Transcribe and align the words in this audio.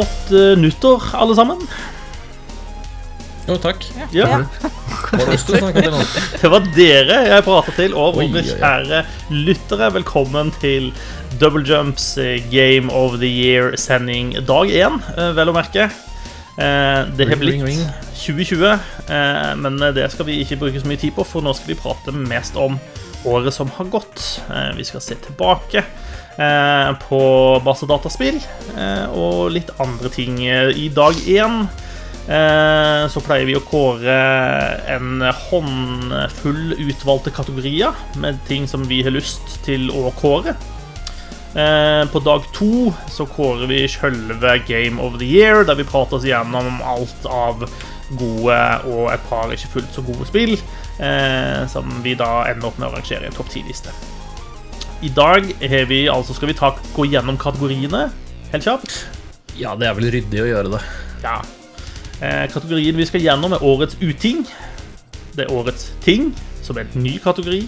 Godt 0.00 0.30
uh, 0.32 0.54
nyttår, 0.56 1.10
alle 1.20 1.34
sammen. 1.36 1.60
Jo, 3.48 3.56
takk. 3.60 3.84
Ja. 3.98 4.06
Ja. 4.14 4.38
Det 5.10 6.48
var 6.52 6.62
dere 6.76 7.16
jeg 7.26 7.42
prata 7.44 7.72
til, 7.74 7.96
og 7.98 8.14
våre 8.16 8.28
oi, 8.28 8.38
oi. 8.38 8.44
kjære 8.46 9.00
lyttere. 9.34 9.88
Velkommen 9.96 10.52
til 10.62 10.92
Double 11.40 11.64
Jumps 11.66 12.12
eh, 12.22 12.38
Game 12.52 12.92
of 12.94 13.16
the 13.18 13.26
Year-sending 13.28 14.36
dag 14.46 14.70
én, 14.70 15.00
eh, 15.16 15.32
vel 15.36 15.50
å 15.50 15.56
merke. 15.56 15.88
Eh, 15.90 17.00
Det 17.18 17.26
har 17.26 17.40
blitt 17.42 17.58
ring, 17.58 17.66
ring. 17.66 17.82
2020, 18.14 18.70
eh, 18.70 19.50
men 19.64 19.80
det 19.96 20.06
skal 20.14 20.28
vi 20.30 20.38
ikke 20.44 20.60
bruke 20.62 20.80
så 20.80 20.88
mye 20.88 21.00
tid 21.02 21.16
på, 21.18 21.26
for 21.26 21.42
nå 21.44 21.56
skal 21.58 21.74
vi 21.74 21.80
prate 21.80 22.14
mest 22.14 22.56
om 22.60 22.78
året 23.26 23.52
som 23.56 23.72
har 23.76 23.90
gått. 23.92 24.22
Vi 24.78 24.86
skal 24.86 25.02
se 25.04 25.18
tilbake 25.26 25.82
på 27.04 27.20
masse 27.66 27.86
dataspill 27.90 28.38
eh, 28.76 29.06
og 29.12 29.50
litt 29.52 29.70
andre 29.82 30.08
ting. 30.12 30.38
I 30.40 30.88
dag 30.94 31.18
én 31.28 31.62
eh, 32.30 33.04
så 33.12 33.22
pleier 33.26 33.48
vi 33.48 33.58
å 33.58 33.64
kåre 33.66 34.18
en 34.96 35.24
håndfull 35.50 36.76
utvalgte 36.78 37.34
kategorier 37.36 37.96
med 38.22 38.40
ting 38.48 38.68
som 38.70 38.86
vi 38.88 39.02
har 39.04 39.12
lyst 39.16 39.60
til 39.66 39.90
å 39.92 40.12
kåre. 40.20 40.56
Eh, 41.54 42.04
På 42.12 42.18
dag 42.22 42.44
to 42.54 42.92
så 43.10 43.26
kårer 43.26 43.66
vi 43.66 43.88
selve 43.88 44.58
Game 44.68 45.02
of 45.02 45.18
the 45.18 45.26
Year, 45.26 45.64
der 45.64 45.74
vi 45.74 45.84
prater 45.84 46.16
oss 46.16 46.24
gjennom 46.28 46.78
alt 46.86 47.26
av 47.26 47.66
gode 48.18 48.60
og 48.90 49.10
et 49.12 49.26
par 49.30 49.52
ikke 49.54 49.74
fullt 49.74 49.94
så 49.94 50.02
gode 50.06 50.26
spill, 50.30 50.56
eh, 50.98 51.66
som 51.70 51.90
vi 52.02 52.14
da 52.18 52.46
ender 52.50 52.70
opp 52.70 52.78
med 52.78 52.90
å 52.90 52.94
rangere 52.96 53.26
i 53.26 53.30
en 53.30 53.36
topp 53.36 53.50
ti-liste. 53.50 53.94
I 55.00 55.08
dag 55.08 55.46
har 55.70 55.86
vi, 55.88 56.02
altså 56.12 56.34
skal 56.36 56.50
vi 56.50 56.54
ta, 56.58 56.74
gå 56.92 57.06
gjennom 57.08 57.38
kategoriene 57.40 58.10
helt 58.52 58.66
kjapt. 58.66 58.96
Ja, 59.56 59.72
det 59.78 59.86
er 59.88 59.94
vel 59.96 60.10
ryddig 60.12 60.42
å 60.42 60.48
gjøre 60.50 60.74
det. 60.74 60.80
Ja. 61.22 61.38
Eh, 62.20 62.44
kategorien 62.52 62.98
vi 63.00 63.06
skal 63.08 63.24
gjennom, 63.24 63.54
er 63.56 63.64
årets 63.64 63.96
uting. 64.02 64.42
Det 65.32 65.46
er 65.46 65.54
årets 65.56 65.88
ting, 66.04 66.34
som 66.60 66.76
er 66.76 66.84
en 66.84 67.00
ny 67.06 67.14
kategori. 67.24 67.62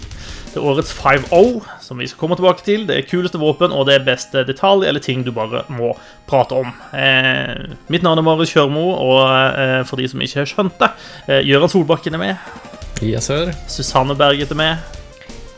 Det 0.53 0.61
er 0.61 0.67
årets 0.69 0.93
5-0, 0.93 1.57
som 1.81 1.97
vi 1.97 2.11
skal 2.11 2.21
komme 2.21 2.37
tilbake 2.37 2.61
til. 2.67 2.85
Det 2.85 2.99
er 2.99 3.09
kuleste 3.09 3.41
våpen, 3.41 3.73
og 3.73 3.89
det 3.89 3.97
er 3.97 4.05
beste 4.05 4.45
detalj 4.45 4.85
eller 4.85 5.01
ting 5.01 5.25
du 5.25 5.33
bare 5.33 5.63
må 5.73 5.95
prate 6.29 6.61
om. 6.61 6.69
Eh, 6.93 7.73
mitt 7.89 8.05
navn 8.05 8.21
er 8.21 8.27
Marius 8.29 8.53
Kjørmo, 8.53 8.85
og 8.93 9.23
eh, 9.33 9.81
for 9.89 9.97
de 9.97 10.05
som 10.11 10.21
ikke 10.21 10.43
har 10.43 10.53
skjønt 10.53 10.77
det, 10.85 10.93
eh, 11.25 11.41
Gøran 11.49 11.73
Solbakken 11.73 12.13
er 12.13 12.25
med. 12.27 12.55
Yes, 13.01 13.25
sir. 13.25 13.55
Susanne 13.65 14.13
Berget 14.13 14.53
er 14.53 14.61
med. 14.61 14.97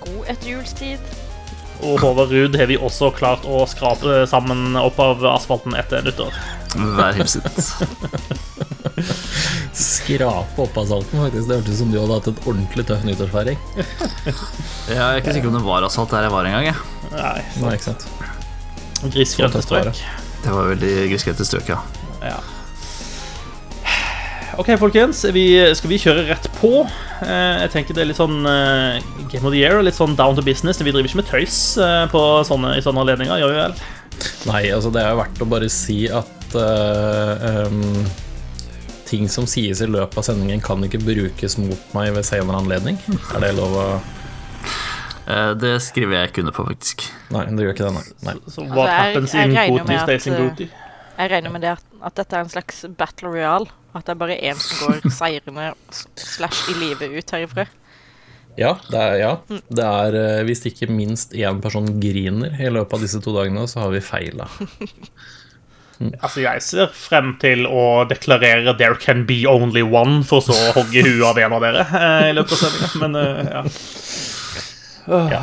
God 0.07 0.23
etterjulstid. 0.31 1.24
Og 1.85 1.99
Håvard 2.01 2.31
Ruud 2.33 2.55
har 2.57 2.69
vi 2.71 2.77
også 2.81 3.11
klart 3.15 3.45
å 3.45 3.61
skrape 3.69 4.23
sammen 4.29 4.73
opp 4.79 4.97
av 5.03 5.21
asfalten 5.35 5.75
etter 5.77 6.01
nyttår. 6.05 6.33
Vær 6.97 7.15
hilset. 7.19 7.59
Skrape 9.75 10.63
opp 10.65 10.77
asfalten, 10.81 11.19
faktisk. 11.19 11.47
Det 11.49 11.59
hørtes 11.59 11.75
ut 11.75 11.81
som 11.83 11.91
du 11.93 11.99
hadde 11.99 12.17
hatt 12.17 12.29
et 12.31 12.41
ordentlig 12.47 12.85
tøff 12.89 13.05
nyttårsfeiring. 13.07 13.59
Jeg 13.75 14.99
er 15.01 15.19
ikke 15.21 15.35
sikker 15.35 15.51
om 15.51 15.57
det 15.59 15.63
var 15.67 15.87
asfalt 15.87 16.15
der 16.15 16.27
jeg 16.27 16.35
var 16.35 16.49
engang. 16.49 16.69
Jeg. 16.71 16.79
Nei, 17.13 17.37
Nei, 17.61 17.75
ikke 17.77 17.89
sant? 17.91 18.07
det. 19.61 19.65
strøk. 19.67 20.03
Det 20.45 20.53
var 20.53 20.69
veldig 20.73 20.93
grisgrendte 21.11 21.47
strøk, 21.47 21.73
ja. 21.75 21.81
Ja. 22.25 22.37
Ok, 24.57 24.69
folkens. 24.79 25.23
Vi, 25.35 25.45
skal 25.75 25.89
vi 25.91 25.97
kjøre 25.99 26.25
rett 26.29 26.45
på? 26.59 26.69
Eh, 27.25 27.63
jeg 27.65 27.71
tenker 27.73 27.97
det 27.97 28.03
er 28.05 28.09
litt 28.11 28.19
sånn 28.19 28.37
eh, 28.47 28.99
Game 29.31 29.43
of 29.47 29.51
the 29.51 29.59
Year, 29.59 29.81
litt 29.83 29.97
sånn 29.97 30.15
down 30.15 30.37
to 30.37 30.43
business. 30.45 30.79
Vi 30.79 30.93
driver 30.93 31.09
ikke 31.09 31.19
med 31.23 31.29
tøys 31.31 31.57
eh, 31.81 32.03
på 32.11 32.21
sånne, 32.47 32.75
i 32.79 32.83
sånne 32.85 33.03
anledninger, 33.03 33.41
gjør 33.41 33.51
vi 33.51 33.59
vel? 33.59 33.75
Nei, 34.47 34.61
altså 34.71 34.91
det 34.95 35.01
er 35.03 35.11
jo 35.11 35.19
verdt 35.19 35.41
å 35.43 35.47
bare 35.51 35.67
si 35.73 35.97
at 36.07 36.55
eh, 36.55 37.65
um, 37.67 38.05
ting 39.09 39.27
som 39.31 39.47
sies 39.49 39.81
i 39.83 39.89
løpet 39.91 40.21
av 40.21 40.27
sendingen, 40.29 40.63
kan 40.63 40.83
ikke 40.87 41.01
brukes 41.03 41.57
mot 41.59 41.91
meg 41.97 42.13
ved 42.15 42.27
senere 42.27 42.61
anledning. 42.63 43.01
Er 43.35 43.43
det 43.47 43.55
lov 43.59 43.79
å 43.81 43.87
Eh, 45.25 45.55
Det 45.57 45.71
skriver 45.81 46.19
jeg 46.19 46.29
ikke 46.29 46.41
under 46.43 46.53
på, 46.53 46.63
faktisk. 46.67 47.03
Nei, 47.33 47.47
det 47.49 47.63
gjør 47.65 47.71
ikke 47.73 47.85
det, 47.87 47.93
nei. 47.95 48.03
nei. 48.27 48.33
Så 48.45 48.61
what 48.69 48.85
jeg- 48.91 48.99
happens 48.99 49.31
in 49.33 49.55
regner 49.57 49.79
Booty 49.81 49.95
stays 50.03 50.27
in 50.29 50.33
eh, 50.35 50.37
Booty. 50.43 50.67
Jeg 51.17 51.31
regner 51.31 51.49
med 51.55 51.63
det 51.65 51.71
at, 51.71 51.81
at 52.05 52.19
dette 52.19 52.37
er 52.37 52.43
en 52.45 52.51
slags 52.51 52.83
battle 52.99 53.31
royale. 53.33 53.65
At 53.95 54.03
det 54.05 54.11
er 54.15 54.19
bare 54.19 54.35
én 54.43 54.57
som 54.59 54.89
går 54.89 55.09
seirende 55.13 55.73
slash 56.19 56.69
i 56.73 56.75
live 56.81 57.05
ut 57.15 57.31
herifra. 57.31 57.65
Ja, 58.59 58.77
det 58.87 58.99
er, 58.99 59.15
ja. 59.19 59.37
Det 59.47 59.85
er 59.85 60.15
eh, 60.19 60.43
hvis 60.47 60.65
ikke 60.67 60.87
minst 60.91 61.33
én 61.35 61.61
person 61.63 61.99
griner 61.99 62.55
i 62.55 62.69
løpet 62.71 62.93
av 62.95 63.01
disse 63.03 63.19
to 63.23 63.31
dagene, 63.35 63.67
så 63.67 63.79
har 63.85 63.91
vi 63.95 64.01
feila. 64.03 64.47
Altså, 65.95 66.41
jeg 66.43 66.59
ser 66.59 66.91
frem 66.91 67.39
til 67.39 67.63
å 67.71 68.03
deklarere 68.09 68.73
'there 68.75 68.99
can 68.99 69.23
be 69.27 69.47
only 69.47 69.79
one', 69.79 70.23
for 70.27 70.41
så 70.43 70.51
å 70.51 70.73
hogge 70.75 70.99
huet 71.05 71.23
av 71.23 71.37
en 71.39 71.53
av 71.55 71.61
dere 71.63 71.85
eh, 71.87 72.31
i 72.31 72.33
løpet 72.35 72.51
av 72.51 72.57
sendinga. 72.59 72.89
Men 72.99 73.15
eh, 73.15 73.63
ja. 75.31 75.39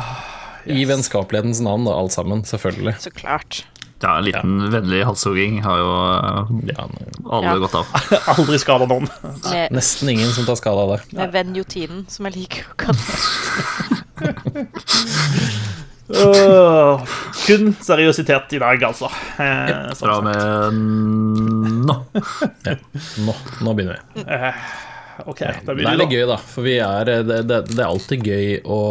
I 0.69 0.85
vennskapelighetens 0.85 1.57
navn, 1.65 1.89
da, 1.89 1.97
alt 1.97 2.13
sammen. 2.13 2.45
Selvfølgelig. 2.45 3.01
Så 3.01 3.09
klart. 3.17 3.65
Ja, 4.03 4.17
En 4.19 4.25
liten 4.27 4.55
vennlig 4.73 5.03
halshogging 5.07 5.61
har 5.63 5.77
jo 5.79 5.91
eh, 6.11 6.51
Ja, 6.73 6.87
alle 7.31 7.53
Ja. 7.53 7.57
gått 7.63 7.75
av. 7.79 7.87
Aldri 8.35 8.59
skada 8.59 8.85
noen. 8.89 9.07
Med, 9.47 9.71
nesten 9.71 10.09
ingen 10.11 10.31
som 10.35 10.45
tar 10.45 10.55
skade 10.59 10.83
av 10.83 10.89
det. 10.97 10.99
med 11.17 11.31
venjotinen, 11.33 12.03
som 12.11 12.27
jeg 12.27 12.35
liker 12.41 12.67
å 12.67 12.75
kalle 12.83 12.99
det. 12.99 13.17
Åh, 16.13 16.99
kun 17.47 17.71
seriøsitet 17.81 18.53
i 18.53 18.59
dag, 18.61 18.83
altså. 18.85 19.07
Eh, 19.39 19.69
ja, 19.71 19.77
Fra 19.97 20.17
og 20.19 20.25
med 20.27 20.81
nå. 21.87 21.95
Nå, 23.25 23.35
nå 23.63 23.73
begynner 23.77 24.01
vi. 24.13 24.25
Ok, 25.23 25.39
da 25.63 25.73
Det 25.77 25.85
er 25.87 25.97
litt 26.01 26.11
gøy, 26.13 26.25
da. 26.29 26.37
For 26.43 26.65
vi 26.67 26.75
er, 26.83 27.07
det, 27.23 27.39
det, 27.47 27.61
det 27.71 27.79
er 27.79 27.87
alltid 27.87 28.27
gøy 28.27 28.59
å 28.67 28.81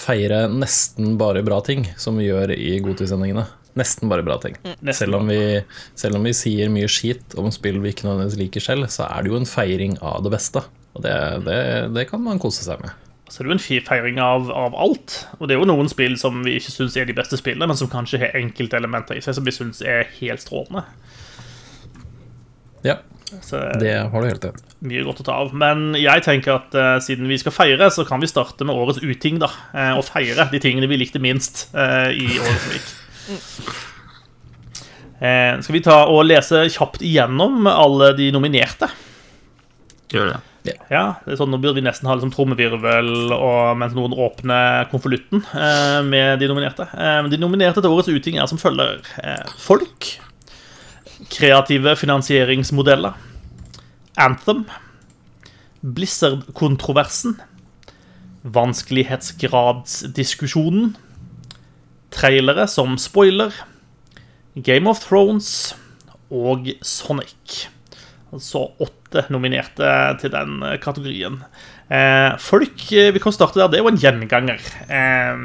feire 0.00 0.44
nesten 0.52 1.16
bare 1.20 1.42
bra 1.46 1.60
ting, 1.64 1.88
som 2.00 2.16
vi 2.20 2.28
gjør 2.28 2.52
i 2.54 2.76
godtidssendingene. 2.84 3.46
Nesten 3.80 4.10
bare 4.12 4.24
bra 4.26 4.36
ting. 4.42 4.56
Selv 4.92 5.18
om, 5.20 5.30
vi, 5.30 5.60
selv 5.98 6.18
om 6.18 6.26
vi 6.26 6.34
sier 6.36 6.72
mye 6.72 6.88
skit 6.90 7.36
om 7.40 7.50
spill 7.54 7.80
vi 7.82 7.94
ikke 7.94 8.08
nødvendigvis 8.08 8.40
liker 8.40 8.64
selv, 8.64 8.90
så 8.92 9.08
er 9.08 9.24
det 9.24 9.32
jo 9.32 9.38
en 9.40 9.48
feiring 9.48 9.96
av 10.04 10.20
det 10.26 10.34
beste. 10.34 10.64
Og 10.96 11.04
det, 11.06 11.14
det, 11.46 11.60
det 11.94 12.08
kan 12.10 12.22
man 12.24 12.42
kose 12.42 12.66
seg 12.66 12.82
med. 12.84 12.92
Så 13.30 13.44
det 13.44 13.46
er 13.46 13.52
jo 13.52 13.58
en 13.58 13.86
feiring 13.86 14.18
av, 14.22 14.48
av 14.50 14.74
alt. 14.74 15.20
Og 15.38 15.46
det 15.46 15.54
er 15.54 15.62
jo 15.62 15.68
noen 15.70 15.90
spill 15.90 16.16
som 16.18 16.42
vi 16.46 16.56
ikke 16.58 16.74
syns 16.74 16.98
er 16.98 17.06
de 17.06 17.14
beste 17.16 17.38
spillene, 17.38 17.68
men 17.70 17.78
som 17.78 17.90
kanskje 17.90 18.24
har 18.24 18.34
enkelte 18.40 18.78
elementer 18.80 19.18
i 19.18 19.22
seg 19.24 19.38
som 19.38 19.46
vi 19.46 19.54
syns 19.54 19.84
er 19.86 20.10
helt 20.18 20.42
strålende. 20.42 20.82
Ja, 22.82 22.98
Så 23.44 23.60
det 23.78 23.94
har 24.10 24.10
du 24.10 24.26
helt 24.26 24.44
rett 24.50 24.70
mye 24.80 25.04
godt 25.04 25.22
å 25.22 25.26
ta 25.26 25.36
av. 25.44 25.52
Men 25.56 25.92
jeg 25.98 26.24
tenker 26.26 26.56
at 26.56 26.76
uh, 26.76 26.96
siden 27.04 27.28
vi 27.30 27.38
skal 27.40 27.54
feire, 27.54 27.90
så 27.92 28.06
kan 28.08 28.22
vi 28.22 28.30
starte 28.30 28.66
med 28.66 28.76
årets 28.76 29.02
uting, 29.04 29.40
da. 29.42 29.50
Uh, 29.74 29.98
og 29.98 30.06
feire 30.08 30.48
de 30.52 30.62
tingene 30.62 30.88
vi 30.90 31.00
likte 31.00 31.22
minst 31.22 31.68
uh, 31.76 32.08
i 32.08 32.26
året 32.40 32.64
som 32.64 32.74
gikk. 32.76 32.90
Eh, 35.20 35.60
skal 35.60 35.76
vi 35.76 35.82
ta 35.84 36.02
og 36.08 36.24
lese 36.28 36.64
kjapt 36.72 37.02
igjennom 37.04 37.68
alle 37.70 38.14
de 38.16 38.30
nominerte? 38.34 38.88
Gjør 40.10 40.26
det. 40.32 40.38
Ja, 40.90 41.14
det 41.24 41.32
er 41.32 41.38
sånn, 41.40 41.50
Nå 41.54 41.58
burde 41.60 41.78
vi 41.78 41.86
nesten 41.86 42.08
ha 42.08 42.14
liksom 42.16 42.32
trommevirvel 42.34 43.32
og, 43.32 43.76
mens 43.80 43.94
noen 43.96 44.12
åpner 44.12 44.84
konvolutten 44.90 45.40
eh, 45.56 46.00
med 46.04 46.38
de 46.42 46.48
nominerte. 46.50 46.84
Eh, 46.92 47.28
de 47.32 47.38
nominerte 47.40 47.80
til 47.80 47.92
årets 47.94 48.12
uting 48.12 48.36
er 48.36 48.46
som 48.50 48.60
følger 48.60 49.00
eh, 49.22 49.46
Folk. 49.60 50.20
Kreative 51.32 51.96
finansieringsmodeller. 52.00 53.12
Anthem. 54.20 54.60
Blizzard-kontroversen. 55.80 57.40
Vanskelighetsgradsdiskusjonen. 58.56 60.96
Trailere 62.14 62.66
som 62.70 62.96
spoiler. 62.98 63.52
Game 64.56 64.90
of 64.90 65.02
Thrones 65.04 65.74
og 66.30 66.66
Sonic. 66.86 67.66
Altså 68.34 68.64
åtte 68.82 69.24
nominerte 69.34 69.90
til 70.20 70.30
den 70.34 70.60
eh, 70.66 70.76
kategorien. 70.82 71.40
Eh, 71.90 72.36
folk 72.38 72.84
eh, 72.94 73.08
Vi 73.14 73.22
kan 73.22 73.34
starte 73.34 73.58
der. 73.58 73.70
Det 73.72 73.80
er 73.80 73.84
jo 73.86 73.90
en 73.90 73.98
gjenganger. 74.02 74.60
Eh, 74.86 75.44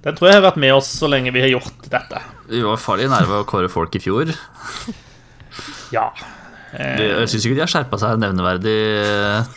den 0.00 0.16
tror 0.16 0.30
jeg 0.30 0.38
har 0.38 0.46
vært 0.46 0.60
med 0.62 0.72
oss 0.72 0.90
så 0.96 1.10
lenge 1.10 1.32
vi 1.34 1.42
har 1.44 1.50
gjort 1.52 1.88
dette. 1.92 2.20
Vi 2.50 2.62
var 2.64 2.78
farlig 2.80 3.10
nærme 3.12 3.42
å 3.42 3.46
kåre 3.48 3.68
folk 3.70 3.94
i 3.98 4.02
fjor. 4.02 4.30
Ja. 5.94 6.06
Eh, 6.72 7.02
Jeg 7.02 7.28
syns 7.32 7.44
ikke 7.48 7.58
de 7.58 7.64
har 7.66 7.70
skjerpa 7.72 7.98
seg 8.00 8.20
nevneverdig 8.22 8.76
eh, 9.02 9.50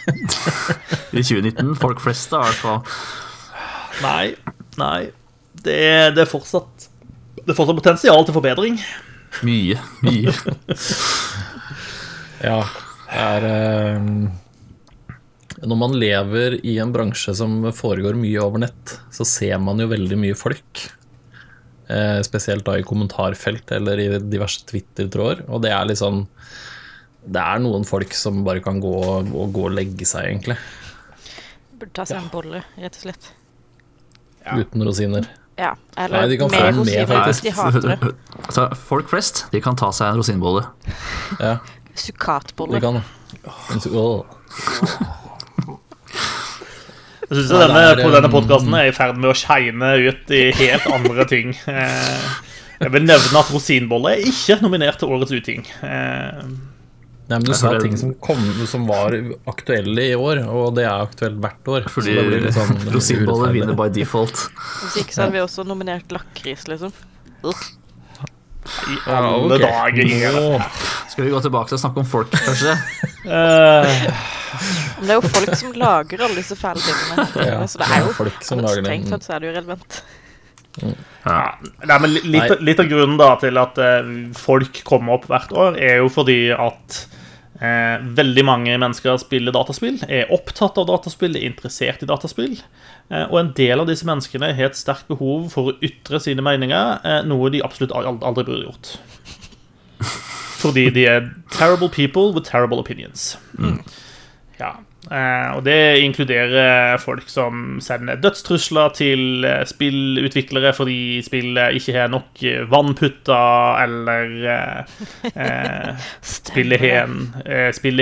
i 1.13 1.21
2019. 1.21 1.75
Folk 1.81 2.01
flest, 2.03 2.33
i 2.33 2.41
hvert 2.41 2.59
fall. 2.59 2.81
Nei. 4.01 4.33
Nei. 4.81 5.11
Det 5.63 5.73
er, 5.73 6.11
det 6.15 6.25
er 6.25 6.29
fortsatt 6.29 6.87
Det 7.39 7.53
er 7.53 7.57
fortsatt 7.57 7.79
potensial 7.79 8.25
til 8.27 8.35
forbedring. 8.35 8.79
Mye. 9.47 9.79
Mye. 10.05 10.33
Ja, 12.43 12.57
det 13.07 13.19
er 13.23 13.45
eh, 13.47 14.07
Når 15.63 15.77
man 15.79 15.93
lever 15.95 16.57
i 16.59 16.73
en 16.83 16.91
bransje 16.91 17.31
som 17.39 17.61
foregår 17.71 18.17
mye 18.19 18.41
over 18.43 18.65
nett, 18.65 18.97
så 19.15 19.23
ser 19.27 19.61
man 19.63 19.79
jo 19.79 19.87
veldig 19.87 20.17
mye 20.19 20.35
folk. 20.35 20.81
Eh, 21.87 22.19
spesielt 22.27 22.65
da 22.67 22.75
i 22.79 22.83
kommentarfelt 22.87 23.71
eller 23.75 24.01
i 24.01 24.09
diverse 24.19 24.65
Twitter-tråder. 24.67 25.45
Og 25.47 25.63
det 25.63 25.71
er 25.71 25.87
liksom 25.87 26.25
Det 27.23 27.39
er 27.39 27.63
noen 27.63 27.87
folk 27.87 28.11
som 28.11 28.41
bare 28.43 28.59
kan 28.59 28.81
gå 28.83 28.91
og, 28.91 29.31
gå 29.55 29.63
og 29.69 29.77
legge 29.77 30.03
seg, 30.03 30.27
egentlig. 30.27 30.57
Burde 31.79 31.95
ta 31.95 32.03
seg 32.09 32.19
en 32.19 32.27
bolle, 32.33 32.59
rett 32.75 32.99
og 32.99 33.05
slett. 33.05 33.31
Uten 34.43 34.83
rosiner. 34.83 35.29
Ja, 35.59 35.73
eller 35.97 36.23
Nei, 36.23 36.29
de 36.31 36.37
kan 36.41 36.49
få 36.49 36.59
med 36.63 36.79
med, 36.85 37.07
faktisk. 37.07 37.43
de. 37.83 38.13
Altså, 38.43 38.67
folk 38.89 39.09
flest 39.11 39.43
de 39.53 39.61
kan 39.61 39.75
ta 39.77 39.91
seg 39.93 40.09
en 40.13 40.17
rosinbolle. 40.21 40.63
Ja, 41.39 41.57
Sukatbolle. 41.93 42.79
de 42.79 42.81
kan 42.81 42.97
det. 42.97 43.03
Åh. 43.93 44.23
Jeg 47.29 47.37
syns 47.39 47.53
denne, 47.53 47.83
på 48.01 48.09
denne 48.13 48.29
podkasten 48.33 48.73
er 48.77 48.89
i 48.89 48.95
ferd 48.95 49.17
med 49.21 49.31
å 49.31 49.37
skeine 49.37 49.93
ut 50.09 50.33
i 50.35 50.41
helt 50.59 50.89
andre 50.91 51.25
ting. 51.29 51.53
Eh, 51.69 52.25
Jeg 52.83 52.91
vil 52.91 53.05
nevne 53.07 53.39
at 53.39 53.51
rosinbolle 53.53 54.11
er 54.17 54.25
ikke 54.27 54.57
nominert 54.61 54.97
til 54.99 55.13
årets 55.15 55.31
uting. 55.31 55.61
Nei, 57.29 57.37
men 57.39 57.45
du 57.47 57.53
sa 57.55 57.69
ting 57.79 57.93
som, 57.97 58.09
kom, 58.19 58.41
som 58.67 58.83
var 58.89 59.15
aktuelle 59.47 60.03
i 60.11 60.15
år, 60.19 60.41
og 60.51 60.73
det 60.75 60.83
er 60.83 61.05
aktuelt 61.05 61.37
hvert 61.41 61.69
år. 61.71 61.85
Fordi 61.89 62.17
så 62.17 62.25
det 62.43 62.51
sånn 62.57 63.53
vinner 63.55 63.77
by 63.79 63.87
default. 63.95 64.35
Hvis 64.83 64.97
ikke 65.05 65.15
så 65.15 65.23
hadde 65.23 65.37
vi 65.37 65.43
også 65.45 65.63
nominert 65.65 66.11
lakris, 66.11 66.67
liksom. 66.67 66.91
I 67.43 68.97
Ja, 69.07 69.17
alle 69.27 69.57
dager. 69.59 70.03
Nå- 70.35 70.61
Skal 71.13 71.25
vi 71.25 71.31
gå 71.31 71.39
tilbake 71.43 71.69
til 71.71 71.77
å 71.77 71.81
snakke 71.83 71.99
om 72.03 72.05
folk, 72.09 72.31
kanskje? 72.31 72.75
Eh, 73.23 74.11
Men 74.99 75.07
det 75.07 75.13
er 75.13 75.17
jo 75.19 75.27
folk 75.33 75.55
som 75.59 75.73
lager 75.79 76.23
alle 76.25 76.35
disse 76.39 76.55
fæle 76.59 76.81
tingene. 76.83 77.25
Ja, 77.47 77.59
så 77.67 77.79
det 77.81 77.87
er 77.91 78.03
jo 78.07 78.13
folk 78.19 78.43
som 78.45 78.59
lager 78.63 78.81
det. 78.81 78.87
Strengt 78.89 79.09
tatt 79.15 79.27
så 79.27 79.35
er 79.35 79.43
det 79.43 79.49
jo 79.51 79.55
relevant. 79.61 79.99
ja. 80.81 80.93
Nei, 81.23 81.97
men 82.03 82.11
litt, 82.11 82.35
Nei. 82.35 82.61
litt 82.67 82.81
av 82.83 82.89
grunnen 82.91 83.19
da 83.19 83.33
til 83.39 83.59
at 83.61 83.77
eh, 83.79 84.13
folk 84.35 84.81
kommer 84.87 85.17
opp 85.17 85.29
hvert 85.31 85.53
år, 85.55 85.77
er 85.79 86.01
jo 86.01 86.09
fordi 86.11 86.51
at 86.51 86.97
eh, 87.63 88.03
veldig 88.19 88.45
mange 88.47 88.75
mennesker 88.81 89.17
spiller 89.21 89.55
dataspill, 89.55 90.01
er 90.09 90.31
opptatt 90.35 90.79
av 90.81 90.89
dataspill, 90.89 91.37
er 91.37 91.47
interessert 91.47 92.03
i 92.03 92.09
dataspill. 92.09 92.57
Eh, 93.09 93.25
og 93.29 93.39
en 93.39 93.53
del 93.57 93.83
av 93.83 93.89
disse 93.89 94.07
menneskene 94.07 94.51
har 94.57 94.71
et 94.71 94.79
sterkt 94.79 95.07
behov 95.11 95.49
for 95.53 95.71
å 95.71 95.77
ytre 95.85 96.19
sine 96.23 96.43
meninger, 96.45 96.99
eh, 97.03 97.21
noe 97.29 97.51
de 97.53 97.63
absolutt 97.63 97.95
aldri 97.95 98.43
burde 98.43 98.65
gjort. 98.67 98.95
Fordi 100.63 100.89
de 100.95 101.07
er 101.07 101.29
terrible 101.51 101.89
people 101.91 102.31
with 102.35 102.47
terrible 102.47 102.79
opinions. 102.79 103.33
Ja. 104.59 104.77
Eh, 105.11 105.49
og 105.57 105.65
det 105.65 105.99
inkluderer 105.99 106.95
folk 107.03 107.27
som 107.27 107.81
sender 107.83 108.21
dødstrusler 108.23 108.93
til 108.95 109.43
eh, 109.43 109.65
spillutviklere 109.67 110.71
fordi 110.77 111.19
spillet 111.25 111.75
ikke 111.75 111.95
har 111.97 112.11
nok 112.13 112.39
vannputter, 112.71 113.81
eller 113.83 114.31
eh, 114.53 114.95
eh, 115.33 116.07
spillet 116.37 116.85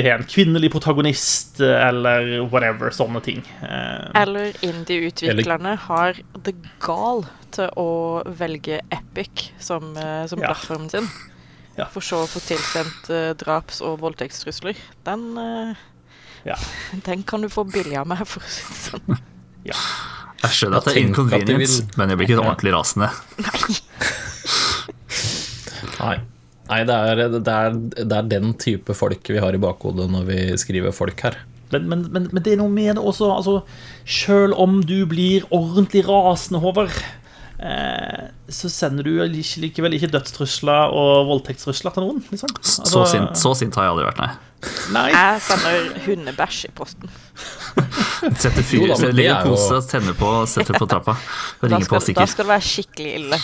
har 0.06 0.20
en, 0.22 0.28
kvinnelig 0.30 0.72
protagonist, 0.76 1.60
eller 1.62 2.36
whatever. 2.52 2.94
Sånne 2.94 3.22
ting. 3.26 3.42
Eller 4.18 4.54
indie-utviklerne 4.62 5.76
har 5.88 6.20
the 6.46 6.54
gall 6.84 7.26
til 7.52 7.72
å 7.80 8.22
velge 8.38 8.82
Epic 8.94 9.50
som, 9.60 9.96
som 10.30 10.42
Ja. 10.42 10.52
plattformen 10.52 10.90
sin. 10.92 11.10
Ja. 11.80 11.88
For 11.90 12.04
så 12.04 12.22
å 12.26 12.30
få 12.30 12.42
tilsendt 12.44 13.10
draps- 13.42 13.82
og 13.82 14.02
voldtektstrusler. 14.04 14.78
Den, 15.08 15.32
Ja. 16.48 16.56
den 17.08 17.24
kan 17.28 17.42
du 17.46 17.50
få 17.54 17.64
billig 17.70 17.98
av 18.02 18.08
meg, 18.10 18.24
for 18.28 18.42
å 18.42 18.50
si 18.50 18.64
det 18.66 18.80
sånn. 18.90 19.22
ja. 19.70 19.78
Jeg 20.42 20.56
skjønner 20.58 20.80
at 20.82 20.88
det 20.90 20.96
er 20.96 21.04
inconvenience, 21.06 21.84
vil- 21.84 21.98
men 22.02 22.10
jeg 22.10 22.18
blir 22.18 22.32
ikke 22.32 22.42
ordentlig 22.42 22.72
rasende. 22.74 23.12
Nei. 26.02 26.16
Nei, 26.72 26.80
det 26.88 26.96
er, 26.96 27.22
det, 27.36 27.52
er, 27.52 27.76
det 28.08 28.16
er 28.18 28.28
den 28.32 28.54
type 28.60 28.96
folk 28.96 29.28
vi 29.30 29.42
har 29.44 29.54
i 29.54 29.60
bakhodet 29.62 30.08
når 30.10 30.28
vi 30.30 30.38
skriver 30.62 30.94
folk 30.96 31.20
her. 31.28 31.36
Men, 31.72 31.86
men, 31.92 32.06
men, 32.12 32.26
men 32.34 32.44
det 32.44 32.54
er 32.56 32.60
noe 32.60 32.72
med 32.74 32.98
det 32.98 33.04
også 33.08 33.30
altså, 33.32 33.54
Selv 34.04 34.58
om 34.60 34.82
du 34.84 35.06
blir 35.08 35.46
ordentlig 35.56 36.02
rasende, 36.08 36.60
Håvard, 36.64 36.92
eh, 37.64 38.26
så 38.52 38.68
sender 38.72 39.08
du 39.08 39.14
ikke, 39.24 39.62
likevel 39.68 39.96
ikke 39.96 40.10
dødstrusler 40.12 40.92
og 40.96 41.30
voldtektstrusler 41.30 41.94
til 41.96 42.08
noen. 42.08 42.24
Liksom. 42.34 42.56
Så, 42.60 42.82
Altså, 42.88 43.06
sint, 43.14 43.38
så 43.40 43.54
sint 43.62 43.78
har 43.80 43.88
jeg 43.88 43.94
aldri 43.96 44.10
vært, 44.10 44.24
nei. 44.26 44.32
Nei. 44.94 45.08
Jeg 45.10 45.42
sender 45.46 45.88
hundebæsj 46.06 46.68
i 46.68 46.72
posten. 46.78 47.10
Setter 48.38 48.62
fyr, 48.62 48.84
Jo 48.84 48.90
da, 48.92 49.10
legger 49.10 49.32
er 49.32 49.40
en 49.40 49.50
pose, 49.50 49.80
tenner 49.90 50.18
på, 50.18 50.30
setter 50.50 50.78
på 50.78 50.88
trappa. 50.90 51.16
Og 51.62 51.72
Da 51.72 51.80
skal, 51.82 52.04
på 52.04 52.16
da 52.20 52.28
skal 52.30 52.46
det 52.46 52.52
være 52.52 52.68
skikkelig 52.68 53.14
ille. 53.18 53.42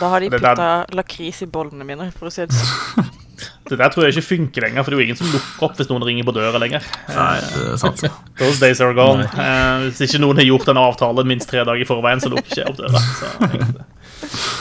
Da 0.00 0.10
har 0.12 0.24
de 0.24 0.30
putta 0.32 0.70
lakris 0.96 1.42
i 1.44 1.50
bollene 1.50 1.86
mine, 1.88 2.08
for 2.16 2.30
å 2.30 2.34
si 2.34 2.46
det 2.46 2.56
sånn. 2.56 3.12
Det 3.66 3.76
der 3.76 3.90
tror 3.92 4.06
jeg 4.06 4.14
ikke 4.14 4.28
funker 4.30 4.62
lenger, 4.62 4.84
for 4.86 4.94
det 4.94 4.96
er 4.96 5.00
jo 5.00 5.04
ingen 5.10 5.18
som 5.18 5.26
lukker 5.28 5.64
opp 5.66 5.74
hvis 5.76 5.88
noen 5.90 6.04
ringer 6.06 6.24
på 6.24 6.32
døra 6.32 6.60
lenger. 6.62 6.84
Nei, 7.10 7.34
det 7.42 7.64
er 7.74 7.80
sant. 7.82 8.04
Those 8.40 8.62
days 8.62 8.80
are 8.80 8.94
gone. 8.96 9.26
Uh, 9.34 9.88
hvis 9.90 10.04
ikke 10.06 10.20
noen 10.22 10.38
har 10.40 10.46
gjort 10.46 10.70
en 10.72 10.80
avtale 10.80 11.24
minst 11.26 11.50
tre 11.50 11.64
dager 11.66 11.82
i 11.82 11.88
forveien, 11.88 12.22
så 12.22 12.30
lukker 12.32 12.46
ikke 12.46 12.62
jeg 12.62 12.70
opp 12.70 12.78
døra. 12.78 13.02
Så, 13.18 13.32
uh, 13.42 14.54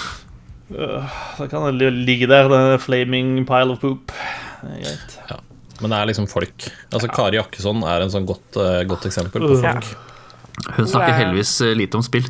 Øh, 0.74 1.04
så 1.38 1.48
kan 1.48 1.78
det 1.78 1.94
ligge 1.94 2.28
der, 2.28 2.48
the 2.50 2.80
flaming 2.80 3.46
pile 3.46 3.72
of 3.72 3.80
poop. 3.80 4.12
Det 4.62 4.72
er 4.72 4.82
greit. 4.82 5.42
Men 5.82 5.92
det 5.92 5.98
er 6.00 6.06
liksom 6.08 6.28
folk. 6.32 6.68
Altså 6.94 7.10
Kari 7.12 7.36
Jakkesson 7.38 7.82
er 7.84 8.02
en 8.06 8.10
sånn 8.14 8.26
godt, 8.30 8.56
eh, 8.56 8.84
godt 8.88 9.06
eksempel 9.10 9.42
på 9.44 9.62
Ja. 9.62 9.74
folk. 9.80 9.98
Hun 10.78 10.88
snakker 10.88 11.14
heldigvis 11.20 11.62
eh, 11.62 11.74
lite 11.76 11.96
om 12.00 12.02
spill. 12.06 12.30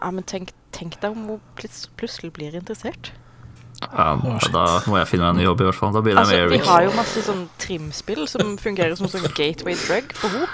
Ja, 0.00 0.10
men 0.10 0.22
tenk, 0.24 0.50
tenk 0.72 0.98
deg 1.00 1.10
om 1.12 1.26
hun 1.26 1.40
plut- 1.56 1.88
plutselig 1.96 2.32
blir 2.36 2.52
interessert. 2.54 3.10
Ja, 3.80 4.16
da 4.52 4.64
må 4.84 4.98
jeg 5.00 5.08
finne 5.08 5.24
meg 5.24 5.30
en 5.30 5.36
ny 5.40 5.44
jobb, 5.46 5.60
i 5.62 5.64
hvert 5.70 5.74
fall. 5.78 5.92
Da 5.92 6.02
blir 6.04 6.12
det 6.12 6.20
Altså, 6.20 6.36
med 6.36 6.50
vi 6.50 6.58
har 6.68 6.82
jo 6.84 6.90
masse 6.92 7.22
sånn 7.24 7.46
trimspill 7.58 8.26
som 8.28 8.56
fungerer 8.60 8.94
som 8.98 9.08
sånn 9.08 9.24
gateway 9.34 9.72
drug 9.74 10.12
for 10.12 10.28
henne. 10.28 10.48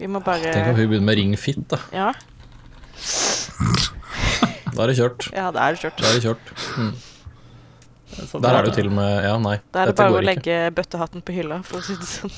Vi 0.00 0.06
må 0.08 0.22
bare 0.24 0.40
Tenk 0.54 0.68
om 0.72 0.76
hun 0.80 0.88
begynner 0.88 1.04
med 1.10 1.16
Ring 1.20 1.36
Fit, 1.36 1.68
da. 1.68 1.76
Ja, 1.92 2.12
Da 4.74 4.84
er 4.84 4.86
det 4.92 4.96
kjørt. 4.96 5.26
ja 5.34 5.50
da 5.50 5.66
er 5.68 5.74
det 5.76 5.80
kjørt. 5.82 6.00
Da 6.00 6.08
er 6.08 6.18
det 6.18 6.24
kjørt. 6.24 6.94
Så 8.10 8.40
Der 8.42 8.56
er 8.56 8.64
det 8.64 8.70
jo 8.72 8.76
til 8.80 8.88
og 8.90 8.96
med 8.98 9.10
Ja, 9.24 9.34
nei. 9.40 9.56
Da 9.72 9.84
er 9.84 9.90
det 9.90 9.96
bare 10.00 10.18
å 10.18 10.24
legge 10.24 10.42
ikke. 10.42 10.74
bøttehatten 10.76 11.20
på 11.24 11.34
hylla, 11.36 11.56
for 11.66 11.80
å 11.80 11.82
si 11.86 11.94
det 11.98 12.08
sånn. 12.10 12.30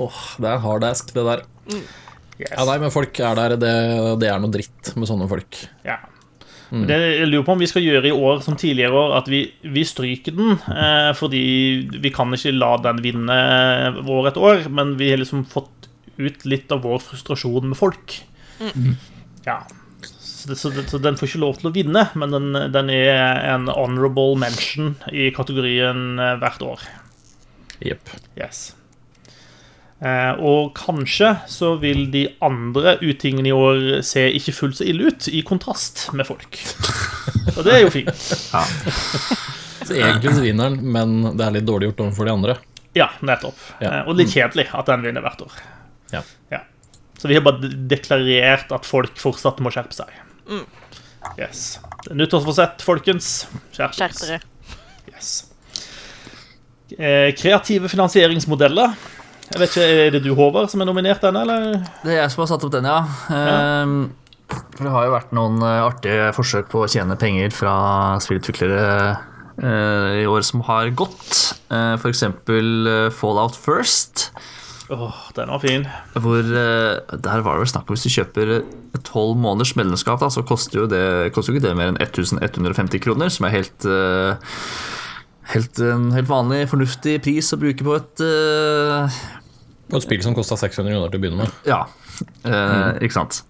Åh, 0.00 0.20
det 0.40 0.48
er 0.52 0.62
hard 0.64 0.84
ask, 0.86 1.10
det 1.14 1.24
der. 1.26 1.42
Yes. 1.70 2.50
Ja, 2.54 2.64
nei, 2.64 2.78
men 2.82 2.92
folk 2.94 3.18
er 3.20 3.36
der. 3.36 3.56
Det, 3.60 3.72
det 4.22 4.28
er 4.30 4.40
noe 4.42 4.52
dritt 4.54 4.92
med 4.96 5.08
sånne 5.10 5.26
folk. 5.30 5.52
Ja. 5.86 5.98
Det 6.70 6.96
jeg 7.02 7.26
lurer 7.26 7.42
på 7.48 7.54
om 7.56 7.62
vi 7.64 7.66
skal 7.66 7.82
gjøre 7.82 8.12
i 8.12 8.14
år 8.14 8.38
som 8.44 8.54
tidligere 8.58 8.94
år, 8.94 9.16
at 9.18 9.26
vi, 9.30 9.40
vi 9.74 9.82
stryker 9.86 10.36
den. 10.36 10.52
Eh, 10.70 11.10
fordi 11.18 11.40
vi 11.98 12.12
kan 12.14 12.30
ikke 12.36 12.52
la 12.54 12.76
den 12.84 13.00
vinne 13.02 13.38
år 14.06 14.30
etter 14.30 14.44
år, 14.46 14.62
men 14.70 14.94
vi 15.00 15.10
har 15.10 15.18
liksom 15.18 15.42
fått 15.50 15.88
ut 16.20 16.44
litt 16.46 16.70
av 16.70 16.84
vår 16.86 17.02
frustrasjon 17.02 17.66
med 17.72 17.78
folk. 17.78 18.20
Ja. 19.46 19.58
Så, 20.40 20.56
så, 20.56 20.70
så 20.88 20.98
den 21.02 21.18
får 21.20 21.28
ikke 21.28 21.42
lov 21.42 21.58
til 21.60 21.68
å 21.68 21.74
vinne, 21.74 22.06
men 22.16 22.32
den, 22.32 22.50
den 22.72 22.90
er 22.94 23.42
en 23.52 23.68
honorable 23.68 24.38
mention 24.40 24.94
i 25.12 25.28
kategorien 25.36 26.14
eh, 26.16 26.36
hvert 26.40 26.62
år. 26.64 26.84
Jepp. 27.84 28.12
Yes. 28.38 28.70
Eh, 30.00 30.32
og 30.40 30.72
kanskje 30.78 31.34
så 31.50 31.74
vil 31.82 32.06
de 32.12 32.24
andre 32.44 32.96
utingene 33.04 33.50
i 33.50 33.56
år 33.56 34.00
se 34.06 34.24
ikke 34.38 34.56
fullt 34.56 34.80
så 34.80 34.88
ille 34.88 35.10
ut, 35.12 35.28
i 35.28 35.42
kontrast 35.44 36.06
med 36.16 36.28
folk. 36.28 36.56
Og 37.58 37.60
det 37.66 37.76
er 37.76 37.84
jo 37.84 37.92
fint. 37.92 38.24
Så 39.84 39.96
egentlig 39.96 40.32
så 40.36 40.44
vinner 40.44 40.70
den, 40.70 40.80
men 40.94 41.36
det 41.36 41.44
er 41.44 41.58
litt 41.58 41.68
dårlig 41.68 41.90
gjort 41.90 42.06
overfor 42.06 42.28
de 42.28 42.36
andre. 42.38 42.56
Ja, 42.96 43.10
nettopp. 43.20 43.60
Ja. 43.82 44.00
Eh, 44.00 44.08
og 44.08 44.16
litt 44.18 44.32
kjedelig 44.32 44.70
at 44.76 44.88
den 44.88 45.04
vinner 45.04 45.24
hvert 45.24 45.44
år. 45.44 45.60
Ja. 46.14 46.24
Så 47.20 47.28
vi 47.28 47.36
har 47.36 47.44
bare 47.44 47.68
deklarert 47.90 48.70
at 48.72 48.86
folk 48.88 49.18
fortsatt 49.20 49.58
må 49.60 49.68
skjerpe 49.74 49.92
seg. 49.92 50.08
Yes. 51.38 51.78
Det 52.04 52.14
er 52.14 52.18
Nyttårsforsett, 52.18 52.82
folkens. 52.84 53.30
Skjerp 53.76 53.96
dere. 53.96 54.40
Yes. 55.10 55.32
Eh, 56.96 57.30
kreative 57.38 57.90
finansieringsmodeller. 57.92 58.94
Jeg 59.50 59.58
vet 59.58 59.72
ikke, 59.74 59.86
Er 60.06 60.10
det 60.14 60.22
du, 60.22 60.32
Håvard, 60.38 60.70
som 60.70 60.82
er 60.82 60.86
nominert 60.86 61.22
denne, 61.22 61.42
eller? 61.42 61.80
Det 62.04 62.14
er 62.14 62.22
jeg 62.22 62.32
som 62.32 62.44
har 62.44 62.50
satt 62.52 62.64
opp 62.66 62.74
den, 62.74 62.86
ja. 62.86 63.00
Ehm, 63.34 63.96
for 64.50 64.86
det 64.86 64.92
har 64.94 65.06
jo 65.06 65.14
vært 65.16 65.34
noen 65.34 65.58
eh, 65.62 65.80
artige 65.82 66.30
forsøk 66.36 66.70
på 66.70 66.84
å 66.84 66.90
tjene 66.90 67.18
penger 67.18 67.50
fra 67.54 67.74
spillutviklere 68.22 68.84
uh, 69.62 70.20
i 70.20 70.26
år 70.26 70.46
som 70.46 70.62
har 70.66 70.90
gått. 70.96 71.28
Uh, 71.70 71.94
for 72.00 72.10
eksempel 72.10 72.88
eh, 72.90 73.10
Fallout 73.14 73.58
First. 73.58 74.30
Åh, 74.90 75.18
den 75.36 75.50
var 75.52 75.62
fin. 75.62 75.84
Hvor 76.18 76.40
eh, 76.42 77.18
Der 77.22 77.42
var 77.46 77.56
det 77.56 77.62
vel 77.62 77.70
snakk 77.70 77.86
om 77.86 77.94
hvis 77.94 78.08
du 78.08 78.14
kjøper 78.16 78.54
tolv 79.06 79.38
måneders 79.38 79.76
medlemskap, 79.78 80.18
da, 80.22 80.30
så 80.34 80.42
koster 80.46 80.82
jo 80.82 80.88
det 80.90 81.30
koster 81.34 81.54
jo 81.54 81.58
ikke 81.60 81.68
det 81.68 81.76
mer 81.78 81.92
enn 81.92 82.00
1150 82.02 83.02
kroner, 83.04 83.30
som 83.30 83.46
er 83.46 83.58
helt 83.60 83.86
eh, 83.86 84.56
Helt, 85.50 85.80
en 85.82 86.12
helt 86.14 86.28
vanlig, 86.30 86.60
fornuftig 86.70 87.16
pris 87.24 87.48
å 87.50 87.56
bruke 87.58 87.82
på 87.82 87.94
et, 87.96 88.20
uh... 88.22 89.16
På 89.90 89.98
et 89.98 90.04
spill 90.04 90.20
som 90.22 90.36
kosta 90.36 90.54
600 90.54 90.94
kroner 90.94 91.10
til 91.10 91.18
å 91.18 91.22
begynne 91.24 91.40
med. 91.40 91.56
Ja, 91.66 91.80
mm. 92.44 93.00
ikke 93.02 93.16
sant. 93.16 93.40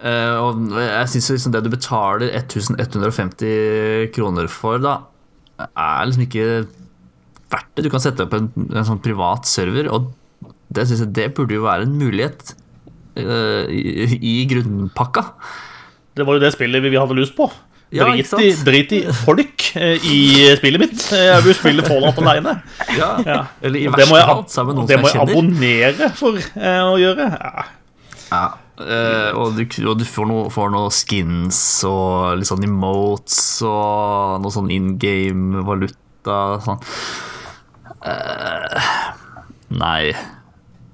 Eh, 0.00 0.38
og 0.40 0.72
jeg 0.80 1.10
syns 1.12 1.28
liksom 1.34 1.52
det 1.52 1.60
du 1.66 1.68
betaler 1.74 2.32
1150 2.32 4.08
kroner 4.16 4.48
for, 4.48 4.80
da, 4.80 4.94
er 5.68 6.08
liksom 6.08 6.24
ikke 6.24 6.48
verdt 7.52 7.70
det. 7.76 7.84
Du 7.84 7.92
kan 7.92 8.02
sette 8.02 8.24
opp 8.24 8.38
en, 8.38 8.48
en 8.72 8.88
sånn 8.88 9.04
privat 9.04 9.44
server, 9.50 9.92
og 9.92 10.08
det 10.74 10.86
syns 10.88 11.04
jeg 11.04 11.12
det 11.16 11.28
burde 11.36 11.58
jo 11.58 11.66
være 11.66 11.86
en 11.88 11.98
mulighet 12.00 12.54
uh, 13.18 13.68
i, 13.72 14.16
i 14.18 14.38
grunnpakka. 14.50 15.26
Det 16.16 16.26
var 16.28 16.36
jo 16.38 16.42
det 16.44 16.52
spillet 16.54 16.84
vi 16.84 16.98
hadde 17.00 17.16
lyst 17.16 17.36
på. 17.36 17.48
Ja, 17.92 18.06
Drit 18.08 18.30
i, 18.40 18.48
drit 18.64 18.92
i 18.96 18.98
folk 19.12 19.66
eh, 19.76 20.00
i 20.08 20.16
spillet 20.56 20.80
mitt. 20.80 21.02
Jeg 21.12 21.44
vil 21.44 21.56
spille 21.58 21.84
Fallout 21.84 22.16
alene. 22.22 22.54
Ja. 22.96 23.10
Ja. 23.26 23.38
Eller 23.60 23.82
i 23.82 23.90
verste 23.92 24.22
fall 24.24 24.42
sammen 24.48 24.78
med 24.78 24.84
og 24.84 24.88
det 24.88 24.96
noen 24.96 25.04
må 25.04 25.10
jeg 25.10 25.18
jeg 25.18 25.28
abonnere 25.28 26.08
for 26.16 26.38
eh, 26.40 26.80
å 26.88 26.96
gjøre. 27.00 27.26
Ja. 27.36 27.66
Ja. 28.32 28.42
eh, 28.80 29.28
og, 29.36 29.58
du, 29.60 29.66
og 29.84 30.00
du 30.00 30.06
får 30.08 30.28
noe, 30.30 30.48
får 30.52 30.72
noe 30.72 30.92
skins 30.96 31.60
og 31.88 32.40
litt 32.40 32.48
sånn 32.48 32.64
emotes 32.64 33.42
og 33.68 34.40
noe 34.40 34.54
sånn 34.56 34.72
in 34.72 34.94
game 35.00 35.60
valuta 35.68 36.38
sånn. 36.64 36.80
Eh, 38.08 38.92
nei. 39.84 40.14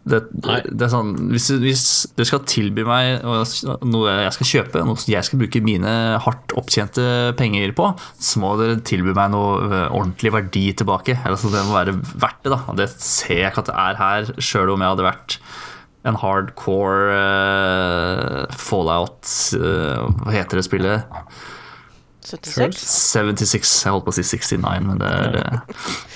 Det, 0.09 0.21
Nei. 0.47 0.59
det 0.65 0.87
er 0.87 0.93
sånn 0.93 1.11
hvis, 1.33 1.47
du- 1.53 1.61
hvis 1.62 1.83
du 2.17 2.23
skal 2.25 2.41
tilby 2.49 2.85
meg 2.88 3.21
noe 3.25 4.15
jeg 4.25 4.33
skal 4.38 4.49
kjøpe, 4.53 4.83
noe 4.88 4.97
som 5.00 5.12
jeg 5.12 5.27
skal 5.29 5.41
bruke 5.43 5.61
mine 5.65 5.93
hardt 6.25 6.55
opptjente 6.57 7.05
penger 7.38 7.75
på, 7.77 7.91
så 8.19 8.41
må 8.43 8.55
dere 8.61 8.79
tilby 8.88 9.12
meg 9.17 9.33
noe 9.35 9.69
eh, 9.69 9.87
ordentlig 9.93 10.33
verdi 10.35 10.65
tilbake. 10.81 11.19
Altså, 11.29 11.50
det 11.53 11.65
må 11.69 11.77
være 11.77 11.97
verdt 12.25 12.43
det. 12.47 12.55
da 12.57 12.77
Det 12.83 12.88
ser 12.97 13.43
jeg 13.43 13.53
ikke 13.53 13.67
at 13.67 13.73
det 13.73 13.79
er 13.85 14.00
her, 14.03 14.33
sjøl 14.41 14.75
om 14.75 14.85
jeg 14.87 14.95
hadde 14.95 15.09
vært 15.11 15.38
en 16.09 16.17
hardcore 16.17 17.17
uh, 17.19 18.45
fallout 18.55 19.27
uh, 19.59 20.07
Hva 20.23 20.33
heter 20.33 20.61
det 20.61 20.65
spillet? 20.69 21.19
76? 22.29 22.81
76. 23.17 23.75
Jeg 23.87 23.93
holdt 23.95 24.05
på 24.07 24.12
å 24.12 24.17
si 24.19 24.25
69, 24.27 24.62
men 24.85 24.99
det 25.00 25.09
er, 25.09 25.37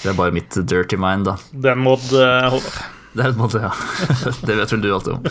det 0.02 0.10
er 0.12 0.16
bare 0.18 0.34
mitt 0.36 0.58
dirty 0.68 0.98
mind, 1.00 1.24
da. 1.30 1.36
Den 1.68 1.80
må 1.80 1.94
eh, 1.96 2.48
holde. 2.52 2.72
Det 3.12 3.24
er 3.24 3.32
et 3.32 3.40
måte, 3.40 3.60
ja. 3.60 3.72
Det 4.46 4.56
vet 4.56 4.72
vel 4.72 4.84
du 4.84 4.88
alltid 4.94 5.12
om. 5.18 5.22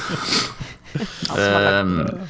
Uh, 1.32 2.28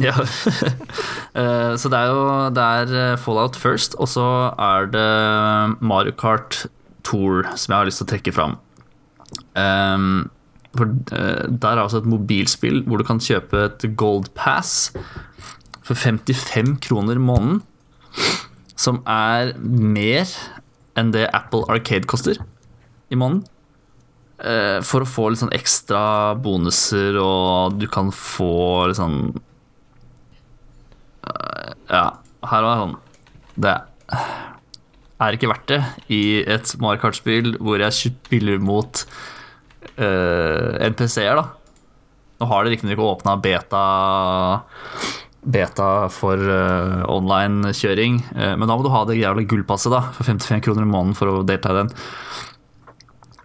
ja. 0.00 0.14
uh, 0.20 1.74
så 1.80 1.90
det 1.92 1.98
er 1.98 2.12
jo 2.12 2.22
det 2.54 2.64
er 2.64 2.94
eh, 3.00 3.18
Fallout 3.20 3.56
first, 3.56 3.96
og 4.00 4.08
så 4.12 4.26
er 4.52 4.88
det 4.92 5.10
Mario 5.80 6.14
Kart 6.16 6.64
Tour 7.06 7.44
som 7.56 7.72
jeg 7.72 7.78
har 7.78 7.88
lyst 7.88 8.02
til 8.02 8.08
å 8.08 8.12
trekke 8.14 8.34
fram. 8.36 8.58
Um, 9.56 10.28
for 10.76 10.92
uh, 11.12 11.44
Der 11.48 11.72
er 11.72 11.82
altså 11.82 12.02
et 12.02 12.08
mobilspill 12.08 12.82
hvor 12.86 13.00
du 13.00 13.06
kan 13.08 13.20
kjøpe 13.22 13.66
et 13.68 13.88
Gold 13.98 14.30
Pass 14.36 14.92
for 15.86 15.94
55 15.96 16.76
kroner 16.84 17.18
i 17.18 17.22
måneden. 17.22 17.62
Som 18.76 19.02
er 19.08 19.54
mer 19.60 20.28
enn 20.96 21.12
det 21.14 21.28
Apple 21.36 21.64
Arcade 21.72 22.08
koster 22.08 22.40
i 23.12 23.18
måneden. 23.18 23.44
Eh, 24.36 24.82
for 24.84 25.00
å 25.00 25.08
få 25.08 25.30
litt 25.32 25.40
sånn 25.40 25.54
ekstra 25.56 26.36
bonuser, 26.44 27.16
og 27.16 27.78
du 27.80 27.86
kan 27.88 28.10
få 28.12 28.84
litt 28.90 28.98
sånn 28.98 29.30
eh, 31.24 31.70
Ja, 31.88 32.02
her 32.44 32.66
var 32.66 32.82
sånn 32.82 32.92
Det 33.56 33.72
er 35.24 35.38
ikke 35.38 35.48
verdt 35.48 35.72
det 35.72 35.80
i 36.12 36.20
et 36.44 36.74
Mario 36.84 37.00
Kart-spill 37.00 37.54
hvor 37.56 37.80
jeg 37.80 37.96
spiller 37.96 38.60
mot 38.60 39.06
uh, 39.96 40.76
NPC-er, 40.84 41.38
da. 41.38 41.46
Nå 42.36 42.48
har 42.50 42.66
de 42.66 42.74
riktignok 42.74 43.00
åpna 43.00 43.38
beta 43.40 43.84
Beta 45.40 45.88
for 46.12 46.36
uh, 46.36 47.06
online-kjøring, 47.08 48.20
uh, 48.36 48.52
men 48.60 48.68
da 48.68 48.76
må 48.76 48.84
du 48.84 48.92
ha 48.92 49.06
det 49.08 49.16
jævla 49.16 49.46
gullpasset 49.48 49.94
da 49.94 50.02
for 50.12 50.28
55 50.28 50.60
kroner 50.68 50.84
i 50.84 50.92
måneden 50.92 51.16
for 51.16 51.32
å 51.32 51.44
delta 51.48 51.72
i 51.72 51.80
den. 51.80 51.94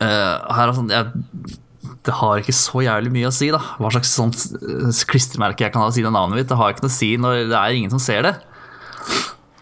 Eh, 0.01 0.53
her 0.57 0.67
er 0.71 0.73
sånn 0.73 0.89
jeg, 0.89 1.57
Det 2.01 2.13
har 2.17 2.39
ikke 2.41 2.55
så 2.57 2.81
jævlig 2.81 3.11
mye 3.13 3.29
å 3.29 3.33
si, 3.35 3.51
da. 3.53 3.59
Hva 3.77 3.91
slags 3.93 4.09
sånt 4.17 4.39
eh, 4.57 4.89
klistremerke 5.11 5.67
jeg 5.67 5.73
kan 5.75 5.83
ha 5.85 5.91
siden 5.93 6.09
av 6.09 6.15
navnet 6.23 6.41
mitt. 6.41 6.49
Det 6.49 6.57
har 6.57 6.73
ikke 6.73 6.87
noe 6.87 6.93
å 6.93 6.97
si 6.97 7.11
når 7.21 7.43
det 7.51 7.59
er 7.59 7.77
ingen 7.77 7.93
som 7.93 8.01
ser 8.01 8.25
det. 8.25 8.35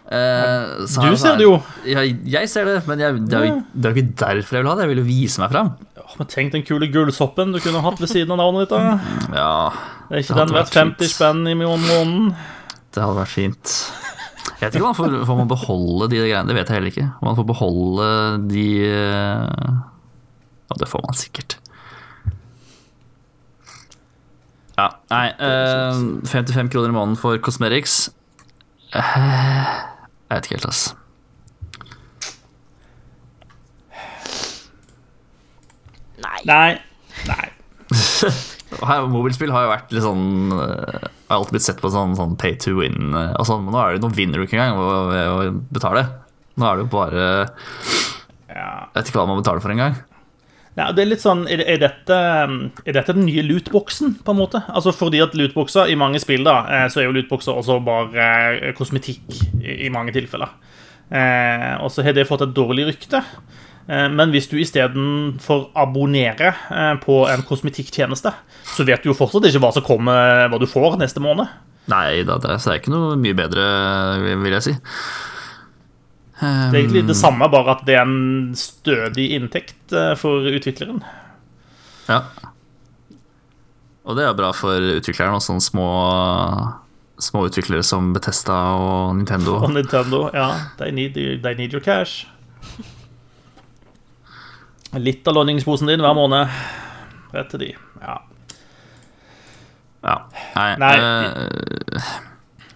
Uh, 0.09 0.87
Du 0.89 1.03
her- 1.05 1.15
ser 1.21 1.35
det 1.37 1.45
jo. 1.45 1.59
Jeg, 1.85 2.15
jeg 2.25 2.49
ser 2.49 2.65
det, 2.65 2.79
men 2.87 2.97
jeg, 2.97 3.19
det, 3.29 3.35
er 3.37 3.43
jo, 3.45 3.57
det 3.75 3.85
er 3.85 3.93
jo 3.93 4.01
ikke 4.01 4.15
derfor 4.23 4.57
jeg 4.57 4.63
vil 4.63 4.69
ha 4.71 4.75
det. 4.79 4.85
Jeg 4.87 4.91
vil 4.95 5.01
jo 5.03 5.07
vise 5.09 5.41
meg 5.43 5.51
fram. 5.53 5.69
Åh, 6.01 6.15
Men 6.17 6.29
tenk 6.31 6.55
den 6.55 6.63
kule 6.65 6.87
gullsoppen 6.89 7.53
du 7.53 7.59
kunne 7.61 7.83
hatt 7.85 7.99
ved 8.01 8.09
siden 8.09 8.33
av 8.33 8.39
navnet 8.41 8.65
ditt. 8.65 8.73
da 8.73 8.97
Ja, 9.43 9.51
Det 10.09 10.15
er 10.17 10.23
ikke 10.23 10.39
Det 10.39 10.47
den 10.49 10.55
verdt 10.57 10.73
50 10.79 11.11
spenn 11.13 11.43
i 11.45 11.53
måneden. 11.59 12.31
det 12.89 13.03
hadde 13.05 13.19
vært 13.19 13.35
fint. 13.35 13.75
Jeg 14.59 14.65
vet 14.65 14.79
ikke 14.79 14.87
om 14.87 14.89
man 14.89 14.97
får, 14.97 15.13
får 15.29 15.37
man 15.43 15.51
beholde 15.53 16.09
de 16.09 16.23
greiene. 16.23 16.47
Det 16.49 16.57
vet 16.57 16.67
jeg 16.73 16.79
heller 16.79 16.93
ikke. 16.95 17.07
Om 17.21 17.29
man 17.29 17.37
får 17.37 17.47
beholde 17.53 18.09
de 18.49 18.65
eh, 18.89 19.69
Ja, 20.69 20.77
det 20.79 20.87
får 20.91 21.01
man 21.07 21.17
sikkert. 21.17 21.57
Ja, 24.79 24.85
nei 25.11 25.25
eh, 25.43 25.97
55 26.29 26.69
kroner 26.71 26.93
i 26.93 26.95
måneden 26.95 27.17
for 27.19 27.37
Cosmetics. 27.43 27.97
Eh, 28.95 29.17
Jeg 30.29 30.37
vet 30.37 30.45
ikke 30.47 30.59
helt, 30.59 30.69
ass. 30.69 30.83
Nei. 36.19 36.39
Nei. 36.45 36.71
Nei. 37.29 37.45
Og 38.79 39.07
mobilspill 39.09 39.49
har 39.53 39.65
jo 39.65 39.71
vært 39.71 39.93
litt 39.95 40.03
sånn 40.05 40.51
eh, 40.53 41.05
Har 41.29 41.39
alltid 41.39 41.55
blitt 41.55 41.65
sett 41.65 41.79
på 41.81 41.89
sånn, 41.89 42.11
sånn 42.19 42.35
pay 42.39 42.53
to 42.61 42.75
win 42.77 43.15
eh, 43.17 43.31
og 43.39 43.47
sånn, 43.49 43.63
men 43.65 43.73
nå 43.73 43.79
er 43.81 43.95
det, 43.95 44.03
nå 44.03 44.11
vinner 44.13 44.37
du 44.37 44.45
ikke 44.45 44.59
engang 44.59 44.77
ved 45.09 45.31
å 45.33 45.47
betale. 45.73 46.03
Nå 46.59 46.67
er 46.69 46.77
det 46.77 46.85
jo 46.85 46.91
bare 46.93 47.23
Jeg 48.51 48.93
vet 48.93 49.09
ikke 49.09 49.21
hva 49.21 49.27
man 49.31 49.41
betaler 49.41 49.63
for 49.63 49.73
engang. 49.73 49.97
Ja, 50.77 50.91
det 50.95 51.03
er 51.03 51.09
litt 51.09 51.23
sånn, 51.23 51.43
er, 51.49 51.63
dette, 51.81 52.17
er 52.85 52.95
dette 52.95 53.15
den 53.15 53.25
nye 53.27 53.43
lootboxen, 53.43 54.13
på 54.23 54.33
en 54.33 54.39
måte? 54.39 54.61
Altså 54.69 54.93
Fordi 54.95 55.21
at 55.23 55.33
lootboxer 55.37 55.89
i 55.89 55.97
mange 55.99 56.21
spill 56.21 56.45
da, 56.45 56.59
eh, 56.69 56.85
så 56.91 57.01
er 57.01 57.09
jo 57.09 57.15
lootboxer 57.17 57.57
også 57.57 57.79
bare 57.83 58.27
eh, 58.53 58.69
kosmetikk 58.77 59.39
i, 59.59 59.89
mange 59.93 60.13
tilfeller. 60.15 60.53
Eh, 61.09 61.73
og 61.81 61.89
så 61.91 62.05
har 62.05 62.15
det 62.15 62.27
fått 62.29 62.45
et 62.45 62.53
dårlig 62.55 62.91
rykte. 62.91 63.23
Men 63.89 64.29
hvis 64.29 64.45
du 64.45 64.51
istedenfor 64.61 65.71
abonnerer 65.81 66.99
på 67.01 67.15
en 67.25 67.41
kosmetikktjeneste, 67.41 68.29
så 68.75 68.83
vet 68.85 69.01
du 69.01 69.09
jo 69.09 69.15
fortsatt 69.17 69.47
ikke 69.49 69.63
hva 69.63 69.71
som 69.73 69.81
kommer, 69.87 70.43
hva 70.45 70.59
du 70.61 70.67
får 70.69 70.99
neste 71.01 71.23
måned. 71.25 71.49
Nei 71.89 72.21
da, 72.27 72.35
det 72.37 72.51
er 72.59 72.77
ikke 72.77 72.93
noe 72.93 73.17
mye 73.17 73.33
bedre, 73.39 73.65
vil 74.43 74.53
jeg 74.59 74.67
si. 74.67 74.75
Det 76.39 76.47
er 76.47 76.77
egentlig 76.79 77.01
det 77.09 77.17
samme, 77.19 77.49
bare 77.51 77.73
at 77.75 77.81
det 77.87 77.97
er 77.99 78.05
en 78.07 78.53
stødig 78.55 79.25
inntekt 79.35 79.91
eh, 79.91 80.13
for 80.19 80.45
utvikleren. 80.47 81.01
Ja. 82.07 82.21
Og 84.07 84.15
det 84.17 84.23
er 84.25 84.37
bra 84.37 84.53
for 84.55 84.79
utvikleren 84.95 85.35
og 85.35 85.43
sånne 85.43 85.61
små, 85.61 85.89
små 87.21 87.43
utviklere 87.49 87.83
som 87.85 88.13
Betesta 88.15 88.55
og 88.79 89.17
Nintendo. 89.19 89.57
Og 89.67 89.73
Nintendo, 89.75 90.23
ja, 90.33 90.47
they 90.79 90.95
need, 90.95 91.19
they 91.43 91.57
need 91.59 91.75
your 91.75 91.83
cash. 91.83 92.23
Litt 94.97 95.27
av 95.29 95.35
lønningsposen 95.37 95.91
din 95.91 96.01
hver 96.01 96.15
måned. 96.17 96.49
Rett 97.35 97.51
til 97.51 97.61
de. 97.67 97.69
Ja. 98.01 98.15
Ja. 100.07 100.15
Nei, 100.55 100.69
Nei. 100.79 100.95
eh, 100.97 102.11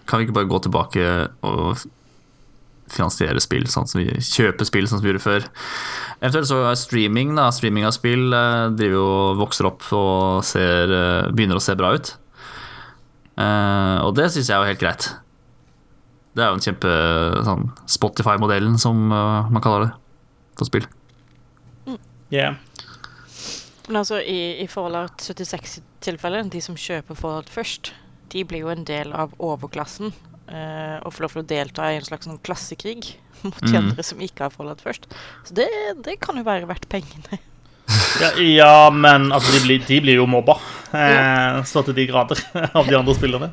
kan 0.06 0.20
vi 0.20 0.28
ikke 0.28 0.36
bare 0.36 0.50
gå 0.52 0.60
tilbake 0.68 1.08
og 1.48 1.80
finansiere 2.94 3.42
spill 3.42 3.66
sånn 3.70 3.88
som 3.90 4.00
vi 4.00 4.08
kjøper 4.18 4.68
spill 4.68 4.88
sånn 4.88 5.00
som 5.00 5.06
vi 5.06 5.12
gjorde 5.12 5.24
før? 5.24 5.46
Eventuelt 6.20 6.50
så 6.50 6.60
er 6.70 6.78
streaming, 6.78 7.34
da. 7.38 7.48
Streaming 7.54 7.86
av 7.88 7.94
spill 7.96 8.34
eh, 8.34 8.68
driver 8.76 8.96
jo 8.96 9.08
vokser 9.40 9.68
opp 9.68 9.86
og 9.96 10.44
ser, 10.46 10.92
eh, 10.94 11.32
begynner 11.34 11.60
å 11.60 11.64
se 11.64 11.76
bra 11.78 11.92
ut. 11.96 12.14
Eh, 13.34 13.98
og 14.04 14.14
det 14.18 14.30
syns 14.32 14.50
jeg 14.50 14.56
er 14.56 14.72
helt 14.72 14.82
greit. 14.82 15.08
Det 16.34 16.42
er 16.42 16.50
jo 16.50 16.58
en 16.58 16.64
kjempe 16.64 16.92
sånn 17.46 17.68
Spotify-modellen, 17.90 18.78
som 18.82 19.06
man 19.06 19.62
kaller 19.62 19.84
det, 19.86 19.90
for 20.58 20.66
spill. 20.66 20.88
Yeah. 22.32 22.56
Men 23.86 24.00
altså, 24.00 24.18
i, 24.18 24.56
i 24.64 24.66
Fallout 24.66 25.22
76-tilfellet, 25.22 26.50
de 26.50 26.62
som 26.64 26.74
kjøper 26.74 27.18
Fallout 27.18 27.52
først, 27.52 27.92
de 28.34 28.42
blir 28.48 28.64
jo 28.64 28.72
en 28.72 28.86
del 28.88 29.14
av 29.14 29.36
overklassen 29.38 30.10
eh, 30.48 30.98
og 31.04 31.12
få 31.14 31.24
lov 31.24 31.34
til 31.34 31.42
å 31.42 31.48
delta 31.54 31.88
i 31.92 31.98
en 32.00 32.04
slags 32.06 32.28
sånn 32.28 32.40
klassekrig 32.44 33.14
mot 33.44 33.58
de 33.60 33.72
Mm. 33.72 33.80
andre 33.90 34.02
som 34.06 34.20
ikke 34.24 34.46
har 34.46 34.54
Fallout 34.54 34.80
først. 34.84 35.08
Så 35.44 35.54
det, 35.56 35.68
det 36.04 36.18
kan 36.20 36.36
jo 36.40 36.44
være 36.46 36.68
verdt 36.70 36.88
pengene. 36.92 37.40
Ja, 38.16 38.28
ja, 38.40 38.90
men 38.94 39.26
altså, 39.34 39.50
de, 39.52 39.58
blir, 39.66 39.82
de 39.84 39.96
blir 40.00 40.14
jo 40.16 40.24
mobba 40.30 40.54
eh, 40.96 41.58
så 41.68 41.82
til 41.84 41.92
de 41.98 42.06
grader 42.08 42.38
av 42.78 42.86
de 42.88 42.94
andre 42.96 43.12
spillerne. 43.18 43.50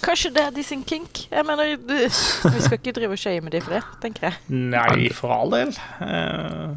Kanskje 0.00 0.30
det 0.32 0.44
er 0.46 0.54
de 0.56 0.62
sin 0.64 0.80
kink? 0.88 1.26
Jeg 1.28 1.44
mener, 1.44 1.74
Vi 1.84 2.06
skal 2.62 2.78
ikke 2.78 2.94
drive 2.96 3.12
og 3.18 3.20
shame 3.20 3.50
de 3.52 3.60
for 3.60 3.74
det, 3.76 3.82
tenker 4.00 4.30
jeg. 4.30 4.38
Nei, 4.72 5.10
for 5.12 5.34
all 5.34 5.52
del. 5.52 5.74
Eh, 6.06 6.70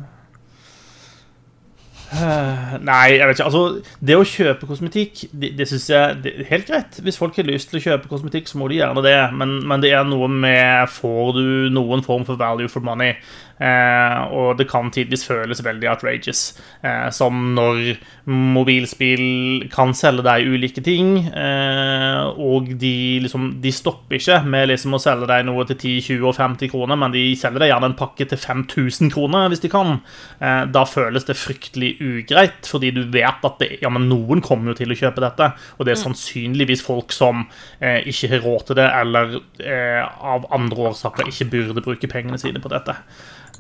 nei, 2.89 3.15
jeg 3.17 3.27
vet 3.27 3.39
ikke. 3.39 3.47
Altså, 3.47 3.61
det 4.05 4.17
å 4.17 4.25
kjøpe 4.27 4.67
kosmetikk, 4.69 5.23
det, 5.31 5.53
det 5.57 5.67
syns 5.69 5.87
jeg 5.89 6.19
det 6.23 6.33
er 6.33 6.49
helt 6.51 6.67
greit. 6.69 6.99
Hvis 7.05 7.19
folk 7.19 7.37
har 7.39 7.47
lyst 7.47 7.71
til 7.71 7.79
å 7.79 7.83
kjøpe 7.87 8.11
kosmetikk, 8.11 8.49
så 8.49 8.59
må 8.61 8.69
de 8.69 8.79
gjerne 8.81 9.05
det. 9.05 9.17
Men, 9.39 9.55
men 9.69 9.83
det 9.83 9.93
er 9.95 10.05
noe 10.07 10.29
med 10.31 10.91
Får 10.93 11.33
du 11.37 11.45
noen 11.73 12.03
form 12.05 12.25
for 12.27 12.39
value 12.39 12.69
for 12.71 12.85
money? 12.85 13.15
Eh, 13.63 14.33
og 14.35 14.57
det 14.59 14.67
kan 14.71 14.91
tidvis 14.91 15.23
føles 15.27 15.63
veldig 15.63 15.89
outrageous. 15.93 16.43
Eh, 16.83 17.07
som 17.15 17.53
når 17.55 17.95
mobilspill 18.27 19.67
kan 19.73 19.93
selge 19.97 20.25
deg 20.25 20.47
ulike 20.51 20.83
ting, 20.83 21.15
eh, 21.29 22.23
og 22.39 22.73
de, 22.79 22.95
liksom, 23.23 23.49
de 23.63 23.71
stopper 23.73 24.19
ikke 24.19 24.41
med 24.47 24.69
liksom 24.71 24.95
å 24.95 25.01
selge 25.01 25.29
deg 25.29 25.45
noe 25.47 25.65
til 25.69 25.79
10, 25.79 25.95
20 26.09 26.29
og 26.31 26.37
50 26.37 26.71
kroner, 26.73 26.99
men 26.99 27.15
de 27.15 27.25
selger 27.39 27.63
deg 27.63 27.73
gjerne 27.73 27.91
en 27.91 27.97
pakke 27.99 28.27
til 28.29 28.39
5000 28.39 29.13
kroner 29.13 29.51
hvis 29.51 29.63
de 29.63 29.71
kan. 29.71 29.99
Eh, 30.39 30.63
da 30.73 30.85
føles 30.89 31.27
det 31.27 31.39
fryktelig 31.39 31.93
ugreit, 32.03 32.67
fordi 32.69 32.93
du 32.95 33.03
vet 33.13 33.47
at 33.47 33.59
det, 33.61 33.69
ja, 33.83 33.91
men 33.93 34.09
noen 34.11 34.43
kommer 34.43 34.71
jo 34.73 34.79
til 34.81 34.93
å 34.93 34.99
kjøpe 34.99 35.23
dette, 35.23 35.51
og 35.77 35.85
det 35.85 35.95
er 35.95 36.01
mm. 36.01 36.05
sannsynligvis 36.07 36.83
folk 36.85 37.15
som 37.15 37.45
eh, 37.79 38.01
ikke 38.09 38.33
har 38.35 38.43
råd 38.45 38.67
til 38.69 38.79
det, 38.81 38.89
eller 39.03 39.37
eh, 39.63 40.01
av 40.03 40.49
andre 40.53 40.89
årsaker 40.91 41.31
ikke 41.31 41.51
burde 41.53 41.85
bruke 41.85 42.11
pengene 42.11 42.39
sine 42.41 42.61
på 42.63 42.71
dette. 42.73 42.97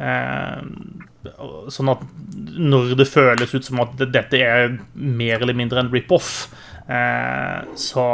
Eh, 0.01 0.61
sånn 1.71 1.91
at 1.91 2.01
når 2.33 2.95
det 2.99 3.07
føles 3.07 3.53
ut 3.53 3.67
som 3.67 3.81
at 3.83 3.99
dette 4.01 4.39
er 4.41 4.77
mer 4.93 5.41
eller 5.41 5.57
mindre 5.57 5.83
en 5.83 5.91
rip-off, 5.93 6.49
eh, 6.87 7.59
så, 7.79 8.07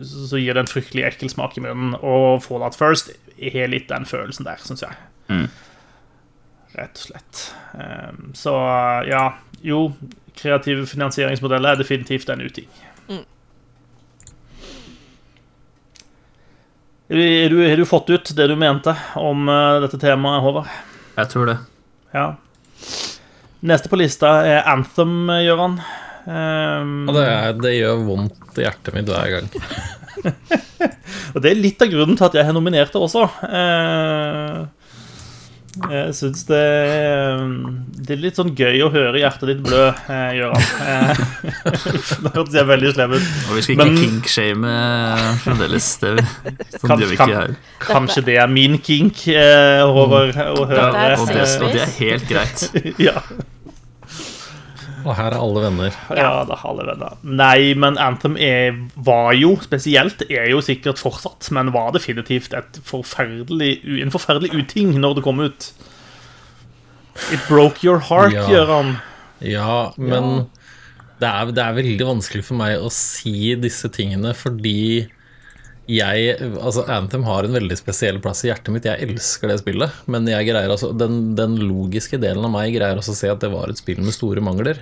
så, 0.00 0.38
gir 0.38 0.54
det 0.54 0.64
en 0.64 0.70
fryktelig 0.70 1.06
ekkel 1.10 1.32
smak 1.32 1.58
i 1.58 1.64
munnen. 1.64 1.96
Og 2.00 2.42
Fallout 2.46 2.78
First 2.78 3.12
har 3.42 3.72
litt 3.72 3.90
den 3.90 4.06
følelsen 4.08 4.48
der, 4.48 4.62
syns 4.62 4.84
jeg. 4.86 4.98
Mm. 5.32 5.46
Rett 6.78 6.96
og 6.96 7.04
slett. 7.10 7.44
Eh, 7.76 8.12
så 8.38 8.56
ja, 9.08 9.26
jo, 9.66 9.84
kreative 10.38 10.86
finansieringsmodeller 10.88 11.74
er 11.74 11.82
definitivt 11.82 12.30
en 12.32 12.44
uting. 12.44 12.70
Mm. 13.10 13.24
Har 17.12 17.48
du, 17.48 17.68
har 17.68 17.76
du, 17.76 17.84
fått 17.84 18.10
ut 18.10 18.30
det 18.36 18.46
du 18.48 18.54
mente 18.56 18.94
om 19.20 19.44
uh, 19.44 19.82
dette 19.82 19.98
temaet, 20.00 20.40
Håvard? 20.40 20.68
Jeg 21.18 21.28
tror 21.28 21.50
det. 21.50 21.56
Ja. 22.16 22.22
Neste 23.68 23.90
på 23.92 23.98
lista 24.00 24.30
er 24.48 24.64
Anthem, 24.72 25.28
Gøran. 25.44 25.74
Um, 26.24 26.94
ja, 27.10 27.12
det, 27.12 27.24
er, 27.26 27.58
det, 27.60 27.72
gjør 27.76 28.00
vondt 28.06 28.56
i 28.56 28.64
hjertet 28.64 28.96
mitt 28.96 29.12
hver 29.12 29.28
gang. 29.28 29.50
og 31.34 31.44
det 31.44 31.52
er 31.52 31.60
litt 31.60 31.84
av 31.84 31.92
grunnen 31.92 32.16
til 32.16 32.30
at 32.30 32.38
jeg 32.40 32.48
har 32.48 32.56
nominert 32.56 32.96
det 32.96 33.04
også. 33.04 33.26
Uh, 33.44 34.64
jeg 35.72 36.12
syns 36.12 36.42
det, 36.50 36.64
det, 37.96 38.10
er 38.12 38.18
litt 38.20 38.36
sånn 38.36 38.50
gøy 38.52 38.82
å 38.84 38.90
høre 38.92 39.22
hjertet 39.22 39.48
ditt 39.48 39.62
blø, 39.64 39.86
eh, 39.88 40.34
Gøran. 40.36 40.66
Eh, 40.84 41.22
det 42.26 42.32
hørtes 42.34 42.58
jeg 42.58 42.68
veldig 42.68 42.90
slem 42.92 43.14
ut. 43.14 43.30
Og 43.48 43.56
vi 43.56 43.62
skal 43.64 43.80
ikke 43.80 44.02
kink-shame 44.02 44.74
fremdeles. 45.46 45.88
Det 46.02 46.12
sånn 46.76 46.92
gjør 47.00 47.08
vi 47.08 47.16
ikke 47.16 47.30
her. 47.30 47.56
Kanskje 47.86 48.24
det 48.28 48.36
er 48.42 48.52
min 48.52 48.76
kink 48.84 49.24
eh, 49.32 49.80
over 49.86 50.34
å 50.44 50.66
høre. 50.68 51.08
Og, 51.16 51.32
det, 51.32 51.48
og 51.56 51.72
det 51.72 51.86
er 51.86 51.96
helt 52.02 52.28
greit. 52.28 52.68
ja. 53.08 53.24
Og 55.02 55.14
her 55.18 55.34
er 55.34 55.38
alle 55.40 55.62
venner. 55.64 55.96
Ja, 56.14 56.32
det 56.48 56.56
er 56.56 56.64
alle 56.70 56.86
venner. 56.88 57.16
Nei, 57.22 57.72
men 57.78 57.98
Anthem 58.00 58.36
er, 58.40 58.76
var 58.96 59.32
jo 59.36 59.54
spesielt, 59.64 60.24
er 60.30 60.50
jo 60.52 60.62
sikkert 60.64 61.02
fortsatt, 61.02 61.50
men 61.54 61.72
var 61.74 61.92
definitivt 61.96 62.54
forferdelig, 62.88 63.74
en 64.04 64.14
forferdelig 64.14 64.52
uting 64.54 64.94
når 65.02 65.18
det 65.18 65.24
kom 65.26 65.42
ut. 65.42 65.70
It 67.32 67.42
broke 67.48 67.84
your 67.84 68.00
heart, 68.08 68.34
ja. 68.36 68.46
Gøran. 68.48 68.96
Ja, 69.42 69.92
men 69.98 70.28
ja. 70.28 70.44
Det, 71.22 71.28
er, 71.30 71.50
det 71.54 71.64
er 71.64 71.74
veldig 71.76 72.06
vanskelig 72.08 72.46
for 72.46 72.58
meg 72.58 72.82
å 72.82 72.88
si 72.90 73.52
disse 73.60 73.90
tingene 73.94 74.32
fordi 74.34 75.10
jeg, 75.90 76.36
altså 76.62 76.84
Anthem 76.90 77.24
har 77.26 77.46
en 77.46 77.56
veldig 77.56 77.76
spesiell 77.78 78.20
plass 78.22 78.44
i 78.44 78.48
hjertet 78.48 78.70
mitt. 78.74 78.86
Jeg 78.86 79.02
elsker 79.08 79.50
det 79.50 79.58
spillet. 79.60 79.96
Men 80.06 80.28
altså, 80.30 80.92
den, 80.94 81.34
den, 81.38 81.58
logiske 81.58 82.20
delen 82.22 82.46
av 82.46 82.52
meg 82.54 82.70
greier 82.76 83.00
også 83.00 83.16
å 83.16 83.18
se 83.18 83.30
at 83.32 83.42
det 83.42 83.50
var 83.52 83.70
et 83.70 83.80
spill 83.80 84.00
med 84.00 84.14
store 84.14 84.44
mangler. 84.44 84.78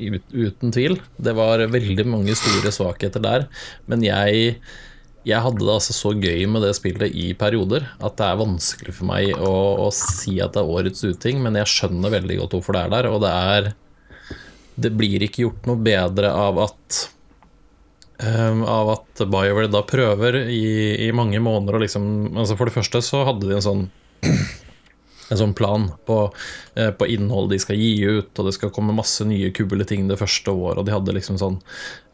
Ut, 0.00 0.32
uten 0.32 0.72
tvil. 0.74 0.96
Det 1.20 1.34
var 1.36 1.62
veldig 1.72 2.06
mange 2.08 2.36
store 2.38 2.72
svakheter 2.74 3.22
der. 3.24 3.46
Men 3.90 4.04
jeg, 4.06 4.56
jeg 5.28 5.44
hadde 5.44 5.62
det 5.62 5.76
altså 5.76 5.96
så 5.96 6.14
gøy 6.16 6.46
med 6.50 6.64
det 6.64 6.72
spillet 6.78 7.14
i 7.14 7.30
perioder 7.38 7.90
at 8.00 8.16
det 8.18 8.26
er 8.26 8.40
vanskelig 8.40 8.96
for 8.96 9.10
meg 9.12 9.34
å, 9.36 9.52
å 9.86 9.92
si 9.94 10.38
at 10.40 10.56
det 10.56 10.64
er 10.64 10.74
årets 10.74 11.04
uting, 11.04 11.42
men 11.44 11.58
jeg 11.60 11.72
skjønner 11.74 12.16
veldig 12.16 12.42
godt 12.42 12.58
hvorfor 12.58 12.76
det 12.76 12.84
er 12.84 12.94
der. 12.96 13.10
Og 13.12 13.22
det 13.24 13.36
er 13.54 13.72
Det 14.80 14.94
blir 14.96 15.26
ikke 15.26 15.44
gjort 15.44 15.66
noe 15.68 15.82
bedre 15.84 16.32
av 16.32 16.60
at 16.68 17.06
Um, 18.20 18.66
av 18.68 18.90
at 18.92 19.20
BioWare 19.32 19.70
da 19.72 19.80
prøver 19.88 20.42
i, 20.52 21.06
i 21.06 21.12
mange 21.16 21.38
måneder 21.40 21.78
å 21.78 21.80
liksom 21.80 22.02
altså 22.34 22.52
For 22.58 22.68
det 22.68 22.74
første 22.74 23.00
så 23.00 23.22
hadde 23.24 23.48
de 23.48 23.54
en 23.56 23.64
sånn 23.64 23.86
en 25.30 25.38
sånn 25.38 25.54
plan 25.56 25.86
på, 26.06 26.18
eh, 26.74 26.90
på 26.90 27.06
innhold 27.14 27.50
de 27.52 27.58
skal 27.62 27.78
gi 27.78 27.92
ut, 28.02 28.32
og 28.34 28.48
det 28.48 28.54
skal 28.56 28.72
komme 28.74 28.96
masse 28.96 29.24
nye 29.26 29.52
kule 29.54 29.86
ting 29.86 30.08
det 30.10 30.18
første 30.20 30.50
året. 30.50 30.80
Og 30.82 30.88
de 30.88 30.94
hadde 30.94 31.14
liksom 31.14 31.38
sånn 31.40 31.60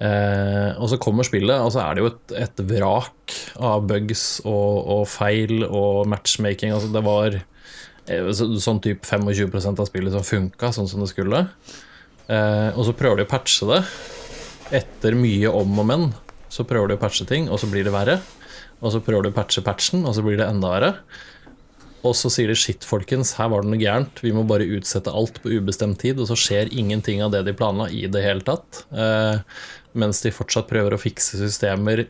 eh, 0.05 0.77
Og 0.77 0.91
så 0.93 1.01
kommer 1.01 1.27
spillet, 1.27 1.57
og 1.57 1.73
så 1.73 1.83
er 1.87 1.97
det 1.97 2.05
jo 2.05 2.11
et, 2.13 2.37
et 2.45 2.65
vrak 2.75 3.37
av 3.57 3.87
bugs 3.89 4.27
og, 4.45 4.85
og, 4.85 5.05
feil 5.09 5.65
og 5.67 6.07
matchmaking. 6.13 6.75
Altså 6.77 6.93
det 6.93 7.05
var 7.07 7.39
eh, 7.41 8.31
så, 8.37 8.51
sånn 8.61 8.83
type 8.85 9.07
25% 9.09 9.81
av 9.81 9.89
spillet 9.89 10.15
som 10.15 10.27
funka 10.27 10.73
sånn 10.77 10.91
som 10.91 11.05
det 11.05 11.11
skulle. 11.15 11.47
Eh, 12.27 12.71
og 12.75 12.85
så 12.89 12.95
prøver 12.97 13.23
de 13.23 13.29
å 13.29 13.33
patche 13.33 13.69
det 13.71 13.83
etter 14.77 15.15
mye 15.15 15.51
om 15.55 15.79
og 15.79 15.87
men, 15.87 16.09
så 16.51 16.67
prøver 16.67 16.91
de 16.91 16.97
å 16.99 17.01
patche 17.01 17.27
ting, 17.29 17.47
og 17.51 17.61
så 17.63 17.69
blir 17.71 17.87
det 17.87 17.95
verre. 17.95 18.21
Og 18.83 18.93
så 18.93 19.01
prøver 19.01 19.27
de 19.27 19.33
å 19.33 19.37
patche 19.37 19.63
patchen, 19.65 20.05
og 20.05 20.17
så 20.17 20.25
blir 20.27 20.39
det 20.41 20.49
enda 20.51 20.73
verre. 20.73 20.93
Og 22.05 22.15
så 22.15 22.31
sier 22.31 22.51
de 22.51 22.57
shit, 22.59 22.85
folkens, 22.87 23.35
her 23.39 23.49
var 23.51 23.65
det 23.65 23.73
noe 23.73 23.81
gærent. 23.81 24.21
Vi 24.23 24.35
må 24.35 24.45
bare 24.47 24.69
utsette 24.77 25.13
alt 25.13 25.41
på 25.43 25.55
ubestemt 25.57 25.99
tid. 26.03 26.21
Og 26.23 26.29
så 26.31 26.37
skjer 26.39 26.71
ingenting 26.71 27.23
av 27.25 27.33
det 27.35 27.45
de 27.49 27.57
planla 27.57 27.89
i 27.91 28.05
det 28.13 28.23
hele 28.25 28.45
tatt. 28.47 28.85
Eh, 28.93 29.41
mens 29.97 30.23
de 30.23 30.35
fortsatt 30.35 30.69
prøver 30.71 30.95
å 30.95 31.01
fikse 31.01 31.41
systemer 31.41 32.07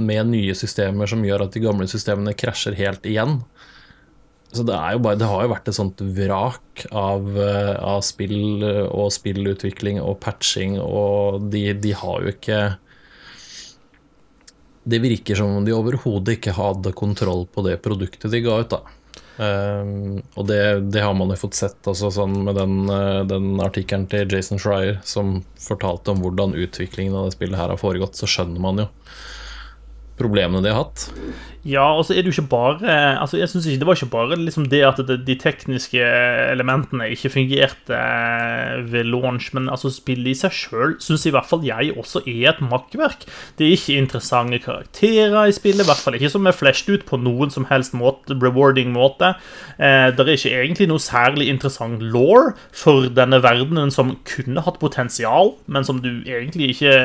med 0.00 0.30
nye 0.32 0.54
systemer 0.56 1.08
som 1.10 1.24
gjør 1.24 1.46
at 1.46 1.56
de 1.56 1.62
gamle 1.64 1.86
systemene 1.90 2.36
krasjer 2.36 2.76
helt 2.78 3.06
igjen. 3.08 3.40
Så 4.50 4.64
det, 4.66 4.74
bare, 4.74 5.14
det, 5.14 5.28
har 5.30 5.44
jo 5.44 5.52
vært 5.52 5.68
et 5.70 5.76
sånt 5.76 6.00
vrak 6.02 6.86
av, 6.90 7.26
eh, 7.38 7.74
av, 7.78 8.00
spill 8.02 8.64
og 8.66 9.12
spillutvikling 9.14 10.00
og 10.02 10.18
patching, 10.24 10.74
og 10.82 11.46
de, 11.52 11.68
de, 11.78 11.92
har 11.94 12.24
jo 12.24 12.32
ikke 12.34 12.60
Det 14.90 14.98
virker 14.98 15.38
som 15.38 15.54
om 15.54 15.66
de 15.66 15.76
overhodet 15.76 16.38
ikke 16.38 16.56
hadde 16.56 16.96
kontroll 16.98 17.44
på 17.46 17.62
det 17.68 17.76
produktet 17.84 18.32
de 18.32 18.40
ga 18.42 18.58
ut, 18.64 18.74
da. 18.74 18.80
Um, 19.40 20.18
og 20.36 20.50
det, 20.50 20.90
det, 20.92 21.00
har 21.00 21.14
man 21.16 21.30
jo 21.32 21.38
fått 21.40 21.56
sett 21.56 21.86
altså, 21.88 22.10
sånn 22.12 22.42
med 22.44 22.58
den, 22.58 22.74
eh, 22.92 23.22
den 23.24 23.54
artikkelen 23.64 24.04
til 24.12 24.28
Jason 24.28 24.60
Schreier 24.60 24.98
som 25.06 25.38
fortalte 25.56 26.12
om 26.12 26.20
hvordan 26.20 26.52
utviklingen 26.52 27.16
av 27.16 27.30
det 27.30 27.38
spillet 27.38 27.56
her 27.56 27.72
har 27.72 27.80
foregått, 27.80 28.18
så 28.20 28.28
skjønner 28.28 28.60
man 28.60 28.82
jo 28.82 28.86
problemene 30.20 30.62
de 30.64 30.74
har 30.74 30.84
hatt. 30.84 31.08
Ja, 31.60 31.90
og 31.92 32.06
så 32.08 32.14
er 32.14 32.24
det 32.24 32.30
jo 32.30 32.38
ikke 32.38 32.54
bare 32.54 32.92
altså 33.20 33.36
jeg 33.36 33.50
synes 33.52 33.66
ikke, 33.68 33.80
Det 33.80 33.86
var 33.86 33.96
ikke 33.98 34.06
bare 34.14 34.36
liksom 34.40 34.66
det 34.72 34.80
at 34.86 35.00
det, 35.04 35.18
de 35.26 35.34
tekniske 35.36 36.00
elementene 36.00 37.10
ikke 37.12 37.28
fungerte 37.34 37.96
eh, 37.96 38.80
ved 38.92 39.04
launch, 39.04 39.50
men 39.52 39.68
altså 39.68 39.90
spillet 39.92 40.32
i 40.32 40.38
seg 40.38 40.54
sjøl 40.56 40.94
syns 41.04 41.26
i 41.28 41.32
hvert 41.34 41.48
fall 41.48 41.64
jeg 41.66 41.92
også 42.00 42.22
er 42.24 42.54
et 42.54 42.62
makkverk. 42.64 43.26
Det 43.58 43.66
er 43.66 43.76
ikke 43.76 43.98
interessante 44.00 44.60
karakterer 44.64 45.50
i 45.50 45.52
spillet, 45.52 45.84
i 45.84 45.90
hvert 45.90 46.00
fall 46.00 46.16
ikke 46.16 46.32
som 46.32 46.48
er 46.48 46.56
flasht 46.56 46.88
ut 46.88 47.04
på 47.04 47.20
noen 47.20 47.52
som 47.52 47.68
helst 47.68 47.92
måte, 47.92 48.38
rewarding 48.40 48.94
måte. 48.96 49.34
Eh, 49.76 50.08
det 50.16 50.24
er 50.24 50.32
ikke 50.38 50.56
egentlig 50.62 50.88
noe 50.88 51.02
særlig 51.02 51.50
interessant 51.52 52.00
law 52.00 52.54
for 52.72 53.10
denne 53.12 53.42
verdenen 53.44 53.92
som 53.92 54.16
kunne 54.24 54.64
hatt 54.64 54.80
potensial, 54.80 55.58
men 55.68 55.84
som 55.84 56.00
du 56.00 56.22
egentlig 56.24 56.72
ikke 56.72 56.96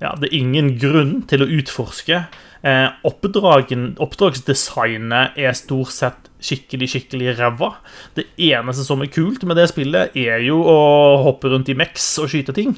ja, 0.00 0.14
Det 0.20 0.28
er 0.30 0.38
ingen 0.38 0.68
grunn 0.80 1.14
til 1.30 1.40
å 1.44 1.50
utforske. 1.60 2.16
Eh, 2.64 2.88
oppdragsdesignet 3.04 5.36
er 5.36 5.52
stort 5.58 5.92
sett 5.92 6.30
skikkelig, 6.44 6.88
skikkelig 6.94 7.28
ræva. 7.38 7.70
Det 8.16 8.24
eneste 8.50 8.84
som 8.86 9.02
er 9.04 9.08
kult 9.12 9.42
med 9.44 9.56
det 9.60 9.68
spillet, 9.72 10.04
er 10.16 10.38
jo 10.46 10.56
å 10.64 10.78
hoppe 11.26 11.46
rundt 11.52 11.68
i 11.72 11.78
Mex 11.78 11.94
og 12.22 12.28
skyte 12.32 12.52
ting. 12.56 12.72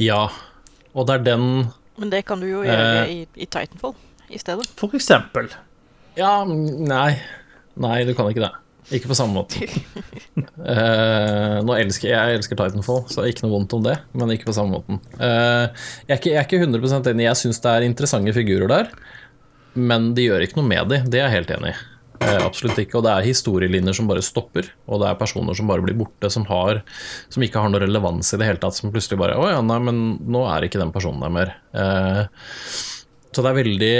Ja, 0.00 0.22
og 0.94 1.02
det 1.08 1.14
er 1.18 1.22
den 1.34 1.44
Men 1.98 2.10
det 2.12 2.24
kan 2.28 2.40
du 2.40 2.46
jo 2.46 2.62
gjøre 2.62 3.04
eh, 3.04 3.10
i, 3.10 3.26
i 3.42 3.46
Titanfall 3.46 3.94
i 4.30 4.38
stedet. 4.38 4.66
For 4.78 4.88
eksempel. 4.94 5.48
Ja, 6.18 6.44
nei. 6.46 7.18
Nei, 7.78 8.04
du 8.06 8.14
kan 8.14 8.28
ikke 8.30 8.44
det. 8.46 8.54
Ikke 8.94 9.10
på 9.10 9.16
samme 9.18 9.36
måte. 9.36 9.66
uh, 10.64 11.74
elsker 11.76 12.08
jeg 12.08 12.38
elsker 12.38 12.56
Titanfall, 12.56 13.02
så 13.12 13.26
ikke 13.28 13.44
noe 13.44 13.52
vondt 13.58 13.76
om 13.76 13.84
det, 13.84 13.98
men 14.16 14.32
ikke 14.32 14.48
på 14.48 14.56
samme 14.56 14.78
måten. 14.78 15.00
Uh, 15.18 15.68
jeg, 16.06 16.14
er 16.14 16.16
ikke, 16.16 16.32
jeg, 16.32 16.40
er 16.40 16.48
ikke, 16.48 16.62
100% 16.64 17.10
enig. 17.12 17.26
Jeg 17.26 17.40
syns 17.42 17.60
det 17.64 17.74
er 17.74 17.84
interessante 17.84 18.34
figurer 18.36 18.70
der, 18.72 18.90
men 19.76 20.12
de 20.16 20.24
gjør 20.24 20.46
ikke 20.46 20.60
noe 20.60 20.70
med 20.70 20.92
dem. 20.92 21.10
Det 21.12 21.20
er 21.20 21.26
jeg 21.26 21.36
helt 21.36 21.52
enig 21.58 21.74
i. 21.74 21.76
Uh, 22.22 22.46
absolutt 22.46 22.80
ikke. 22.80 22.96
Og 22.98 23.04
det 23.04 23.12
er 23.12 23.28
historielinjer 23.28 23.98
som 23.98 24.08
bare 24.08 24.24
stopper, 24.24 24.70
og 24.88 25.04
det 25.04 25.10
er 25.10 25.20
personer 25.20 25.58
som 25.58 25.68
bare 25.68 25.84
blir 25.84 25.98
borte, 25.98 26.32
som, 26.32 26.48
har, 26.48 26.80
som 27.28 27.44
ikke 27.44 27.60
har 27.60 27.74
noe 27.74 27.84
relevans 27.84 28.32
i 28.32 28.40
det 28.40 28.48
hele 28.48 28.62
tatt, 28.62 28.78
som 28.78 28.94
plutselig 28.94 29.20
bare 29.20 29.36
Å 29.36 29.52
ja, 29.52 29.60
nei, 29.64 29.78
men 29.84 30.00
nå 30.24 30.46
er 30.48 30.64
ikke 30.64 30.80
den 30.80 30.94
personen 30.96 31.20
der 31.26 31.34
mer. 31.34 31.54
Så 33.28 33.44
det 33.44 33.52
er 33.52 33.58
veldig 33.60 33.92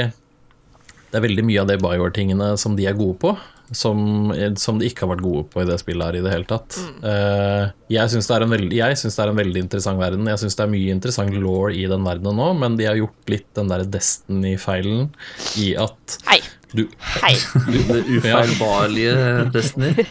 Det 1.12 1.18
er 1.18 1.22
veldig 1.22 1.44
mye 1.44 1.60
av 1.60 1.68
de 1.68 1.76
Bioware-tingene 1.78 2.54
som 2.60 2.74
de 2.78 2.88
er 2.88 2.96
gode 2.96 3.20
på, 3.20 3.36
som, 3.72 4.32
som, 4.56 4.78
de 4.80 4.88
ikke 4.88 5.04
har 5.04 5.12
vært 5.12 5.24
gode 5.24 5.44
på 5.52 5.62
i 5.62 5.66
det 5.68 5.78
spillet 5.82 6.08
her 6.08 6.18
i 6.18 6.22
det 6.24 6.32
hele 6.32 6.48
tatt. 6.48 6.78
Mm. 6.80 7.00
Uh, 7.04 7.64
jeg 7.92 8.12
syns 8.12 8.28
det, 8.28 8.38
det, 8.72 8.84
er 9.20 9.32
en 9.32 9.40
veldig 9.40 9.64
interessant 9.64 10.00
verden. 10.00 10.28
Jeg 10.32 10.42
syns 10.42 10.58
det 10.58 10.64
er 10.64 10.72
mye 10.72 10.94
interessant 10.94 11.36
law 11.36 11.68
i 11.72 11.84
den 11.90 12.06
verdenen 12.06 12.38
nå, 12.40 12.52
men 12.60 12.78
de 12.78 12.88
har 12.88 13.00
gjort 13.00 13.34
litt 13.34 13.48
den 13.58 13.72
der 13.72 13.84
Destiny-feilen 13.88 15.10
i 15.60 15.72
at 15.80 16.18
Hei. 16.28 16.40
Du, 16.72 16.84
Hei. 17.22 17.34
Du, 17.72 17.78
det 17.88 18.00
ufeilbarlige 18.18 19.14
Destiny. 19.54 20.06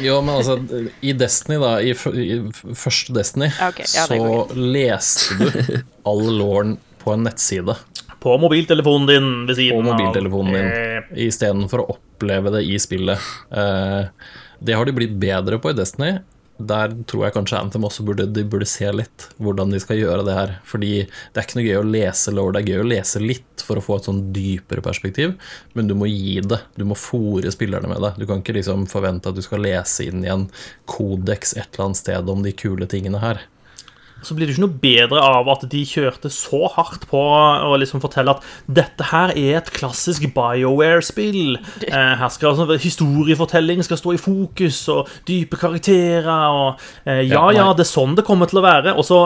jo, 0.00 0.20
men 0.24 0.34
altså, 0.38 0.58
i 1.04 1.14
Destiny, 1.16 1.60
da, 1.60 1.74
i, 1.80 1.92
i 1.92 2.74
første 2.76 3.16
Destiny, 3.16 3.50
okay, 3.68 3.88
ja, 3.92 4.06
så 4.08 4.46
leste 4.56 5.40
du 5.40 5.80
all 6.08 6.24
lawen 6.40 6.78
på 7.00 7.14
en 7.14 7.24
nettside. 7.28 7.76
På 8.20 8.36
mobiltelefonen 8.40 9.08
din 9.08 9.28
ved 9.48 9.56
siden 9.56 9.80
av. 9.80 9.84
På 9.84 9.96
mobiltelefonen 9.96 10.56
din, 10.56 10.70
eh. 10.70 11.26
istedenfor 11.28 11.84
å 11.86 11.98
oppleve 12.20 12.50
det 12.50 12.62
i 12.62 12.78
spillet. 12.78 13.18
Eh, 13.50 14.06
det 14.58 14.72
har 14.76 14.84
de 14.84 14.92
blitt 14.92 15.16
bedre 15.16 15.58
på 15.58 15.70
i 15.70 15.76
Destiny. 15.76 16.18
Der 16.60 16.92
tror 17.08 17.24
jeg 17.24 17.32
kanskje 17.32 17.56
Anthem 17.56 17.86
også 17.88 18.04
burde, 18.04 18.26
de 18.28 18.42
burde 18.44 18.66
se 18.68 18.90
litt 18.92 19.30
hvordan 19.40 19.70
de 19.72 19.78
skal 19.80 19.96
gjøre 19.96 20.26
det 20.26 20.34
her. 20.36 20.58
Fordi 20.68 20.90
det 21.06 21.40
er 21.40 21.46
ikke 21.46 21.56
noe 21.56 21.68
gøy 21.68 21.78
å 21.78 21.86
lese 21.88 22.34
lore, 22.36 22.52
det 22.58 22.60
er 22.60 22.74
gøy 22.74 22.82
å 22.82 22.90
lese 22.90 23.22
litt 23.22 23.64
for 23.64 23.80
å 23.80 23.84
få 23.84 23.96
et 23.96 24.08
sånn 24.10 24.20
dypere 24.34 24.84
perspektiv, 24.84 25.38
men 25.72 25.88
du 25.88 25.94
må 25.96 26.10
gi 26.10 26.36
det. 26.44 26.58
Du 26.76 26.84
må 26.84 26.98
fòre 26.98 27.52
spillerne 27.54 27.88
med 27.88 28.02
det. 28.04 28.12
Du 28.20 28.26
kan 28.28 28.44
ikke 28.44 28.58
liksom 28.58 28.84
forvente 28.90 29.32
at 29.32 29.38
du 29.38 29.44
skal 29.46 29.64
lese 29.64 30.10
inn 30.10 30.26
i 30.26 30.32
en 30.32 30.50
kodeks 30.90 31.56
et 31.56 31.70
eller 31.70 31.88
annet 31.88 32.02
sted 32.02 32.28
om 32.34 32.44
de 32.44 32.52
kule 32.52 32.90
tingene 32.90 33.24
her 33.24 33.46
så 34.22 34.36
blir 34.36 34.48
det 34.48 34.54
ikke 34.54 34.64
noe 34.66 34.80
bedre 34.82 35.22
av 35.24 35.48
at 35.52 35.64
de 35.72 35.82
kjørte 35.88 36.30
så 36.32 36.66
hardt 36.74 37.06
på 37.10 37.20
å 37.20 37.76
liksom 37.80 38.02
fortelle 38.02 38.36
at 38.36 38.44
dette 38.66 39.08
her 39.10 39.32
er 39.34 39.60
et 39.60 39.72
klassisk 39.74 40.26
BioWare-spill. 40.36 41.56
Eh, 41.88 42.14
her 42.20 42.32
skal 42.32 42.52
altså, 42.52 42.78
Historiefortelling 42.80 43.84
skal 43.86 44.00
stå 44.00 44.14
i 44.16 44.20
fokus, 44.20 44.82
og 44.92 45.10
dype 45.28 45.58
karakterer. 45.60 46.30
Og 46.30 46.80
eh, 47.04 47.24
ja, 47.28 47.46
ja, 47.56 47.70
det 47.76 47.86
er 47.86 47.92
sånn 47.92 48.16
det 48.18 48.26
kommer 48.28 48.50
til 48.50 48.60
å 48.60 48.66
være. 48.66 48.96
Og 48.98 49.06
så 49.06 49.22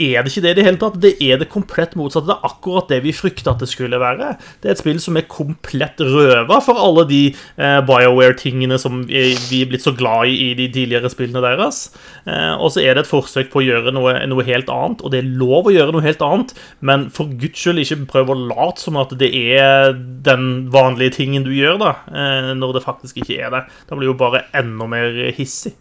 er 0.00 0.24
det 0.24 0.32
ikke 0.32 0.42
det 0.44 0.52
i 0.52 0.56
det 0.56 0.64
hele 0.64 0.80
tatt. 0.80 0.96
Det 1.02 1.12
er 1.20 1.40
det 1.40 1.50
komplett 1.52 1.92
motsatte. 1.98 2.30
Det 2.30 2.36
er 2.38 2.48
akkurat 2.48 2.88
det 2.88 3.02
vi 3.04 3.12
frykta 3.12 3.52
at 3.52 3.60
det 3.60 3.68
skulle 3.68 4.00
være. 4.00 4.32
Det 4.62 4.70
er 4.70 4.76
et 4.76 4.80
spill 4.80 5.00
som 5.02 5.18
er 5.20 5.28
komplett 5.28 6.00
røva 6.00 6.60
for 6.64 6.80
alle 6.80 7.04
de 7.10 7.20
eh, 7.28 7.80
BioWare-tingene 7.88 8.78
som 8.80 9.02
vi, 9.08 9.34
er 9.36 9.68
blitt 9.68 9.84
så 9.84 9.92
glad 9.96 10.32
i 10.32 10.38
i 10.42 10.48
de 10.58 10.68
tidligere 10.72 11.10
spillene 11.12 11.44
deres. 11.44 11.84
Eh, 12.24 12.54
og 12.56 12.72
så 12.72 12.82
er 12.82 12.96
det 12.96 13.04
et 13.04 13.12
forsøk 13.12 13.52
på 13.52 13.60
å 13.60 13.66
gjøre 13.66 13.92
noe, 13.94 14.16
noe, 14.30 14.46
helt 14.48 14.72
annet, 14.72 15.04
og 15.04 15.12
det 15.12 15.20
er 15.20 15.30
lov 15.42 15.68
å 15.68 15.74
gjøre 15.74 15.94
noe 15.94 16.04
helt 16.04 16.24
annet, 16.24 16.56
men 16.80 17.06
for 17.14 17.30
guds 17.38 17.60
skyld 17.60 17.82
ikke 17.82 18.00
prøv 18.16 18.32
å 18.32 18.40
late 18.40 18.82
som 18.82 18.98
at 19.00 19.12
det 19.20 19.28
er 19.28 19.92
den 20.26 20.72
vanlige 20.72 21.18
tingen 21.20 21.44
du 21.46 21.52
gjør, 21.54 21.78
da, 21.82 21.94
eh, 22.08 22.52
når 22.58 22.78
det 22.78 22.86
faktisk 22.88 23.22
ikke 23.22 23.38
er 23.38 23.54
det. 23.54 23.64
Da 23.88 23.98
blir 23.98 24.10
jo 24.10 24.18
bare 24.18 24.46
enda 24.56 24.88
mer 24.90 25.20
hissig. 25.36 25.76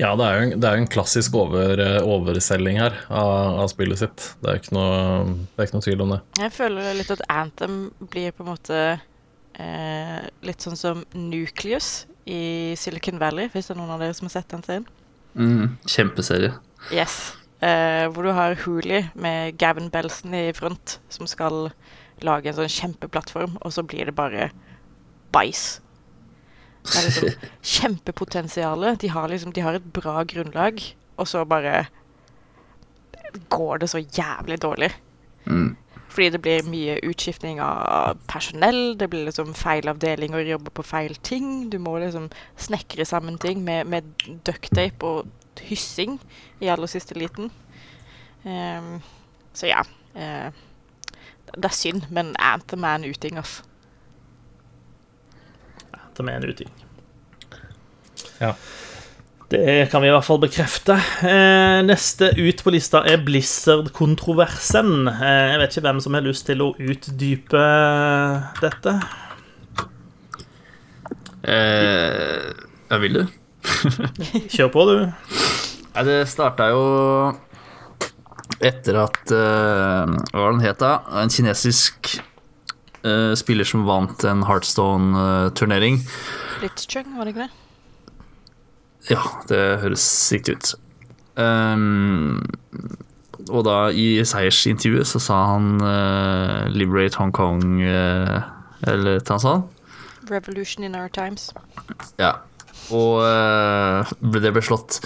Ja, 0.00 0.12
det 0.18 0.26
er 0.26 0.38
jo, 0.38 0.58
det 0.60 0.70
er 0.70 0.80
en 0.80 0.90
klassisk 0.90 1.36
over, 1.38 1.80
overselging 2.02 2.80
her 2.82 2.96
av, 3.08 3.60
av, 3.62 3.68
spillet 3.72 4.00
sitt. 4.02 4.28
Det 4.42 4.50
er, 4.50 4.60
ikke 4.60 4.76
noe, 4.76 4.98
det 5.54 5.62
er 5.62 5.68
ikke 5.68 5.78
noe 5.78 5.86
tvil 5.88 6.04
om 6.04 6.14
det. 6.14 6.20
Jeg 6.42 6.54
føler 6.56 6.98
litt 6.98 7.12
at 7.14 7.24
Anthem 7.32 7.78
blir 8.12 8.34
på 8.34 8.44
en 8.44 8.50
måte 8.52 8.80
eh, 9.60 10.18
litt 10.46 10.64
sånn 10.64 10.78
som 10.78 11.04
Nucleus 11.16 12.04
i 12.24 12.74
Silicon 12.80 13.20
Valley, 13.20 13.50
hvis 13.52 13.68
det 13.68 13.76
er 13.76 13.80
noen 13.80 13.94
av 13.94 14.04
dere 14.04 14.16
som 14.16 14.28
har 14.28 14.36
sett 14.38 14.52
den 14.52 14.64
serien. 14.66 14.86
Mm, 15.34 15.74
kjempeserie. 15.90 16.52
Yes. 16.94 17.34
Eh, 17.64 18.06
hvor 18.12 18.26
du 18.26 18.32
har 18.36 18.58
Hooley 18.64 19.08
med 19.14 19.58
Gavin 19.60 19.90
Belson 19.92 20.34
i 20.36 20.48
front, 20.56 20.98
som 21.12 21.28
skal 21.30 21.70
lage 22.24 22.50
en 22.50 22.58
sånn 22.58 22.72
kjempeplattform, 22.72 23.58
og 23.60 23.74
så 23.74 23.84
blir 23.86 24.08
det 24.08 24.16
bare 24.16 24.50
bæsj 25.34 25.83
det 26.84 26.98
er 27.00 27.06
liksom 27.08 27.50
kjempepotensialet. 27.74 29.00
De, 29.00 29.10
liksom, 29.30 29.52
de 29.56 29.64
har 29.64 29.78
et 29.78 29.92
bra 29.96 30.22
grunnlag, 30.28 30.82
og 31.16 31.28
så 31.28 31.44
bare 31.48 31.86
går 33.50 33.78
det 33.82 33.90
så 33.90 34.02
jævlig 34.02 34.60
dårlig. 34.62 34.90
Mm. 35.46 35.76
Fordi 36.14 36.28
det 36.30 36.42
blir 36.42 36.68
mye 36.70 36.98
utskiftning 37.08 37.58
av 37.60 38.20
personell, 38.30 38.98
det 38.98 39.08
blir 39.10 39.24
liksom 39.26 39.54
feil 39.58 39.88
avdelinger 39.90 40.46
jobber 40.46 40.70
på 40.70 40.84
feil 40.86 41.16
ting. 41.26 41.70
Du 41.72 41.80
må 41.82 41.96
liksom 41.98 42.28
snekre 42.56 43.04
sammen 43.08 43.38
ting 43.38 43.64
med, 43.64 43.88
med 43.90 44.12
ducktape 44.46 45.06
og 45.06 45.64
hyssing 45.64 46.20
i 46.60 46.70
aller 46.70 46.90
siste 46.90 47.18
liten. 47.18 47.50
Um, 48.44 49.00
så 49.56 49.72
ja. 49.72 49.82
Uh, 50.14 50.52
det 51.54 51.64
er 51.64 51.74
synd, 51.74 52.06
men 52.10 52.34
Anthem 52.38 52.84
er 52.84 52.94
en 52.98 53.10
uting, 53.10 53.36
altså 53.38 53.62
som 56.16 56.26
med 56.28 56.40
en 56.40 56.48
utgivning. 56.50 56.84
Ja. 58.40 58.54
Det 59.54 59.90
kan 59.92 60.02
vi 60.02 60.08
i 60.08 60.12
hvert 60.14 60.26
fall 60.26 60.40
bekrefte. 60.42 60.96
Eh, 61.22 61.80
neste 61.86 62.32
ut 62.38 62.62
på 62.64 62.72
lista 62.74 63.04
er 63.06 63.20
Blizzard-kontroversen. 63.22 65.06
Eh, 65.12 65.44
jeg 65.52 65.60
vet 65.60 65.76
ikke 65.76 65.84
hvem 65.86 66.00
som 66.02 66.16
har 66.16 66.24
lyst 66.24 66.48
til 66.48 66.64
å 66.64 66.72
utdype 66.80 67.64
dette. 68.62 68.96
Eh, 71.44 72.50
jeg 72.90 73.04
vil 73.04 73.20
du? 73.20 73.24
Kjør 74.54 74.72
på, 74.72 74.86
du. 74.90 74.96
Ja, 75.94 76.06
det 76.08 76.24
starta 76.32 76.70
jo 76.72 76.84
etter 78.64 78.96
at 78.98 79.30
uh, 79.32 80.10
Hva 80.32 80.40
var 80.40 80.54
den 80.54 80.64
het, 80.64 80.80
da? 80.80 80.96
En 81.20 81.32
kinesisk 81.32 82.16
uh, 83.04 83.34
spiller 83.38 83.68
som 83.68 83.84
vant 83.88 84.24
en 84.28 84.44
Heartstone-turnering. 84.48 86.00
Blitzchung, 86.60 87.12
var 87.18 87.28
det 87.28 87.34
ikke 87.34 87.46
det? 87.46 87.52
Ja, 89.12 89.20
det 89.50 89.60
høres 89.82 90.06
riktig 90.32 90.56
ut. 90.56 90.74
Um, 91.36 92.40
og 93.50 93.64
da 93.66 93.78
i 93.92 94.22
seiersintervjuet 94.24 95.08
så 95.10 95.20
sa 95.20 95.40
han 95.52 95.76
uh, 95.82 96.70
'Liberate 96.72 97.18
Hong 97.20 97.34
Kong', 97.34 97.82
uh, 97.84 98.46
eller 98.88 99.20
hva 99.20 99.36
han 99.36 99.42
sa? 99.42 99.54
Revolution 100.30 100.84
in 100.84 100.94
our 100.96 101.08
times. 101.08 101.50
Ja. 102.18 102.38
Og 102.90 103.20
uh, 103.24 104.08
det 104.32 104.54
ble 104.54 104.64
slått 104.64 105.02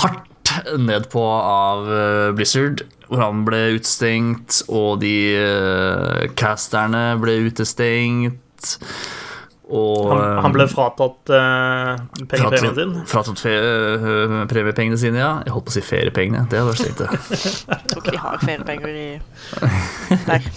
hardt 0.00 0.30
ned 0.78 1.08
på 1.12 1.22
av 1.24 1.88
Blizzard 2.36 2.84
hvor 3.08 3.20
han 3.20 3.42
ble 3.46 3.60
utestengt, 3.76 4.62
og 4.72 5.02
de 5.02 5.16
uh, 5.38 6.24
casterne 6.38 7.12
ble 7.22 7.36
utestengt. 7.48 8.72
Og 9.64 10.10
Han, 10.10 10.22
han 10.44 10.54
ble 10.54 10.66
fratatt 10.68 11.30
uh, 11.32 11.94
pengepremien 12.28 12.74
sin? 12.76 12.96
Fratatt 13.08 13.40
fe, 13.40 13.52
uh, 13.56 14.34
premiepengene 14.50 14.98
sine, 15.00 15.22
ja. 15.22 15.30
Jeg 15.46 15.54
holdt 15.54 15.68
på 15.68 15.74
å 15.74 15.76
si 15.78 15.84
feriepengene. 15.84 16.44
Det 16.50 16.60
hadde 16.60 16.72
vært 16.72 16.82
slikt, 16.82 17.04
Jeg 17.04 17.86
tror 17.92 18.02
ikke 18.02 18.16
de 18.16 18.24
har 18.24 18.42
feriepenger 18.44 18.98
i 18.98 19.06
der. 20.28 20.50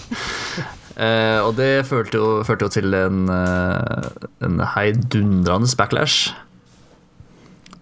uh, 0.98 1.38
og 1.46 1.54
det 1.60 1.72
førte 1.88 2.20
jo, 2.20 2.28
førte 2.48 2.68
jo 2.68 2.74
til 2.80 2.98
en, 3.00 3.24
en 3.32 4.60
heidundrende 4.76 5.72
backlash 5.80 6.34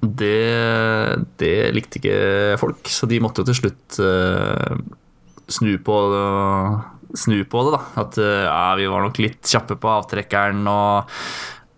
det, 0.00 1.16
det, 1.40 1.56
likte 1.74 2.00
ikke 2.00 2.20
folk, 2.60 2.88
så 2.90 3.08
de 3.08 3.20
måtte 3.22 3.42
jo 3.42 3.48
til 3.48 3.58
slutt 3.62 3.98
uh, 4.02 4.76
snu, 5.48 5.76
på, 5.82 5.98
uh, 6.12 6.78
snu 7.16 7.40
på 7.48 7.64
det. 7.66 7.74
da 7.76 8.04
At 8.04 8.20
uh, 8.20 8.44
ja, 8.46 8.70
vi 8.78 8.88
var 8.92 9.06
nok 9.06 9.20
litt 9.22 9.42
kjappe 9.46 9.78
på 9.80 9.92
avtrekkeren, 9.98 10.64
og 10.70 11.18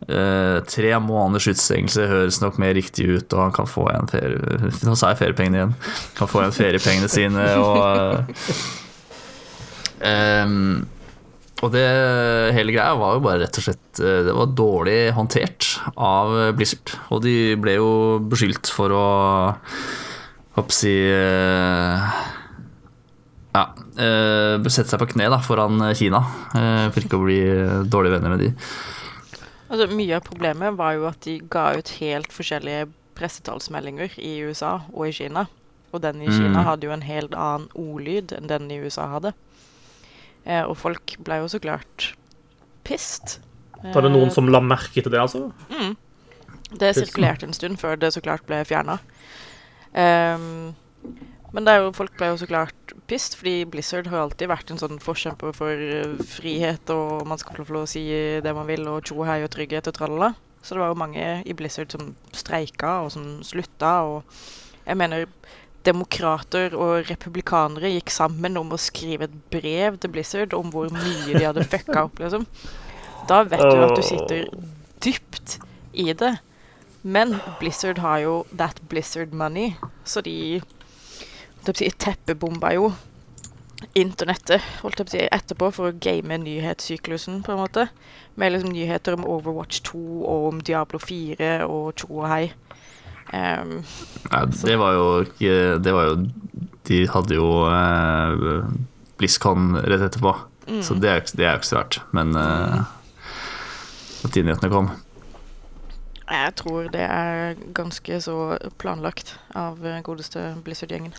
tre 0.09 0.93
måneders 1.05 1.51
utestengelse 1.51 2.05
høres 2.09 2.39
nok 2.41 2.57
mer 2.63 2.71
riktig 2.79 3.05
ut, 3.11 3.35
og 3.35 3.41
han 3.43 3.51
kan 3.53 3.67
få 3.69 3.83
igjen 3.91 4.07
ferie... 4.09 4.69
Nå 4.87 4.95
sa 4.97 5.11
jeg 5.11 5.19
feriepengene 5.21 5.59
igjen. 5.59 5.75
Kan 6.17 6.31
få 6.31 6.41
igjen 6.41 6.55
feriepengene 6.55 7.11
sine, 7.13 7.43
og 7.61 8.31
um, 10.47 10.87
og 11.65 11.73
det 11.75 11.85
hele 12.55 12.75
greia 12.75 12.95
var 12.99 13.17
jo 13.17 13.23
bare 13.25 13.43
rett 13.43 13.59
og 13.59 13.65
slett 13.65 14.01
eh, 14.03 14.21
Det 14.29 14.35
var 14.37 14.53
dårlig 14.59 14.99
håndtert 15.17 15.67
av 15.95 16.35
Blizzard. 16.59 16.95
Og 17.15 17.23
de 17.25 17.35
ble 17.59 17.79
jo 17.79 17.91
beskyldt 18.31 18.71
for 18.71 18.95
å 18.95 19.07
Hoppsi 20.59 20.95
eh, 21.15 22.21
Ja 23.57 23.65
eh, 23.75 24.69
Sette 24.71 24.93
seg 24.93 25.03
på 25.03 25.11
kne 25.15 25.31
da, 25.35 25.41
foran 25.43 25.83
Kina 25.99 26.23
for 26.53 27.03
ikke 27.03 27.19
å 27.19 27.27
bli 27.27 27.41
dårlige 27.91 28.19
venner 28.19 28.35
med 28.35 28.45
de. 28.45 28.53
Altså, 29.69 29.89
mye 29.93 30.17
av 30.17 30.25
problemet 30.25 30.79
var 30.79 30.95
jo 30.97 31.09
at 31.11 31.21
de 31.27 31.39
ga 31.51 31.71
ut 31.77 31.91
helt 31.99 32.33
forskjellige 32.33 32.87
pressetalsmeldinger 33.19 34.15
i 34.23 34.39
USA 34.47 34.79
og 34.95 35.09
i 35.09 35.15
Kina. 35.17 35.49
Og 35.93 36.03
den 36.05 36.23
i 36.23 36.31
Kina 36.31 36.61
mm. 36.61 36.65
hadde 36.69 36.89
jo 36.89 36.95
en 36.95 37.05
helt 37.05 37.35
annen 37.35 37.69
ordlyd 37.77 38.33
enn 38.37 38.49
den 38.51 38.71
i 38.73 38.81
USA 38.85 39.09
hadde. 39.13 39.35
Eh, 40.49 40.65
og 40.65 40.79
folk 40.81 41.19
ble 41.25 41.43
jo 41.43 41.51
så 41.53 41.61
klart 41.61 42.13
pissed 42.89 43.39
Var 43.83 44.05
det 44.05 44.13
noen 44.15 44.33
som 44.33 44.49
la 44.49 44.63
merke 44.65 45.03
til 45.03 45.13
det, 45.13 45.21
altså? 45.21 45.51
Mm. 45.69 45.93
Det 46.81 46.95
sirkulerte 46.97 47.47
en 47.47 47.57
stund 47.57 47.79
før 47.81 47.99
det 48.01 48.11
så 48.13 48.21
klart 48.25 48.45
ble 48.49 48.59
fjerna. 48.69 48.99
Um, 49.93 50.75
men 51.55 51.65
det 51.65 51.73
er 51.73 51.85
jo, 51.85 51.95
folk 51.97 52.13
ble 52.19 52.33
jo 52.33 52.41
så 52.43 52.49
klart 52.51 52.93
pissed, 53.09 53.39
fordi 53.39 53.63
Blizzard 53.71 54.11
har 54.11 54.21
alltid 54.21 54.51
vært 54.51 54.73
en 54.73 54.81
sånn 54.83 55.01
forkjemper 55.01 55.55
for 55.57 55.73
uh, 55.73 56.19
frihet, 56.29 56.93
og 56.93 57.25
man 57.31 57.41
skal 57.41 57.63
få 57.63 57.77
lov 57.79 57.87
å 57.87 57.93
si 57.95 58.05
det 58.45 58.53
man 58.57 58.69
vil, 58.69 58.85
og 58.91 59.09
tjo 59.09 59.25
hei 59.29 59.41
og 59.47 59.53
trygghet 59.55 59.89
og 59.89 59.97
tralala. 59.97 60.35
Så 60.61 60.75
det 60.75 60.83
var 60.83 60.93
jo 60.93 61.01
mange 61.01 61.27
i 61.49 61.57
Blizzard 61.57 61.95
som 61.95 62.13
streika, 62.37 62.99
og 63.07 63.15
som 63.15 63.39
slutta, 63.47 63.95
og 64.11 64.85
jeg 64.85 64.99
mener 64.99 65.25
demokrater 65.87 66.75
og 66.77 67.07
republikanere 67.09 67.93
gikk 67.95 68.11
sammen 68.13 68.59
om 68.61 68.75
å 68.75 68.81
skrive 68.81 69.29
et 69.29 69.37
brev 69.53 69.99
til 70.03 70.13
Blizzard 70.13 70.57
om 70.57 70.73
hvor 70.75 70.91
mye 70.93 71.33
de 71.33 71.45
hadde 71.45 71.67
fucka 71.69 72.05
opp, 72.09 72.19
liksom. 72.23 72.47
Da 73.29 73.43
vet 73.47 73.63
du 73.63 73.85
at 73.85 73.97
du 73.97 74.03
sitter 74.05 74.49
dypt 75.05 75.59
i 75.93 76.13
det. 76.13 76.39
Men 77.03 77.37
Blizzard 77.61 78.01
har 78.03 78.19
jo 78.25 78.35
that 78.59 78.81
Blizzard 78.91 79.33
money, 79.37 79.77
så 80.05 80.21
de 80.25 80.61
teppebomba 81.69 82.73
jo 82.75 82.91
internettet 83.95 84.65
holdt 84.83 84.99
jeg 84.99 85.07
på 85.07 85.13
å 85.13 85.15
si, 85.15 85.27
etterpå 85.37 85.69
for 85.75 85.91
å 85.91 85.99
game 86.03 86.35
nyhetssyklusen, 86.43 87.43
på 87.47 87.55
en 87.55 87.61
måte. 87.63 87.87
Med 88.35 88.53
liksom 88.53 88.73
nyheter 88.75 89.15
om 89.15 89.27
Overwatch 89.29 89.85
2 89.87 90.01
og 90.27 90.49
om 90.49 90.63
Diablo 90.65 90.99
4 91.03 91.69
og 91.69 91.93
tjo 92.01 92.11
og 92.19 92.27
hei. 92.33 92.49
Um, 93.29 93.83
Nei, 94.33 94.45
det 94.49 94.77
var 94.81 94.95
jo 94.97 95.09
ikke 95.27 95.57
Det 95.85 95.93
var 95.93 96.07
jo 96.09 96.15
De 96.89 97.01
hadde 97.13 97.37
jo 97.37 97.49
uh, 97.69 98.63
BlizzCon 99.21 99.75
rett 99.85 100.07
etterpå, 100.07 100.33
mm. 100.65 100.79
så 100.87 100.97
det 100.97 101.11
er, 101.11 101.27
det 101.37 101.45
er 101.45 101.53
jo 101.53 101.61
ikke 101.61 101.69
så 101.69 101.81
rart. 101.83 101.99
Men 102.17 102.33
uh, 102.39 102.87
at 104.25 104.33
de 104.33 104.45
nyhetene 104.47 104.71
kom 104.73 104.89
Jeg 106.23 106.55
tror 106.63 106.89
det 106.95 107.05
er 107.05 107.59
ganske 107.77 108.21
så 108.25 108.39
planlagt 108.81 109.35
av 109.59 109.83
godeste 110.07 110.55
Blizzard-gjengen. 110.65 111.13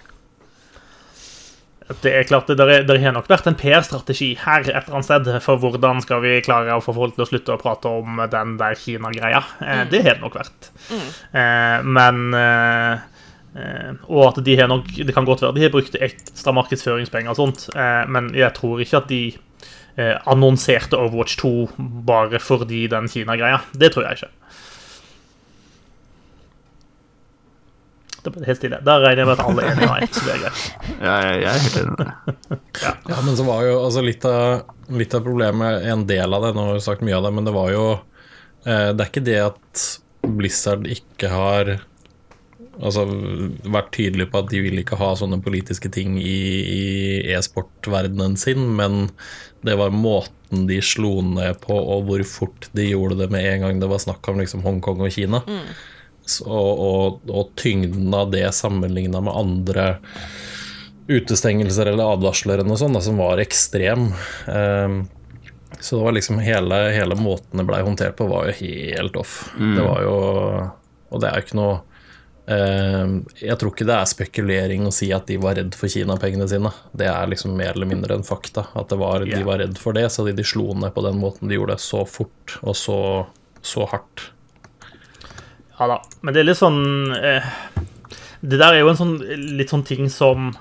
Det 1.89 2.11
er 2.13 2.25
klart, 2.29 2.49
det, 2.53 2.97
har 3.01 3.13
nok 3.15 3.29
vært 3.29 3.47
en 3.49 3.57
PR-strategi 3.57 4.35
her 4.43 4.61
et 4.61 4.75
eller 4.75 4.99
annet 4.99 5.07
sted 5.07 5.29
for 5.41 5.57
hvordan 5.61 6.03
skal 6.05 6.21
vi 6.21 6.35
klare 6.45 6.75
å 6.77 6.83
få 6.85 6.93
folk 6.93 7.15
til 7.15 7.25
å 7.25 7.29
slutte 7.31 7.55
å 7.55 7.61
prate 7.61 7.89
om 7.89 8.21
den 8.29 8.57
der 8.59 8.77
Kina-greia. 8.77 9.41
Eh, 9.57 9.79
mm. 9.81 9.89
Det 9.89 10.03
har 10.05 10.19
det 10.19 10.23
nok 10.23 10.37
vært. 10.37 10.69
Mm. 10.91 11.07
Eh, 11.41 11.87
men 11.97 12.21
eh, 12.37 13.07
Og 14.05 14.21
at 14.27 14.37
de 14.45 14.53
har 14.59 14.69
nok 14.69 14.91
Det 14.93 15.13
kan 15.15 15.25
godt 15.25 15.41
være 15.41 15.57
de 15.57 15.63
har 15.65 15.71
brukt 15.73 15.97
ekstra 15.97 16.53
markedsføringspenger 16.53 17.33
og 17.33 17.39
sånt, 17.39 17.65
men 18.07 18.29
jeg 18.37 18.53
tror 18.55 18.83
ikke 18.83 19.01
at 19.01 19.09
de 19.09 19.23
annonserte 20.29 20.95
Overwatch 20.95 21.39
2 21.41 21.49
bare 22.07 22.39
fordi 22.39 22.85
den 22.87 23.09
Kina-greia. 23.09 23.57
Det 23.73 23.89
tror 23.91 24.05
jeg 24.05 24.19
ikke. 24.19 24.29
Det 28.23 28.33
ble 28.33 28.45
helt 28.47 28.59
stille. 28.59 28.79
Da 28.85 28.97
regner 28.99 29.23
jeg 29.23 29.29
med 29.29 29.37
at 29.37 29.45
alle 29.45 29.63
er 29.63 29.73
enige 29.73 29.89
med 29.89 30.15
så 30.15 30.25
det 30.25 30.33
er 30.33 30.41
greit. 30.43 30.63
Ja, 31.07 31.15
jeg 31.23 31.43
er 31.47 31.63
helt 31.65 31.79
enig 31.81 31.91
med 31.93 31.99
deg. 32.03 32.37
ja. 32.83 32.93
ja. 33.11 33.19
men 33.25 33.35
så 33.39 33.47
var 33.47 33.65
jo 33.67 33.75
altså 33.81 34.03
litt, 34.05 34.25
av, 34.27 34.71
litt 35.01 35.15
av 35.15 35.25
problemet, 35.25 35.85
en 35.93 36.05
del 36.09 36.35
av 36.35 36.45
det, 36.45 36.53
nå 36.55 36.69
har 36.69 36.79
vi 36.79 36.85
sagt 36.85 37.05
mye 37.05 37.17
av 37.17 37.27
det, 37.27 37.35
men 37.37 37.47
det 37.47 37.55
var 37.55 37.69
jo 37.73 37.83
eh, 37.95 38.89
Det 38.91 39.03
er 39.03 39.07
ikke 39.07 39.27
det 39.27 39.37
at 39.45 39.85
Blizzard 40.39 40.89
ikke 40.91 41.29
har 41.31 41.75
altså, 42.79 43.05
vært 43.63 43.93
tydelig 43.95 44.27
på 44.31 44.41
at 44.41 44.49
de 44.51 44.63
vil 44.65 44.81
ikke 44.81 44.99
ha 44.99 45.13
sånne 45.19 45.39
politiske 45.45 45.91
ting 45.93 46.17
i, 46.19 46.39
i 46.63 46.83
e-sportverdenen 47.35 48.35
sin, 48.39 48.67
men 48.79 49.07
det 49.63 49.77
var 49.79 49.95
måten 49.95 50.67
de 50.67 50.81
slo 50.83 51.19
ned 51.23 51.61
på, 51.63 51.75
og 51.75 52.09
hvor 52.09 52.25
fort 52.27 52.67
de 52.75 52.89
gjorde 52.91 53.21
det 53.21 53.29
med 53.31 53.47
en 53.47 53.65
gang 53.67 53.79
det 53.79 53.89
var 53.91 54.03
snakk 54.03 54.27
om 54.31 54.43
liksom, 54.43 54.65
Hongkong 54.67 55.07
og 55.07 55.15
Kina. 55.15 55.43
Mm 55.47 55.71
og, 56.45 56.83
og, 56.85 57.31
og 57.33 57.51
tyngden 57.59 58.13
av 58.15 58.29
det 58.33 58.45
sammenligna 58.55 59.21
med 59.25 59.35
andre 59.35 59.87
utestengelser 61.09 61.89
eller 61.89 62.13
advarsler 62.13 62.59
eller 62.59 62.69
noe 62.69 62.77
sånt, 62.77 62.93
da, 62.93 63.01
som 63.01 63.17
var 63.17 63.41
ekstrem. 63.41 64.11
Um, 64.45 65.01
så 65.79 65.95
det 65.95 66.03
var 66.03 66.17
liksom 66.17 66.39
hele, 66.43 66.75
hele 66.93 67.15
måten 67.17 67.61
det 67.61 67.65
blei 67.65 67.81
håndtert 67.81 68.17
på, 68.19 68.27
var 68.29 68.49
jo 68.49 68.57
helt 68.59 69.17
off. 69.17 69.41
Mm. 69.57 69.75
Det 69.77 69.85
var 69.85 70.01
jo 70.03 70.17
Og 71.09 71.21
det 71.21 71.29
er 71.29 71.37
jo 71.39 71.45
ikke 71.45 71.57
noe 71.57 71.75
um, 72.45 73.13
Jeg 73.39 73.57
tror 73.57 73.73
ikke 73.73 73.87
det 73.89 73.95
er 73.95 74.09
spekulering 74.11 74.85
å 74.85 74.93
si 74.93 75.09
at 75.15 75.29
de 75.29 75.39
var 75.41 75.57
redd 75.57 75.77
for 75.77 75.89
Kina-pengene 75.89 76.49
sine. 76.51 76.73
Det 76.91 77.07
er 77.09 77.31
liksom 77.31 77.55
mer 77.57 77.73
eller 77.73 77.89
mindre 77.89 78.19
en 78.19 78.27
fakta. 78.27 78.67
At 78.77 78.93
var, 78.93 79.25
yeah. 79.25 79.39
de 79.39 79.47
var 79.47 79.63
redd 79.63 79.79
for 79.81 79.97
det, 79.97 80.09
så 80.13 80.27
de, 80.27 80.35
de 80.37 80.45
slo 80.45 80.73
ned 80.77 80.93
på 80.93 81.05
den 81.07 81.17
måten 81.21 81.49
de 81.49 81.57
gjorde, 81.57 81.79
så 81.81 82.03
fort 82.05 82.59
og 82.61 82.77
så, 82.77 82.99
så 83.65 83.89
hardt. 83.89 84.29
Ja 85.79 85.87
da. 85.87 85.99
Men 86.21 86.35
det 86.35 86.41
er 86.41 86.49
litt 86.49 86.59
sånn 86.59 87.13
eh, 87.15 87.45
Det 88.41 88.59
der 88.59 88.75
er 88.75 88.81
jo 88.83 88.91
en 88.91 88.99
sånn 88.99 89.15
litt 89.55 89.71
sånn 89.71 89.85
ting 89.87 90.09
som 90.11 90.51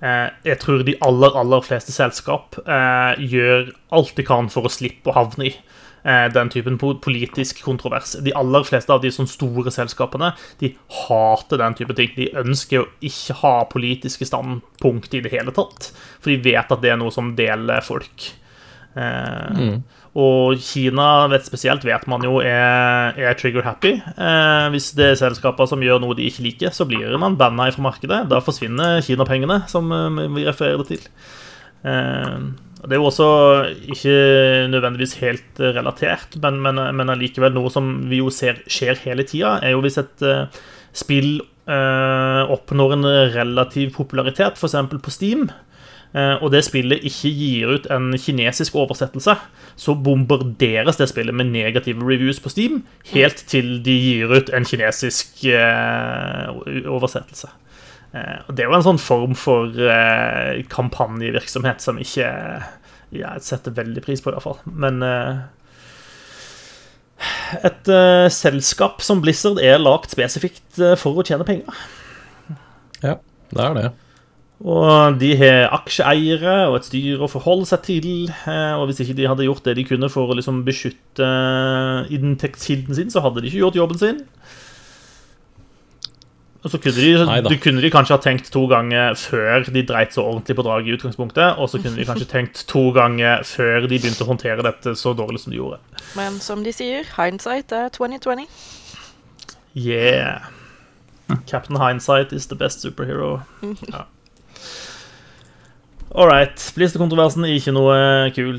eh, 0.00 0.32
jeg 0.48 0.58
tror 0.62 0.84
de 0.86 0.96
aller, 1.04 1.36
aller 1.38 1.64
fleste 1.64 1.92
selskap 1.94 2.56
eh, 2.64 3.20
gjør 3.20 3.70
alt 3.92 4.16
de 4.16 4.26
kan 4.26 4.48
for 4.52 4.68
å 4.68 4.72
slippe 4.72 5.12
å 5.12 5.16
havne 5.16 5.50
i. 5.50 5.54
Eh, 6.02 6.26
den 6.34 6.50
typen 6.50 6.78
politisk 6.78 7.62
kontrovers. 7.62 8.16
De 8.24 8.34
aller 8.34 8.64
fleste 8.66 8.90
av 8.90 9.04
de 9.04 9.12
sånn 9.14 9.28
store 9.30 9.70
selskapene 9.70 10.32
De 10.58 10.72
hater 11.04 11.60
den 11.60 11.76
type 11.78 11.94
ting. 11.98 12.10
De 12.16 12.30
ønsker 12.42 12.82
å 12.82 12.88
ikke 13.06 13.38
ha 13.44 13.56
politiske 13.70 14.26
standpunkt 14.26 15.14
i 15.14 15.22
det 15.22 15.30
hele 15.36 15.54
tatt. 15.54 15.92
For 16.18 16.32
de 16.32 16.40
vet 16.42 16.72
at 16.74 16.82
det 16.82 16.90
er 16.90 16.98
noe 16.98 17.14
som 17.14 17.34
deler 17.38 17.84
folk. 17.86 18.32
Eh, 18.96 19.60
mm. 19.60 19.76
Og 20.12 20.58
Kina 20.60 21.24
vet 21.32 21.46
spesielt 21.46 21.84
vet 21.88 22.02
man 22.10 22.24
jo 22.26 22.42
er, 22.44 23.16
er 23.16 23.36
trigger 23.38 23.64
happy. 23.64 23.94
Eh, 23.96 24.66
hvis 24.74 24.90
det 24.98 25.06
er 25.06 25.20
selskaper 25.22 25.70
som 25.70 25.80
gjør 25.80 26.02
noe 26.02 26.16
de 26.18 26.26
ikke 26.28 26.44
liker, 26.44 26.74
så 26.76 26.84
blir 26.88 27.16
man 27.20 27.38
banna 27.40 27.70
fra 27.72 27.86
markedet. 27.86 28.18
Da 28.28 28.42
forsvinner 28.44 29.00
Kina-pengene, 29.04 29.62
som 29.72 29.88
eh, 29.88 30.20
vi 30.36 30.44
refererer 30.44 30.82
det 30.82 30.90
til. 30.90 31.08
Eh, 31.88 32.36
det 32.82 32.96
er 32.96 33.00
jo 33.00 33.08
også 33.08 33.30
ikke 33.94 34.14
nødvendigvis 34.68 35.16
helt 35.22 35.60
relatert, 35.78 36.36
men, 36.42 36.58
men, 36.60 36.82
men 36.98 37.14
allikevel 37.14 37.54
noe 37.54 37.70
som 37.72 37.94
vi 38.10 38.18
jo 38.18 38.28
ser 38.34 38.58
skjer 38.66 38.98
hele 39.04 39.24
tida, 39.24 39.54
er 39.62 39.76
jo 39.76 39.84
hvis 39.84 40.00
et 40.02 40.24
uh, 40.26 40.48
spill 40.90 41.36
uh, 41.70 42.42
oppnår 42.50 42.96
en 42.96 43.06
relativ 43.36 43.92
popularitet, 43.94 44.58
f.eks. 44.58 44.74
på 44.98 45.14
Steam, 45.14 45.46
og 46.12 46.50
det 46.52 46.60
spillet 46.66 47.04
ikke 47.08 47.30
gir 47.32 47.70
ut 47.72 47.86
en 47.92 48.10
kinesisk 48.20 48.74
oversettelse, 48.76 49.32
så 49.80 49.94
bombarderes 49.96 50.98
det 51.00 51.08
spillet 51.08 51.34
med 51.34 51.48
negative 51.54 52.04
reviews 52.04 52.40
på 52.42 52.52
Steam 52.52 52.82
helt 53.14 53.40
til 53.48 53.78
de 53.84 53.94
gir 53.96 54.34
ut 54.34 54.52
en 54.52 54.66
kinesisk 54.68 55.44
eh, 55.48 56.50
oversettelse. 56.84 57.48
Eh, 58.12 58.44
og 58.44 58.52
det 58.52 58.64
er 58.64 58.68
jo 58.68 58.76
en 58.76 58.86
sånn 58.90 59.00
form 59.00 59.32
for 59.38 59.72
kampanjevirksomhet 60.74 61.80
som 61.84 62.00
ikke 62.02 62.28
jeg 63.12 63.44
setter 63.44 63.74
veldig 63.76 64.04
pris 64.04 64.20
på, 64.24 64.32
i 64.32 64.36
hvert 64.36 64.44
fall. 64.44 64.60
Men 64.68 65.00
et 67.60 67.90
selskap 68.32 69.04
som 69.04 69.20
Blizzard 69.24 69.60
er 69.64 69.80
lagd 69.80 70.12
spesifikt 70.12 70.80
for 71.00 71.20
å 71.20 71.24
tjene 71.24 71.48
penger. 71.48 71.82
Ja, 73.02 73.18
det 73.52 73.68
er 73.68 73.76
det. 73.76 73.90
Og 74.62 75.18
de 75.18 75.32
har 75.40 75.72
aksjeeiere 75.74 76.68
og 76.68 76.76
et 76.78 76.86
styre 76.86 77.26
å 77.26 77.30
forholde 77.30 77.66
seg 77.66 77.82
til. 77.88 78.10
Eh, 78.30 78.74
og 78.78 78.86
hvis 78.88 79.02
ikke 79.02 79.16
de 79.18 79.26
hadde 79.26 79.46
gjort 79.48 79.64
det 79.66 79.74
de 79.80 79.86
kunne 79.88 80.10
for 80.12 80.30
å 80.30 80.36
liksom 80.38 80.62
beskytte 80.66 81.30
inntektskilden 82.14 82.98
sin, 82.98 83.10
så 83.10 83.24
hadde 83.24 83.42
de 83.42 83.50
ikke 83.50 83.64
gjort 83.64 83.80
jobben 83.80 83.98
sin. 83.98 84.20
Og 86.62 86.70
så 86.70 86.78
kunne 86.78 86.94
de, 86.94 87.40
du 87.50 87.56
kunne 87.58 87.82
de 87.82 87.90
kanskje 87.90 88.14
ha 88.14 88.22
tenkt 88.22 88.52
to 88.54 88.60
ganger 88.70 89.16
før 89.18 89.66
de 89.66 89.82
dreit 89.82 90.14
så 90.14 90.22
ordentlig 90.22 90.54
på 90.54 90.62
draget 90.62 90.92
i 90.92 90.94
utgangspunktet, 90.94 91.58
og 91.58 91.66
så 91.72 91.80
kunne 91.82 91.98
de 91.98 92.06
kanskje 92.06 92.28
tenkt 92.30 92.62
to 92.70 92.84
ganger 92.94 93.42
før 93.48 93.88
de 93.90 93.98
begynte 93.98 94.22
å 94.22 94.28
håndtere 94.30 94.62
dette 94.62 94.94
så 94.98 95.10
dårlig 95.18 95.42
som 95.42 95.50
de 95.50 95.58
gjorde. 95.58 95.80
Men 96.14 96.38
som 96.38 96.62
de 96.62 96.70
sier, 96.76 97.08
hindsight 97.16 97.74
er 97.74 97.90
2020. 97.98 98.46
Yeah. 99.74 100.46
Captain 101.50 101.80
Hindsight 101.82 102.32
is 102.32 102.46
the 102.46 102.54
best 102.54 102.80
superhero. 102.86 103.40
Ja. 103.90 104.06
All 106.12 106.28
right. 106.28 106.60
Blisterkontroversen 106.76 107.46
er 107.46 107.54
ikke 107.56 107.72
noe 107.72 108.28
kul. 108.36 108.58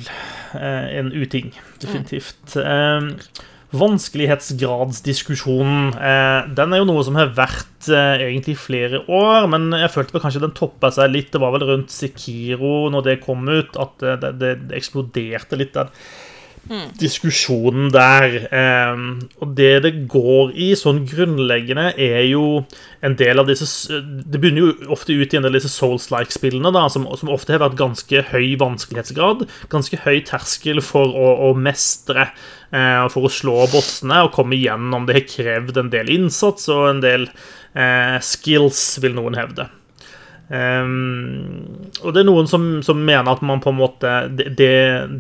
Eh, 0.58 0.98
en 0.98 1.12
uting, 1.14 1.54
definitivt. 1.82 2.56
Eh, 2.58 3.02
vanskelighetsgradsdiskusjonen 3.74 5.94
eh, 5.98 6.46
Den 6.54 6.74
er 6.74 6.78
jo 6.82 6.86
noe 6.86 7.04
som 7.06 7.16
har 7.18 7.32
vært 7.34 7.88
egentlig 7.90 8.58
flere 8.62 9.00
år, 9.12 9.48
men 9.52 9.72
jeg 9.76 9.92
følte 9.92 10.14
vel 10.16 10.22
kanskje 10.24 10.42
den 10.46 10.58
toppa 10.58 10.92
seg 10.96 11.12
litt. 11.14 11.32
Det 11.34 11.42
var 11.44 11.52
vel 11.58 11.68
rundt 11.68 11.92
Sikiro, 11.94 12.90
når 12.94 13.02
det 13.10 13.24
kom 13.26 13.42
ut, 13.50 13.72
at 13.82 13.94
det, 14.02 14.32
det, 14.40 14.52
det 14.70 14.76
eksploderte 14.80 15.56
litt. 15.60 15.74
Den 15.76 15.90
diskusjonen 17.00 17.92
der. 17.94 18.36
Eh, 18.48 19.02
og 19.44 19.54
det 19.58 19.72
det 19.84 19.94
går 20.12 20.54
i, 20.56 20.72
sånn 20.80 21.04
grunnleggende, 21.10 21.92
er 22.00 22.24
jo 22.30 22.64
en 23.04 23.18
del 23.20 23.42
av 23.42 23.50
disse 23.50 23.68
Det 24.00 24.40
begynner 24.40 24.64
jo 24.64 24.94
ofte 24.96 25.16
ut 25.16 25.34
i 25.34 25.38
en 25.38 25.44
del 25.44 25.52
av 25.52 25.60
disse 25.60 25.74
Souls-like-spillene, 25.74 26.72
da, 26.74 26.86
som, 26.92 27.08
som, 27.20 27.32
ofte 27.34 27.56
har 27.56 27.64
vært 27.66 27.80
ganske 27.80 28.26
høy 28.32 28.56
vanskelighetsgrad. 28.62 29.46
Ganske 29.74 30.02
høy 30.06 30.24
terskel 30.28 30.82
for 30.86 31.12
å, 31.12 31.30
å 31.50 31.54
mestre, 31.58 32.30
eh, 32.72 33.04
for 33.14 33.28
å 33.28 33.34
slå 33.34 33.68
bossene 33.74 34.24
og 34.26 34.34
komme 34.38 34.58
igjennom. 34.58 35.08
Det 35.08 35.20
har 35.20 35.30
krevd 35.36 35.84
en 35.84 35.94
del 35.94 36.12
innsats 36.16 36.70
og 36.74 36.90
en 36.94 37.04
del 37.04 37.30
eh, 37.76 38.20
skills, 38.24 38.86
vil 39.04 39.18
noen 39.20 39.40
hevde. 39.40 39.70
Um, 40.54 41.88
og 42.04 42.12
det 42.14 42.22
er 42.22 42.28
noen 42.28 42.46
som, 42.46 42.66
som, 42.86 43.00
mener 43.02 43.32
at 43.32 43.42
man 43.42 43.62
på 43.64 43.72
en 43.72 43.80
måte 43.80 44.12
det, 44.30 44.68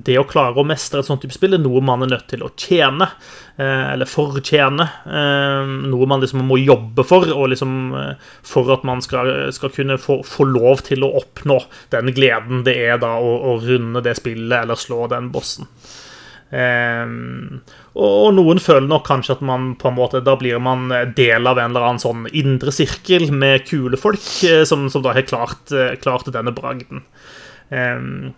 det, 0.05 0.17
å 0.21 0.27
klare 0.29 0.61
å 0.61 0.65
mestre 0.67 1.01
et 1.01 1.07
sånt 1.07 1.23
type 1.23 1.33
spill 1.33 1.55
er 1.57 1.63
noe 1.63 1.81
man 1.81 2.05
er 2.05 2.11
nødt 2.11 2.27
til 2.29 2.43
å 2.45 2.51
tjene, 2.59 3.07
uh, 3.57 3.85
eller 3.95 4.09
fortjene. 4.09 4.85
Uh, 5.07 5.89
noe 5.89 6.09
man 6.11 6.21
liksom 6.21 6.43
må 6.45 6.59
jobbe 6.61 7.07
for, 7.07 7.25
og 7.33 7.49
liksom 7.55 7.73
uh, 7.95 8.13
for 8.45 8.69
at 8.75 8.85
man 8.85 9.01
skal, 9.01 9.31
skal 9.55 9.73
kunne 9.73 9.97
få, 10.01 10.19
få, 10.27 10.45
lov 10.53 10.85
til 10.85 11.07
å 11.07 11.13
oppnå 11.23 11.57
den 11.95 12.13
gleden 12.13 12.61
det 12.67 12.77
er 12.91 13.01
da 13.01 13.15
å, 13.17 13.33
å 13.53 13.57
runde 13.63 14.03
det 14.05 14.19
spillet 14.19 14.59
eller 14.61 14.77
slå 14.77 15.07
den 15.09 15.31
bossen. 15.33 15.71
Um, 16.53 17.63
og 17.97 18.35
noen 18.37 18.59
føler 18.61 18.85
nok 18.85 19.07
kanskje 19.07 19.39
at 19.39 19.39
man 19.45 19.71
på 19.81 19.89
en 19.89 19.95
måte 19.97 20.19
da 20.21 20.35
blir 20.37 20.59
man 20.61 20.85
del 21.17 21.49
av 21.49 21.57
en 21.57 21.71
eller 21.71 21.87
annen 21.87 22.03
sånn 22.03 22.27
indre 22.29 22.69
sirkel 22.75 23.31
med 23.33 23.65
kule 23.65 23.97
folk 23.97 24.21
eh, 24.45 24.61
som, 24.69 24.85
som 24.93 25.01
da 25.01 25.15
har 25.17 25.25
klart, 25.25 25.73
eh, 25.73 25.95
klart 26.01 26.29
denne 26.33 26.53
bragden. 26.53 27.01
Um, 27.73 28.33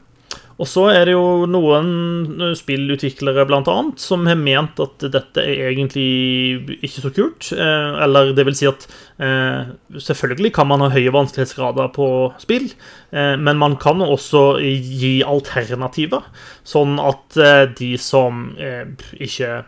og 0.55 0.67
så 0.71 0.85
er 0.93 1.09
det 1.09 1.15
jo 1.15 1.47
noen 1.51 2.53
spillutviklere 2.55 3.43
blant 3.47 3.67
annet 3.71 3.99
som 3.99 4.23
har 4.29 4.37
ment 4.39 4.79
at 4.79 5.03
dette 5.11 5.43
er 5.43 5.73
egentlig 5.73 6.77
ikke 6.79 7.03
så 7.03 7.11
kult. 7.15 7.49
Eh, 7.51 7.97
eller 8.05 8.31
det 8.37 8.45
vil 8.47 8.55
si 8.55 8.69
at 8.69 8.85
eh, 9.19 9.73
selvfølgelig 9.99 10.53
kan 10.55 10.69
man 10.71 10.85
ha 10.85 10.91
høye 10.93 11.11
vanskelighetsgrader 11.15 11.91
på 11.95 12.07
spill, 12.39 12.69
eh, 13.11 13.35
men 13.35 13.59
man 13.59 13.75
kan 13.81 13.99
også 14.05 14.45
gi 14.63 15.17
alternativer, 15.27 16.23
sånn 16.63 17.01
at 17.03 17.35
de 17.75 17.91
som 17.99 18.47
ikke 18.55 19.65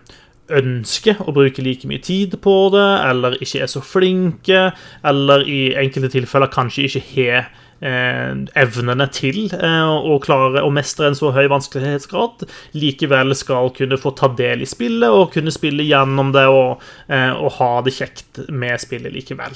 ønsker 0.58 1.20
å 1.28 1.34
bruke 1.36 1.64
like 1.66 1.88
mye 1.90 2.00
tid 2.00 2.38
på 2.40 2.56
det, 2.72 2.88
eller 3.10 3.36
ikke 3.44 3.66
er 3.66 3.72
så 3.72 3.84
flinke, 3.84 4.70
eller 5.04 5.44
i 5.44 5.62
enkelte 5.76 6.14
tilfeller 6.16 6.54
kanskje 6.54 6.88
ikke 6.88 7.08
har 7.12 7.50
Eh, 7.52 7.67
evnene 7.80 9.06
til 9.14 9.52
eh, 9.54 9.86
å 9.86 10.18
klare 10.24 10.64
å 10.66 10.72
mestre 10.74 11.12
en 11.12 11.18
så 11.18 11.30
høy 11.36 11.46
vanskelighetsgrad, 11.52 12.48
likevel 12.78 13.36
skal 13.38 13.70
kunne 13.78 14.00
få 14.02 14.16
ta 14.18 14.32
del 14.34 14.66
i 14.66 14.70
spillet 14.70 15.14
og 15.14 15.32
kunne 15.36 15.54
spille 15.54 15.86
gjennom 15.86 16.34
det 16.36 16.48
og, 16.50 16.84
eh, 17.08 17.32
og 17.38 17.54
ha 17.60 17.72
det 17.86 17.94
kjekt 18.00 18.42
med 18.50 18.82
spillet 18.82 19.14
likevel. 19.14 19.56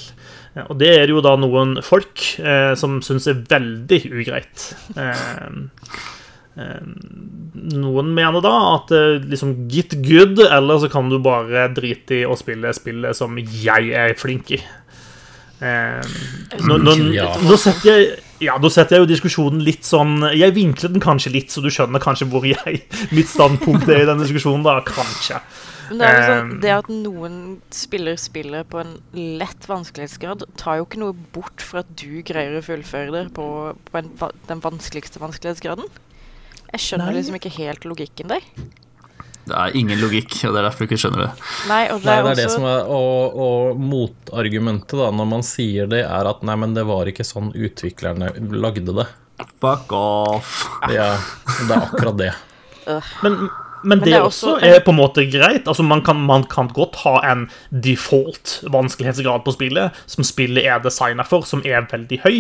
Og 0.68 0.76
det 0.78 0.92
er 0.94 1.06
det 1.08 1.16
jo 1.16 1.24
da 1.24 1.38
noen 1.40 1.78
folk 1.86 2.20
som 2.76 2.98
syns 3.06 3.30
er 3.32 3.38
veldig 3.48 4.00
ugreit. 4.12 4.66
Noen 7.72 8.10
mener 8.18 8.44
da 8.44 8.52
at 8.74 8.92
liksom 9.32 9.54
get 9.72 9.96
good, 10.04 10.44
eller 10.44 10.82
så 10.84 10.92
kan 10.92 11.08
du 11.08 11.22
bare 11.24 11.70
drite 11.72 12.18
i 12.20 12.28
å 12.28 12.36
spille 12.36 12.76
spillet 12.76 13.16
som 13.16 13.40
jeg 13.40 13.96
er 13.96 14.12
flink 14.20 14.52
i. 14.58 14.60
Eh, 15.62 16.02
nå, 16.66 16.78
nå, 16.82 16.94
nå, 16.98 17.56
setter 17.62 17.90
jeg 17.92 18.06
ja, 18.42 18.56
nå 18.58 18.72
setter 18.74 18.98
jeg 18.98 19.04
jo 19.04 19.10
diskusjonen 19.12 19.60
litt 19.62 19.86
sånn 19.86 20.16
Jeg 20.34 20.56
vinkler 20.56 20.90
den 20.90 21.04
kanskje 21.04 21.30
litt, 21.36 21.52
så 21.54 21.62
du 21.62 21.68
skjønner 21.70 22.02
kanskje 22.02 22.26
hvor 22.32 22.48
jeg 22.50 22.80
mitt 23.16 23.30
standpunkt 23.30 23.86
er 23.86 24.02
i 24.02 24.08
den 24.10 24.24
diskusjonen. 24.24 24.66
da, 24.66 24.80
Kanskje. 24.88 25.38
Men 25.92 26.00
det, 26.00 26.08
er 26.08 26.18
liksom, 26.18 26.52
det 26.64 26.72
at 26.74 26.90
noen 26.90 27.38
spiller 27.76 28.18
spillet 28.18 28.70
på 28.72 28.80
en 28.80 28.96
lett 29.14 29.68
vanskelighetsgrad, 29.68 30.46
tar 30.58 30.80
jo 30.80 30.88
ikke 30.88 31.02
noe 31.04 31.16
bort 31.36 31.62
for 31.68 31.84
at 31.84 31.90
du 32.00 32.24
greier 32.26 32.56
å 32.58 32.64
fullføre 32.64 33.12
det 33.12 33.26
på, 33.36 33.46
på 33.92 34.00
en, 34.00 34.14
den 34.48 34.64
vanskeligste 34.64 35.22
vanskelighetsgraden. 35.22 35.92
Jeg 36.72 36.86
skjønner 36.86 37.12
Nei. 37.12 37.18
liksom 37.20 37.38
ikke 37.38 37.52
helt 37.58 37.86
logikken 37.86 38.32
der. 38.32 38.48
Det 39.48 39.56
er 39.58 39.78
ingen 39.78 39.98
logikk, 40.02 40.36
og 40.46 40.54
det 40.54 40.60
er 40.62 40.68
derfor 40.68 40.86
du 40.86 40.90
ikke 40.90 41.00
skjønner 41.02 41.24
det. 41.26 41.32
Nei, 41.70 41.82
og 41.94 42.04
det 42.04 42.12
er, 42.12 42.22
nei, 42.22 42.28
det, 42.28 42.32
er 42.32 42.40
det 42.44 42.54
som 42.54 42.68
er, 42.70 42.92
og, 42.94 43.40
og, 43.46 43.82
motargumentet 43.82 45.00
da, 45.00 45.10
når 45.18 45.32
man 45.32 45.46
sier 45.46 45.90
det, 45.92 46.04
er 46.06 46.30
at 46.30 46.46
nei, 46.46 46.58
men 46.62 46.78
det 46.78 46.86
var 46.90 47.10
ikke 47.10 47.26
sånn 47.28 47.50
utviklerne 47.58 48.32
lagde 48.54 48.94
det. 49.02 49.08
Fuck 49.62 49.92
off. 49.98 50.62
Ja, 50.94 51.16
det 51.66 51.74
er 51.74 51.90
akkurat 51.90 52.22
det. 52.22 52.32
Men, 53.24 53.38
men, 53.84 54.02
det, 54.04 54.14
det 54.14 54.22
også 54.22 54.56
er 54.62 54.80
på 54.86 54.94
en 54.94 55.00
måte 55.00 55.26
greit. 55.32 55.66
Altså, 55.66 55.86
man 55.86 56.04
kan, 56.06 56.22
man 56.26 56.46
kan 56.50 56.70
godt 56.74 57.02
ha 57.06 57.18
en 57.32 57.48
default 57.70 58.60
vanskelighetsgrad 58.74 59.46
på 59.46 59.56
spillet, 59.58 59.98
som 60.06 60.26
spillet 60.28 60.70
er 60.70 60.84
designa 60.86 61.26
for, 61.28 61.48
som 61.50 61.66
er 61.66 61.88
veldig 61.90 62.22
høy 62.26 62.38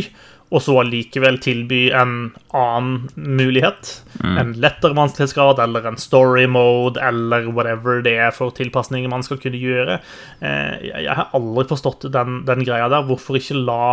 og 0.51 0.59
så 0.59 0.73
allikevel 0.81 1.37
tilby 1.39 1.85
en 1.95 2.33
annen 2.51 3.05
mulighet. 3.15 3.93
Mm. 4.19 4.37
En 4.37 4.51
lettere 4.59 4.97
vanskelighetsgrad 4.97 5.61
eller 5.63 5.87
en 5.87 5.99
story 5.99 6.43
mode 6.51 6.99
eller 6.99 7.47
whatever 7.55 8.03
det 8.03 8.17
er 8.19 8.35
for 8.35 8.51
tilpasninger 8.55 9.11
man 9.11 9.23
skal 9.23 9.39
kunne 9.39 9.61
gjøre. 9.61 10.01
Eh, 10.43 10.89
jeg 10.91 11.15
har 11.15 11.31
aldri 11.37 11.69
forstått 11.71 12.09
den, 12.11 12.41
den 12.49 12.65
greia 12.67 12.91
der. 12.91 13.07
Hvorfor 13.07 13.39
ikke 13.39 13.61
la 13.63 13.85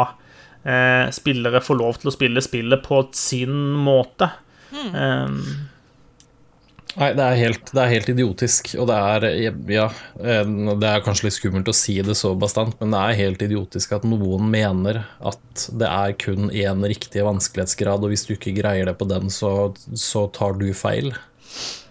eh, 0.66 1.06
spillere 1.14 1.62
få 1.62 1.78
lov 1.78 2.02
til 2.02 2.10
å 2.10 2.16
spille 2.16 2.42
spillet 2.42 2.82
på 2.82 3.04
sin 3.14 3.54
måte? 3.78 4.32
Mm. 4.74 4.90
Um, 4.98 5.67
Nei, 6.96 7.10
det 7.14 7.22
er, 7.24 7.36
helt, 7.36 7.70
det 7.74 7.82
er, 7.82 7.90
helt, 7.92 8.08
idiotisk. 8.10 8.72
Og 8.80 8.88
det 8.88 8.96
er 8.96 9.26
Ja, 9.70 9.86
det 10.16 10.88
er 10.88 11.04
kanskje 11.04 11.28
litt 11.28 11.36
skummelt 11.36 11.68
å 11.70 11.76
si 11.76 11.98
det 12.04 12.16
så 12.18 12.32
bastant, 12.38 12.78
men 12.80 12.94
det 12.94 13.02
er 13.02 13.20
helt 13.20 13.44
idiotisk 13.44 13.92
at 13.98 14.06
noen 14.08 14.48
mener 14.50 15.02
at 15.20 15.68
det 15.68 15.90
er 15.90 16.16
kun 16.18 16.48
én 16.48 16.86
riktig 16.88 17.26
vanskelighetsgrad, 17.26 18.02
og 18.02 18.14
hvis 18.14 18.26
du 18.28 18.34
ikke 18.34 18.56
greier 18.56 18.88
det 18.88 18.96
på 18.98 19.08
den, 19.10 19.28
så, 19.32 19.74
så 19.92 20.26
tar 20.34 20.56
du 20.58 20.70
feil. 20.76 21.12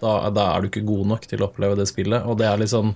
Da, 0.02 0.28
da, 0.34 0.50
er 0.52 0.62
du 0.62 0.68
ikke 0.68 0.86
god 0.86 1.08
nok 1.14 1.30
til 1.30 1.42
å 1.42 1.48
oppleve 1.48 1.78
det 1.78 1.88
spillet. 1.90 2.26
Og 2.28 2.38
det 2.40 2.50
er 2.50 2.60
litt 2.60 2.74
sånn 2.74 2.94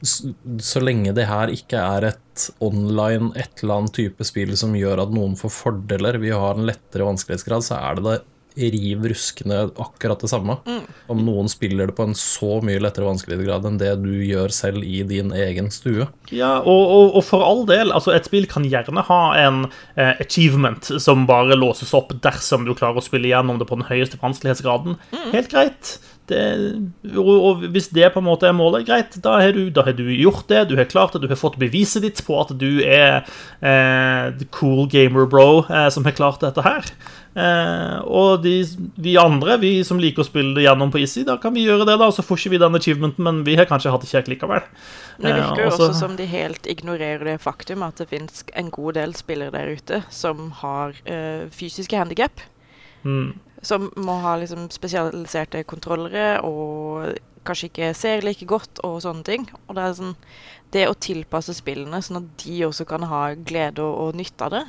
så 0.00 0.80
lenge 0.80 1.12
det 1.12 1.26
her 1.28 1.50
ikke 1.52 1.76
er 1.76 2.06
et 2.08 2.44
online 2.64 3.34
et 3.36 3.60
eller 3.60 3.82
annet 3.82 3.92
type 3.98 4.24
spill 4.24 4.54
som 4.56 4.72
gjør 4.72 5.02
at 5.02 5.12
noen 5.12 5.34
får 5.36 5.52
fordeler 5.52 6.16
ved 6.22 6.32
å 6.32 6.40
ha 6.40 6.54
en 6.54 6.64
lettere 6.70 7.04
vanskelighetsgrad, 7.04 7.66
så 7.66 7.76
er 7.76 7.98
det 7.98 8.06
det 8.06 8.14
riv 8.56 9.04
ruskende 9.10 9.62
akkurat 9.80 10.20
det 10.20 10.30
samme. 10.32 10.56
Mm. 10.66 10.82
Om 11.12 11.22
noen 11.26 11.50
spiller 11.50 11.90
det 11.90 11.96
på 11.98 12.06
en 12.08 12.16
så 12.18 12.58
mye 12.64 12.80
lettere 12.82 13.08
vanskelighetsgrad 13.08 13.68
enn 13.68 13.80
det 13.80 13.94
du 14.02 14.12
gjør 14.26 14.52
selv 14.54 14.84
i 14.86 15.02
din 15.06 15.32
egen 15.36 15.70
stue. 15.74 16.08
Ja, 16.34 16.56
og, 16.60 16.82
og, 16.82 17.16
og 17.20 17.26
for 17.26 17.46
all 17.46 17.64
del, 17.70 17.94
altså 17.94 18.14
et 18.14 18.28
spill 18.28 18.48
kan 18.50 18.66
gjerne 18.68 19.04
ha 19.08 19.22
en 19.40 19.64
eh, 19.96 20.14
achievement 20.20 20.92
som 21.02 21.26
bare 21.30 21.58
låses 21.58 21.94
opp 21.96 22.14
dersom 22.24 22.66
du 22.66 22.74
klarer 22.74 23.00
å 23.00 23.04
spille 23.04 23.30
gjennom 23.30 23.60
det 23.60 23.68
på 23.70 23.78
den 23.80 23.88
høyeste 23.90 24.20
vanskelighetsgraden. 24.22 24.98
Mm. 25.14 25.28
Helt 25.34 25.52
greit. 25.52 25.98
Det, 26.30 26.42
og 27.18 27.64
hvis 27.74 27.90
det 27.94 28.12
på 28.14 28.22
en 28.22 28.28
måte 28.28 28.48
er 28.48 28.56
målet, 28.56 28.86
greit, 28.88 29.16
da 29.24 29.36
har, 29.42 29.54
du, 29.56 29.68
da 29.74 29.84
har, 29.86 29.96
du, 29.98 30.06
gjort 30.14 30.46
det. 30.50 30.66
Du 30.70 30.76
har 30.78 30.88
klart 30.90 31.16
det, 31.16 31.24
du 31.24 31.30
har 31.30 31.40
fått 31.40 31.58
beviset 31.60 32.06
ditt 32.06 32.22
på 32.26 32.38
at 32.40 32.52
du 32.60 32.82
er 32.86 33.24
eh, 33.60 34.30
the 34.38 34.46
cool 34.54 34.86
gamer 34.90 35.26
bro 35.30 35.64
eh, 35.66 35.88
som 35.92 36.06
har 36.06 36.16
klart 36.16 36.44
dette 36.44 36.64
her. 36.66 36.86
Eh, 37.30 37.98
og 38.10 38.42
de, 38.42 38.54
vi 38.98 39.14
andre, 39.20 39.54
vi 39.62 39.72
som 39.86 40.00
liker 40.02 40.24
å 40.24 40.26
spille 40.26 40.56
det 40.56 40.64
gjennom 40.64 40.90
på 40.90 40.98
Easy, 41.02 41.22
da 41.26 41.36
kan 41.42 41.54
vi 41.54 41.66
gjøre 41.66 41.86
det, 41.86 41.98
da. 42.00 42.08
Og 42.10 42.16
Så 42.16 42.24
får 42.26 42.42
ikke 42.42 42.54
vi 42.54 42.62
den 42.62 42.78
achievementen, 42.78 43.26
men 43.26 43.42
vi 43.46 43.56
har 43.60 43.68
kanskje 43.70 43.92
hatt 43.94 44.06
det 44.06 44.10
kjekt 44.10 44.32
likevel. 44.32 44.64
Det 45.20 45.34
virker 45.36 45.64
jo 45.64 45.68
eh, 45.68 45.74
også 45.74 45.90
som 45.98 46.16
de 46.18 46.26
helt 46.30 46.66
ignorerer 46.70 47.26
det 47.32 47.36
faktum 47.44 47.84
at 47.86 48.00
det 48.00 48.08
finnes 48.10 48.42
en 48.58 48.72
god 48.74 48.98
del 48.98 49.14
spillere 49.18 49.54
der 49.54 49.76
ute 49.76 50.02
som 50.14 50.50
har 50.62 50.96
uh, 51.06 51.46
fysiske 51.54 51.96
handikap. 51.96 52.42
Mm. 53.04 53.38
Som 53.62 53.90
må 54.00 54.16
ha 54.24 54.36
liksom 54.40 54.68
spesialiserte 54.72 55.62
kontrollere 55.68 56.40
og 56.46 57.18
kanskje 57.44 57.68
ikke 57.70 57.90
ser 57.96 58.24
like 58.24 58.46
godt 58.48 58.80
og 58.86 59.00
sånne 59.04 59.26
ting. 59.26 59.46
Og 59.66 59.76
det 59.76 59.84
er 59.84 59.98
sånn 59.98 60.16
Det 60.70 60.84
å 60.86 60.94
tilpasse 60.94 61.50
spillene 61.56 61.98
sånn 61.98 62.20
at 62.20 62.26
de 62.44 62.60
også 62.62 62.84
kan 62.86 63.02
ha 63.10 63.32
glede 63.34 63.82
og, 63.82 63.96
og 64.04 64.18
nytte 64.20 64.46
av 64.46 64.52
det, 64.54 64.60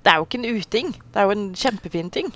det 0.00 0.08
er 0.08 0.16
jo 0.16 0.24
ikke 0.24 0.38
en 0.40 0.60
uting. 0.62 0.92
Det 1.12 1.20
er 1.20 1.26
jo 1.26 1.34
en 1.34 1.48
kjempefin 1.52 2.08
ting. 2.14 2.30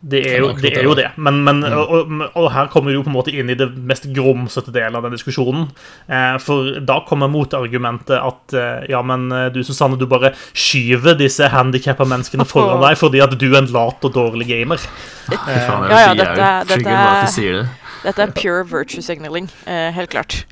Det 0.00 0.20
er 0.30 0.38
jo 0.38 0.52
det. 0.54 0.70
Er 0.78 0.86
jo 0.86 0.94
det. 0.94 1.08
Men, 1.16 1.40
men 1.46 1.62
mm. 1.64 1.74
og, 1.74 2.12
og, 2.38 2.46
her 2.54 2.68
kommer 2.70 2.92
vi 2.92 2.98
jo 2.98 3.02
på 3.02 3.10
en 3.10 3.16
måte 3.16 3.32
inn 3.34 3.50
i 3.50 3.56
det 3.58 3.66
mest 3.88 4.06
grumsete 4.14 4.70
delen 4.74 4.94
av 4.98 5.06
den 5.06 5.16
diskusjonen. 5.16 5.66
Eh, 6.06 6.36
for 6.42 6.78
da 6.86 7.00
kommer 7.08 7.30
motargumentet 7.32 8.14
at 8.18 8.54
eh, 8.54 8.86
ja, 8.92 9.02
men 9.06 9.26
eh, 9.34 9.48
du 9.54 9.60
Susanne, 9.66 9.98
du 9.98 10.06
bare 10.10 10.32
skyver 10.52 11.18
disse 11.18 11.50
handikappa 11.50 12.06
menneskene 12.08 12.46
foran 12.48 12.84
deg 12.84 12.98
fordi 13.00 13.22
at 13.24 13.34
du 13.34 13.48
er 13.50 13.60
en 13.62 13.72
lat 13.74 14.06
og 14.06 14.14
dårlig 14.14 14.46
gamer. 14.52 14.86
Eh, 15.32 15.56
ja, 15.56 16.02
ja, 16.06 16.14
dette, 16.14 16.52
dette, 16.70 16.94
er, 16.94 17.64
dette 18.04 18.28
er 18.28 18.36
pure 18.38 18.62
virtue 18.70 19.02
signaling. 19.04 19.50
Eh, 19.66 19.90
helt 19.98 20.14
klart. 20.14 20.44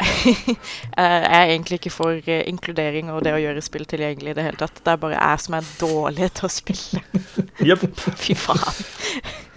Mm. 0.00 0.56
jeg 0.96 1.36
er 1.36 1.52
egentlig 1.52 1.80
ikke 1.80 1.92
for 1.92 2.16
uh, 2.16 2.40
inkludering 2.48 3.12
og 3.12 3.22
det 3.26 3.34
å 3.36 3.42
gjøre 3.42 3.64
spill 3.64 3.86
tilgjengelig 3.88 4.34
i 4.34 4.38
det 4.38 4.48
hele 4.48 4.60
tatt. 4.60 4.82
Det 4.84 4.94
er 4.94 5.04
bare 5.04 5.18
jeg 5.18 5.44
som 5.44 5.58
er 5.58 5.70
dårlig 5.80 6.32
til 6.38 6.48
å 6.48 6.52
spille. 6.52 7.04
yep. 7.68 7.86
Fy 8.22 8.36
faen. 8.38 8.84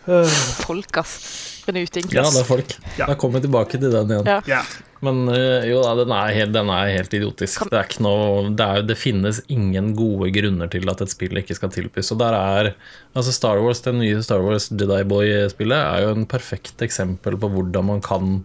Folk, 0.03 0.97
ass. 0.99 1.19
En 1.63 1.77
uting. 1.79 2.09
Ja, 2.11 2.25
det 2.27 2.41
er 2.41 2.47
folk. 2.47 2.73
Ja. 2.97 3.05
Da 3.07 3.15
kommer 3.15 3.39
vi 3.39 3.45
tilbake 3.45 3.79
til 3.79 3.93
den 3.93 4.09
igjen. 4.11 4.27
Ja. 4.27 4.41
Ja. 4.49 4.63
Men 5.03 5.27
jo 5.67 5.81
da, 5.83 5.93
den 5.99 6.11
er 6.15 6.33
helt, 6.35 6.51
den 6.55 6.69
er 6.71 6.89
helt 6.91 7.13
idiotisk. 7.15 7.65
Det, 7.71 7.75
er 7.75 7.87
ikke 7.87 8.03
noe, 8.03 8.49
det, 8.51 8.67
er, 8.67 8.83
det 8.87 8.97
finnes 8.99 9.39
ingen 9.51 9.93
gode 9.95 10.29
grunner 10.35 10.71
til 10.71 10.91
at 10.91 11.03
et 11.03 11.11
spill 11.11 11.39
ikke 11.39 11.55
skal 11.55 11.71
tilbys. 11.75 12.11
Og 12.15 12.19
der 12.19 12.35
er 12.35 12.69
altså 13.15 13.35
Star 13.35 13.63
Wars, 13.63 13.83
Det 13.83 13.95
nye 13.95 14.19
Star 14.23 14.43
Wars 14.43 14.69
Jedi 14.71 14.99
Boy-spillet 15.07 15.79
er 15.79 16.05
jo 16.05 16.13
en 16.17 16.27
perfekt 16.27 16.83
eksempel 16.83 17.39
på 17.39 17.51
hvordan 17.55 17.89
man 17.93 18.03
kan 18.03 18.43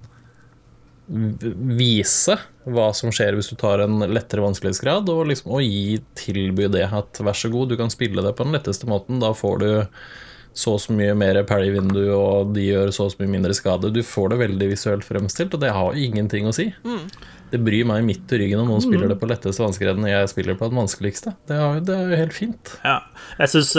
vise 1.09 2.37
hva 2.69 2.91
som 2.93 3.13
skjer 3.15 3.37
hvis 3.37 3.49
du 3.49 3.57
tar 3.61 3.81
en 3.81 4.03
lettere 4.13 4.45
vanskelighetsgrad, 4.45 5.09
og, 5.09 5.27
liksom, 5.31 5.55
å 5.57 5.63
gi, 5.65 6.01
tilby 6.19 6.69
det 6.73 6.87
at 6.93 7.21
vær 7.25 7.37
så 7.37 7.51
god, 7.53 7.73
du 7.73 7.79
kan 7.81 7.93
spille 7.93 8.25
det 8.25 8.35
på 8.37 8.45
den 8.45 8.57
letteste 8.57 8.89
måten. 8.91 9.23
Da 9.23 9.33
får 9.37 9.63
du 9.63 9.71
så 10.59 10.75
og 10.75 10.83
så 10.83 10.95
mye 10.97 11.15
mer 11.19 11.41
parry-vindu, 11.47 12.03
og 12.15 12.53
de 12.57 12.69
gjør 12.73 12.93
så 12.95 13.07
og 13.07 13.15
så 13.15 13.23
mye 13.23 13.35
mindre 13.37 13.55
skade. 13.57 13.93
Du 13.95 14.03
får 14.07 14.33
det 14.33 14.43
veldig 14.43 14.71
visuelt 14.73 15.07
fremstilt, 15.07 15.55
og 15.55 15.63
det 15.63 15.75
har 15.75 15.99
ingenting 15.99 16.49
å 16.51 16.55
si. 16.57 16.71
Det 17.49 17.61
bryr 17.65 17.87
meg 17.89 18.05
midt 18.05 18.33
i 18.35 18.41
ryggen 18.43 18.61
om 18.61 18.69
noen 18.69 18.83
spiller 18.85 19.09
det 19.09 19.17
på 19.21 19.29
letteste 19.29 19.63
vanskeligheten 19.63 20.05
og 20.05 20.11
jeg 20.11 20.31
spiller 20.35 20.57
på 20.59 20.69
den 20.69 20.81
vanskeligste. 20.83 21.33
Det 21.49 21.57
er, 21.57 21.79
det 21.85 21.95
er 21.95 22.11
jo 22.11 22.19
helt 22.21 22.37
fint. 22.37 22.73
Ja. 22.85 22.99
Jeg 23.39 23.53
syns 23.55 23.71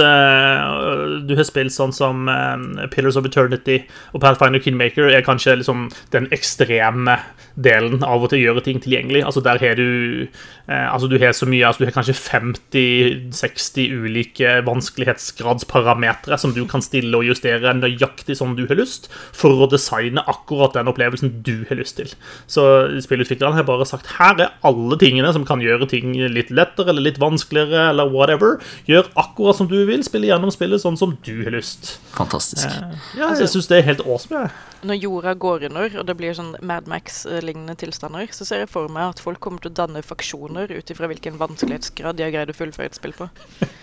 du 1.30 1.36
har 1.38 1.46
spilt 1.46 1.76
sånn 1.76 1.94
som 1.94 2.26
uh, 2.32 2.88
Pillars 2.94 3.20
of 3.20 3.28
Eternity 3.30 3.84
og 4.16 4.24
Pathfinder 4.24 4.64
Kingmaker 4.64 5.12
er 5.14 5.26
kanskje 5.26 5.60
liksom 5.62 5.86
den 6.16 6.26
ekstreme 6.34 7.20
delen 7.60 8.04
av 8.06 8.24
å 8.26 8.32
gjøre 8.34 8.64
ting 8.66 8.82
tilgjengelig. 8.82 9.22
Altså 9.28 9.44
Der 9.46 9.62
har 9.62 9.78
du 9.78 10.26
eh, 10.26 10.88
Altså 10.90 11.10
du 11.12 11.18
har 11.22 11.34
så 11.36 11.48
mye 11.50 11.66
altså 11.68 11.84
Du 11.84 11.88
har 11.90 11.96
kanskje 11.96 12.16
50-60 12.18 13.96
ulike 14.06 14.60
vanskelighetsgradsparametere 14.68 16.40
som 16.40 16.56
du 16.56 16.64
kan 16.70 16.84
stille 16.86 17.18
og 17.18 17.28
justere 17.28 17.74
nøyaktig 17.78 18.38
som 18.40 18.56
du 18.58 18.66
har 18.70 18.80
lyst, 18.80 19.10
for 19.36 19.66
å 19.66 19.70
designe 19.72 20.24
akkurat 20.30 20.78
den 20.78 20.90
opplevelsen 20.92 21.40
du 21.46 21.66
har 21.70 21.80
lyst 21.80 21.98
til. 22.00 22.14
Så 22.50 22.64
spillutviklerne 23.04 23.60
har 23.60 23.68
bare 23.68 23.88
sagt 23.90 24.14
her 24.20 24.40
er 24.40 24.54
alle 24.66 25.00
tingene 25.02 25.34
som 25.36 25.48
kan 25.48 25.64
gjøre 25.64 25.90
ting 25.92 26.14
litt 26.32 26.54
lettere 26.54 26.94
eller 26.94 27.10
litt 27.10 27.20
vanskeligere 27.22 27.90
eller 27.94 28.12
whatever. 28.14 28.58
Gjør 28.90 29.12
akkurat 29.20 29.60
som 29.60 29.70
du 29.70 29.78
vil. 29.90 30.04
Spille 30.06 30.30
gjennom 30.30 30.54
spillet 30.54 30.82
sånn 30.84 30.98
som 31.00 31.18
du 31.26 31.36
har 31.44 31.54
lyst. 31.56 31.98
Fantastisk. 32.16 32.70
Ja, 33.18 33.34
jeg 33.36 33.52
syns 33.52 33.70
det 33.70 33.82
er 33.82 33.88
helt 33.92 34.06
awesome. 34.06 34.46
jeg. 34.46 34.70
Når 34.80 34.96
jorda 34.96 35.34
går 35.36 35.66
under, 35.68 35.92
og 36.00 36.06
det 36.08 36.16
blir 36.16 36.36
sånn 36.38 36.54
Mad 36.64 36.86
Max-lignende 36.88 37.76
tilstander, 37.80 38.30
så 38.32 38.46
ser 38.48 38.64
jeg 38.64 38.70
for 38.72 38.88
meg 38.92 39.12
at 39.12 39.20
folk 39.24 39.42
kommer 39.44 39.60
til 39.64 39.74
å 39.74 39.78
danne 39.82 40.04
faksjoner 40.06 40.72
ut 40.72 40.94
ifra 40.94 41.10
hvilken 41.12 41.36
vanskelighetsgrad 41.42 42.16
de 42.16 42.24
har 42.24 42.32
greid 42.32 42.54
å 42.54 42.56
fullføre 42.56 42.88
et 42.88 42.96
spill 42.96 43.16
på. 43.18 43.28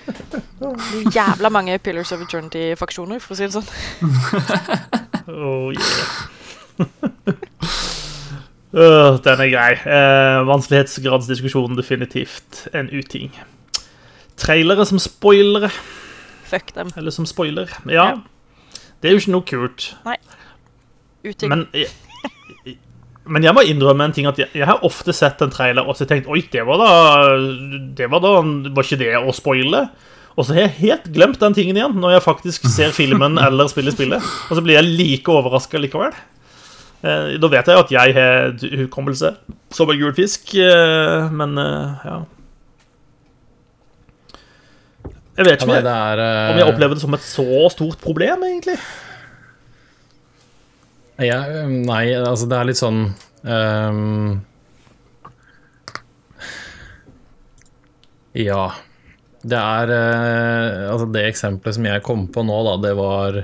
Det 0.06 0.40
blir 0.60 1.10
jævla 1.12 1.50
mange 1.52 1.76
Pillars 1.84 2.14
of 2.16 2.24
Eternity-faksjoner, 2.24 3.20
for 3.20 3.36
å 3.36 3.40
si 3.40 3.48
det 3.48 3.56
sånn. 3.58 3.70
Oh, 5.26 5.72
yeah. 5.74 6.06
Uh, 8.70 9.16
den 9.24 9.40
er 9.42 9.48
grei. 9.50 9.72
Uh, 9.82 10.44
vanskelighetsgradsdiskusjonen 10.46 11.74
definitivt 11.74 12.68
en 12.76 12.86
uting. 12.94 13.32
Trailere 14.38 14.86
som 14.86 15.00
spoilere, 15.02 15.72
Fuck 16.46 16.74
dem. 16.76 16.92
eller 16.96 17.10
som 17.10 17.26
spoiler. 17.26 17.72
Ja, 17.90 18.20
det 19.02 19.10
er 19.10 19.16
jo 19.16 19.22
ikke 19.24 19.34
noe 19.34 19.48
kult. 19.48 19.88
Uting. 21.26 21.50
Men 21.52 21.66
jeg, 21.74 22.76
men 23.26 23.46
jeg 23.46 23.56
må 23.56 23.64
innrømme 23.66 24.06
en 24.06 24.14
ting 24.14 24.28
at 24.30 24.38
jeg, 24.38 24.50
jeg 24.54 24.68
har 24.68 24.84
ofte 24.86 25.14
sett 25.16 25.40
en 25.42 25.50
trailer 25.52 25.86
og 25.86 25.98
så 25.98 26.06
tenkt 26.08 26.28
Oi, 26.30 26.44
det 26.52 26.62
var 26.66 26.78
da 26.78 26.90
Det 27.98 28.06
var 28.12 28.22
da 28.22 28.36
Var 28.38 28.86
ikke 28.86 29.00
det 29.00 29.10
å 29.18 29.34
spoile? 29.34 29.88
Og 30.36 30.44
så 30.44 30.52
har 30.54 30.66
jeg 30.66 30.76
helt 30.82 31.10
glemt 31.16 31.40
den 31.40 31.56
tingen 31.56 31.78
igjen 31.78 31.96
når 31.98 32.18
jeg 32.18 32.26
faktisk 32.26 32.66
ser 32.70 32.94
filmen 32.94 33.38
eller 33.46 33.70
spiller 33.72 33.94
spillet. 33.94 34.24
Og 34.50 34.58
så 34.58 34.62
blir 34.64 34.76
jeg 34.76 34.90
like 34.98 35.32
overraska 35.32 35.80
likevel. 35.80 36.12
Eh, 37.00 37.36
da 37.40 37.50
vet 37.52 37.70
jeg 37.70 37.80
at 37.80 37.92
jeg 37.94 38.16
har 38.16 38.54
hukommelse 38.82 39.32
som 39.76 39.92
en 39.92 40.00
gul 40.00 40.12
fisk, 40.16 40.52
eh, 40.60 41.32
men 41.32 41.56
eh, 41.60 42.06
ja 42.08 42.18
Jeg 45.36 45.44
vet 45.44 45.52
Ja, 45.52 45.56
ikke 45.56 45.68
nei, 45.68 45.80
om 45.80 45.88
jeg, 45.88 46.52
om 46.52 46.60
jeg 46.62 46.68
opplever 46.70 46.96
det 46.96 47.02
som 47.02 47.16
et 47.16 47.24
så 47.24 47.66
stort 47.72 48.00
problem, 48.00 48.44
egentlig. 48.48 48.76
Jeg, 51.16 51.68
nei, 51.88 52.10
altså 52.12 52.44
det 52.44 52.56
er 52.58 52.66
litt 52.68 52.76
sånn 52.80 52.98
um, 53.48 54.34
Ja. 58.36 58.64
Det 59.40 59.56
er 59.56 59.92
uh, 59.94 60.90
Altså, 60.90 61.06
det 61.14 61.22
eksempelet 61.30 61.78
som 61.78 61.86
jeg 61.88 62.02
kom 62.04 62.26
på 62.28 62.44
nå, 62.44 62.56
da, 62.66 62.74
det 62.84 62.90
var 62.98 63.38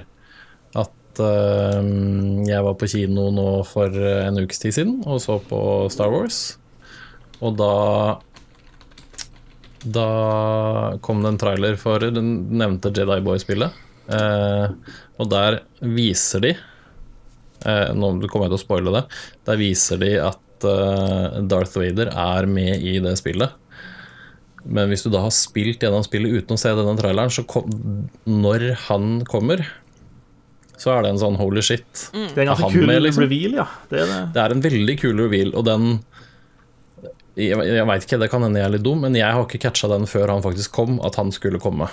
at 0.82 1.22
uh, 1.24 1.80
jeg 2.44 2.66
var 2.66 2.76
på 2.76 2.88
kino 2.92 3.30
nå 3.32 3.46
for 3.68 3.96
en 3.96 4.42
ukes 4.42 4.60
tid 4.60 4.76
siden 4.76 4.98
og 5.06 5.22
så 5.24 5.38
på 5.40 5.62
Star 5.94 6.12
Wars. 6.12 6.42
Og 7.40 7.56
da 7.56 7.72
Da 9.82 10.10
kom 11.02 11.24
det 11.24 11.32
en 11.32 11.40
trailer 11.40 11.80
for 11.80 12.04
den 12.04 12.34
nevnte 12.52 12.92
Jedi 12.92 13.16
Boy-spillet. 13.24 13.80
Uh, 14.12 14.76
og 15.16 15.32
der 15.32 15.62
viser 15.80 16.44
de 16.44 16.52
Nå 17.64 18.12
kommer 18.26 18.48
jeg 18.48 18.54
til 18.54 18.60
å 18.60 18.62
spoile 18.62 18.94
det. 18.94 19.02
Der 19.48 19.60
viser 19.60 20.00
de 20.02 20.12
at 20.22 20.66
eh, 20.68 21.40
Darth 21.50 21.76
Vader 21.78 22.12
er 22.12 22.48
med 22.50 22.82
i 22.82 22.96
det 23.02 23.16
spillet. 23.20 23.58
Men 24.62 24.92
hvis 24.92 25.02
du 25.02 25.10
da 25.10 25.24
har 25.24 25.34
spilt 25.34 25.82
gjennom 25.82 26.04
spillet 26.06 26.42
uten 26.42 26.54
å 26.54 26.60
se 26.60 26.70
denne 26.76 26.94
traileren, 26.98 27.32
så 27.34 27.42
kom, 27.48 27.66
når 28.28 28.68
han 28.86 29.16
kommer, 29.26 29.64
så 30.78 30.94
er 30.94 31.04
det 31.04 31.12
en 31.14 31.20
sånn 31.22 31.38
holy 31.40 31.62
shit. 31.66 32.06
Det 32.12 32.36
er 32.36 32.44
en 32.46 32.52
ganske 32.52 32.70
kul 32.74 32.86
med, 32.86 33.02
liksom? 33.04 33.24
reveal, 33.26 33.58
ja. 33.62 33.66
Det 33.90 34.02
er 34.04 34.10
det. 34.10 34.20
Det 34.34 34.44
er 34.44 34.54
en 34.54 34.64
veldig 34.64 34.96
kul 35.02 35.24
reveal, 35.26 35.54
og 35.58 35.66
den 35.68 35.92
Jeg, 37.32 37.56
jeg 37.56 37.84
veit 37.88 38.02
ikke, 38.04 38.18
det 38.20 38.28
kan 38.28 38.42
hende 38.44 38.60
jeg 38.60 38.68
er 38.68 38.72
litt 38.74 38.84
dum, 38.84 38.98
men 39.00 39.14
jeg 39.16 39.24
har 39.24 39.46
ikke 39.46 39.62
catcha 39.62 39.88
den 39.88 40.02
før 40.10 40.34
han 40.34 40.42
faktisk 40.44 40.74
kom, 40.76 40.98
at 41.06 41.16
han 41.16 41.30
skulle 41.32 41.60
komme. 41.62 41.86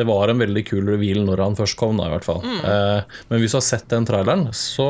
Det 0.00 0.06
var 0.08 0.32
en 0.32 0.40
veldig 0.40 0.62
kul 0.68 0.88
reveal 0.88 1.22
når 1.26 1.44
han 1.44 1.58
først 1.58 1.76
kom, 1.80 2.00
da, 2.00 2.08
i 2.08 2.14
hvert 2.14 2.26
fall. 2.26 2.40
Eh, 2.44 3.18
men 3.28 3.42
hvis 3.42 3.54
du 3.54 3.60
har 3.60 3.66
sett 3.66 3.88
den 3.92 4.08
traileren, 4.08 4.46
så, 4.56 4.88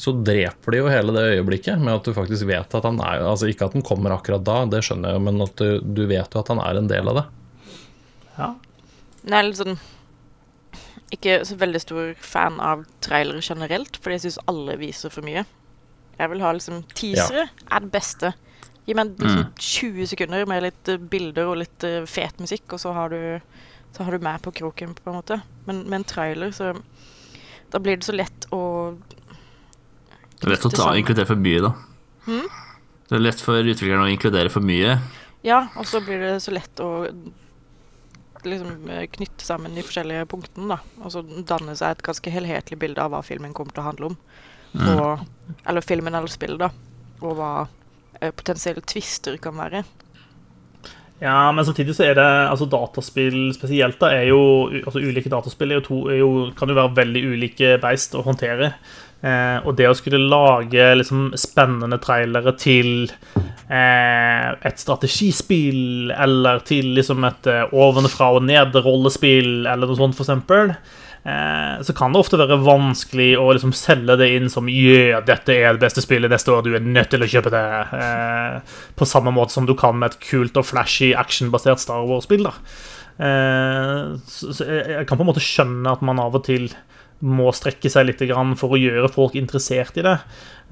så 0.00 0.14
dreper 0.16 0.74
de 0.74 0.82
jo 0.82 0.90
hele 0.92 1.14
det 1.16 1.24
øyeblikket 1.34 1.82
med 1.82 1.98
at 1.98 2.08
du 2.08 2.14
faktisk 2.16 2.48
vet 2.48 2.76
at 2.78 2.86
han 2.88 3.00
er 3.04 3.24
Altså 3.28 3.50
ikke 3.50 3.68
at 3.68 3.76
den 3.76 3.84
kommer 3.86 4.16
akkurat 4.16 4.44
da, 4.46 4.62
det 4.70 4.84
skjønner 4.86 5.12
jeg 5.12 5.20
jo, 5.20 5.24
men 5.28 5.44
at 5.44 5.60
du, 5.60 5.82
du 5.84 6.06
vet 6.10 6.36
jo 6.36 6.44
at 6.44 6.52
han 6.54 6.62
er 6.64 6.80
en 6.80 6.90
del 6.90 7.12
av 7.12 7.20
det. 7.20 7.26
Ja. 8.38 8.54
Jeg 9.24 9.36
er 9.38 9.46
litt 9.46 9.60
sånn 9.60 9.76
Ikke 11.14 11.36
så 11.46 11.56
veldig 11.60 11.80
stor 11.80 12.08
fan 12.20 12.56
av 12.60 12.82
trailere 13.04 13.44
generelt, 13.44 14.00
fordi 14.00 14.18
jeg 14.18 14.26
syns 14.26 14.40
alle 14.50 14.78
viser 14.80 15.12
for 15.14 15.26
mye. 15.26 15.44
Jeg 16.18 16.30
vil 16.30 16.42
ha 16.44 16.54
liksom 16.54 16.82
Teasere 16.94 17.48
er 17.50 17.84
det 17.84 17.92
beste. 17.94 18.32
Gi 18.84 18.96
meg 18.96 19.14
liksom 19.16 19.46
20 19.56 20.10
sekunder 20.12 20.48
med 20.48 20.66
litt 20.66 20.90
eh, 20.92 21.00
bilder 21.00 21.48
og 21.48 21.60
litt 21.62 21.86
eh, 21.86 22.02
fet 22.10 22.40
musikk, 22.42 22.66
og 22.76 22.82
så 22.82 22.92
har 22.96 23.14
du 23.14 23.20
Så 23.94 24.02
har 24.02 24.12
du 24.12 24.24
meg 24.26 24.42
på 24.42 24.52
kroken, 24.54 24.94
på 24.98 25.10
en 25.10 25.18
måte. 25.20 25.38
Men 25.68 25.84
med 25.86 26.00
en 26.00 26.08
trailer, 26.08 26.50
så 26.54 26.74
Da 27.70 27.80
blir 27.82 27.96
det 27.96 28.06
så 28.06 28.12
lett 28.14 28.46
å 28.54 28.96
Det 30.38 30.46
er 30.46 30.52
lett 30.52 30.66
å 30.66 30.70
ta, 30.70 30.92
inkludere 30.98 31.26
for 31.26 31.40
mye, 31.40 31.60
da. 31.62 31.70
Hmm? 32.26 32.48
Det 33.08 33.16
er 33.16 33.22
lett 33.22 33.40
for 33.40 33.58
utviklerne 33.58 34.04
å 34.04 34.10
inkludere 34.12 34.50
for 34.52 34.64
mye. 34.64 34.98
Ja, 35.44 35.66
og 35.76 35.86
så 35.86 36.00
blir 36.04 36.20
det 36.20 36.34
så 36.42 36.52
lett 36.54 36.80
å 36.80 37.06
liksom 38.44 38.90
eh, 38.90 39.06
knytte 39.12 39.44
sammen 39.44 39.74
de 39.76 39.84
forskjellige 39.84 40.26
punktene, 40.30 40.76
da. 40.76 40.78
Og 41.04 41.14
så 41.14 41.22
danne 41.22 41.76
seg 41.78 41.94
et 41.94 42.04
ganske 42.04 42.32
helhetlig 42.34 42.78
bilde 42.80 43.02
av 43.02 43.14
hva 43.14 43.22
filmen 43.24 43.54
kommer 43.56 43.76
til 43.76 43.84
å 43.84 43.88
handle 43.88 44.10
om. 44.12 44.18
Og, 44.74 45.24
eller 45.70 45.86
filmen 45.86 46.14
eller 46.14 46.30
spillet, 46.32 46.58
da. 46.60 46.70
Og 47.22 47.36
hva 47.38 47.52
eh, 48.20 48.32
potensielle 48.34 48.82
twister 48.88 49.38
kan 49.42 49.56
være. 49.58 49.84
Ja, 51.24 51.48
men 51.56 51.64
samtidig 51.64 51.94
så 51.96 52.04
er 52.04 52.18
det 52.18 52.26
altså 52.50 52.66
dataspill 52.68 53.54
spesielt 53.56 53.96
da, 54.02 54.10
er 54.12 54.26
jo 54.28 54.68
altså 54.82 55.00
Ulike 55.00 55.32
dataspill 55.32 55.72
er 55.72 55.80
jo 55.80 55.86
to, 55.86 56.00
er 56.12 56.20
jo, 56.20 56.30
kan 56.58 56.68
jo 56.68 56.76
være 56.76 56.96
veldig 56.98 57.22
ulike 57.32 57.70
beist 57.80 58.12
å 58.18 58.24
håndtere. 58.26 58.74
Eh, 59.24 59.56
og 59.64 59.72
det 59.78 59.88
å 59.88 59.94
skulle 59.96 60.20
lage 60.20 60.90
liksom 60.98 61.30
spennende 61.40 61.96
trailere 62.02 62.52
til 62.60 63.06
eh, 63.08 64.50
et 64.52 64.82
strategispill, 64.82 66.12
eller 66.12 66.60
til 66.68 66.92
liksom 66.98 67.24
et 67.30 67.48
eh, 67.48 67.72
ovenfra 67.72 68.34
og 68.36 68.44
ned-rollespill, 68.50 69.64
eller 69.64 69.88
noe 69.88 70.00
sånt, 70.02 70.18
for 70.18 70.26
eksempel, 70.26 70.74
så 71.80 71.94
kan 71.96 72.12
det 72.12 72.20
ofte 72.20 72.36
være 72.36 72.58
vanskelig 72.60 73.30
å 73.40 73.46
liksom 73.56 73.72
selge 73.76 74.18
det 74.20 74.26
inn 74.36 74.50
som 74.52 74.66
«Jø, 74.68 75.14
dette 75.24 75.54
er 75.56 75.72
det 75.72 75.80
beste 75.86 76.04
spillet 76.04 76.28
neste 76.28 76.52
år, 76.52 76.66
du 76.66 76.74
er 76.76 76.84
nødt 76.84 77.08
til 77.14 77.24
å 77.24 77.28
kjøpe 77.30 77.52
det. 77.54 77.62
Eh, 77.96 78.74
på 78.98 79.08
samme 79.08 79.32
måte 79.32 79.56
som 79.56 79.68
du 79.68 79.72
kan 79.78 79.96
med 79.96 80.12
et 80.12 80.20
kult 80.24 80.58
og 80.60 80.68
flashy 80.68 81.14
actionbasert 81.16 81.80
Star 81.80 82.04
Wars-spill. 82.04 82.44
Eh, 82.44 84.02
så, 84.28 84.52
jeg, 84.68 85.06
kan 85.08 85.16
på 85.16 85.24
en 85.24 85.30
måte 85.32 85.44
skjønne 85.44 85.96
at 85.96 86.04
man 86.04 86.20
av 86.20 86.36
og 86.36 86.44
til 86.50 86.68
må 87.24 87.48
strekke 87.56 87.88
seg 87.88 88.10
litt 88.10 88.20
for 88.60 88.74
å 88.74 88.80
gjøre 88.80 89.08
folk 89.08 89.38
interessert 89.38 89.96
i 89.96 90.04
det. 90.04 90.18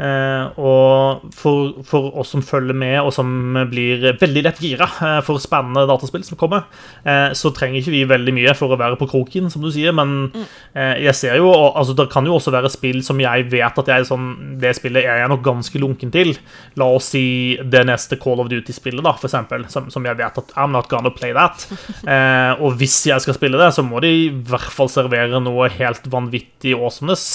Eh, 0.00 0.44
og 0.56 1.26
for, 1.36 1.74
for, 1.84 2.08
oss 2.18 2.32
som 2.32 2.42
følger 2.44 2.76
med, 2.76 2.96
og 3.02 3.12
som 3.12 3.28
blir 3.68 4.16
veldig 4.20 4.44
lett 4.46 4.62
gira 4.64 4.88
eh, 4.88 5.18
for 5.24 5.42
spennende 5.42 5.84
dataspill 5.88 6.24
som 6.24 6.38
kommer, 6.40 6.64
eh, 7.04 7.34
så 7.36 7.52
trenger 7.52 7.82
ikke 7.82 7.94
vi 7.94 8.02
veldig 8.08 8.34
mye 8.34 8.54
for 8.56 8.72
å 8.72 8.80
være 8.80 8.96
på 9.00 9.10
kroken, 9.12 9.50
som 9.52 9.64
du 9.64 9.70
sier. 9.72 9.92
Men 9.92 10.32
jeg 10.72 11.12
ser 11.16 11.36
jo 11.36 11.50
altså 11.52 11.92
Det 11.96 12.06
kan 12.12 12.24
jo 12.26 12.36
også 12.38 12.52
være 12.54 12.70
spill 12.72 13.02
som 13.04 13.18
jeg 13.20 13.44
vet 13.50 13.78
at 13.78 13.88
jeg 13.90 14.06
sånn 14.08 14.56
Det 14.60 14.70
spillet 14.76 15.04
er 15.04 15.20
jeg 15.20 15.30
nok 15.30 15.42
ganske 15.44 15.80
lunken 15.80 16.12
til. 16.14 16.32
La 16.80 16.88
oss 16.96 17.10
si 17.12 17.58
det 17.60 17.82
neste 17.88 18.16
Call 18.20 18.40
of 18.40 18.48
Duty-spillet, 18.50 19.02
da, 19.04 19.12
for 19.18 19.28
eksempel, 19.28 19.66
som, 19.72 19.90
som, 19.92 20.06
jeg 20.06 20.18
vet 20.18 20.40
at 20.40 20.54
I'm 20.56 20.72
not 20.74 20.88
gonna 20.90 21.12
play 21.12 21.34
that. 21.36 21.66
og 22.62 22.78
hvis 22.80 22.96
jeg 23.10 23.22
skal 23.24 23.36
spille 23.36 23.60
det, 23.60 23.70
så 23.76 23.84
må 23.84 24.00
de 24.04 24.12
i 24.12 24.32
hvert 24.32 24.72
fall 24.72 24.90
servere 24.92 25.42
noe 25.42 25.68
helt 25.76 26.08
vanvittig 26.12 26.76
awesomeness 26.78 27.26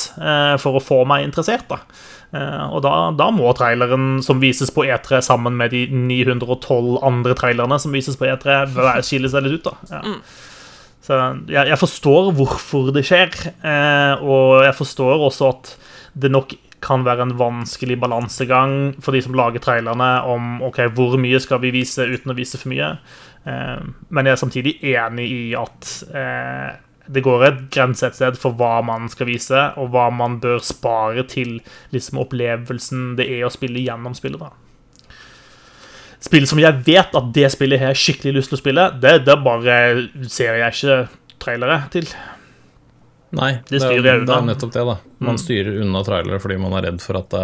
for 0.63 0.77
å 0.77 0.83
få 0.83 1.03
meg 1.09 1.27
interessert. 1.27 1.67
da 1.69 1.81
og 2.35 2.81
da, 2.83 2.91
da, 3.15 3.29
må 3.31 3.53
traileren 3.55 4.17
som 4.25 4.41
vises 4.43 4.73
på 4.75 4.83
E3 4.83 5.21
sammen 5.23 5.55
med 5.55 5.71
de 5.71 5.85
912 5.87 6.97
andre 7.07 7.37
trailerne 7.39 7.77
som 7.79 7.95
vises 7.95 8.19
på 8.19 8.27
E3, 8.27 8.65
skille 9.05 9.31
seg 9.31 9.45
litt 9.45 9.61
ut. 9.61 9.69
da 9.69 9.95
ja. 9.95 10.01
mm. 10.03 10.19
Så 11.07 11.17
jeg, 11.47 11.69
jeg, 11.69 11.79
forstår 11.79 12.31
hvorfor 12.35 12.89
det 12.95 13.05
skjer, 13.07 13.31
eh, 13.63 14.23
og 14.23 14.65
jeg 14.65 14.75
forstår 14.75 15.21
også 15.29 15.51
at 15.53 15.69
det 16.19 16.31
nok 16.33 16.55
kan 16.83 17.05
være 17.07 17.25
en 17.25 17.37
vanskelig 17.39 17.97
balansegang 18.01 18.73
for 19.03 19.15
de 19.15 19.21
som 19.23 19.37
lager 19.37 19.63
trailerne, 19.63 20.09
om 20.27 20.59
ok, 20.67 20.83
hvor 20.97 21.15
mye 21.21 21.39
skal 21.41 21.61
vi 21.63 21.71
vise 21.73 22.05
uten 22.05 22.33
å 22.33 22.37
vise 22.37 22.59
for 22.59 22.73
mye. 22.73 22.91
Eh, 23.47 23.87
men 24.11 24.27
jeg 24.27 24.35
er 24.35 24.43
samtidig 24.43 24.75
enig 24.91 25.29
i 25.31 25.41
at 25.57 25.93
det 27.07 27.23
går 27.25 27.43
et 27.47 27.59
grense 27.73 28.05
et 28.05 28.15
sted 28.17 28.37
for 28.39 28.57
hva 28.59 28.79
man 28.85 29.07
skal 29.11 29.29
vise, 29.29 29.63
og 29.79 29.91
hva 29.93 30.07
man 30.13 30.39
bør 30.43 30.61
spare 30.63 31.23
til 31.29 31.59
liksom, 31.95 32.21
opplevelsen 32.23 33.13
det 33.19 33.27
er 33.37 33.47
å 33.47 33.51
spille 33.53 33.83
gjennom 33.83 34.15
spillet. 34.17 34.41
da. 34.41 34.51
Spill 36.27 36.47
som 36.49 36.59
jeg 36.59 36.81
vet 36.87 37.13
at 37.15 37.29
det 37.35 37.51
spillet 37.53 37.81
har 37.81 37.97
skikkelig 37.97 38.39
lyst 38.39 38.51
til 38.51 38.57
å 38.57 38.61
spille, 38.63 38.87
det, 39.01 39.19
det 39.27 39.37
bare 39.45 39.77
ser 40.25 40.57
jeg 40.59 40.75
ikke 40.75 40.97
trailere 41.43 41.81
til. 41.93 42.09
Nei, 43.37 43.57
det, 43.67 43.81
det, 43.83 43.91
er, 43.91 44.23
det 44.23 44.33
er 44.33 44.47
nettopp 44.47 44.71
det. 44.73 44.83
da 44.87 44.95
Man 45.19 45.35
mm. 45.35 45.41
styrer 45.41 45.81
unna 45.83 46.01
trailere 46.07 46.39
fordi 46.41 46.57
man 46.63 46.77
er 46.79 46.87
redd 46.87 47.01
for 47.03 47.19
at, 47.19 47.35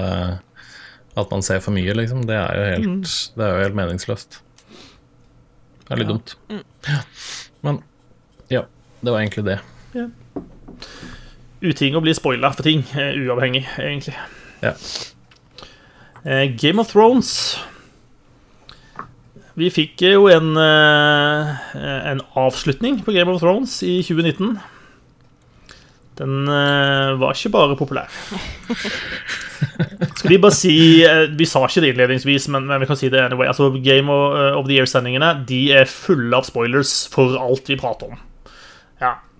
at 1.20 1.34
man 1.34 1.44
ser 1.46 1.60
for 1.64 1.76
mye, 1.76 1.96
liksom. 2.00 2.24
Det 2.30 2.38
er 2.40 2.60
jo 2.60 2.68
helt, 2.72 2.88
mm. 2.90 3.02
det 3.38 3.46
er 3.46 3.52
jo 3.52 3.66
helt 3.68 3.80
meningsløst. 3.82 4.40
Det 5.84 5.92
er 5.92 6.00
litt 6.00 6.08
ja. 6.08 6.16
dumt. 6.16 6.36
Mm. 6.50 6.64
Ja. 6.88 7.02
Men 7.68 7.82
ja. 8.52 8.64
Det 9.04 9.12
var 9.12 9.20
egentlig 9.20 9.46
det. 9.46 9.60
Ja. 9.94 10.08
Uting 11.64 11.96
å 11.96 12.02
bli 12.04 12.16
spoila 12.16 12.52
for 12.56 12.66
ting, 12.66 12.86
uavhengig, 12.96 13.66
egentlig. 13.78 14.16
Ja. 14.64 14.74
Eh, 16.24 16.48
Game 16.56 16.80
of 16.80 16.88
Thrones 16.88 17.60
Vi 19.60 19.68
fikk 19.76 20.00
jo 20.08 20.30
en, 20.32 20.56
eh, 20.58 21.50
en 22.10 22.22
avslutning 22.40 23.02
på 23.04 23.14
Game 23.14 23.30
of 23.30 23.42
Thrones 23.42 23.76
i 23.84 24.00
2019. 24.02 24.56
Den 26.18 26.48
eh, 26.48 27.12
var 27.20 27.36
ikke 27.36 27.52
bare 27.54 27.78
populær. 27.78 28.10
Skal 30.18 30.32
vi 30.32 30.40
bare 30.42 30.56
si 30.56 30.74
Vi 31.38 31.46
sa 31.46 31.62
ikke 31.68 31.84
det 31.84 31.94
innledningsvis, 31.94 32.48
men, 32.56 32.72
vi 32.80 32.90
kan 32.90 32.98
si 32.98 33.12
det 33.12 33.22
anyway. 33.22 33.52
Altså, 33.52 33.70
Game 33.84 34.10
of 34.10 34.68
the 34.68 34.80
Year-sendingene 34.80 35.36
De 35.48 35.66
er 35.76 35.92
fulle 35.92 36.40
av 36.40 36.48
spoilers 36.48 37.04
for 37.12 37.38
alt 37.38 37.70
vi 37.70 37.80
prater 37.80 38.16
om. 38.16 38.24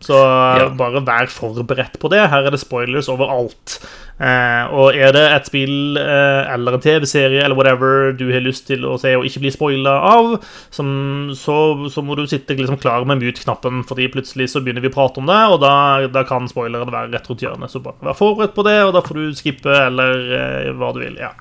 Så 0.04 0.18
ja. 0.20 0.68
bare 0.76 1.04
vær 1.06 1.30
forberedt 1.32 1.96
på 2.02 2.10
det. 2.12 2.26
Her 2.32 2.48
er 2.48 2.52
det 2.52 2.60
spoilers 2.60 3.08
overalt. 3.12 3.78
Eh, 4.20 4.74
og 4.76 4.98
er 5.00 5.14
det 5.16 5.24
et 5.26 5.48
spill 5.50 5.98
eh, 5.98 6.52
eller 6.54 6.76
en 6.76 6.84
TV-serie 6.84 7.42
eller 7.42 7.58
whatever 7.58 8.12
du 8.14 8.28
har 8.30 8.44
lyst 8.46 8.68
til 8.68 8.84
å 8.86 8.94
se 9.02 9.16
og 9.18 9.26
ikke 9.26 9.42
bli 9.42 9.52
spoila 9.56 9.94
av, 10.12 10.36
som, 10.76 10.92
så, 11.40 11.56
så, 11.90 12.04
må 12.06 12.18
du 12.20 12.28
sitte 12.30 12.54
liksom 12.60 12.78
klar 12.84 13.08
med 13.10 13.24
mute-knappen, 13.24 13.82
fordi 13.90 14.12
plutselig 14.14 14.52
så 14.52 14.62
begynner 14.62 14.86
vi 14.86 14.92
å 14.92 14.96
prate 14.96 15.24
om 15.24 15.32
det, 15.32 15.40
og 15.56 15.58
da, 15.64 15.74
da 16.14 16.26
kan 16.30 16.52
spoileren 16.52 16.94
være 16.94 17.10
rett 17.16 17.32
rundt 17.32 17.48
hjørnet. 17.48 17.74
Så 17.74 17.82
bare 17.84 18.12
vær 18.12 18.20
forberedt 18.20 18.56
på 18.60 18.68
det, 18.68 18.78
og 18.84 18.94
da 18.98 19.02
får 19.08 19.20
du 19.20 19.40
skippe 19.40 19.80
eller 19.88 20.38
eh, 20.38 20.70
hva 20.78 20.94
du 20.94 21.02
vil. 21.02 21.18
Ja. 21.24 21.34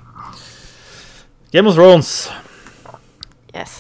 Game 1.52 1.68
of 1.68 1.76
Thrones. 1.76 2.30
Yes. 3.52 3.76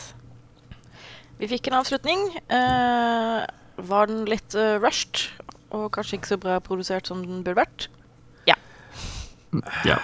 Vi 1.40 1.48
fikk 1.54 1.70
en 1.70 1.80
avslutning. 1.80 2.28
Uh 2.52 3.61
var 3.76 4.10
den 4.10 4.26
litt 4.30 4.56
uh, 4.58 4.76
rushed 4.82 5.28
og 5.72 5.88
kanskje 5.94 6.18
ikke 6.18 6.34
så 6.34 6.38
bra 6.40 6.58
produsert 6.60 7.08
som 7.08 7.24
den 7.24 7.40
burde 7.46 7.62
vært? 7.64 7.88
Ja. 8.48 8.58
Ja. 9.88 9.96
ja. 9.96 9.98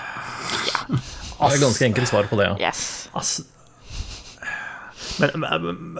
Det 1.38 1.54
er 1.54 1.62
ganske 1.62 1.86
enkelt 1.86 2.10
svar 2.10 2.26
på 2.26 2.34
det, 2.40 2.48
ja. 2.48 2.56
Yes. 2.66 3.06
Ass. 3.14 3.36
Men, 5.18 5.42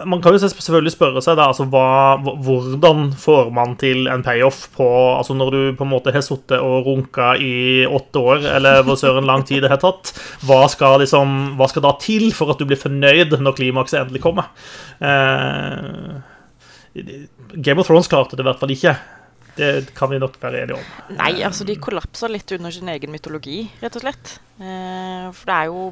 man 0.07 0.21
kan 0.23 0.35
jo 0.35 0.39
selvfølgelig 0.41 0.93
spørre 0.93 1.21
seg 1.23 1.37
da, 1.39 1.49
altså, 1.51 1.65
hva, 1.71 2.19
hvordan 2.19 3.09
får 3.19 3.49
man 3.55 3.75
til 3.79 4.07
en 4.11 4.23
payoff 4.23 4.65
på 4.75 4.87
altså 5.17 5.35
Når 5.35 5.51
du 5.55 5.59
på 5.79 5.87
en 5.87 5.91
måte 5.91 6.13
har 6.15 6.23
sittet 6.25 6.59
og 6.59 6.87
runka 6.87 7.33
i 7.39 7.85
åtte 7.87 8.19
år, 8.19 8.47
eller 8.57 8.83
hvor 8.87 8.99
søren 8.99 9.27
lang 9.27 9.45
tid 9.47 9.63
det 9.63 9.71
har 9.71 9.81
tatt, 9.81 10.13
hva 10.47 10.61
skal, 10.71 10.99
liksom, 11.03 11.55
hva 11.59 11.67
skal 11.71 11.85
da 11.87 11.95
til 12.01 12.29
for 12.35 12.53
at 12.53 12.59
du 12.59 12.67
blir 12.69 12.79
fornøyd 12.79 13.35
når 13.39 13.57
klimakset 13.59 14.01
endelig 14.03 14.23
kommer? 14.23 14.51
Eh, 14.99 16.19
Game 17.53 17.81
of 17.81 17.87
Thrones 17.87 18.09
klarte 18.11 18.37
det 18.37 18.45
i 18.45 18.49
hvert 18.49 18.61
fall 18.61 18.75
ikke. 18.75 18.93
Det 19.59 19.91
kan 19.97 20.11
vi 20.11 20.19
nok 20.21 20.37
være 20.39 20.63
enige 20.63 20.77
om. 20.77 21.17
Nei, 21.17 21.33
altså 21.43 21.65
de 21.67 21.75
kollapsa 21.81 22.29
litt 22.29 22.51
under 22.55 22.71
sin 22.71 22.89
egen 22.91 23.11
mytologi, 23.11 23.63
rett 23.81 23.97
og 23.97 24.05
slett. 24.05 24.37
Eh, 24.61 25.27
for 25.35 25.49
det 25.49 25.55
er 25.55 25.69
jo 25.71 25.83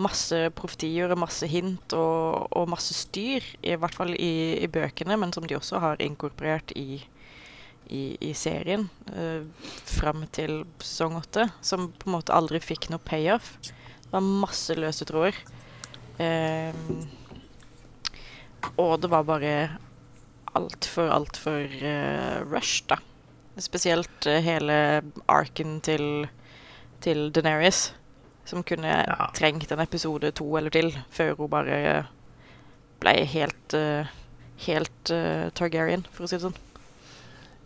masse 0.00 0.38
profetier 0.56 1.10
og 1.12 1.20
masse 1.20 1.48
hint 1.50 1.94
og, 1.98 2.46
og, 2.54 2.68
masse 2.70 2.94
styr, 2.96 3.44
i 3.60 3.74
hvert 3.76 3.96
fall 3.96 4.14
i, 4.14 4.32
i, 4.62 4.68
bøkene, 4.70 5.18
men 5.20 5.34
som 5.34 5.44
de 5.46 5.58
også 5.58 5.82
har 5.82 6.00
inkorporert 6.04 6.72
i, 6.78 7.02
i, 7.90 8.04
i 8.22 8.32
serien 8.38 8.86
eh, 9.12 9.42
fram 9.90 10.24
til 10.32 10.62
sesong 10.78 11.18
åtte, 11.20 11.50
som 11.60 11.90
på 11.90 12.08
en 12.08 12.16
måte 12.16 12.36
aldri 12.36 12.62
fikk 12.64 12.88
noe 12.92 13.02
payoff. 13.02 13.56
Det 14.06 14.14
var 14.14 14.24
masse 14.46 14.78
løse 14.78 15.06
tråder. 15.10 15.36
Eh, 16.22 16.72
og 18.76 18.96
det 19.02 19.10
var 19.10 19.28
bare 19.28 19.54
altfor, 20.58 21.10
altfor 21.12 21.66
uh, 21.82 22.40
rush, 22.50 22.84
da. 22.90 22.98
Spesielt 23.60 24.26
uh, 24.26 24.38
hele 24.44 25.02
arken 25.30 25.78
til, 25.84 26.28
til 27.04 27.28
Deneris, 27.34 27.90
som 28.48 28.64
kunne 28.66 28.94
ja. 29.02 29.28
trengt 29.36 29.70
en 29.72 29.82
episode 29.84 30.32
to 30.38 30.48
eller 30.58 30.72
til 30.74 30.90
før 31.14 31.36
hun 31.38 31.52
bare 31.52 31.76
ble 33.00 33.14
helt, 33.34 33.76
uh, 33.76 34.10
helt 34.66 35.14
Targaryen, 35.56 36.04
for 36.12 36.26
å 36.26 36.30
si 36.30 36.38
det 36.38 36.44
sånn. 36.48 36.58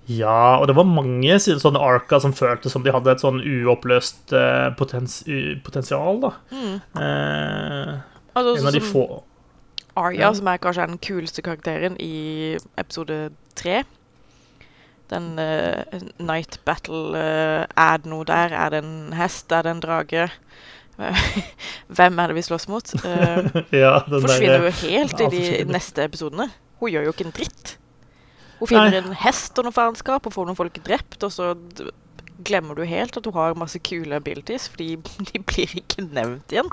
Ja, 0.05 0.61
og 0.61 0.67
det 0.69 0.75
var 0.77 0.85
mange 0.85 1.39
sånne 1.41 1.81
arker 1.81 2.21
som 2.21 2.35
føltes 2.37 2.75
som 2.75 2.83
de 2.85 2.93
hadde 2.93 3.09
et 3.15 3.23
sånn 3.23 3.39
uoppløst 3.41 4.35
potens 4.77 5.23
potensial, 5.65 6.21
da. 6.21 6.33
Mm. 6.53 6.75
altså, 8.37 8.53
en 8.59 8.69
av 8.69 8.77
de 8.77 8.83
få 8.85 9.07
Arya, 9.97 10.33
som 10.35 10.49
er 10.51 10.63
kanskje 10.63 10.89
den 10.91 10.99
kuleste 11.03 11.45
karakteren 11.45 11.97
i 12.03 12.57
episode 12.81 13.31
tre. 13.59 13.83
Den 15.13 15.35
uh, 15.39 16.01
Night 16.19 16.61
Battle 16.65 17.13
uh, 17.13 17.67
Er 17.77 18.01
det 18.01 18.09
noe 18.09 18.25
der? 18.25 18.55
Er 18.57 18.73
det 18.73 18.81
en 18.83 19.13
hest? 19.15 19.53
Er 19.53 19.67
det 19.67 19.75
en 19.75 19.83
drage? 19.85 20.29
Hvem 21.97 22.19
er 22.19 22.31
det 22.31 22.37
vi 22.39 22.47
slåss 22.47 22.69
mot? 22.73 22.95
Uh, 23.05 23.51
ja, 23.85 23.99
forsvinner 24.09 24.65
jo 24.65 24.75
helt 24.85 25.21
i 25.21 25.31
de 25.35 25.65
neste 25.69 26.07
episodene. 26.09 26.49
Hun 26.81 26.91
gjør 26.91 27.09
jo 27.09 27.15
ikke 27.15 27.29
en 27.29 27.37
dritt. 27.37 27.77
Hun 28.59 28.71
finner 28.71 28.95
Nei. 28.95 29.03
en 29.03 29.19
hest 29.25 29.59
og 29.59 29.67
noe 29.67 29.75
faenskap 29.77 30.27
og 30.27 30.35
får 30.35 30.49
noen 30.49 30.59
folk 30.59 30.79
drept, 30.87 31.21
og 31.27 31.33
så 31.35 31.53
glemmer 32.45 32.79
du 32.79 32.85
helt 32.89 33.17
at 33.17 33.27
hun 33.27 33.37
har 33.37 33.59
masse 33.59 33.79
kule 33.85 34.17
abilities, 34.17 34.69
fordi 34.71 34.97
de 35.31 35.43
blir 35.43 35.77
ikke 35.81 36.07
nevnt 36.07 36.55
igjen. 36.55 36.71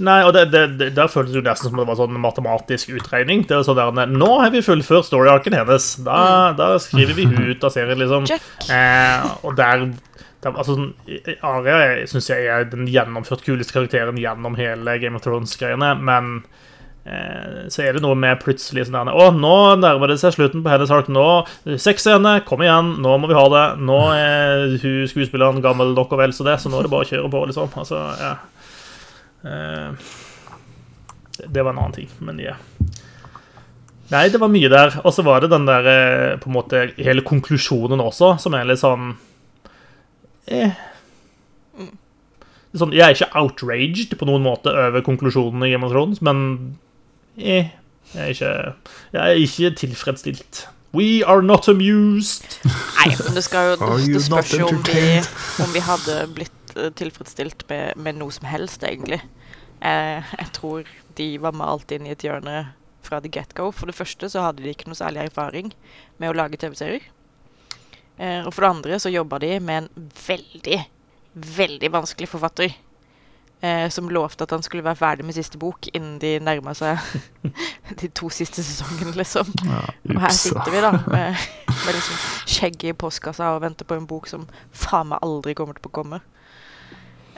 Nei, 0.00 0.22
og 0.24 0.32
det, 0.32 0.46
det, 0.52 0.62
det, 0.80 0.88
Der 0.96 1.10
føltes 1.10 1.34
det 1.36 1.44
nesten 1.44 1.68
som 1.68 1.80
det 1.80 1.86
var 1.88 1.98
sånn 1.98 2.16
matematisk 2.20 2.94
utregning. 2.96 3.44
Det 3.48 3.58
var 3.58 3.66
sånn 3.66 3.80
der, 3.98 4.14
Nå 4.14 4.30
har 4.40 4.54
vi 4.54 4.64
fullført 4.64 5.08
story-arken 5.08 5.56
hennes. 5.58 5.92
Da, 6.06 6.22
mm. 6.22 6.56
da, 6.60 6.70
skriver 6.82 7.18
vi 7.18 7.28
hun 7.28 7.50
ut 7.52 7.66
av 7.66 7.74
serien, 7.74 8.00
liksom. 8.00 8.28
Eh, 8.32 9.28
og 9.44 9.58
der, 9.58 9.90
der 10.44 10.56
altså, 10.56 10.78
Aria 11.44 12.06
syns 12.08 12.30
jeg 12.32 12.48
er 12.48 12.66
den 12.72 12.88
gjennomført 12.90 13.44
kuleste 13.44 13.76
karakteren 13.76 14.20
gjennom 14.20 14.56
hele 14.58 14.96
Game 15.02 15.20
of 15.20 15.26
Thrones-greiene, 15.26 15.92
men 16.00 16.32
eh, 17.04 17.68
så 17.72 17.84
er 17.84 17.98
det 17.98 18.04
noe 18.04 18.16
med 18.16 18.40
plutselig 18.40 18.86
sånn 18.88 18.96
der 18.96 19.12
Å, 19.12 19.28
nå 19.36 19.56
nærmer 19.82 20.14
det 20.14 20.22
seg 20.22 20.38
slutten 20.38 20.64
på 20.64 20.72
hennes 20.72 20.94
ark. 20.94 21.12
Nå 21.12 21.26
Sexscene, 21.68 22.38
kom 22.48 22.64
igjen, 22.64 22.96
nå 23.04 23.18
må 23.20 23.28
vi 23.28 23.36
ha 23.36 23.44
det. 23.52 23.66
Nå 23.84 24.00
er 24.16 24.78
hun 24.80 25.04
skuespilleren 25.10 25.60
gammel 25.64 25.92
nok 25.98 26.16
og 26.16 26.24
vel 26.24 26.32
så 26.32 26.48
det, 26.48 26.56
så 26.62 26.72
nå 26.72 26.80
er 26.80 26.88
det 26.88 26.94
bare 26.96 27.10
å 27.10 27.12
kjøre 27.12 27.34
på, 27.36 27.44
liksom. 27.52 27.76
Altså, 27.84 28.00
ja 28.22 28.34
det 29.42 29.98
var 31.62 31.72
en 31.72 31.80
annen 31.80 31.96
ting, 31.96 32.10
men 32.22 32.38
ja. 32.42 32.54
Nei, 34.12 34.26
det 34.28 34.40
var 34.42 34.50
mye 34.52 34.68
der. 34.70 34.98
Og 35.06 35.14
så 35.16 35.24
var 35.24 35.40
det 35.42 35.50
den 35.52 35.66
der 35.68 35.86
eh, 35.88 36.38
på 36.40 36.46
en 36.50 36.56
måte 36.56 36.76
hele 36.98 37.22
konklusjonen 37.24 38.00
også, 38.02 38.34
som 38.42 38.54
er 38.56 38.64
litt 38.68 38.82
sånn 38.82 39.14
eh. 40.52 40.74
sånn, 42.76 42.92
Jeg 42.92 43.06
er 43.06 43.16
ikke 43.16 43.32
outraged 43.40 44.10
på 44.18 44.28
noen 44.28 44.44
måte 44.44 44.70
over 44.72 45.00
konklusjonen 45.06 45.64
i 45.64 45.72
Game 45.72 45.86
of 45.88 45.92
Thrones, 45.94 46.20
men 46.24 46.36
eh, 47.38 47.72
jeg, 48.12 48.20
er 48.20 48.28
ikke, 48.36 48.52
jeg 49.16 49.22
er 49.22 49.36
ikke 49.46 49.74
tilfredsstilt. 49.80 50.66
We 50.92 51.24
are 51.24 51.40
not 51.40 51.64
amused. 51.72 52.60
Nei, 52.68 53.16
men 53.16 53.32
det 53.32 53.46
skal 53.46 53.72
jo 53.72 53.96
Det, 53.96 54.20
spørs 54.26 54.52
jo 54.58 54.66
om 54.68 54.82
vi, 54.84 55.22
om 55.64 55.70
vi 55.72 55.80
hadde 55.80 56.28
blitt 56.36 56.52
eh, 56.52 56.61
tilfredsstilt 56.98 57.66
med, 57.70 57.96
med 57.96 58.18
noe 58.20 58.34
som 58.34 58.46
helst, 58.50 58.84
egentlig. 58.86 59.20
Eh, 59.82 60.34
jeg 60.38 60.52
tror 60.56 60.86
de 61.18 61.28
var 61.42 61.56
malt 61.58 61.90
inn 61.94 62.06
i 62.06 62.14
et 62.14 62.24
hjørne 62.24 62.72
fra 63.02 63.20
the 63.20 63.30
get-go. 63.32 63.70
For 63.74 63.90
det 63.90 63.98
første 63.98 64.30
så 64.30 64.46
hadde 64.46 64.62
de 64.62 64.70
ikke 64.72 64.90
noe 64.90 64.98
særlig 64.98 65.26
erfaring 65.26 65.72
med 66.22 66.30
å 66.30 66.38
lage 66.38 66.60
TV-serier. 66.60 67.08
Eh, 68.18 68.40
og 68.44 68.52
for 68.52 68.62
det 68.64 68.72
andre 68.76 69.02
så 69.02 69.12
jobba 69.12 69.40
de 69.42 69.56
med 69.60 69.84
en 69.84 70.08
veldig, 70.26 70.80
veldig 71.58 71.92
vanskelig 71.92 72.30
forfatter. 72.30 72.74
Eh, 73.62 73.88
som 73.94 74.08
lovte 74.10 74.42
at 74.42 74.50
han 74.50 74.62
skulle 74.62 74.82
være 74.82 74.98
ferdig 74.98 75.24
med 75.26 75.36
siste 75.36 75.58
bok 75.58 75.86
innen 75.94 76.16
de 76.18 76.32
nærma 76.42 76.72
seg 76.74 76.98
de 78.00 78.08
to 78.10 78.26
siste 78.34 78.58
sesongene, 78.58 79.14
liksom. 79.14 79.46
Og 80.10 80.18
her 80.18 80.34
sitter 80.34 80.74
vi 80.74 80.80
da 80.82 80.90
med, 80.98 81.44
med 81.70 81.94
liksom 81.94 82.24
skjegget 82.50 82.88
i 82.90 82.96
postkassa 82.98 83.52
og 83.54 83.62
venter 83.62 83.86
på 83.86 83.94
en 83.94 84.08
bok 84.10 84.26
som 84.30 84.48
faen 84.74 85.12
meg 85.12 85.22
aldri 85.22 85.54
kommer 85.58 85.78
til 85.78 85.92
å 85.92 85.94
komme. 85.94 86.18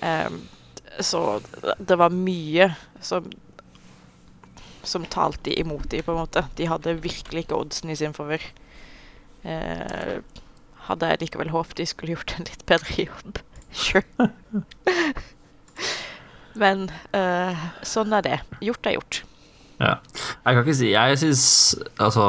Ehm, 0.05 0.43
så 1.01 1.41
det 1.81 1.97
var 1.99 2.15
mye 2.15 2.69
som 3.03 3.31
som 4.85 5.05
talte 5.09 5.49
imot 5.61 5.89
dem, 5.91 6.03
på 6.05 6.13
en 6.13 6.21
måte. 6.21 6.45
De 6.59 6.69
hadde 6.69 6.99
virkelig 7.01 7.47
ikke 7.47 7.57
oddsen 7.57 7.89
i 7.89 7.97
sin 7.97 8.13
favør. 8.13 8.43
Eh, 9.45 10.19
hadde 10.89 11.09
jeg 11.11 11.23
likevel 11.23 11.53
håpet 11.55 11.81
de 11.81 11.87
skulle 11.89 12.13
gjort 12.13 12.35
en 12.37 12.49
litt 12.51 12.65
bedre 12.69 13.09
jobb. 13.09 13.43
Sure. 13.75 14.05
Men 16.55 16.85
eh, 17.11 17.63
sånn 17.83 18.13
er 18.15 18.23
det. 18.23 18.37
Gjort 18.63 18.87
er 18.87 18.95
gjort. 18.95 19.25
Ja. 19.81 19.97
Jeg 20.45 20.55
kan 20.55 20.61
ikke 20.61 20.77
si 20.79 20.91
Jeg 20.93 21.17
syns 21.19 21.45
Altså 21.99 22.23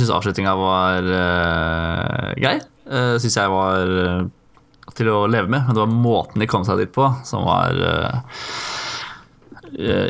syns 0.00 0.10
avslutninga 0.10 0.56
var 0.58 1.06
uh, 1.06 2.32
grei. 2.34 2.56
Uh, 2.90 3.14
syns 3.22 3.38
jeg 3.38 3.52
var 3.52 3.92
til 4.96 5.10
å 5.12 5.26
leve 5.30 5.50
med. 5.50 5.66
Men 5.66 5.76
det 5.76 5.82
var 5.84 5.92
måten 5.92 6.42
de 6.42 6.48
kom 6.50 6.64
seg 6.66 6.80
dit 6.82 6.92
på, 6.94 7.08
som 7.28 7.46
var 7.48 7.76
uh, 7.78 8.22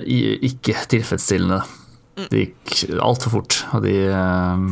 ikke 0.04 0.86
tilfredsstillende. 0.94 1.62
Det 2.28 2.44
gikk 2.44 3.00
altfor 3.02 3.38
fort, 3.38 3.60
og 3.74 3.84
de 3.86 3.96
uh, 4.10 4.68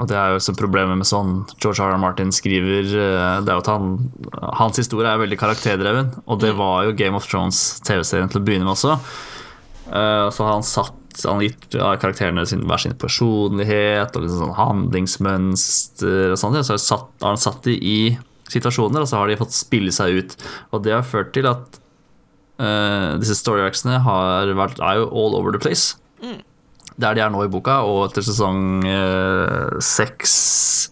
og 0.00 0.08
det 0.08 0.16
er 0.16 0.32
jo 0.32 0.38
også 0.38 0.54
problemet 0.56 0.96
med 0.96 1.08
sånn 1.08 1.42
George 1.60 1.84
R. 1.84 1.92
R. 1.92 2.00
Martin 2.00 2.30
skriver 2.32 2.86
Det 2.88 3.42
er 3.44 3.50
jo 3.50 3.60
at 3.60 3.68
han 3.68 3.90
Hans 4.56 4.80
historie 4.80 5.10
er 5.10 5.20
veldig 5.20 5.36
karakterdreven, 5.40 6.14
og 6.24 6.40
det 6.40 6.54
var 6.56 6.86
jo 6.86 6.94
Game 6.96 7.18
of 7.18 7.28
Thrones 7.28 7.60
TV-serien 7.84 8.32
til 8.32 8.40
å 8.40 8.46
begynne 8.46 8.64
med 8.64 8.72
også. 8.72 8.96
Så 10.32 10.48
han 10.48 10.64
satt 10.64 11.26
Han 11.26 11.42
har 11.42 11.44
gitt 11.44 11.76
ja, 11.76 11.90
karakterene 12.00 12.46
sin, 12.48 12.64
hver 12.64 12.80
sin 12.80 12.96
personlighet 12.96 14.16
og 14.16 14.24
liksom 14.24 14.46
sånn 14.46 14.56
handlingsmønster 14.56 16.32
og 16.32 16.40
sånt. 16.40 16.56
Så 16.64 16.78
har, 16.78 17.02
har 17.20 17.34
han 17.34 17.42
satt 17.42 17.60
de 17.68 17.76
i 17.76 17.98
situasjoner, 18.52 19.02
og 19.02 19.10
så 19.10 19.20
har 19.20 19.30
de 19.30 19.40
fått 19.40 19.56
spille 19.56 19.94
seg 19.94 20.20
ut. 20.20 20.36
Og 20.72 20.84
det 20.84 20.94
har 20.96 21.08
ført 21.08 21.32
til 21.36 21.48
at 21.50 21.80
uh, 22.60 23.18
disse 23.22 23.38
story 23.40 23.64
arcsene 23.66 24.00
har 24.04 24.52
vært, 24.58 24.80
er 24.80 25.02
jo 25.02 25.10
all 25.10 25.36
over 25.38 25.54
the 25.54 25.62
place. 25.62 25.96
Der 27.00 27.16
de 27.16 27.22
er 27.24 27.32
nå 27.32 27.40
i 27.46 27.50
boka, 27.50 27.80
og 27.88 28.10
etter 28.10 28.24
sesong 28.26 28.84
seks 29.82 30.32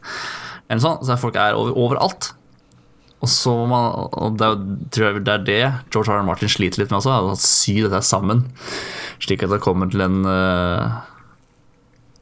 uh, 0.00 0.36
eller 0.70 0.82
sånt, 0.84 1.02
så 1.02 1.16
er 1.16 1.18
folk 1.18 1.36
er 1.38 1.56
over, 1.58 1.74
overalt. 1.74 2.30
Og 3.20 3.28
så 3.28 3.52
man, 3.68 3.90
og 4.16 4.38
det, 4.40 4.48
tror 4.94 5.06
jeg 5.10 5.24
det 5.26 5.32
er 5.34 5.42
det 5.44 5.62
George 5.92 6.08
R. 6.08 6.22
R. 6.22 6.24
Martin 6.24 6.48
sliter 6.48 6.80
litt 6.80 6.92
med 6.92 7.00
også, 7.02 7.12
er 7.12 7.26
å 7.28 7.36
sy 7.36 7.74
dette 7.82 8.00
sammen, 8.06 8.46
slik 9.20 9.42
at 9.44 9.52
det 9.52 9.60
kommer 9.64 9.90
til 9.90 10.06
en 10.06 10.22
uh, 10.24 11.02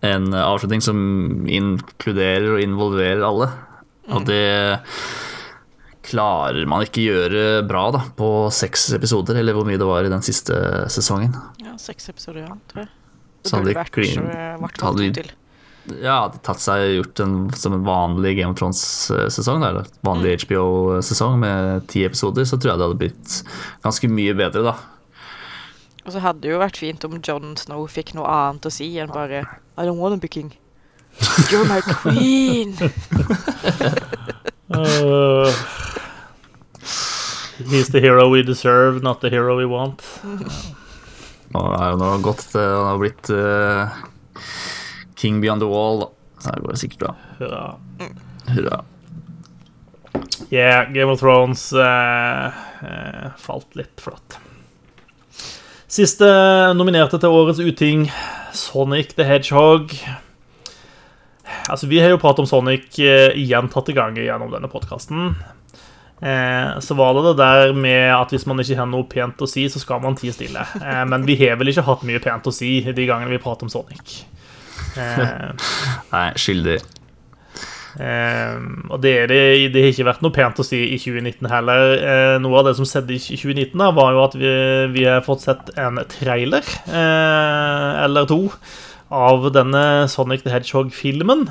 en 0.07 0.31
avslutning 0.31 0.83
som 0.83 0.99
inkluderer 1.51 2.53
og 2.55 2.63
involverer 2.63 3.25
alle. 3.27 3.49
Og 4.09 4.25
det 4.29 4.81
klarer 6.09 6.65
man 6.69 6.85
ikke 6.87 7.03
gjøre 7.05 7.43
bra 7.69 7.89
da, 7.93 8.01
på 8.17 8.29
seks 8.55 8.87
episoder, 8.97 9.37
eller 9.41 9.57
hvor 9.57 9.67
mye 9.69 9.81
det 9.81 9.89
var 9.89 10.07
i 10.07 10.13
den 10.13 10.25
siste 10.25 10.57
sesongen. 10.93 11.35
Ja, 11.61 11.75
seks 11.81 12.09
episoder, 12.09 12.47
ja, 12.47 12.55
tror 12.71 12.87
jeg. 12.87 12.95
Det 13.43 13.51
Så 13.51 13.59
hadde 13.59 13.75
de 13.75 13.85
klin- 13.93 14.25
de-. 15.19 15.35
Ja, 16.03 16.15
hadde 16.27 16.41
tatt 16.45 16.61
seg 16.61 16.83
gjort 16.99 17.21
en, 17.25 17.37
som 17.57 17.73
en 17.77 17.85
vanlig 17.87 18.35
Game 18.37 18.53
of 18.53 18.59
Thrones-sesong, 18.61 19.63
vanlig 19.65 19.85
vanlig 20.05 20.35
HBO-sesong 20.45 21.39
med 21.41 21.87
ti 21.89 22.03
episoder, 22.05 22.45
så 22.49 22.59
tror 22.61 22.73
jeg 22.75 22.81
det 22.81 22.89
hadde 22.89 23.01
blitt 23.05 23.37
ganske 23.85 24.11
mye 24.13 24.35
bedre, 24.37 24.65
da. 24.69 24.75
Og 26.05 26.13
så 26.15 26.21
hadde 26.25 26.41
det 26.45 26.53
jo 26.55 26.61
vært 26.61 26.81
fint 26.81 27.05
om 27.05 27.19
Jon 27.21 27.55
Snow 27.61 27.85
fikk 27.89 28.15
noe 28.17 28.29
annet 28.33 28.69
å 28.69 28.73
si 28.73 28.89
enn 29.01 29.13
bare 29.13 29.43
I 29.77 29.85
don't 29.85 30.01
want 30.01 30.21
be 30.25 30.29
king. 30.29 30.53
You're 31.51 31.65
my 31.65 31.81
queen. 31.81 32.75
Uh, 34.71 35.51
he's 37.71 37.89
the 37.89 38.01
hero 38.01 38.29
we 38.29 38.43
deserve, 38.43 39.03
not 39.03 39.21
the 39.21 39.31
hero 39.31 39.57
we 39.57 39.67
want. 39.67 40.03
Nå 41.49 41.63
er 41.79 41.95
jo 41.95 41.97
nå 41.97 42.11
godt 42.21 42.45
til 42.53 42.61
Han 42.61 42.91
har 42.91 42.99
blitt 43.01 43.31
uh, 43.33 43.97
King 45.17 45.41
Beyond 45.41 45.65
the 45.65 45.71
Wall, 45.71 46.05
da. 46.05 46.09
Så 46.39 46.53
det 46.53 46.63
går 46.63 46.77
det 46.77 46.81
sikkert 46.83 47.01
bra. 47.07 47.15
Hurra. 47.39 47.63
Hurra. 48.53 48.85
Yeah, 50.51 50.93
Game 50.93 51.11
of 51.11 51.21
Thrones 51.21 51.73
uh, 51.73 52.53
eh, 52.83 53.27
falt 53.37 53.75
litt 53.77 54.01
flatt. 54.01 54.39
Siste 55.89 56.29
nominerte 56.77 57.19
til 57.21 57.33
årets 57.33 57.59
uting, 57.59 58.07
Sonic 58.53 59.17
the 59.17 59.27
Hedgehog. 59.27 59.97
Altså, 61.69 61.89
Vi 61.91 62.01
har 62.03 62.13
jo 62.13 62.21
pratet 62.21 62.45
om 62.45 62.51
Sonic 62.51 62.99
eh, 63.03 63.37
gjentatte 63.49 63.95
ganger 63.97 64.27
gjennom 64.27 64.53
denne 64.53 64.71
podkasten. 64.73 65.33
Eh, 66.19 66.79
så 66.83 66.97
var 66.99 67.15
det 67.15 67.25
det 67.29 67.37
der 67.39 67.73
med 67.79 68.11
at 68.17 68.35
hvis 68.35 68.47
man 68.51 68.59
ikke 68.63 68.81
har 68.81 68.91
noe 68.91 69.07
pent 69.11 69.45
å 69.45 69.49
si, 69.51 69.69
så 69.71 69.83
skal 69.83 70.03
man 70.05 70.19
tie 70.19 70.35
stille. 70.35 70.67
Eh, 70.83 71.05
men 71.09 71.27
vi 71.29 71.39
har 71.45 71.59
vel 71.61 71.73
ikke 71.73 71.87
hatt 71.87 72.07
mye 72.09 72.23
pent 72.23 72.51
å 72.51 72.55
si 72.55 72.81
de 72.85 73.09
gangene 73.09 73.33
vi 73.33 73.43
prater 73.43 73.69
om 73.69 73.73
Sonic. 73.73 74.21
Eh, 74.99 75.51
Nei, 76.15 76.29
skyldig. 76.39 76.81
Ehm, 77.99 78.85
og 78.93 79.01
det, 79.03 79.13
er 79.23 79.31
det, 79.31 79.39
det 79.75 79.83
har 79.83 79.93
ikke 79.93 80.07
vært 80.07 80.21
noe 80.23 80.35
pent 80.35 80.61
å 80.63 80.67
si 80.67 80.79
i 80.95 80.99
2019 81.01 81.49
heller. 81.51 81.95
Eh, 81.99 82.35
noe 82.43 82.61
av 82.61 82.69
det 82.69 82.77
som 82.79 82.87
skjedde 82.89 83.17
i 83.17 83.21
2019, 83.23 83.75
da, 83.81 83.91
var 83.97 84.15
jo 84.15 84.25
at 84.27 84.37
vi, 84.39 84.53
vi 84.95 85.07
har 85.09 85.25
fått 85.27 85.47
sett 85.47 85.73
en 85.81 85.99
trailer, 86.13 86.67
eh, 86.87 88.05
eller 88.05 88.29
to, 88.31 88.45
av 89.15 89.49
denne 89.55 90.09
Sonic 90.11 90.45
the 90.45 90.53
Hedgehog-filmen. 90.53 91.49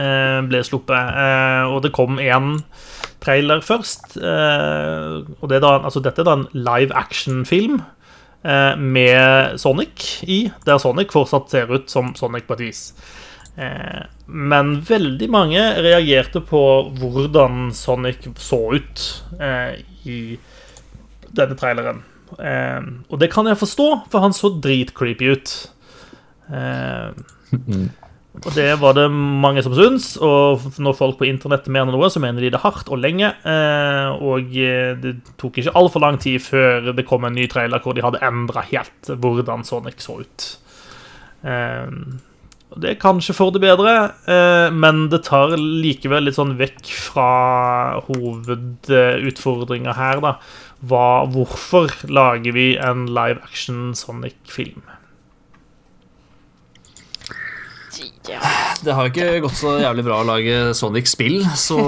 Eh, 0.00 0.40
ble 0.48 0.62
sluppet. 0.64 0.96
Eh, 0.96 1.64
og 1.68 1.82
det 1.84 1.92
kom 1.94 2.20
én 2.22 2.62
trailer 3.22 3.62
først. 3.64 4.16
Eh, 4.18 5.18
og 5.38 5.50
det 5.52 5.62
da, 5.64 5.78
altså, 5.80 6.02
dette 6.04 6.22
er 6.22 6.28
da 6.28 6.38
en 6.40 6.48
live 6.52 6.94
action-film 6.96 7.82
med 8.42 9.52
Sonic 9.62 10.24
i, 10.26 10.48
der 10.66 10.80
Sonic 10.82 11.12
fortsatt 11.14 11.52
ser 11.52 11.68
ut 11.70 11.92
som 11.92 12.08
Sonic 12.18 12.48
på 12.48 12.56
et 12.56 12.62
vis. 12.64 12.80
Men 14.26 14.72
veldig 14.82 15.28
mange 15.30 15.62
reagerte 15.78 16.42
på 16.42 16.62
hvordan 16.98 17.68
Sonic 17.70 18.26
så 18.42 18.58
ut 18.74 19.04
i 20.02 20.16
denne 21.30 21.54
traileren. 21.54 22.02
Og 22.34 23.14
det 23.22 23.30
kan 23.30 23.46
jeg 23.46 23.62
forstå, 23.62 23.88
for 24.10 24.26
han 24.26 24.34
så 24.34 24.50
dritcreepy 24.58 25.30
ut. 25.36 25.54
Eh, 26.52 27.12
og 28.42 28.48
det 28.56 28.68
var 28.80 28.96
det 28.96 29.06
mange 29.12 29.62
som 29.64 29.74
syns, 29.76 30.14
og 30.16 30.64
når 30.80 30.96
folk 30.96 31.18
på 31.20 31.28
internett 31.28 31.68
mener 31.72 31.92
noe, 31.92 32.08
så 32.12 32.20
mener 32.22 32.44
de 32.44 32.52
det 32.54 32.62
hardt 32.62 32.88
og 32.92 33.00
lenge. 33.02 33.28
Eh, 33.28 34.24
og 34.24 34.56
eh, 34.56 34.92
det 35.00 35.18
tok 35.40 35.60
ikke 35.60 35.76
altfor 35.78 36.04
lang 36.04 36.20
tid 36.22 36.40
før 36.44 36.92
det 36.96 37.06
kom 37.08 37.28
en 37.28 37.36
ny 37.36 37.48
trailer 37.52 37.82
hvor 37.84 37.96
de 37.96 38.04
hadde 38.04 38.22
endra 38.24 38.64
helt 38.70 39.12
hvordan 39.12 39.64
Sonic 39.68 40.04
så 40.04 40.20
ut. 40.24 40.50
Og 42.72 42.78
Det 42.80 42.88
er 42.88 43.00
kanskje 43.02 43.34
for 43.36 43.52
det 43.52 43.60
bedre, 43.60 44.14
men 44.72 45.08
det 45.12 45.24
tar 45.26 45.56
likevel 45.58 46.24
litt 46.24 46.38
sånn 46.38 46.54
vekk 46.56 46.86
fra 47.10 47.98
hovedutfordringa 48.06 49.92
her, 49.98 50.22
da. 50.24 50.36
Hva, 50.88 51.26
hvorfor 51.34 51.92
lager 52.08 52.54
vi 52.56 52.70
en 52.80 53.04
live 53.12 53.42
action 53.44 53.92
Sonic-film? 53.98 54.86
Ja. 58.30 58.38
Det 58.84 58.94
har 58.94 59.08
jo 59.08 59.10
ikke 59.10 59.40
gått 59.46 59.58
så 59.58 59.74
jævlig 59.82 60.04
bra 60.06 60.20
å 60.22 60.26
lage 60.26 60.58
Sonic-spill, 60.78 61.42
så 61.58 61.78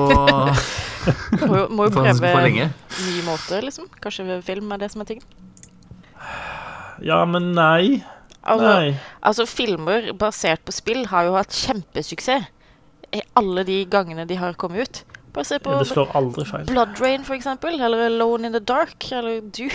Må 1.45 1.53
jo, 1.59 1.64
må 1.68 1.87
jo 1.87 1.93
prøve 1.95 2.32
ny 2.41 3.16
måte, 3.26 3.61
liksom. 3.62 3.87
Kanskje 4.03 4.41
film 4.47 4.72
er 4.74 4.80
det 4.82 4.89
som 4.95 5.05
er 5.05 5.11
tingen. 5.12 5.26
Ja, 7.05 7.20
men 7.28 7.53
nei. 7.57 8.01
Altså, 8.45 8.68
Nei. 8.68 8.95
altså, 9.24 9.47
filmer 9.49 10.11
basert 10.20 10.64
på 10.66 10.72
spill 10.74 11.07
har 11.12 11.28
jo 11.28 11.37
hatt 11.39 11.55
kjempesuksess 11.57 12.51
i 13.14 13.22
alle 13.39 13.62
de 13.64 13.78
gangene 13.91 14.26
de 14.28 14.37
har 14.41 14.57
kommet 14.59 14.89
ut. 14.89 15.20
Bare 15.35 15.47
se 15.49 15.59
på 15.62 15.74
Det 15.78 15.89
slår 15.91 16.12
aldri 16.18 16.45
feil. 16.47 16.66
Blood 16.68 17.01
Rain, 17.03 17.24
for 17.26 17.35
eksempel. 17.35 17.80
Eller 17.80 18.07
Alone 18.07 18.47
in 18.47 18.53
the 18.55 18.61
Dark. 18.61 19.07
Eller 19.12 19.41
Doom. 19.41 19.70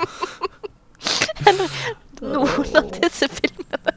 eller 1.48 1.78
noen 2.20 2.76
av 2.80 2.90
disse 2.96 3.28
filmene. 3.32 3.94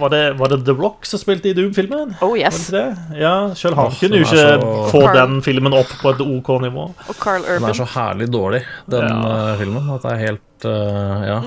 Var 0.00 0.08
det, 0.12 0.20
var 0.38 0.48
det 0.48 0.58
The 0.64 0.72
Rock 0.78 1.04
som 1.06 1.18
spilte 1.20 1.50
i 1.50 1.52
Doom-filmen? 1.56 2.14
Oh 2.22 2.36
yes. 2.38 2.70
Ja, 2.72 3.32
han 3.50 3.90
kunne 3.98 4.20
jo 4.20 4.24
ikke 4.24 4.36
så- 4.38 4.90
få 4.92 5.00
Carl- 5.02 5.16
den 5.18 5.42
filmen 5.42 5.74
opp 5.74 5.90
på 6.00 6.12
et 6.14 6.20
OK 6.22 6.48
nivå. 6.62 6.84
Og 7.08 7.16
Carl 7.20 7.42
Den 7.42 7.64
er 7.68 7.72
så 7.74 7.84
herlig 7.96 8.28
dårlig, 8.32 8.62
den 8.88 9.02
Ja. 9.08 9.52
eh, 9.52 9.58
filmen, 9.58 9.90
at 9.90 10.02
det 10.02 10.12
er 10.12 10.16
helt 10.26 10.64
uh, 10.64 11.26
Ja. 11.26 11.40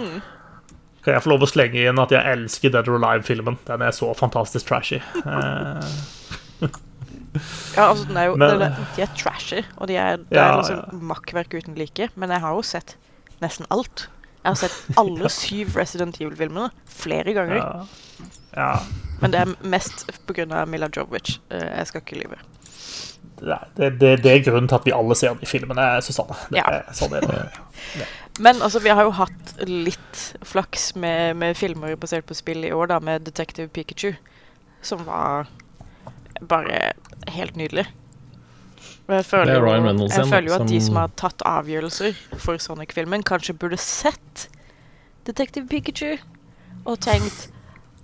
Kan 1.03 1.13
jeg 1.15 1.23
få 1.23 1.29
lov 1.33 1.41
å 1.41 1.47
slenge 1.51 1.75
inn 1.89 1.99
at 1.99 2.11
jeg 2.11 2.23
elsker 2.37 2.71
Dead 2.71 2.87
or 2.87 2.95
Alive-filmen? 2.95 3.57
Den 3.67 3.81
er 3.81 3.91
så 3.91 4.13
fantastisk 4.15 4.65
trashy. 4.67 5.01
Eh, 5.25 5.81
Ja, 7.75 7.89
altså, 7.89 8.05
den 8.07 8.17
er 8.17 8.25
jo, 8.29 8.35
Men- 8.37 8.59
de 8.95 9.01
er 9.01 9.09
trashy, 9.17 9.63
og 9.77 9.87
de 9.87 9.95
er, 9.97 10.17
det 10.17 10.25
Ja, 10.37 10.51
er 10.53 10.57
liksom 10.61 10.75
ja. 10.77 10.97
makkverk 11.01 11.53
uten 11.57 11.75
like. 11.75 12.09
Men 12.15 12.29
jeg 12.29 12.39
har 12.41 12.53
jo 12.53 12.61
sett 12.61 12.95
nesten 13.41 13.65
alt. 13.71 14.07
Jeg 14.43 14.49
har 14.51 14.55
sett 14.59 14.97
alle 14.99 15.29
syv 15.41 15.75
Resident 15.79 16.17
Evil-filmene 16.21 16.69
flere 16.85 17.33
ganger. 17.33 17.55
ja. 17.61 17.85
ja. 18.57 18.71
Men 19.21 19.31
det 19.31 19.39
er 19.39 19.51
mest 19.71 20.01
pga. 20.27 20.65
Mila 20.67 20.89
Jovovic. 20.91 21.37
Eh, 21.49 21.77
Jeg 21.77 21.87
skal 21.87 22.01
ikke 22.03 22.17
lyve. 22.19 22.39
Det, 23.39 23.55
det, 23.77 23.87
det, 24.01 24.09
det 24.23 24.31
er 24.33 24.43
grunnen 24.43 24.67
til 24.67 24.75
at 24.75 24.85
vi 24.87 24.91
alle 24.95 25.15
ser 25.15 25.33
de 25.39 25.47
filmene, 25.47 25.85
Susanne. 26.03 26.35
Det 26.51 26.59
Ja. 26.59 26.81
sånn 26.95 27.15
er 27.17 27.23
det. 27.29 28.07
Men 28.43 28.61
altså, 28.61 28.79
vi 28.83 28.89
har 28.91 29.03
jo 29.07 29.11
hatt 29.15 29.53
litt 29.67 30.21
flaks 30.43 30.91
med, 30.95 31.35
med 31.39 31.55
filmer 31.57 31.95
basert 31.95 32.25
på 32.27 32.35
spill 32.35 32.65
i 32.67 32.71
år, 32.75 32.87
da, 32.91 32.99
med 32.99 33.23
Detective 33.27 33.67
Pikachu, 33.71 34.13
som 34.81 35.03
var 35.07 35.47
bare 36.41 36.93
helt 37.31 37.55
nydelig. 37.55 37.85
Jeg 39.09 39.25
føler 39.25 39.51
er 39.51 39.59
jo, 39.59 39.65
jeg 40.07 40.25
føler 40.29 40.47
jo 40.47 40.53
at 40.55 40.67
de 40.69 40.79
som- 40.81 40.95
har 40.95 41.07
tatt 41.19 41.41
avgjørelser 41.45 42.13
for 42.39 42.57
Sonic-filmen, 42.57 43.23
kanskje 43.23 43.53
burde 43.59 43.77
sett 43.77 44.47
Detective 45.25 45.67
Pikachu 45.67 46.17
og 46.85 46.99
tenkt 46.99 47.49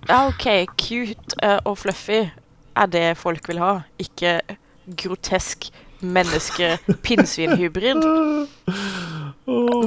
ja, 0.10 0.28
OK, 0.28 0.66
cute 0.78 1.36
eh, 1.43 1.60
og 1.66 1.78
fluffy 1.78 2.30
er 2.76 2.86
det 2.88 3.18
folk 3.18 3.47
vil 3.47 3.58
ha, 3.60 3.80
ikke 4.00 4.41
grotesk 4.95 5.70
menneske-pinnsvinhybrid. 6.02 8.04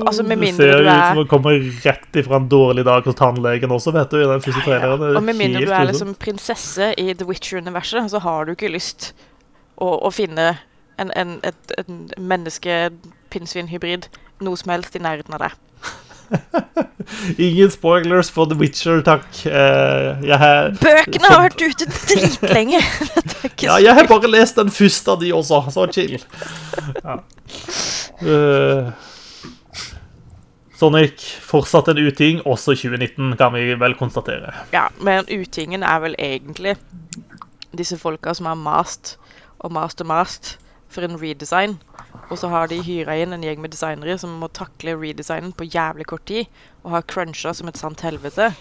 Altså, 0.03 0.23
med 0.27 0.37
mindre 0.37 0.67
det 0.67 0.73
ser 0.75 0.81
ut 0.83 0.87
er- 0.91 1.15
som 1.15 1.19
å 1.23 1.27
komme 1.31 1.53
rett 1.85 2.17
ifra 2.21 2.37
en 2.37 2.49
dårlig 2.49 2.85
dag 2.85 3.05
hos 3.05 3.15
tannlegen 3.15 3.71
også, 3.71 3.93
vet 3.95 4.11
du. 4.11 4.17
i 4.23 4.27
den 4.27 4.41
første 4.41 4.63
traileren. 4.67 4.99
Det 5.01 5.11
er 5.13 5.17
Og 5.17 5.23
med 5.25 5.37
mindre 5.37 5.65
du 5.65 5.71
er 5.73 5.85
liksom 5.87 6.15
prinsesse 6.19 6.95
i 6.99 7.13
The 7.15 7.25
Witcher-universet, 7.25 8.11
så 8.11 8.19
har 8.21 8.45
du 8.45 8.53
ikke 8.53 8.69
lyst 8.73 9.13
å, 9.81 10.03
å 10.07 10.11
finne 10.13 10.59
en, 11.03 11.12
en, 11.18 11.36
et, 11.46 11.74
en 11.82 12.07
menneske-pinnsvin-hybrid 12.18 14.09
noe 14.42 14.59
som 14.59 14.72
helst 14.74 14.96
i 14.98 15.03
nærheten 15.03 15.36
av 15.36 15.46
deg. 15.46 15.61
Ingen 17.46 17.70
spoilers 17.70 18.30
for 18.32 18.48
The 18.48 18.57
Witcher, 18.59 19.03
takk. 19.05 19.26
Uh, 19.44 20.22
har, 20.40 20.72
Bøkene 20.80 21.28
har 21.28 21.46
vært 21.48 21.62
ute 21.62 21.88
dritlenge! 21.92 22.82
Ja, 23.62 23.76
jeg 23.82 23.94
har 23.94 24.07
bare 24.07 24.30
lest 24.30 24.59
den 24.59 24.70
første 24.70 25.14
av 25.14 25.22
de 25.22 25.32
også, 25.34 25.59
så 25.74 25.86
chill. 25.90 26.22
Ja. 27.03 27.16
Uh, 28.22 28.92
Sonic 30.78 31.22
fortsatt 31.46 31.90
en 31.92 32.00
uting, 32.03 32.40
også 32.46 32.74
2019, 32.78 33.36
kan 33.38 33.55
vi 33.55 33.74
vel 33.78 33.94
konstatere. 33.98 34.55
Ja, 34.74 34.88
men 35.03 35.26
utingen 35.30 35.82
er 35.86 36.03
vel 36.03 36.16
egentlig 36.18 36.76
disse 37.76 37.98
folka 37.98 38.34
som 38.34 38.50
har 38.50 38.59
mast 38.59 39.16
og 39.62 39.74
mast 39.74 40.03
og 40.03 40.11
mast 40.11 40.57
for 40.93 41.07
en 41.07 41.18
redesign. 41.20 41.78
Og 42.28 42.38
så 42.40 42.51
har 42.53 42.68
de 42.70 42.80
hyra 42.84 43.16
inn 43.20 43.34
en 43.34 43.45
gjeng 43.45 43.62
med 43.62 43.74
designere 43.74 44.18
som 44.20 44.38
må 44.40 44.51
takle 44.53 44.97
redesignen 45.01 45.55
på 45.57 45.68
jævlig 45.68 46.07
kort 46.12 46.26
tid, 46.28 46.49
og 46.84 46.97
har 46.97 47.09
cruncha 47.09 47.55
som 47.57 47.68
et 47.68 47.80
sant 47.80 48.05
helvete. 48.07 48.53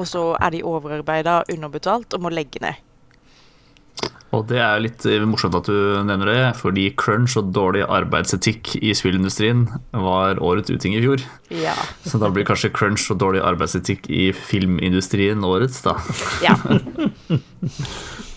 Og 0.00 0.08
så 0.08 0.30
er 0.40 0.54
de 0.54 0.64
overarbeida, 0.66 1.42
underbetalt 1.52 2.14
og 2.16 2.24
må 2.24 2.32
legge 2.32 2.62
ned. 2.64 2.80
Og 4.32 4.46
det 4.48 4.62
er 4.64 4.80
litt 4.80 5.04
eh, 5.04 5.22
morsomt 5.28 5.58
at 5.58 5.68
du 5.68 5.76
nevner 6.08 6.30
det, 6.30 6.44
fordi 6.56 6.86
crunch 6.96 7.36
og 7.36 7.50
dårlig 7.52 7.84
arbeidsetikk 7.84 8.78
i 8.80 8.94
spillindustrien 8.96 9.66
var 9.92 10.40
årets 10.40 10.72
uting 10.72 10.96
i 10.96 11.02
fjor. 11.04 11.24
Ja. 11.52 11.76
Så 12.08 12.20
da 12.22 12.32
blir 12.32 12.48
kanskje 12.48 12.72
crunch 12.72 13.10
og 13.12 13.20
dårlig 13.20 13.44
arbeidsetikk 13.44 14.08
i 14.08 14.30
filmindustrien 14.32 15.44
årets, 15.44 15.82
da. 15.84 15.98
ja. 16.48 16.56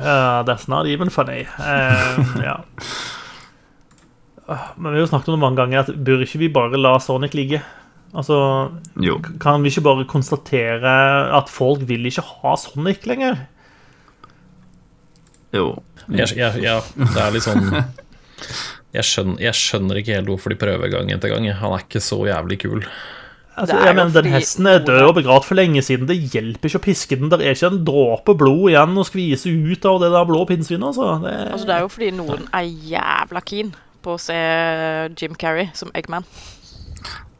Uh, 0.00 0.42
that's 0.48 0.66
not 0.68 0.86
even 0.90 1.10
funny. 1.10 1.44
Uh, 1.58 2.42
ja. 2.42 2.56
Ah, 4.46 4.72
Men 4.76 4.92
vi 4.92 4.98
har 4.98 5.06
jo 5.06 5.10
snakket 5.12 5.28
om 5.28 5.38
det 5.38 5.42
mange 5.44 5.56
ganger, 5.62 5.84
at 5.86 5.94
bør 6.04 6.24
ikke 6.26 6.40
vi 6.42 6.48
bare 6.52 6.76
la 6.80 6.96
Sonic 7.00 7.32
ligge? 7.34 7.62
Altså, 8.14 8.36
Jo. 9.02 9.16
kan 9.40 9.62
vi 9.64 9.70
ikke 9.72 9.82
bare 9.86 10.04
konstatere 10.06 10.92
at 11.34 11.48
folk 11.50 11.80
vil 11.88 12.06
ikke 12.06 12.22
ha 12.22 12.54
Sonic 12.60 13.06
lenger? 13.06 13.38
Jo. 15.54 15.82
Jeg, 16.10 16.36
jeg, 16.36 16.60
ja, 16.62 16.80
det 16.98 17.20
er 17.22 17.32
litt 17.32 17.46
sånn 17.46 17.64
jeg 18.94 19.06
skjønner, 19.08 19.38
jeg 19.42 19.56
skjønner 19.56 19.98
ikke 20.00 20.14
helt 20.18 20.28
hvorfor 20.30 20.52
de 20.52 20.58
prøver 20.60 20.90
gang 20.92 21.10
etter 21.14 21.32
gang. 21.32 21.46
Han 21.58 21.74
er 21.74 21.82
ikke 21.86 22.02
så 22.04 22.18
jævlig 22.28 22.60
kul. 22.66 22.84
Altså, 23.56 23.76
jeg 23.86 23.94
mener, 23.94 24.10
Den 24.16 24.32
hesten 24.32 24.66
er 24.66 24.80
død 24.82 25.02
og 25.08 25.14
begravd 25.20 25.44
for 25.46 25.54
lenge 25.58 25.82
siden. 25.86 26.08
Det 26.10 26.16
hjelper 26.32 26.70
ikke 26.72 26.80
å 26.80 26.84
piske 26.88 27.18
den. 27.20 27.30
Det 27.30 27.38
er 27.40 27.54
ikke 27.54 27.70
en 27.70 27.84
dråpe 27.86 28.34
blod 28.40 28.72
igjen 28.72 28.98
å 28.98 29.04
skvise 29.06 29.52
ut 29.52 29.86
av 29.86 30.00
det 30.02 30.10
der 30.14 30.26
blå 30.26 30.40
pinnsvinet. 30.48 30.88
Altså. 30.90 31.12
Det, 31.22 31.34
Altså, 31.52 31.66
det 31.70 31.76
er 31.76 31.84
jo 31.86 31.92
fordi 31.94 32.10
noen 32.18 32.48
er 32.50 32.66
jævla 32.94 33.44
keen 33.46 33.70
på 34.04 34.16
å 34.16 34.20
se 34.20 34.40
Jim 35.20 35.38
Carrey 35.38 35.70
som 35.78 35.92
Eggman. 35.94 36.26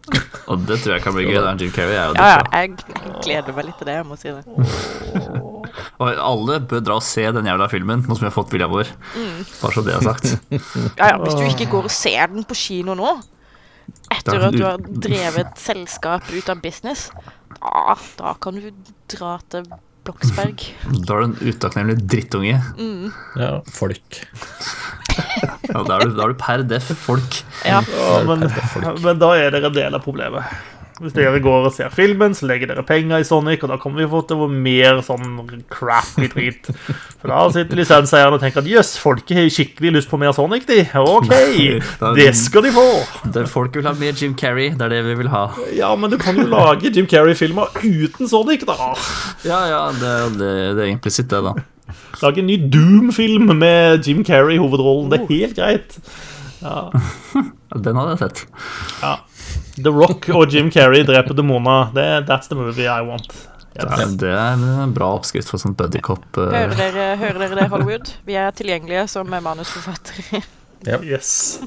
Og 0.52 0.60
det 0.68 0.78
tror 0.84 0.94
jeg 0.98 1.02
kan 1.02 1.14
bli 1.16 1.24
gøy. 1.26 1.38
da. 1.40 1.54
Jim 1.58 1.70
Carrey 1.72 1.96
er 1.96 2.10
jo 2.10 2.16
Ja, 2.20 2.30
ja, 2.36 2.62
jeg 2.62 3.20
gleder 3.24 3.56
meg 3.56 3.68
litt 3.70 3.78
til 3.80 3.88
det, 3.88 3.94
jeg 3.98 4.06
må 4.06 4.18
si 4.20 4.28
det. 4.28 4.42
Og 5.98 6.08
alle 6.12 6.58
bør 6.68 6.82
dra 6.84 6.96
og 7.00 7.04
se 7.06 7.24
den 7.32 7.46
jævla 7.48 7.68
filmen, 7.72 8.02
nå 8.04 8.14
som 8.16 8.26
vi 8.26 8.28
har 8.30 8.34
fått 8.36 8.52
vilja 8.54 8.68
vår. 8.70 8.90
Bare 9.62 9.72
så 9.74 9.84
det 9.86 9.94
er 9.96 10.04
sagt. 10.04 10.26
Ja, 10.98 11.14
ja, 11.14 11.14
hvis 11.22 11.38
du 11.38 11.44
ikke 11.48 11.70
går 11.72 11.88
og 11.88 11.94
ser 11.94 12.26
den 12.34 12.44
på 12.48 12.56
kino 12.58 12.94
nå, 12.98 13.14
etter 14.14 14.46
at 14.48 14.54
du 14.56 14.64
har 14.64 14.78
drevet 14.84 15.56
selskap 15.60 16.28
ut 16.32 16.48
av 16.52 16.60
business, 16.64 17.08
da, 17.60 17.96
da 18.18 18.34
kan 18.42 18.58
du 18.60 18.70
dra 19.12 19.36
til 19.52 19.66
Bloksberg. 20.04 20.60
Da 21.08 21.16
er 21.16 21.22
du 21.22 21.26
en 21.30 21.36
utakknemlig 21.48 21.96
drittunge. 22.04 22.58
Ja, 23.40 23.52
folk. 23.72 24.18
Ja, 25.70 25.80
da, 25.86 25.96
er 25.96 26.04
du, 26.10 26.14
da 26.18 26.26
er 26.26 26.34
du 26.34 26.38
per 26.40 26.64
def 26.68 26.90
folk. 27.06 27.38
Ja, 27.64 27.80
Ja, 27.88 28.18
men, 28.28 28.44
men 29.00 29.20
da 29.22 29.30
er 29.38 29.54
dere 29.54 29.70
en 29.70 29.76
del 29.78 29.96
av 29.96 30.04
problemet. 30.04 30.44
Hvis 31.02 31.14
dere 31.16 31.40
går 31.42 31.64
og 31.66 31.72
ser 31.74 31.90
filmen, 31.90 32.36
så 32.38 32.46
legger 32.46 32.70
dere 32.70 32.84
penger 32.86 33.18
i 33.18 33.26
Sonic, 33.26 33.64
og 33.66 33.72
da 33.72 33.78
kommer 33.82 34.04
vi 34.04 34.06
få 34.12 34.20
til 34.28 34.38
å 34.38 34.44
få 34.44 34.58
mer 34.66 35.00
sånn 35.02 35.40
crappy 35.72 36.28
drit. 36.30 36.68
For 37.18 37.32
da 37.32 37.40
sitter 37.50 37.80
lisenseierne 37.80 38.38
og 38.38 38.44
tenker 38.44 38.62
at 38.62 38.70
jøss, 38.70 38.92
folket 39.02 39.40
har 39.40 39.50
skikkelig 39.50 39.96
lyst 39.96 40.12
på 40.12 40.20
mer 40.22 40.30
Sonic, 40.36 40.68
de. 40.70 40.84
OK, 41.00 41.32
det 42.20 42.28
skal 42.38 42.68
de 42.68 42.72
få. 42.76 42.86
Det 43.34 43.46
folk 43.50 43.74
vil 43.74 43.90
ha 43.90 43.94
mer 43.98 44.14
Jim 44.14 44.36
Carrey, 44.38 44.70
det 44.70 44.86
er 44.86 44.94
det 44.94 45.02
vi 45.08 45.18
vil 45.24 45.32
ha. 45.34 45.48
Ja, 45.74 45.90
men 45.98 46.14
du 46.14 46.18
kan 46.22 46.38
jo 46.38 46.46
lage 46.46 46.94
Jim 46.94 47.10
Carrey-filmer 47.10 47.74
uten 47.82 48.30
Sonic, 48.30 48.62
da. 48.70 48.94
Ja, 49.42 49.64
ja, 49.72 49.82
det, 49.98 50.14
det, 50.38 50.54
det 50.78 50.86
er 50.86 50.94
implisitt, 50.94 51.32
det, 51.34 51.42
da. 51.42 51.56
Lage 52.22 52.38
en 52.44 52.46
ny 52.48 52.60
Doom-film 52.70 53.50
med 53.58 54.06
Jim 54.06 54.22
Carrey 54.24 54.60
i 54.60 54.62
hovedrollen. 54.62 55.10
Det 55.10 55.24
er 55.24 55.30
helt 55.34 55.58
greit. 55.58 55.98
Den 57.84 57.98
hadde 57.98 58.14
jeg 58.14 58.20
sett. 58.22 58.44
Ja. 59.02 59.16
The 59.76 59.90
Rock 59.90 60.28
og 60.30 60.52
Jim 60.54 60.70
Carrey 60.70 61.02
dreper 61.06 61.34
demoner. 61.34 61.90
Det, 61.94 62.06
that's 62.28 62.50
the 62.50 62.58
movie 62.58 62.86
I 62.86 63.02
want. 63.06 63.32
Ja, 63.74 63.88
det 64.06 64.30
er 64.30 64.60
en 64.84 64.92
bra 64.94 65.08
oppskrift 65.16 65.50
for 65.50 65.58
sånn 65.58 65.74
buddycop. 65.74 66.28
hører 66.38 66.70
Uh, 66.70 66.76
dere, 66.78 67.08
hører 67.18 67.40
dere 67.42 67.58
det, 67.58 67.70
Hollywood? 67.72 68.12
Vi 68.26 68.36
er 68.38 68.54
tilgjengelige 68.54 69.08
som 69.10 69.34
manusforfattere. 69.34 70.44
Yes. 70.84 71.60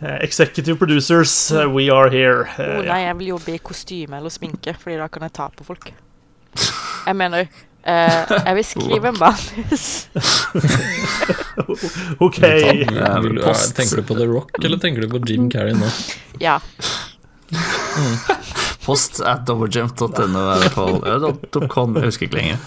Uh, 0.00 0.16
executive 0.22 0.78
producers, 0.78 1.52
uh, 1.52 1.66
we 1.68 1.90
are 1.92 2.08
here. 2.08 2.46
Å 2.56 2.66
oh, 2.78 2.82
nei, 2.86 3.00
jeg 3.04 3.18
vil 3.20 3.32
jobbe 3.34 3.56
i 3.56 3.60
kostyme 3.60 4.20
eller 4.20 4.32
sminke, 4.32 4.76
Fordi 4.80 5.00
da 5.00 5.08
kan 5.12 5.26
jeg 5.26 5.34
ta 5.36 5.48
på 5.52 5.66
folk. 5.66 5.90
Jeg 7.06 7.16
mener 7.18 7.44
eh, 7.86 8.30
Jeg 8.32 8.54
vil 8.56 8.64
skrive 8.66 9.10
en 9.12 9.18
manus. 9.20 9.84
OK. 12.26 12.40
Ja, 12.40 13.12
tenker 13.76 14.00
du 14.00 14.06
på 14.06 14.16
The 14.16 14.28
Rock, 14.30 14.56
eller 14.62 14.80
tenker 14.82 15.04
du 15.04 15.12
på 15.12 15.20
Jim 15.28 15.50
Carrey 15.52 15.76
nå? 15.76 15.90
Ja. 16.42 16.58
post 18.86 19.18
at 19.26 19.44
doublegejump.no 19.48 20.42
er 20.52 20.60
i 20.60 20.62
hvert 20.62 20.76
fall 20.76 21.68
.com, 21.72 21.96
jeg 21.98 22.10
husker 22.10 22.28
ikke 22.28 22.38
lenger. 22.38 22.60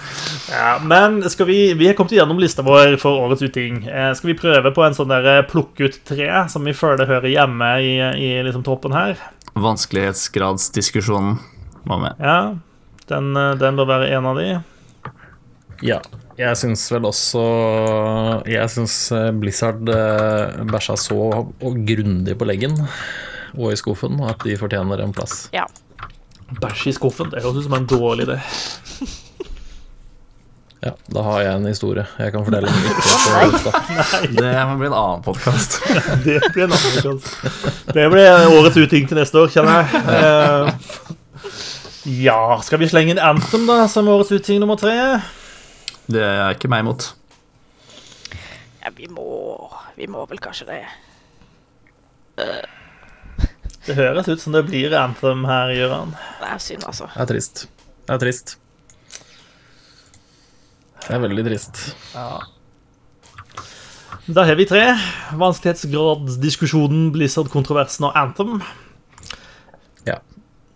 Ja, 0.51 0.71
men 0.83 1.21
skal 1.31 1.47
vi 1.49 1.59
Vi 1.79 1.87
har 1.87 1.97
kommet 1.97 2.15
gjennom 2.17 2.41
lista 2.41 2.65
vår 2.65 2.97
for 3.01 3.23
årets 3.25 3.43
uting. 3.45 3.83
Eh, 3.87 4.11
skal 4.17 4.33
vi 4.33 4.39
prøve 4.39 4.73
på 4.75 4.85
en 4.85 4.97
sånn 4.97 5.11
der 5.11 5.27
eh, 5.31 5.45
plukke 5.47 5.89
ut 5.89 5.99
tre, 6.07 6.27
som 6.51 6.67
vi 6.67 6.75
føler 6.75 7.09
hører 7.09 7.31
hjemme 7.31 7.71
i, 7.85 7.93
i 8.19 8.31
liksom 8.45 8.65
toppen 8.67 8.95
her? 8.95 9.19
Vanskelighetsgradsdiskusjonen 9.59 11.39
var 11.89 12.03
med. 12.03 12.19
Ja. 12.23 12.39
Den, 13.11 13.31
eh, 13.39 13.55
den 13.61 13.79
bør 13.79 13.93
være 13.95 14.11
en 14.17 14.29
av 14.29 14.41
de. 14.41 14.49
Ja. 15.85 16.01
Jeg 16.39 16.55
syns 16.55 16.85
vel 16.87 17.03
også 17.03 17.41
Jeg 18.47 18.71
syns 18.71 18.93
eh, 19.15 19.25
Blizzard 19.35 19.81
bæsja 20.71 20.95
så 20.99 21.49
grundig 21.59 22.35
på 22.39 22.47
leggen 22.47 22.77
og 23.57 23.71
i 23.73 23.79
skuffen 23.79 24.19
at 24.27 24.43
de 24.45 24.57
fortjener 24.59 25.01
en 25.03 25.15
plass. 25.15 25.47
Ja. 25.55 25.65
Bæsj 26.61 26.87
i 26.89 26.93
skuffen. 26.97 27.29
Det 27.31 27.43
høres 27.43 27.61
ut 27.61 27.67
som 27.69 27.77
en 27.77 27.89
dårlig 27.89 28.25
idé. 28.27 28.39
Ja, 30.79 30.93
da 31.11 31.23
har 31.25 31.41
jeg 31.43 31.55
en 31.57 31.65
historie 31.67 32.05
jeg 32.15 32.31
kan 32.31 32.45
fortelle. 32.47 32.71
lufta. 33.51 33.81
Det 34.31 34.53
må 34.69 34.77
bli 34.79 34.87
en 34.87 34.95
annen 34.95 35.25
podkast. 35.25 35.75
Det 36.25 36.39
blir 36.53 36.69
en 36.69 36.71
annen 36.71 36.85
podcast. 36.85 37.27
Det 37.91 38.05
blir 38.13 38.47
årets 38.55 38.79
uting 38.79 39.09
til 39.09 39.19
neste 39.19 39.41
år, 39.43 39.51
kjenner 39.51 39.81
jeg. 39.81 39.87
Eh, 40.15 40.71
ja, 42.23 42.39
skal 42.63 42.79
vi 42.79 42.87
slenge 42.89 43.11
inn 43.11 43.19
Anthem 43.21 43.67
da, 43.67 43.81
som 43.91 44.07
årets 44.07 44.31
uting 44.31 44.63
nummer 44.63 44.79
tre? 44.79 44.95
Det 46.09 46.23
er 46.23 46.55
ikke 46.55 46.71
meg 46.71 46.85
imot. 46.85 47.11
ja 48.79 48.89
vi 48.95 49.11
må 49.11 49.27
Vi 49.99 50.07
må 50.07 50.23
vel 50.31 50.39
kanskje 50.39 50.71
det. 50.71 50.83
Det 53.89 53.95
høres 53.97 54.27
ut 54.29 54.41
som 54.43 54.53
det 54.53 54.61
blir 54.67 54.93
Anthem 54.93 55.41
her, 55.49 55.71
Gøran. 55.73 56.11
Det 56.39 56.49
er 56.53 56.59
synd, 56.61 56.83
altså. 56.85 57.07
Det 57.15 57.23
er 57.25 57.29
trist. 57.33 57.63
Det 58.05 58.13
er 58.15 58.21
trist. 58.21 58.55
Det 61.07 61.15
er 61.17 61.23
veldig 61.23 61.45
trist. 61.47 61.79
Ja. 62.13 62.39
Da 64.29 64.43
har 64.45 64.59
vi 64.59 64.67
tre. 64.69 64.83
Vanskelighetsgradsdiskusjonen, 65.41 67.07
Blizzard-kontroversen 67.15 68.05
og 68.11 68.17
Anthem. 68.19 68.59
Ja. 70.05 70.19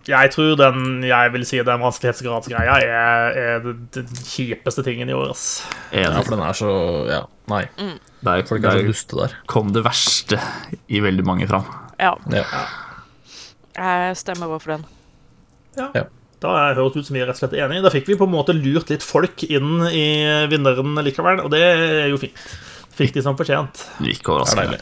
Jeg 0.10 0.32
tror 0.34 0.58
den 0.60 1.04
jeg 1.06 1.32
vil 1.36 1.46
si 1.48 1.62
den 1.64 1.84
vanskelighetsgradsgreia 1.86 2.80
er, 2.82 3.38
er 3.44 3.60
den- 3.64 4.10
kjipeste 4.26 4.84
tingen 4.84 5.10
i 5.10 5.14
år. 5.14 5.30
ass. 5.32 5.64
ja, 5.94 6.10
for 6.20 6.34
den 6.36 6.42
er 6.44 6.54
så 6.58 6.72
Ja, 7.12 7.22
nei. 7.48 7.68
Der, 8.24 8.42
Folk 8.50 8.64
er 8.66 8.72
så 8.72 8.78
der 8.82 8.88
duste 8.88 9.16
der. 9.22 9.38
kom 9.48 9.72
det 9.72 9.84
verste 9.86 10.40
i 10.90 11.00
veldig 11.00 11.24
mange 11.26 11.48
fram. 11.48 11.66
Ja, 12.00 12.16
Ja. 12.32 12.44
Jeg 13.78 14.18
stemmer 14.20 14.52
over 14.52 14.60
for 14.64 14.76
den. 14.76 14.86
Da 16.44 16.52
har 16.52 16.70
jeg 16.74 16.78
hørt 16.82 16.98
ut 17.00 17.08
som 17.08 17.16
vi 17.16 17.22
er 17.24 17.30
rett 17.30 17.38
og 17.40 17.44
slett 17.46 17.56
enige. 17.56 17.84
Da 17.86 17.92
fikk 17.94 18.10
vi 18.12 18.18
på 18.20 18.28
en 18.28 18.34
måte 18.36 18.54
lurt 18.58 18.90
litt 18.92 19.04
folk 19.06 19.46
inn 19.48 19.86
i 19.90 20.06
vinneren 20.52 20.98
likevel, 21.06 21.40
og 21.46 21.52
det 21.54 21.62
er 21.64 22.10
jo 22.12 22.20
fint. 22.20 22.36
Fikk 22.94 23.14
de 23.16 23.24
som 23.26 23.38
fortjent. 23.40 23.86
Ikke 24.04 24.36
Det 24.44 24.54
er 24.54 24.66
overraskende. 24.68 24.82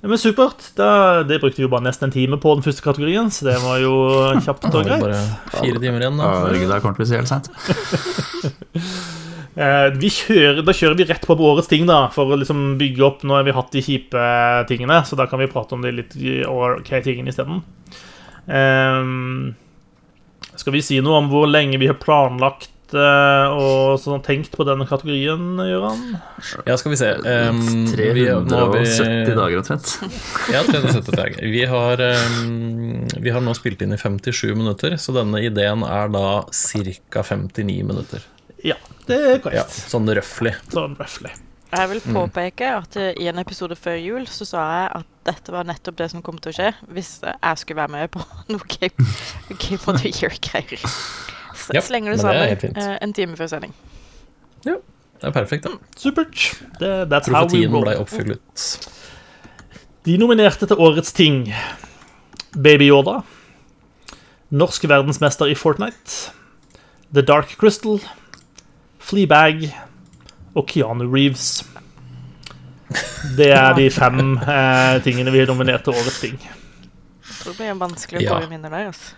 Ja, 0.00 0.08
men 0.08 0.16
supert. 0.18 0.64
Da, 0.78 1.22
det 1.28 1.40
brukte 1.42 1.60
vi 1.60 1.66
jo 1.66 1.72
bare 1.72 1.84
nesten 1.84 2.08
en 2.08 2.14
time 2.14 2.38
på 2.40 2.54
den 2.56 2.64
første 2.64 2.82
kategorien, 2.84 3.28
så 3.30 3.44
det 3.50 3.58
var 3.60 3.76
jo 3.82 3.92
kjapt 4.40 4.64
Da 4.64 4.72
og 4.80 4.88
greit. 4.88 5.02
bare 5.04 5.20
fire 5.60 5.82
timer 5.82 6.00
igjen, 6.06 6.16
da. 6.20 6.30
Ja, 6.48 6.68
det 6.72 6.80
kommer 6.80 6.96
til 6.96 6.96
å 6.96 7.00
bli 7.02 7.10
så 7.10 7.20
helt 7.20 7.28
seint. 7.28 7.50
Eh, 9.58 9.88
vi 9.98 10.10
kjører, 10.14 10.60
da 10.62 10.74
kjører 10.76 10.98
vi 11.00 11.06
rett 11.08 11.24
på 11.26 11.34
på 11.34 11.48
årets 11.52 11.70
ting, 11.70 11.86
da, 11.88 12.04
for 12.14 12.30
å 12.30 12.38
liksom 12.38 12.76
bygge 12.78 13.02
opp 13.02 13.24
Nå 13.26 13.34
har 13.34 13.46
vi 13.48 13.54
hatt 13.56 13.72
de 13.74 13.82
kjipe 13.82 14.26
tingene, 14.70 15.00
så 15.06 15.18
da 15.18 15.26
kan 15.30 15.42
vi 15.42 15.50
prate 15.50 15.74
om 15.74 15.82
de 15.82 15.94
litt 15.96 16.14
ok 16.46 16.92
tingene 17.02 17.34
isteden. 17.34 17.64
Um, 18.46 19.56
skal 20.58 20.74
vi 20.74 20.84
si 20.84 21.00
noe 21.02 21.20
om 21.20 21.30
hvor 21.32 21.48
lenge 21.50 21.78
vi 21.80 21.88
har 21.90 21.98
planlagt 22.00 22.94
eh, 22.94 23.52
og 23.54 23.98
sånn 24.02 24.22
tenkt 24.26 24.54
på 24.58 24.66
denne 24.66 24.86
kategorien, 24.88 25.58
Gøran? 25.58 26.16
Ja, 26.66 26.78
skal 26.78 26.94
vi 26.94 27.00
se. 27.00 27.12
Um, 27.18 27.60
vi, 27.90 28.26
nå 28.26 28.62
har 28.62 28.72
vi, 28.74 28.84
370 28.86 29.38
dager 29.38 29.62
omtrent. 29.62 29.94
Ja, 30.54 30.64
370 30.66 31.16
dager. 31.16 31.46
Vi 31.54 31.64
har, 31.74 32.04
um, 32.38 33.06
vi 33.18 33.34
har 33.34 33.42
nå 33.42 33.54
spilt 33.58 33.82
inn 33.82 33.94
i 33.96 34.00
57 34.00 34.52
minutter, 34.54 34.98
så 35.00 35.14
denne 35.16 35.42
ideen 35.42 35.86
er 35.86 36.12
da 36.14 36.26
ca. 36.46 37.24
59 37.34 37.80
minutter. 37.90 38.30
Det 39.06 39.16
er 39.44 39.54
Ja, 39.54 39.64
sånn 39.68 40.08
røffelig. 40.08 40.54
Sånn. 40.72 40.96
Jeg 41.70 41.88
vil 41.92 42.00
påpeke 42.02 42.66
at 42.80 42.96
i 42.98 43.28
en 43.30 43.38
episode 43.38 43.76
før 43.78 43.94
jul 44.02 44.24
så 44.26 44.46
sa 44.48 44.62
jeg 44.74 44.88
at 45.00 45.06
dette 45.28 45.52
var 45.54 45.64
nettopp 45.68 45.96
det 46.00 46.08
som 46.10 46.22
kom 46.26 46.38
til 46.42 46.50
å 46.50 46.56
skje 46.56 46.70
hvis 46.90 47.10
jeg 47.22 47.60
skulle 47.62 47.78
være 47.84 47.92
med 47.94 48.10
på 48.10 48.22
noe 48.52 48.66
Game, 48.74 49.06
game 49.60 49.80
of 49.86 50.00
the 50.02 50.10
Year-greier. 50.10 50.82
Så 51.54 51.76
Ja, 51.76 51.82
slenger 51.84 52.10
du 52.12 52.16
det 52.18 52.24
sammen 52.24 52.72
eh, 52.74 52.96
en 53.04 53.12
time 53.14 53.36
før 53.38 53.50
sending. 53.52 53.74
Ja. 54.66 54.76
Det 55.20 55.28
er 55.28 55.34
perfekt, 55.36 55.66
da. 55.68 55.74
Supert. 56.00 56.32
Det, 56.80 56.90
that's 57.12 57.28
how 57.28 57.44
we 57.44 57.60
Profetien 57.60 57.74
roll. 57.74 57.84
ble 57.84 57.96
oppfylt. 58.00 58.88
De 60.08 60.14
nominerte 60.16 60.64
til 60.66 60.80
Årets 60.80 61.12
ting 61.12 61.42
Baby 62.56 62.86
Yoda 62.88 63.18
Norsk 64.50 64.86
verdensmester 64.88 65.50
i 65.52 65.54
Fortnite 65.54 66.32
The 67.14 67.22
Dark 67.22 67.52
Crystal 67.60 68.00
Fleabag 69.00 69.66
og 70.56 70.66
Keanu 70.70 71.06
Reeves. 71.10 71.62
Det 73.38 73.50
er 73.54 73.74
de 73.78 73.86
fem 73.94 74.34
eh, 74.42 74.96
tingene 75.04 75.30
vi 75.34 75.42
har 75.44 75.50
nominert 75.50 75.84
til 75.86 75.94
Årets 75.94 76.20
ting. 76.22 76.36
Jeg 76.42 77.38
tror 77.44 77.54
det 77.54 77.60
blir 77.62 77.78
vanskelig 77.80 78.20
å 78.20 78.24
Ja. 78.26 78.38
få 78.42 78.50
vinner 78.50 78.72
der. 78.74 78.90
Altså. 78.90 79.14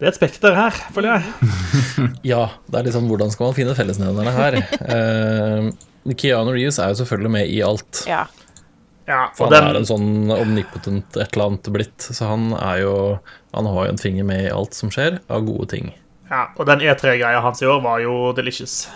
Det 0.00 0.08
er 0.08 0.10
et 0.10 0.18
spekter 0.18 0.56
her, 0.58 0.78
føler 0.92 1.14
jeg. 1.14 1.50
Ja, 2.32 2.42
det 2.68 2.80
er 2.82 2.94
sånn 2.96 3.06
hvordan 3.10 3.30
skal 3.30 3.48
man 3.50 3.54
finne 3.56 3.76
fellesnevnerne 3.78 4.32
her? 4.34 4.56
Uh, 4.82 6.14
Keanu 6.18 6.50
Reeves 6.56 6.80
er 6.82 6.90
jo 6.90 6.98
selvfølgelig 7.04 7.30
med 7.38 7.52
i 7.54 7.60
alt. 7.62 8.02
Ja. 8.10 8.24
Ja, 9.06 9.28
For 9.34 9.50
han 9.50 9.64
han 9.64 9.72
er 9.72 9.78
en 9.80 9.86
sånn 9.88 10.30
omnipotent 10.30 11.16
et 11.18 11.32
eller 11.34 11.48
annet 11.48 11.70
blitt, 11.74 12.04
så 12.14 12.28
han 12.30 12.52
er 12.54 12.84
jo 12.84 12.92
Han 13.52 13.66
har 13.66 13.88
jo 13.88 13.90
en 13.90 13.98
finger 13.98 14.24
med 14.24 14.44
i 14.46 14.52
alt 14.54 14.74
som 14.78 14.90
skjer, 14.94 15.16
av 15.28 15.42
gode 15.44 15.66
ting. 15.74 15.88
Ja, 16.32 16.46
og 16.56 16.68
den 16.68 16.80
E3-greia 16.80 17.42
hans 17.44 17.60
i 17.62 17.68
år 17.68 17.82
var 17.84 18.00
jo 18.00 18.16
delicious. 18.36 18.86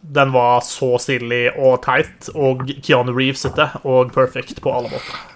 Den 0.00 0.32
var 0.34 0.60
så 0.64 0.94
stilig 1.00 1.46
og 1.56 1.80
teit, 1.84 2.28
og 2.36 2.66
Keanu 2.84 3.12
Reeves 3.16 3.44
sitte, 3.46 3.70
og 3.88 4.12
perfect 4.14 4.60
på 4.64 4.72
alle 4.72 4.92
måter. 4.92 5.26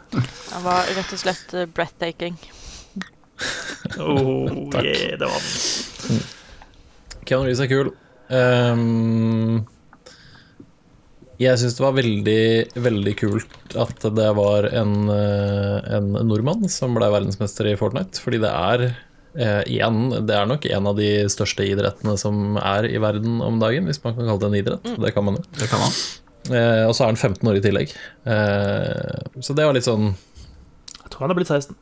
Han 0.55 0.65
var 0.65 0.89
rett 0.95 1.13
og 1.17 1.21
slett 1.21 1.55
eh, 1.57 1.67
breathtaking. 1.67 2.37
Oh, 3.99 4.47
Takk. 4.73 4.85
yeah, 4.85 5.17
det 5.21 5.29
var 5.29 5.41
den. 5.43 6.25
Keanu 7.25 7.49
Reeves 7.49 7.65
er 7.65 7.73
kul. 7.73 7.95
Um, 8.29 9.65
jeg 11.41 11.59
syns 11.61 11.75
det 11.77 11.83
var 11.83 11.97
veldig, 11.97 12.43
veldig 12.79 13.15
kult 13.19 13.75
at 13.81 14.05
det 14.17 14.29
var 14.39 14.69
en, 14.71 14.95
eh, 15.11 15.97
en 15.97 16.13
nordmann 16.29 16.69
som 16.71 16.95
ble 16.97 17.09
verdensmester 17.11 17.73
i 17.73 17.77
Fortnite, 17.81 18.23
fordi 18.23 18.41
det 18.45 18.53
er 18.53 18.87
eh, 19.39 19.63
igjen, 19.71 20.01
det 20.27 20.35
er 20.39 20.47
nok 20.51 20.67
en 20.71 20.91
av 20.91 20.97
de 20.99 21.09
største 21.33 21.67
idrettene 21.69 22.17
som 22.21 22.57
er 22.61 22.89
i 22.91 22.99
verden 23.03 23.41
om 23.45 23.59
dagen, 23.63 23.87
hvis 23.91 24.03
man 24.05 24.15
kan 24.19 24.29
kalle 24.31 24.43
det 24.45 24.51
en 24.53 24.61
idrett. 24.61 24.93
Det 25.07 25.15
kan 25.17 25.25
man 25.29 25.39
jo. 25.41 25.47
Det 25.61 25.71
kan 25.71 25.83
man. 25.83 25.97
Eh, 26.53 26.83
og 26.89 26.93
så 26.95 27.07
er 27.07 27.13
han 27.15 27.17
15 27.17 27.49
år 27.49 27.57
i 27.57 27.65
tillegg. 27.65 27.95
Eh, 28.29 29.41
så 29.41 29.57
det 29.57 29.65
var 29.65 29.73
litt 29.77 29.87
sånn 29.87 30.11
Jeg 30.13 31.11
tror 31.11 31.25
han 31.27 31.33
er 31.33 31.39
blitt 31.39 31.49
16. 31.53 31.77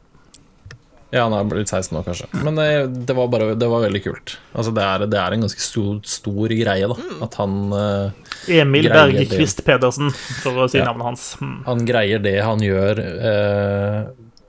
Ja, 1.12 1.26
han 1.26 1.34
er 1.36 1.44
blitt 1.44 1.68
16 1.68 1.92
nå, 1.92 2.00
kanskje. 2.06 2.24
Men 2.40 2.56
det, 2.56 2.66
det, 3.04 3.12
var, 3.18 3.26
bare, 3.28 3.50
det 3.60 3.66
var 3.68 3.82
veldig 3.84 4.00
kult. 4.00 4.38
Altså, 4.56 4.72
det, 4.72 4.80
er, 4.86 5.02
det 5.12 5.18
er 5.20 5.34
en 5.36 5.42
ganske 5.44 5.60
stor, 5.60 5.98
stor 6.08 6.54
greie, 6.56 6.88
da. 6.88 6.96
At 7.26 7.34
han, 7.36 7.58
eh, 7.76 8.54
Emil 8.62 8.88
Greier 8.88 9.12
Bergekvist 9.12 9.60
Pedersen, 9.66 10.08
for 10.40 10.62
å 10.64 10.68
si 10.72 10.80
Ja. 10.80 10.86
navnet 10.88 11.10
hans. 11.10 11.26
Mm. 11.42 11.58
han 11.66 11.84
greier 11.90 12.22
det 12.24 12.38
han 12.40 12.64
gjør 12.64 13.02
eh, 13.04 13.98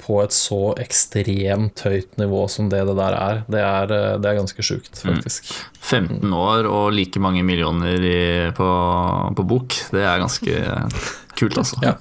på 0.04 0.20
et 0.24 0.36
så 0.36 0.74
ekstremt 0.82 1.84
høyt 1.86 2.18
nivå 2.20 2.44
som 2.52 2.70
det 2.72 2.82
det 2.90 2.96
der 3.00 3.16
er. 3.18 3.42
Det 3.48 3.64
er, 3.64 3.96
eh, 3.96 4.20
det 4.20 4.30
er 4.30 4.40
ganske 4.42 4.66
sjukt, 4.66 5.00
faktisk. 5.00 5.50
15 5.80 6.34
år 6.36 6.68
og 6.68 6.92
like 6.96 7.22
mange 7.24 7.44
millioner 7.48 8.04
i, 8.04 8.22
på, 8.56 8.70
på 9.38 9.48
bok, 9.48 9.80
det 9.96 10.04
er 10.04 10.22
ganske 10.24 10.60
kult, 11.40 11.60
altså. 11.64 11.80
Ja, 11.86 11.96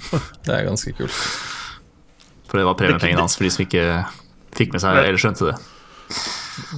det 0.46 0.56
er 0.58 0.68
ganske 0.70 0.94
kult. 0.98 1.24
For 2.50 2.60
det 2.60 2.68
var 2.68 2.76
premiepengene 2.76 3.22
hans 3.22 3.38
for 3.38 3.46
de 3.46 3.54
som 3.54 3.64
ikke 3.64 3.86
fikk 4.52 4.74
med 4.74 4.82
seg 4.84 4.98
eller 5.00 5.20
skjønte 5.20 5.52
det. 5.52 5.58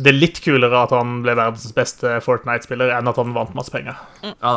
Det 0.05 0.11
er 0.13 0.17
litt 0.17 0.39
kulere 0.45 0.83
at 0.85 0.93
han 0.95 1.17
ble 1.25 1.35
verdens 1.35 1.73
beste 1.75 2.21
Fortnite-spiller 2.23 2.93
enn 2.95 3.09
at 3.11 3.17
han 3.19 3.33
vant 3.35 3.55
masse 3.59 3.73
penger. 3.75 3.97
Ja. 4.23 4.33
Ja. 4.41 4.55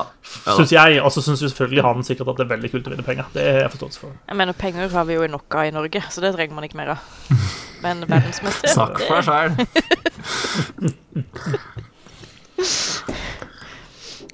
Syns 0.59 0.71
jeg. 0.75 0.99
Og 1.01 1.09
så 1.15 1.23
syns 1.25 1.41
selvfølgelig 1.41 1.83
han 1.87 2.03
sikkert 2.05 2.29
at 2.33 2.37
det 2.37 2.45
er 2.45 2.51
veldig 2.55 2.69
kult 2.75 2.87
å 2.89 2.93
vinne 2.93 3.05
penger. 3.07 3.25
Det 3.33 3.41
er 3.41 3.59
jeg 3.63 3.71
forståelse 3.73 3.99
for. 4.03 4.11
Jeg 4.29 4.37
mener, 4.37 4.53
penger 4.57 4.93
har 4.93 5.05
vi 5.09 5.13
jo 5.17 5.25
nok 5.33 5.57
av 5.57 5.65
i 5.69 5.73
Norge, 5.73 6.03
så 6.13 6.21
det 6.21 6.33
trenger 6.37 6.53
man 6.59 6.67
ikke 6.69 6.77
mer 6.81 6.93
av. 6.95 6.99
Men 7.83 8.05
verdensmester 8.09 8.67
Snakk 8.73 9.01
for 9.05 9.13
deg 9.17 9.25
sjæl. 9.27 9.49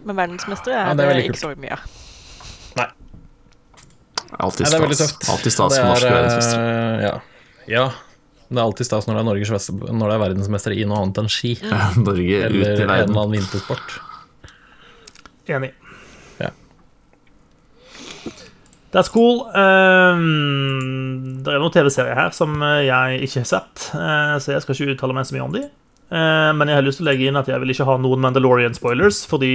Men 0.03 0.15
verdensmester 0.19 0.71
er, 0.75 0.87
Ja, 0.89 0.93
det 0.99 1.05
er 1.07 1.21
ikke 1.23 1.39
så 1.39 1.53
mye 1.59 1.75
av. 1.77 1.79
Alltid 4.43 4.65
er 4.65 4.81
veldig 4.81 4.95
stas. 4.97 5.29
Alltid 5.29 5.53
stas 5.53 5.75
for 5.77 5.85
norske 5.91 6.07
er, 6.09 6.15
verdensmestere. 6.17 6.61
eh, 6.73 7.03
Ja. 7.05 7.13
ja. 7.69 7.83
Det 8.53 8.61
er 8.61 8.65
alltid 8.67 8.85
stas 8.87 9.07
når 9.09 9.17
det 9.17 9.21
er 9.23 9.29
Norges 9.31 9.69
når 9.73 10.03
det 10.03 10.15
er 10.15 10.21
verdensmester 10.21 10.75
i 10.75 10.83
noe 10.85 10.99
annet 11.01 11.21
enn 11.23 11.31
ski. 11.31 11.55
Norge 12.07 12.41
ut 12.43 12.49
Eller 12.51 12.67
i 12.69 12.83
en 12.83 12.89
eller 12.91 13.07
annen 13.07 13.37
vintersport. 13.39 13.95
Enig. 15.49 15.71
Ja. 16.39 16.51
That's 18.93 19.09
cool. 19.11 19.41
Um, 19.57 21.41
det 21.43 21.49
er 21.49 21.63
noen 21.63 21.73
TV-serier 21.73 22.19
her 22.19 22.35
som 22.35 22.61
jeg 22.85 23.23
ikke 23.25 23.41
har 23.41 23.49
sett, 23.49 23.87
eh, 23.97 24.35
så 24.39 24.53
jeg 24.53 24.63
skal 24.63 24.77
ikke 24.77 24.93
uttale 24.93 25.17
meg 25.17 25.27
så 25.27 25.35
mye 25.35 25.47
om 25.47 25.57
de. 25.57 25.65
Eh, 26.13 26.51
men 26.53 26.69
jeg 26.69 26.77
har 26.77 26.85
lyst 26.85 27.01
til 27.01 27.07
å 27.07 27.09
legge 27.09 27.27
inn 27.27 27.39
at 27.39 27.49
jeg 27.49 27.61
vil 27.63 27.73
ikke 27.73 27.87
ha 27.89 27.97
noen 28.01 28.21
Mandalorian-spoilers, 28.21 29.23
fordi 29.29 29.53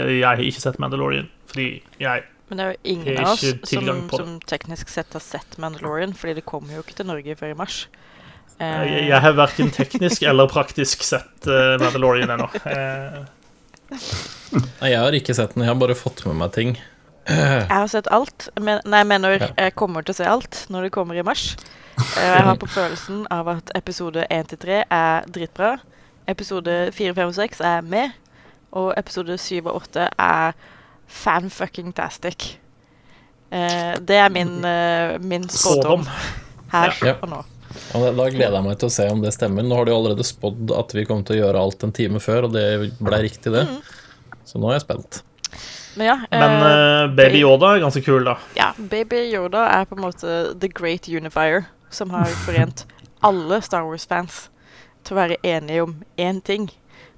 jeg 0.00 0.24
har 0.24 0.40
ikke 0.40 0.64
sett 0.64 0.80
Mandalorian. 0.82 1.28
Fordi 1.50 1.70
jeg 2.00 2.28
Men 2.50 2.58
det 2.58 2.64
er 2.64 2.72
jo 2.72 2.78
ingen 2.94 3.18
av 3.22 3.34
oss 3.36 3.44
som, 3.70 3.90
som 4.10 4.30
teknisk 4.42 4.88
sett 4.90 5.12
har 5.14 5.22
sett 5.22 5.58
Mandalorian, 5.62 6.16
fordi 6.18 6.40
det 6.40 6.48
kommer 6.48 6.74
jo 6.74 6.82
ikke 6.82 6.96
til 6.98 7.06
Norge 7.06 7.36
før 7.38 7.52
i 7.52 7.58
mars. 7.58 7.84
Eh, 8.60 8.82
Jeg, 8.92 9.04
jeg 9.08 9.20
har 9.24 9.32
verken 9.38 9.70
teknisk 9.72 10.22
eller 10.28 10.46
praktisk 10.52 11.02
sett 11.06 11.46
uh, 11.48 11.78
Mandalorian 11.80 12.30
ennå. 12.36 12.48
Eh, 12.68 13.20
Nei, 14.80 14.90
jeg 14.92 14.98
har 15.00 15.14
ikke 15.16 15.34
sett 15.34 15.54
den, 15.54 15.64
jeg 15.64 15.70
har 15.72 15.78
bare 15.80 15.94
fått 15.98 16.24
med 16.28 16.36
meg 16.38 16.52
ting. 16.54 16.74
Jeg 17.30 17.66
har 17.70 17.86
sett 17.90 18.08
alt. 18.10 18.48
Men, 18.60 18.80
nei, 18.84 19.00
jeg 19.02 19.08
mener 19.10 19.36
Ja. 19.38 19.48
jeg 19.56 19.74
kommer 19.78 20.02
til 20.04 20.14
å 20.14 20.18
se 20.18 20.26
alt 20.26 20.64
når 20.70 20.86
det 20.88 20.92
kommer 20.94 21.18
i 21.18 21.22
mars. 21.26 21.56
Eh, 21.98 22.24
Jeg 22.36 22.42
har 22.46 22.56
på 22.56 22.66
følelsen 22.70 23.26
av 23.30 23.48
at 23.48 23.70
episode 23.78 24.24
1-3 24.30 24.84
er 24.90 25.26
dritbra. 25.30 25.76
Episode 26.28 26.90
4, 26.96 27.14
5 27.14 27.28
og 27.28 27.34
6 27.34 27.60
er 27.60 27.80
med. 27.82 28.12
Og 28.72 28.92
episode 28.96 29.36
7 29.38 29.66
og 29.66 29.74
8 29.82 30.08
er 30.18 30.52
fan-fucking-tastic. 31.10 32.56
Eh, 33.52 33.94
det 33.98 34.16
er 34.16 34.28
min, 34.30 34.64
eh, 34.64 35.18
min 35.18 35.48
spådom 35.48 36.06
her 36.72 36.94
Ja. 37.02 37.14
og 37.22 37.28
nå. 37.28 37.44
Og 37.94 38.04
da- 38.16 38.28
gleder 38.30 38.56
jeg 38.58 38.64
meg 38.66 38.78
til 38.78 38.88
å 38.88 38.92
se 38.92 39.08
om 39.10 39.20
det 39.22 39.32
stemmer. 39.34 39.62
Nå 39.66 39.76
har 39.78 39.84
de 39.86 39.92
allerede 39.94 40.26
spådd 40.26 40.72
at 40.78 40.92
vi 40.96 41.04
kommer 41.06 41.24
til 41.26 41.36
å 41.38 41.42
gjøre 41.46 41.60
alt 41.64 41.84
en 41.86 41.92
time 41.92 42.20
før, 42.22 42.44
og 42.48 42.52
det 42.52 42.92
ble 42.98 43.20
riktig, 43.22 43.52
det. 43.54 43.66
Så 44.44 44.58
nå 44.58 44.70
er 44.70 44.78
jeg 44.78 44.86
spent. 44.88 45.22
Men 45.96 46.06
ja, 46.06 46.16
Men 46.30 46.62
eh, 46.62 47.02
eh, 47.04 47.08
Baby 47.18 47.40
Yoda 47.42 47.74
er 47.74 47.80
ganske 47.82 48.02
kul, 48.04 48.24
da. 48.24 48.36
ja, 48.56 48.72
Baby 48.78 49.24
Yoda 49.32 49.64
er 49.80 49.84
på 49.90 49.96
en 49.98 50.04
måte 50.04 50.58
the 50.60 50.68
great 50.68 51.08
unifier 51.08 51.66
som 51.90 52.10
har 52.10 52.26
forent 52.46 52.84
alle 53.26 53.58
Star 53.60 53.82
Wars-fans 53.82 54.48
til 55.04 55.16
å 55.16 55.20
være 55.20 55.36
enige 55.42 55.82
om 55.82 55.96
én 56.16 56.38
ting, 56.42 56.70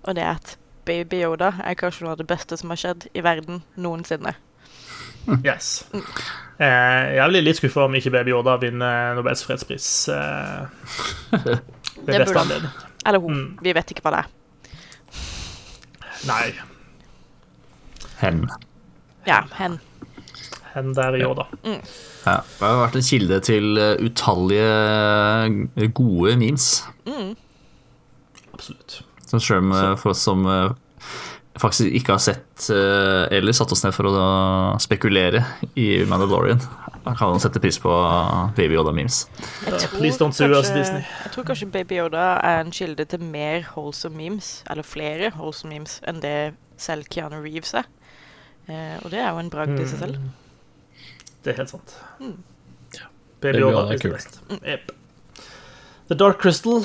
og 0.07 0.14
det 0.16 0.24
er 0.24 0.38
at 0.40 0.57
Baby 0.84 1.20
Yoda 1.22 1.53
er 1.62 1.74
kanskje 1.78 2.03
noe 2.07 2.12
av 2.16 2.18
det 2.22 2.26
beste 2.26 2.57
som 2.59 2.70
har 2.72 2.80
skjedd 2.80 3.07
i 3.14 3.20
verden 3.20 3.62
noensinne. 3.76 4.34
Yes. 5.44 5.84
Eh, 6.58 7.14
jeg 7.16 7.28
blir 7.30 7.44
litt 7.46 7.58
skuffa 7.60 7.84
om 7.86 7.94
ikke 7.98 8.10
Baby 8.14 8.32
Yoda 8.34 8.56
vinner 8.62 9.14
Nobels 9.18 9.44
fredspris. 9.46 9.86
Eh, 10.10 10.66
Det 12.02 12.18
beste 12.18 12.34
burde 12.34 12.58
han. 12.58 12.68
Eller 13.06 13.22
hun. 13.22 13.34
Mm. 13.34 13.58
Vi 13.62 13.74
vet 13.76 13.90
ikke 13.94 14.02
hva 14.06 14.12
det 14.16 14.22
er. 14.24 14.28
Nei, 16.26 16.52
Hen. 18.22 18.44
Ja, 19.26 19.40
hen. 19.58 19.80
hen 20.74 20.92
der 20.94 21.16
Yoda. 21.18 21.48
Ja, 21.66 22.36
det 22.46 22.62
har 22.62 22.76
vært 22.84 22.98
en 23.00 23.06
kilde 23.06 23.40
til 23.42 23.78
eh, 23.82 23.96
utallige 24.06 25.88
gode 25.98 26.36
memes. 26.38 26.68
Absolutt. 28.54 29.00
Så 29.26 29.40
selv 29.42 29.74
for 29.98 30.12
oss 30.12 30.22
som 30.22 30.46
faktisk 31.61 31.92
ikke 31.92 32.14
har 32.14 32.22
sett 32.22 32.68
eh, 32.72 33.36
eller 33.36 33.55
satt 33.57 33.72
oss 33.74 33.82
ned 33.84 33.94
for 33.96 34.09
å 34.09 34.26
spekulere 34.80 35.42
i 35.78 36.05
Mandalorian, 36.09 36.62
da 37.03 37.14
kan 37.18 37.32
man 37.32 37.42
sette 37.42 37.61
pris 37.61 37.78
på 37.82 37.92
Baby 38.57 38.78
Yoda-memes. 38.78 39.24
Please 39.96 40.16
don't 40.20 40.32
sue 40.36 40.48
us, 40.55 40.70
Disney. 40.72 41.03
jeg 41.24 41.34
tror 41.34 41.48
kanskje 41.48 41.68
Baby 41.74 41.98
Yoda 41.98 42.28
er 42.40 42.62
en 42.62 42.72
kilde 42.74 43.05
til 43.11 43.24
mer 43.24 43.66
wholesome 43.74 44.16
memes, 44.16 44.55
eller 44.70 44.86
flere 44.86 45.32
wholesome 45.36 45.74
memes, 45.74 45.98
enn 46.09 46.22
det 46.24 46.55
selv 46.80 47.11
Keanu 47.12 47.42
Reeves 47.42 47.74
er. 47.78 47.90
Eh, 48.70 48.96
og 49.03 49.11
det 49.12 49.20
er 49.20 49.28
jo 49.32 49.42
en 49.42 49.53
bragd 49.53 49.76
i 49.76 49.88
seg 49.90 50.07
selv. 50.07 50.22
Mm. 50.22 50.32
Det 51.42 51.53
er 51.53 51.62
helt 51.64 51.74
sant. 51.74 51.96
Mm. 52.22 52.38
Baby 53.42 53.59
Baby 53.59 53.64
Yoda 53.64 53.82
Yoda 53.82 53.94
er 53.96 54.03
kult. 54.03 54.40
kul. 54.48 54.98
The 56.09 56.18
Dark 56.18 56.38
Crystal. 56.42 56.84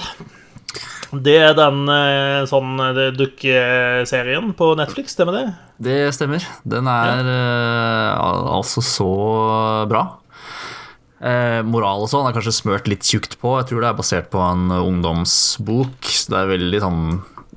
Det 1.12 1.38
er 1.40 1.56
den 1.56 1.88
eh, 1.92 2.44
sånn 2.50 2.76
eh, 2.84 3.02
dukkeserien 3.16 4.52
på 4.58 4.72
Netflix, 4.80 5.16
stemmer 5.16 5.38
det? 5.38 5.46
Det 5.88 5.98
stemmer. 6.16 6.44
Den 6.68 6.90
er 6.92 7.30
ja. 7.32 8.18
uh, 8.18 8.56
altså 8.58 8.84
så 8.84 9.12
bra. 9.88 10.04
Uh, 11.18 11.64
moral 11.66 12.04
og 12.04 12.12
sånn 12.12 12.28
er 12.28 12.36
kanskje 12.36 12.58
smørt 12.60 12.90
litt 12.92 13.08
tjukt 13.08 13.38
på. 13.42 13.56
Jeg 13.62 13.70
tror 13.72 13.86
det 13.86 13.90
er 13.92 13.98
basert 14.02 14.30
på 14.34 14.42
en 14.44 14.68
ungdomsbok. 14.76 16.12
Så 16.12 16.34
det 16.34 16.42
er 16.42 16.54
veldig 16.56 16.84
sånn 16.84 17.04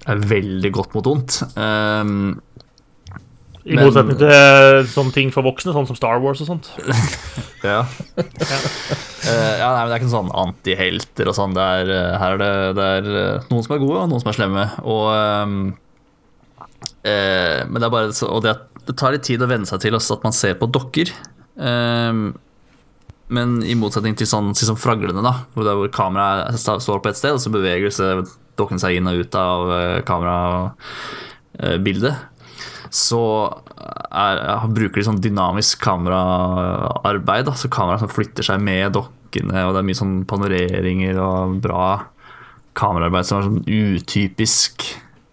er 0.09 0.21
veldig 0.31 0.71
godt 0.75 0.95
mot 0.97 1.09
vondt. 1.11 1.41
Eh, 1.61 2.13
I 3.71 3.77
Men- 3.79 3.87
motsetning 3.87 4.19
til 4.19 4.27
eh, 4.35 4.83
sånne 4.91 5.15
ting 5.15 5.29
for 5.31 5.47
voksne, 5.47 5.71
sånn 5.77 5.87
som 5.87 5.95
Star 5.99 6.19
Wars 6.23 6.41
og 6.43 6.49
sånt. 6.51 6.67
Ja. 7.61 7.83
uh, 7.85 9.53
ja, 9.61 9.69
nei, 9.69 9.85
men 9.85 9.91
Det 9.91 9.93
er 9.93 10.01
ikke 10.01 10.09
sånn 10.15 10.31
antihelter 10.33 11.29
og 11.29 11.35
sånn. 11.37 11.53
Det 11.53 11.61
er, 11.61 11.91
eh, 11.93 12.15
her 12.17 12.33
er 12.33 12.41
det, 12.41 12.73
det 12.79 12.87
er 12.89 13.05
noen 13.51 13.61
som 13.67 13.75
er 13.77 13.83
gode, 13.83 13.99
og 14.01 14.09
noen 14.09 14.23
som 14.23 14.31
er 14.33 14.37
slemme. 14.39 14.65
Og, 14.81 15.13
um, 15.13 15.77
uh, 17.05 17.61
men 17.69 17.77
det 17.77 17.85
er 17.85 17.93
bare 17.93 18.17
så, 18.17 18.31
Og 18.33 18.41
det, 18.47 18.55
det 18.89 18.97
tar 18.97 19.13
litt 19.13 19.29
tid 19.29 19.45
å 19.45 19.51
venne 19.51 19.69
seg 19.69 19.77
til 19.85 19.93
også 19.99 20.17
at 20.17 20.25
man 20.25 20.33
ser 20.39 20.57
på 20.57 20.65
dokker. 20.73 21.13
Um, 21.61 22.33
men 23.29 23.61
i 23.61 23.77
motsetning 23.77 24.17
til 24.17 24.25
sånn, 24.33 24.57
til 24.57 24.65
sånn 24.73 24.81
fraglene, 24.81 25.21
da, 25.21 25.45
hvor, 25.53 25.61
det 25.69 25.73
er 25.75 25.77
hvor 25.83 25.93
kameraet 26.01 26.57
står 26.65 27.05
på 27.05 27.13
et 27.13 27.21
sted, 27.21 27.37
og 27.37 27.45
så 27.45 27.53
beveger 27.53 27.93
dokkene 28.57 28.81
seg 28.81 28.97
inn 28.97 29.05
og 29.13 29.21
ut 29.21 29.37
av 29.37 29.69
kamerabildet, 30.09 32.17
så 32.91 33.23
er, 34.11 34.41
bruker 34.75 34.99
de 34.99 35.07
sånn 35.07 35.23
dynamisk 35.23 35.83
kameraarbeid. 35.85 37.47
Da. 37.47 37.55
Så 37.59 37.71
kameraet 37.73 38.05
som 38.05 38.13
flytter 38.13 38.47
seg 38.47 38.63
med 38.65 38.97
dokkene, 38.97 39.67
og 39.67 39.75
det 39.75 39.83
er 39.83 39.87
mye 39.87 40.01
sånn 40.01 40.17
panoreringer 40.31 41.21
og 41.23 41.61
bra 41.63 41.85
kameraarbeid 42.79 43.29
som 43.29 43.39
er 43.39 43.49
sånn 43.49 43.63
utypisk 43.67 44.89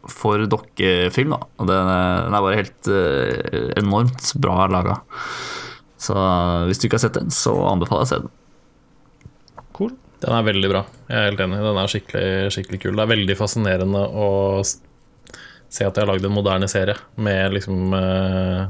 for 0.08 0.46
dokkefilm. 0.50 1.36
Da. 1.36 1.52
Og 1.58 1.70
den 1.70 1.92
er, 1.94 2.26
den 2.28 2.38
er 2.38 2.46
bare 2.46 2.60
helt 2.62 2.92
uh, 2.94 3.72
enormt 3.82 4.34
bra 4.42 4.68
laga. 4.72 5.00
Så 5.98 6.14
hvis 6.70 6.80
du 6.80 6.88
ikke 6.88 7.00
har 7.00 7.08
sett 7.08 7.18
den, 7.18 7.34
så 7.34 7.56
anbefaler 7.72 8.06
jeg 8.06 8.08
å 8.08 8.12
se 8.12 8.20
den. 8.26 8.36
Cool. 9.78 9.96
Den 10.22 10.34
er 10.34 10.46
veldig 10.46 10.70
bra. 10.72 10.84
Jeg 11.10 11.18
er 11.18 11.28
helt 11.32 11.42
enig. 11.46 11.58
Den 11.62 11.80
er 11.82 11.92
skikkelig, 11.92 12.52
skikkelig 12.54 12.80
kul. 12.82 12.96
Det 12.98 13.04
er 13.04 13.12
veldig 13.14 13.38
fascinerende 13.38 14.04
å 14.06 14.30
se 15.70 15.84
at 15.84 15.96
de 15.96 16.04
har 16.04 16.08
lagd 16.08 16.26
en 16.26 16.32
moderne 16.32 16.68
serie 16.72 16.96
med 17.20 17.58
liksom 17.58 17.92
uh, 17.92 18.70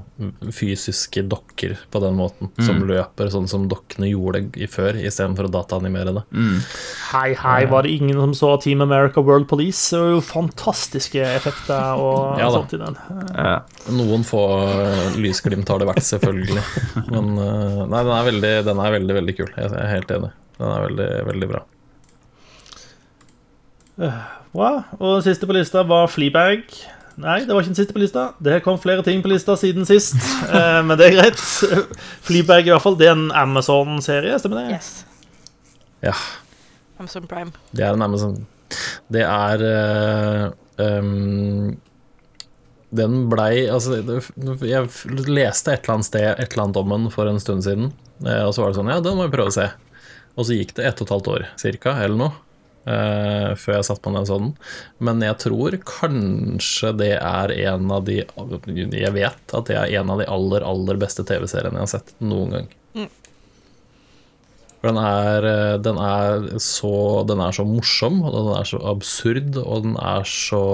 fysiske 0.53 1.21
dokker 1.29 1.75
på 1.93 2.01
den 2.01 2.15
måten, 2.17 2.49
som 2.57 2.81
løper 2.89 3.29
sånn 3.33 3.45
som 3.49 3.67
dokkene 3.69 4.09
gjorde 4.09 4.41
i 4.57 4.65
før, 4.71 4.97
istedenfor 4.97 5.45
å 5.47 5.51
dataanimere 5.53 6.15
det. 6.17 6.23
Hei, 7.11 7.35
hei, 7.37 7.59
var 7.69 7.85
det 7.85 7.93
ingen 7.99 8.17
som 8.25 8.33
så 8.37 8.51
Team 8.63 8.81
America 8.85 9.21
World 9.21 9.47
Police? 9.49 9.83
Det 9.93 10.01
var 10.01 10.15
jo 10.15 10.23
fantastiske 10.25 11.21
effekter 11.37 12.01
og 12.01 12.39
Ja 12.41 12.49
sånt 12.53 12.73
i 12.73 12.81
den. 12.81 12.97
Ja. 13.35 13.59
Noen 13.93 14.25
få 14.27 14.43
eh, 14.65 15.19
lysglimt 15.21 15.69
har 15.69 15.81
det 15.81 15.89
vært, 15.89 16.05
selvfølgelig. 16.07 16.65
Men 17.13 17.35
uh, 17.37 17.83
nei, 17.85 18.01
den 18.01 18.15
er 18.15 18.27
veldig, 18.31 18.53
den 18.71 18.81
er 18.83 18.97
veldig, 18.97 19.19
veldig 19.21 19.37
kul. 19.37 19.53
Jeg 19.53 19.69
er 19.69 19.93
helt 19.93 20.17
enig. 20.17 20.33
Den 20.57 20.73
er 20.73 20.87
veldig, 20.89 21.11
veldig 21.29 21.51
bra. 21.53 21.63
Wow. 24.53 24.83
Og 24.99 25.17
den 25.17 25.25
siste 25.27 25.49
på 25.49 25.55
lista 25.55 25.83
var 25.87 26.07
Fleabag. 26.11 26.67
Nei, 27.17 27.39
det 27.47 27.49
var 27.49 27.63
ikke 27.63 27.73
den 27.73 27.79
siste 27.79 27.95
på 27.95 28.01
lista. 28.01 28.27
Det 28.43 28.59
kom 28.65 28.77
flere 28.81 29.01
ting 29.05 29.23
på 29.25 29.31
lista 29.31 29.55
siden 29.57 29.87
sist, 29.89 30.17
eh, 30.53 30.81
men 30.85 30.93
det 30.99 31.07
er 31.07 31.15
greit. 31.17 31.41
Fleabag 32.27 32.69
i 32.69 32.73
hvert 32.75 32.83
fall, 32.83 32.97
det 32.99 33.09
er 33.09 33.15
en 33.17 33.31
Amazon-serie, 33.33 34.37
stemmer 34.41 34.61
det? 34.61 34.77
Yes. 34.77 34.91
Ja. 36.05 36.13
Amazon 37.01 37.25
Prime. 37.29 37.53
Det 37.71 37.85
er 37.85 37.93
en 37.93 38.05
Amazon 38.05 38.37
Det 39.13 39.21
er 39.21 39.63
uh, 39.63 40.45
um, 40.81 41.75
Den 42.97 43.17
blei 43.29 43.67
Altså, 43.69 43.99
jeg 44.65 44.87
leste 45.29 45.73
et 45.73 45.85
eller 45.85 45.93
annet 45.93 46.09
sted 46.09 46.25
et 46.31 46.47
eller 46.47 46.63
annet 46.65 46.79
om 46.81 46.95
den 46.95 47.05
for 47.13 47.29
en 47.29 47.41
stund 47.41 47.65
siden, 47.65 47.91
eh, 48.25 48.43
og 48.45 48.55
så 48.55 48.63
var 48.63 48.73
det 48.73 48.79
sånn 48.79 48.91
Ja, 48.93 49.01
den 49.03 49.17
må 49.19 49.27
jeg 49.27 49.35
prøve 49.35 49.53
å 49.53 49.57
se. 49.57 49.69
Og 50.37 50.45
så 50.45 50.57
gikk 50.57 50.75
det 50.77 50.85
ett 50.89 51.01
og 51.01 51.07
et 51.07 51.15
halvt 51.15 51.31
år 51.33 51.47
cirka, 51.57 51.95
eller 52.03 52.17
noe, 52.19 52.46
eh, 52.87 53.51
før 53.59 53.77
jeg 53.77 53.87
satte 53.89 54.03
på 54.05 54.15
den 54.15 54.29
sånn. 54.29 54.49
Men 55.03 55.21
jeg 55.25 55.37
tror 55.43 55.77
kanskje 55.87 56.93
det 56.97 57.13
er 57.19 57.53
en 57.67 57.91
av 57.93 58.07
de 58.07 58.21
Jeg 58.23 59.13
vet 59.15 59.55
at 59.59 59.69
det 59.69 59.77
er 59.77 59.99
en 59.99 60.15
av 60.15 60.23
de 60.23 60.29
aller, 60.31 60.65
aller 60.65 60.99
beste 61.01 61.27
TV-seriene 61.27 61.81
jeg 61.81 61.87
har 61.87 61.95
sett 61.97 62.15
noen 62.23 62.55
gang. 62.55 62.73
For 64.77 64.91
den 64.91 64.99
er, 65.01 65.45
eh, 65.49 65.77
den, 65.81 65.97
er 65.99 66.59
så, 66.61 66.95
den 67.27 67.41
er 67.41 67.55
så 67.55 67.65
morsom, 67.67 68.21
og 68.23 68.35
den 68.35 68.51
er 68.55 68.67
så 68.69 68.81
absurd, 68.93 69.57
og 69.57 69.87
den 69.87 69.97
er 69.97 70.27
så 70.29 70.65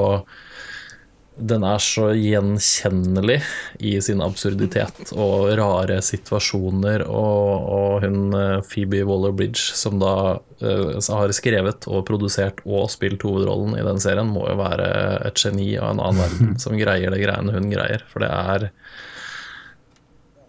Den 1.34 1.63
er 1.65 1.81
så 1.81 2.11
gjenkjennelig 2.13 3.39
i 3.81 3.95
sin 4.05 4.21
absurditet 4.21 5.13
og 5.17 5.47
rare 5.57 5.97
situasjoner. 6.05 7.05
Og, 7.09 7.69
og 7.73 8.03
hun 8.05 8.36
eh, 8.38 8.59
Phoebe 8.67 9.01
Waller-Bridge, 9.07 9.73
som 9.73 9.97
da 10.01 10.13
uh, 10.38 10.99
har 11.01 11.34
skrevet 11.34 11.88
og 11.89 12.03
produsert 12.05 12.61
og 12.67 12.91
spilt 12.93 13.25
hovedrollen 13.25 13.73
i 13.79 13.86
den 13.86 14.01
serien, 14.03 14.29
må 14.29 14.45
jo 14.45 14.59
være 14.61 14.91
et 15.25 15.41
geni 15.41 15.71
av 15.79 15.95
en 15.95 16.03
annen 16.05 16.21
verden 16.21 16.53
som 16.63 16.77
greier 16.77 17.13
det 17.13 17.23
greiene 17.23 17.55
hun 17.57 17.71
greier. 17.71 18.05
For 18.11 18.21
det 18.21 18.29
er 18.29 18.69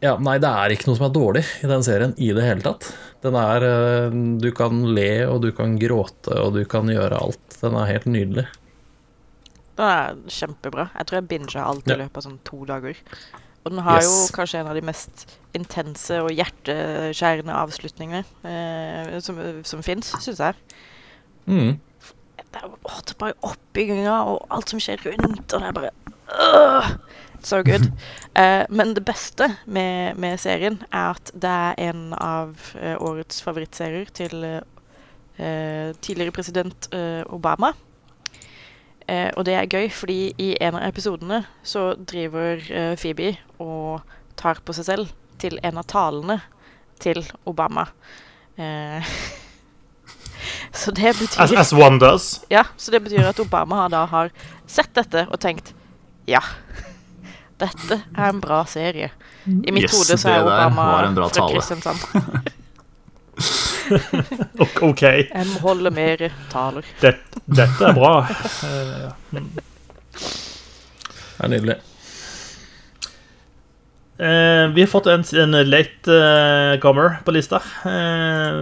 ja, 0.04 0.18
nei, 0.20 0.36
det 0.36 0.50
er 0.50 0.74
ikke 0.74 0.90
noe 0.90 0.98
som 0.98 1.06
er 1.06 1.14
dårlig 1.16 1.42
i 1.64 1.68
den 1.70 1.84
serien 1.86 2.12
i 2.20 2.28
det 2.36 2.44
hele 2.44 2.60
tatt. 2.66 2.90
Den 3.24 3.38
er 3.40 3.64
uh, 3.64 4.18
Du 4.42 4.50
kan 4.52 4.84
le, 4.92 5.24
og 5.30 5.40
du 5.46 5.48
kan 5.56 5.78
gråte, 5.80 6.36
og 6.42 6.58
du 6.58 6.60
kan 6.68 6.92
gjøre 6.92 7.24
alt. 7.24 7.58
Den 7.62 7.80
er 7.80 7.88
helt 7.88 8.10
nydelig. 8.12 8.44
Den 9.78 9.86
er 9.90 10.20
kjempebra. 10.30 10.88
Jeg 10.94 11.06
tror 11.06 11.18
jeg 11.18 11.28
binga 11.28 11.64
alt 11.64 11.88
i 11.90 11.96
løpet 11.98 12.20
av 12.20 12.26
sånn 12.28 12.38
to 12.46 12.60
dager. 12.68 13.00
Og 13.64 13.72
den 13.72 13.80
har 13.86 14.02
Yes. 14.02 14.06
jo 14.06 14.36
kanskje 14.36 14.60
en 14.60 14.68
av 14.68 14.76
de 14.76 14.82
mest 14.84 15.24
intense 15.56 16.18
og 16.20 16.30
hjerteskjærende 16.36 17.54
avslutningene 17.56 18.24
eh, 18.44 19.14
som, 19.24 19.38
som 19.64 19.82
fins, 19.82 20.12
syns 20.20 20.42
jeg. 20.42 20.54
Mm. 21.48 21.78
Det 22.36 22.60
er, 22.60 22.66
å, 22.68 22.98
det 23.00 23.14
er 23.14 23.18
bare 23.18 23.38
oppbygginga 23.42 24.18
og 24.30 24.44
alt 24.54 24.70
som 24.70 24.82
skjer 24.82 25.00
rundt, 25.08 25.46
og 25.48 25.60
det 25.64 25.70
er 25.70 25.78
bare 25.78 25.90
uh, 26.28 26.90
So 27.44 27.62
good. 27.68 27.88
Eh, 28.36 28.64
men 28.70 28.94
det 28.94 29.04
beste 29.04 29.48
med, 29.66 30.16
med 30.20 30.38
serien 30.40 30.78
er 30.92 31.16
at 31.16 31.32
det 31.34 31.50
er 31.50 31.80
en 31.90 32.12
av 32.20 32.54
eh, 32.78 32.94
årets 33.00 33.42
favorittserier 33.44 34.12
til 34.16 34.44
eh, 34.44 35.90
tidligere 36.04 36.32
president 36.36 36.88
eh, 36.94 37.24
Obama. 37.32 37.72
Eh, 39.06 39.28
og 39.36 39.44
det 39.44 39.54
er 39.58 39.68
gøy, 39.68 39.90
fordi 39.92 40.32
i 40.40 40.54
en 40.64 40.78
av 40.78 40.86
episodene 40.88 41.42
så 41.66 41.90
driver 42.08 42.62
eh, 42.72 42.94
Phoebe 42.96 43.34
og 43.60 44.00
tar 44.40 44.62
på 44.64 44.72
seg 44.76 44.86
selv 44.88 45.10
til 45.42 45.58
en 45.62 45.80
av 45.80 45.84
talene 45.90 46.38
til 47.02 47.20
Obama. 47.44 47.84
Eh, 48.56 49.04
så 50.80 50.94
det 50.96 51.12
betyr 51.18 51.44
As, 51.44 51.52
as 51.66 51.72
one 51.76 52.00
does. 52.00 52.40
ja, 52.50 52.64
så 52.76 52.94
det 52.94 53.02
betyr 53.04 53.28
at 53.28 53.40
Obama 53.44 53.82
har 53.84 53.92
da 53.92 54.04
har 54.08 54.32
sett 54.66 54.94
dette 54.96 55.26
og 55.28 55.40
tenkt 55.42 55.74
Ja, 56.30 56.40
dette 57.60 58.00
er 58.16 58.28
en 58.30 58.40
bra 58.40 58.62
serie. 58.64 59.10
I 59.44 59.72
mitt 59.74 59.84
Yes, 59.90 59.98
hode 59.98 60.16
så 60.16 60.32
er 60.32 60.46
Obama 60.46 61.28
fra. 61.28 61.48
Kristiansand. 61.52 62.54
Ok. 64.80 65.02
Jeg 65.02 65.46
må 65.50 65.58
holde 65.64 65.90
mer 65.92 66.22
taler. 66.52 66.86
Det, 67.02 67.16
dette 67.44 67.90
er 67.90 67.96
bra. 67.96 68.14
Det 69.34 69.42
er 71.42 71.52
nydelig. 71.52 71.76
Eh, 74.14 74.68
vi 74.74 74.84
har 74.84 74.90
fått 74.90 75.08
en, 75.10 75.24
en 75.42 75.58
late 75.66 76.14
uh, 76.14 76.78
comer 76.82 77.18
på 77.26 77.34
lista. 77.34 77.58
Eh, 77.90 78.60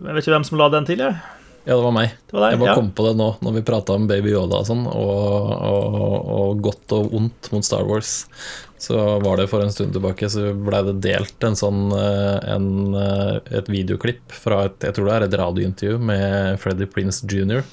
jeg 0.00 0.08
vet 0.08 0.24
ikke 0.24 0.34
hvem 0.38 0.46
som 0.48 0.58
la 0.58 0.70
den 0.72 0.88
tidligere. 0.88 1.20
Ja, 1.64 1.74
det 1.78 1.82
var 1.82 1.94
meg. 1.96 2.10
Det 2.28 2.36
var 2.36 2.50
Jeg 2.52 2.58
bare 2.60 2.68
Ja. 2.70 2.74
kom 2.76 2.90
på 2.92 3.06
det 3.06 3.14
nå, 3.16 3.28
når 3.40 3.54
vi 3.54 3.62
prata 3.64 3.94
om 3.96 4.06
Baby 4.06 4.34
Yoda 4.34 4.58
og 4.60 4.66
sånn, 4.68 4.82
og, 4.84 5.52
og, 5.64 6.28
og 6.34 6.60
godt 6.66 6.92
og 6.92 7.14
ondt 7.16 7.48
mot 7.54 7.64
Star 7.64 7.86
Wars. 7.88 8.26
Så 8.84 8.98
var 9.24 9.38
det 9.40 9.46
for 9.48 9.64
en 9.64 9.72
stund 9.72 9.94
tilbake, 9.96 10.28
så 10.28 10.50
blei 10.52 10.82
det 10.84 10.98
delt 11.06 11.46
en 11.48 11.56
sånn 11.56 11.86
eh, 11.96 12.50
en, 12.52 12.66
eh, 13.00 13.38
et 13.56 13.70
videoklipp 13.72 14.34
fra 14.36 14.66
et 14.68 14.84
jeg 14.84 14.92
tror 14.98 15.08
det 15.08 15.14
er 15.14 15.24
et 15.30 15.38
radiointervju 15.40 15.98
med 16.04 16.60
Freddy 16.60 16.84
Prince 16.92 17.24
jr. 17.24 17.64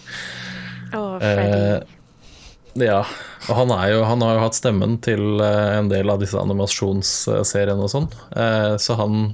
Oh, 0.95 1.17
Freddy. 1.19 1.51
Eh, 1.51 1.97
ja, 2.87 3.01
og 3.49 3.55
han, 3.57 3.71
er 3.75 3.89
jo, 3.91 4.05
han 4.07 4.23
har 4.23 4.37
jo 4.37 4.43
hatt 4.45 4.55
stemmen 4.55 4.95
til 5.03 5.41
eh, 5.43 5.77
en 5.81 5.91
del 5.91 6.07
av 6.13 6.21
disse 6.23 6.39
animasjonsseriene 6.39 7.83
og 7.83 7.91
sånn, 7.91 8.07
eh, 8.39 8.77
så 8.79 8.95
han 9.01 9.33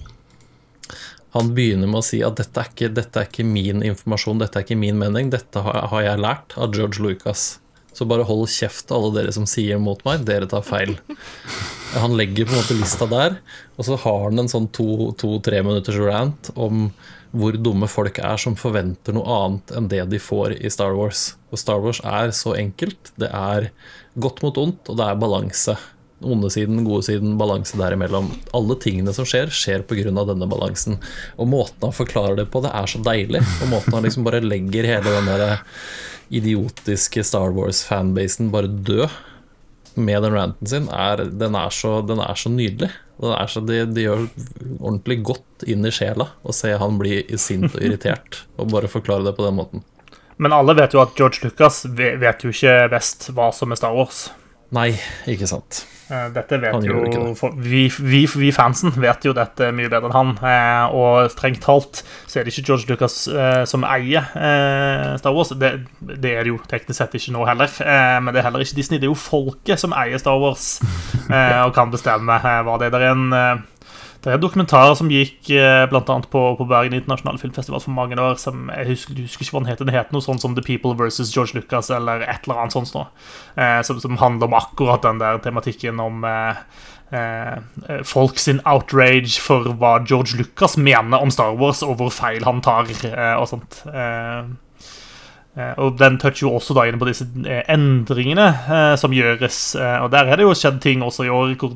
han 1.35 1.53
begynner 1.55 1.89
med 1.89 1.99
å 1.99 2.05
si 2.05 2.21
at 2.23 2.39
dette 2.39 2.61
er, 2.61 2.69
ikke, 2.71 2.91
dette 2.95 3.21
er 3.21 3.27
ikke 3.29 3.45
min 3.47 3.83
informasjon, 3.85 4.39
dette 4.41 4.59
er 4.59 4.65
ikke 4.65 4.79
min 4.79 4.99
mening, 4.99 5.31
dette 5.33 5.63
har, 5.63 5.95
jeg 6.03 6.23
lært 6.23 6.55
av 6.55 6.75
George 6.75 7.03
Lucas. 7.03 7.57
Så 7.97 8.05
bare 8.07 8.27
hold 8.29 8.45
kjeft, 8.53 8.93
alle 8.93 9.09
dere 9.15 9.33
som 9.33 9.47
sier 9.49 9.79
mot 9.81 9.99
meg, 10.05 10.23
dere 10.27 10.47
tar 10.49 10.63
feil. 10.65 10.95
Han 11.97 12.15
legger 12.19 12.45
på 12.45 12.53
en 12.53 12.61
måte 12.61 12.77
lista 12.77 13.07
der, 13.09 13.39
og 13.75 13.87
så 13.87 13.97
har 14.03 14.27
han 14.27 14.43
en 14.43 14.51
sånn 14.51 14.69
to-tre 14.75 15.63
minutters 15.65 15.97
rant 16.03 16.51
om 16.55 16.91
hvor 17.37 17.57
dumme 17.59 17.89
folk 17.91 18.21
er 18.23 18.39
som 18.39 18.55
forventer 18.57 19.15
noe 19.17 19.39
annet 19.41 19.73
enn 19.75 19.89
det 19.91 20.03
de 20.13 20.19
får 20.21 20.55
i 20.61 20.71
Star 20.71 20.95
Wars. 20.95 21.33
Og 21.51 21.59
Star 21.59 21.81
Wars 21.83 21.99
er 22.07 22.31
så 22.35 22.55
enkelt. 22.57 23.11
Det 23.19 23.29
er 23.33 23.71
godt 24.15 24.43
mot 24.45 24.57
ondt, 24.61 24.87
og 24.87 24.99
det 24.99 25.09
er 25.09 25.19
balanse. 25.19 25.75
Onde 26.25 26.49
siden, 26.49 26.81
gode 26.85 27.05
siden, 27.05 27.35
balanse 27.37 27.77
derimellom. 27.77 28.31
Alle 28.57 28.77
tingene 28.81 29.13
som 29.13 29.27
skjer, 29.27 29.51
skjer 29.53 29.85
pga. 29.85 30.09
denne 30.09 30.49
balansen. 30.49 30.97
Og 31.37 31.49
måten 31.51 31.85
han 31.85 31.93
forklarer 31.93 32.39
det 32.39 32.47
på, 32.49 32.63
det 32.65 32.73
er 32.73 32.89
så 32.89 33.01
deilig. 33.05 33.43
Og 33.61 33.73
måten 33.75 33.93
han 33.93 34.07
liksom 34.07 34.25
bare 34.25 34.41
legger 34.41 34.89
hele 34.89 35.13
den 35.19 35.29
der 35.29 35.59
idiotiske 36.33 37.23
Star 37.23 37.53
Wars-fanbasen 37.55 38.49
bare 38.51 38.67
død 38.67 39.09
med 39.97 40.23
den 40.23 40.33
ranten 40.33 40.67
sin, 40.67 40.89
er, 40.93 41.23
den, 41.25 41.55
er 41.55 41.69
så, 41.73 42.01
den 42.05 42.19
er 42.21 42.37
så 42.37 42.51
nydelig. 42.53 42.91
Er 43.17 43.49
så, 43.49 43.63
det 43.65 44.03
gjør 44.03 44.27
ordentlig 44.77 45.23
godt 45.25 45.65
inn 45.65 45.85
i 45.87 45.93
sjela 45.93 46.29
å 46.45 46.53
se 46.53 46.75
han 46.77 46.99
bli 47.01 47.23
sint 47.41 47.71
og 47.71 47.79
irritert, 47.81 48.43
og 48.61 48.69
bare 48.75 48.91
forklare 48.91 49.25
det 49.25 49.33
på 49.39 49.45
den 49.47 49.57
måten. 49.57 49.85
Men 50.37 50.53
alle 50.53 50.75
vet 50.77 50.93
jo 50.93 51.01
at 51.01 51.17
George 51.17 51.41
Lucas 51.47 51.81
vet 51.97 52.45
jo 52.45 52.53
ikke 52.53 52.75
best 52.93 53.31
hva 53.33 53.49
som 53.55 53.73
er 53.73 53.79
Star 53.79 53.95
Wars. 53.97 54.27
Nei, 54.75 54.89
ikke 55.31 55.47
sant. 55.47 55.85
Eh, 56.11 56.25
Dette 56.35 56.57
vet 56.59 56.73
Han 56.75 56.83
jo 56.83 56.93
gjør 56.97 57.05
ikke 57.07 57.21
det. 57.23 57.49
vi, 57.67 57.81
vi, 58.03 58.19
vi 58.39 58.49
fansen 58.55 58.91
vet 58.99 59.23
jo 59.27 59.31
dette 59.35 59.69
mye 59.75 59.87
bedre 59.91 60.07
enn 60.09 60.15
han. 60.15 60.31
eh, 60.43 60.95
Og 60.95 61.29
strengt 61.31 61.61
talt 61.63 62.01
så 62.27 62.39
er 62.39 62.47
det 62.47 62.51
ikke 62.53 62.65
George 62.69 62.87
Lucas 62.91 63.15
eh, 63.31 63.63
som 63.67 63.83
eier 63.87 64.27
Star 65.19 65.35
Wars. 65.35 65.53
Det, 65.55 65.71
det 65.99 66.33
er 66.35 66.43
det 66.47 66.51
jo 66.53 66.59
teknisk 66.67 66.99
sett 66.99 67.15
ikke 67.19 67.35
nå 67.35 67.45
heller. 67.47 67.71
Men 68.23 68.31
det 68.33 68.41
er 68.41 68.47
heller 68.49 68.63
ikke 68.63 68.79
Disney. 68.79 68.99
Det 68.99 69.07
er 69.07 69.13
jo 69.13 69.19
folket 69.19 69.79
som 69.79 69.95
eier 69.95 70.19
Star 70.19 70.39
Wars 70.41 70.77
og 71.65 71.73
kan 71.75 71.91
bestemme 71.95 72.39
hva 72.43 72.77
det 72.81 72.89
er. 72.91 72.95
Det 72.97 73.01
er 73.03 73.11
en 73.15 73.65
det 74.27 74.33
er 74.35 74.41
dokumentarer 74.43 74.95
som 74.99 75.07
gikk 75.11 75.47
eh, 75.55 75.85
blant 75.87 76.09
annet 76.11 76.27
på, 76.33 76.41
på 76.59 76.65
Bergen 76.67 76.97
internasjonale 76.97 77.39
filmfestival 77.39 77.79
for 77.79 77.95
mange 77.95 78.17
år. 78.19 78.35
som 78.41 78.67
Jeg 78.73 78.89
husker, 78.89 79.21
husker 79.23 79.45
ikke 79.45 79.55
hva 79.55 79.61
den 79.63 79.71
het. 79.71 79.79
Den 79.79 79.93
het 79.95 80.11
noe 80.11 80.25
sånt 80.25 80.43
som 80.43 80.57
The 80.57 80.65
People 80.65 80.97
versus 80.99 81.31
George 81.31 81.55
Lucas 81.55 81.87
eller 81.95 82.25
et 82.27 82.43
eller 82.43 82.59
annet 82.59 82.75
sånt. 82.75 82.91
Nå, 82.91 83.05
eh, 83.55 83.79
som, 83.87 84.01
som 84.03 84.19
handler 84.19 84.51
om 84.51 84.57
akkurat 84.59 85.07
den 85.07 85.23
der 85.23 85.39
tematikken 85.45 86.03
om 86.03 86.27
eh, 86.27 86.59
eh, 87.15 88.03
folk 88.03 88.43
sin 88.43 88.59
outrage 88.67 89.39
for 89.39 89.71
hva 89.79 89.97
George 90.03 90.41
Lucas 90.41 90.75
mener 90.75 91.23
om 91.23 91.31
Star 91.31 91.55
Wars, 91.55 91.85
og 91.87 92.01
hvor 92.01 92.11
feil 92.11 92.43
han 92.43 92.59
tar 92.65 92.91
eh, 93.07 93.35
og 93.39 93.47
sånt. 93.53 93.85
Eh, 93.87 94.43
Og 95.81 95.95
den 95.97 96.19
toucher 96.21 96.45
jo 96.45 96.55
også 96.57 96.75
da 96.77 96.83
inn 96.85 96.99
på 97.01 97.07
disse 97.09 97.25
eh, 97.45 97.63
endringene 97.73 98.47
eh, 98.47 98.95
som 98.99 99.13
gjøres. 99.15 99.61
Eh, 99.79 99.95
og 100.03 100.11
der 100.13 100.29
er 100.29 100.37
det 100.37 100.45
jo 100.45 100.55
skjedd 100.57 100.81
ting 100.83 101.05
også 101.05 101.25
i 101.25 101.31
år, 101.33 101.55
hvor, 101.61 101.73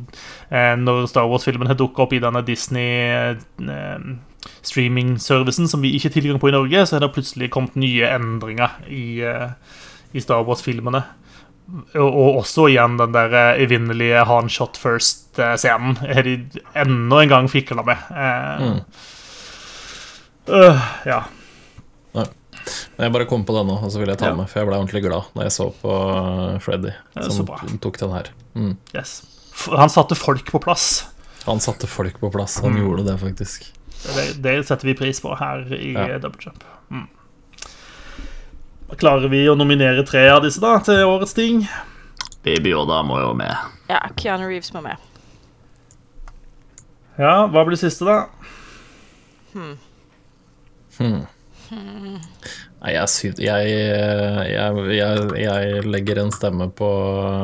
eh, 0.54 0.74
når 0.78 1.08
Star 1.10 1.30
Wars-filmen 1.30 1.72
har 1.72 1.80
dukka 1.80 2.06
opp 2.06 2.14
i 2.14 2.22
denne 2.22 2.44
Disney 2.46 2.92
eh, 3.10 4.04
streaming-servicen 4.66 5.70
som 5.72 5.82
vi 5.82 5.96
ikke 5.98 6.12
har 6.12 6.18
tilgang 6.18 6.42
på 6.42 6.52
i 6.52 6.56
Norge, 6.56 6.86
så 6.86 6.98
har 6.98 7.06
det 7.06 7.14
plutselig 7.16 7.50
kommet 7.54 7.80
nye 7.80 8.12
endringer 8.12 8.78
i, 8.90 9.22
eh, 9.26 9.50
i 10.14 10.24
Star 10.24 10.46
Wars-filmene. 10.46 11.02
Og, 11.96 12.08
og 12.10 12.42
også 12.42 12.68
igjen 12.68 13.00
den 13.00 13.14
der 13.16 13.34
eh, 13.38 13.64
evinnelige 13.64 14.26
Han 14.28 14.50
Shot 14.52 14.78
First-scenen 14.82 16.02
har 16.04 16.28
de 16.28 16.38
enda 16.76 17.22
en 17.24 17.34
gang 17.34 17.50
fikla 17.50 17.86
med. 17.88 18.12
Eh, 18.12 19.10
Uh, 20.50 20.82
ja. 21.06 21.24
Jeg 22.98 23.12
bare 23.14 23.26
kom 23.30 23.44
på 23.48 23.54
det 23.58 23.64
nå, 23.68 23.76
og 23.84 23.92
så 23.92 24.00
ville 24.02 24.14
jeg 24.14 24.20
ta 24.22 24.30
Ja. 24.32 24.36
med, 24.36 24.50
for 24.50 24.60
jeg 24.62 24.68
ble 24.70 24.78
ordentlig 24.78 25.02
glad 25.04 25.24
når 25.36 25.44
jeg 25.48 25.52
så 25.56 25.68
på 25.82 25.92
uh, 25.92 26.60
Freddy, 26.60 26.92
som 27.30 27.46
tok 27.82 27.98
den 28.02 28.12
her. 28.16 28.30
Mm. 28.56 28.78
Yes. 28.96 29.22
Han 29.70 29.90
satte 29.90 30.16
folk 30.16 30.46
på 30.52 30.60
plass. 30.64 31.06
Han 31.46 31.60
satte 31.60 31.88
folk 31.90 32.20
på 32.22 32.30
plass, 32.32 32.60
han 32.62 32.74
Mm. 32.76 32.82
gjorde 32.84 33.06
det 33.10 33.18
faktisk. 33.20 33.72
Det, 34.02 34.42
det 34.42 34.56
setter 34.68 34.86
vi 34.88 34.94
pris 34.98 35.20
på 35.22 35.36
her 35.38 35.66
i 35.74 35.94
Ja. 35.94 36.08
ja. 36.08 36.18
Double 36.20 36.42
Jump. 36.42 36.64
Mm. 36.92 37.08
Klarer 38.98 39.30
vi 39.30 39.46
å 39.48 39.56
nominere 39.56 40.04
tre 40.06 40.28
av 40.30 40.42
disse 40.44 40.60
da 40.60 40.78
til 40.84 41.06
årets 41.08 41.34
ting? 41.34 41.68
Baby 42.44 42.72
Yoda 42.74 43.02
må 43.06 43.20
jo 43.22 43.34
med. 43.38 43.56
Ja, 43.90 44.00
Keanu 44.18 44.48
Reeves 44.50 44.74
må 44.74 44.82
med. 44.84 44.98
Ja, 47.20 47.48
hva 47.48 47.64
blir 47.68 47.78
siste, 47.78 48.06
da? 48.06 48.26
Nei, 51.72 52.94
jeg, 52.96 53.10
sy 53.14 53.30
jeg, 53.38 53.74
jeg, 54.52 54.86
jeg, 54.98 55.26
jeg 55.38 55.84
legger 55.86 56.22
en 56.24 56.32
stemme 56.34 56.68
på 56.76 56.88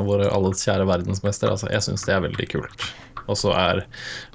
vår 0.07 0.27
alles 0.31 0.63
kjære 0.65 0.87
verdensmester. 0.89 1.53
Altså, 1.53 1.69
jeg 1.71 1.85
syns 1.85 2.07
det 2.07 2.15
er 2.15 2.23
veldig 2.25 2.47
kult. 2.55 2.87
Og 3.27 3.37
så 3.39 3.51
er 3.55 3.83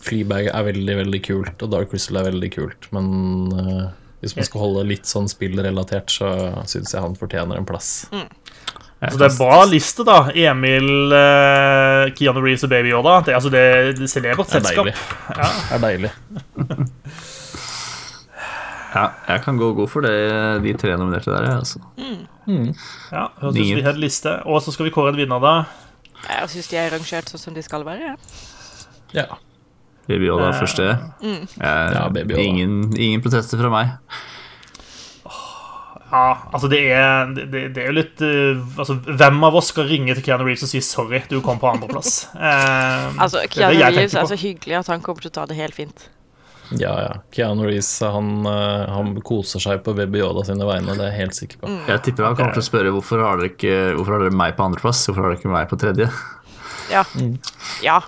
Fleabag 0.03 0.51
er 0.53 0.69
veldig, 0.69 0.97
veldig 1.01 1.23
kult, 1.25 1.65
og 1.65 1.73
Dark 1.73 1.91
Crystal 1.93 2.21
er 2.21 2.29
veldig 2.29 2.53
kult. 2.55 2.89
Men 2.95 3.09
uh, 3.57 3.89
hvis 4.23 4.37
man 4.39 4.47
skal 4.47 4.67
holde 4.67 4.87
litt 4.93 5.09
sånn 5.09 5.31
spillrelatert, 5.33 6.13
så 6.13 6.31
syns 6.71 6.95
jeg 6.95 7.03
han 7.03 7.19
fortjener 7.19 7.59
en 7.59 7.69
plass. 7.69 8.07
Så 9.03 9.19
det 9.19 9.27
er 9.33 9.35
bra 9.35 9.65
liste, 9.67 10.05
da. 10.07 10.29
Emil, 10.31 11.11
uh, 11.11 12.07
Keanu 12.15 12.45
Reeves 12.45 12.63
og 12.69 12.71
Baby 12.71 12.93
Yoda. 12.93 13.19
Det, 13.27 13.33
er 13.33 13.41
altså, 13.41 13.51
det 13.51 13.63
er 13.67 14.07
celebert 14.07 14.53
selskap. 14.53 14.87
Det 14.87 14.95
er 14.95 15.01
deilig. 15.03 15.43
Ja. 15.43 15.53
Det 15.59 15.79
er 15.79 15.87
deilig. 15.89 16.13
Ja, 18.93 19.07
jeg 19.29 19.43
kan 19.45 19.57
gå 19.57 19.71
god 19.77 19.89
for 19.89 20.05
det, 20.05 20.13
de 20.65 20.75
tre 20.77 20.97
nominerte 21.01 21.31
der. 21.33 21.47
jeg, 21.49 21.59
Altså. 21.63 21.81
Ja, 23.13 23.29
høres 23.41 23.57
ut 23.57 23.67
som 23.67 23.79
vi 23.79 23.87
har 23.87 23.97
en 23.97 24.03
liste. 24.03 24.35
Og 24.45 24.61
så 24.63 24.75
skal 24.75 24.89
vi 24.89 24.93
kåre 24.95 25.15
en 25.15 25.17
vinner, 25.17 25.41
da. 25.41 25.55
Jeg 26.29 26.51
syns 26.53 26.69
de 26.69 26.77
er 26.79 26.93
rangert 26.93 27.33
sånn 27.33 27.41
som 27.41 27.55
de 27.57 27.63
skal 27.65 27.87
være. 27.87 28.13
Ja. 28.13 29.23
Ja. 29.23 29.41
Baby 30.09 30.27
Yoda 30.27 30.51
Eh, 30.51 30.61
første. 30.61 30.99
Mm. 31.23 31.43
Eh, 31.61 31.93
Ja, 31.95 32.09
Baby 32.09 32.35
ingen, 32.35 32.97
ingen 32.97 33.23
protester 33.23 33.59
fra 33.59 33.71
meg. 33.71 33.97
Ja, 36.13 36.37
altså 36.53 36.69
det 36.69 36.93
er, 36.93 37.31
det, 37.33 37.75
det 37.75 37.83
er 37.83 37.87
jo 37.87 37.93
litt 37.97 38.21
uh, 38.21 38.59
Altså, 38.77 38.99
hvem 39.01 39.45
av 39.49 39.55
oss 39.57 39.71
skal 39.73 39.87
ringe 39.89 40.13
til 40.13 40.27
Keanu 40.27 40.45
Reeves 40.45 40.67
og 40.67 40.69
si 40.69 40.81
'sorry, 40.85 41.23
du 41.31 41.39
kom 41.41 41.57
på 41.59 41.71
andreplass'? 41.71 42.27
Uh, 42.37 43.17
altså, 43.25 43.41
Keanu 43.49 43.81
Reeves 43.81 44.15
er 44.15 44.27
så 44.29 44.37
hyggelig 44.37 44.77
at 44.83 44.91
han 44.93 45.01
kommer 45.01 45.25
til 45.25 45.33
å 45.33 45.37
ta 45.41 45.47
det 45.49 45.57
helt 45.57 45.75
fint. 45.75 46.11
Ja, 46.81 46.93
ja. 47.05 47.13
Keanu 47.35 47.67
Reeves 47.67 47.91
han, 48.05 48.47
han 48.47 49.15
koser 49.27 49.63
seg 49.63 49.83
på 49.85 49.95
Baby 49.99 50.23
Yoda 50.23 50.45
sine 50.49 50.67
vegne, 50.69 50.97
det 50.99 51.07
er 51.07 51.13
jeg 51.13 51.21
helt 51.27 51.39
sikker 51.39 51.63
på. 51.63 51.71
Mm. 51.71 51.81
Jeg 51.91 52.05
tipper 52.09 52.29
han 52.31 52.39
kommer 52.39 52.57
til 52.57 52.65
å 52.65 52.69
spørre 52.71 52.95
hvorfor 52.95 53.25
har 53.27 53.41
dere 53.41 53.53
ikke 53.53 53.79
Hvorfor 53.97 54.17
har 54.17 54.27
dere 54.27 54.41
meg 54.43 54.57
på 54.59 54.67
andreplass, 54.67 55.05
hvorfor 55.09 55.27
har 55.27 55.33
dere 55.33 55.43
ikke 55.43 55.55
meg 55.55 55.71
på 55.71 55.81
tredje? 55.81 56.11
Ja. 56.93 57.07
Mm. 57.19 57.39
ja. 57.85 58.01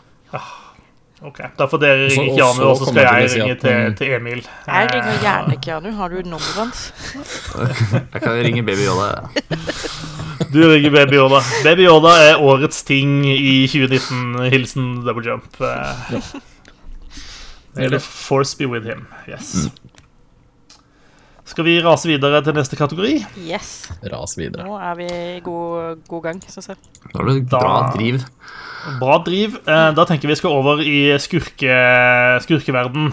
Ok, 1.24 1.38
Da 1.56 1.64
får 1.70 1.80
dere 1.80 2.08
ringe 2.10 2.34
Keanu, 2.36 2.64
og 2.68 2.76
så 2.76 2.90
skal 2.90 3.06
jeg 3.06 3.28
ringe 3.32 3.54
til, 3.62 3.94
til, 3.96 4.10
Emil. 4.18 4.42
Jeg 4.66 4.88
ringer 4.92 5.22
gjerne 5.22 5.56
Keanu. 5.64 5.90
Har 5.96 6.12
du 6.12 6.18
nummeret 6.20 6.58
hans? 6.58 6.82
jeg 8.12 8.20
kan 8.20 8.34
ringe 8.44 8.64
Baby 8.66 8.84
Yoda. 8.84 9.24
Du 10.52 10.60
ringer 10.68 10.90
Baby 10.92 11.16
Yoda. 11.16 11.40
Baby 11.64 11.86
Yoda 11.88 12.12
er 12.26 12.42
årets 12.44 12.82
ting 12.84 13.22
i 13.24 13.64
2019. 13.72 14.50
Hilsen 14.52 14.90
Double 15.06 15.24
Jump. 15.24 15.48
Ja. 15.64 16.20
Eller 17.76 17.98
Force 17.98 18.56
be 18.58 18.68
with 18.70 18.86
him. 18.86 19.06
Yes. 19.28 19.54
Mm. 19.64 19.84
Skal 21.44 21.66
vi 21.66 21.74
rase 21.84 22.08
videre 22.08 22.40
til 22.40 22.56
neste 22.56 22.76
kategori? 22.78 23.18
Yes. 23.44 23.90
Ras 24.08 24.32
videre. 24.40 24.64
Nå 24.64 24.78
er 24.80 24.94
vi 24.96 25.08
i 25.10 25.40
god, 25.44 26.00
god 26.08 26.22
gang, 26.24 26.40
Synes 26.48 26.70
jeg. 26.72 26.78
Nå 27.12 27.20
er 27.20 27.28
det 27.28 27.42
bra 27.52 27.74
driv. 27.92 28.22
Bra 29.00 29.18
driv. 29.26 29.58
Eh, 29.68 29.90
da 29.96 30.06
tenker 30.08 30.30
vi 30.30 30.38
skal 30.40 30.56
over 30.56 30.80
i 30.80 31.12
skurke, 31.20 31.76
skurkeverden. 32.46 33.12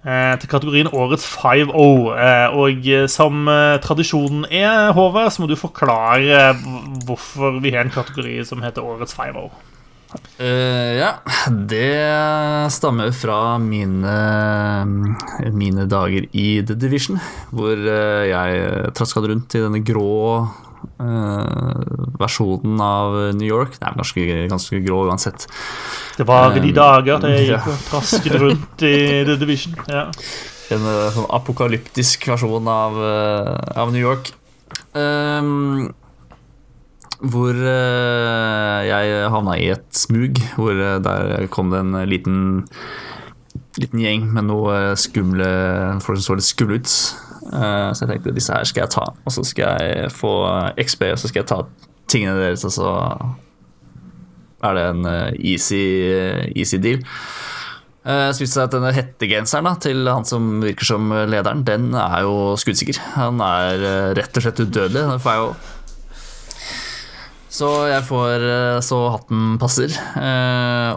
Eh, 0.00 0.34
til 0.42 0.50
kategorien 0.50 0.90
Årets 0.90 1.28
5-0. 1.36 2.10
Eh, 2.18 2.58
og 2.58 2.90
som 3.14 3.46
tradisjonen 3.86 4.48
er, 4.50 4.90
Håvard, 4.96 5.30
så 5.30 5.44
må 5.44 5.50
du 5.50 5.58
forklare 5.60 6.50
hvorfor 7.06 7.60
vi 7.62 7.76
har 7.76 7.86
en 7.86 7.94
kategori 7.94 8.40
som 8.48 8.66
heter 8.66 8.82
Årets 8.82 9.14
5-0. 9.14 9.52
Uh, 10.40 10.96
ja, 10.98 11.10
det 11.70 12.72
stammer 12.74 13.12
fra 13.14 13.58
mine, 13.62 14.16
mine 15.54 15.86
dager 15.90 16.26
i 16.32 16.48
The 16.66 16.74
Division, 16.74 17.20
hvor 17.54 17.78
jeg 17.78 18.90
traska 18.96 19.22
rundt 19.26 19.54
i 19.54 19.62
denne 19.66 19.84
grå 19.86 20.18
Uh, 21.00 21.76
versjonen 22.20 22.80
av 22.80 23.14
New 23.36 23.48
York. 23.48 23.76
Det 23.78 23.86
er 23.88 23.96
ganske, 23.96 24.24
ganske 24.50 24.80
grå 24.84 25.02
uansett. 25.08 25.46
Det 26.16 26.26
var 26.28 26.56
i 26.56 26.62
de 26.64 26.72
dager 26.76 27.20
da 27.20 27.30
jeg 27.32 27.46
gikk 27.50 27.68
og 27.72 27.86
trasket 27.88 28.36
rundt 28.40 28.84
i 28.84 28.96
The 29.28 29.36
Division. 29.40 29.76
Ja. 29.88 30.06
En 30.72 30.84
uh, 30.84 31.08
sånn 31.14 31.28
apokalyptisk 31.36 32.28
versjon 32.32 32.68
av, 32.68 33.00
av 33.76 33.92
New 33.92 34.00
York. 34.00 34.32
Um, 34.92 35.90
hvor 37.20 37.56
jeg 37.56 39.30
havna 39.32 39.56
i 39.60 39.70
et 39.74 39.88
smug, 39.96 40.40
hvor 40.56 40.78
der 41.04 41.46
kom 41.52 41.72
det 41.72 41.82
en 41.84 41.98
liten, 42.08 42.38
liten 43.76 44.00
gjeng 44.00 44.30
med 44.32 44.48
noe 44.48 44.94
skumle 45.00 45.50
folk 46.00 46.20
som 46.20 46.30
så 46.30 46.38
litt 46.38 46.48
skumle 46.48 46.80
ut. 46.80 46.94
Uh, 47.50 47.90
så 47.92 48.04
jeg 48.04 48.12
tenkte 48.12 48.34
disse 48.36 48.54
her 48.54 48.66
skal 48.68 48.84
jeg 48.84 48.94
ta, 48.94 49.04
og 49.10 49.34
så 49.34 49.44
skal 49.46 49.80
jeg 49.82 50.10
få 50.14 50.32
XP, 50.80 51.06
og 51.10 51.20
så 51.20 51.30
skal 51.30 51.42
jeg 51.42 51.50
ta 51.50 51.60
tingene 52.10 52.38
deres, 52.38 52.64
og 52.68 52.74
så 52.74 52.90
er 54.60 54.76
det 54.76 54.84
en 54.90 55.08
easy, 55.40 55.84
easy 56.54 56.80
deal. 56.82 57.02
Uh, 58.00 58.30
så 58.32 58.40
viste 58.40 58.54
seg 58.54 58.68
at 58.68 58.76
denne 58.76 58.92
hettegenseren 58.96 59.66
da, 59.68 59.74
til 59.82 60.08
han 60.08 60.28
som 60.28 60.60
virker 60.62 60.88
som 60.88 61.10
lederen, 61.32 61.64
den 61.68 61.90
er 61.96 62.22
jo 62.28 62.54
skuddsikker. 62.60 63.00
Han 63.16 63.42
er 63.44 64.14
rett 64.16 64.36
og 64.36 64.46
slett 64.46 64.62
udødelig. 64.64 65.04
Den 65.10 65.24
får 65.24 65.36
jeg 65.36 65.44
jo 65.44 65.52
så 67.50 67.68
jeg 67.90 68.06
får 68.06 68.44
så 68.86 68.98
hatten 69.16 69.58
passer, 69.60 69.90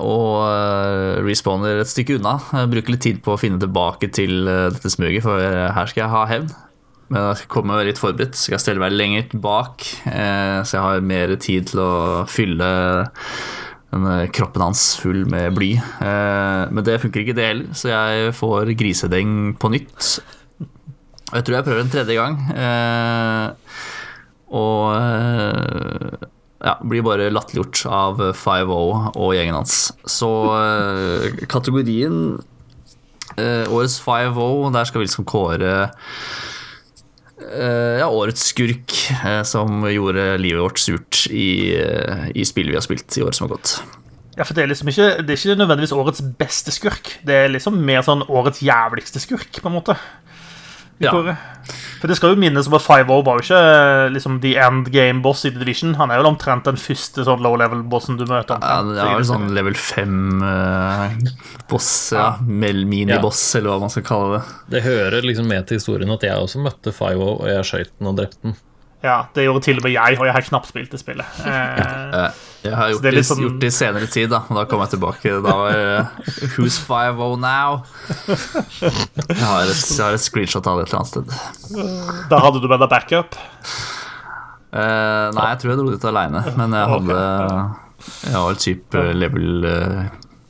og 0.03 0.45
respawner 1.25 1.81
et 1.81 1.89
stykke 1.89 2.19
unna. 2.19 2.37
Jeg 2.53 2.71
bruker 2.75 2.93
litt 2.93 3.05
tid 3.07 3.17
på 3.25 3.33
å 3.33 3.41
finne 3.41 3.57
tilbake 3.61 4.07
til 4.13 4.45
dette 4.45 4.89
smuget, 4.93 5.25
for 5.25 5.41
her 5.41 5.89
skal 5.89 6.05
jeg 6.05 6.13
ha 6.13 6.23
hevn. 6.29 6.53
Men 7.09 7.19
jeg 7.33 7.49
kommer 7.51 7.83
litt 7.85 7.99
forberedt, 8.01 8.37
skal 8.39 8.55
jeg 8.55 8.63
stelle 8.63 8.81
meg 8.81 8.93
lenger 8.95 9.33
bak, 9.43 9.83
så 10.05 10.71
jeg 10.71 10.83
har 10.85 11.03
mer 11.05 11.35
tid 11.41 11.67
til 11.73 11.79
å 11.83 11.93
fylle 12.31 12.69
kroppen 14.33 14.63
hans 14.63 14.97
full 14.97 15.25
med 15.29 15.53
bly. 15.53 15.71
Men 16.01 16.81
det 16.87 17.01
funker 17.03 17.21
ikke, 17.21 17.35
det 17.37 17.49
heller, 17.49 17.73
så 17.77 17.91
jeg 17.91 18.33
får 18.37 18.71
grisedeng 18.79 19.53
på 19.61 19.69
nytt. 19.73 19.99
Og 21.29 21.35
jeg 21.37 21.45
tror 21.45 21.57
jeg 21.57 21.65
prøver 21.67 21.81
en 21.83 21.93
tredje 21.93 22.15
gang. 22.17 22.33
Og 24.53 24.85
ja, 26.63 26.77
blir 26.79 27.03
bare 27.03 27.31
latterliggjort 27.33 27.83
av 27.91 28.21
5-0 28.39 28.71
og 29.19 29.33
gjengen 29.35 29.57
hans. 29.57 29.91
Så 30.07 30.29
uh, 30.47 31.27
kategorien 31.51 32.37
uh, 33.37 33.65
Årets 33.67 33.99
5-0, 34.03 34.71
der 34.75 34.87
skal 34.87 35.03
vi 35.03 35.09
liksom 35.09 35.27
kåre 35.27 35.73
uh, 37.43 37.95
ja, 37.99 38.07
årets 38.07 38.47
skurk 38.53 38.95
som 39.47 39.83
gjorde 39.91 40.37
livet 40.39 40.63
vårt 40.63 40.79
surt 40.79 41.25
i, 41.27 41.75
i 42.31 42.47
spill 42.47 42.71
vi 42.71 42.79
har 42.79 42.85
spilt 42.85 43.19
i 43.19 43.25
året 43.25 43.35
som 43.35 43.49
har 43.49 43.57
gått. 43.57 43.75
Ja, 44.33 44.47
for 44.47 44.55
det 44.57 44.63
er 44.63 44.71
liksom 44.71 44.89
ikke, 44.89 45.09
det 45.21 45.35
er 45.35 45.37
ikke 45.37 45.59
nødvendigvis 45.59 45.93
årets 45.93 46.23
beste 46.39 46.73
skurk. 46.73 47.11
Det 47.27 47.35
er 47.43 47.51
liksom 47.53 47.75
mer 47.85 48.01
sånn 48.05 48.23
årets 48.25 48.63
jævligste 48.65 49.21
skurk, 49.21 49.59
på 49.59 49.69
en 49.69 49.75
måte. 49.75 49.97
Ja. 51.03 51.13
For 52.03 52.11
det 52.11 52.17
skal 52.19 52.33
jo 52.33 52.41
minnes 52.43 52.67
om 52.67 52.73
at 52.75 52.83
5-0 52.83 53.21
var 53.23 53.37
jo 53.39 53.45
ikke 53.45 54.11
liksom 54.11 54.41
the 54.43 54.59
end 54.59 54.91
game-boss 54.91 55.45
i 55.47 55.53
The 55.53 55.61
Division. 55.61 55.93
Han 55.95 56.11
er 56.11 56.19
jo 56.19 56.27
omtrent 56.27 56.67
den 56.67 56.75
første 56.75 57.23
sånn 57.23 57.39
low 57.45 57.55
level-bossen 57.61 58.17
du 58.19 58.25
møter. 58.27 58.59
Ja, 58.59 58.83
det 58.83 58.99
er 58.99 59.15
jo 59.21 59.29
sånn 59.29 59.55
level 59.55 59.71
5-boss, 59.79 62.11
uh, 62.11 62.19
ja. 62.19 62.43
Mini-boss, 62.43 63.39
ja. 63.53 63.61
eller 63.61 63.71
hva 63.71 63.79
man 63.85 63.93
skal 63.95 64.03
kalle 64.09 64.35
det. 64.35 64.43
Det 64.75 64.83
hører 64.83 65.23
liksom 65.23 65.47
med 65.47 65.63
til 65.69 65.79
historien 65.79 66.11
at 66.11 66.19
jeg 66.27 66.35
også 66.43 66.59
møtte 66.65 66.91
5-0, 66.91 67.23
og 67.23 67.47
jeg 67.53 67.63
skøyt 67.71 67.95
den 67.95 68.11
og 68.11 68.19
drepte 68.19 68.43
den. 68.49 68.59
Ja, 69.03 69.25
det 69.35 69.43
gjorde 69.43 69.59
til 69.65 69.81
og 69.81 69.83
med 69.83 69.91
jeg, 69.91 70.15
og 70.15 70.27
jeg 70.29 70.33
har 70.33 70.45
knapt 70.47 70.69
spilt 70.71 70.93
det 70.93 71.01
spillet. 71.01 71.27
Eh, 72.13 72.69
jeg 72.69 72.77
har 72.77 72.91
gjort 72.93 73.03
det, 73.03 73.21
sånn... 73.27 73.39
gjort 73.43 73.55
det, 73.59 73.67
i 73.67 73.75
senere 73.75 74.07
tid, 74.07 74.29
da, 74.31 74.39
og 74.47 74.55
da 74.55 74.61
kom 74.69 74.79
jeg 74.85 74.93
tilbake. 74.93 75.31
Da 75.43 75.55
var 75.57 75.73
uh, 75.75 76.29
Who's 76.53 76.77
5-0 76.79 77.33
now? 77.41 77.81
Jeg 78.29 79.41
har, 79.41 79.65
et, 79.65 79.81
jeg 79.81 79.99
har, 79.99 80.15
et, 80.15 80.23
screenshot 80.23 80.69
av 80.69 80.79
det 80.79 80.85
et 80.85 80.93
eller 80.93 81.01
annet 81.01 81.11
sted. 81.11 82.29
Da 82.31 82.39
hadde 82.45 82.61
du 82.63 82.69
med 82.71 82.79
deg 82.85 82.93
backup? 82.93 83.35
Eh, 84.71 85.27
nei, 85.35 85.49
jeg 85.49 85.59
tror 85.59 85.73
jeg 85.73 85.81
dro 85.81 85.89
dit 85.91 86.07
aleine, 86.13 86.45
men 86.61 86.77
jeg 86.79 86.93
hadde 86.93 87.19
Jeg 88.29 88.45
var 88.45 88.63
typ 88.69 88.99
level 89.25 89.67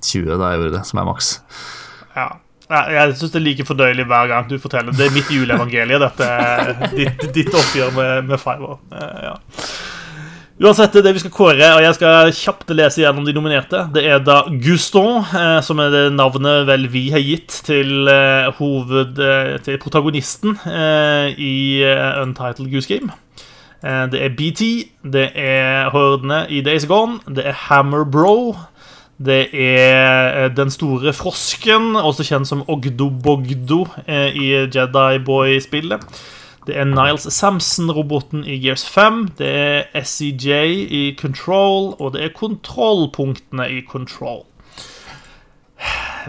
20 0.04 0.30
da 0.38 0.54
jeg 0.54 0.62
gjorde 0.62 0.78
det, 0.78 0.86
som 0.92 1.02
er 1.02 1.10
maks. 1.10 1.36
Ja 2.14 2.30
jeg 2.74 3.16
syns 3.20 3.34
det 3.34 3.40
er 3.40 3.46
like 3.48 3.66
fordøyelig 3.68 4.06
hver 4.10 4.30
gang 4.32 4.48
du 4.50 4.56
forteller. 4.62 4.96
Det 4.96 5.08
er 5.08 5.16
mitt 5.16 5.32
juleevangelie, 5.32 6.00
dette. 6.02 6.30
Ditt, 6.98 7.26
ditt 7.36 7.54
oppgjør 7.54 7.94
med, 7.96 8.30
med 8.30 8.42
Fiver. 8.42 8.80
Eh, 8.94 9.20
ja. 9.28 9.36
Uansett, 10.64 10.96
det 11.04 11.12
vi 11.16 11.24
skal 11.24 11.34
kåre, 11.34 11.70
og 11.76 11.82
jeg 11.84 11.96
skal 11.98 12.30
kjapt 12.38 12.70
lese 12.78 13.02
gjennom 13.02 13.26
de 13.26 13.34
nominerte, 13.36 13.82
det 13.96 14.04
er 14.06 14.22
da 14.24 14.44
Guston, 14.64 15.24
eh, 15.26 15.58
som 15.66 15.82
er 15.82 15.90
det 15.92 16.04
navnet 16.16 16.68
vel 16.70 16.86
vi 16.94 17.08
har 17.12 17.24
gitt 17.26 17.62
til 17.68 18.08
eh, 18.12 18.52
hoved... 18.60 19.20
til 19.66 19.80
protagonisten 19.82 20.58
i 21.38 21.56
Untitled 22.22 22.70
Goose 22.72 22.90
Game. 22.90 23.12
Det 23.84 24.20
er 24.24 24.32
BT, 24.38 24.68
det 25.12 25.26
er 25.36 25.90
hordene 25.92 26.46
i 26.48 26.62
Days 26.64 26.86
Gone, 26.88 27.20
det 27.28 27.44
er 27.50 27.58
Hammer 27.66 28.06
Bro. 28.08 28.54
Det 29.24 29.48
er 29.56 30.46
eh, 30.46 30.50
den 30.56 30.72
store 30.74 31.14
frosken, 31.16 31.96
også 31.96 32.26
kjent 32.28 32.50
som 32.50 32.64
Ogdo 32.68 33.10
Bogdo 33.24 33.86
eh, 34.08 34.36
i 34.36 34.48
Jedi 34.68 35.20
Boy-spillet. 35.24 36.04
Det 36.68 36.78
er 36.80 36.88
Niles 36.88 37.28
Samson-roboten 37.36 38.44
i 38.48 38.58
Gears 38.64 38.86
5. 38.90 39.28
Det 39.38 39.48
er 39.48 40.04
SEJ 40.04 40.50
i 40.88 41.04
Control, 41.20 41.94
og 42.00 42.14
det 42.16 42.24
er 42.24 42.36
kontrollpunktene 42.36 43.68
i 43.72 43.82
Control. 43.88 44.44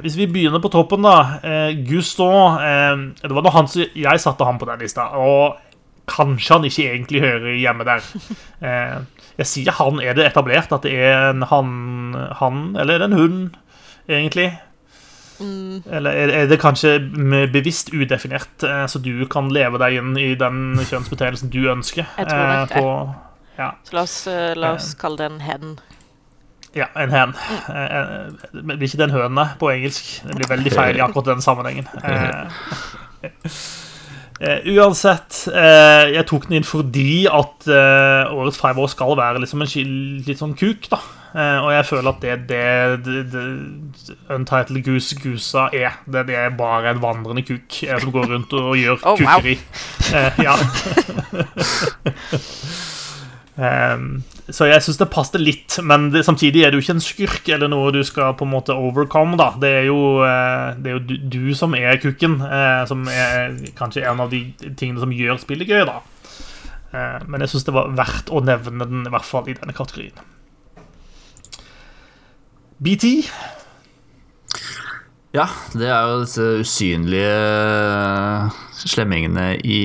Hvis 0.02 0.18
vi 0.18 0.26
begynner 0.26 0.62
på 0.62 0.70
toppen, 0.74 1.06
da. 1.06 1.38
Eh, 1.42 1.76
Gusto 1.86 2.26
Det 2.26 3.30
var 3.30 3.46
når 3.46 3.54
han, 3.54 3.68
jeg 3.94 4.20
satte 4.20 4.44
han 4.44 4.58
på 4.58 4.70
den 4.70 4.82
lista. 4.82 5.10
Og 5.18 5.56
kanskje 6.10 6.54
han 6.54 6.64
ikke 6.64 6.90
egentlig 6.90 7.20
hører 7.20 7.58
hjemme 7.58 7.86
der. 7.90 8.10
Jeg 9.38 9.50
sier 9.50 9.74
han. 9.74 9.98
Er 10.02 10.14
det 10.14 10.28
etablert 10.28 10.72
at 10.74 10.86
det 10.86 10.94
er 10.94 11.30
en 11.32 11.42
han, 11.50 11.72
han 12.38 12.62
eller 12.78 12.94
er 12.94 13.02
det 13.02 13.10
en 13.10 13.18
hund, 13.18 13.56
egentlig? 14.08 14.52
Mm. 15.40 15.82
Eller 15.90 16.10
er 16.10 16.46
det 16.46 16.60
kanskje 16.62 16.98
bevisst 17.52 17.90
udefinert, 17.94 18.62
eh, 18.62 18.84
så 18.86 19.00
du 19.02 19.26
kan 19.30 19.50
leve 19.52 19.80
deg 19.82 19.98
inn 19.98 20.14
i 20.20 20.34
den 20.38 20.78
kjønnsbetegnelsen 20.78 21.50
du 21.50 21.64
ønsker? 21.72 22.06
Jeg 22.18 22.30
tror 22.30 22.44
nok 22.52 22.70
er 22.70 22.86
det. 22.86 23.14
ja. 23.58 23.70
Så 23.82 23.96
la 23.96 24.06
oss, 24.06 24.16
eh, 24.30 24.52
la 24.54 24.74
oss, 24.76 24.92
kalle 25.00 25.18
det 25.18 25.30
en 25.32 25.40
hen. 25.42 25.74
Ja, 26.74 26.86
en 26.98 27.10
hen. 27.14 27.34
Mm. 27.70 28.70
Blir 28.74 28.86
ikke 28.88 29.02
den 29.04 29.14
høna 29.14 29.48
på 29.58 29.70
engelsk? 29.70 30.22
Det 30.26 30.38
blir 30.40 30.50
veldig 30.56 30.72
feil 30.74 30.98
i 30.98 31.02
akkurat 31.02 31.34
den 31.34 31.42
sammenhengen. 31.42 31.90
Uh, 34.42 34.58
uansett, 34.74 35.44
uh, 35.54 36.10
jeg 36.10 36.26
tok 36.26 36.48
den 36.48 36.56
inn 36.58 36.64
fordi 36.66 37.26
at 37.30 37.68
uh, 37.70 38.32
årets 38.34 38.58
five 38.58 38.82
år 38.82 38.90
skal 38.90 39.14
være 39.14 39.38
liksom 39.44 39.62
en 39.62 39.92
litt 40.26 40.40
sånn 40.40 40.56
kuk, 40.58 40.88
da. 40.90 40.98
og 41.34 41.70
jeg 41.70 41.86
føler 41.86 42.10
at 42.10 42.20
det 42.22 42.34
det, 42.50 42.64
det, 43.06 43.22
det 43.30 43.44
Untitled 44.34 44.82
Goose 44.86 45.18
Gusa 45.18 45.68
er. 45.74 46.00
Det, 46.06 46.26
det, 46.30 46.36
er 46.38 46.58
bare 46.58 46.90
en 46.94 47.02
vandrende 47.02 47.42
kuk 47.46 47.78
som 47.78 48.14
går 48.14 48.28
rundt 48.34 48.54
og 48.58 48.74
gjør 48.78 48.98
oh, 49.10 49.18
kukeri. 49.18 49.56
Wow. 50.10 50.30
ja. 50.46 50.54
um, 53.56 54.22
så 54.50 54.66
jeg 54.68 54.82
syns 54.84 54.98
det 55.00 55.06
passet 55.14 55.40
litt, 55.40 55.76
men 55.86 56.08
det, 56.12 56.24
samtidig 56.26 56.64
er 56.64 56.72
det 56.72 56.78
jo 56.80 56.84
ikke 56.84 56.96
en 56.98 57.04
skurk 57.04 57.50
eller 57.54 57.70
noe 57.70 57.92
du 57.94 58.00
skal 58.06 58.34
på 58.36 58.46
en 58.46 58.52
måte 58.52 58.74
overcome. 58.74 59.38
da 59.40 59.52
Det 59.60 59.70
er 59.80 59.86
jo, 59.88 60.00
uh, 60.20 60.74
det 60.76 60.90
er 60.90 60.98
jo 60.98 61.04
du, 61.06 61.14
du, 61.36 61.54
som 61.56 61.76
er 61.78 62.00
kukken, 62.02 62.40
uh, 62.42 62.82
som 62.90 63.06
er 63.08 63.54
kanskje 63.78 64.04
en 64.10 64.24
av 64.24 64.32
de 64.34 64.46
tingene 64.74 65.00
som 65.02 65.14
gjør 65.14 65.40
spillet 65.42 65.70
gøy. 65.70 65.86
da 65.88 66.00
Uh, 66.94 67.18
Men 67.26 67.42
jeg 67.42 67.50
syns 67.50 67.64
det 67.66 67.74
var 67.74 67.90
verdt 67.98 68.30
å 68.30 68.38
nevne 68.44 68.86
den, 68.86 69.02
i 69.08 69.10
hvert 69.10 69.26
fall 69.26 69.48
i 69.50 69.56
denne 69.56 69.74
kategorien. 69.74 70.14
BT. 72.78 73.08
Ja, 75.34 75.48
det 75.74 75.88
er 75.90 76.06
jo 76.06 76.20
disse 76.22 76.44
usynlige 76.62 77.34
slemmingene 78.84 79.56
i 79.66 79.80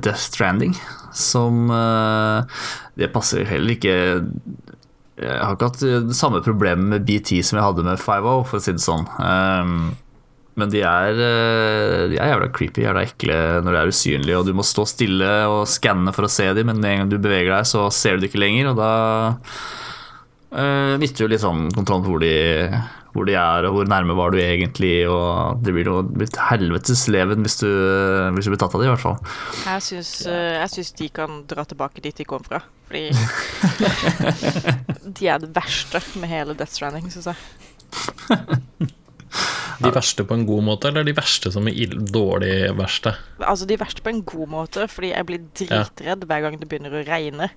Death 0.00 0.22
Stranding 0.30 0.72
som 1.14 1.70
det 2.98 3.08
passer 3.14 3.46
heller 3.46 3.76
ikke 3.76 3.94
Jeg 3.94 5.38
har 5.38 5.54
ikke 5.54 5.68
hatt 5.70 5.82
det 5.82 6.16
samme 6.18 6.40
problemet 6.42 6.90
med 6.90 7.04
BT 7.06 7.38
som 7.46 7.60
jeg 7.60 7.66
hadde 7.66 7.84
med 7.86 8.02
5.0, 8.02 8.40
for 8.50 8.58
å 8.58 8.62
si 8.64 8.74
det 8.74 8.82
sånn. 8.82 9.06
Um, 9.22 9.92
men 10.58 10.70
de 10.70 10.84
er, 10.86 11.18
eh, 11.18 12.02
de 12.12 12.18
er 12.18 12.30
jævla 12.30 12.50
creepy, 12.54 12.84
jævla 12.84 13.02
ekle 13.08 13.38
når 13.64 13.74
de 13.74 13.80
er 13.80 13.90
usynlige, 13.90 14.38
og 14.38 14.46
du 14.46 14.54
må 14.54 14.66
stå 14.66 14.86
stille 14.86 15.30
og 15.50 15.64
skanne 15.70 16.14
for 16.14 16.28
å 16.28 16.30
se 16.30 16.46
dem, 16.54 16.70
men 16.70 16.84
en 16.84 17.02
gang 17.02 17.10
du 17.10 17.18
beveger 17.18 17.50
deg, 17.50 17.66
så 17.66 17.88
ser 17.94 18.16
du 18.16 18.24
det 18.24 18.30
ikke 18.30 18.42
lenger, 18.44 18.70
og 18.70 18.78
da 18.78 18.92
uh, 20.54 20.94
mister 21.02 21.26
jo 21.26 21.32
litt 21.32 21.42
sånn 21.44 21.68
kontroll 21.74 22.04
på 22.04 22.14
hvor 22.14 22.22
de 22.24 22.34
hvor 23.14 23.28
de 23.28 23.36
er, 23.38 23.66
og 23.68 23.76
hvor 23.76 23.86
nærme 23.86 24.16
var 24.18 24.34
du 24.34 24.40
egentlig. 24.42 25.06
og 25.06 25.62
Det 25.62 25.74
blir 25.74 25.86
jo 25.86 26.00
et 26.24 26.38
helvetes 26.50 27.06
leven 27.12 27.46
hvis 27.46 27.60
du, 27.62 27.68
hvis 28.34 28.48
du 28.48 28.52
blir 28.52 28.60
tatt 28.60 28.74
av 28.74 28.82
det, 28.82 28.88
i 28.88 28.92
hvert 28.92 29.04
fall. 29.04 29.20
Jeg 29.62 29.84
syns, 29.86 30.10
eh, 30.26 30.56
jeg 30.58 30.72
syns 30.72 30.90
de 30.98 31.08
kan 31.20 31.44
dra 31.50 31.62
tilbake 31.68 32.02
dit 32.02 32.16
de 32.18 32.26
kom 32.26 32.42
fra. 32.42 32.64
Fordi 32.88 33.06
de 35.20 35.30
er 35.30 35.40
det 35.44 35.52
verste 35.54 36.02
med 36.18 36.32
hele 36.32 36.58
Death 36.58 36.74
Stranding, 36.74 37.06
syns 37.14 37.30
jeg. 37.30 37.38
De 39.84 39.90
verste 39.94 40.26
på 40.26 40.36
en 40.36 40.44
god 40.46 40.66
måte, 40.66 40.90
eller 40.90 41.06
de 41.06 41.14
verste 41.14 41.50
som 41.54 41.70
er 41.70 41.94
dårlig 41.94 42.54
verste? 42.78 43.14
Altså 43.38 43.66
De 43.70 43.78
verste 43.78 44.02
på 44.02 44.10
en 44.10 44.22
god 44.26 44.50
måte, 44.50 44.90
fordi 44.90 45.14
jeg 45.14 45.30
blir 45.30 45.48
dritredd 45.54 46.26
hver 46.26 46.46
gang 46.46 46.58
det 46.58 46.70
begynner 46.70 46.98
å 46.98 47.06
regne. 47.06 47.50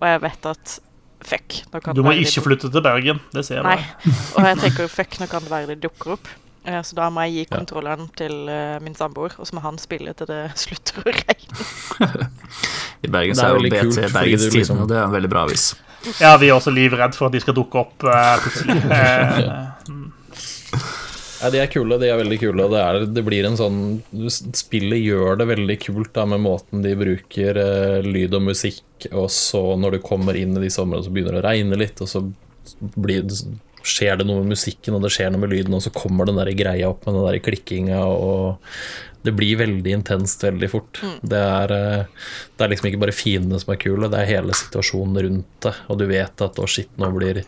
Og 0.00 0.08
jeg 0.08 0.24
vet 0.28 0.48
at 0.52 0.80
fuck. 1.26 1.58
du 1.94 2.02
må 2.04 2.14
ikke 2.20 2.44
flytte 2.44 2.70
til 2.72 2.84
Bergen, 2.84 3.20
det 3.34 3.44
ser 3.48 3.60
jeg. 3.60 3.66
Nei. 3.66 4.12
Og 4.36 4.46
jeg 4.48 4.62
tenker 4.62 4.90
fuck, 4.92 5.18
nå 5.22 5.28
kan 5.30 5.44
det 5.44 5.52
være 5.52 5.72
de 5.72 5.78
dukker 5.86 6.16
opp. 6.16 6.30
Eh, 6.64 6.82
så 6.86 6.94
da 6.94 7.08
må 7.10 7.24
jeg 7.26 7.40
gi 7.40 7.46
kontrolleren 7.50 8.06
til 8.18 8.34
uh, 8.46 8.78
min 8.84 8.94
samboer, 8.94 9.34
og 9.34 9.48
så 9.48 9.56
må 9.58 9.64
han 9.64 9.80
spille 9.82 10.14
til 10.18 10.28
det 10.30 10.42
slutter 10.64 11.02
å 11.02 11.14
regne. 11.16 12.28
I 13.06 13.10
Bergen 13.10 13.34
så 13.34 13.48
er, 13.48 13.56
jo 13.56 13.64
BT 13.66 13.80
kult, 13.80 13.98
Bergens 14.14 14.46
Tidende, 14.46 14.60
liksom... 14.60 14.84
og 14.84 14.92
det 14.92 15.00
er 15.00 15.08
en 15.08 15.16
veldig 15.16 15.32
bra 15.32 15.42
avis. 15.48 15.72
Ja, 16.18 16.36
vi 16.38 16.50
er 16.50 16.56
også 16.56 16.70
livredd 16.74 17.14
for 17.18 17.28
at 17.28 17.34
de 17.34 17.42
skal 17.42 17.54
dukke 17.58 17.82
opp 17.82 18.06
uh, 18.06 18.38
plutselig. 18.42 18.78
Ja, 21.42 21.50
de 21.50 21.58
er 21.58 21.70
kule, 21.70 21.98
de 21.98 22.06
er 22.06 22.20
veldig 22.20 22.38
kule. 22.38 22.68
Det, 22.70 22.80
er, 22.80 23.04
det, 23.10 23.24
blir 23.26 23.46
en 23.48 23.58
sånn 23.58 23.80
Spillet 24.30 25.02
gjør 25.02 25.40
det 25.40 25.48
veldig 25.50 25.78
kult 25.82 26.12
da, 26.14 26.26
med 26.30 26.44
måten 26.44 26.84
de 26.84 26.94
bruker 26.98 27.58
uh, 27.58 27.98
lyd 28.06 28.36
og 28.38 28.46
musikk, 28.52 29.08
og 29.10 29.26
så 29.34 29.62
når 29.80 29.96
du 29.96 30.04
kommer 30.06 30.38
inn 30.38 30.54
i 30.54 30.62
disse 30.62 30.82
områdene, 30.82 31.08
så 31.08 31.14
begynner 31.16 31.38
det 31.38 31.42
å 31.42 31.48
regne 31.48 31.80
litt, 31.80 32.02
og 32.04 32.10
så 32.12 32.22
blir 32.94 33.26
det, 33.26 33.40
skjer 33.86 34.18
det 34.20 34.26
noe 34.28 34.42
med 34.42 34.54
musikken, 34.56 34.96
og 34.96 35.04
det 35.04 35.12
skjer 35.14 35.32
noe 35.32 35.44
med 35.44 35.52
lyden, 35.54 35.76
og 35.76 35.84
så 35.84 35.94
kommer 35.94 36.28
den 36.28 36.40
der 36.40 36.52
greia 36.56 36.90
opp 36.90 37.06
med 37.06 37.16
den 37.18 37.26
der 37.28 37.40
klikkinga, 37.44 38.02
og 38.02 38.60
det 39.22 39.32
blir 39.38 39.58
veldig 39.60 39.92
intenst 39.94 40.42
veldig 40.42 40.68
fort. 40.70 40.98
Mm. 41.02 41.14
Det, 41.30 41.38
er, 41.38 41.74
eh, 41.76 42.30
det, 42.56 42.64
er, 42.64 42.72
liksom 42.72 42.88
ikke 42.90 43.02
bare 43.04 43.14
fiendene 43.14 43.60
som 43.62 43.70
er 43.74 43.80
kule, 43.82 44.10
det 44.10 44.18
er 44.18 44.30
hele 44.32 44.56
situasjonen 44.58 45.20
rundt 45.26 45.52
det. 45.66 45.74
Og 45.92 46.00
du 46.00 46.06
vet 46.10 46.44
at 46.46 46.58
å 46.58 46.66
shit, 46.70 46.90
nå 46.98 47.10
blir 47.14 47.44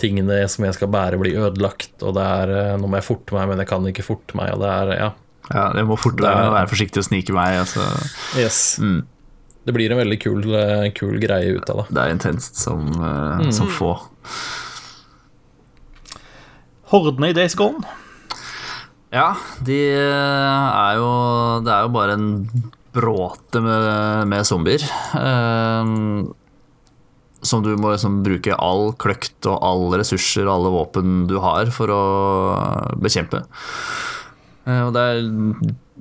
tingene 0.00 0.42
som 0.52 0.68
jeg 0.68 0.76
skal 0.76 0.92
bære, 0.92 1.20
bli 1.22 1.32
ødelagt. 1.38 1.96
Og 2.04 2.16
det 2.18 2.26
er 2.42 2.54
eh, 2.58 2.74
nå 2.80 2.90
må 2.90 3.00
jeg 3.00 3.08
forte 3.08 3.38
meg, 3.38 3.48
men 3.50 3.64
jeg 3.64 3.72
kan 3.72 3.88
ikke 3.88 4.04
forte 4.04 4.36
meg. 4.40 4.52
Og 4.56 4.64
det 4.64 4.74
er 4.74 4.94
ja. 4.98 5.10
Ja, 5.48 5.64
jeg 5.76 5.88
må 5.88 5.96
forte 6.00 6.24
meg, 6.24 6.52
være 6.58 6.72
forsiktig 6.72 7.00
og 7.00 7.08
snike 7.08 7.36
meg. 7.36 7.58
Altså. 7.64 7.88
Yes. 8.40 8.60
Mm. 8.80 9.02
Det 9.64 9.72
blir 9.72 9.92
en 9.92 10.00
veldig 10.00 10.20
kul, 10.20 10.44
eh, 10.60 10.90
kul, 10.96 11.16
greie 11.22 11.56
ut 11.56 11.72
av 11.72 11.82
det. 11.82 11.88
Det 11.96 12.04
er 12.04 12.12
intenst 12.12 12.60
som, 12.60 12.84
uh, 13.00 13.40
mm. 13.40 13.52
som 13.56 13.68
få. 13.72 13.94
Hordene 16.94 17.32
i 17.32 17.36
Days 17.36 17.58
Gone 17.58 17.82
ja, 19.14 19.28
de 19.62 19.76
er 19.94 20.96
jo 20.98 21.10
Det 21.62 21.70
er 21.70 21.84
jo 21.84 21.92
bare 21.94 22.16
en 22.18 22.30
bråte 22.94 23.58
med, 23.58 24.28
med 24.30 24.46
zombier. 24.46 24.82
Eh, 25.18 25.88
som 27.44 27.62
du 27.64 27.72
må 27.74 27.90
liksom 27.90 28.20
bruke 28.22 28.54
all 28.62 28.92
kløkt 29.02 29.48
og 29.50 29.58
alle 29.66 29.98
ressurser 30.00 30.46
og 30.46 30.52
alle 30.54 30.72
våpen 30.76 31.24
du 31.30 31.34
har 31.42 31.72
for 31.74 31.90
å 31.90 32.02
bekjempe. 33.02 33.42
Eh, 34.64 34.82
og 34.86 34.92
det 34.94 35.02
er 35.02 35.26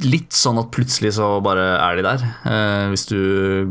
litt 0.06 0.38
sånn 0.38 0.62
at 0.62 0.72
plutselig 0.74 1.16
så 1.18 1.32
bare 1.46 1.66
er 1.80 1.98
de 1.98 2.06
der. 2.06 2.28
Eh, 2.50 2.86
hvis 2.94 3.08
du 3.10 3.20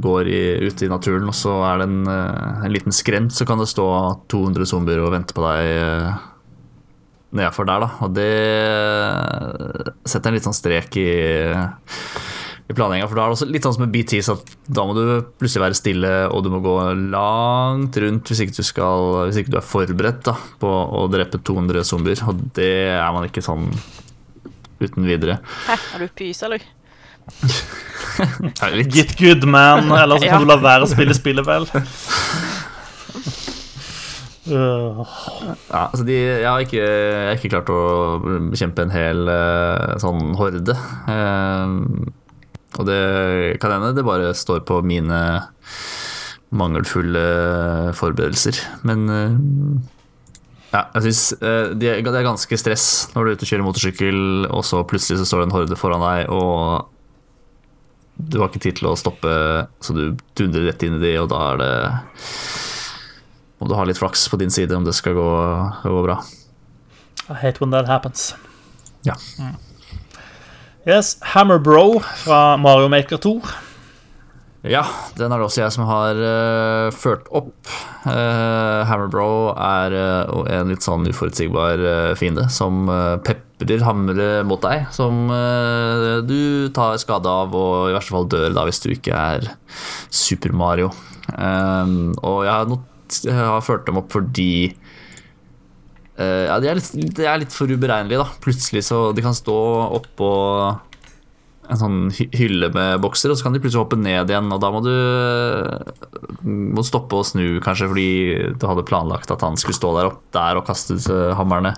går 0.03 0.31
i, 0.31 0.43
ute 0.67 0.87
i 0.87 0.91
naturen 0.91 1.31
og 1.31 1.39
så 1.39 1.55
er 1.71 1.81
det 1.83 1.89
en, 1.89 2.03
eh, 2.11 2.67
en 2.67 2.75
liten 2.75 2.95
skrent, 2.95 3.35
så 3.35 3.47
kan 3.49 3.63
det 3.63 3.71
stå 3.71 3.87
200 4.35 4.69
zombier 4.71 5.03
og 5.03 5.15
vente 5.15 5.35
på 5.35 5.47
deg 5.47 5.73
eh, 5.79 6.29
nedfor 7.37 7.69
der, 7.69 7.85
da. 7.85 7.89
Og 8.05 8.15
det 8.17 8.31
setter 10.09 10.31
en 10.31 10.37
litt 10.37 10.47
sånn 10.47 10.57
strek 10.57 10.99
i, 11.01 11.09
i 11.53 12.77
planlegginga. 12.77 13.09
For 13.11 13.19
da 13.19 13.25
er 13.25 13.33
det 13.33 13.39
også 13.39 13.49
litt 13.51 13.67
sånn 13.67 13.77
som 13.79 13.85
med 13.87 13.95
BT, 13.95 14.19
så 14.25 14.37
da 14.69 14.85
må 14.89 14.97
du 14.97 15.05
plutselig 15.41 15.65
være 15.65 15.79
stille, 15.79 16.13
og 16.29 16.45
du 16.45 16.51
må 16.53 16.63
gå 16.65 16.77
langt 17.15 17.99
rundt 18.05 18.33
hvis 18.33 18.45
ikke 18.45 18.59
du, 18.59 18.67
skal, 18.67 19.09
hvis 19.29 19.41
ikke 19.43 19.55
du 19.55 19.59
er 19.63 19.67
forberedt 19.67 20.23
da, 20.29 20.37
på 20.63 20.71
å 20.71 21.07
drepe 21.13 21.41
200 21.41 21.89
zombier. 21.89 22.23
Og 22.29 22.47
det 22.59 22.73
er 22.99 23.11
man 23.17 23.29
ikke 23.29 23.45
sånn 23.45 23.71
uten 24.83 25.07
videre. 25.07 25.41
Hæ, 25.69 25.79
er 25.97 26.07
du 26.07 26.15
pys, 26.19 26.43
eller? 26.49 26.65
Get 28.93 29.17
good, 29.19 29.45
man. 29.45 29.91
Eller 30.03 30.19
så 30.19 30.29
kan 30.29 30.43
du 30.43 30.51
la 30.51 30.59
være 30.61 30.87
å 30.87 30.91
spille 30.91 31.15
spillet, 31.17 31.47
vel. 31.47 31.69
Ja, 34.43 35.05
altså 35.71 36.03
de, 36.07 36.17
jeg, 36.17 36.49
har 36.49 36.65
ikke, 36.65 36.83
jeg, 36.83 37.27
har 37.29 37.39
ikke, 37.39 37.53
klart 37.53 37.71
å 37.71 37.83
bekjempe 38.51 38.83
en 38.83 38.95
hel 38.95 39.31
uh, 39.31 39.95
sånn 40.03 40.35
horde. 40.39 40.75
Uh, 41.07 42.11
og 42.81 42.89
det 42.89 43.03
kan 43.63 43.77
hende 43.77 43.93
det 43.95 44.07
bare 44.07 44.33
står 44.35 44.65
på 44.67 44.81
mine 44.87 45.21
mangelfulle 46.53 47.27
forberedelser. 47.97 48.59
Men 48.89 49.07
uh, 49.07 49.37
ja, 50.73 50.87
jeg 50.97 51.05
syns 51.07 51.25
det 51.79 51.93
er 51.93 52.25
ganske 52.25 52.57
stress 52.59 52.87
når 53.13 53.23
du 53.23 53.31
er 53.31 53.37
ute 53.37 53.47
og 53.47 53.53
kjører 53.53 53.67
motorsykkel, 53.69 54.21
og 54.49 54.67
så 54.67 54.83
plutselig 54.89 55.21
så 55.21 55.29
står 55.29 55.43
det 55.43 55.51
en 55.51 55.57
horde 55.59 55.79
foran 55.79 56.03
deg, 56.03 56.33
og 56.33 56.89
du 58.33 58.41
har 58.41 58.49
ikke 58.49 58.63
tid 58.67 58.81
til 58.81 58.89
å 58.91 58.97
stoppe, 58.99 59.33
så 59.85 59.95
du 59.97 60.03
dundrer 60.39 60.71
rett 60.71 60.83
inn 60.87 60.97
i 60.97 61.03
de, 61.03 61.13
og 61.21 61.29
da 61.33 61.43
er 61.53 61.61
det 61.61 61.73
om 63.63 63.69
du 63.71 63.77
har 63.79 63.87
litt 63.87 64.01
flaks 64.01 64.27
på 64.29 64.39
din 64.41 64.51
side, 64.51 64.75
om 64.77 64.87
det 64.87 64.97
skal 64.99 65.15
gå, 65.15 65.29
gå 65.87 66.01
bra. 66.03 66.19
I 67.31 67.39
hate 67.39 67.63
when 67.63 67.71
that 67.71 67.87
happens. 67.87 68.35
Ja. 69.07 69.15
Mm. 69.39 69.55
Yes, 70.87 71.17
Hammer 71.35 71.59
Bro 71.63 72.01
fra 72.25 72.57
Mario 72.59 72.89
Maker 72.91 73.23
2. 73.23 73.37
Ja, 74.63 74.85
den 75.19 75.33
er 75.33 75.41
det 75.41 75.47
også 75.49 75.65
jeg 75.65 75.75
som 75.75 75.89
har 75.89 76.19
uh, 76.19 76.91
ført 76.95 77.27
opp. 77.35 77.55
Uh, 78.07 78.83
Hammerbro 78.87 79.55
er 79.55 79.95
uh, 79.95 80.45
en 80.55 80.71
litt 80.71 80.87
sånn 80.87 81.07
uforutsigbar 81.11 81.83
uh, 81.83 82.13
fiende 82.19 82.47
som 82.51 82.87
uh, 82.87 83.19
peprer 83.27 83.83
hamre 83.83 84.29
mot 84.47 84.63
deg. 84.63 84.87
Som 84.95 85.27
du 86.27 86.71
tar 86.75 86.99
skade 87.03 87.31
av, 87.31 87.55
og 87.55 87.91
i 87.91 87.95
verste 87.95 88.15
fall 88.15 88.31
dør 88.31 88.55
da 88.55 88.67
hvis 88.67 88.83
du 88.83 88.89
ikke 88.95 89.19
er 89.19 89.51
Super 90.11 90.55
Mario. 90.55 90.91
og 91.31 92.41
jeg 92.43 92.51
har 92.51 92.67
not 92.67 92.83
jeg 92.87 92.92
har 93.29 93.65
ført 93.65 93.87
dem 93.89 94.01
opp 94.01 94.13
fordi 94.15 94.73
uh, 96.19 96.45
Ja, 96.49 96.57
de 96.63 96.71
er, 96.71 96.79
litt, 96.79 97.17
de 97.19 97.29
er 97.29 97.43
litt 97.43 97.55
for 97.55 97.71
uberegnelige, 97.71 98.23
da. 98.23 98.41
Plutselig 98.45 98.87
så 98.89 99.05
De 99.17 99.25
kan 99.25 99.37
stå 99.37 99.59
oppå 99.99 100.33
en 101.73 101.79
sånn 101.79 102.01
hylle 102.35 102.69
med 102.75 102.99
bokser, 103.01 103.31
og 103.31 103.39
så 103.39 103.47
kan 103.47 103.55
de 103.55 103.61
plutselig 103.63 103.85
hoppe 103.85 103.97
ned 103.97 104.29
igjen, 104.29 104.51
og 104.53 104.59
da 104.61 104.69
må 104.75 104.81
du 104.85 104.91
må 106.43 106.83
stoppe 106.85 107.17
og 107.17 107.25
snu, 107.25 107.63
kanskje 107.65 107.89
fordi 107.89 108.09
du 108.59 108.67
hadde 108.67 108.85
planlagt 108.89 109.31
at 109.33 109.45
han 109.47 109.57
skulle 109.61 109.79
stå 109.79 109.93
der 109.97 110.11
opp 110.11 110.19
der 110.35 110.59
og 110.59 110.67
kaste 110.69 110.99
hammerne. 111.39 111.73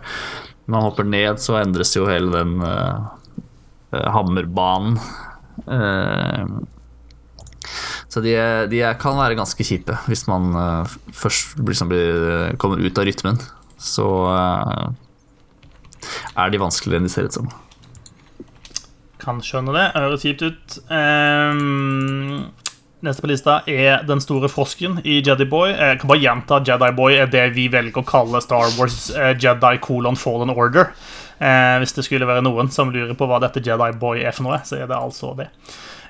Når 0.65 0.79
han 0.79 0.87
hopper 0.89 1.07
ned, 1.07 1.43
så 1.45 1.59
endres 1.61 1.93
jo 1.95 2.09
hele 2.09 2.33
den 2.33 2.57
uh, 2.65 3.13
hammerbanen. 4.15 4.97
Eh, 5.71 6.47
så 8.13 8.23
de, 8.25 8.35
de 8.71 8.83
kan 9.01 9.17
være 9.19 9.39
ganske 9.39 9.67
kjipe 9.67 9.97
hvis 10.09 10.27
man 10.31 10.55
eh, 10.59 10.97
først 11.17 11.59
liksom 11.61 11.91
blir, 11.93 12.57
kommer 12.61 12.83
ut 12.83 13.01
av 13.01 13.09
rytmen. 13.09 13.41
Så 13.81 14.09
eh, 14.31 14.91
er 16.39 16.53
de 16.53 16.61
vanskeligere 16.63 17.03
enn 17.03 17.09
de 17.09 17.13
ser 17.13 17.29
ut 17.29 17.39
som. 17.39 17.49
Kan 19.25 19.41
skjønne 19.45 19.75
det. 19.75 19.87
Høres 19.97 20.25
kjipt 20.27 20.45
ut. 20.45 20.77
Um, 20.91 22.51
neste 23.05 23.25
på 23.25 23.31
lista 23.31 23.59
er 23.69 24.05
Den 24.09 24.21
store 24.21 24.51
frosken 24.53 24.99
i 25.05 25.21
Jedi 25.25 25.47
Boy. 25.49 25.73
Jeg 25.73 26.03
kan 26.03 26.13
bare 26.13 26.23
gjenta 26.23 26.61
at 26.61 26.69
Jedi 26.69 26.91
Boy 26.97 27.17
er 27.23 27.31
det 27.33 27.47
vi 27.57 27.71
velger 27.73 28.03
å 28.03 28.09
kalle 28.09 28.43
Star 28.45 28.69
Wars 28.77 29.09
Jedi 29.41 29.75
colon 29.85 30.21
Fallen 30.21 30.53
Order. 30.53 30.93
Uh, 31.41 31.81
hvis 31.83 31.97
det 31.97 32.05
skulle 32.07 32.29
være 32.29 32.45
noen 32.45 32.71
som 32.73 32.93
lurer 32.93 33.17
på 33.19 33.29
hva 33.29 33.41
dette 33.43 33.65
Jedi 33.65 33.91
Boy 34.01 34.23
er 34.23 34.37
for 34.37 34.49
noe, 34.49 34.61
så 34.69 34.79
er 34.83 34.89
det 34.91 35.01
altså 35.01 35.33
det. 35.41 35.49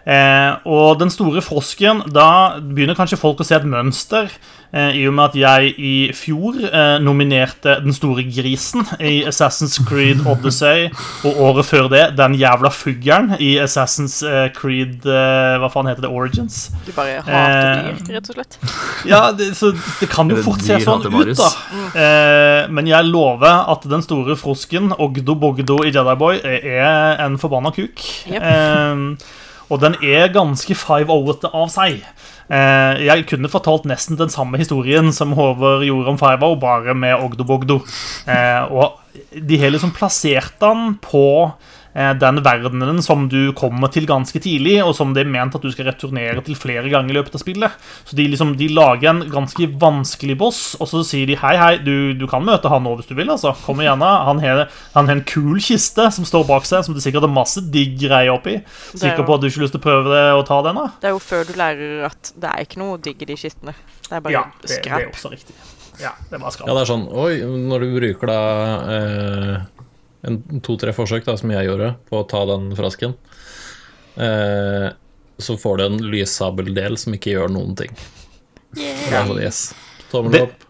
Uh, 0.05 0.61
og 0.69 1.01
Den 1.01 1.11
store 1.11 1.41
frosken, 1.45 2.03
da 2.13 2.61
begynner 2.61 2.99
kanskje 2.99 3.21
folk 3.21 3.41
å 3.41 3.47
se 3.49 3.57
et 3.57 3.69
mønster. 3.69 4.33
Eh, 4.75 4.97
I 4.99 5.03
og 5.07 5.15
med 5.15 5.29
at 5.29 5.37
jeg 5.39 5.75
i 5.79 5.95
fjor 6.19 6.57
eh, 6.67 6.97
nominerte 7.03 7.77
Den 7.85 7.95
store 7.95 8.25
grisen 8.27 8.83
i 8.99 9.21
Assassin's 9.23 9.77
Creed 9.87 10.25
Odyssey, 10.27 10.89
og 11.29 11.39
året 11.47 11.69
før 11.69 11.87
det 11.93 12.03
den 12.19 12.35
jævla 12.41 12.73
fuglen 12.75 13.37
i 13.39 13.53
Assassin's 13.63 14.19
eh, 14.27 14.49
Creed 14.57 15.07
Hva 15.07 15.71
faen 15.71 15.91
heter 15.91 16.09
det? 16.09 16.11
Origins? 16.11 16.73
Du 16.89 16.91
bare 16.97 17.21
hater 17.23 17.93
dyr, 18.01 18.17
rett 18.17 18.33
og 18.33 18.41
slett? 18.41 18.59
Ja, 19.13 19.21
det, 19.37 19.53
så 19.59 19.71
det 20.01 20.09
kan 20.11 20.31
jo 20.33 20.41
fort 20.43 20.65
se 20.65 20.81
sånn 20.83 21.05
ut, 21.05 21.31
da. 21.37 21.49
Mm. 21.71 22.75
Men 22.75 22.89
jeg 22.89 23.07
lover 23.11 23.69
at 23.71 23.85
den 23.91 24.03
store 24.03 24.35
frosken, 24.41 24.95
Ogdo 24.97 25.37
Bogdo 25.39 25.83
i 25.85 25.93
Jedi 25.93 26.15
Boy, 26.19 26.41
er 26.41 27.21
en 27.23 27.37
forbanna 27.39 27.71
kuk. 27.75 28.01
Yep. 28.33 29.21
Og 29.73 29.81
den 29.83 29.97
er 30.05 30.33
ganske 30.35 30.77
5-0-ete 30.77 31.51
av 31.55 31.71
seg. 31.73 32.03
Eh, 32.53 33.05
jeg 33.07 33.25
kunne 33.31 33.51
fortalt 33.53 33.87
nesten 33.89 34.19
den 34.21 34.33
samme 34.33 34.61
historien 34.61 35.13
som 35.17 35.33
Håvard 35.37 35.87
gjorde 35.87 36.13
om 36.13 36.21
Five-O, 36.21 36.57
bare 36.61 36.97
med 36.97 37.17
Ogdo 37.17 37.47
Bogdo. 37.49 37.81
Eh, 38.29 38.63
og 38.69 39.01
de 39.35 39.61
har 39.61 39.73
liksom 39.73 39.95
plassert 39.97 40.59
den 40.63 40.99
på 41.03 41.25
den 41.95 42.41
verdenen 42.43 42.99
som 43.05 43.29
du 43.31 43.53
kommer 43.55 43.91
til 43.95 44.07
ganske 44.09 44.41
tidlig, 44.43 44.81
og 44.83 44.95
som 44.99 45.13
det 45.15 45.23
er 45.23 45.31
ment 45.31 45.55
at 45.55 45.63
du 45.63 45.71
skal 45.71 45.87
returnere 45.87 46.43
til 46.43 46.57
flere 46.59 46.91
ganger 46.91 47.13
i 47.13 47.17
løpet 47.19 47.37
av 47.39 47.43
spillet. 47.45 47.77
Så 48.09 48.17
de, 48.19 48.27
liksom, 48.33 48.57
de 48.59 48.69
lager 48.75 49.13
en 49.13 49.23
ganske 49.31 49.69
vanskelig 49.81 50.37
boss, 50.41 50.63
og 50.81 50.91
så 50.91 51.05
sier 51.07 51.31
de 51.31 51.39
hei, 51.39 51.55
hei, 51.61 51.77
du, 51.85 52.15
du 52.19 52.27
kan 52.31 52.43
møte 52.47 52.71
han 52.73 52.83
nå 52.83 52.97
hvis 52.99 53.11
du 53.11 53.15
vil. 53.15 53.31
altså, 53.31 53.55
Kom 53.65 53.83
igjen, 53.85 54.03
han 54.03 54.43
har, 54.43 54.65
en 54.99 55.25
kul 55.29 55.61
kiste 55.63 56.09
som 56.17 56.27
står 56.27 56.49
bak 56.51 56.67
seg, 56.69 56.83
som 56.87 56.97
det 56.97 57.05
sikkert 57.05 57.29
er 57.29 57.35
masse 57.35 57.63
digg 57.75 57.95
greier 58.03 58.35
oppi. 58.35 58.59
Sikker 58.95 59.23
på 59.23 59.37
at 59.37 59.45
du 59.45 59.49
ikke 59.49 59.61
har 59.61 59.69
lyst 59.69 59.77
til 59.79 59.83
å 59.83 59.87
prøve 59.87 60.11
det 60.11 60.25
og 60.35 60.43
ta 60.51 60.61
den? 60.67 60.81
da? 60.81 60.89
Det 61.01 61.11
er 61.11 61.15
jo 61.15 61.23
før 61.23 61.47
du 61.47 61.55
lærer 61.61 62.09
at 62.11 62.35
det 62.35 62.51
er 62.51 62.67
ikke 62.67 62.83
noe 62.83 62.99
digg 63.03 63.23
i 63.23 63.31
de 63.31 63.39
kistene. 63.39 63.77
Det 64.09 64.19
er 64.19 64.25
bare 64.25 64.35
ja, 64.35 64.45
det, 64.65 64.73
skrap. 64.75 64.99
Det 64.99 65.07
er 65.07 65.15
også 65.15 65.33
riktig. 65.33 65.57
Ja, 66.03 66.11
det 66.27 66.37
er 66.37 66.43
bare 66.43 66.57
skrap. 66.57 66.67
Ja, 66.67 66.75
det 66.75 66.83
er 66.83 66.91
sånn 66.91 67.07
Oi, 67.07 67.35
når 67.71 67.87
du 67.87 67.95
bruker 68.01 68.33
da 68.33 68.41
eh 68.91 69.74
to-tre 70.65 70.95
forsøk 70.97 71.27
da, 71.27 71.37
som 71.41 71.53
jeg 71.55 71.69
gjorde 71.69 71.95
på 72.09 72.21
å 72.21 72.27
ta 72.31 72.43
den 72.49 72.71
frasken, 72.79 73.17
eh, 74.17 74.91
så 75.39 75.57
får 75.59 75.81
du 75.81 75.87
en 75.87 76.03
lyssabeldel 76.15 76.99
som 77.01 77.17
ikke 77.17 77.35
gjør 77.35 77.55
noen 77.55 77.75
ting. 77.79 77.97
Yeah. 78.79 79.27
Det, 79.31 79.41
yes. 79.45 79.67
Tommel 80.11 80.47
opp. 80.47 80.65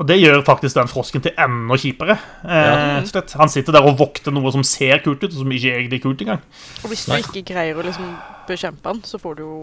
Og 0.00 0.08
det 0.08 0.16
gjør 0.16 0.40
faktisk 0.46 0.78
den 0.78 0.88
frosken 0.88 1.22
til 1.22 1.34
enda 1.38 1.76
kjipere. 1.78 2.16
Eh, 2.42 2.68
ja. 3.04 3.22
Han 3.38 3.52
sitter 3.52 3.76
der 3.76 3.86
og 3.86 3.98
vokter 4.00 4.34
noe 4.34 4.50
som 4.54 4.64
ser 4.66 5.02
kult 5.04 5.20
ut, 5.22 5.28
og 5.28 5.36
som 5.42 5.52
ikke 5.52 5.74
egentlig 5.76 6.00
er 6.00 6.04
kult 6.06 6.24
engang. 6.24 6.40
Og 6.82 6.90
hvis 6.90 7.04
du 7.06 7.12
Nei. 7.12 7.20
ikke 7.22 7.44
greier 7.52 7.78
å 7.78 7.84
liksom 7.86 8.08
bekjempe 8.48 8.88
han, 8.88 9.02
så 9.06 9.20
får 9.22 9.38
du 9.38 9.44
jo 9.44 9.58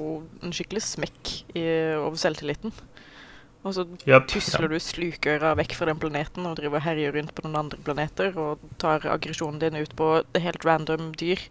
en 0.45 0.53
skikkelig 0.56 0.86
smekk 0.86 1.34
i, 1.57 1.66
over 1.98 2.16
selvtilliten. 2.22 2.76
Og 3.68 3.76
så 3.76 3.84
yep. 4.07 4.30
tusler 4.31 4.72
du 4.72 4.77
slukøra 4.80 5.52
vekk 5.60 5.76
fra 5.76 5.90
den 5.90 5.99
planeten 5.99 6.48
og 6.48 6.56
driver 6.60 6.80
og 6.80 6.86
herjer 6.86 7.11
rundt 7.18 7.34
på 7.36 7.44
noen 7.44 7.60
andre 7.65 7.80
planeter 7.84 8.38
og 8.40 8.64
tar 8.80 9.03
aggresjonen 9.11 9.60
din 9.60 9.76
ut 9.81 9.91
på 9.99 10.14
helt 10.40 10.64
random 10.65 11.11
dyr 11.19 11.44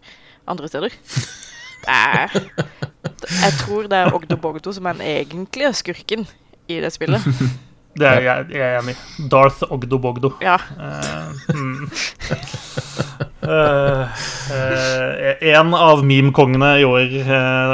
andre 0.49 0.71
steder. 0.71 0.97
Det 1.79 1.95
er, 1.95 2.33
jeg 3.23 3.53
tror 3.61 3.85
det 3.87 3.95
er 3.95 4.09
Ogdo 4.11 4.35
Bogdo 4.35 4.73
som 4.75 4.89
er 4.89 4.97
den 4.97 5.05
egentlige 5.07 5.69
skurken 5.79 6.25
i 6.67 6.81
det 6.83 6.91
spillet. 6.91 7.23
Det 7.99 8.07
er 8.07 8.19
jeg, 8.25 8.49
jeg 8.51 8.65
er 8.65 8.81
enig 8.81 8.97
i. 8.97 9.29
Darth 9.31 9.63
Ogdo 9.71 9.97
Bogdo. 9.97 10.33
Ja. 10.43 10.57
Uh, 10.75 11.55
mm. 11.55 11.87
uh, 13.47 14.03
uh, 14.51 15.47
en 15.53 15.73
av 15.73 16.03
meme-kongene 16.03 16.73
i 16.83 16.85
år, 16.87 17.15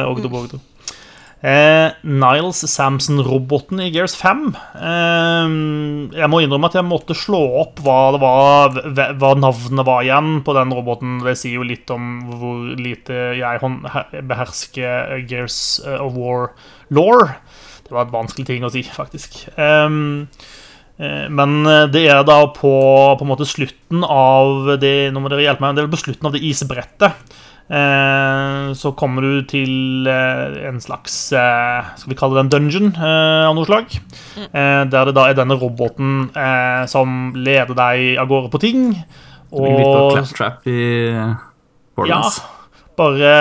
Ogdo 0.06 0.30
Bogdo. 0.30 0.62
Eh, 1.44 1.92
Niles 2.02 2.64
Samson-roboten 2.72 3.82
i 3.84 3.90
Gears 3.92 4.16
5 4.16 4.46
eh, 4.56 5.50
Jeg 6.16 6.30
må 6.32 6.40
innrømme 6.42 6.70
at 6.72 6.78
jeg 6.80 6.88
måtte 6.88 7.18
slå 7.18 7.42
opp 7.60 7.82
hva, 7.84 8.16
var, 8.18 8.80
hva, 9.20 9.34
navnet 9.38 9.86
var 9.86 10.06
igjen 10.06 10.40
på 10.48 10.56
den 10.56 10.72
roboten. 10.74 11.20
Det 11.26 11.36
sier 11.38 11.60
jo 11.60 11.68
litt 11.68 11.92
om 11.94 12.24
hvor 12.32 12.72
lite 12.80 13.36
jeg 13.38 14.24
behersker 14.32 15.20
Gears 15.28 15.60
eh, 15.84 16.00
of 16.00 16.16
War-law. 16.16 17.28
Det 17.86 17.94
var 17.94 18.08
et 18.08 18.16
vanskelig 18.16 18.48
ting 18.48 18.66
å 18.66 18.72
si, 18.74 18.86
faktisk. 18.88 19.44
Eh, 19.60 20.00
eh, 21.04 21.26
men 21.28 21.58
det 21.92 22.08
er 22.08 22.24
da 22.26 22.46
på, 22.56 22.74
på 23.20 23.28
en 23.28 23.34
måte 23.36 23.50
slutten 23.50 24.08
av 24.08 24.78
det 24.80 25.12
Nå 25.12 25.20
må 25.20 25.30
dere 25.30 25.50
hjelpe 25.50 25.68
meg. 25.68 25.76
Det 25.76 25.84
er 25.84 25.98
på 25.98 26.06
slutten 26.08 26.32
av 26.32 26.40
det 26.40 26.48
isbrettet 26.48 27.12
Eh, 27.16 27.55
så 27.68 28.92
kommer 28.94 29.26
du 29.26 29.46
til 29.50 30.06
eh, 30.06 30.58
en 30.70 30.78
slags 30.78 31.16
eh, 31.34 31.88
Skal 31.98 32.12
vi 32.12 32.18
kalle 32.20 32.38
det 32.38 32.44
en 32.44 32.52
dungeon 32.54 32.92
av 33.02 33.56
noe 33.58 33.66
slag. 33.66 33.96
Mm. 34.36 34.92
der 34.92 35.08
det 35.10 35.16
da 35.18 35.24
er 35.30 35.38
denne 35.38 35.58
roboten 35.58 36.28
som 36.92 37.32
leder 37.34 37.74
deg 37.78 38.20
av 38.22 38.30
gårde 38.30 38.52
på 38.54 38.62
ting. 38.62 38.84
Og 39.56 39.66
Litt 39.66 39.88
av 39.88 40.12
claptrap 40.18 40.68
i 40.70 40.84
Borderlands. 41.96 42.42
Ja. 42.44 42.52
Bare, 42.96 43.32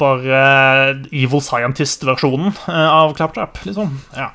bare 0.00 0.38
Evil 1.12 1.42
Scientist-versjonen 1.44 2.54
av 2.72 3.12
Claptrap, 3.18 3.58
liksom. 3.66 3.98
Ja. 4.16 4.30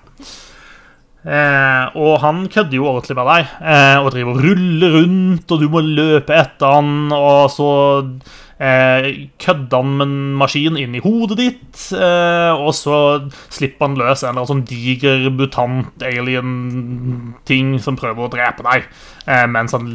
Eh, 1.28 1.96
og 2.00 2.22
han 2.24 2.46
kødder 2.48 2.78
jo 2.78 2.86
ordentlig 2.88 3.18
med 3.18 3.28
deg 3.28 3.50
eh, 3.60 3.98
og 4.00 4.14
driver 4.14 4.38
og 4.38 4.44
ruller 4.46 4.94
rundt, 4.96 5.50
og 5.52 5.64
du 5.64 5.68
må 5.74 5.82
løpe 5.84 6.38
etter 6.38 6.76
han, 6.78 7.10
og 7.12 7.50
så 7.52 7.72
eh, 8.60 9.08
kødder 9.42 9.82
han 9.82 9.92
med 10.00 10.08
en 10.08 10.34
maskin 10.40 10.78
inn 10.80 10.96
i 10.98 11.02
hodet 11.04 11.38
ditt, 11.40 11.82
eh, 11.96 12.54
og 12.54 12.74
så 12.76 12.98
slipper 13.54 13.88
han 13.88 13.98
løs 14.00 14.24
en 14.24 14.32
eller 14.32 14.44
annen 14.44 14.52
sånn 14.52 14.66
diger 14.68 15.28
mutant 15.34 16.06
alien-ting 16.06 17.76
som 17.84 18.00
prøver 18.00 18.26
å 18.26 18.32
drepe 18.34 18.66
deg, 18.68 18.88
eh, 19.28 19.46
mens 19.54 19.76
han 19.78 19.88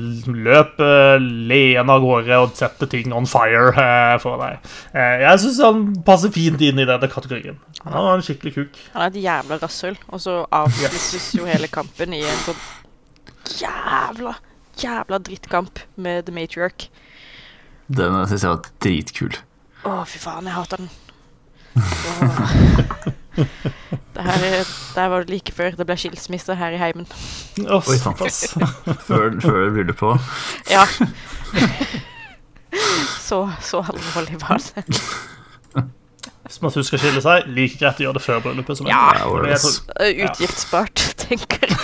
løper 0.46 1.18
leende 1.22 1.96
av 1.96 2.04
gårde 2.04 2.40
og 2.44 2.56
setter 2.58 2.90
ting 2.92 3.14
on 3.16 3.28
fire 3.30 3.72
eh, 3.72 4.16
for 4.22 4.42
deg. 4.42 4.70
Eh, 4.94 5.24
jeg 5.26 5.42
syns 5.44 5.62
han 5.66 5.84
passer 6.06 6.34
fint 6.34 6.62
inn 6.62 6.82
i 6.82 6.88
denne 6.88 7.10
kategorien. 7.10 7.58
Han 7.82 7.98
er 7.98 8.14
en 8.14 8.26
skikkelig 8.26 8.54
kuk. 8.58 8.78
Han 8.94 9.06
er 9.06 9.10
et 9.10 9.22
jævla 9.24 9.58
rasshøl, 9.62 9.98
og 10.12 10.22
så 10.22 10.42
avsluttes 10.54 11.32
jo 11.36 11.48
hele 11.50 11.70
kampen 11.72 12.14
i 12.14 12.22
en 12.22 12.42
sånn 12.46 12.62
jævla, 13.58 14.36
jævla 14.78 15.18
drittkamp 15.18 15.82
med 15.96 16.26
The 16.26 16.34
Matriarch. 16.34 16.88
Den 17.92 18.18
syns 18.30 18.44
jeg 18.44 18.52
var 18.52 18.68
dritkul. 18.84 19.34
Å, 19.88 20.02
fy 20.08 20.20
faen, 20.22 20.46
jeg 20.48 20.54
hater 20.56 20.82
den. 20.82 20.90
det 24.14 24.24
her, 24.26 24.42
der 24.94 25.08
var 25.08 25.24
det 25.24 25.32
like 25.32 25.52
før 25.56 25.70
det 25.76 25.86
ble 25.88 25.96
skilsmisse 25.98 26.54
her 26.56 26.76
i 26.76 26.80
heimen. 26.80 27.08
Oh, 27.66 27.80
Oi, 27.80 27.98
såpass. 28.00 28.54
før, 29.08 29.40
før 29.42 29.82
du 29.82 29.94
på? 29.96 30.14
Ja. 30.70 30.84
så, 33.28 33.44
så 33.60 33.82
alvorlig 33.82 34.40
var 34.44 34.62
det. 34.62 34.86
Hvis 36.42 36.58
man 36.62 36.70
skal 36.74 36.98
skille 37.00 37.22
seg, 37.24 37.46
like 37.56 37.78
greit 37.80 38.00
å 38.02 38.06
gjøre 38.06 38.18
det 38.18 38.24
før 38.24 38.42
bryllupet. 38.44 38.76
Som 38.80 38.90
ja, 38.90 39.02
utgiftsspart, 40.28 41.06
tenker 41.22 41.70
jeg. 41.72 41.78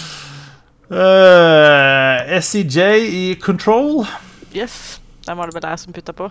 Uh, 0.94 1.00
eh, 2.30 2.42
SEJ 2.42 2.78
i 3.10 3.34
Control. 3.34 4.06
Yes. 4.54 5.00
Den 5.26 5.36
var 5.36 5.50
det 5.50 5.54
vel 5.56 5.66
jeg 5.66 5.78
som 5.78 5.92
putta 5.92 6.12
på. 6.12 6.30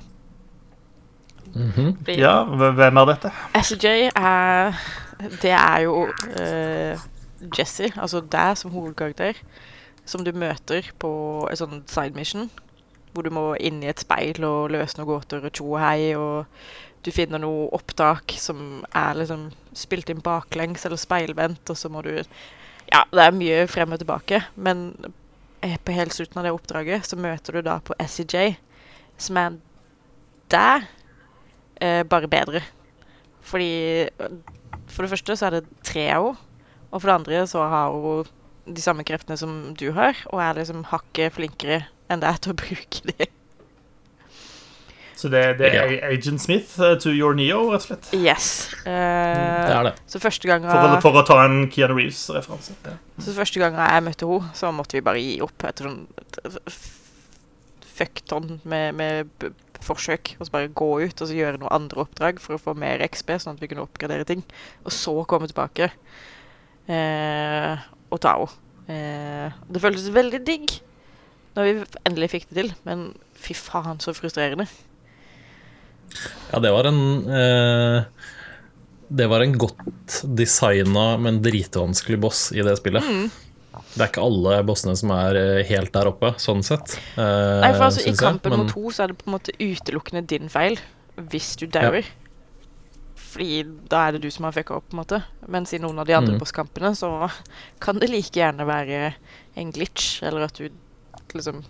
Mm 1.55 1.69
-hmm. 1.69 2.11
Ja, 2.11 2.43
hvem 2.43 2.97
er 2.97 3.05
dette? 3.05 3.31
SEJ 3.63 4.09
er 4.15 4.73
Det 5.41 5.51
er 5.51 5.79
jo 5.79 6.07
uh, 6.39 6.99
Jesse, 7.59 7.91
altså 7.97 8.21
deg 8.21 8.57
som 8.57 8.71
hovedkarakter, 8.71 9.33
som 10.05 10.25
du 10.25 10.31
møter 10.31 10.91
på 10.99 11.47
en 11.51 11.57
sånn 11.57 11.83
side 11.87 12.15
mission. 12.15 12.49
Hvor 13.13 13.21
du 13.21 13.29
må 13.29 13.53
inn 13.53 13.83
i 13.83 13.87
et 13.87 13.99
speil 13.99 14.43
og 14.43 14.69
løse 14.69 14.97
noen 14.97 15.07
gåter 15.07 15.45
og 15.45 15.51
tjo 15.51 15.73
og 15.73 15.79
hei. 15.79 16.15
Og 16.15 16.45
du 17.05 17.11
finner 17.11 17.37
noe 17.37 17.69
opptak 17.73 18.23
som 18.37 18.85
er 18.95 19.13
liksom 19.13 19.51
spilt 19.73 20.09
inn 20.09 20.21
baklengs 20.21 20.85
eller 20.85 20.97
speilvendt, 20.97 21.69
og 21.69 21.77
så 21.77 21.89
må 21.89 22.01
du 22.01 22.23
ja, 22.91 23.03
det 23.11 23.23
er 23.23 23.35
mye 23.35 23.63
frem 23.71 23.93
og 23.95 24.01
tilbake, 24.01 24.41
men 24.55 24.91
på 25.85 25.95
helt 25.95 26.13
slutten 26.15 26.41
av 26.41 26.47
det 26.47 26.53
oppdraget 26.55 27.07
så 27.07 27.17
møter 27.19 27.55
du 27.55 27.63
da 27.65 27.77
på 27.83 27.95
SEJ, 28.03 28.57
som 29.21 29.39
er 29.39 29.59
der, 30.51 30.87
eh, 31.79 32.03
bare 32.03 32.27
bedre. 32.27 32.61
Fordi 33.41 34.09
For 34.87 35.03
det 35.03 35.11
første 35.11 35.35
så 35.37 35.45
er 35.45 35.49
det 35.49 35.67
tre 35.83 36.09
av 36.11 36.25
henne. 36.25 36.37
Og 36.91 37.01
for 37.01 37.09
det 37.09 37.15
andre 37.15 37.47
så 37.47 37.63
har 37.65 37.89
hun 37.89 38.27
de 38.75 38.81
samme 38.81 39.03
kreftene 39.03 39.37
som 39.37 39.73
du 39.73 39.91
har, 39.91 40.13
og 40.29 40.39
er 40.39 40.59
liksom 40.59 40.83
hakket 40.91 41.33
flinkere 41.33 41.87
enn 42.11 42.21
er 42.23 42.37
til 42.37 42.53
å 42.53 42.59
bruke 42.63 43.01
de. 43.09 43.27
Så 45.15 45.29
det, 45.29 45.43
det 45.59 45.69
er 45.69 45.91
Ja. 45.91 46.09
Agent 46.09 46.41
Smith 46.41 46.79
uh, 46.81 46.95
to 46.99 47.11
your 47.13 47.35
Neo, 47.37 47.67
rett 47.71 47.83
og 47.83 47.87
slett. 47.87 48.09
Yes. 48.17 48.47
Uh, 48.81 48.89
Det 48.89 49.75
er 49.75 49.83
det. 49.89 49.93
Så 50.09 50.19
første 50.23 50.49
gang 50.49 50.65
For, 50.65 50.97
for 51.05 51.21
å 51.21 51.25
ta 51.27 51.37
en 51.45 51.67
Keanu 51.71 51.95
Reeves-referanse. 51.99 52.75
Ja. 52.85 52.97
Så 53.21 53.35
første 53.37 53.61
gang 53.61 53.77
jeg 53.77 54.03
møtte 54.07 54.29
henne, 54.29 54.51
så 54.57 54.71
måtte 54.73 54.97
vi 54.97 55.05
bare 55.05 55.21
gi 55.21 55.37
opp 55.45 55.67
etter 55.69 55.89
sånn 55.89 56.07
fuckton 57.93 58.59
med, 58.65 58.95
med 58.97 59.49
forsøk. 59.85 60.35
Og 60.39 60.47
så 60.47 60.53
bare 60.55 60.71
gå 60.73 60.89
ut 61.03 61.21
og 61.21 61.29
så 61.29 61.37
gjøre 61.37 61.59
noen 61.61 61.75
andre 61.75 62.05
oppdrag 62.05 62.41
for 62.41 62.57
å 62.57 62.61
få 62.61 62.75
mer 62.77 63.03
XP, 63.05 63.35
sånn 63.43 63.57
at 63.57 63.61
vi 63.63 63.69
kunne 63.71 63.85
oppgradere 63.85 64.27
ting. 64.27 64.43
Og 64.83 64.95
så 64.95 65.13
komme 65.29 65.49
tilbake 65.51 65.91
uh, 66.89 67.73
og 68.09 68.23
ta 68.23 68.37
henne. 68.39 68.59
Uh, 68.83 69.61
det 69.71 69.79
føltes 69.79 70.09
veldig 70.11 70.41
digg 70.43 70.73
når 71.55 71.67
vi 71.67 71.73
endelig 72.09 72.31
fikk 72.33 72.49
det 72.49 72.57
til, 72.57 72.71
men 72.87 73.05
fy 73.37 73.53
faen, 73.55 73.99
så 74.01 74.11
frustrerende. 74.17 74.65
Ja, 76.51 76.59
det 76.63 76.71
var 76.73 76.89
en 76.89 77.01
eh, 77.27 78.03
Det 79.13 79.27
var 79.29 79.43
en 79.43 79.57
godt 79.57 80.21
designa, 80.23 81.17
men 81.21 81.41
dritvanskelig 81.43 82.19
boss 82.21 82.51
i 82.55 82.63
det 82.65 82.77
spillet. 82.79 83.03
Mm. 83.03 83.29
Det 83.93 84.01
er 84.01 84.09
ikke 84.09 84.25
alle 84.25 84.57
bossene 84.65 84.95
som 84.97 85.11
er 85.13 85.37
eh, 85.37 85.61
helt 85.69 85.93
der 85.93 86.09
oppe, 86.09 86.33
sånn 86.41 86.63
sett. 86.65 86.95
eh, 87.17 87.61
Nei, 87.61 87.71
for 87.75 87.87
altså, 87.89 88.05
I 88.09 88.15
kampen 88.17 88.53
jeg, 88.53 88.57
men- 88.57 88.67
mot 88.67 88.73
to 88.73 88.93
så 88.93 89.05
er 89.05 89.13
det 89.13 89.19
på 89.21 89.29
en 89.29 89.35
måte 89.37 89.55
utelukkende 89.59 90.25
din 90.29 90.49
feil 90.49 90.79
hvis 91.17 91.55
du 91.61 91.67
dauer. 91.69 92.05
Fordi 93.33 93.63
da 93.89 94.07
er 94.07 94.15
det 94.15 94.23
du 94.25 94.31
som 94.33 94.45
har 94.45 94.53
fucka 94.53 94.77
opp, 94.77 94.89
på 94.89 94.97
en 94.97 95.01
måte. 95.01 95.19
Mens 95.49 95.73
i 95.73 95.81
noen 95.81 96.01
av 96.01 96.09
de 96.09 96.15
andre 96.17 96.35
mm. 96.35 96.41
bosskampene 96.41 96.93
så 96.97 97.09
kan 97.81 98.01
det 98.01 98.11
like 98.11 98.37
gjerne 98.37 98.65
være 98.69 99.13
en 99.57 99.71
glitch, 99.73 100.21
eller 100.25 100.45
at 100.47 100.57
du 100.57 100.69
liksom 101.33 101.63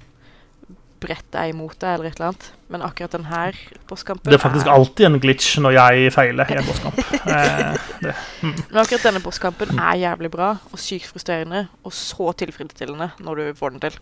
bretter 1.04 1.36
deg 1.36 1.52
imot 1.54 1.76
deg, 1.82 1.98
eller 1.98 2.10
et 2.10 2.16
eller 2.18 2.30
annet. 2.32 2.48
Men 2.74 2.86
akkurat 2.88 3.14
den 3.14 3.28
her 3.30 3.58
bosskampen 3.90 4.32
Det 4.32 4.38
er 4.40 4.42
faktisk 4.42 4.70
alltid 4.72 5.06
en 5.10 5.20
glitch 5.22 5.50
når 5.62 5.76
jeg 5.78 6.14
feiler 6.16 6.50
i 6.54 6.58
en 6.62 6.70
bosskamp. 6.70 7.02
Eh, 7.24 7.76
det. 8.04 8.14
Men 8.44 8.80
akkurat 8.82 9.06
denne 9.08 9.22
bosskampen 9.24 9.78
er 9.80 10.00
jævlig 10.02 10.30
bra 10.34 10.50
og 10.74 10.80
sykt 10.82 11.08
frustrerende, 11.12 11.68
og 11.88 11.94
så 11.96 12.32
tilfredsstillende 12.42 13.12
når 13.24 13.40
du 13.40 13.46
får 13.60 13.76
den 13.78 13.84
til. 13.86 14.00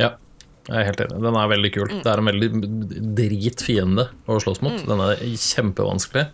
Ja, 0.00 0.10
Jeg 0.68 0.76
er 0.82 0.84
helt 0.90 1.00
enig. 1.06 1.20
Den 1.24 1.36
er 1.40 1.48
veldig 1.50 1.70
kul. 1.74 1.86
Mm. 1.88 2.02
Det 2.04 2.10
er 2.12 2.20
en 2.20 2.28
veldig 2.28 2.50
drit 3.16 3.62
fiende 3.64 4.04
å 4.28 4.36
slåss 4.42 4.60
mot. 4.62 4.76
Den 4.86 5.00
er 5.06 5.22
kjempevanskelig. 5.40 6.26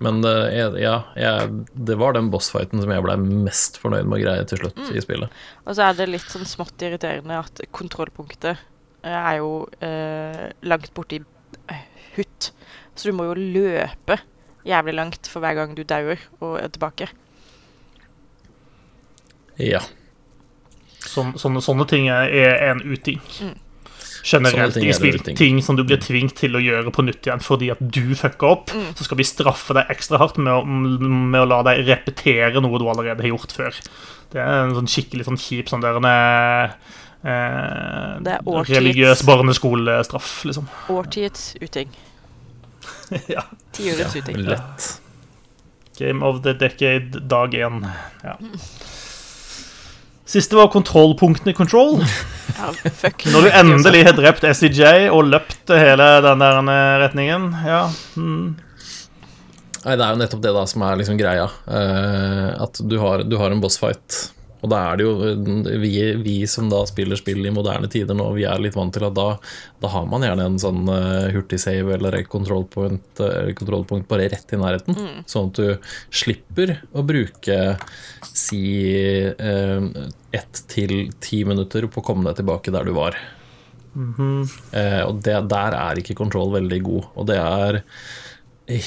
Men 0.00 0.22
uh, 0.24 0.46
ja, 0.80 0.94
jeg, 1.18 1.50
det 1.76 1.98
var 2.00 2.14
den 2.16 2.30
bossfighten 2.32 2.80
som 2.80 2.88
jeg 2.94 3.02
ble 3.04 3.18
mest 3.20 3.76
fornøyd 3.82 4.06
med 4.08 4.16
å 4.16 4.22
greie 4.22 4.46
til 4.48 4.62
slutt 4.62 4.78
Mm. 4.80 4.94
i 4.96 5.02
spillet. 5.04 5.40
Og 5.66 5.76
så 5.76 5.90
er 5.90 5.98
det 5.98 6.06
litt 6.08 6.30
sånn 6.32 6.46
smått 6.48 6.80
irriterende 6.86 7.36
at 7.42 7.60
kontrollpunktet 7.76 8.62
er 9.06 9.38
jo 9.40 9.52
eh, 9.84 10.50
langt 10.62 10.92
borti 10.96 11.20
eh, 11.70 11.86
hutt. 12.16 12.50
Så 12.94 13.10
du 13.10 13.16
må 13.16 13.30
jo 13.30 13.38
løpe 13.38 14.18
jævlig 14.66 14.94
langt 14.94 15.30
for 15.30 15.40
hver 15.40 15.56
gang 15.56 15.72
du 15.76 15.82
dauer 15.88 16.20
og 16.40 16.58
er 16.60 16.68
tilbake. 16.68 17.08
Ja. 19.60 19.80
Sånn, 21.00 21.34
sånne, 21.40 21.62
sånne 21.64 21.86
ting 21.88 22.08
er 22.12 22.28
er 22.28 22.70
en 22.70 22.84
uting. 22.84 23.20
Mm. 23.40 23.56
Generelt 24.20 24.76
ting 24.76 24.90
i 24.90 24.94
spill. 24.94 25.18
Ting 25.36 25.60
som 25.64 25.78
du 25.78 25.84
blir 25.86 26.00
tvunget 26.02 26.36
til 26.42 26.56
å 26.56 26.60
gjøre 26.60 26.92
på 26.92 27.04
nytt 27.06 27.24
igjen 27.24 27.42
fordi 27.44 27.70
at 27.72 27.80
du 27.80 28.12
fucka 28.18 28.50
opp. 28.52 28.72
Mm. 28.76 28.92
Så 28.98 29.06
skal 29.08 29.20
vi 29.20 29.28
straffe 29.28 29.76
deg 29.76 29.92
ekstra 29.92 30.20
hardt 30.20 30.40
med 30.40 30.52
å, 30.52 30.60
med 30.64 31.40
å 31.40 31.48
la 31.48 31.62
deg 31.70 31.86
repetere 31.88 32.60
noe 32.60 32.80
du 32.80 32.88
allerede 32.88 33.24
har 33.24 33.32
gjort 33.32 33.54
før. 33.56 33.80
Det 34.30 34.42
er 34.42 34.66
en 34.66 34.76
sånn 34.76 34.90
skikkelig 34.90 35.26
sånn 35.26 35.40
kjip 35.40 35.72
sånn 35.72 35.84
der 35.84 35.98
en 35.98 36.10
eh, 37.22 38.20
Det 38.24 38.32
er 38.36 38.46
årtids- 38.46 38.74
religiøs 38.76 39.22
barneskolestraff, 39.28 40.44
liksom. 40.48 40.68
Årtiets 40.98 41.54
uting. 41.60 41.90
ja. 43.28 43.44
Tiårets 43.72 44.16
uting. 44.16 44.36
Lett. 44.48 44.90
Game 45.98 46.24
of 46.24 46.42
the 46.42 46.52
decade, 46.56 47.20
dag 47.28 47.54
én. 47.54 47.82
Ja. 48.24 48.36
Siste 50.30 50.56
var 50.56 50.68
kontrollpunktene 50.70 51.50
i 51.50 51.54
Control. 51.58 52.00
Ja, 52.54 52.70
fuck. 52.94 53.24
Når 53.32 53.42
du 53.42 53.48
endelig 53.50 54.04
har 54.06 54.14
drept 54.14 54.44
SEJ 54.56 55.08
og 55.10 55.24
løpt 55.26 55.72
hele 55.74 56.06
den 56.22 56.42
der 56.44 56.60
eh, 56.62 56.98
retningen, 57.02 57.48
ja 57.66 57.80
mm. 58.14 58.44
Nei, 59.80 59.94
det 59.96 60.04
er 60.04 60.10
jo 60.12 60.20
nettopp 60.20 60.42
det 60.44 60.52
da 60.52 60.62
som 60.68 60.82
er 60.84 60.98
liksom 61.00 61.16
greia. 61.16 61.46
Uh, 61.64 62.50
at 62.66 62.82
du 62.84 62.98
har, 63.00 63.22
du 63.24 63.38
har 63.40 63.48
en 63.50 63.62
bossfight. 63.62 64.18
Og 64.60 64.70
da 64.72 64.80
er 64.90 65.00
det 65.00 65.06
jo 65.06 65.14
eh, 65.26 65.80
vi, 65.82 65.94
vi 66.20 66.36
som 66.50 66.68
da 66.72 66.82
spiller 66.88 67.18
spill 67.20 67.46
i 67.46 67.54
moderne 67.54 67.90
tider 67.92 68.16
nå, 68.16 68.28
vi 68.36 68.46
er 68.48 68.62
litt 68.62 68.76
vant 68.78 68.94
til 68.94 69.06
at 69.08 69.16
da, 69.16 69.28
da 69.82 69.92
har 69.94 70.06
man 70.10 70.26
gjerne 70.26 70.46
en 70.50 70.60
sånn 70.60 70.84
uh, 70.90 71.30
hurtigsave 71.34 71.96
eller 71.96 72.20
et 72.20 72.30
kontrollpunkt, 72.30 73.20
point, 73.20 74.04
eh, 74.04 74.06
bare 74.10 74.30
rett 74.32 74.54
i 74.54 74.60
nærheten. 74.60 75.00
Sånn 75.30 75.50
at 75.50 75.60
du 75.60 75.92
slipper 76.22 76.76
å 76.92 77.04
bruke 77.06 77.60
si 78.30 78.62
uh, 79.40 80.08
ett 80.30 80.64
til 80.70 81.12
ti 81.22 81.44
minutter 81.48 81.88
på 81.90 82.02
å 82.02 82.06
komme 82.06 82.28
deg 82.28 82.42
tilbake 82.42 82.74
der 82.74 82.88
du 82.88 82.94
var. 82.96 83.18
Eh, 83.90 85.02
og 85.02 85.20
det, 85.24 85.36
der 85.50 85.76
er 85.76 86.00
ikke 86.00 86.18
kontroll 86.18 86.52
veldig 86.54 86.80
god. 86.86 87.08
Og 87.18 87.30
det 87.30 87.38
er 87.40 87.80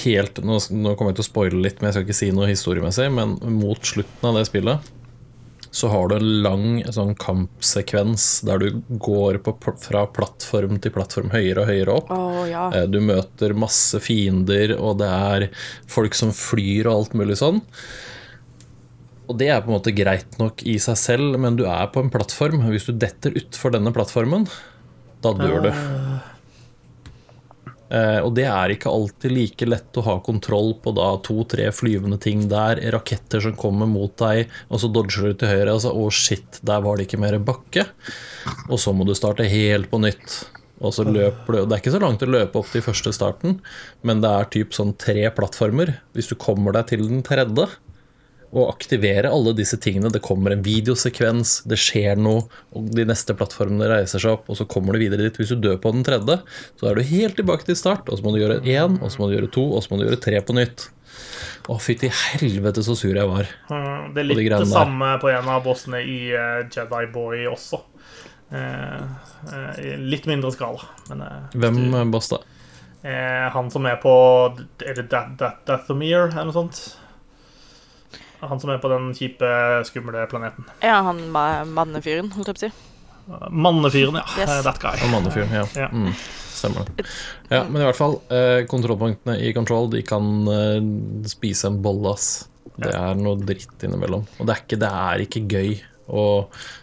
helt 0.04 0.40
nå, 0.46 0.60
nå 0.72 0.94
kommer 0.96 1.12
jeg 1.12 1.20
til 1.20 1.26
å 1.26 1.30
spoile 1.30 1.64
litt, 1.64 1.82
men 1.82 1.90
jeg 1.90 1.98
skal 1.98 2.06
ikke 2.08 2.20
si 2.22 2.30
noe 2.36 2.52
historiemessig. 2.52 3.10
Men 3.14 3.38
mot 3.60 3.94
slutten 3.94 4.30
av 4.30 4.40
det 4.40 4.48
spillet 4.50 4.92
så 5.74 5.90
har 5.90 6.10
du 6.12 6.16
en 6.20 6.28
lang 6.46 6.66
sånn 6.94 7.16
kampsekvens 7.18 8.44
der 8.46 8.62
du 8.62 8.82
går 9.02 9.40
på, 9.42 9.56
fra 9.82 10.04
plattform 10.14 10.78
til 10.84 10.94
plattform 10.94 11.32
høyere 11.34 11.64
og 11.64 11.72
høyere 11.72 11.96
opp. 11.98 12.12
Oh, 12.14 12.44
ja. 12.46 12.68
Eh, 12.78 12.86
Du 12.94 13.00
møter 13.02 13.56
masse 13.58 13.98
fiender, 14.06 14.76
og 14.78 15.00
det 15.02 15.10
er 15.10 15.48
folk 15.90 16.14
som 16.18 16.30
flyr 16.30 16.86
og 16.86 17.00
alt 17.00 17.18
mulig 17.18 17.40
sånn. 17.42 17.64
Og 19.26 19.40
det 19.40 19.50
er 19.50 19.64
på 19.64 19.72
en 19.72 19.78
måte 19.80 19.96
greit 19.98 20.38
nok 20.38 20.62
i 20.68 20.78
seg 20.84 21.00
selv, 21.00 21.40
men 21.42 21.58
du 21.58 21.66
er 21.66 21.90
på 21.90 22.04
en 22.04 22.14
plattform. 22.14 22.62
Hvis 22.70 22.86
du 22.92 22.94
detter 22.94 23.34
utfor 23.40 23.74
denne 23.74 23.94
plattformen, 23.96 24.46
da 25.26 25.34
dør 25.40 25.70
du. 25.70 25.72
Eh, 27.94 28.20
og 28.26 28.32
det 28.38 28.48
er 28.50 28.74
ikke 28.74 28.90
alltid 28.90 29.36
like 29.36 29.68
lett 29.70 30.00
å 30.00 30.06
ha 30.08 30.16
kontroll 30.26 30.74
på 30.82 30.96
da 30.98 31.12
to-tre 31.26 31.68
flyvende 31.76 32.18
ting 32.22 32.48
der, 32.50 32.82
raketter 32.96 33.44
som 33.44 33.54
kommer 33.60 33.90
mot 33.90 34.16
deg, 34.18 34.50
og 34.70 34.82
så 34.82 34.90
dodger 34.90 35.30
du 35.30 35.44
til 35.44 35.54
høyre, 35.54 35.76
og 35.76 35.84
så 35.84 35.94
å 35.94 36.08
shit, 36.14 36.58
der 36.66 36.82
var 36.86 36.98
det 36.98 37.06
ikke 37.08 37.22
mer 37.22 37.38
bakke. 37.44 37.86
Og 38.72 38.82
så 38.82 38.96
må 38.96 39.06
du 39.06 39.14
starte 39.18 39.46
helt 39.50 39.92
på 39.92 40.02
nytt. 40.02 40.42
Og 40.84 40.92
så 40.96 41.06
løper 41.08 41.56
du, 41.56 41.60
Det 41.64 41.76
er 41.76 41.82
ikke 41.84 41.94
så 41.94 42.02
langt 42.02 42.26
å 42.26 42.28
løpe 42.28 42.60
opp 42.60 42.72
til 42.74 42.84
første 42.84 43.14
starten, 43.16 43.60
men 44.04 44.24
det 44.24 44.32
er 44.32 44.50
typ 44.52 44.74
sånn 44.76 44.96
tre 45.00 45.30
plattformer. 45.32 45.94
Hvis 46.18 46.34
du 46.34 46.36
kommer 46.36 46.76
deg 46.76 46.90
til 46.92 47.06
den 47.08 47.22
tredje, 47.24 47.70
og 48.54 48.70
aktivere 48.70 49.32
alle 49.34 49.52
disse 49.58 49.80
tingene. 49.82 50.12
Det 50.14 50.22
kommer 50.22 50.54
en 50.54 50.62
videosekvens, 50.66 51.64
det 51.66 51.80
skjer 51.82 52.20
noe, 52.22 52.44
og 52.78 52.92
de 52.94 53.06
neste 53.10 53.34
plattformene 53.34 53.88
reiser 53.90 54.22
seg 54.22 54.36
opp, 54.38 54.50
og 54.54 54.60
så 54.60 54.68
kommer 54.70 54.94
du 54.94 55.02
videre 55.02 55.26
dit. 55.26 55.40
Hvis 55.42 55.50
du 55.56 55.58
dør 55.64 55.80
på 55.82 55.92
den 55.96 56.04
tredje, 56.06 56.40
så 56.80 56.90
er 56.92 56.96
du 57.00 57.08
helt 57.10 57.36
tilbake 57.40 57.66
til 57.66 57.76
start, 57.80 58.08
og 58.14 58.20
så 58.20 58.24
må 58.28 58.36
du 58.36 58.44
gjøre 58.44 58.60
én, 58.62 59.00
og 59.02 59.10
så 59.10 59.20
må 59.24 59.32
du 59.32 59.38
gjøre 59.40 59.50
to, 59.56 59.64
og 59.74 59.82
så 59.82 59.90
må 59.96 60.00
du 60.00 60.06
gjøre 60.06 60.22
tre 60.22 60.42
på 60.46 60.54
nytt. 60.60 60.86
Å, 61.70 61.78
fytti 61.82 62.10
helvete 62.14 62.84
så 62.86 62.94
sur 63.00 63.16
jeg 63.16 63.26
var. 63.30 63.50
Mm, 63.70 64.14
Det 64.14 64.22
er 64.24 64.30
de 64.30 64.36
litt 64.36 64.54
det 64.60 64.68
samme 64.70 65.14
på 65.22 65.30
en 65.34 65.50
av 65.50 65.62
bossene 65.66 66.02
i 66.06 66.18
eh, 66.36 66.64
Jedi 66.74 67.06
Boy 67.14 67.46
også. 67.50 67.80
Eh, 68.54 69.04
eh, 69.50 69.94
litt 69.98 70.26
mindre 70.30 70.52
skala. 70.54 70.82
Men 71.10 71.22
eh, 71.26 71.56
Hvem 71.58 72.12
boss 72.14 72.30
da? 72.34 72.42
eh, 73.04 73.48
han 73.54 73.72
som 73.74 73.86
er 73.90 73.98
på 74.04 74.12
Er 74.86 74.94
det 75.00 75.08
Dat- 75.10 75.38
Dat- 75.40 75.64
Dathomir, 75.66 76.28
eller 76.30 76.52
noe 76.52 76.54
sånt? 76.60 76.82
Han 78.50 78.60
som 78.60 78.72
er 78.74 78.82
på 78.84 78.90
den 78.92 79.12
kjipe, 79.18 79.50
skumle 79.88 80.26
planeten. 80.32 80.66
Ja, 80.84 81.02
han 81.08 81.22
mannefyren, 81.32 82.32
holdt 82.36 82.52
jeg 82.52 82.58
på 82.58 82.62
å 82.62 82.66
si. 82.68 82.72
Mannefyren, 83.50 84.18
ja. 84.20 84.24
Yes. 84.38 84.50
eh, 84.50 84.62
That 84.66 84.80
guy. 84.84 84.98
Og 85.06 85.12
mannefyren, 85.14 85.54
ja. 85.56 85.64
Ja. 85.80 85.88
Mm, 85.96 86.12
stemmer 86.52 86.90
det. 86.90 87.06
Ja, 87.50 87.64
men 87.70 87.80
i 87.82 87.86
hvert 87.88 88.00
fall, 88.00 88.18
eh, 88.36 88.66
kontrollpunktene 88.68 89.38
i 89.40 89.54
Control 89.56 89.90
de 89.94 90.02
kan 90.08 90.28
eh, 90.52 90.82
spise 91.32 91.70
en 91.72 91.80
bolle, 91.86 92.12
ass. 92.18 92.50
Det 92.74 92.90
er 92.98 93.16
noe 93.20 93.38
dritt 93.38 93.84
innimellom. 93.86 94.24
Og 94.40 94.48
det 94.50 94.56
er 94.56 94.62
ikke, 94.66 94.80
det 94.82 94.90
er 94.90 95.24
ikke 95.28 95.44
gøy 95.54 95.74
å 96.14 96.24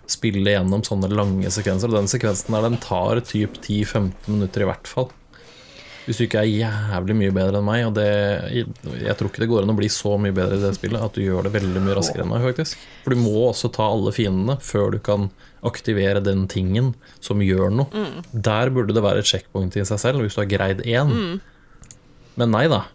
spille 0.08 0.52
gjennom 0.54 0.84
sånne 0.86 1.10
lange 1.12 1.50
sekvenser. 1.52 1.90
Og 1.90 1.98
den 1.98 2.08
sekvensen 2.12 2.54
der, 2.54 2.68
den 2.68 2.78
tar 2.80 3.20
typ 3.26 3.58
10-15 3.60 4.30
minutter 4.30 4.64
i 4.64 4.68
hvert 4.70 4.88
fall. 4.88 5.10
Hvis 6.06 6.18
du 6.18 6.24
ikke 6.24 6.40
er 6.40 6.48
jævlig 6.48 7.14
mye 7.18 7.34
bedre 7.34 7.60
enn 7.60 7.66
meg, 7.66 7.84
og 7.86 7.94
det, 7.98 8.06
jeg, 8.54 8.68
jeg 9.04 9.16
tror 9.18 9.30
ikke 9.30 9.42
det 9.44 9.50
går 9.50 9.66
an 9.66 9.72
å 9.74 9.76
bli 9.78 9.90
så 9.92 10.14
mye 10.20 10.34
bedre 10.34 10.56
i 10.56 10.62
det 10.62 10.72
spillet, 10.78 11.02
at 11.04 11.16
du 11.16 11.22
gjør 11.22 11.46
det 11.46 11.54
veldig 11.58 11.82
mye 11.84 11.96
raskere 11.98 12.24
enn 12.24 12.32
meg, 12.32 12.46
faktisk. 12.48 12.80
For 13.04 13.14
du 13.14 13.20
må 13.20 13.34
også 13.50 13.70
ta 13.76 13.88
alle 13.92 14.14
fiendene 14.16 14.56
før 14.64 14.96
du 14.96 15.00
kan 15.04 15.28
aktivere 15.66 16.22
den 16.24 16.46
tingen 16.50 16.94
som 17.20 17.42
gjør 17.44 17.74
noe. 17.82 18.06
Der 18.32 18.72
burde 18.72 18.96
det 18.96 19.04
være 19.04 19.20
et 19.22 19.28
checkpoint 19.28 19.76
i 19.76 19.84
seg 19.84 20.00
selv, 20.02 20.24
hvis 20.24 20.38
du 20.38 20.42
har 20.42 20.50
greid 20.50 20.80
én. 20.88 21.12
Men 22.40 22.56
nei 22.56 22.64
da. 22.72 22.86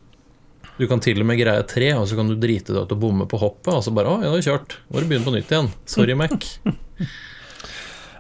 Du 0.76 0.84
kan 0.91 0.99
til 0.99 1.22
og 1.22 1.30
med 1.30 1.40
greie 1.40 1.61
tre, 1.69 1.94
og 1.95 2.10
så 2.10 2.18
kan 2.18 2.27
du 2.27 2.36
drite 2.40 2.73
deg 2.73 2.84
ut 2.84 2.98
og 2.98 2.99
bomme 2.99 3.30
på 3.32 3.40
hoppet, 3.40 3.72
og 3.72 3.86
så 3.86 3.94
bare 3.95 4.11
'Å, 4.11 4.23
ja, 4.26 4.34
har 4.34 4.41
er 4.41 4.49
kjørt. 4.49 4.76
Må 4.91 4.99
du 4.99 5.07
begynne 5.07 5.27
på 5.30 5.36
nytt 5.38 5.53
igjen'. 5.53 5.72
Sorry, 5.86 6.18
Mac. 6.18 6.36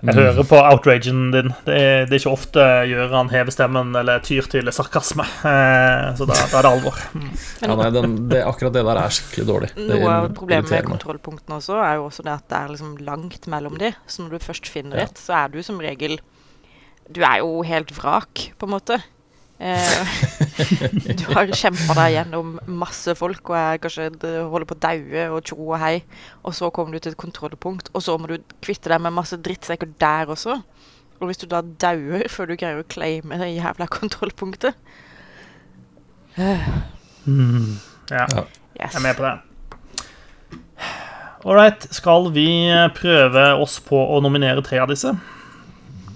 Jeg 0.05 0.15
hører 0.17 0.47
på 0.47 0.57
outragen 0.59 1.21
din. 1.33 1.51
Det 1.65 1.75
er, 1.75 2.05
det 2.05 2.15
er 2.15 2.21
ikke 2.21 2.33
ofte 2.33 2.65
Gjøran 2.89 3.31
hever 3.33 3.53
stemmen 3.55 3.95
eller 3.97 4.21
tyr 4.25 4.47
til 4.51 4.69
sarkasme. 4.75 5.25
Eh, 5.47 6.09
så 6.19 6.27
da, 6.29 6.37
da 6.51 6.59
er 6.59 6.67
det 6.67 6.71
alvor. 6.71 6.99
Mm. 7.15 7.31
Ja, 7.63 7.77
nei, 7.79 7.89
den, 7.95 8.15
det, 8.31 8.43
akkurat 8.45 8.75
det 8.75 8.85
der 8.85 9.01
er 9.01 9.15
skikkelig 9.17 9.47
dårlig. 9.49 9.71
Det 9.77 9.87
Noe 9.89 10.13
av 10.13 10.29
problemet 10.37 10.69
med 10.71 10.87
kontrollpunktene 10.91 11.59
også 11.61 11.79
er 11.81 11.97
jo 11.99 12.07
også 12.09 12.25
det 12.27 12.35
at 12.35 12.47
det 12.51 12.59
er 12.61 12.71
liksom 12.75 12.93
langt 13.07 13.49
mellom 13.51 13.79
de. 13.81 13.91
Så 14.07 14.25
når 14.25 14.35
du 14.37 14.47
først 14.49 14.69
finner 14.71 15.01
Ja. 15.01 15.09
et, 15.09 15.17
så 15.21 15.39
er 15.43 15.53
du 15.55 15.61
som 15.65 15.81
regel 15.81 16.19
Du 17.11 17.21
er 17.21 17.37
jo 17.43 17.61
helt 17.65 17.91
vrak, 17.93 18.47
på 18.57 18.65
en 18.65 18.73
måte. 18.73 18.97
Eh, 19.55 20.07
du 21.19 21.23
har 21.31 21.47
kjempa 21.55 21.95
deg 21.95 22.15
gjennom 22.17 22.57
masse 22.67 23.13
folk 23.15 23.53
og 23.53 23.55
er 23.55 23.79
kanskje 23.79 24.09
holder 24.51 24.67
på 24.67 24.75
å 24.75 24.81
daue 24.83 25.27
og 25.31 25.47
tjo 25.47 25.55
og 25.61 25.77
hei, 25.79 25.93
og 26.43 26.55
så 26.57 26.67
kommer 26.75 26.95
du 26.97 27.05
til 27.05 27.13
et 27.13 27.21
kontrollpunkt, 27.21 27.93
og 27.95 28.03
så 28.03 28.17
må 28.19 28.27
du 28.27 28.35
kvitte 28.65 28.91
deg 28.91 28.99
med 29.05 29.15
masse 29.15 29.39
drittsekker 29.39 29.93
der 30.01 30.31
også. 30.33 30.59
Og 31.21 31.29
hvis 31.29 31.39
du 31.39 31.47
da 31.47 31.61
dauer 31.63 32.27
før 32.27 32.51
du 32.51 32.57
greier 32.59 32.81
å 32.83 32.87
claime 32.91 33.39
det 33.39 33.53
jævla 33.53 33.87
kontrollpunktet 33.87 34.75
Ja, 36.35 36.57
Ja. 38.11 38.25
Yes. 38.75 38.91
jeg 38.91 38.99
er 38.99 39.03
med 39.05 39.15
på 39.15 39.23
det. 39.23 39.37
All 41.45 41.55
right. 41.55 41.87
Skal 41.95 42.27
vi 42.35 42.67
prøve 42.97 43.45
oss 43.61 43.79
på 43.79 43.95
å 43.95 44.19
nominere 44.19 44.63
tre 44.65 44.81
av 44.83 44.91
disse 44.91 45.13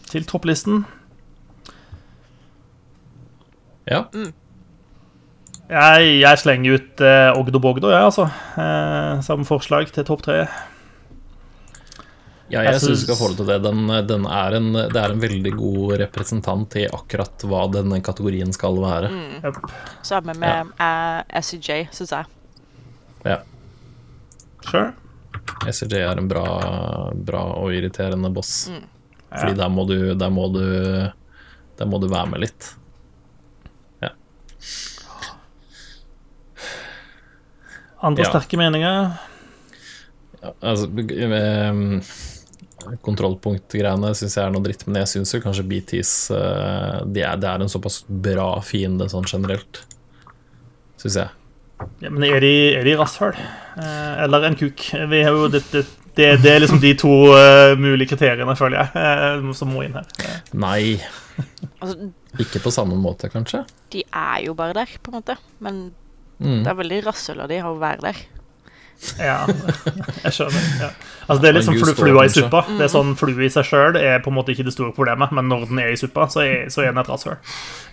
til 0.10 0.26
topplisten? 0.28 0.84
Ja. 3.90 4.04
Jeg, 5.70 6.10
jeg 6.24 6.42
slenger 6.42 6.80
ut 6.80 7.02
eh, 7.06 7.30
Ogdo 7.38 7.62
Bogdo, 7.62 7.92
jeg, 7.94 8.02
altså. 8.02 8.26
Eh, 8.58 9.22
samme 9.26 9.46
forslag 9.46 9.92
til 9.94 10.06
topp 10.08 10.24
tre. 10.26 10.44
Ja, 12.50 12.64
Jeg 12.64 12.74
jeg 12.74 12.82
syns 12.82 13.04
du 13.04 13.14
skal 13.14 13.30
det 13.30 13.38
til 13.38 13.50
det. 13.52 13.58
Den, 13.62 13.82
den 14.10 14.26
er 14.26 14.56
en, 14.58 14.72
det 14.74 14.98
er 14.98 15.14
en 15.14 15.22
veldig 15.22 15.52
god 15.58 16.00
representant 16.02 16.80
i 16.82 16.88
akkurat 16.90 17.46
hva 17.46 17.68
denne 17.70 18.00
kategorien 18.06 18.50
skal 18.56 18.80
være. 18.82 19.12
Yep. 19.44 19.60
Samme 20.10 20.34
med 20.42 20.74
eh, 20.82 21.42
SCJ, 21.44 21.84
syns 21.94 22.16
jeg. 22.18 22.34
Ja. 23.28 23.38
Sure. 24.66 24.90
SEJ 25.70 26.02
er 26.02 26.18
en 26.18 26.28
bra, 26.30 26.48
bra 27.14 27.44
og 27.60 27.74
irriterende 27.76 28.32
boss. 28.34 28.70
Mm. 28.72 28.84
Fordi 29.30 29.54
der 29.60 29.70
må, 29.70 29.86
du, 29.86 29.98
der, 30.18 30.34
må 30.34 30.48
du, 30.54 30.64
der 31.78 31.90
må 31.90 32.00
du 32.02 32.10
være 32.10 32.32
med 32.34 32.48
litt. 32.48 32.72
Andre 38.02 38.24
Ja. 38.24 38.30
sterke 38.30 38.58
meninger? 38.58 39.12
Ja, 40.42 40.54
altså, 40.64 40.88
ehm, 40.88 42.02
kontrollpunktgreiene 43.04 44.14
syns 44.16 44.38
jeg 44.38 44.46
er 44.46 44.54
noe 44.54 44.64
dritt, 44.64 44.86
men 44.88 45.02
jeg 45.02 45.12
syns 45.12 45.34
jo 45.36 45.42
kanskje 45.44 45.66
BTs 45.68 46.14
eh, 46.32 47.02
de 47.12 47.26
er, 47.28 47.36
Det 47.42 47.50
er 47.50 47.60
en 47.66 47.72
såpass 47.72 48.06
bra 48.08 48.62
fiende 48.64 49.10
sånn 49.12 49.28
generelt, 49.28 49.82
syns 51.02 51.20
jeg. 51.20 51.30
Ja, 52.04 52.10
men 52.10 52.24
er 52.24 52.40
de, 52.44 52.54
er 52.80 52.88
de 52.88 52.96
rasshøl? 53.00 53.36
Eh, 53.36 54.24
eller 54.24 54.48
en 54.48 54.56
kuk? 54.60 54.80
Vi 55.12 55.24
har 55.24 55.36
jo 55.36 55.50
det, 55.52 55.64
det, 55.72 55.86
det, 56.16 56.30
det 56.44 56.54
er 56.54 56.64
liksom 56.64 56.80
de 56.84 56.94
to 57.00 57.12
uh, 57.36 57.76
mulige 57.80 58.14
kriteriene, 58.16 58.56
føler 58.60 58.82
jeg, 58.82 58.90
uh, 58.96 59.52
som 59.56 59.72
må 59.72 59.84
inn 59.86 60.00
her. 60.00 60.08
Nei, 60.54 61.00
Altså, 61.80 62.10
ikke 62.38 62.60
på 62.62 62.72
samme 62.72 62.96
måte, 63.00 63.30
kanskje. 63.34 63.64
de 63.92 64.04
er 64.14 64.44
jo 64.46 64.54
bare 64.54 64.74
der, 64.74 64.92
på 65.04 65.12
en 65.12 65.22
måte. 65.22 65.38
Men 65.60 65.94
Mm. 66.40 66.64
det 66.64 66.68
er 66.72 66.76
veldig 66.76 67.06
rasshøl 67.06 67.42
av 67.44 67.50
de 67.50 67.58
å 67.62 67.74
være 67.80 68.00
der. 68.02 68.16
Ja, 69.20 69.46
jeg 70.24 70.32
skjønner. 70.32 70.64
Ja. 70.80 70.90
Altså, 71.28 71.42
det 71.42 71.50
er 71.50 71.54
litt 71.58 71.66
som 71.66 71.74
flu, 71.76 71.86
Gud 71.90 71.96
flua 72.00 72.24
i 72.24 72.32
suppa. 72.32 72.62
Det 72.68 72.82
er 72.86 72.92
sånn 72.94 73.16
Flue 73.20 73.44
i 73.46 73.50
seg 73.52 73.66
sjøl 73.68 73.96
er 74.00 74.20
på 74.24 74.28
en 74.32 74.36
måte 74.38 74.52
ikke 74.54 74.64
det 74.68 74.74
store 74.76 74.94
problemet, 74.96 75.32
men 75.36 75.48
når 75.52 75.66
den 75.70 75.80
er 75.80 75.90
i 75.92 75.98
suppa, 76.00 76.28
så 76.32 76.44
er, 76.46 76.70
så 76.72 76.84
er 76.84 76.92
den 76.94 76.98
et 77.04 77.08
rasshøl. 77.12 77.36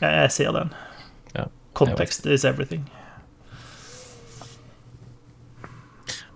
Jeg, 0.00 0.12
jeg 0.22 0.30
ser 0.36 0.52
den. 0.52 0.70
Ja, 1.34 1.46
Context 1.74 2.26
is 2.26 2.44
everything. 2.44 2.86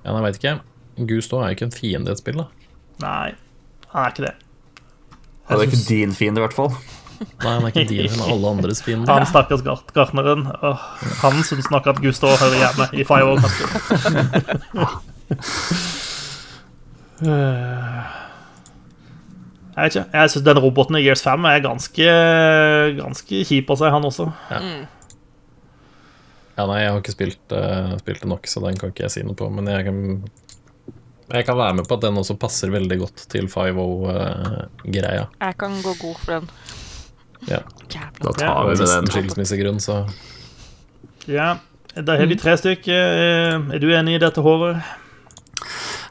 Ja, 0.04 0.14
jeg 0.16 0.22
veit 0.24 0.38
ikke. 0.40 0.54
Gusto 1.08 1.40
er 1.40 1.50
jo 1.52 1.56
ikke 1.58 1.68
en 1.68 1.74
fiende 1.74 2.10
i 2.10 2.14
et 2.16 2.20
spill, 2.22 2.40
da. 2.42 2.46
Nei, 3.04 3.34
han 3.92 4.04
er 4.06 4.14
ikke 4.14 4.26
det. 4.26 4.34
Det 5.50 5.56
er 5.58 5.66
ikke 5.66 5.82
din 5.88 6.12
fiende, 6.14 6.40
i 6.40 6.44
hvert 6.46 6.56
fall. 6.56 6.74
Nei, 7.20 7.52
han 7.52 7.64
er 7.66 7.70
ikke 7.72 7.84
din, 7.90 8.12
men 8.16 8.30
alle 8.32 8.46
andres 8.54 8.80
fiende. 8.84 9.12
Han 9.12 9.26
stakkars 9.28 9.62
gart 9.66 9.88
gartneren. 9.96 10.42
han 11.20 11.34
syns 11.44 11.68
nok 11.72 11.84
at 11.92 11.98
Gustav 12.00 12.32
hører 12.40 12.58
hjemme 12.62 12.86
i 12.96 12.98
Five 13.04 13.26
År. 13.34 13.40
Jeg 19.70 19.84
vet 19.84 19.94
ikke. 19.94 20.06
Jeg 20.12 20.30
syns 20.32 20.46
den 20.46 20.60
roboten 20.64 20.96
i 20.98 21.02
Gears 21.04 21.22
5 21.24 21.46
er 21.50 21.60
ganske, 21.64 22.06
ganske 22.98 23.42
kjip 23.48 23.70
av 23.72 23.76
seg, 23.80 23.92
han 23.94 24.08
også. 24.08 24.26
Ja, 26.58 26.66
nei, 26.68 26.80
jeg 26.82 26.90
har 26.90 26.98
ikke 27.00 27.14
spilt, 27.14 27.44
uh, 27.54 27.92
spilt 28.02 28.20
det 28.24 28.28
nok, 28.28 28.44
så 28.50 28.60
den 28.64 28.76
kan 28.80 28.90
ikke 28.92 29.06
jeg 29.06 29.14
si 29.14 29.22
noe 29.24 29.38
på. 29.38 29.46
Men 29.54 29.70
jeg 29.70 29.86
kan, 29.86 30.00
jeg 31.30 31.46
kan 31.48 31.56
være 31.60 31.76
med 31.78 31.88
på 31.88 31.96
at 31.96 32.04
den 32.04 32.18
også 32.20 32.34
passer 32.40 32.68
veldig 32.74 32.98
godt 33.04 33.18
til 33.32 33.44
5O-greia. 33.52 35.24
Jeg 35.40 35.54
kan 35.60 35.72
gå 35.84 35.92
god 36.02 36.16
for 36.24 36.30
den. 36.36 36.46
Ja. 37.48 37.62
Da 38.20 38.32
tar 38.36 38.68
vi 38.68 38.76
med 38.78 38.86
den. 38.88 39.06
skilsmissegrunn, 39.10 39.80
så 39.80 40.02
Ja, 41.28 41.56
Da 41.96 42.16
har 42.16 42.26
vi 42.30 42.36
tre 42.38 42.56
stykker. 42.56 42.92
Eh, 42.92 43.74
Er 43.74 43.78
du 43.82 43.88
enig 43.90 44.14
i 44.14 44.18
dette, 44.22 44.40
Håvard? 44.44 44.82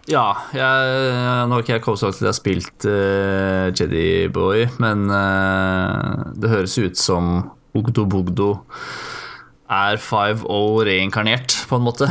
Ja, 0.10 0.34
jeg, 0.58 1.46
nå 1.48 1.54
har 1.54 1.62
ikke 1.62 1.76
jeg 1.76 1.84
kommet 1.86 2.00
så 2.02 2.08
langt 2.10 2.18
til 2.18 2.26
jeg 2.26 2.34
har 2.34 2.38
spilt 2.40 2.86
uh, 2.90 3.66
Jedi 3.78 4.28
Boy, 4.34 4.64
men 4.82 5.06
uh, 5.14 6.34
det 6.34 6.50
høres 6.50 6.78
ut 6.82 6.98
som 6.98 7.52
Ogdo 7.78 8.08
Bogdo 8.10 8.48
er 9.70 10.00
5O 10.02 10.82
reinkarnert, 10.88 11.54
på 11.70 11.78
en 11.78 11.84
måte. 11.86 12.08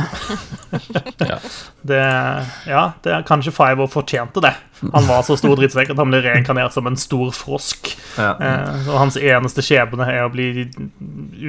ja. 1.31 1.37
Det, 1.81 1.99
ja, 2.69 2.83
det 3.03 3.13
er 3.13 3.25
kanskje 3.27 3.51
Five 3.55 3.83
og 3.83 3.91
fortjente 3.91 4.43
det. 4.43 4.53
Han 4.79 5.07
var 5.09 5.25
så 5.27 5.35
stor 5.39 5.57
drittsekk 5.59 5.91
at 5.91 5.99
han 5.99 6.11
ble 6.11 6.21
reinkarnert 6.23 6.75
som 6.75 6.87
en 6.87 6.95
stor 6.99 7.33
frosk. 7.35 7.91
Ja. 8.15 8.31
Eh, 8.39 8.87
og 8.87 8.99
hans 9.01 9.19
eneste 9.19 9.63
skjebne 9.65 10.07
er 10.07 10.23
å 10.23 10.31
bli 10.31 10.69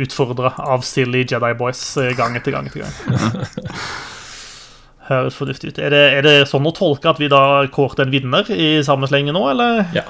utfordra 0.03 0.57
av 0.59 0.83
silly 0.87 1.23
Jedi 1.23 1.53
Boys 1.59 1.83
eh, 2.03 2.11
gang 2.19 2.35
etter 2.39 2.57
gang 2.57 2.67
etter 2.67 2.83
gang. 2.83 3.47
Høres 5.11 5.39
fornuftig 5.39 5.73
ut. 5.73 5.83
Er 5.83 5.95
det, 5.95 6.05
er 6.19 6.27
det 6.27 6.37
sånn 6.51 6.67
å 6.67 6.75
tolke 6.75 7.11
at 7.11 7.23
vi 7.23 7.31
da 7.31 7.67
kårte 7.71 8.07
en 8.07 8.15
vinner 8.15 8.51
i 8.51 8.81
samme 8.87 9.11
slenge 9.11 9.35
nå, 9.35 9.47
eller? 9.55 9.87
ja. 9.95 10.09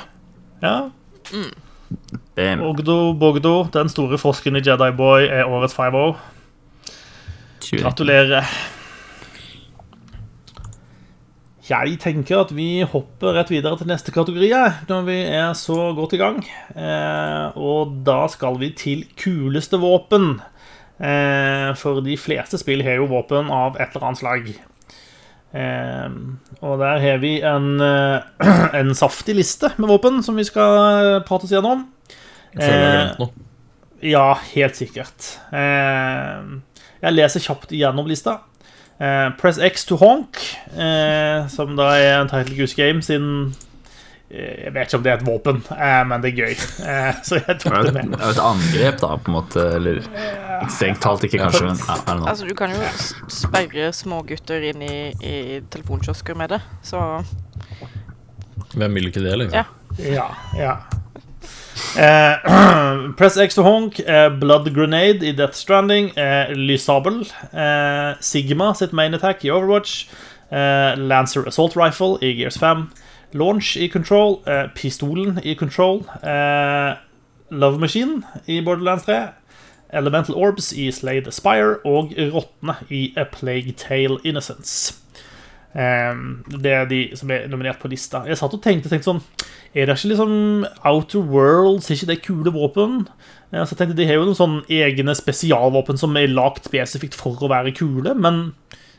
Ja. 0.60 0.76
Bam. 2.36 2.62
Ogdo 2.62 3.12
Bogdo, 3.18 3.64
den 3.74 3.90
store 3.90 4.18
frosken 4.20 4.58
i 4.58 4.62
Jedi 4.64 4.90
Boy, 4.96 5.26
er 5.26 5.48
årets 5.50 5.74
5-0. 5.76 6.14
Gratulerer. 7.80 8.46
Jeg 11.70 12.00
tenker 12.02 12.40
at 12.42 12.50
vi 12.54 12.82
hopper 12.82 13.36
rett 13.36 13.50
videre 13.52 13.78
til 13.78 13.86
neste 13.90 14.10
kategori 14.14 14.48
når 14.88 15.04
vi 15.06 15.18
er 15.22 15.52
så 15.58 15.92
godt 15.94 16.16
i 16.16 16.20
gang. 16.22 16.40
Eh, 16.74 17.58
og 17.58 18.00
da 18.06 18.24
skal 18.32 18.58
vi 18.58 18.72
til 18.74 19.04
kuleste 19.20 19.78
våpen. 19.78 20.40
Eh, 20.98 21.70
for 21.78 22.02
de 22.04 22.16
fleste 22.18 22.58
spill 22.58 22.82
har 22.86 22.98
jo 22.98 23.10
våpen 23.12 23.52
av 23.54 23.78
et 23.78 23.94
eller 23.94 24.08
annet 24.08 24.22
slag. 24.22 24.50
Eh, 25.52 26.10
og 26.62 26.76
der 26.78 27.00
har 27.02 27.18
vi 27.22 27.32
en, 27.42 27.80
eh, 27.80 28.20
en 28.80 28.92
saftig 28.94 29.34
liste 29.38 29.72
med 29.78 29.88
våpen 29.90 30.20
som 30.22 30.36
vi 30.38 30.44
skal 30.46 31.22
prate 31.26 31.48
oss 31.48 31.54
gjennom. 31.54 31.86
Jeg 32.54 32.62
føler 32.62 32.76
jeg 32.76 32.90
har 32.90 33.00
Eh, 33.00 33.06
glemt 33.06 33.18
noe. 33.18 34.10
ja, 34.10 34.26
helt 34.54 34.76
sikkert. 34.78 35.26
Eh, 35.52 36.60
jeg 37.02 37.16
leser 37.16 37.40
kjapt 37.44 37.72
igjennom 37.74 38.06
lista. 38.10 38.38
Eh, 39.00 39.30
Press 39.40 39.58
X 39.58 39.86
to 39.88 39.96
honk, 39.96 40.36
eh, 40.76 41.46
som 41.48 41.74
da 41.78 41.94
er 41.96 42.18
en 42.20 42.28
Title 42.28 42.56
Goose 42.58 42.76
Game 42.76 43.00
sin 43.02 43.28
eh, 43.48 43.69
Jeg 44.30 44.70
vet 44.76 44.86
ikke 44.86 44.98
om 45.00 45.02
det 45.02 45.10
er 45.10 45.16
et 45.18 45.26
våpen, 45.26 45.56
eh, 45.74 46.02
men 46.06 46.22
det 46.22 46.30
er 46.30 46.36
gøy. 46.44 46.52
Eh, 46.86 47.16
så 47.26 47.40
jeg 47.40 47.56
tok 47.64 47.74
det 47.88 47.94
med. 47.96 48.04
et, 48.04 48.12
det 48.14 48.28
er 48.28 48.36
et 48.36 48.42
angrep, 48.44 49.00
da, 49.02 49.10
på 49.18 49.32
en 49.32 49.36
måte. 49.40 49.64
Eller 49.80 49.98
strengt 50.70 51.02
talt 51.02 51.26
ikke, 51.26 51.40
kanskje, 51.42 51.72
men 51.72 51.80
ja. 51.82 52.18
Altså, 52.30 52.46
du 52.46 52.54
kan 52.54 52.70
jo 52.70 52.78
sperre 53.32 53.90
smågutter 53.96 54.68
inn 54.70 54.86
i, 54.86 54.94
i 55.18 55.34
telefonkiosker 55.72 56.38
med 56.38 56.54
det, 56.54 56.62
så 56.86 57.02
Hvem 58.70 58.94
vil 58.94 59.10
ikke 59.10 59.24
det, 59.24 59.34
liksom? 59.40 59.58
Ja. 59.58 59.66
Ja, 59.98 60.28
ja. 60.54 60.76
Eh, 61.98 62.50
Press 63.18 63.36
X 63.36 63.54
to 63.58 63.62
Honk, 63.66 63.98
eh, 63.98 64.28
Blood 64.38 64.70
Grenade 64.74 65.26
i 65.26 65.32
Death 65.32 65.58
Stranding, 65.58 66.12
eh, 66.14 66.52
Lysabel, 66.54 67.24
eh, 67.50 68.14
Sigma 68.20 68.74
sitt 68.74 68.92
main 68.92 69.14
attack 69.14 69.44
i 69.44 69.50
Overwatch, 69.50 70.06
eh, 70.50 70.94
Lancer 70.96 71.48
Assault 71.48 71.74
Rifle 71.76 72.18
i 72.22 72.34
Gears 72.38 72.58
5, 72.58 72.86
Launch 73.32 73.76
i 73.76 73.86
Control, 73.88 74.40
eh, 74.46 74.68
Pistolen 74.74 75.40
i 75.44 75.54
Control, 75.54 76.04
eh, 76.22 76.94
Love 77.50 77.78
Machine 77.78 78.22
i 78.46 78.60
Borderlands 78.60 79.04
3, 79.04 79.28
Elemental 79.92 80.34
Orbs 80.34 80.72
i 80.72 80.90
Slay 80.90 81.20
the 81.20 81.32
Spire 81.34 81.78
og 81.84 82.12
Rottene 82.32 82.76
i 82.90 83.12
A 83.16 83.24
Plague 83.24 83.72
Tale 83.72 84.18
Innocence. 84.24 84.94
Ehm, 85.74 86.42
det 86.50 86.72
er 86.72 86.84
de 86.90 87.10
som 87.14 87.30
er 87.30 87.46
nominert 87.46 87.78
på 87.78 87.88
lista. 87.88 88.24
Jeg 88.26 88.38
satt 88.38 88.54
og 88.54 88.62
tenkte, 88.62 88.90
tenkte 88.90 89.06
sånn 89.06 89.20
Er 89.72 89.86
det 89.86 89.94
ikke 90.00 90.08
liksom 90.10 90.64
Outer 90.84 91.20
Worlds? 91.22 91.90
Er 91.90 91.94
ikke 91.94 92.08
det 92.08 92.22
kule 92.24 92.50
våpen? 92.50 93.06
Eh, 93.52 93.62
Så 93.62 93.76
jeg 93.76 93.78
tenkte 93.78 93.96
De 93.96 94.06
har 94.06 94.14
jo 94.14 94.24
noen 94.24 94.34
sånne 94.34 94.64
egne 94.66 95.14
spesialvåpen 95.14 95.96
som 95.96 96.16
er 96.16 96.26
lagd 96.26 96.64
spesifikt 96.66 97.14
for 97.14 97.38
å 97.38 97.48
være 97.48 97.70
kule, 97.72 98.14
men 98.14 98.52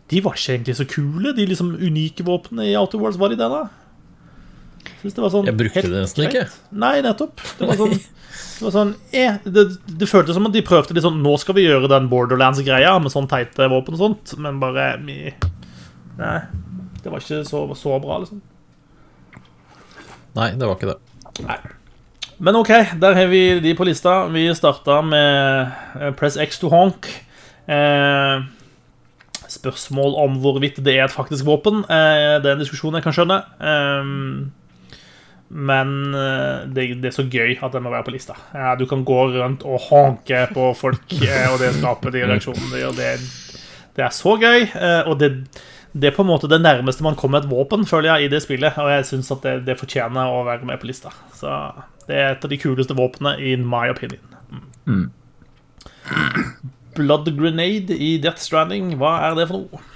de 0.10 0.22
var 0.22 0.32
ikke 0.32 0.56
egentlig 0.56 0.76
så 0.76 0.88
kule, 0.88 1.36
de 1.36 1.46
liksom 1.46 1.76
unike 1.76 2.24
våpnene 2.24 2.72
i 2.72 2.76
Outer 2.76 3.00
Worlds. 3.00 3.20
Var 3.20 3.30
de 3.30 3.36
det, 3.36 3.50
da? 3.52 3.68
Synes 5.02 5.18
det 5.18 5.24
var 5.24 5.32
sånn 5.34 5.48
Jeg 5.50 5.58
brukte 5.58 5.86
det 5.88 6.02
nesten 6.04 6.28
ikke. 6.28 6.46
Nei, 6.84 6.96
nettopp. 7.06 7.42
Det 7.58 7.70
var 7.70 7.80
sånn, 7.80 7.96
det, 7.98 8.64
var 8.64 8.76
sånn 8.76 8.94
eh, 9.18 9.40
det, 9.46 9.66
det 9.98 10.10
føltes 10.10 10.38
som 10.38 10.46
at 10.50 10.54
de 10.54 10.62
prøvde 10.66 10.94
litt 10.94 11.06
sånn 11.06 11.22
Nå 11.26 11.34
skal 11.42 11.58
vi 11.58 11.66
gjøre 11.66 11.90
den 11.92 12.10
Borderlands-greia 12.12 12.94
med 13.02 13.14
sånn 13.14 13.30
teite 13.32 13.70
våpen 13.72 13.98
og 13.98 14.04
sånt, 14.04 14.36
men 14.42 14.62
bare 14.62 14.94
vi, 15.02 15.34
Nei. 16.22 16.40
Det 17.02 17.10
var 17.10 17.24
ikke 17.24 17.42
så, 17.48 17.66
så 17.78 17.98
bra, 18.02 18.20
liksom. 18.22 18.42
Nei, 20.38 20.52
det 20.56 20.68
var 20.68 20.78
ikke 20.78 20.94
det. 20.94 21.00
Men 22.42 22.58
OK, 22.58 22.72
der 23.02 23.18
har 23.18 23.30
vi 23.30 23.60
de 23.62 23.74
på 23.78 23.86
lista. 23.86 24.26
Vi 24.32 24.48
starta 24.58 25.02
med 25.06 25.72
eh, 25.98 26.12
Press 26.18 26.38
X 26.42 26.62
to 26.62 26.70
honk. 26.72 27.10
Eh, 27.66 28.46
spørsmål 29.52 30.16
om 30.24 30.40
hvorvidt 30.42 30.80
det 30.86 30.96
er 30.96 31.06
et 31.08 31.14
faktisk 31.14 31.46
våpen. 31.46 31.84
Eh, 31.90 32.38
det 32.42 32.50
er 32.50 32.56
en 32.56 32.64
diskusjon 32.64 32.98
jeg 32.98 33.06
kan 33.06 33.18
skjønne. 33.18 33.42
Eh, 33.62 34.14
men 35.52 36.14
eh, 36.16 36.68
det, 36.72 36.86
det 37.04 37.10
er 37.10 37.16
så 37.16 37.26
gøy 37.28 37.58
at 37.60 37.74
det 37.76 37.82
må 37.84 37.92
være 37.92 38.06
på 38.08 38.14
lista. 38.16 38.38
Du 38.80 38.86
kan 38.88 39.04
gå 39.08 39.20
rundt 39.34 39.66
og 39.68 39.84
honke 39.90 40.46
på 40.56 40.70
folk, 40.80 41.04
eh, 41.28 41.48
og 41.52 41.60
det 41.60 41.74
skaper 41.76 42.14
de 42.16 42.24
reaksjonene 42.24 42.72
det 42.72 42.84
gjør. 42.86 42.96
Det, 42.96 43.12
det 43.98 44.06
er 44.08 44.16
så 44.16 44.38
gøy, 44.40 44.64
eh, 44.64 45.02
og 45.12 45.18
det, 45.20 45.32
det 45.92 46.12
er 46.12 46.16
på 46.16 46.24
en 46.24 46.32
måte 46.32 46.48
det 46.52 46.62
nærmeste 46.64 47.04
man 47.04 47.20
kommer 47.20 47.44
et 47.44 47.52
våpen, 47.52 47.84
føler 47.90 48.14
jeg, 48.14 48.30
i 48.30 48.32
det 48.32 48.44
spillet. 48.46 48.80
Og 48.80 48.94
jeg 48.94 49.10
syns 49.12 49.34
at 49.36 49.44
det, 49.44 49.58
det 49.68 49.80
fortjener 49.82 50.32
å 50.32 50.46
være 50.48 50.68
med 50.70 50.80
på 50.80 50.88
lista. 50.88 51.12
Så 51.36 51.52
det 52.08 52.16
er 52.16 52.32
et 52.32 52.48
av 52.48 52.54
de 52.54 52.62
kuleste 52.62 52.96
våpnene, 52.96 53.36
in 53.52 53.68
my 53.68 53.90
opinion. 53.92 54.24
Mm. 54.88 55.10
Blood 56.96 57.28
Grenade 57.36 57.96
i 57.96 58.16
Death 58.24 58.40
Stranding, 58.40 58.96
hva 59.00 59.18
er 59.28 59.36
det 59.36 59.52
for 59.52 59.66
noe? 59.66 59.91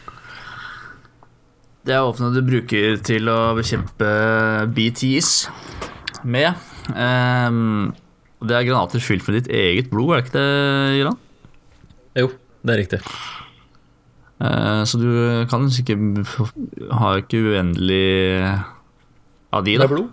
Det 1.86 1.94
er 1.94 2.02
våpenet 2.02 2.34
du 2.34 2.41
bruker 2.41 2.95
til 3.06 3.30
å 3.30 3.53
bekjempe 3.53 4.07
BTs 4.74 5.28
med. 6.26 6.57
Um, 6.98 7.91
det 8.41 8.57
er 8.57 8.66
granater 8.66 9.03
fylt 9.06 9.28
med 9.30 9.38
ditt 9.38 9.52
eget 9.53 9.91
blod, 9.91 10.16
er 10.16 10.24
det 10.24 10.26
ikke 10.26 10.34
det, 10.40 10.48
Jiran? 10.98 11.20
Jo, 12.18 12.32
det 12.66 12.74
er 12.74 12.82
riktig. 12.82 13.02
Uh, 14.41 14.82
så 14.90 14.98
du 14.98 15.12
kan 15.52 15.70
ikke 15.70 15.99
ha 16.98 17.14
ikke 17.22 17.44
uendelig 17.53 18.10
av 19.53 19.70
de, 19.70 19.78
da. 19.78 19.86
er 19.86 19.94
blod? 19.94 20.10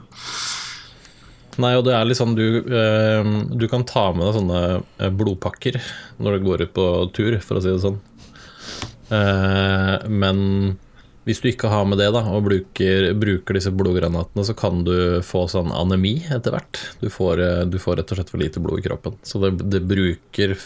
Nei, 1.62 1.73
og 1.78 1.89
det 1.89 1.97
er 1.97 2.05
litt 2.05 2.20
sånn 2.20 2.36
du, 2.36 2.47
uh, 2.69 3.32
du 3.49 3.69
kan 3.73 3.89
ta 3.89 4.11
med 4.12 4.28
deg 4.28 4.36
sånne 4.43 4.62
eh, 4.77 5.09
blodpakker 5.09 5.81
når 6.20 6.36
du 6.36 6.47
går 6.51 6.69
ut 6.69 6.77
på 6.77 6.89
tur, 7.16 7.40
for 7.40 7.57
å 7.57 7.65
si 7.65 7.73
det 7.73 7.81
sånn. 7.81 8.01
Uh, 9.09 10.05
men 10.12 10.40
hvis 11.24 11.39
du 11.43 11.49
ikke 11.53 11.70
har 11.70 11.85
med 11.86 12.01
det 12.03 12.09
da, 12.15 12.24
og 12.35 12.43
bruker, 12.49 13.12
bruker 13.15 13.55
disse 13.55 13.70
blodgranatene, 13.74 14.43
så 14.47 14.57
kan 14.59 14.82
du 14.86 15.20
få 15.27 15.44
sånn 15.51 15.70
anemi 15.74 16.16
etter 16.35 16.55
hvert. 16.57 16.81
Du 16.99 17.07
får, 17.15 17.43
eh, 17.44 17.62
du 17.70 17.78
får 17.82 18.01
rett 18.01 18.11
og 18.11 18.19
slett 18.19 18.32
for 18.32 18.43
lite 18.43 18.62
blod 18.62 18.82
i 18.82 18.86
kroppen. 18.89 19.15
Så 19.23 19.39
det, 19.43 19.53
det 19.70 19.85
bruker 19.86 20.57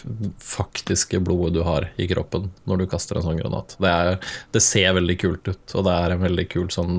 faktiske 0.41 1.21
blodet 1.21 1.59
du 1.59 1.61
har 1.67 1.91
i 2.01 2.09
kroppen 2.09 2.49
når 2.65 2.81
du 2.83 2.89
kaster 2.89 3.19
en 3.19 3.27
sånn 3.27 3.37
granat. 3.41 3.77
Det, 3.77 3.93
er, 3.93 4.33
det 4.55 4.63
ser 4.65 4.97
veldig 4.97 5.17
kult 5.21 5.51
ut, 5.51 5.77
og 5.77 5.85
det 5.85 5.97
er 6.01 6.15
en 6.15 6.25
veldig 6.25 6.47
kul 6.55 6.69
sånn 6.73 6.97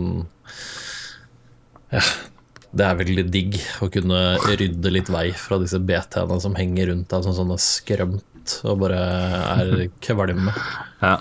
ja, 1.89 2.03
det 2.77 2.85
er 2.85 2.99
veldig 2.99 3.25
digg 3.33 3.57
å 3.81 3.89
kunne 3.93 4.21
rydde 4.45 4.93
litt 4.93 5.11
vei 5.13 5.31
fra 5.37 5.59
disse 5.61 5.81
BT-ene 5.81 6.37
som 6.43 6.57
henger 6.59 6.93
rundt 6.93 7.09
deg 7.11 7.25
som 7.25 7.37
sånne 7.37 7.57
skrømt 7.63 8.25
og 8.69 8.85
bare 8.85 9.01
er 9.01 9.73
kvalme. 10.05 10.55
Ja. 11.03 11.17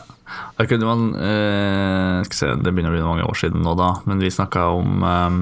Da 0.58 0.66
kunne 0.68 0.90
man 0.90 1.02
eh, 1.16 2.26
skal 2.28 2.38
se, 2.38 2.52
Det 2.62 2.74
begynner 2.74 2.92
å 2.92 2.98
bli 2.98 3.06
mange 3.06 3.28
år 3.28 3.38
siden 3.40 3.64
nå, 3.66 3.76
da, 3.80 3.94
men 4.10 4.22
vi 4.24 4.34
snakka 4.34 4.68
om 4.76 5.04
ehm, 5.08 5.42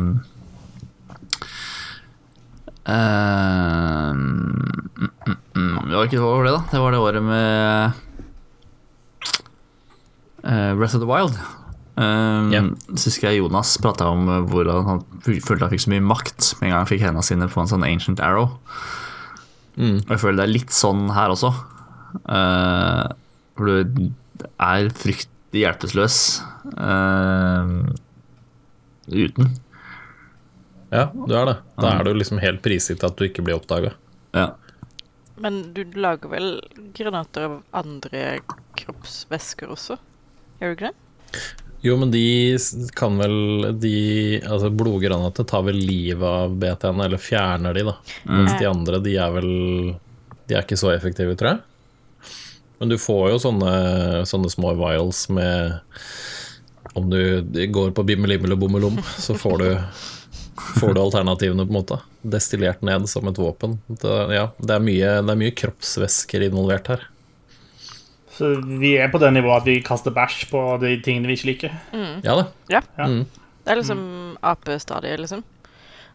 ehm, 2.91 4.23
mm, 4.99 5.11
mm, 5.25 5.37
mm, 5.55 5.77
Det 5.89 5.95
var 5.95 6.09
ikke 6.09 6.23
hva 6.23 6.33
var 6.33 6.47
det, 6.47 6.55
da? 6.57 6.63
Det 6.71 6.81
var 6.83 6.95
det 6.95 7.03
året 7.07 7.25
med 7.25 8.01
uh, 10.45 10.71
Breath 10.77 10.97
of 10.97 11.01
the 11.01 11.09
Wild. 11.09 11.39
Um, 11.95 12.51
yeah. 12.51 12.67
Så 12.93 13.09
husker 13.09 13.31
jeg 13.31 13.39
Jonas 13.39 13.77
prata 13.79 14.09
om 14.11 14.27
hvordan 14.51 14.83
han 14.89 15.03
følte 15.23 15.63
han 15.63 15.71
fikk 15.71 15.85
så 15.85 15.93
mye 15.93 16.03
makt 16.03 16.51
med 16.59 16.67
en 16.67 16.73
gang 16.73 16.81
han 16.83 16.91
fikk 16.91 17.05
hendene 17.07 17.23
sine 17.25 17.47
på 17.49 17.63
en 17.63 17.71
sånn 17.71 17.87
ancient 17.87 18.21
arrow. 18.23 18.57
Mm. 19.79 20.03
Og 20.03 20.11
jeg 20.11 20.21
føler 20.21 20.41
det 20.41 20.45
er 20.45 20.55
litt 20.57 20.75
sånn 20.75 21.07
her 21.15 21.31
også. 21.33 21.53
Uh, 22.27 23.07
for 23.55 23.71
du 23.71 24.11
er 24.43 24.89
fryktelig 24.95 25.61
hjelpeløs 25.61 26.17
uh, 26.75 27.69
uten. 29.07 29.53
Ja, 30.93 31.09
du 31.13 31.33
er 31.35 31.49
det. 31.49 31.55
Da 31.81 31.91
er 31.95 32.07
du 32.07 32.13
liksom 32.15 32.39
helt 32.43 32.61
prisgitt 32.65 33.03
at 33.03 33.17
du 33.17 33.25
ikke 33.27 33.43
blir 33.45 33.57
oppdaga. 33.57 33.93
Ja. 34.35 34.53
Men 35.41 35.73
du 35.75 35.83
lager 35.99 36.31
vel 36.31 36.49
granater 36.95 37.49
av 37.49 37.55
andre 37.75 38.39
kroppsvæsker 38.79 39.71
også? 39.73 39.97
Gjør 40.61 40.71
du 40.71 40.75
ikke 40.77 40.91
det? 40.91 41.41
Jo, 41.85 41.97
men 42.01 42.09
de 42.09 42.57
kan 42.97 43.17
vel 43.19 43.75
de 43.77 44.39
Altså, 44.41 44.71
blodgranater 44.73 45.45
tar 45.45 45.65
vel 45.67 45.77
livet 45.77 46.25
av 46.25 46.55
BT-ene, 46.57 47.05
eller 47.05 47.21
fjerner 47.21 47.75
de, 47.77 47.83
da. 47.91 47.95
Mens 48.31 48.55
de 48.57 48.69
andre, 48.69 49.01
de 49.03 49.17
er 49.21 49.35
vel 49.35 49.51
De 50.47 50.55
er 50.55 50.63
ikke 50.63 50.79
så 50.79 50.93
effektive, 50.95 51.35
tror 51.37 51.55
jeg. 51.55 51.63
Men 52.79 52.91
du 52.91 52.97
får 52.99 53.29
jo 53.33 53.39
sånne, 53.39 53.71
sånne 54.27 54.51
små 54.51 54.73
vials 54.75 55.25
med 55.31 55.79
Om 56.95 57.07
du 57.11 57.21
går 57.71 57.95
på 57.95 58.03
bimmelimmel 58.07 58.55
og 58.55 58.61
bommelom, 58.65 58.99
så 59.19 59.37
får 59.37 59.57
du 59.63 59.69
Får 60.55 60.93
du 60.95 61.01
alternativene, 61.01 61.65
på 61.67 61.73
en 61.73 61.77
måte. 61.77 61.97
Destillert 62.23 62.81
ned 62.85 63.09
som 63.11 63.27
et 63.27 63.37
våpen. 63.39 63.75
Det, 63.87 64.13
ja, 64.31 64.45
det 64.55 64.77
er, 64.77 64.83
mye, 64.83 65.09
det 65.19 65.33
er 65.33 65.39
mye 65.39 65.55
kroppsvæsker 65.55 66.45
involvert 66.47 66.87
her. 66.93 67.03
Så 68.35 68.53
vi 68.79 68.95
er 68.99 69.11
på 69.11 69.19
det 69.21 69.31
nivået 69.35 69.63
at 69.63 69.67
vi 69.67 69.75
kaster 69.83 70.15
bæsj 70.15 70.45
på 70.51 70.61
de 70.81 70.95
tingene 71.03 71.29
vi 71.29 71.37
ikke 71.37 71.49
liker. 71.51 71.75
Ja 72.25 72.37
da. 72.39 72.45
Ja. 72.71 72.81
Ja. 72.97 73.07
Mm. 73.07 73.25
Det 73.65 73.73
er 73.73 73.79
liksom 73.79 74.01
apestadiet, 74.45 75.21
liksom. 75.23 75.43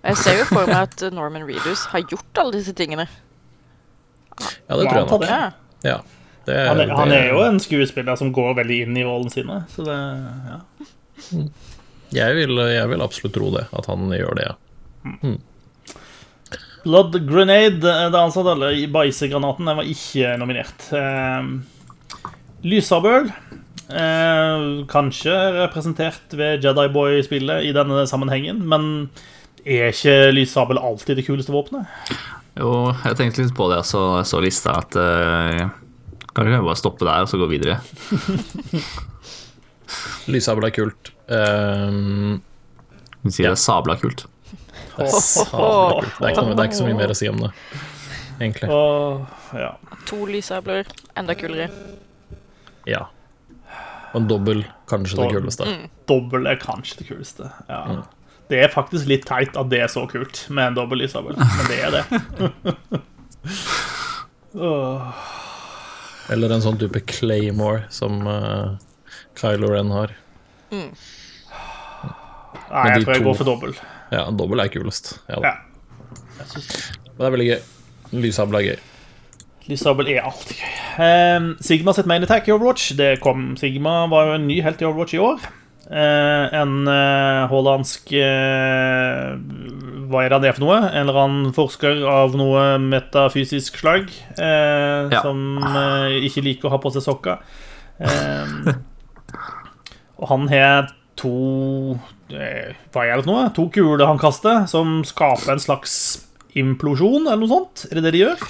Og 0.00 0.12
jeg 0.12 0.20
ser 0.22 0.40
jo 0.40 0.48
for 0.48 0.68
meg 0.68 0.86
at 0.88 1.04
Norman 1.12 1.44
Reedus 1.48 1.86
har 1.92 2.04
gjort 2.08 2.40
alle 2.40 2.56
disse 2.56 2.72
tingene. 2.76 3.06
Ja, 4.40 4.76
det 4.76 4.88
tror 4.88 4.98
jeg 5.02 5.08
nok. 5.10 5.24
Ja. 5.84 5.98
Det, 6.50 6.62
Han 6.66 6.82
er, 6.82 6.94
han 6.98 7.14
er 7.14 7.28
jo 7.30 7.42
en 7.46 7.60
skuespiller 7.62 8.18
som 8.18 8.32
går 8.34 8.56
veldig 8.58 8.80
inn 8.86 8.98
i 8.98 9.06
rollen 9.06 9.30
sine. 9.32 9.62
Så 9.70 9.86
det, 9.86 9.98
ja. 10.50 10.58
Jeg 12.10 12.36
vil, 12.40 12.58
jeg 12.72 12.90
vil 12.90 13.04
absolutt 13.04 13.36
tro 13.36 13.52
det, 13.54 13.68
at 13.76 13.86
han 13.86 14.10
gjør 14.10 14.38
det, 14.38 14.50
ja. 14.50 15.34
Blood 16.80 17.18
Grenade, 17.28 17.84
det 17.84 18.18
ansatte 18.18 18.54
alle 18.54 18.72
eller 18.72 18.92
bæsjegranaten, 18.92 19.68
den 19.68 19.78
var 19.78 19.90
ikke 19.94 20.32
nominert. 20.40 20.86
Eh, 20.96 21.50
Lysabøl, 22.66 23.28
eh, 23.92 24.64
kanskje 24.90 25.36
representert 25.60 26.34
ved 26.36 26.64
Jedi 26.64 26.88
Boy-spillet 26.92 27.68
i 27.68 27.74
denne 27.76 28.06
sammenhengen, 28.10 28.64
men 28.68 29.10
er 29.64 29.92
ikke 29.92 30.32
lyssabel 30.32 30.80
alltid 30.80 31.18
det 31.20 31.26
kuleste 31.26 31.52
våpenet? 31.52 31.88
Jo, 32.58 32.90
jeg 33.04 33.16
tenkte 33.18 33.44
litt 33.44 33.56
på 33.56 33.68
det, 33.72 33.82
så 33.88 34.20
jeg 34.20 34.28
så 34.30 34.40
lista 34.42 34.74
at 34.80 34.96
uh, 34.98 35.68
Kanskje 36.30 36.54
jeg 36.54 36.62
bare 36.66 36.78
stoppe 36.78 37.06
der 37.06 37.24
og 37.24 37.28
så 37.30 37.38
gå 37.40 37.46
videre. 37.50 37.76
Lysabel 40.30 40.64
er 40.68 40.72
kult. 40.74 41.10
Um, 41.30 42.40
Vi 43.24 43.30
sier 43.34 43.48
det 43.50 43.56
er 43.56 43.60
sabla 43.60 43.94
kult. 44.00 44.20
sabla 44.94 45.10
kult. 45.10 46.12
Det, 46.18 46.24
er 46.28 46.32
ikke 46.32 46.44
noe, 46.46 46.54
det 46.54 46.62
er 46.62 46.68
ikke 46.70 46.78
så 46.80 46.86
mye 46.86 46.98
mer 47.00 47.10
å 47.12 47.16
si 47.18 47.26
om 47.30 47.38
det, 47.42 47.50
egentlig. 48.38 48.68
Og 48.74 49.56
ja. 49.58 49.72
To 50.10 50.18
lysabler, 50.30 50.84
enda 51.18 51.32
kulere. 51.38 51.66
Ja. 52.88 53.02
Og 54.12 54.16
en 54.22 54.28
dobbel, 54.30 54.58
kanskje 54.90 55.14
det 55.20 55.28
kuleste. 55.34 55.62
Dobbel 56.10 56.42
er 56.50 56.56
kanskje 56.62 56.94
det 57.02 57.06
kuleste. 57.10 57.44
Ja. 57.70 57.80
det 58.50 58.58
er 58.64 58.70
faktisk 58.72 59.04
litt 59.10 59.24
teit 59.28 59.52
at 59.58 59.66
det 59.70 59.80
er 59.84 59.90
så 59.90 60.02
kult 60.10 60.36
med 60.50 60.64
en 60.72 60.76
dobbel 60.78 60.96
lysabel, 61.04 61.34
men 61.38 61.64
det 61.70 61.78
er 61.86 61.90
det. 61.98 62.04
Åh. 64.70 65.02
Eller 66.30 66.52
en 66.54 66.62
sånn 66.62 66.78
type 66.78 67.00
Claymore 67.10 67.84
som 67.90 68.20
uh, 68.26 68.76
Kylo 69.38 69.72
Ren 69.72 69.90
har. 69.90 70.12
Nei, 72.70 72.84
jeg 72.94 73.02
tror 73.02 73.14
jeg 73.14 73.22
to- 73.22 73.26
går 73.26 73.38
for 73.40 73.48
dobbel. 73.48 73.74
Ja, 74.14 74.24
dobbel 74.34 74.62
er 74.62 74.70
kulest. 74.72 75.16
Ja, 75.30 75.40
da. 75.42 75.52
Ja. 75.54 76.46
Synes 76.50 76.68
det. 76.70 76.78
Men 77.10 77.18
det 77.18 77.26
er 77.28 77.34
veldig 77.36 77.48
gøy. 77.50 77.60
Lysabel 78.24 78.58
er 78.60 78.64
gøy. 78.68 78.78
Lysabel 79.70 80.08
er 80.14 80.22
alltid 80.26 80.56
gøy. 80.58 80.70
Ehm, 81.04 81.48
Sigma 81.62 81.92
sitt 81.94 82.08
main 82.10 82.22
attack 82.26 82.48
i 82.48 82.54
Overwatch. 82.54 82.92
Det 82.98 83.10
kom, 83.22 83.52
Sigma 83.60 84.06
var 84.10 84.30
jo 84.30 84.38
en 84.38 84.46
ny 84.48 84.60
helt 84.64 84.80
i 84.82 84.86
Overwatch 84.88 85.14
i 85.14 85.20
år. 85.22 85.42
Eh, 85.90 86.46
en 86.60 86.74
uh, 86.86 87.46
hollandsk 87.50 88.12
eh, 88.14 89.34
Hva 90.10 90.24
er 90.26 90.32
det 90.42 90.54
for 90.56 90.64
noe? 90.64 90.78
En 90.90 91.04
eller 91.06 91.18
annen 91.22 91.52
forsker 91.54 92.00
av 92.10 92.32
noe 92.38 92.64
metafysisk 92.82 93.76
slag 93.78 94.08
eh, 94.38 95.10
Ja. 95.12 95.20
som 95.22 95.58
eh, 95.62 96.16
ikke 96.26 96.42
liker 96.42 96.66
å 96.68 96.72
ha 96.74 96.80
på 96.82 96.90
seg 96.94 97.04
sokker. 97.06 97.38
Eh, 98.00 98.72
og 100.20 100.26
han 100.32 100.48
har 100.50 100.88
to 101.20 101.94
eh, 102.32 102.72
Hva 102.92 103.04
er 103.06 103.20
det 103.20 103.24
for 103.26 103.30
noe? 103.30 103.46
To 103.56 103.68
kuler 103.72 104.06
han 104.08 104.18
kaster, 104.20 104.64
som 104.70 105.00
skaper 105.06 105.54
en 105.54 105.62
slags 105.62 105.94
implosjon, 106.58 107.28
eller 107.28 107.44
noe 107.44 107.52
sånt? 107.52 107.86
Er 107.90 108.00
det 108.00 108.08
det 108.08 108.14
de 108.16 108.22
gjør? 108.24 108.46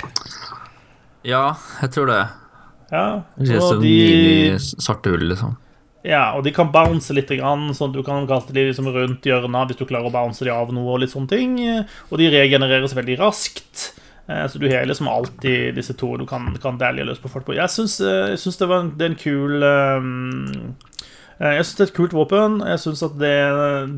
Ja, 1.28 1.44
jeg 1.82 1.92
tror 1.92 2.08
det. 2.08 2.20
Ja, 2.90 3.04
Det 3.36 3.52
er 3.58 3.60
så 3.62 3.76
de, 3.82 3.90
mini-svarte 3.92 5.12
hull, 5.12 5.26
liksom. 5.34 5.58
Ja, 6.06 6.32
og 6.36 6.44
de 6.46 6.52
kan 6.56 6.70
bounce 6.72 7.12
litt, 7.12 7.28
sånn 7.28 7.90
at 7.90 7.96
du 7.96 8.02
kan 8.06 8.28
kaste 8.28 8.54
de 8.56 8.68
liksom 8.70 8.88
rundt 8.94 9.26
hjørnet 9.28 9.72
hvis 9.72 9.80
du 9.80 9.86
klarer 9.88 10.08
å 10.08 10.14
bounce 10.14 10.44
de 10.46 10.52
av 10.54 10.72
noe 10.72 10.94
og 10.94 11.02
litt 11.02 11.12
sånne 11.12 11.28
ting. 11.28 11.58
Og 12.08 12.20
de 12.20 12.30
regenereres 12.32 12.96
veldig 12.96 13.18
raskt. 13.20 13.90
Eh, 14.30 14.46
Så 14.46 14.58
du 14.58 14.68
har 14.70 14.86
liksom 14.86 15.08
alltid 15.08 15.74
disse 15.74 15.94
to 15.94 16.16
du 16.16 16.26
kan, 16.26 16.54
kan 16.62 16.78
dælje 16.78 17.04
løs 17.04 17.18
på 17.18 17.28
folk 17.28 17.46
på. 17.46 17.56
Jeg 17.58 17.70
syns, 17.70 18.00
eh, 18.00 18.36
det, 18.36 18.68
var 18.68 18.84
en, 18.84 18.92
det 18.96 19.06
er 19.06 19.10
en 19.10 19.20
kul 19.20 19.62
um, 19.62 20.76
Jeg 21.40 21.64
syns 21.64 21.76
det 21.78 21.84
er 21.86 21.88
et 21.88 21.96
kult 21.96 22.12
våpen. 22.12 22.58
Jeg 22.68 22.80
synes 22.82 23.02
at 23.06 23.14
det, 23.20 23.34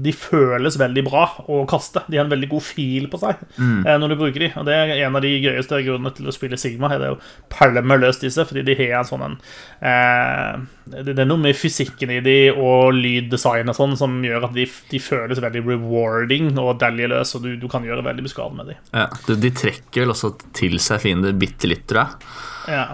de 0.04 0.12
føles 0.14 0.76
veldig 0.78 1.02
bra 1.08 1.24
å 1.50 1.62
kaste. 1.70 2.04
De 2.06 2.18
har 2.18 2.26
en 2.28 2.30
veldig 2.30 2.48
god 2.52 2.62
fil 2.62 3.08
på 3.10 3.18
seg 3.18 3.40
mm. 3.56 3.80
når 3.98 4.12
du 4.12 4.16
bruker 4.20 4.44
de. 4.44 4.50
Og 4.60 4.68
det 4.68 4.76
er 4.76 4.92
en 5.08 5.18
av 5.18 5.24
de 5.24 5.32
gøyeste 5.42 5.80
grunnene 5.82 6.12
til 6.14 6.30
å 6.30 6.34
spille 6.34 6.58
Sigma. 6.60 6.92
Er 6.94 7.02
det 7.02 7.10
å 7.16 7.18
pælme 7.50 7.98
løs 7.98 8.20
disse, 8.22 8.44
fordi 8.46 8.62
de 8.68 8.76
har 8.78 9.00
en 9.00 9.08
sånn 9.08 9.24
en 9.26 9.34
eh, 9.82 10.60
Det 11.02 11.16
er 11.16 11.26
noe 11.26 11.42
med 11.42 11.58
fysikken 11.58 12.12
i 12.14 12.20
de 12.22 12.36
og 12.52 12.94
lyddesign 12.98 13.70
og 13.72 13.78
sånn 13.78 13.96
som 13.98 14.20
gjør 14.22 14.46
at 14.48 14.54
de, 14.54 14.68
de 14.92 15.00
føles 15.02 15.42
veldig 15.42 15.64
rewarding 15.66 16.52
og 16.62 16.76
dælje 16.82 17.10
og 17.22 17.42
du, 17.42 17.56
du 17.58 17.66
kan 17.70 17.82
gjøre 17.86 18.04
veldig 18.06 18.26
mye 18.26 18.32
skade 18.34 18.58
med 18.58 18.70
de. 18.70 18.78
Ja. 18.94 19.08
De, 19.26 19.38
de 19.42 19.50
trekker 19.56 20.04
vel 20.04 20.14
også 20.14 20.34
til 20.54 20.78
seg 20.82 21.02
fiender 21.02 21.34
bitte 21.34 21.70
litt, 21.70 21.88
tror 21.90 22.04
jeg. 22.04 22.30
Ja. 22.70 22.86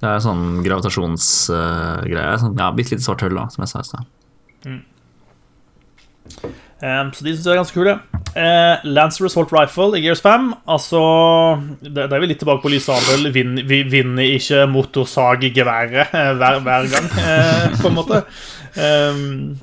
Det 0.00 0.08
er 0.08 0.22
sånn 0.24 0.62
gravitasjonsgreie. 0.64 2.38
sånn, 2.40 2.56
ja, 2.56 2.70
bitte 2.72 2.94
lite 2.94 3.04
svart 3.04 3.24
hull, 3.26 3.36
da, 3.36 3.48
som 3.52 3.66
jeg 3.66 3.72
sa 3.72 3.82
i 3.82 3.90
stad. 3.90 4.08
Um, 6.80 7.10
så 7.12 7.26
de 7.26 7.34
syns 7.34 7.44
jeg 7.44 7.52
er 7.52 7.58
ganske 7.60 7.76
kule. 7.76 7.94
Uh, 8.32 8.80
Lancer 8.88 9.26
Assault 9.28 9.50
Rifle 9.52 9.98
i 9.98 10.04
Gears 10.06 10.22
5. 10.24 10.46
Altså 10.70 11.00
Det, 11.82 12.06
det 12.06 12.14
er 12.16 12.22
vi 12.22 12.30
litt 12.30 12.40
tilbake 12.40 12.64
på 12.64 12.72
lysabel. 12.72 13.28
Vin, 13.34 13.58
vi 13.68 13.82
vinner 13.84 14.36
ikke 14.38 14.64
motorsaggeværet 14.72 16.14
eh, 16.16 16.30
hver, 16.40 16.62
hver 16.64 16.88
gang, 16.94 17.10
uh, 17.18 17.66
på 17.82 17.90
en 17.90 17.98
måte. 17.98 18.22
Um, 18.80 19.58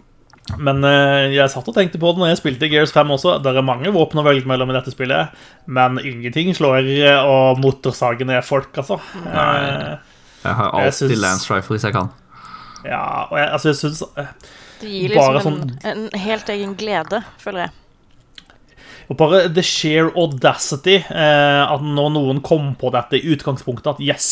men 0.56 0.86
eh, 0.88 1.34
jeg 1.36 1.52
satt 1.52 1.68
og 1.68 1.76
tenkte 1.76 2.00
på 2.00 2.14
det 2.14 2.22
når 2.22 2.30
jeg 2.32 2.40
spilte 2.40 2.70
Gears 2.72 2.94
5 2.96 3.10
også. 3.18 3.34
Det 3.44 3.52
er 3.52 3.66
mange 3.66 3.92
våpen 3.92 4.22
å 4.22 4.26
velge 4.26 4.48
mellom 4.48 4.70
i 4.72 4.78
dette 4.78 4.94
spillet, 4.94 5.34
men 5.68 6.00
ingenting 6.00 6.54
slår 6.56 6.88
og 7.20 7.60
motorsagene 7.60 8.38
er 8.38 8.46
folk, 8.48 8.72
altså. 8.80 9.02
Eh, 9.28 10.07
Jeg 10.48 10.56
har 10.56 10.72
Jeg 10.80 10.86
alltid 10.92 11.10
syns- 11.12 11.22
Lance 11.22 11.54
Rifle 11.54 11.76
hvis 11.78 11.84
jeg 11.90 11.94
kan. 11.98 12.10
ja, 12.86 13.02
og 13.28 13.38
jeg, 13.40 13.50
altså, 13.52 13.70
jeg 13.70 13.76
syns 13.82 14.04
Det 14.80 14.90
gir 14.90 15.16
Bare 15.18 15.34
liksom 15.40 15.56
sånn- 15.60 15.78
en, 15.92 16.04
en 16.14 16.20
helt 16.20 16.50
egen 16.54 16.76
glede, 16.78 17.24
føler 17.42 17.66
jeg. 17.68 17.72
Og 19.08 19.16
bare 19.20 19.46
the 19.56 19.64
sheer 19.64 20.10
audacity 20.20 20.98
eh, 21.00 21.64
At 21.64 21.84
når 21.84 22.12
noen 22.16 22.42
kom 22.46 22.74
på 22.80 22.92
dette 22.96 23.20
i 23.20 23.34
utgangspunktet 23.34 23.94
At 23.94 24.02
yes, 24.04 24.30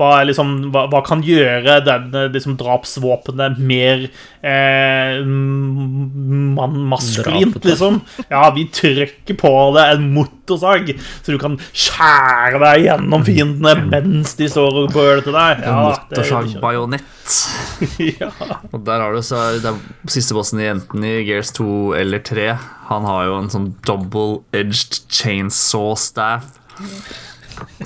hva, 0.00 0.22
liksom, 0.24 0.70
hva, 0.74 0.86
hva 0.92 1.02
kan 1.04 1.24
gjøre 1.24 1.80
den 1.84 2.14
liksom, 2.34 2.56
drapsvåpenet 2.60 3.60
mer 3.60 4.06
eh, 4.40 5.20
man, 5.24 6.78
maskulint, 6.90 7.60
liksom? 7.64 8.00
Ja, 8.30 8.48
vi 8.56 8.66
trykker 8.72 9.36
på 9.38 9.52
det 9.76 9.84
en 9.94 10.08
motorsag, 10.14 10.94
så 11.22 11.34
du 11.34 11.38
kan 11.40 11.56
skjære 11.70 12.60
deg 12.62 12.84
gjennom 12.88 13.24
fiendene 13.26 13.86
mens 13.90 14.34
de 14.38 14.48
står 14.50 14.80
og 14.84 14.94
bøler 14.94 15.22
til 15.24 15.36
deg. 15.36 15.64
Ja, 15.64 15.76
det 16.10 16.24
Motorsagbajonett. 16.24 17.38
ja. 18.20 18.30
Og 18.70 18.82
der 18.86 19.02
har 19.02 19.14
du 19.14 19.22
så 19.24 19.46
det 19.58 19.70
er 19.70 20.10
Siste 20.12 20.36
bossen 20.36 20.60
i 20.62 20.70
enten 20.70 21.04
i 21.06 21.16
Gears 21.26 21.54
2 21.56 21.68
eller 22.00 22.22
3 22.24 22.48
Han 22.90 23.06
har 23.08 23.24
jo 23.28 23.38
en 23.40 23.50
sånn 23.52 23.68
double-edged 23.86 25.04
chainsaw 25.12 25.94
staff. 25.98 26.58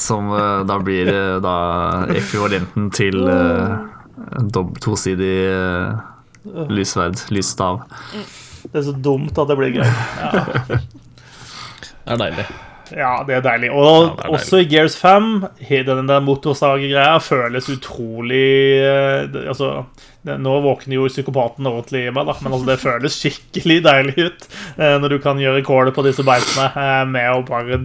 Som 0.00 0.30
uh, 0.32 0.64
da 0.66 0.78
blir 0.82 1.10
uh, 1.12 1.38
da 1.44 1.56
ekvivalenten 2.16 2.88
til 2.96 3.20
uh, 3.28 3.76
tosidig 4.82 5.34
uh, 5.52 6.00
lysverd, 6.72 7.20
lysstav. 7.34 7.82
Det 8.64 8.80
er 8.80 8.86
så 8.88 8.94
dumt 8.96 9.38
at 9.38 9.50
det 9.50 9.58
blir 9.60 9.76
gøy. 9.80 9.84
Ja. 9.84 10.78
Det 12.08 12.14
er 12.14 12.20
deilig. 12.22 12.44
Ja, 12.96 13.08
det 13.28 13.34
er 13.36 13.42
deilig. 13.44 13.68
Og 13.76 13.84
Ja, 13.84 14.04
er 14.08 14.14
deilig. 14.16 14.34
også 14.38 14.60
i 14.62 14.68
Gears 14.70 14.94
5, 14.96 15.26
den 15.84 16.08
der 16.08 16.22
motorsaggreia 16.24 17.18
føles 17.20 17.68
utrolig 17.68 18.80
det, 19.28 19.42
Altså, 19.44 19.84
nå 20.40 20.54
våkner 20.64 20.98
jo 20.98 21.08
psykopaten 21.08 21.66
ordentlig 21.68 22.04
i 22.06 22.12
meg, 22.14 22.26
da, 22.28 22.34
men 22.42 22.52
altså, 22.54 22.68
det 22.68 22.76
føles 22.82 23.16
skikkelig 23.16 23.78
deilig 23.86 24.16
ut 24.18 24.46
eh, 24.76 24.96
når 25.00 25.14
du 25.14 25.18
kan 25.24 25.40
gjøre 25.40 25.64
kålet 25.66 25.96
på 25.96 26.04
disse 26.06 26.24
beitene 26.26 26.66
eh, 26.72 27.04
med 27.08 27.30
å 27.32 27.44
bare 27.48 27.80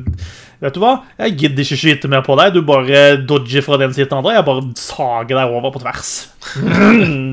Vet 0.64 0.78
du 0.78 0.80
hva? 0.80 0.94
Jeg 1.20 1.34
gidder 1.42 1.66
ikke 1.66 1.76
skyte 1.82 2.08
mer 2.08 2.22
på 2.24 2.38
deg. 2.40 2.54
Du 2.56 2.62
bare 2.64 3.00
dodger 3.28 3.66
fra 3.66 3.76
den 3.82 3.92
siden 3.92 4.08
til 4.08 4.14
den 4.14 4.22
andre. 4.22 4.36
Jeg 4.38 4.46
bare 4.48 4.62
sager 4.80 5.36
deg 5.36 5.56
over 5.58 5.74
på 5.76 5.82
tvers. 5.84 6.12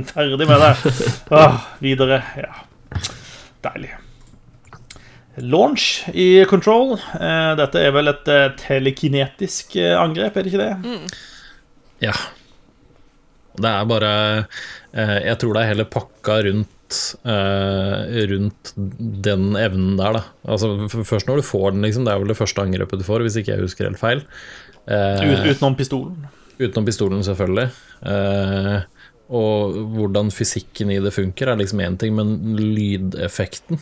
Ferdig 0.09 0.49
med 0.51 0.65
det. 0.65 0.95
Åh, 1.39 1.61
videre. 1.79 2.19
Ja. 2.35 2.51
Deilig. 3.69 3.93
Launch 5.47 6.09
i 6.11 6.43
Control. 6.51 6.97
Eh, 6.99 7.53
Dette 7.63 7.87
er 7.87 7.95
vel 7.95 8.11
et 8.11 8.35
telekinetisk 8.65 9.79
angrep, 9.79 10.35
er 10.35 10.43
det 10.43 10.51
ikke 10.51 10.67
det? 10.67 11.15
Ja. 12.03 12.19
Det 13.61 13.71
er 13.71 13.89
bare 13.95 14.13
Jeg 14.95 15.39
tror 15.39 15.55
det 15.55 15.63
er 15.63 15.71
hele 15.71 15.85
pakka 15.87 16.41
rundt 16.49 16.97
eh, 17.23 18.25
Rundt 18.33 18.73
den 18.77 19.53
evnen 19.61 19.95
der, 20.01 20.17
da. 20.19 20.23
Altså 20.51 20.73
Først 20.91 21.31
når 21.31 21.41
du 21.41 21.47
får 21.47 21.77
den, 21.77 21.85
liksom. 21.87 22.07
Det 22.09 22.15
er 22.15 22.23
vel 22.23 22.33
det 22.33 22.39
første 22.41 22.65
angrepet 22.65 23.03
du 23.03 23.07
får, 23.07 23.23
hvis 23.27 23.39
ikke 23.41 23.55
jeg 23.55 23.63
husker 23.63 23.87
helt 23.87 24.01
feil. 24.03 24.25
Eh, 24.91 25.23
Ut, 25.31 25.45
utenom 25.53 25.79
pistolen. 25.79 26.27
Utenom 26.59 26.89
pistolen, 26.89 27.23
selvfølgelig. 27.27 27.69
Eh, 28.11 28.81
og 29.31 29.79
hvordan 29.95 30.33
fysikken 30.35 30.91
i 30.91 30.99
det 31.03 31.15
funker, 31.15 31.53
er 31.53 31.61
liksom 31.61 31.83
én 31.85 31.97
ting, 32.01 32.17
men 32.19 32.59
lydeffekten 32.59 33.79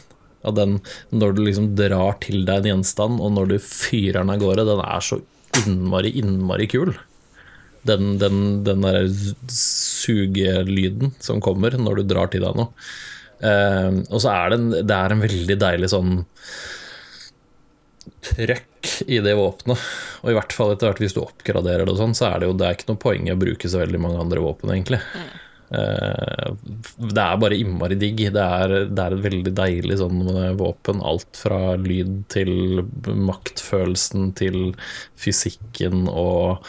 av 0.47 0.55
den 0.55 0.77
når 1.11 1.35
du 1.35 1.41
liksom 1.47 1.73
drar 1.79 2.19
til 2.23 2.45
deg 2.47 2.61
en 2.67 2.75
gjenstand, 2.75 3.17
og 3.25 3.33
når 3.35 3.55
du 3.55 3.59
fyrer 3.65 4.21
den 4.21 4.35
av 4.35 4.43
gårde, 4.43 4.67
den 4.69 4.83
er 4.85 5.05
så 5.05 5.23
innmari, 5.65 6.13
innmari 6.21 6.69
kul. 6.71 6.93
Den, 7.87 8.17
den, 8.19 8.41
den 8.67 8.83
derre 8.83 9.05
sugelyden 9.53 11.15
som 11.23 11.43
kommer 11.45 11.77
når 11.79 12.01
du 12.01 12.11
drar 12.11 12.33
til 12.33 12.43
deg 12.45 12.59
noe. 12.59 12.73
Uh, 13.39 14.03
og 14.11 14.19
så 14.19 14.33
er 14.35 14.51
det 14.51 14.59
en, 14.59 14.71
det 14.83 14.97
er 14.97 15.15
en 15.15 15.23
veldig 15.23 15.57
deilig 15.63 15.93
sånn 15.93 16.17
trøkk 18.29 18.95
i 19.07 19.21
det 19.23 19.35
våpenet. 19.39 19.83
Og 20.25 20.33
i 20.33 20.37
hvert 20.37 20.55
fall 20.55 20.73
etter 20.75 20.91
hvert 20.91 21.03
hvis 21.03 21.15
du 21.17 21.23
oppgraderer 21.23 21.87
det 21.87 21.95
og 21.95 22.01
sånn, 22.01 22.17
så 22.19 22.33
er 22.33 22.41
det 22.41 22.49
jo 22.49 22.57
det 22.59 22.67
er 22.67 22.79
ikke 22.79 22.91
noe 22.91 23.03
poeng 23.03 23.31
å 23.31 23.39
bruke 23.39 23.71
så 23.71 23.83
veldig 23.83 24.01
mange 24.03 24.23
andre 24.23 24.43
våpen, 24.43 24.73
egentlig. 24.75 25.01
Eh, 25.69 26.53
det 26.97 27.25
er 27.25 27.41
bare 27.43 27.59
innmari 27.59 27.99
digg. 28.01 28.23
Det 28.35 28.45
er, 28.45 28.77
det 28.89 29.05
er 29.05 29.17
et 29.17 29.27
veldig 29.27 29.55
deilig 29.59 29.99
sånn 30.01 30.23
våpen. 30.61 31.03
Alt 31.05 31.41
fra 31.41 31.77
lyd 31.81 32.23
til 32.33 32.83
maktfølelsen 33.07 34.33
til 34.39 34.73
fysikken 35.19 36.09
og 36.09 36.65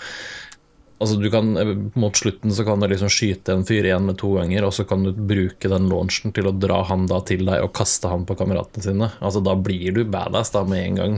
Altså 0.99 1.15
du 1.15 1.29
kan, 1.31 1.53
Mot 1.95 2.17
slutten 2.19 2.51
så 2.51 2.65
kan 2.67 2.81
du 2.83 2.87
liksom 2.91 3.11
skyte 3.13 3.53
en 3.55 3.63
fyr 3.67 3.87
igjen 3.87 4.03
med 4.09 4.17
to 4.19 4.33
ganger, 4.35 4.65
og 4.67 4.73
så 4.75 4.83
kan 4.87 5.05
du 5.05 5.13
bruke 5.15 5.71
den 5.71 5.87
launchen 5.91 6.33
til 6.35 6.49
å 6.49 6.55
dra 6.55 6.81
han 6.89 7.07
da 7.07 7.21
til 7.23 7.45
deg 7.47 7.63
og 7.63 7.71
kaste 7.77 8.11
han 8.11 8.25
på 8.27 8.35
kameratene 8.39 8.83
sine. 8.83 9.09
Altså 9.23 9.39
Da 9.45 9.55
blir 9.55 9.95
du 9.95 10.03
badass 10.03 10.51
da 10.55 10.65
med 10.67 10.83
en 10.83 10.99
gang. 10.99 11.17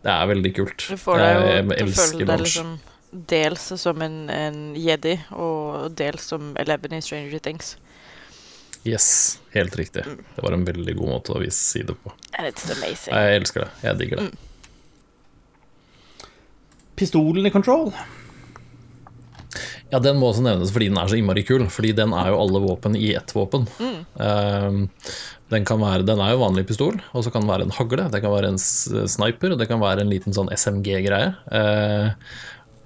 Det 0.00 0.12
er 0.12 0.28
veldig 0.28 0.52
kult. 0.56 0.84
Du 0.88 1.00
får 1.00 1.20
deg 1.20 1.32
jo 1.32 1.48
jeg 1.48 1.68
til 1.70 1.92
å 1.92 1.96
føle 1.96 2.28
deg 2.32 2.44
liksom 2.44 2.74
dels 3.32 3.64
som 3.80 4.02
en, 4.04 4.18
en 4.30 4.60
jedi, 4.78 5.16
og 5.34 5.90
dels 5.98 6.28
som 6.30 6.52
Eleven 6.60 6.94
i 6.94 7.00
Stranger 7.02 7.42
Things. 7.42 7.74
Yes, 8.84 9.40
helt 9.52 9.74
riktig. 9.76 10.04
Det 10.36 10.44
var 10.44 10.54
en 10.56 10.64
veldig 10.64 10.94
god 10.96 11.10
måte 11.16 11.34
å 11.34 11.40
vise 11.42 11.58
si 11.58 11.82
det 11.84 11.96
på. 12.00 12.12
It's 12.38 12.68
amazing. 12.72 13.12
Jeg 13.12 13.40
elsker 13.42 13.66
det. 13.66 13.72
Jeg 13.84 14.00
digger 14.00 14.22
det. 14.22 14.49
Pistolen 17.00 17.48
i 17.48 17.52
Control. 17.54 17.90
Ja, 19.90 19.98
Den 19.98 20.20
må 20.20 20.30
også 20.30 20.44
nevnes 20.46 20.70
fordi 20.70 20.90
den 20.92 21.00
er 21.00 21.10
så 21.10 21.18
innmari 21.18 21.42
kul. 21.46 21.64
Fordi 21.72 21.94
den 21.96 22.14
er 22.16 22.30
jo 22.30 22.38
alle 22.42 22.62
våpen 22.62 22.94
i 22.98 23.12
ett 23.18 23.34
våpen. 23.34 23.66
Um, 23.80 24.84
den, 25.50 25.66
kan 25.66 25.82
være, 25.82 26.06
den 26.06 26.22
er 26.22 26.34
jo 26.34 26.44
vanlig 26.44 26.66
pistol, 26.68 27.00
og 27.10 27.26
så 27.26 27.32
kan 27.34 27.42
den 27.42 27.50
være 27.50 27.66
en 27.66 27.74
hagle, 27.74 28.06
det 28.12 28.22
kan 28.22 28.34
være 28.34 28.52
en 28.52 28.60
sniper, 28.60 29.54
og 29.54 29.58
det 29.58 29.66
kan 29.70 29.82
være 29.82 30.04
en 30.04 30.12
liten 30.12 30.36
sånn 30.36 30.52
SMG-greie. 30.54 31.34
Uh, 31.50 32.14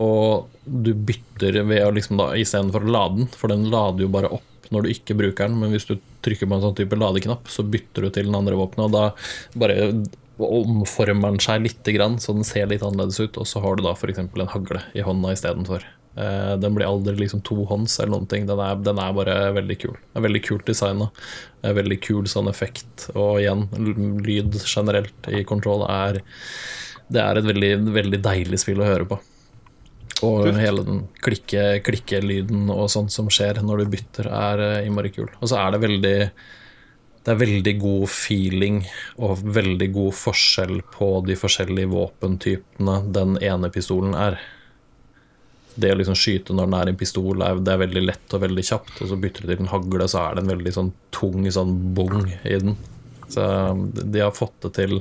og 0.04 0.48
du 0.64 0.94
bytter 0.96 1.60
ved 1.68 1.84
å 1.84 1.92
liksom 1.94 2.18
da 2.18 2.32
istedenfor 2.40 2.86
å 2.86 2.96
lade 2.96 3.20
den, 3.20 3.30
for 3.36 3.52
den 3.52 3.68
lader 3.70 4.06
jo 4.06 4.12
bare 4.16 4.32
opp 4.32 4.70
når 4.72 4.86
du 4.86 4.94
ikke 4.94 5.16
bruker 5.18 5.50
den, 5.50 5.60
men 5.60 5.74
hvis 5.74 5.86
du 5.90 5.98
trykker 6.24 6.48
på 6.48 6.56
en 6.56 6.64
sånn 6.64 6.76
type 6.78 6.96
ladeknapp, 6.98 7.50
så 7.52 7.62
bytter 7.68 8.06
du 8.06 8.14
til 8.14 8.30
den 8.30 8.38
andre 8.38 8.56
våpenet, 8.58 8.88
og 8.88 8.94
da 8.96 9.60
bare 9.60 9.92
omformer 10.38 11.30
den 11.34 11.40
seg 11.42 11.62
litt, 11.62 11.84
så 12.20 12.34
den 12.34 12.44
ser 12.46 12.66
litt 12.66 12.82
annerledes 12.82 13.20
ut, 13.20 13.36
og 13.38 13.46
så 13.46 13.60
har 13.62 13.76
du 13.76 13.84
da 13.86 13.92
f.eks. 13.94 14.18
en 14.18 14.48
hagle 14.50 14.82
i 14.94 15.04
hånda 15.06 15.32
istedenfor. 15.32 15.84
Eh, 16.16 16.56
Den 16.62 16.74
blir 16.74 16.86
aldri 16.86 17.14
liksom 17.18 17.42
tohånds 17.42 17.98
eller 18.00 18.12
noen 18.16 18.26
ting. 18.30 18.46
Den 18.46 18.58
er, 18.62 18.76
den 18.76 18.98
er 18.98 19.12
bare 19.12 19.52
veldig 19.54 19.76
kul. 19.82 19.94
Den 19.96 20.20
er 20.22 20.26
veldig 20.28 20.42
kult 20.46 20.66
designa. 20.66 21.10
Veldig 21.62 22.00
kul 22.02 22.26
sånn 22.30 22.48
effekt. 22.50 23.08
Og 23.14 23.40
igjen, 23.42 23.66
lyd 24.24 24.58
generelt 24.62 25.30
i 25.30 25.44
Control 25.44 25.86
er 25.88 26.20
Det 27.10 27.20
er 27.20 27.36
et 27.36 27.44
veldig, 27.44 27.72
veldig 27.92 28.20
deilig 28.24 28.58
spill 28.62 28.80
å 28.80 28.86
høre 28.88 29.04
på. 29.10 29.18
Og 30.24 30.44
Kult. 30.46 30.56
hele 30.62 30.84
den 30.86 31.00
klikke, 31.20 31.82
klikkelyden 31.84 32.70
og 32.72 32.86
sånt 32.88 33.12
som 33.12 33.26
skjer 33.28 33.58
når 33.62 33.82
du 33.82 33.90
bytter, 33.96 34.28
er 34.30 34.62
eh, 34.62 34.86
innmari 34.86 35.10
kul. 35.12 35.28
Og 35.42 35.50
så 35.50 35.58
er 35.60 35.74
det 35.74 35.82
veldig 35.82 36.16
det 37.24 37.32
er 37.32 37.40
veldig 37.40 37.72
god 37.80 38.04
feeling 38.12 38.82
og 39.16 39.40
veldig 39.56 39.88
god 39.94 40.16
forskjell 40.18 40.82
på 40.92 41.08
de 41.24 41.36
forskjellige 41.40 41.88
våpentypene 41.88 42.98
den 43.16 43.38
ene 43.40 43.70
pistolen 43.72 44.12
er. 44.18 44.36
Det 45.74 45.90
å 45.90 45.96
liksom 45.98 46.18
skyte 46.18 46.54
når 46.54 46.68
den 46.68 46.76
er 46.78 46.90
en 46.90 46.98
pistol, 47.00 47.40
er, 47.42 47.62
det 47.64 47.72
er 47.72 47.80
veldig 47.80 48.02
lett 48.04 48.36
og 48.36 48.44
veldig 48.44 48.66
kjapt. 48.68 49.00
Og 49.00 49.10
så 49.10 49.18
bytter 49.20 49.46
du 49.46 49.54
til 49.54 49.64
en 49.64 49.72
hagle, 49.72 50.08
så 50.10 50.20
er 50.20 50.36
det 50.36 50.44
en 50.44 50.52
veldig 50.52 50.74
sånn 50.76 50.92
tung 51.16 51.48
sånn 51.56 51.72
bong 51.96 52.28
i 52.28 52.60
den. 52.60 52.76
Så 53.32 53.48
de 53.96 54.20
har 54.20 54.36
fått 54.36 54.60
det 54.66 54.74
til 54.82 55.00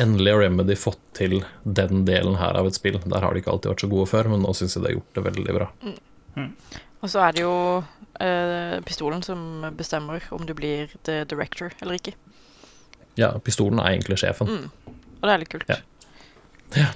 Endelig 0.00 0.32
har 0.32 0.40
Remedy 0.40 0.74
fått 0.80 1.00
til 1.12 1.42
den 1.62 2.06
delen 2.08 2.38
her 2.40 2.56
av 2.56 2.66
et 2.66 2.76
spill. 2.78 2.96
Der 3.04 3.20
har 3.20 3.34
de 3.34 3.42
ikke 3.42 3.52
alltid 3.52 3.74
vært 3.74 3.82
så 3.84 3.90
gode 3.92 4.08
før, 4.08 4.30
men 4.32 4.40
nå 4.40 4.54
syns 4.56 4.74
jeg 4.78 4.82
de 4.82 4.88
har 4.88 4.94
gjort 4.96 5.18
det 5.18 5.24
veldig 5.26 5.56
bra. 5.58 5.66
Og 7.02 7.10
så 7.10 7.22
er 7.26 7.34
det 7.34 7.42
jo 7.42 7.54
eh, 8.22 8.78
pistolen 8.86 9.22
som 9.26 9.64
bestemmer 9.76 10.22
om 10.30 10.46
du 10.46 10.54
blir 10.54 10.92
the 11.04 11.24
director 11.28 11.72
eller 11.82 11.98
ikke. 11.98 12.14
Ja, 13.18 13.34
pistolen 13.38 13.82
er 13.82 13.96
egentlig 13.96 14.20
sjefen. 14.22 14.48
Mm. 14.48 14.94
Og 15.20 15.26
det 15.28 15.32
er 15.32 15.42
litt 15.42 15.52
kult. 15.52 15.68
Ja. 15.68 16.86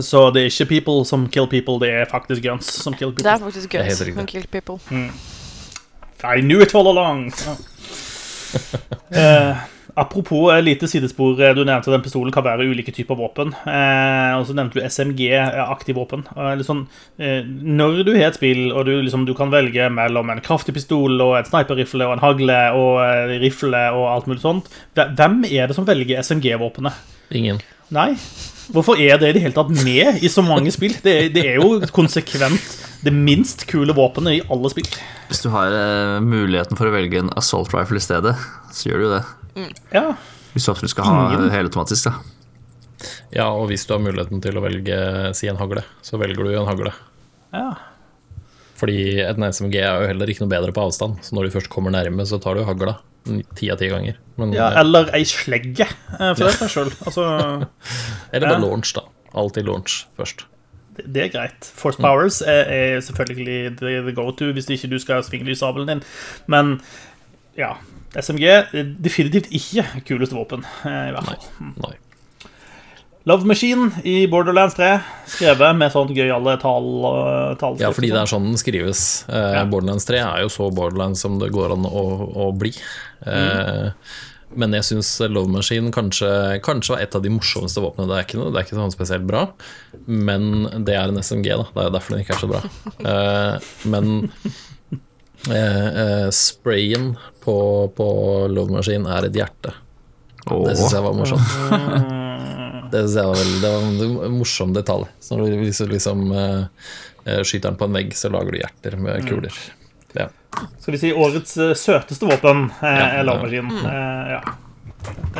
Så 0.00 0.30
det 0.34 0.42
er 0.42 0.50
ikke 0.50 0.68
people 0.70 1.04
som 1.06 1.26
kill 1.28 1.48
people, 1.50 1.76
det 1.82 1.92
er 1.92 2.08
faktisk 2.10 2.42
guns 2.42 2.66
som 2.82 2.94
kill 2.94 3.12
people. 3.12 3.24
Det 3.24 3.32
er 3.32 3.42
faktisk 3.42 3.74
er 3.74 3.84
guns 3.84 3.98
som 4.14 4.26
kill 4.26 4.46
people. 4.46 4.78
I 6.24 6.40
knew 6.40 6.60
it 6.62 6.74
all 6.74 6.88
along. 6.88 7.32
Eh, 9.10 9.56
apropos 10.00 10.50
eh, 10.52 10.62
lite 10.64 10.88
sidespor, 10.88 11.38
eh, 11.40 11.52
du 11.54 11.62
nevnte 11.62 11.90
at 11.90 11.96
den 11.96 12.04
pistolen 12.04 12.32
kan 12.34 12.44
være 12.46 12.66
ulike 12.70 12.94
typer 12.94 13.18
våpen. 13.18 13.52
Eh, 13.68 14.32
og 14.38 14.46
så 14.48 14.56
nevnte 14.56 14.80
du 14.80 14.86
SMG-aktiv 14.86 15.98
våpen. 15.98 16.24
Eh, 16.34 16.62
sånn, 16.66 16.86
eh, 17.20 17.40
når 17.44 18.02
du 18.08 18.14
har 18.16 18.30
et 18.30 18.38
spill, 18.38 18.70
og 18.72 18.86
du, 18.88 18.94
liksom, 19.04 19.26
du 19.28 19.34
kan 19.38 19.52
velge 19.52 19.90
mellom 19.92 20.32
en 20.32 20.42
kraftig 20.44 20.74
pistol 20.76 21.20
og 21.20 21.36
en 21.38 21.48
sniperrifle 21.48 22.08
og 22.08 22.16
en 22.16 22.24
hagle 22.24 22.60
og 22.78 23.02
eh, 23.04 23.36
rifle 23.44 23.84
og 23.96 24.06
alt 24.14 24.30
mulig 24.30 24.44
sånt, 24.44 24.70
hvem 24.96 25.42
er 25.50 25.68
det 25.68 25.76
som 25.76 25.88
velger 25.88 26.22
SMG-våpenet? 26.24 26.96
Ingen. 27.36 27.60
Nei. 27.94 28.14
Hvorfor 28.70 29.00
er 29.02 29.18
det 29.18 29.32
i 29.32 29.34
det 29.34 29.42
hele 29.42 29.56
tatt 29.56 29.70
med 29.74 30.22
i 30.22 30.30
så 30.30 30.44
mange 30.46 30.70
spill? 30.74 30.94
Det, 31.02 31.16
det 31.34 31.42
er 31.42 31.58
jo 31.58 31.80
konsekvent 31.94 32.78
det 33.02 33.12
minst 33.16 33.64
kule 33.70 33.94
våpenet 33.96 34.36
i 34.36 34.42
alle 34.52 34.70
spill. 34.70 34.88
Hvis 35.30 35.42
du 35.44 35.50
har 35.54 35.74
eh, 35.74 36.16
muligheten 36.22 36.78
for 36.78 36.90
å 36.90 36.94
velge 36.94 37.22
en 37.22 37.32
assault 37.40 37.72
rifle 37.74 37.98
i 37.98 38.04
stedet, 38.04 38.34
så 38.74 38.90
gjør 38.90 39.00
du 39.00 39.06
jo 39.08 39.14
Ja. 39.94 40.14
Hvis 40.54 40.66
du 40.66 40.88
skal 40.90 41.06
ha 41.06 41.18
Ingen. 41.34 41.50
helautomatisk, 41.54 42.08
da. 42.10 42.14
Ja, 43.32 43.46
og 43.54 43.68
hvis 43.70 43.86
du 43.86 43.94
har 43.94 44.02
muligheten 44.02 44.42
til 44.44 44.58
å 44.58 44.64
velge 44.64 44.96
si 45.38 45.48
en 45.48 45.60
hagle, 45.60 45.84
så 46.04 46.18
velger 46.20 46.44
du 46.44 46.56
en 46.58 46.68
hagle. 46.68 46.92
ja. 47.54 47.70
Fordi 48.80 49.20
en 49.20 49.44
SMG 49.52 49.74
er 49.76 50.00
jo 50.00 50.06
heller 50.08 50.30
ikke 50.32 50.40
noe 50.40 50.48
bedre 50.54 50.72
på 50.72 50.80
avstand, 50.80 51.18
så 51.20 51.34
når 51.36 51.50
du 51.50 51.54
først 51.58 51.68
kommer 51.68 51.92
nærme, 51.92 52.24
så 52.24 52.38
tar 52.40 52.56
du 52.56 52.62
hagla. 52.64 52.94
Ti 53.58 53.66
av 53.74 53.76
ti 53.76 53.90
ganger. 53.92 54.16
Men, 54.40 54.54
Ja, 54.56 54.70
eller 54.80 55.10
ei 55.12 55.20
slegge, 55.28 55.84
eh, 55.84 56.30
for 56.32 56.46
det 56.46 56.54
seg 56.56 56.70
sjøl. 56.72 56.92
Altså, 57.04 57.26
eller 58.32 58.46
bare 58.48 58.56
ja. 58.56 58.62
launch, 58.64 58.94
da. 58.96 59.02
Alltid 59.36 59.68
launch 59.68 60.06
først. 60.16 60.46
det, 60.96 61.04
det 61.12 61.26
er 61.26 61.28
greit. 61.34 61.68
Force 61.76 62.00
Powers 62.00 62.40
er, 62.40 62.64
er 62.72 63.04
selvfølgelig 63.04 63.76
the, 63.82 63.92
the 64.08 64.14
go-to 64.16 64.48
hvis 64.56 64.70
ikke 64.72 64.88
du 64.94 64.98
skal 64.98 65.20
svinge 65.28 65.44
lysabelen 65.52 65.92
din. 65.92 66.02
Men 66.48 66.78
ja, 67.60 67.74
SMG 68.18 68.46
er 68.50 68.70
definitivt 68.98 69.50
ikke 69.54 69.84
kuleste 70.08 70.34
våpen. 70.34 70.64
eh, 70.84 71.10
I 71.10 71.12
hvert 71.14 71.28
fall. 71.30 71.72
Nei. 71.84 71.96
Love 73.28 73.44
Machine 73.44 73.90
i 74.08 74.24
Borderlands 74.32 74.74
3, 74.78 74.94
skrevet 75.28 75.76
med 75.76 75.92
sånn 75.92 76.08
gøyale 76.16 76.54
tall, 76.58 76.86
uh, 77.04 77.52
tallskrift. 77.60 77.84
Ja, 77.84 77.90
fordi 77.92 78.08
det 78.14 78.16
er 78.22 78.30
sånn 78.32 78.46
den 78.48 78.56
skrives. 78.58 79.02
Eh, 79.28 79.58
Ja. 79.60 79.64
Borderlands 79.68 80.06
3 80.08 80.22
er 80.24 80.40
jo 80.46 80.48
så 80.48 80.70
Borderlands 80.74 81.20
som 81.20 81.36
det 81.38 81.50
går 81.52 81.74
an 81.76 81.84
å, 81.84 82.04
å 82.48 82.50
bli. 82.56 82.72
Eh, 83.26 83.90
Men 84.56 84.72
jeg 84.74 84.82
syns 84.82 85.12
Love 85.30 85.46
Machine 85.52 85.92
kanskje, 85.94 86.58
kanskje 86.64 86.96
var 86.96 87.02
et 87.04 87.14
av 87.14 87.22
de 87.22 87.30
morsomste 87.30 87.78
våpnene. 87.84 88.08
Det 88.10 88.16
er 88.16 88.24
ikke, 88.26 88.38
noe, 88.40 88.50
det 88.50 88.58
er 88.58 88.64
ikke 88.66 88.80
sånn 88.80 88.90
spesielt 88.96 89.22
bra, 89.28 89.44
men 90.08 90.64
det 90.82 90.96
er 90.96 91.06
en 91.12 91.20
SMG, 91.22 91.52
da. 91.54 91.68
Det 91.70 91.84
er 91.84 91.86
jo 91.86 91.94
derfor 91.94 92.16
den 92.16 92.24
ikke 92.24 92.34
er 92.34 92.42
så 92.42 92.50
bra. 92.50 92.62
Eh, 93.10 93.70
men 93.92 94.10
eh, 94.24 94.50
eh, 94.50 94.58
sprayen 96.34 97.14
på, 97.44 97.54
på 97.96 98.08
Love 98.52 98.76
Machine 98.76 99.08
er 99.08 99.28
et 99.30 99.38
hjerte. 99.40 99.72
Det 100.44 100.76
syns 100.76 100.96
jeg 100.96 101.04
var 101.04 101.16
morsomt. 101.16 102.16
Det 102.90 103.04
synes 103.04 103.16
jeg 103.16 103.26
var 103.28 103.38
veldig 103.38 103.60
Det 103.62 104.08
var 104.16 104.24
en 104.26 104.38
morsom 104.38 104.72
detalj. 104.74 105.06
Så 105.22 105.38
når 105.38 105.52
du 105.52 105.60
liksom, 105.62 105.90
liksom 105.92 106.24
eh, 106.32 106.64
eh, 107.24 107.42
skyter 107.42 107.68
den 107.68 107.78
på 107.78 107.86
en 107.86 107.98
vegg, 107.98 108.16
så 108.18 108.30
lager 108.32 108.54
du 108.54 108.58
hjerter 108.58 108.96
med 108.98 109.28
kuler. 109.28 109.60
Ja. 110.18 110.26
Skal 110.80 110.96
vi 110.96 110.98
si 110.98 111.12
årets 111.14 111.54
eh, 111.60 111.74
søteste 111.78 112.26
våpen 112.26 112.66
eh, 112.80 112.98
Ja, 112.98 113.06
er 113.20 113.28
Love 113.28 113.46
ja. 113.52 113.62
Machine. 113.62 113.94
Eh, 113.94 114.32
ja. 114.34 114.40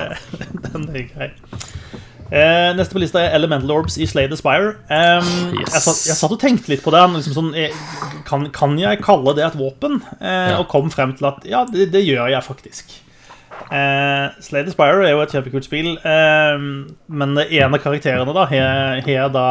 Den 0.71 0.87
er 0.95 1.09
grei. 1.11 1.31
Eh, 2.31 2.71
neste 2.79 2.95
på 2.95 3.01
lista 3.03 3.19
er 3.25 3.33
Elemental 3.35 3.73
Orbs 3.75 3.97
i 3.99 4.07
Slay 4.07 4.29
the 4.31 4.37
Spire. 4.39 4.77
Eh, 4.89 5.19
Yes. 5.59 5.73
jeg, 5.75 5.83
satt, 5.83 6.01
jeg 6.13 6.17
satt 6.21 6.35
og 6.37 6.41
tenkte 6.41 6.71
litt 6.71 6.83
på 6.85 6.93
det. 6.95 7.01
Liksom 7.17 7.35
sånn, 7.35 7.53
eh, 7.59 7.75
kan, 8.29 8.47
kan 8.55 8.77
jeg 8.79 9.01
kalle 9.03 9.35
det 9.35 9.45
et 9.49 9.59
våpen? 9.59 9.99
Eh, 10.21 10.51
Ja. 10.53 10.59
Og 10.61 10.69
kom 10.71 10.91
frem 10.95 11.15
til 11.19 11.27
at 11.27 11.43
ja, 11.49 11.65
det, 11.67 11.89
det 11.93 12.05
gjør 12.07 12.31
jeg 12.31 12.47
faktisk. 12.47 12.95
Eh, 13.71 14.29
Slay 14.41 14.63
the 14.63 14.71
Spire 14.71 15.03
er 15.09 15.11
jo 15.17 15.23
et 15.25 15.35
kjempekult 15.35 15.67
spill, 15.67 15.91
men 17.11 17.35
det 17.37 17.49
ene 17.53 17.79
karakterene 17.83 18.33
da 18.35 18.47
har 18.51 19.29
da 19.35 19.47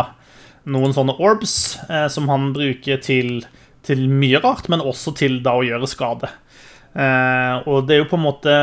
noen 0.69 0.93
sånne 0.95 1.15
orbs 1.19 1.53
eh, 1.89 2.07
som 2.11 2.27
han 2.31 2.51
bruker 2.56 2.99
til, 3.03 3.43
til 3.85 4.07
mye 4.11 4.39
rart, 4.43 4.68
men 4.69 4.81
også 4.84 5.14
til 5.18 5.39
da 5.43 5.53
å 5.60 5.64
gjøre 5.68 5.88
skade. 5.88 6.30
Eh, 6.95 7.56
og 7.69 7.85
det 7.88 7.95
er 7.95 8.01
jo 8.03 8.10
på 8.11 8.18
en 8.19 8.26
måte 8.26 8.56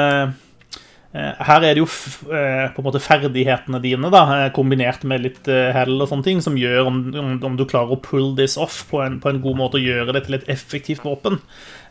Her 1.17 1.65
er 1.65 1.77
det 1.77 1.81
jo 1.81 1.87
eh, 2.35 2.67
på 2.75 2.83
en 2.83 2.87
måte 2.87 3.01
ferdighetene 3.01 3.79
dine, 3.81 4.11
da, 4.13 4.23
eh, 4.35 4.51
kombinert 4.57 5.05
med 5.09 5.23
litt 5.25 5.49
eh, 5.49 5.71
hell 5.73 5.95
og 6.01 6.11
sånne 6.11 6.27
ting, 6.27 6.43
som 6.45 6.59
gjør 6.61 6.91
om, 6.91 6.99
om, 7.41 7.57
du 7.57 7.65
klarer 7.69 7.95
å 7.95 8.01
pull 8.03 8.35
this 8.39 8.57
off 8.61 8.83
på 8.91 9.01
en, 9.05 9.17
på 9.23 9.31
en 9.31 9.41
god 9.45 9.57
måte 9.61 9.81
og 9.81 9.87
gjøre 9.87 10.17
det 10.17 10.27
til 10.27 10.37
et 10.39 10.49
effektivt 10.53 11.07
våpen. 11.07 11.39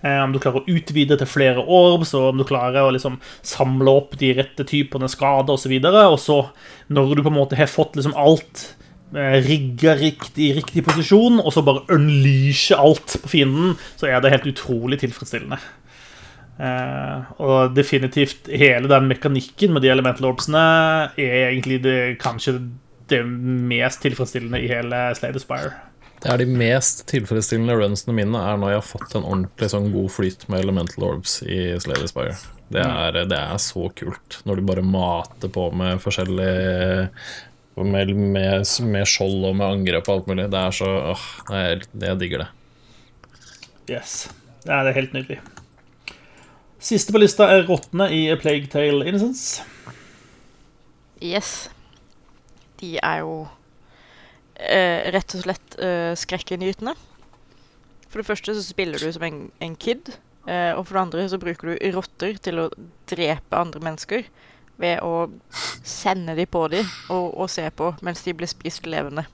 Eh, 0.06 0.19
om 0.22 0.34
du 0.34 0.39
klarer 0.41 0.61
å 0.61 0.69
utvide 0.76 1.18
til 1.18 1.30
flere 1.30 1.64
orbs, 1.64 2.14
og 2.18 2.34
om 2.34 2.41
du 2.41 2.45
klarer 2.47 2.85
å 2.85 2.91
liksom 2.93 3.18
samle 3.45 3.95
opp 4.02 4.18
de 4.22 4.34
rette 4.38 4.68
typene 4.68 5.10
skader 5.10 5.56
osv. 5.56 5.73
Og, 5.80 6.18
så 6.22 6.41
når 6.93 7.15
du 7.15 7.23
på 7.23 7.31
en 7.31 7.39
måte 7.39 7.57
har 7.57 7.72
fått 7.72 7.97
liksom 7.97 8.14
alt 8.19 8.68
eh, 9.15 9.39
rigga 9.47 9.95
riktig, 10.02 10.52
riktig 10.60 10.85
posisjon, 10.85 11.41
og 11.41 11.49
så 11.56 11.65
bare 11.65 11.88
unleashe 11.95 12.77
alt 12.77 13.18
på 13.23 13.34
fienden, 13.38 13.73
så 13.97 14.11
er 14.11 14.22
det 14.22 14.35
helt 14.35 14.52
utrolig 14.53 15.02
tilfredsstillende. 15.02 15.61
Eh, 16.56 17.32
og 17.44 17.73
definitivt 17.76 18.48
hele 18.48 18.88
den 18.88 19.10
mekanikken 19.11 19.73
med 19.76 19.84
de 19.84 19.91
elemental 19.91 20.30
orbsene 20.30 20.61
er 21.19 21.49
egentlig 21.49 21.82
det, 21.84 21.98
kanskje 22.22 22.61
det 23.11 23.22
mest 23.27 24.02
tilfredsstillende 24.06 24.61
i 24.64 24.69
hele 24.72 25.02
Slade 25.18 25.41
Aspire. 25.41 25.73
Det 26.23 26.32
er 26.32 26.40
de 26.41 26.48
mest 26.48 27.03
tilfredsstillende 27.11 27.76
runsene 27.77 28.15
mine 28.18 28.40
er 28.40 28.56
når 28.57 28.72
jeg 28.72 28.80
har 28.80 28.88
fått 28.88 29.18
en 29.18 29.27
ordentlig 29.27 29.68
sånn 29.69 29.91
god 29.94 30.14
flyt 30.15 30.45
med 30.49 30.64
Elemental 30.64 31.10
Orbs 31.10 31.41
i 31.44 31.60
Slade 31.84 32.07
Aspire. 32.07 32.38
Det 32.73 32.82
er, 32.82 33.19
det 33.30 33.38
er 33.38 33.60
så 33.61 33.90
kult 33.94 34.40
når 34.48 34.57
du 34.57 34.69
bare 34.72 34.86
mater 34.86 35.52
på 35.53 35.68
med 35.76 35.99
forskjellige 36.02 37.10
med, 37.76 38.15
med, 38.15 38.64
med 38.88 39.10
skjold 39.11 39.49
og 39.52 39.57
med 39.60 39.68
angrep 39.68 40.07
og 40.07 40.15
alt 40.15 40.32
mulig. 40.32 40.48
Det 40.53 40.61
er 40.61 40.80
så 40.80 40.88
åh, 41.11 41.27
jeg, 41.52 41.84
jeg 41.99 42.22
digger 42.23 42.45
det. 42.45 42.49
Yes. 43.91 44.15
Ja, 44.64 44.82
det 44.82 44.95
er 44.95 44.99
helt 45.03 45.14
nydelig. 45.14 45.44
Siste 46.85 47.15
på 47.15 47.17
lista 47.17 47.47
er 47.49 47.63
rottene 47.65 48.05
i 48.13 48.27
A 48.29 48.35
Plague 48.37 48.69
Tale 48.69 49.07
Innocence. 49.09 49.63
Yes. 51.17 51.71
De 52.77 52.91
er 52.99 53.23
jo 53.23 53.47
eh, 54.53 55.07
rett 55.15 55.33
og 55.33 55.41
slett 55.47 55.77
eh, 55.81 56.11
skrekkinngytende. 56.13 56.93
For 58.05 58.21
det 58.21 58.27
første 58.27 58.53
så 58.53 58.61
spiller 58.61 59.01
du 59.01 59.09
som 59.09 59.25
en, 59.25 59.41
en 59.65 59.73
kid. 59.81 60.13
Eh, 60.45 60.77
og 60.77 60.85
for 60.85 60.99
det 60.99 61.03
andre 61.07 61.25
så 61.33 61.41
bruker 61.41 61.73
du 61.73 61.89
rotter 61.97 62.37
til 62.45 62.61
å 62.61 62.69
drepe 63.09 63.57
andre 63.57 63.81
mennesker 63.81 64.29
ved 64.77 65.01
å 65.01 65.25
sende 65.81 66.37
de 66.37 66.45
på 66.45 66.67
dem 66.69 66.85
og, 67.09 67.31
og 67.33 67.49
se 67.49 67.65
på 67.73 67.95
mens 68.05 68.21
de 68.27 68.37
blir 68.37 68.51
spist 68.51 68.85
levende. 68.85 69.25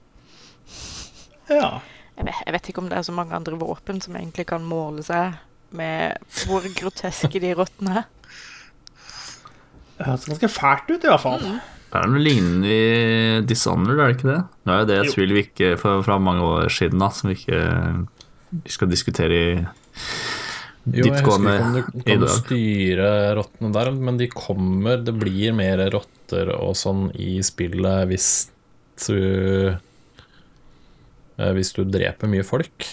Ja. 1.52 1.82
Jeg 2.16 2.30
vet, 2.30 2.44
jeg 2.46 2.56
vet 2.56 2.72
ikke 2.72 2.80
om 2.80 2.88
det 2.88 2.96
er 2.96 3.04
så 3.04 3.12
mange 3.12 3.36
andre 3.36 3.60
våpen 3.60 4.00
som 4.00 4.16
egentlig 4.16 4.48
kan 4.48 4.64
måle 4.64 5.04
seg 5.04 5.36
med 5.78 6.18
hvor 6.42 6.64
groteske 6.76 7.40
de 7.42 7.52
rottene 7.58 8.02
er. 8.02 8.08
Det 9.98 10.06
høres 10.08 10.26
ganske 10.30 10.48
fælt 10.50 10.90
ut, 10.90 11.04
i 11.04 11.10
hvert 11.10 11.22
fall. 11.22 11.44
Det 11.92 12.00
er 12.00 12.08
noe 12.08 12.22
lignende 12.24 12.72
i 12.72 13.42
Dishonored, 13.46 14.00
er 14.00 14.06
det 14.10 14.16
ikke 14.16 14.30
det? 14.30 14.38
Nå 14.64 14.72
er 14.72 14.78
jo 14.82 14.88
det 14.88 14.96
et 14.98 15.08
Jo. 15.10 15.12
spill 15.12 15.34
vi 15.36 15.42
ikke 15.44 15.72
fra, 15.80 15.98
fra 16.06 16.16
mange 16.18 16.42
år 16.48 16.70
siden 16.72 17.02
da, 17.04 17.08
som 17.12 17.28
vi 17.30 17.36
ikke 17.36 17.60
vi 18.52 18.72
skal 18.72 18.88
diskutere 18.90 19.36
i 19.36 19.52
Jo, 20.92 21.04
jeg 21.04 21.12
husker 21.12 21.22
ikke 21.22 21.36
om 21.62 21.74
du 21.76 21.82
kan 22.08 22.24
styre 22.32 23.10
rottene 23.38 23.70
der, 23.76 23.90
men 23.94 24.16
de 24.18 24.26
kommer 24.32 24.96
Det 25.04 25.14
blir 25.14 25.54
mer 25.54 25.78
rotter 25.94 26.50
og 26.56 26.74
sånn 26.76 27.06
i 27.14 27.36
spillet 27.46 28.08
hvis 28.10 28.26
du 29.06 29.18
eh, 31.38 31.52
Hvis 31.56 31.72
du 31.76 31.84
dreper 31.88 32.28
mye 32.32 32.44
folk. 32.46 32.88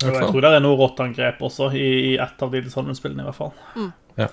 Og 0.00 0.14
jeg 0.16 0.30
tror 0.30 0.44
det 0.44 0.50
er 0.56 0.62
noe 0.64 0.78
rottangrep 0.80 1.40
også 1.44 1.70
i, 1.76 1.86
i 2.10 2.12
ett 2.22 2.42
av 2.42 2.52
de 2.54 2.62
sånne 2.72 2.94
spillene, 2.96 3.24
i 3.24 3.28
hvert 3.28 3.36
fall. 3.36 3.52
Mm. 3.76 3.90
Ja. 4.16 4.28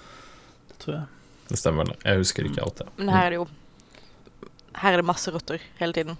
Det 0.71 0.77
tror 0.83 0.95
jeg. 0.95 1.05
Det 1.47 1.59
stemmer. 1.59 1.91
Jeg 2.03 2.21
husker 2.21 2.47
ikke 2.47 2.63
alt, 2.63 2.81
det. 2.81 2.87
Men 2.99 3.11
her 3.15 3.25
er 3.25 3.33
det 3.33 3.39
jo 3.41 3.47
Her 4.77 4.93
er 4.93 5.01
det 5.01 5.07
masse 5.09 5.31
rotter 5.33 5.63
hele 5.79 5.95
tiden. 5.95 6.19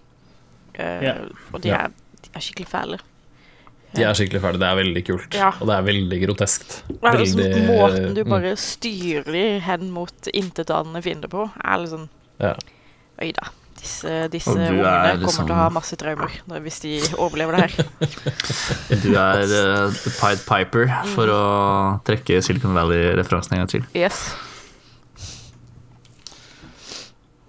Uh, 0.78 1.04
yeah. 1.04 1.20
Og 1.54 1.62
de 1.62 1.70
Ja. 1.70 1.84
er, 1.86 1.94
de 2.24 2.32
er 2.34 2.44
skikkelig 2.44 2.68
fæle. 2.72 3.00
De 3.96 4.04
er 4.04 4.18
skikkelig 4.18 4.42
ferdige. 4.44 4.62
Det 4.62 4.68
er 4.68 4.80
veldig 4.82 5.04
kult. 5.08 5.38
Ja. 5.38 5.52
Og 5.62 5.70
det 5.70 5.76
er 5.76 5.86
veldig 5.88 6.20
groteskt. 6.26 6.74
Veldig- 7.02 7.68
måten 7.70 8.16
du 8.18 8.24
mm. 8.24 8.30
bare 8.30 8.56
styrer 8.60 9.60
hen 9.64 9.92
mot 9.92 10.32
intetanende 10.34 11.02
fiender 11.06 11.32
på, 11.32 11.48
er 11.64 11.78
liksom 11.84 12.10
Ja. 12.40 12.56
Oi 13.22 13.32
da. 13.34 13.48
Disse, 13.88 14.16
disse 14.34 14.54
er 14.54 14.74
ungene 14.74 15.14
liksom- 15.22 15.48
kommer 15.48 15.48
til 15.48 15.56
å 15.56 15.60
ha 15.62 15.70
masse 15.74 15.98
traumer 16.00 16.34
hvis 16.66 16.82
de 16.84 16.92
overlever 17.16 17.56
det 17.56 17.64
her. 17.68 17.94
Du 19.04 19.10
er 19.16 19.46
uh, 19.48 19.88
The 19.94 20.12
Pied 20.18 20.44
Piper, 20.48 20.92
for 21.16 21.32
å 21.32 21.42
trekke 22.08 22.42
Silicon 22.44 22.76
Valley-referansen 22.78 23.56
en 23.56 23.64
gang 23.64 23.72
til. 23.72 23.88
Yes. 23.96 24.28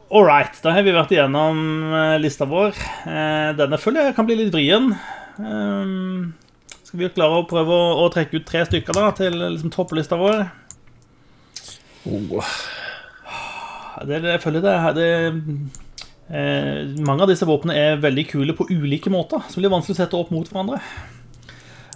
All 0.08 0.24
right, 0.24 0.54
da 0.64 0.72
har 0.72 0.86
vi 0.86 0.94
vært 0.96 1.10
igjennom 1.12 1.58
eh, 1.92 2.14
lista 2.22 2.46
vår. 2.48 2.72
Eh, 3.04 3.50
Denne 3.58 3.76
føler 3.76 4.06
jeg 4.08 4.14
kan 4.16 4.24
bli 4.28 4.38
litt 4.38 4.54
vrien. 4.54 4.94
Ehm, 5.36 6.30
Skal 6.80 7.02
vi 7.02 7.10
klare 7.12 7.42
å 7.42 7.44
prøve 7.48 7.76
å, 7.76 8.06
trekke 8.14 8.40
ut 8.40 8.46
tre 8.48 8.62
stykker 8.64 8.96
da 8.96 9.10
til 9.18 9.36
liksom, 9.36 9.68
topplista 9.74 10.16
vår? 10.16 10.46
Oh. 12.08 12.40
Det, 14.00 14.22
det, 14.22 14.32
jeg 14.38 14.42
føler 14.46 14.64
det, 14.64 14.74
det 14.96 15.10
eh, 16.30 16.88
Mange 17.04 17.24
av 17.24 17.32
disse 17.32 17.48
våpnene 17.48 17.76
er 17.76 18.02
veldig 18.02 18.26
kule 18.30 18.56
på 18.56 18.68
ulike 18.70 19.12
måter, 19.12 19.44
så 19.46 19.58
det 19.58 19.64
blir 19.64 19.76
vanskelig 19.76 19.96
å 19.96 20.02
sette 20.02 20.18
opp 20.18 20.32
mot 20.34 20.48
hverandre. 20.48 20.80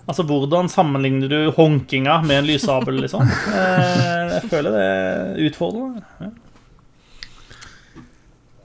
Altså, 0.02 0.24
Hvordan 0.26 0.70
sammenligner 0.72 1.30
du 1.30 1.40
honkinga 1.56 2.20
med 2.26 2.42
en 2.42 2.48
lyssabel, 2.50 2.98
liksom? 3.04 3.28
Eh, 3.52 4.38
jeg 4.38 4.48
føler 4.50 4.74
det 4.74 4.86
er 4.88 5.40
utfordrende. 5.46 6.32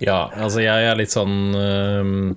Ja, 0.01 0.27
altså 0.37 0.61
jeg 0.61 0.85
er 0.85 0.97
litt 0.97 1.13
sånn 1.13 1.55
uh, 1.57 2.33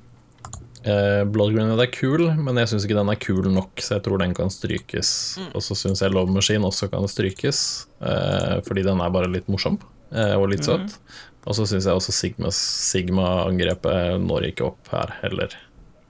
Blood 1.28 1.52
Grenade 1.52 1.84
er 1.84 1.92
kul, 1.92 2.30
men 2.40 2.56
jeg 2.60 2.70
syns 2.70 2.86
ikke 2.86 2.96
den 2.96 3.12
er 3.12 3.20
kul 3.20 3.50
nok, 3.52 3.82
så 3.84 3.98
jeg 3.98 4.04
tror 4.06 4.22
den 4.22 4.32
kan 4.36 4.52
strykes. 4.52 5.10
Og 5.52 5.64
så 5.64 5.76
syns 5.76 6.00
jeg 6.00 6.14
Love 6.14 6.32
Machine 6.32 6.64
også 6.66 6.88
kan 6.92 7.04
strykes, 7.10 7.60
eh, 8.00 8.56
fordi 8.64 8.86
den 8.86 9.02
er 9.04 9.12
bare 9.12 9.28
litt 9.28 9.48
morsom 9.52 9.76
eh, 10.08 10.32
og 10.38 10.48
litt 10.54 10.64
søt. 10.64 10.96
Og 11.48 11.56
så 11.56 11.64
syns 11.68 11.86
jeg 11.88 11.96
også 11.96 12.12
Sigma-angrepet 12.12 14.20
når 14.20 14.50
ikke 14.50 14.66
opp 14.68 14.90
her 14.92 15.14
heller. 15.22 15.54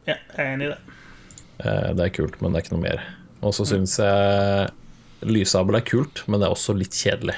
Ja, 0.08 0.16
jeg 0.16 0.42
er 0.42 0.54
enig 0.56 0.66
i 0.66 0.72
det. 0.72 0.80
Eh, 1.62 1.90
det 1.96 2.06
er 2.06 2.16
kult, 2.16 2.36
men 2.40 2.50
det 2.50 2.60
er 2.60 2.64
ikke 2.66 2.76
noe 2.76 2.88
mer. 2.88 3.00
Og 3.46 3.52
så 3.56 3.62
syns 3.68 3.92
jeg 4.00 5.30
Lyssabel 5.30 5.78
er 5.78 5.84
kult, 5.86 6.16
men 6.26 6.40
det 6.40 6.46
er 6.48 6.56
også 6.56 6.72
litt 6.76 6.94
kjedelig. 6.96 7.36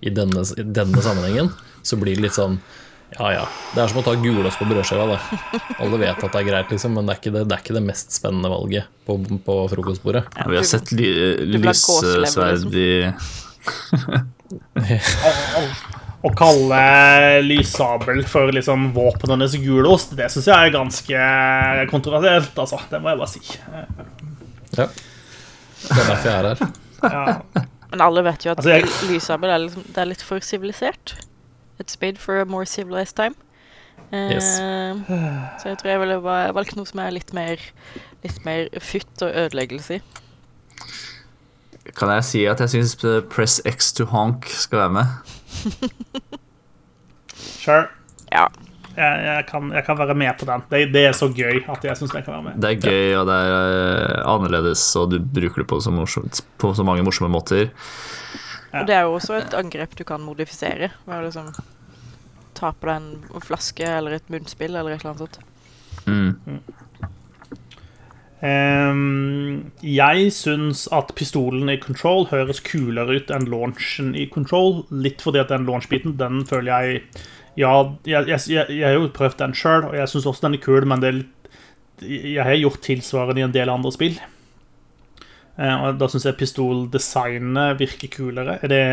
I 0.00 0.10
denne, 0.16 0.40
I 0.56 0.64
denne 0.64 1.02
sammenhengen 1.04 1.48
så 1.84 1.94
blir 2.00 2.16
det 2.16 2.24
litt 2.28 2.38
sånn 2.38 2.56
ja 3.16 3.26
ja. 3.34 3.46
Det 3.74 3.80
er 3.82 3.88
som 3.90 3.98
å 3.98 4.06
ta 4.06 4.12
gulost 4.22 4.60
på 4.60 4.68
brødskiva. 4.70 5.16
Alle 5.82 5.96
vet 5.98 6.20
at 6.22 6.30
det 6.30 6.40
er 6.44 6.46
greit, 6.46 6.70
liksom, 6.70 6.94
men 6.94 7.08
det 7.08 7.16
er 7.16 7.18
ikke 7.18 7.34
det, 7.34 7.42
det, 7.50 7.56
er 7.56 7.62
ikke 7.64 7.74
det 7.74 7.88
mest 7.88 8.14
spennende 8.14 8.52
valget 8.52 8.84
på, 9.08 9.12
på 9.48 9.54
frokostbordet. 9.72 10.22
Ja, 10.38 10.44
Vi 10.46 10.60
har 10.60 10.68
sett 10.68 10.92
ly 10.94 11.08
lyssverd 11.58 12.70
i 12.78 13.10
Å 16.20 16.30
kalle 16.36 16.80
lyssabel 17.46 18.18
for 18.28 18.50
liksom 18.52 18.90
våpnenes 18.92 19.54
gulost, 19.62 20.10
det 20.18 20.26
syns 20.32 20.50
jeg 20.50 20.66
er 20.68 20.74
ganske 20.74 21.22
kontroversielt, 21.88 22.52
altså. 22.60 22.76
Det 22.90 23.00
må 23.00 23.08
jeg 23.14 23.20
bare 23.22 23.30
si. 23.32 23.40
Ja. 24.76 24.86
Det 25.80 25.96
er 25.96 26.10
derfor 26.10 26.28
jeg 26.28 26.34
er 26.36 26.48
her. 26.50 26.60
Ja. 27.02 27.64
Men 27.90 28.02
alle 28.04 28.22
vet 28.22 28.44
jo 28.44 28.52
at 28.52 28.58
Altså, 28.60 28.70
jeg- 28.76 29.10
lyssabel 29.10 29.48
er, 29.50 29.58
liksom, 29.64 29.84
er 29.96 30.04
litt 30.10 30.22
for 30.22 30.38
sivilisert. 30.44 31.14
It's 31.80 31.96
made 32.02 32.18
for 32.18 32.40
a 32.40 32.44
more 32.44 32.66
civilized 32.66 33.16
time. 33.16 33.34
Eh, 34.12 34.30
Yes. 34.34 34.58
Så 35.62 35.68
jeg 35.70 35.78
tror 35.78 35.88
jeg 35.90 36.00
ville 36.00 36.20
valgt 36.52 36.76
noe 36.76 36.84
som 36.86 37.00
er 37.00 37.10
litt 37.16 37.32
mer, 37.32 37.56
litt 38.22 38.44
mer 38.44 38.68
futt 38.80 39.22
og 39.22 39.32
ødeleggelse 39.32 39.96
i. 39.96 40.00
Kan 41.96 42.08
jeg 42.12 42.24
si 42.24 42.44
at 42.46 42.60
jeg 42.60 42.68
syns 42.68 42.94
Press 43.30 43.60
X 43.66 43.92
to 43.96 44.04
honk 44.04 44.46
skal 44.52 44.78
være 44.84 44.90
med? 44.90 45.06
Sure. 47.40 47.86
Ja. 48.30 48.48
Jeg, 48.90 49.20
jeg, 49.24 49.44
kan, 49.48 49.70
jeg 49.72 49.84
kan 49.86 49.98
være 50.00 50.14
med 50.18 50.32
på 50.40 50.46
den. 50.48 50.62
Det, 50.70 50.80
det 50.92 51.02
er 51.08 51.16
så 51.16 51.28
gøy 51.32 51.60
at 51.70 51.84
jeg 51.86 51.96
syns 51.96 52.14
jeg 52.16 52.24
kan 52.26 52.34
være 52.34 52.46
med. 52.48 52.56
Det 52.60 52.70
er 52.70 52.80
gøy, 52.82 53.14
og 53.20 53.28
det 53.28 53.36
er 53.36 53.52
eh, 53.54 54.16
annerledes, 54.28 54.82
og 54.98 55.12
du 55.12 55.18
bruker 55.22 55.62
det 55.62 55.68
på 55.70 55.78
så, 55.80 55.92
morsomt, 55.94 56.42
på 56.60 56.72
så 56.76 56.84
mange 56.86 57.04
morsomme 57.06 57.30
måter. 57.32 57.70
Ja. 58.72 58.82
Og 58.82 58.90
det 58.90 58.96
er 58.96 59.06
jo 59.06 59.14
også 59.16 59.38
et 59.38 59.54
angrep 59.56 59.94
du 59.98 60.04
kan 60.06 60.22
modifisere. 60.24 60.90
Ved 61.06 61.16
å 61.16 61.22
liksom 61.28 61.52
ta 62.58 62.74
på 62.74 62.90
deg 62.90 62.98
en 62.98 63.46
flaske 63.46 63.86
eller 63.86 64.18
et 64.18 64.32
munnspill 64.32 64.74
eller 64.74 64.96
et 64.96 65.04
eller 65.04 65.14
annet 65.14 65.24
sånt. 65.24 65.40
Mm. 66.10 66.60
Ehm, 68.40 69.72
jeg 69.84 70.30
syns 70.32 70.86
at 70.96 71.12
pistolen 71.16 71.68
i 71.68 71.76
Control 71.80 72.24
høres 72.30 72.62
kulere 72.64 73.18
ut 73.20 73.32
enn 73.34 73.48
launchen 73.52 74.14
i 74.16 74.26
Control. 74.32 74.80
Litt 74.90 75.20
fordi 75.24 75.42
at 75.42 75.52
den 75.52 75.66
launch-biten, 75.68 76.16
den 76.20 76.44
føler 76.48 76.72
jeg 76.72 77.02
Ja, 77.58 77.74
jeg, 78.06 78.28
jeg, 78.30 78.40
jeg, 78.48 78.66
jeg 78.78 78.86
har 78.86 78.94
jo 78.94 79.08
prøvd 79.12 79.40
den 79.40 79.54
sjøl, 79.58 79.84
og 79.90 79.96
jeg 79.98 80.08
syns 80.08 80.28
også 80.30 80.46
den 80.46 80.56
er 80.56 80.64
kul, 80.64 80.86
men 80.88 81.02
det 81.02 81.08
er 81.08 81.18
litt 81.18 81.48
Jeg 82.06 82.44
har 82.46 82.56
gjort 82.56 82.80
tilsvarende 82.86 83.42
i 83.42 83.44
en 83.44 83.52
del 83.52 83.68
andre 83.68 83.92
spill. 83.92 84.16
Eh, 85.60 85.74
og 85.74 85.98
da 86.00 86.08
syns 86.08 86.24
jeg 86.24 86.38
pistoldesignet 86.40 87.76
virker 87.80 88.08
kulere. 88.14 88.56
Er 88.62 88.72
det 88.72 88.84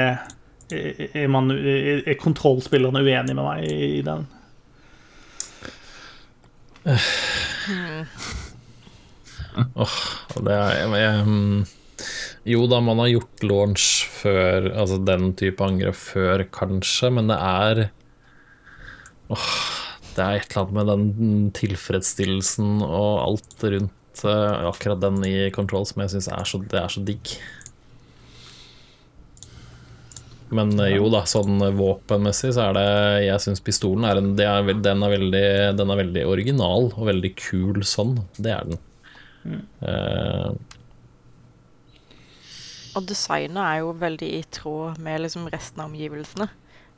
er, 0.67 1.27
man, 1.31 1.51
er, 1.51 2.01
er 2.03 2.19
kontrollspillerne 2.19 2.99
uenige 2.99 3.37
med 3.37 3.45
meg 3.45 3.63
i, 3.63 3.99
i 3.99 4.03
den? 4.03 4.27
Og 10.35 10.39
det 10.45 10.53
er, 10.53 10.73
jeg, 10.77 11.01
jeg, 11.01 11.25
mm, 11.27 11.59
jo 12.47 12.63
da, 12.69 12.79
man 12.83 13.01
har 13.01 13.11
gjort 13.11 13.43
launch 13.43 13.87
før, 14.19 14.69
altså 14.71 14.99
den 15.03 15.33
type 15.39 15.63
angrep 15.65 15.97
før, 15.97 16.45
kanskje, 16.53 17.11
men 17.17 17.31
det 17.31 17.37
er 17.41 17.83
åh, 19.33 19.51
Det 20.13 20.23
er 20.23 20.39
et 20.39 20.49
eller 20.49 20.63
annet 20.63 20.77
med 20.77 20.89
den 20.91 21.51
tilfredsstillelsen 21.57 22.81
og 22.85 23.11
alt 23.25 23.67
rundt 23.67 24.23
uh, 24.23 24.69
akkurat 24.69 25.01
den 25.03 25.19
i 25.27 25.35
Control 25.53 25.85
som 25.89 26.01
jeg 26.05 26.15
syns 26.15 26.31
er, 26.33 26.55
er 26.81 26.93
så 26.93 27.03
digg. 27.05 27.37
Men 30.47 30.71
eh, 30.79 30.93
jo 30.95 31.09
da, 31.11 31.25
sånn 31.27 31.59
våpenmessig 31.75 32.53
så 32.55 32.69
er 32.69 32.77
det 32.77 32.89
Jeg 33.25 33.43
syns 33.43 33.63
pistolen 33.63 34.05
er 34.07 34.21
en 34.21 34.29
er, 34.39 34.69
den, 34.79 35.03
er 35.03 35.11
veldig, 35.17 35.47
den 35.75 35.91
er 35.91 35.99
veldig 36.05 36.23
original 36.29 36.87
og 36.93 37.09
veldig 37.09 37.33
kul 37.35 37.81
sånn. 37.83 38.15
Det 38.39 38.53
er 38.55 38.69
den. 38.69 38.79
Eh, 39.45 40.51
Og 42.97 43.05
designet 43.05 43.59
er 43.61 43.79
jo 43.83 43.91
veldig 43.93 44.29
i 44.39 44.43
tråd 44.51 44.97
med 45.05 45.21
liksom 45.21 45.45
resten 45.53 45.81
av 45.83 45.91
omgivelsene. 45.91 46.47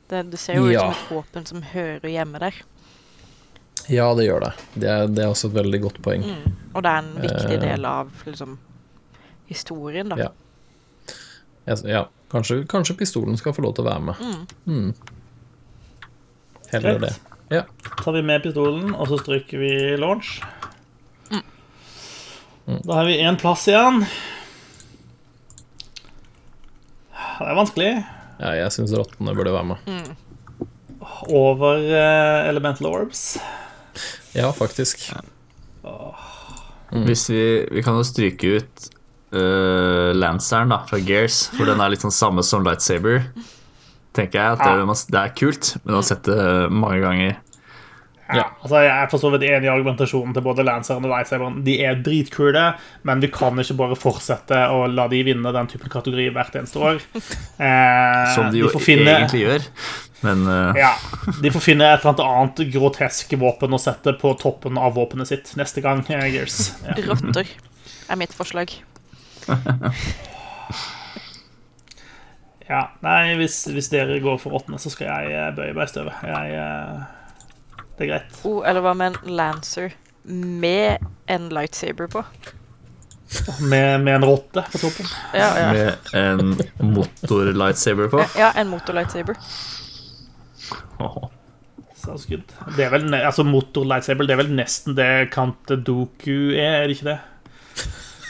Det, 0.08 0.22
det 0.32 0.38
ser 0.40 0.56
jo 0.56 0.66
ut 0.66 0.72
Ja. 0.72 0.86
som 0.88 0.94
et 0.96 1.10
våpen 1.12 1.46
som 1.46 1.62
hører 1.62 2.08
hjemme 2.10 2.38
der. 2.40 2.54
ja, 3.90 4.06
det 4.14 4.24
gjør 4.26 4.40
det. 4.40 4.52
Det 4.74 4.88
er, 4.88 5.06
det 5.06 5.24
er 5.24 5.28
også 5.30 5.48
et 5.50 5.54
veldig 5.58 5.80
godt 5.82 6.00
poeng. 6.02 6.22
Mm. 6.24 6.56
Og 6.74 6.82
det 6.82 6.90
er 6.90 6.98
en 7.02 7.12
viktig 7.20 7.56
Eh. 7.56 7.60
del 7.60 7.84
av 7.84 8.10
liksom 8.26 8.58
historien, 9.48 10.08
da. 10.08 10.16
Ja. 10.16 10.28
Jeg, 11.66 11.78
ja, 11.90 12.04
kanskje, 12.30 12.64
kanskje 12.66 12.96
pistolen 12.96 13.36
skal 13.36 13.52
få 13.52 13.62
lov 13.62 13.74
til 13.74 13.84
å 13.84 13.90
være 13.90 14.00
med. 14.00 14.14
Mm. 14.66 14.94
Heller 16.70 16.98
det. 16.98 17.10
Greit. 17.10 17.20
Ja. 17.50 17.64
tar 18.04 18.12
vi 18.12 18.22
med 18.22 18.42
pistolen, 18.42 18.94
og 18.94 19.08
så 19.10 19.18
stryker 19.18 19.58
vi 19.58 19.96
launch. 19.98 20.40
Da 22.86 22.94
har 23.00 23.04
vi 23.08 23.16
én 23.22 23.36
plass 23.40 23.64
igjen. 23.70 24.02
Det 27.40 27.48
er 27.48 27.56
vanskelig. 27.56 27.90
ja, 28.40 28.50
jeg 28.58 28.72
syns 28.74 28.92
rottene 28.96 29.32
burde 29.36 29.52
være 29.54 29.70
med. 29.72 30.10
Over 31.32 31.80
uh, 31.88 32.48
Elemental 32.50 32.86
Orbs. 32.90 33.22
Ja, 34.36 34.50
faktisk. 34.54 35.06
Hvis 37.06 37.24
vi, 37.30 37.42
vi 37.70 37.82
kan 37.86 37.96
jo 37.98 38.04
stryke 38.06 38.56
ut 38.60 38.88
uh, 39.34 40.10
Lanceren 40.16 40.72
da, 40.74 40.82
fra 40.90 40.98
Gears, 41.02 41.46
for 41.56 41.68
den 41.70 41.80
er 41.80 41.92
litt 41.94 42.04
sånn 42.04 42.14
samme 42.14 42.44
som 42.46 42.64
Lightsaber. 42.66 43.24
Tenker 44.16 44.40
jeg 44.42 44.56
at 44.58 44.64
det, 44.64 44.72
er- 44.82 45.06
det 45.14 45.20
er 45.24 45.34
kult, 45.38 45.72
men 45.84 45.94
jeg 45.94 46.00
har 46.02 46.08
sett 46.12 46.28
det 46.28 46.46
mange 46.74 47.00
ganger. 47.04 47.36
Ja, 48.36 48.44
altså 48.62 48.82
Jeg 48.84 48.92
er 48.94 49.08
for 49.10 49.18
så 49.22 49.30
vidt 49.32 49.42
enig 49.48 49.66
i 49.66 49.72
argumentasjonen 49.72 50.34
til 50.36 50.44
både 50.44 50.64
Lanceren 50.66 51.04
og 51.06 51.10
Lightsaberen. 51.12 51.58
De 51.66 51.74
er 51.84 51.98
dritkule, 52.04 52.64
men 53.08 53.22
vi 53.24 53.30
kan 53.32 53.58
ikke 53.58 53.76
bare 53.80 53.96
fortsette 53.98 54.60
å 54.74 54.84
la 54.90 55.08
de 55.10 55.22
vinne 55.26 55.52
den 55.56 55.70
typen 55.72 55.90
kategori 55.92 56.28
hvert 56.36 56.60
eneste 56.60 56.78
år. 56.82 57.00
Eh, 57.60 58.28
Som 58.32 58.46
de 58.54 58.62
jo 58.62 58.70
de 58.72 58.80
finne, 58.80 59.10
egentlig 59.18 59.42
gjør. 59.42 59.66
Men 60.24 60.46
uh, 60.48 60.76
Ja, 60.78 60.94
De 61.42 61.50
får 61.52 61.60
finne 61.64 61.90
et 61.92 62.04
eller 62.08 62.24
annet 62.24 62.62
grotesk 62.72 63.34
våpen 63.40 63.76
å 63.76 63.80
sette 63.80 64.14
på 64.20 64.32
toppen 64.40 64.78
av 64.80 64.94
våpenet 64.96 65.28
sitt 65.28 65.52
neste 65.60 65.82
gang. 65.84 66.00
eh, 66.08 66.24
Gears. 66.32 66.70
Ja. 66.86 66.96
Rotter 67.10 67.48
er 68.08 68.16
mitt 68.20 68.32
forslag. 68.36 68.72
Ja, 72.70 72.82
nei, 73.02 73.34
hvis, 73.40 73.64
hvis 73.74 73.88
dere 73.90 74.20
går 74.22 74.36
for 74.38 74.54
åttende, 74.60 74.78
så 74.78 74.92
skal 74.92 75.08
jeg 75.10 75.32
eh, 75.34 75.48
bøye 75.56 75.74
meg 75.74 75.88
i 75.88 75.90
støvet. 75.90 76.20
Jeg, 76.22 76.60
det 78.00 78.06
er 78.06 78.14
greit. 78.14 78.38
Oh, 78.48 78.62
eller 78.64 78.80
hva 78.80 78.94
med 78.96 79.12
en 79.12 79.34
Lancer 79.36 79.92
med 80.24 81.04
en 81.28 81.48
lightsaber 81.52 82.08
på? 82.08 82.22
Med, 83.60 84.00
med 84.00 84.14
en 84.14 84.24
rotte 84.24 84.64
på 84.72 84.80
toppen. 84.80 85.10
Ja, 85.36 85.50
ja. 85.60 85.72
med 85.72 86.16
en 86.16 86.56
motor-lightsaber 86.96 88.08
på. 88.10 88.24
ja 88.40 88.50
en 88.56 88.72
motor-lightsaber. 88.72 89.36
Sounds 92.00 92.24
good. 92.26 92.48
Det 92.76 92.86
er 92.86 92.94
vel, 92.94 93.12
altså 93.14 93.44
Motor 93.44 93.84
lightsaber 93.84 94.24
Det 94.24 94.32
er 94.32 94.38
vel 94.40 94.54
nesten 94.56 94.96
det 94.96 95.28
Kante 95.34 95.76
Doku 95.76 96.54
er, 96.56 96.80
er 96.80 96.88
det 96.88 96.96
ikke 96.96 97.10
det? 97.10 97.18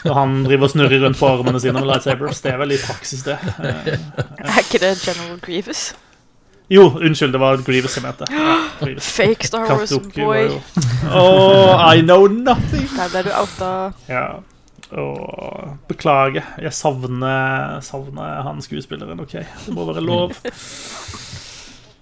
Når 0.05 0.15
han 0.17 0.37
driver 0.47 0.67
og 0.67 0.73
snurrer 0.73 1.03
rundt 1.05 1.19
på 1.21 1.29
armene 1.29 1.61
sine 1.61 1.79
med 1.79 1.87
lightsabers. 1.93 2.41
Det 2.43 2.51
er 2.51 2.59
vel 2.59 2.73
i 2.73 2.79
praksis 2.81 3.23
det. 3.27 3.37
Er 3.61 4.63
ikke 4.63 4.81
det 4.83 4.95
General 5.05 5.39
Grievous? 5.45 5.91
Jo, 6.71 6.85
unnskyld, 7.01 7.33
det 7.35 7.41
var 7.43 7.59
Grievous 7.67 7.97
jeg 7.99 8.05
mente. 8.05 8.29
Ja, 8.31 8.53
Grievous. 8.79 9.09
Fake 9.17 9.47
Star 9.49 9.67
Wars-boy. 9.67 10.53
Oh, 11.11 11.75
I 11.83 11.99
know 12.05 12.29
nothing! 12.31 12.87
Der 12.95 13.11
ble 13.11 13.25
du 13.27 13.33
outa. 13.35 13.71
Ja. 14.07 14.27
Åh, 14.95 15.73
beklager. 15.91 16.47
Jeg 16.63 16.73
savner, 16.75 17.81
savner 17.83 18.43
han 18.47 18.63
skuespilleren. 18.63 19.19
OK, 19.23 19.35
det 19.67 19.75
må 19.75 19.89
være 19.91 20.05
lov. 20.07 20.37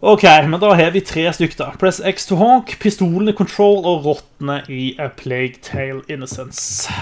OK, 0.00 0.24
men 0.46 0.60
da 0.60 0.74
har 0.78 0.92
vi 0.94 1.00
tre 1.00 1.24
stykker. 1.32 1.58
da. 1.58 1.70
Press 1.80 2.02
X 2.04 2.28
to 2.28 2.36
honk, 2.38 2.76
pistolen 2.80 3.32
i 3.32 3.36
control 3.36 3.80
og 3.88 4.04
rottene 4.06 4.60
i 4.68 4.92
A 5.00 5.08
Plague 5.08 5.58
Tale 5.64 6.04
Innocence. 6.12 6.92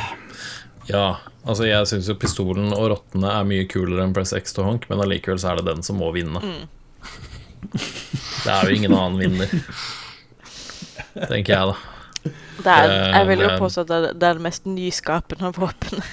Ja, 0.87 1.17
altså 1.43 1.67
jeg 1.67 1.91
syns 1.91 2.09
jo 2.09 2.15
pistolen 2.15 2.71
og 2.71 2.93
rottene 2.95 3.35
er 3.41 3.47
mye 3.51 3.67
kulere 3.67 4.07
enn 4.07 4.15
Press 4.15 4.33
X 4.39 4.55
to 4.55 4.63
honk, 4.67 4.87
men 4.91 5.03
allikevel 5.03 5.43
så 5.43 5.51
er 5.53 5.61
det 5.61 5.67
den 5.75 5.83
som 5.87 5.99
må 5.99 6.15
vinne. 6.15 6.41
Det 7.73 8.53
er 8.53 8.69
jo 8.71 8.75
ingen 8.77 8.95
annen 8.95 9.19
vinner, 9.19 9.51
tenker 11.29 11.53
jeg, 11.53 11.73
da. 11.73 12.31
Det 12.57 12.73
er, 12.73 12.93
jeg 13.15 13.27
vil 13.29 13.43
jo 13.45 13.49
påstå 13.61 13.83
at 13.85 13.91
det 13.91 13.97
er- 13.97 14.15
det 14.23 14.29
er 14.29 14.39
mest 14.43 14.65
nyskapende 14.67 15.51
våpenet. 15.55 16.05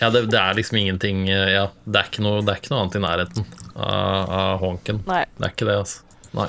Ja, 0.00 0.08
det, 0.08 0.22
det 0.32 0.38
er 0.40 0.54
liksom 0.56 0.78
ingenting 0.80 1.26
Ja, 1.28 1.66
det 1.84 1.98
er 2.00 2.06
ikke 2.08 2.22
noe, 2.24 2.40
det 2.40 2.54
er 2.54 2.60
ikke 2.62 2.70
noe 2.72 2.80
annet 2.80 2.94
i 2.96 3.02
nærheten 3.04 3.44
av, 3.76 4.30
av 4.40 4.58
honken. 4.62 5.02
Nei, 5.06 5.24
Det 5.36 5.44
er 5.44 5.52
ikke 5.52 5.66
det, 5.68 5.74
altså. 5.82 6.00
Nei. 6.38 6.46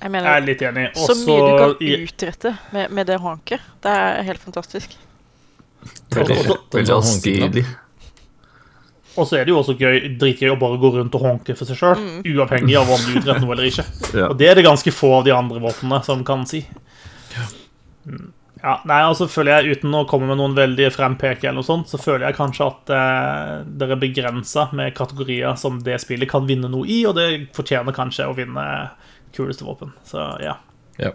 jeg 0.00 0.12
Jeg 0.16 0.32
er 0.32 0.40
litt 0.46 0.62
enig. 0.66 0.86
Så 0.98 1.14
mye 1.20 1.44
du 1.44 1.58
kan 1.58 1.76
utrette 1.92 2.54
med, 2.74 2.90
med 2.98 3.06
det 3.06 3.20
honket. 3.22 3.60
Det 3.84 3.92
er 3.94 4.22
helt 4.26 4.42
fantastisk. 4.42 4.96
Veldig, 6.10 6.36
veldig, 6.48 7.38
veldig 7.44 7.66
og 9.18 9.26
så 9.28 9.40
er 9.40 9.46
det 9.46 9.52
jo 9.52 9.58
også 9.60 9.74
gøy, 9.78 10.14
dritgøy 10.20 10.52
å 10.54 10.58
bare 10.60 10.78
gå 10.80 10.92
rundt 10.94 11.16
og 11.18 11.24
honke 11.26 11.56
for 11.58 11.68
seg 11.68 11.80
sjøl, 11.80 12.02
uavhengig 12.22 12.78
av 12.78 12.90
om 12.94 13.04
du 13.04 13.18
utretter 13.18 13.44
noe 13.44 13.56
eller 13.56 13.70
ikke. 13.70 13.86
Ja. 14.18 14.30
Og 14.30 14.38
det 14.40 14.48
er 14.48 14.56
det 14.56 14.64
ganske 14.64 14.92
få 14.94 15.18
av 15.18 15.26
de 15.26 15.34
andre 15.34 15.60
våpnene 15.62 16.00
som 16.06 16.22
kan 16.26 16.46
si. 16.48 16.62
Mm. 18.08 18.30
Ja, 18.58 18.78
nei, 18.88 18.98
altså 19.06 19.28
føler 19.30 19.60
jeg 19.60 19.78
Uten 19.78 19.94
å 19.94 20.06
komme 20.08 20.26
med 20.30 20.40
noen 20.40 20.56
veldig 20.56 20.88
frempeke, 20.94 21.46
eller 21.46 21.60
noe 21.60 21.66
sånt, 21.66 21.90
så 21.90 22.00
føler 22.00 22.26
jeg 22.26 22.38
kanskje 22.38 22.66
at 22.66 22.92
eh, 22.94 23.52
dere 23.80 23.94
er 23.94 24.02
begrensa 24.02 24.66
med 24.74 24.96
kategorier 24.98 25.58
som 25.60 25.78
det 25.86 26.00
spillet 26.02 26.30
kan 26.30 26.48
vinne 26.48 26.70
noe 26.72 26.88
i, 26.90 27.02
og 27.06 27.14
det 27.18 27.28
fortjener 27.56 27.94
kanskje 27.94 28.26
å 28.26 28.34
vinne 28.38 28.64
kuleste 29.36 29.66
våpen. 29.66 29.92
Så 30.08 30.24
ja. 30.42 30.56
Ja. 30.98 31.12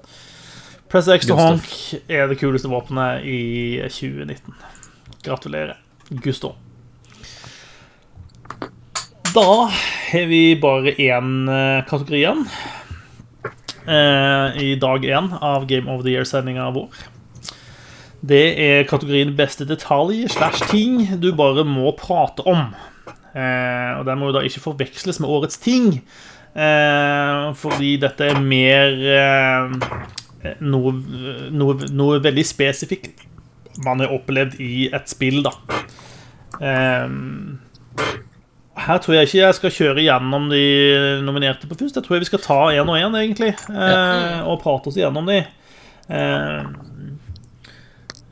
Press 0.93 1.09
X 1.11 1.27
to 1.27 1.35
honk 1.35 1.67
er 2.07 2.29
det 2.29 2.39
kuleste 2.39 2.71
våpenet 2.71 3.25
i 3.27 3.41
2019. 3.89 4.53
Gratulerer, 5.25 5.79
Gusto. 6.23 6.53
Da 9.33 9.69
har 10.11 10.25
vi 10.29 10.53
bare 10.61 10.91
én 11.01 11.47
eh, 11.49 11.85
kategori 11.89 12.19
igjen. 12.19 12.43
Eh, 13.87 14.59
I 14.61 14.75
dag 14.79 15.05
én 15.05 15.31
av 15.41 15.65
Game 15.67 15.89
of 15.89 16.03
the 16.03 16.13
Year-sendinga 16.13 16.67
vår. 16.75 16.91
Det 18.21 18.43
er 18.61 18.85
kategorien 18.87 19.33
beste 19.35 19.65
detalj 19.67 20.27
slash 20.31 20.67
ting 20.69 21.01
du 21.19 21.31
bare 21.35 21.65
må 21.65 21.95
prate 21.97 22.45
om. 22.45 22.69
Eh, 23.33 23.91
og 23.97 24.05
den 24.05 24.21
må 24.21 24.29
jo 24.29 24.37
da 24.37 24.45
ikke 24.45 24.63
forveksles 24.67 25.19
med 25.23 25.33
årets 25.33 25.57
ting. 25.63 26.03
Fordi 26.53 27.95
dette 27.97 28.27
er 28.29 28.37
mer 28.37 28.91
noe, 30.61 30.91
noe, 31.49 31.87
noe 31.89 32.19
veldig 32.21 32.43
spesifikt 32.45 33.23
man 33.81 34.03
har 34.03 34.13
opplevd 34.13 34.59
i 34.61 34.85
et 34.93 35.09
spill, 35.09 35.41
da. 35.41 35.55
Eh, 36.61 37.09
her 38.73 39.01
tror 39.01 39.15
jeg 39.15 39.27
ikke 39.27 39.39
jeg 39.39 39.57
skal 39.59 39.75
kjøre 39.75 40.05
gjennom 40.07 40.47
de 40.49 40.63
nominerte 41.25 41.69
på 41.69 41.77
først. 41.77 41.99
Jeg 41.99 42.05
tror 42.05 42.17
jeg 42.17 42.25
vi 42.25 42.31
skal 42.31 42.41
ta 42.41 42.59
én 42.73 42.89
og 42.89 42.97
én, 42.97 43.19
egentlig, 43.19 43.53
eh, 43.69 44.39
og 44.49 44.61
prate 44.63 44.89
oss 44.89 44.97
igjennom 44.97 45.29
de. 45.29 45.43
Eh, 46.09 46.65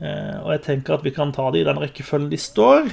eh, 0.02 0.36
og 0.42 0.50
jeg 0.56 0.64
tenker 0.66 0.98
at 0.98 1.06
vi 1.06 1.14
kan 1.14 1.32
ta 1.34 1.48
de 1.54 1.62
i 1.62 1.68
den 1.68 1.78
rekkefølgen 1.78 2.32
de 2.32 2.40
står. 2.42 2.90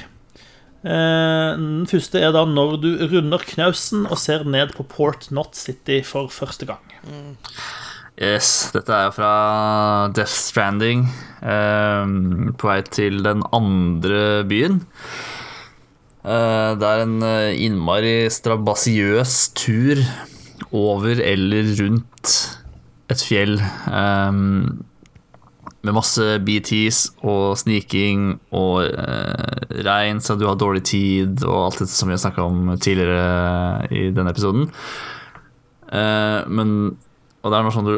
Eh, 0.79 1.49
den 1.57 1.89
første 1.89 2.21
er 2.21 2.31
da 2.35 2.45
når 2.47 2.77
du 2.83 2.89
runder 3.09 3.43
knausen 3.49 4.05
og 4.05 4.21
ser 4.21 4.45
ned 4.47 4.75
på 4.77 4.85
Port 4.87 5.31
Not 5.33 5.57
City 5.57 6.03
for 6.05 6.29
første 6.31 6.69
gang. 6.69 6.85
Yes, 8.19 8.69
dette 8.75 8.91
er 8.91 9.07
jo 9.07 9.15
fra 9.15 9.33
Death 10.13 10.35
Stranding. 10.35 11.07
ehm, 11.41 12.53
på 12.59 12.67
vei 12.67 12.81
til 12.83 13.23
den 13.23 13.43
andre 13.55 14.43
byen. 14.43 14.81
Eh, 16.19 16.71
det 16.75 16.83
er 16.87 17.05
en 17.05 17.21
eh, 17.23 17.55
innmari 17.63 18.27
strabasiøs 18.33 19.35
tur 19.55 20.01
over 20.75 21.21
eller 21.23 21.71
rundt 21.79 22.33
et 23.09 23.23
fjell. 23.23 23.55
ehm, 23.87 24.83
med 25.79 25.95
masse 25.95 26.25
BTs 26.43 27.23
og 27.23 27.55
sniking 27.57 28.33
og 28.51 28.83
eh, 28.83 29.79
regn, 29.87 30.19
så 30.19 30.35
du 30.35 30.43
har 30.45 30.59
dårlig 30.59 30.83
tid 30.91 31.45
og 31.47 31.69
alt 31.69 31.79
dette 31.79 31.95
som 31.95 32.11
vi 32.11 32.17
har 32.17 32.23
snakka 32.25 32.43
om 32.43 32.73
tidligere 32.75 33.87
i 33.87 34.09
denne 34.11 34.33
episoden. 34.35 34.67
Men 35.89 36.97
Og 37.41 37.49
det 37.49 37.57
er 37.57 37.63
noe 37.63 37.73
sånn 37.73 37.87
du 37.87 37.95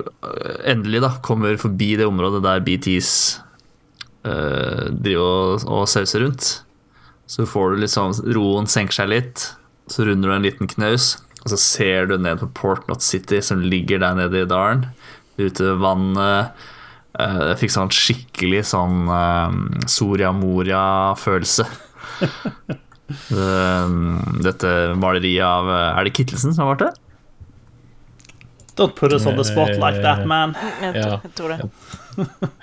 endelig 0.69 1.01
da 1.01 1.09
kommer 1.25 1.57
forbi 1.59 1.97
det 1.99 2.05
området 2.05 2.43
der 2.45 2.61
BTs 2.63 3.09
driver 4.23 5.25
og, 5.25 5.65
og 5.65 5.89
sauser 5.89 6.23
rundt. 6.23 6.61
Så 7.31 7.45
får 7.47 7.75
du 7.75 7.81
liksom 7.85 8.11
Roen 8.35 8.67
senker 8.67 8.97
seg 8.97 9.07
litt, 9.11 9.45
så 9.91 10.03
runder 10.07 10.31
du 10.31 10.35
en 10.35 10.43
liten 10.45 10.67
knaus, 10.71 11.13
og 11.45 11.53
så 11.53 11.57
ser 11.61 12.09
du 12.11 12.17
ned 12.19 12.41
på 12.41 12.49
Portnot 12.59 13.03
City, 13.05 13.39
som 13.43 13.61
ligger 13.63 14.01
der 14.03 14.17
nede 14.19 14.43
i 14.43 14.49
dalen. 14.49 14.83
Ute 15.39 15.63
ved 15.71 15.79
vannet. 15.81 16.51
Eh, 17.19 17.39
Jeg 17.51 17.59
fikk 17.63 17.73
sånn 17.73 17.91
skikkelig 17.95 18.61
sånn 18.71 19.07
uh, 19.07 19.87
Soria 19.89 20.31
Moria-følelse. 20.35 21.65
Dette 24.47 24.69
maleriet 24.99 25.43
av 25.43 25.67
eh, 25.71 25.97
Er 25.99 26.03
det 26.07 26.13
Kittelsen 26.15 26.53
som 26.55 26.67
har 26.67 26.75
vært 26.75 26.83
det? 26.85 26.93
Don't 28.79 28.95
put 28.95 29.11
us 29.13 29.25
on 29.27 29.35
the 29.35 29.43
spot 29.45 29.69
like 29.81 29.99
that, 30.03 30.25
man. 30.27 30.53
Jeg, 30.81 30.95
Ja. 30.95 31.01
tror- 31.03 31.21
jeg 31.23 31.31
tror 31.35 31.49
det. 31.51 31.59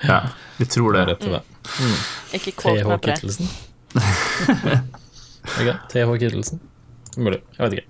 Ja, 0.09 0.21
vi 0.59 0.65
tror 0.65 0.93
Det 0.93 1.07
det. 1.21 1.43
Ikke 2.33 2.53
TH 2.57 2.85
meg 2.89 3.01
på 3.03 3.07
det. 3.13 3.49
Ikke? 5.59 5.79
TH 5.93 6.13
Kittelsen. 6.21 6.61
Mulig. 7.19 7.41
Jeg 7.57 7.65
vet 7.65 7.79
ikke. 7.79 7.89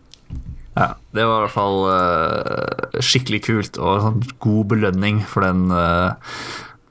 Ja, 0.78 0.93
det 1.16 1.24
var 1.26 1.40
i 1.40 1.43
hvert 1.43 1.56
fall 1.56 1.80
uh, 1.90 3.01
skikkelig 3.02 3.40
kult 3.48 3.78
og 3.82 4.02
sånn 4.05 4.20
god 4.44 4.68
belønning 4.70 5.18
for 5.26 5.43
den, 5.43 5.72
uh, 5.74 6.14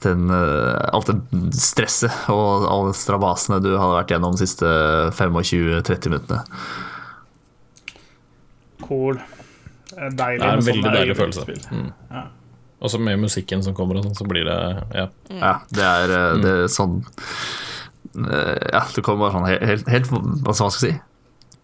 den 0.03 0.27
uh, 0.33 0.75
alt 0.91 1.07
det 1.07 1.53
stresset 1.55 2.27
og 2.33 2.67
alle 2.67 2.91
strabasene 2.97 3.61
du 3.63 3.71
hadde 3.77 3.93
vært 3.95 4.11
gjennom 4.11 4.35
de 4.35 4.43
siste 4.43 4.73
25-30 5.15 6.11
minuttene. 6.11 6.41
Cool. 8.83 9.21
Deilig. 9.97 10.41
Det 10.41 10.49
er 10.49 10.51
en 10.51 10.67
veldig 10.67 10.91
deilig 10.93 11.15
følelse. 11.17 11.55
Mm. 11.71 11.87
Ja. 12.11 12.27
Og 12.77 12.91
så 12.93 12.99
med 13.01 13.17
musikken 13.19 13.63
som 13.65 13.73
kommer, 13.77 13.97
og 13.97 14.05
sånn, 14.05 14.17
så 14.19 14.27
blir 14.29 14.45
det 14.45 14.57
ja. 14.93 15.07
Ja, 15.33 15.53
det 15.73 15.85
er, 15.85 16.13
eh, 16.13 16.35
det 16.43 16.53
sånn 16.69 16.99
Ja, 18.15 18.83
det 18.95 19.03
kommer 19.05 19.27
bare 19.27 19.35
sånn 19.35 19.49
helt, 19.49 19.65
helt, 19.67 19.91
helt 19.91 20.11
Hva 20.45 20.53
skal 20.55 20.69
jeg 20.71 20.83
si? 20.83 20.93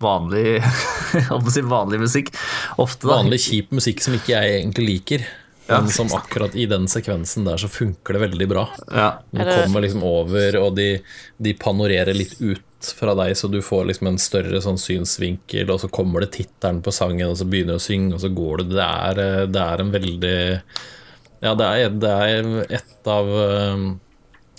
Vanlig 0.03 0.57
holdt 1.29 1.45
på 1.45 1.51
å 1.51 1.53
si 1.53 1.63
vanlig 1.63 2.01
musikk. 2.01 2.33
Ofte, 2.81 3.07
da. 3.07 3.21
Vanlig 3.21 3.39
kjip 3.45 3.71
musikk 3.75 4.03
som 4.03 4.17
ikke 4.17 4.35
jeg 4.35 4.59
egentlig 4.59 4.89
liker. 4.89 5.25
Ja. 5.67 5.79
Men 5.79 5.89
som 5.89 6.11
akkurat 6.13 6.55
i 6.55 6.65
den 6.65 6.87
sekvensen 6.91 7.45
der 7.47 7.57
så 7.57 7.69
funker 7.71 8.17
det 8.17 8.23
veldig 8.25 8.47
bra. 8.51 8.65
Ja. 8.91 9.09
De 9.31 9.41
Er 9.41 9.63
kommer 9.63 9.85
liksom 9.85 10.03
over, 10.03 10.57
og 10.59 10.75
de, 10.75 10.87
de 11.39 11.53
panorerer 11.55 12.17
litt 12.17 12.35
ut 12.41 12.89
fra 12.99 13.13
deg, 13.15 13.31
så 13.39 13.47
du 13.47 13.61
får 13.63 13.85
liksom 13.87 14.09
en 14.11 14.19
større 14.19 14.59
sånn 14.63 14.79
synsvinkel, 14.81 15.71
og 15.71 15.79
så 15.79 15.87
kommer 15.87 16.25
det 16.25 16.33
tittelen 16.35 16.81
på 16.83 16.91
sangen, 16.91 17.29
og 17.29 17.39
så 17.39 17.47
begynner 17.47 17.77
du 17.77 17.79
å 17.79 17.85
synge, 17.85 18.17
og 18.17 18.23
så 18.25 18.31
går 18.35 18.59
du 18.59 18.73
Det 18.75 18.87
er, 18.89 19.21
eh, 19.23 19.45
det 19.47 19.63
er 19.63 19.83
en 19.85 19.93
veldig 19.93 20.39
Ja, 21.43 21.53
det 21.59 21.69
er, 21.69 21.95
det 21.95 22.11
er 22.11 22.51
et 22.81 23.07
av 23.13 23.31
eh, 23.45 23.87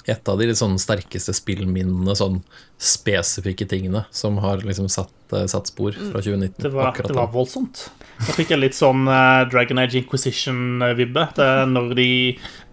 et 0.07 0.29
av 0.29 0.39
de 0.39 0.49
litt 0.51 0.59
sånn 0.61 0.77
sterkeste 0.81 1.33
spillminnene, 1.37 2.15
sånn 2.19 2.43
spesifikke 2.81 3.67
tingene, 3.71 4.05
som 4.13 4.37
har 4.45 4.65
liksom 4.67 4.89
satt, 4.93 5.15
eh, 5.33 5.47
satt 5.51 5.71
spor 5.73 5.97
fra 5.97 6.21
2019. 6.21 6.59
Det 6.63 6.73
var, 6.75 6.91
akkurat 6.93 7.13
det 7.13 7.19
var 7.19 7.31
voldsomt. 7.33 7.87
Da 8.19 8.37
fikk 8.37 8.53
jeg 8.53 8.61
litt 8.61 8.77
sånn 8.77 9.09
eh, 9.09 9.45
Dragon 9.53 9.81
Age 9.81 9.97
Inquisition-vibbe. 10.03 11.29
Det 11.39 11.51
når 11.71 11.95
de 11.99 12.11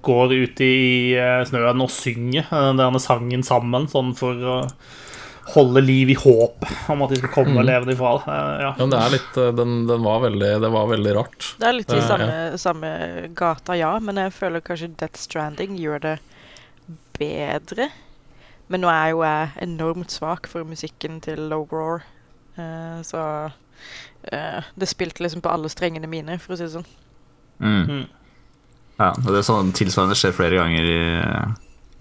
går 0.04 0.34
ut 0.36 0.64
i 0.66 0.74
eh, 1.16 1.44
snøen 1.48 1.86
og 1.86 1.94
synger 1.94 2.52
denne 2.52 3.00
sangen 3.02 3.46
sammen, 3.48 3.88
sånn 3.92 4.12
for 4.18 4.36
å 4.36 4.58
holde 5.52 5.82
liv 5.82 6.12
i 6.14 6.16
håp 6.16 6.66
om 6.94 7.02
at 7.04 7.12
de 7.12 7.18
skal 7.18 7.32
komme 7.34 7.64
levende 7.66 7.96
ifra 7.96 8.12
ja. 8.28 8.74
Ja, 8.78 8.86
det 8.86 9.00
er 9.00 9.14
litt 9.16 9.40
Den, 9.58 9.72
den 9.90 10.04
var 10.06 10.22
veldig 10.22 10.52
Det 10.62 10.70
var 10.72 10.86
veldig 10.92 11.16
rart. 11.18 11.48
Det 11.60 11.68
er 11.68 11.76
litt 11.76 11.92
i 11.92 11.98
Eh, 11.98 12.52
ja. 12.54 12.58
samme 12.62 12.92
gata, 13.36 13.76
ja, 13.76 13.96
men 14.00 14.20
jeg 14.22 14.36
føler 14.38 14.64
kanskje 14.64 14.92
Death 15.00 15.20
Stranding 15.20 15.80
gjør 15.82 16.04
det 16.06 16.16
bedre. 17.22 17.92
Men 18.72 18.84
nå 18.84 18.90
er 18.92 19.12
jo 19.14 19.22
jeg 19.26 19.54
enormt 19.68 20.14
svak 20.14 20.50
for 20.50 20.68
musikken 20.68 21.22
til 21.24 21.48
Low 21.52 21.68
Roar, 21.72 22.04
Uh, 22.58 23.02
så 23.02 23.50
uh, 24.34 24.64
det 24.76 24.90
spilte 24.90 25.24
liksom 25.24 25.42
på 25.42 25.50
alle 25.50 25.70
strengene 25.72 26.10
mine, 26.12 26.38
for 26.42 26.56
å 26.56 26.60
si 26.60 26.68
det 26.68 26.74
sånn. 26.76 26.88
Mm. 27.62 27.84
Mm. 27.86 28.06
ja. 28.98 29.12
Og 29.12 29.28
det 29.30 29.40
er 29.40 29.48
sånn 29.48 29.76
tilsvarende 29.78 30.18
skjer 30.18 30.36
flere 30.36 30.58
ganger 30.60 30.88
i, 30.90 31.02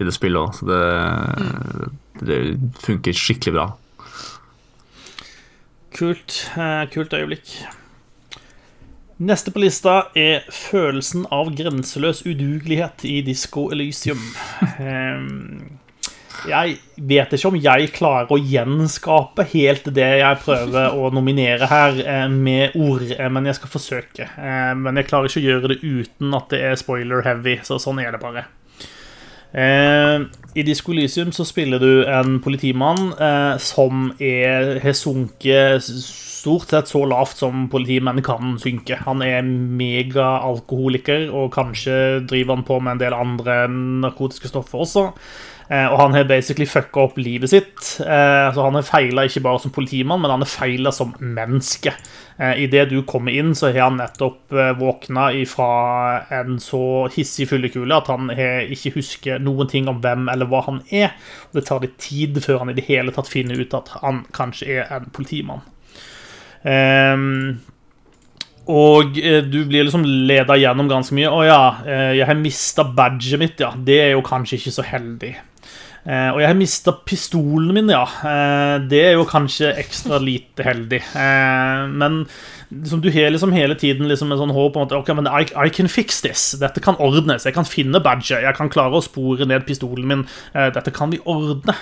i 0.01 0.07
det 0.07 0.15
spillet 0.15 0.41
òg, 0.41 0.55
så 0.57 0.67
det, 0.67 0.81
det 2.25 2.39
funker 2.81 3.17
skikkelig 3.17 3.55
bra. 3.55 3.67
Kult. 5.95 6.41
eh, 6.55 6.83
kult 6.91 7.13
øyeblikk. 7.13 7.53
Neste 9.21 9.51
på 9.53 9.61
lista 9.61 10.07
er 10.17 10.47
følelsen 10.49 11.27
av 11.35 11.51
grenseløs 11.53 12.23
udugelighet 12.25 13.03
i 13.05 13.19
Disko 13.25 13.67
Elysium. 13.75 14.21
Ehm, 14.79 15.77
Jeg 16.47 16.77
vet 16.97 17.33
ikke 17.37 17.49
om 17.51 17.57
jeg 17.61 17.91
klarer 17.93 18.31
å 18.33 18.37
gjenskape 18.41 19.43
helt 19.51 19.91
det 19.93 20.07
jeg 20.23 20.39
prøver 20.41 20.95
å 20.97 21.11
nominere 21.13 21.67
her, 21.69 21.99
eh, 22.01 22.27
med 22.33 22.71
ord, 22.73 23.03
eh, 23.11 23.29
men 23.29 23.45
jeg 23.45 23.55
skal 23.59 23.69
forsøke. 23.69 24.25
Eh, 24.39 24.73
Men 24.73 24.95
jeg 24.95 25.05
klarer 25.05 25.29
ikke 25.29 25.43
å 25.43 25.49
gjøre 25.51 25.67
det 25.67 25.83
uten 25.83 26.33
at 26.33 26.49
det 26.49 26.61
er 26.63 26.73
spoiler-heavy, 26.81 27.59
så 27.61 27.77
sånn 27.77 28.01
er 28.01 28.11
det 28.11 28.21
bare. 28.21 28.45
Eh, 29.53 30.25
I 30.55 30.63
Disco 30.63 30.91
Elysium 30.93 31.29
så 31.31 31.45
spiller 31.45 31.77
du 31.79 32.05
en 32.07 32.39
politimann 32.39 33.13
eh, 33.19 33.57
som 33.59 34.11
er, 34.19 34.79
har 34.79 34.93
sunket 34.93 35.83
stort 36.41 36.73
sett 36.73 36.89
så 36.89 37.03
lavt 37.09 37.39
som 37.41 37.67
politimenn 37.71 38.23
kan 38.25 38.57
synke. 38.61 38.97
Han 39.05 39.23
er 39.25 39.45
megaalkoholiker, 39.45 41.29
og 41.29 41.53
kanskje 41.55 41.95
driver 42.29 42.57
han 42.57 42.67
på 42.67 42.81
med 42.81 42.97
en 42.97 43.05
del 43.05 43.17
andre 43.17 43.63
narkotiske 43.71 44.51
stoffer 44.51 44.85
også. 44.85 45.09
Eh, 45.71 45.87
og 45.87 45.95
han 46.01 46.15
har 46.17 46.27
basically 46.27 46.65
fucka 46.67 47.05
opp 47.05 47.19
livet 47.21 47.51
sitt. 47.53 47.79
Eh, 48.03 48.47
så 48.51 48.65
han 48.65 48.75
har 48.75 48.83
feila 48.83 49.23
ikke 49.27 49.43
bare 49.45 49.61
som 49.63 49.71
politimann, 49.71 50.19
men 50.19 50.33
han 50.33 50.43
har 50.43 50.51
feila 50.51 50.91
som 50.91 51.13
menneske. 51.19 51.93
Eh, 52.37 52.65
Idet 52.65 52.89
du 52.91 52.97
kommer 53.07 53.31
inn, 53.31 53.53
så 53.55 53.69
har 53.71 53.87
han 53.87 54.01
nettopp 54.01 54.51
våkna 54.79 55.29
ifra 55.39 55.69
en 56.41 56.59
så 56.59 57.07
hissig 57.15 57.47
fyllekule 57.47 57.95
at 57.95 58.09
han 58.11 58.31
ikke 58.33 58.95
husker 58.97 59.39
noen 59.39 59.69
ting 59.71 59.87
om 59.87 60.01
hvem 60.03 60.27
eller 60.31 60.49
hva 60.51 60.65
han 60.67 60.81
er. 60.91 61.15
Det 61.55 61.63
tar 61.69 61.85
litt 61.85 61.99
tid 62.03 62.41
før 62.43 62.65
han 62.65 62.73
i 62.73 62.75
det 62.75 62.89
hele 62.89 63.15
tatt 63.15 63.31
finner 63.31 63.59
ut 63.61 63.77
at 63.77 63.93
han 64.01 64.25
kanskje 64.35 64.81
er 64.81 64.91
en 64.97 65.07
politimann. 65.15 65.63
Ehm, 66.67 67.59
og 68.69 69.17
eh, 69.17 69.41
du 69.41 69.63
blir 69.65 69.87
liksom 69.87 70.03
leda 70.05 70.57
gjennom 70.59 70.89
ganske 70.91 71.15
mye. 71.17 71.29
Å 71.31 71.45
ja, 71.47 71.61
eh, 71.85 72.09
jeg 72.19 72.27
har 72.29 72.37
mista 72.39 72.85
badget 72.85 73.41
mitt, 73.41 73.63
ja. 73.63 73.71
Det 73.75 73.97
er 74.03 74.13
jo 74.13 74.25
kanskje 74.25 74.59
ikke 74.59 74.75
så 74.77 74.85
heldig. 74.85 75.33
Eh, 76.01 76.29
og 76.33 76.39
jeg 76.41 76.49
har 76.49 76.57
mista 76.57 76.93
pistolen 77.05 77.73
min, 77.75 77.91
ja. 77.93 78.05
Det 78.85 79.01
er 79.09 79.17
jo 79.17 79.27
kanskje 79.29 79.73
ekstra 79.81 80.21
lite 80.21 80.65
heldig. 80.65 81.01
Men 81.91 82.23
liksom, 82.69 83.01
du 83.03 83.09
har 83.13 83.33
liksom 83.33 83.53
hele 83.53 83.77
tiden 83.77 84.09
liksom 84.09 84.31
en 84.31 84.41
sånn 84.41 84.55
håp 84.55 84.77
om 84.77 84.87
at 84.87 84.95
ok, 84.97 85.11
men 85.17 85.29
I, 85.29 85.43
I 85.57 85.73
can 85.73 85.91
fix 85.91 86.21
this. 86.25 86.51
Dette 86.61 86.83
kan 86.83 86.99
ordnes. 87.01 87.45
Jeg 87.49 87.57
kan 87.57 87.67
finne 87.67 88.01
badget. 88.01 88.45
Jeg 88.45 88.57
kan 88.57 88.71
klare 88.71 88.97
å 88.97 89.05
spore 89.05 89.49
ned 89.49 89.67
pistolen 89.67 90.09
min. 90.09 90.25
Dette 90.53 90.93
kan 90.95 91.13
vi 91.13 91.21
ordne. 91.25 91.77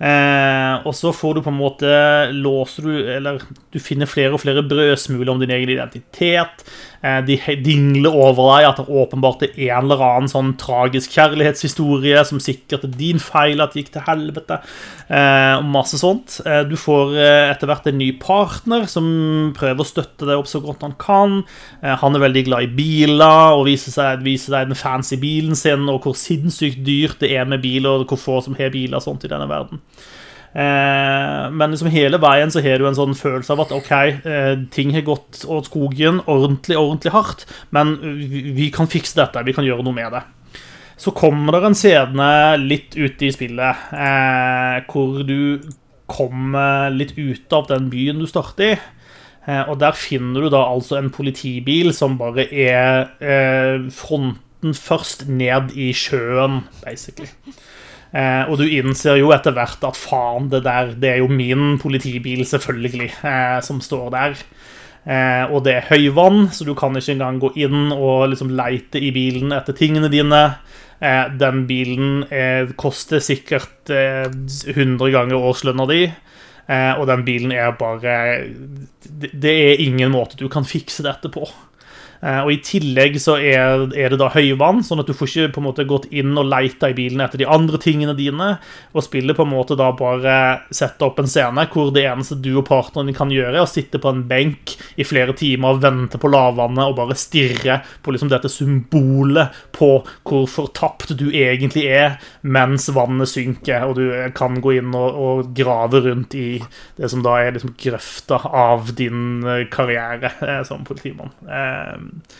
Eh, 0.00 0.86
og 0.88 0.94
så 0.96 1.12
får 1.12 1.34
du 1.36 1.42
på 1.44 1.52
en 1.52 1.58
måte 1.58 1.88
Låser 2.32 2.86
du 2.88 2.92
Eller 3.18 3.42
du 3.68 3.76
finner 3.84 4.08
flere 4.08 4.32
og 4.32 4.40
flere 4.40 4.62
brødsmuler 4.64 5.28
om 5.28 5.42
din 5.42 5.52
egen 5.52 5.68
identitet. 5.74 6.64
Eh, 7.00 7.20
de 7.24 7.38
dingler 7.64 8.12
over 8.12 8.50
deg 8.50 8.66
at 8.68 8.80
det 8.82 8.92
åpenbart 8.92 9.44
er 9.46 9.54
en 9.70 9.86
eller 9.86 10.02
annen 10.04 10.28
sånn 10.28 10.50
tragisk 10.60 11.14
kjærlighetshistorie 11.16 12.20
som 12.28 12.42
sikkert 12.44 12.84
er 12.84 12.92
din 12.92 13.22
feil 13.22 13.62
at 13.64 13.72
det 13.72 13.84
gikk 13.84 13.94
til 13.94 14.04
helvete. 14.04 14.60
Eh, 15.08 15.54
og 15.56 15.70
masse 15.72 16.00
sånt. 16.00 16.40
Eh, 16.44 16.62
du 16.68 16.76
får 16.80 17.16
etter 17.22 17.70
hvert 17.70 17.88
en 17.88 17.98
ny 18.00 18.10
partner 18.20 18.84
som 18.90 19.08
prøver 19.56 19.80
å 19.80 19.88
støtte 19.88 20.28
deg 20.28 20.36
opp 20.36 20.50
så 20.50 20.60
godt 20.64 20.84
han 20.84 20.96
kan. 21.00 21.40
Han 21.80 22.16
er 22.16 22.24
veldig 22.26 22.44
glad 22.50 22.68
i 22.68 22.72
biler 22.76 23.56
og 23.56 23.64
viser, 23.70 23.94
seg, 23.94 24.24
viser 24.26 24.58
deg 24.58 24.70
den 24.70 24.78
fancy 24.78 25.16
bilen 25.20 25.56
sin, 25.58 25.88
og 25.88 26.04
hvor 26.04 26.16
sinnssykt 26.18 26.84
dyrt 26.84 27.24
det 27.24 27.32
er 27.36 27.48
med 27.48 27.64
biler, 27.64 28.02
og 28.04 28.12
hvor 28.12 28.20
få 28.20 28.40
som 28.44 28.56
har 28.58 28.72
biler 28.74 29.02
sånt 29.02 29.24
i 29.24 29.32
denne 29.32 29.48
verden. 29.50 29.80
Eh, 30.50 31.44
men 31.54 31.70
liksom 31.70 31.92
hele 31.94 32.18
veien 32.18 32.50
så 32.50 32.62
har 32.64 32.80
du 32.80 32.88
en 32.88 32.98
sånn 32.98 33.14
følelse 33.14 33.54
av 33.54 33.62
at 33.64 33.74
ok, 33.76 33.92
eh, 34.26 34.54
ting 34.74 34.90
har 34.96 35.06
gått 35.06 35.44
åt 35.46 35.70
skogen 35.70 36.18
ordentlig, 36.26 36.78
ordentlig 36.78 37.14
hardt, 37.14 37.44
men 37.70 37.94
vi, 38.56 38.70
kan 38.74 38.90
fikse 38.90 39.18
dette, 39.20 39.44
vi 39.46 39.54
kan 39.54 39.66
gjøre 39.66 39.86
noe 39.86 39.94
med 39.94 40.16
det. 40.16 40.24
Så 41.00 41.14
kommer 41.16 41.54
det 41.54 41.62
en 41.64 41.78
scene 41.78 42.30
litt 42.60 42.98
ute 42.98 43.28
i 43.28 43.32
spillet 43.32 43.92
eh, 43.94 44.80
hvor 44.90 45.22
du 45.24 45.62
kommer 46.10 46.90
litt 46.90 47.14
ut 47.16 47.54
av 47.54 47.70
den 47.70 47.86
byen 47.92 48.18
du 48.18 48.26
starter 48.26 48.74
i. 48.74 48.80
Og 49.70 49.78
der 49.80 49.94
finner 49.96 50.44
du 50.44 50.50
da 50.52 50.60
altså 50.68 50.98
en 50.98 51.08
politibil 51.14 51.94
som 51.96 52.18
bare 52.20 52.44
er 52.52 53.88
fronten 53.94 54.74
først 54.76 55.24
ned 55.30 55.72
i 55.80 55.88
sjøen, 55.96 56.60
basically. 56.84 57.30
Eh, 58.10 58.42
og 58.50 58.58
du 58.58 58.64
innser 58.66 59.20
jo 59.20 59.30
etter 59.34 59.54
hvert 59.54 59.84
at 59.86 59.98
faen, 59.98 60.48
det 60.50 60.64
der 60.64 60.94
Det 60.98 61.12
er 61.12 61.18
jo 61.22 61.28
min 61.30 61.78
politibil, 61.78 62.42
selvfølgelig, 62.46 63.10
eh, 63.22 63.60
som 63.62 63.80
står 63.80 64.10
der. 64.10 64.36
Eh, 65.06 65.44
og 65.50 65.64
det 65.64 65.76
er 65.76 65.88
høyvann, 65.88 66.50
så 66.52 66.66
du 66.66 66.74
kan 66.74 66.96
ikke 66.96 67.14
engang 67.14 67.38
gå 67.40 67.52
inn 67.56 67.92
og 67.92 68.30
liksom 68.32 68.50
leite 68.50 69.00
i 69.00 69.12
bilen 69.14 69.54
etter 69.56 69.72
tingene 69.72 70.10
dine. 70.12 70.42
Eh, 71.00 71.30
den 71.40 71.64
bilen 71.66 72.24
eh, 72.28 72.68
koster 72.76 73.22
sikkert 73.24 73.88
eh, 73.88 74.26
100 74.26 75.10
ganger 75.14 75.38
årslønna 75.38 75.86
di. 75.88 76.02
Eh, 76.70 76.92
og 76.98 77.06
den 77.08 77.24
bilen 77.26 77.54
er 77.56 77.72
bare 77.78 78.44
det 79.10 79.50
er 79.50 79.80
ingen 79.82 80.12
måte 80.12 80.38
du 80.38 80.48
kan 80.52 80.66
fikse 80.68 81.02
dette 81.06 81.30
på. 81.32 81.48
Eh, 82.20 82.40
og 82.44 82.52
I 82.52 82.58
tillegg 82.64 83.16
så 83.20 83.38
er, 83.40 83.86
er, 83.96 84.12
det 84.12 84.18
da 84.20 84.28
høyvann, 84.34 84.82
sånn 84.84 85.00
at 85.00 85.08
du 85.08 85.14
får 85.16 85.30
ikke 85.30 85.54
på 85.54 85.62
en 85.62 85.68
måte 85.70 85.86
gått 85.88 86.08
inn 86.12 86.36
og 86.36 86.50
leita 86.50 86.90
i 86.90 86.96
bilen 86.96 87.22
etter 87.24 87.40
de 87.40 87.48
andre 87.48 87.80
tingene 87.80 88.14
dine. 88.18 88.52
Og 88.92 89.06
spillet 89.06 89.36
på 89.36 89.46
en 89.46 89.52
måte 89.54 89.78
da 89.78 89.90
bare 89.96 90.34
setter 90.74 91.08
opp 91.08 91.22
en 91.22 91.30
scene 91.30 91.66
hvor 91.72 91.92
det 91.94 92.04
eneste 92.08 92.38
du 92.42 92.52
og 92.58 92.66
partneren 92.68 93.16
kan 93.16 93.32
gjøre, 93.32 93.56
er 93.56 93.64
å 93.64 93.70
sitte 93.70 94.00
på 94.02 94.12
en 94.12 94.24
benk 94.28 94.76
i 95.00 95.06
flere 95.06 95.34
timer 95.36 95.76
og 95.76 95.84
vente 95.84 96.20
på 96.20 96.30
lavvannet 96.30 96.90
og 96.90 96.98
bare 96.98 97.18
stirre 97.18 97.80
på 98.04 98.14
liksom 98.14 98.30
dette 98.32 98.50
symbolet 98.52 99.56
på 99.76 99.90
hvor 100.26 100.46
fortapt 100.50 101.14
du 101.18 101.28
egentlig 101.30 101.86
er 101.90 102.18
mens 102.42 102.88
vannet 102.94 103.30
synker, 103.30 103.86
og 103.88 103.96
du 103.98 104.32
kan 104.36 104.58
gå 104.62 104.76
inn 104.78 104.92
og, 104.96 105.16
og 105.20 105.52
grave 105.56 106.02
rundt 106.04 106.36
i 106.38 106.60
det 106.98 107.10
som 107.10 107.24
da 107.24 107.38
er 107.40 107.54
liksom 107.56 107.74
grøfta 107.80 108.40
av 108.46 108.92
din 108.98 109.44
karriere 109.72 110.32
eh, 110.44 110.62
som 110.66 110.84
politimann. 110.86 111.32
Eh, 112.10 112.36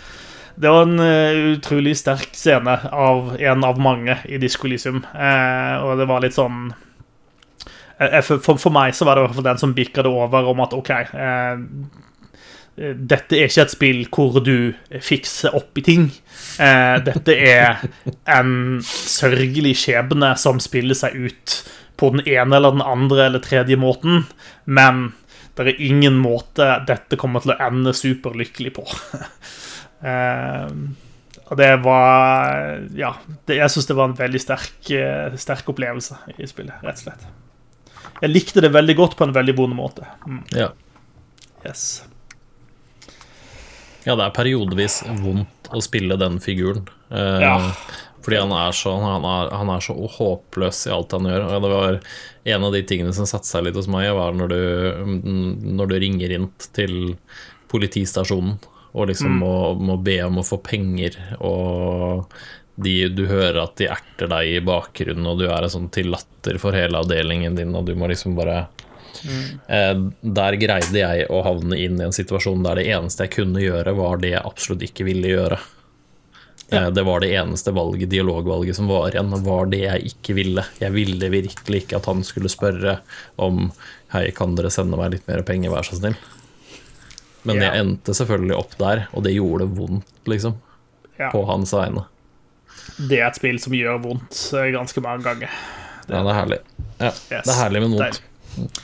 det 0.60 0.68
var 0.68 0.82
en 0.82 1.00
uh, 1.00 1.54
utrolig 1.54 1.96
sterk 1.96 2.34
scene 2.36 2.74
av 2.92 3.36
en 3.40 3.64
av 3.64 3.80
mange 3.80 4.18
i 4.28 4.38
Disko 4.38 4.68
Lysium. 4.68 5.02
Uh, 5.14 5.80
og 5.86 5.96
det 6.00 6.08
var 6.10 6.20
litt 6.20 6.36
sånn 6.36 6.68
uh, 6.74 8.20
for, 8.20 8.58
for, 8.58 8.68
meg 8.74 8.92
så 8.96 9.08
var 9.08 9.22
det 9.22 9.46
den 9.46 9.60
som 9.60 9.74
bikka 9.76 10.04
det 10.04 10.12
over 10.12 10.50
om 10.52 10.60
at 10.64 10.76
OK 10.76 10.92
Dette 12.80 13.36
er 13.36 13.48
ikke 13.50 13.64
et 13.66 13.72
spill 13.72 13.98
hvor 14.08 14.38
du 14.40 14.72
fikser 15.04 15.52
opp 15.58 15.76
i 15.76 15.82
ting. 15.84 16.06
dette 17.04 17.34
er 17.34 17.82
en 18.30 18.78
sørgelig 18.86 19.74
skjebne 19.82 20.30
som 20.40 20.62
spiller 20.62 20.96
seg 20.96 21.18
ut 21.18 21.56
på 22.00 22.08
den 22.14 22.22
ene 22.24 22.56
eller 22.56 22.78
den 22.78 22.86
andre 22.86 23.26
eller 23.26 23.44
tredje 23.44 23.76
måten, 23.76 24.22
men 24.64 25.10
det 25.58 25.74
er 25.74 25.84
ingen 25.90 26.16
måte 26.20 26.66
dette 26.88 27.18
kommer 27.20 27.42
til 27.44 27.54
å 27.54 27.60
ende 27.66 27.92
superlykkelig 27.96 28.72
på. 28.76 28.84
Uh, 30.04 30.68
og 31.50 31.58
det 31.60 31.72
var 31.84 32.84
Ja, 32.96 33.14
det, 33.48 33.58
jeg 33.58 33.74
syns 33.74 33.90
det 33.90 33.98
var 33.98 34.10
en 34.10 34.18
veldig 34.18 34.42
sterk, 34.42 34.78
uh, 34.94 35.34
sterk, 35.40 35.68
opplevelse 35.72 36.20
i 36.36 36.48
spillet, 36.48 36.78
rett 36.86 37.02
og 37.02 37.08
slett. 37.08 37.26
Jeg 38.20 38.32
likte 38.32 38.62
det 38.64 38.72
veldig 38.74 38.96
godt 38.98 39.18
på 39.18 39.26
en 39.26 39.34
veldig 39.34 39.56
vond 39.58 39.76
måte. 39.76 40.06
Mm. 40.28 40.42
Ja. 40.56 40.70
Yes. 41.64 42.04
Ja, 44.06 44.14
det 44.16 44.24
er 44.24 44.36
periodevis 44.36 45.02
vondt 45.20 45.68
å 45.70 45.80
spille 45.84 46.16
den 46.20 46.38
figuren. 46.42 46.86
Uh, 47.12 47.40
ja. 47.42 47.56
Fordi 48.24 48.36
han 48.36 48.52
er, 48.52 48.74
så, 48.76 48.92
han, 49.00 49.24
er, 49.24 49.52
han 49.56 49.70
er, 49.72 49.84
så 49.84 49.94
håpløs 50.18 50.82
i 50.88 50.92
alt 50.92 51.14
han 51.16 51.28
gjør. 51.28 51.46
Og 51.46 51.64
det 51.64 51.72
var 51.72 52.00
En 52.50 52.64
av 52.64 52.72
de 52.72 52.82
tingene 52.88 53.12
som 53.12 53.28
satte 53.28 53.48
seg 53.48 53.66
litt 53.66 53.76
hos 53.76 53.88
meg, 53.92 54.08
var 54.16 54.36
når 54.36 54.52
du, 54.52 54.60
når 55.76 55.90
du 55.90 55.96
ringer 56.00 56.32
inn 56.36 56.46
til 56.72 56.94
politistasjonen 57.70 58.56
og 58.92 59.06
liksom 59.10 59.30
mm. 59.36 59.38
må, 59.38 59.54
må, 59.78 59.96
be 60.02 60.16
om 60.24 60.40
å 60.40 60.46
få 60.46 60.58
penger, 60.66 61.14
og 61.46 62.32
de, 62.80 62.94
du 63.12 63.26
hører 63.30 63.62
at 63.62 63.76
de 63.78 63.90
erter 63.92 64.30
deg 64.30 64.54
i 64.56 64.62
bakgrunnen, 64.66 65.26
og 65.30 65.40
du 65.40 65.46
er 65.50 65.68
sånn 65.70 65.90
til 65.94 66.10
latter 66.14 66.58
for 66.62 66.76
hele 66.76 67.02
avdelingen 67.02 67.58
din, 67.58 67.74
og 67.76 67.86
du 67.86 67.94
må 67.98 68.10
liksom 68.10 68.34
bare 68.38 68.64
mm. 69.22 69.44
eh, 69.68 69.92
Der 70.40 70.58
greide 70.60 71.02
jeg 71.02 71.28
å 71.30 71.42
havne 71.46 71.78
inn 71.78 72.00
i 72.00 72.08
en 72.08 72.16
situasjon 72.16 72.64
der 72.66 72.80
det 72.80 72.88
eneste 72.90 73.28
jeg 73.28 73.36
kunne 73.38 73.62
gjøre, 73.62 73.94
var 73.98 74.22
det 74.22 74.34
jeg 74.34 74.42
absolutt 74.42 74.88
ikke 74.88 75.06
ville 75.06 75.36
gjøre. 75.36 75.60
Ja. 76.70 76.84
Eh, 76.84 76.90
det 76.90 77.02
var 77.02 77.20
det 77.20 77.32
eneste 77.34 77.72
valget, 77.74 78.10
dialogvalget 78.10 78.76
som 78.76 78.90
var 78.90 79.10
igjen, 79.10 79.32
var 79.44 79.70
det 79.70 79.82
jeg 79.82 80.12
ikke 80.12 80.36
ville. 80.38 80.64
Jeg 80.78 80.94
ville 80.94 81.30
virkelig 81.32 81.84
ikke 81.84 81.98
at 81.98 82.06
han 82.10 82.22
skulle 82.26 82.52
spørre 82.52 83.00
om 83.40 83.70
Hei, 84.10 84.32
kan 84.34 84.56
dere 84.58 84.72
sende 84.74 84.98
meg 84.98 85.12
litt 85.12 85.28
mer 85.30 85.44
penger, 85.46 85.70
vær 85.70 85.86
så 85.86 85.94
snill? 85.94 86.16
Men 87.46 87.60
ja. 87.60 87.68
jeg 87.68 87.84
endte 87.84 88.14
selvfølgelig 88.16 88.56
opp 88.56 88.72
der, 88.80 89.04
og 89.14 89.22
det 89.22 89.36
gjorde 89.36 89.68
vondt, 89.70 90.08
liksom. 90.28 90.56
Ja. 91.14 91.28
På 91.30 91.44
hans 91.46 91.70
vegne. 91.76 92.02
Det 92.96 93.20
er 93.20 93.28
et 93.28 93.38
spill 93.38 93.60
som 93.62 93.76
gjør 93.76 94.00
vondt 94.02 94.40
eh, 94.58 94.72
ganske 94.74 95.04
mange 95.04 95.22
ganger. 95.28 95.54
Det, 96.08 96.16
ja, 96.16 96.24
det 96.24 96.32
er 96.32 96.38
herlig. 96.40 96.58
Ja, 96.98 97.12
yes. 97.12 97.30
Det 97.30 97.52
er 97.54 97.60
herlig 97.60 97.84
med 97.84 97.94
vondt. 97.94 98.80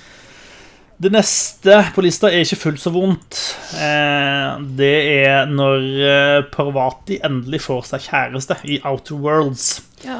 Det 0.96 1.10
neste 1.12 1.74
på 1.92 2.00
lista 2.06 2.30
er 2.32 2.40
ikke 2.40 2.56
fullt 2.56 2.80
så 2.80 2.92
vondt. 2.94 3.40
Eh, 3.76 4.62
det 4.78 4.94
er 5.26 5.50
når 5.50 5.84
eh, 6.08 6.38
Parvati 6.52 7.18
endelig 7.26 7.60
får 7.66 7.84
seg 7.90 8.06
kjæreste 8.06 8.56
i 8.64 8.78
Outer 8.80 9.20
Worlds. 9.20 9.66
Ja. 10.06 10.16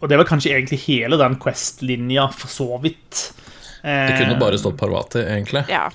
Og 0.00 0.10
det 0.10 0.18
var 0.18 0.26
kanskje 0.26 0.56
egentlig 0.56 0.80
hele 0.88 1.18
den 1.20 1.38
Quest-linja, 1.42 2.26
for 2.34 2.50
så 2.50 2.80
vidt. 2.82 3.22
Det 3.84 4.16
kunne 4.16 4.38
bare 4.40 4.58
stått 4.58 4.78
Parvati, 4.80 5.22
egentlig. 5.22 5.66
Ja. 5.70 5.86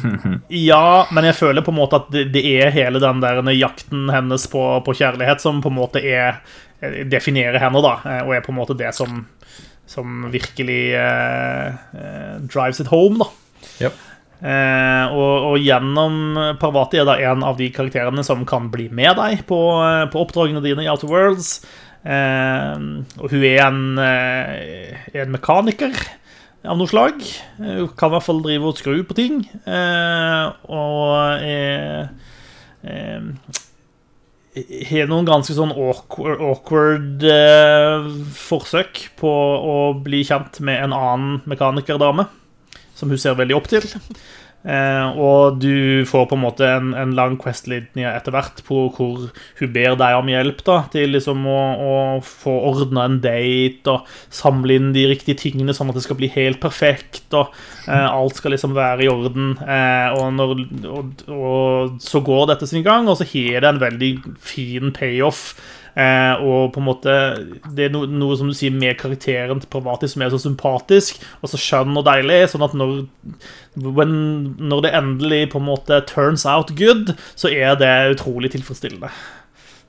ja, 0.70 0.88
men 1.10 1.28
jeg 1.28 1.36
føler 1.36 1.66
på 1.66 1.74
en 1.74 1.80
måte 1.80 1.98
at 2.00 2.12
det, 2.14 2.28
det 2.32 2.44
er 2.54 2.72
hele 2.72 3.02
den 3.02 3.20
der 3.24 3.42
jakten 3.52 4.06
hennes 4.14 4.46
på, 4.52 4.62
på, 4.86 4.96
kjærlighet 4.96 5.42
som 5.42 5.60
på 5.64 5.72
en 5.72 5.80
måte 5.80 6.00
er 6.00 6.38
definerer 7.10 7.58
henne, 7.62 7.80
da, 7.84 7.96
og 8.24 8.34
er 8.36 8.44
på 8.44 8.52
en 8.52 8.60
måte 8.60 8.76
det 8.78 8.90
som, 8.96 9.24
som 9.94 10.26
virkelig 10.32 10.82
eh, 10.98 12.42
drives 12.50 12.82
it 12.82 12.90
home, 12.90 13.22
da. 13.22 13.30
Yep. 13.86 14.02
Eh, 14.44 15.14
og, 15.14 15.46
og, 15.52 15.54
gjennom 15.62 16.36
Parvati 16.60 16.98
er 17.00 17.06
da 17.08 17.14
en 17.30 17.44
av 17.46 17.56
de 17.56 17.70
karakterene 17.72 18.24
som 18.26 18.42
kan 18.48 18.66
bli 18.72 18.90
med 18.92 19.16
deg 19.16 19.46
på, 19.48 19.60
på 20.12 20.24
oppdragene 20.26 20.60
dine 20.64 20.84
i 20.84 20.90
Outer 20.90 21.08
Worlds. 21.10 21.54
Eh, 22.04 22.84
og 23.22 23.32
hun 23.32 23.46
er 23.48 23.62
en, 23.64 23.80
en 24.02 25.32
mekaniker 25.32 25.96
av 26.64 26.78
noe 26.80 26.90
slag. 26.90 27.20
Hun 27.58 27.88
kan 27.96 28.10
i 28.10 28.16
hvert 28.16 28.26
fall 28.26 28.42
drive 28.44 28.70
og 28.70 28.78
skru 28.80 29.00
på 29.06 29.16
ting. 29.16 29.42
Eh, 29.64 30.44
og 30.72 31.44
er 31.44 32.10
har 34.54 35.08
noen 35.10 35.26
ganske 35.26 35.54
sånn 35.56 35.72
awkward, 35.74 36.38
awkward 36.38 37.24
eh, 37.26 38.06
forsøk 38.38 39.00
på 39.18 39.32
å 39.58 39.76
bli 40.04 40.22
kjent 40.26 40.60
med 40.64 40.86
en 40.86 40.94
annen 40.94 41.40
mekanikerdame, 41.50 42.28
som 42.94 43.10
hun 43.10 43.18
ser 43.18 43.34
veldig 43.38 43.56
opp 43.58 43.66
til. 43.72 43.88
Eh, 44.64 45.18
og 45.20 45.58
du 45.60 46.06
får 46.08 46.24
på 46.30 46.38
en 46.38 46.40
måte 46.40 46.64
en, 46.64 46.94
en 46.96 47.10
lang 47.16 47.36
Quest-linje 47.40 48.08
etter 48.08 48.32
hvert 48.32 48.62
på 48.64 48.86
hvor 48.94 49.26
hun 49.28 49.72
ber 49.74 49.98
deg 50.00 50.16
om 50.16 50.30
hjelp 50.32 50.62
da, 50.64 50.78
til 50.94 51.12
liksom 51.12 51.44
å, 51.44 51.58
å 51.84 51.96
få 52.24 52.54
ordna 52.70 53.04
en 53.04 53.18
date 53.24 53.92
og 53.92 54.08
samle 54.32 54.78
inn 54.78 54.94
de 54.96 55.04
riktige 55.10 55.42
tingene, 55.42 55.76
sånn 55.76 55.92
at 55.92 55.98
det 55.98 56.06
skal 56.06 56.18
bli 56.20 56.32
helt 56.32 56.62
perfekt. 56.64 57.26
og 57.36 57.52
eh, 57.84 58.08
Alt 58.08 58.40
skal 58.40 58.56
liksom 58.56 58.76
være 58.76 59.04
i 59.04 59.12
orden. 59.12 59.54
Eh, 59.60 60.16
og, 60.16 60.32
når, 60.38 60.56
og, 60.88 61.24
og, 61.28 62.02
så 62.04 62.24
går 62.24 62.52
dette 62.54 62.70
sin 62.70 62.86
gang, 62.86 63.10
og 63.10 63.20
så 63.20 63.28
har 63.34 63.60
det 63.60 63.74
en 63.74 63.84
veldig 63.84 64.12
fin 64.40 64.94
payoff 64.96 65.50
Eh, 65.94 66.40
og 66.42 66.72
på 66.74 66.80
en 66.80 66.86
måte 66.88 67.12
Det 67.70 67.84
er 67.84 67.92
no, 67.94 68.00
noe 68.10 68.34
som 68.34 68.48
du 68.50 68.54
sier 68.56 68.72
med 68.74 68.96
karakteren 68.98 69.60
til 69.62 69.70
Parvati 69.70 70.08
som 70.10 70.24
er 70.24 70.32
så 70.32 70.40
sympatisk 70.42 71.20
og 71.38 71.52
så 71.52 71.60
skjønn 71.60 71.94
og 72.00 72.06
deilig. 72.08 72.40
Sånn 72.50 72.66
at 72.66 72.74
når, 72.78 73.04
when, 73.78 74.16
når 74.58 74.84
det 74.86 74.94
endelig 74.98 75.40
på 75.54 75.62
en 75.62 75.68
måte 75.68 76.00
turns 76.10 76.46
out 76.50 76.74
good, 76.78 77.14
så 77.38 77.52
er 77.52 77.78
det 77.78 77.94
utrolig 78.16 78.50
tilfredsstillende. 78.56 79.12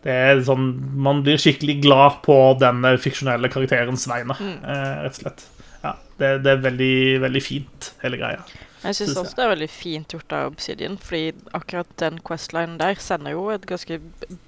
Det 0.05 0.13
er 0.13 0.43
sånn, 0.45 0.69
Man 1.01 1.23
blir 1.25 1.41
skikkelig 1.41 1.79
glad 1.81 2.21
på 2.27 2.37
denne 2.61 2.93
fiksjonelle 3.01 3.49
karakterens 3.49 4.05
vegne, 4.11 4.37
mm. 4.37 4.55
eh, 4.61 4.95
rett 5.07 5.17
og 5.17 5.23
slett. 5.23 5.47
Ja, 5.81 5.95
det, 6.21 6.31
det 6.45 6.53
er 6.53 6.63
veldig, 6.67 6.95
veldig 7.25 7.41
fint, 7.41 7.91
hele 8.03 8.21
greia. 8.21 8.45
Jeg 8.85 8.95
syns 8.99 9.17
også 9.17 9.37
det 9.37 9.43
er 9.43 9.49
veldig 9.49 9.67
fint 9.71 10.13
gjort 10.13 10.33
av 10.35 10.51
Obsidian, 10.51 10.97
fordi 11.01 11.31
akkurat 11.57 11.89
den 11.99 12.19
Quest-linen 12.25 12.77
der 12.77 12.99
sender 13.01 13.33
jo 13.33 13.47
et 13.49 13.65
ganske 13.65 13.97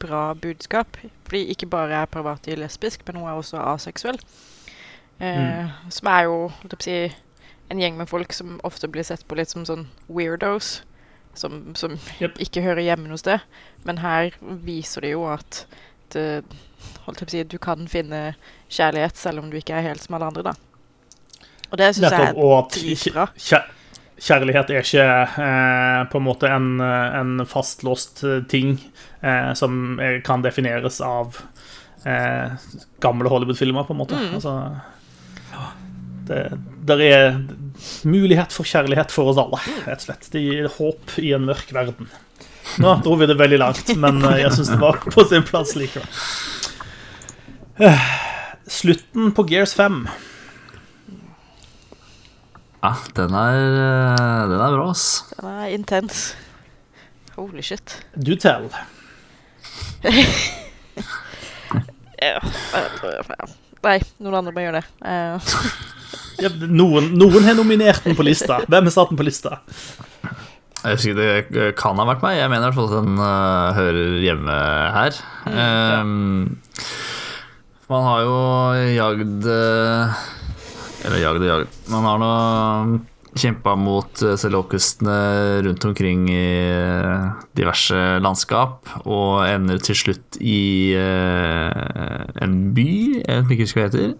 bra 0.02 0.34
budskap. 0.38 1.00
Fordi 1.26 1.46
ikke 1.54 1.70
bare 1.74 2.04
er 2.04 2.12
Parvati 2.12 2.56
lesbisk, 2.56 3.02
men 3.08 3.18
hun 3.18 3.30
er 3.30 3.40
også 3.40 3.62
aseksuell. 3.74 4.20
Eh, 5.20 5.40
mm. 5.42 5.90
Som 5.90 6.12
er 6.12 6.28
jo 6.28 6.52
si, 6.84 7.00
en 7.72 7.82
gjeng 7.82 7.98
med 7.98 8.10
folk 8.10 8.34
som 8.34 8.60
ofte 8.68 8.88
blir 8.88 9.08
sett 9.08 9.26
på 9.28 9.38
litt 9.40 9.50
som 9.50 9.66
sånn 9.66 9.88
weirdos. 10.08 10.84
Som, 11.38 11.76
som 11.78 11.98
yep. 12.22 12.38
ikke 12.42 12.64
hører 12.66 12.86
hjemme 12.86 13.10
noe 13.10 13.22
sted. 13.22 13.42
Men 13.86 14.02
her 14.02 14.38
viser 14.66 15.06
det 15.06 15.16
jo 15.16 15.26
at 15.30 15.66
det, 16.14 16.44
si, 17.26 17.44
du 17.44 17.58
kan 17.62 17.90
finne 17.90 18.36
kjærlighet 18.70 19.18
selv 19.18 19.42
om 19.42 19.50
du 19.52 19.58
ikke 19.58 19.78
er 19.78 19.90
helt 19.90 20.06
som 20.06 20.18
alle 20.18 20.30
andre, 20.30 20.54
da. 20.54 20.56
Og 21.68 21.82
det 21.82 21.90
syns 21.98 22.14
jeg 22.14 22.30
er 22.32 22.70
dritbra 22.72 23.28
kjærlighet 24.24 24.72
er 24.74 24.86
ikke 24.86 25.08
eh, 25.46 26.02
på 26.12 26.20
en 26.20 26.26
måte 26.26 26.50
en, 26.52 26.82
en 26.82 27.46
fastlåst 27.50 28.24
ting 28.52 28.78
eh, 29.22 29.52
som 29.58 30.00
kan 30.26 30.46
defineres 30.46 31.02
av 31.06 31.38
eh, 32.06 32.56
gamle 33.04 33.30
Hollywood-filmer, 33.30 33.86
på 33.88 33.96
en 33.96 34.02
måte. 34.02 34.18
Mm. 34.18 34.34
Altså, 34.40 34.56
det 36.28 36.42
der 36.88 37.02
er 37.04 37.40
mulighet 38.08 38.54
for 38.56 38.68
kjærlighet 38.68 39.12
for 39.12 39.32
oss 39.32 39.40
alle, 39.42 39.60
rett 39.88 40.02
og 40.02 40.06
slett. 40.08 40.30
Det 40.32 40.44
gir 40.44 40.70
håp 40.78 41.18
i 41.20 41.34
en 41.36 41.48
mørk 41.50 41.74
verden. 41.76 42.08
Nå 42.84 42.94
dro 43.04 43.16
vi 43.20 43.28
det 43.30 43.38
veldig 43.40 43.60
langt, 43.60 43.92
men 44.00 44.22
eh, 44.24 44.42
jeg 44.44 44.56
syns 44.56 44.72
det 44.74 44.80
var 44.82 45.02
på 45.04 45.26
sin 45.28 45.46
plass 45.48 45.76
likevel. 45.80 46.08
Slutten 48.78 49.32
på 49.36 49.46
Gears 49.52 49.76
5 49.78 50.02
ja, 52.84 52.92
den 53.18 53.34
er, 53.38 53.58
eh, 53.84 54.44
den 54.52 54.60
er 54.62 54.76
bra, 54.78 54.90
ass. 54.92 55.06
Den 55.36 55.50
er 55.52 55.74
intens. 55.76 56.22
Holy 57.36 57.62
shit. 57.66 58.00
Do 58.16 58.36
tell. 58.36 58.70
Ja, 62.18 62.40
ja. 62.42 63.46
Nei, 63.86 64.00
noen 64.26 64.40
andre 64.40 64.50
må 64.56 64.64
gjøre 64.64 64.80
det. 64.80 64.88
Eh, 65.06 65.52
Ja, 66.42 66.50
noen, 66.70 67.12
noen 67.18 67.46
har 67.46 67.56
nominert 67.58 68.04
den 68.06 68.16
på 68.18 68.26
lista. 68.26 68.60
Hvem 68.70 68.88
har 68.90 68.94
satt 68.94 69.10
den 69.12 69.18
på 69.20 69.26
lista? 69.26 69.58
Jeg 70.84 70.94
husker 71.00 71.18
Det 71.18 71.70
kan 71.80 71.98
ha 71.98 72.06
vært 72.10 72.22
meg. 72.26 72.38
Jeg 72.38 72.50
mener 72.52 72.68
i 72.68 72.70
hvert 72.70 72.78
fall 72.78 72.90
at 72.92 73.06
den 73.06 73.18
uh, 73.18 73.74
hører 73.78 74.18
hjemme 74.22 74.58
her. 74.98 75.18
Ehm, 75.50 76.60
man 77.90 78.06
har 78.06 78.22
jo 78.28 78.36
jagd 78.94 79.48
øh, 79.50 80.18
Eller 81.06 81.22
jagd 81.22 81.44
og 81.44 81.50
jagd 81.52 81.78
Man 81.94 82.08
har 82.08 82.22
nå 82.22 82.32
kjempa 83.38 83.76
mot 83.78 84.24
uh, 84.26 84.34
Selokustene 84.40 85.18
rundt 85.68 85.86
omkring 85.86 86.24
i 86.32 86.48
øh, 86.74 87.36
diverse 87.58 88.00
landskap, 88.24 88.90
og 89.06 89.44
ender 89.46 89.78
til 89.84 90.00
slutt 90.00 90.40
i 90.42 90.96
en 90.98 92.56
by 92.74 92.88
jeg 93.20 93.46
vet 93.46 93.54
ikke 93.54 93.68
hva 93.78 93.86
det 93.94 94.02
heter. 94.08 94.18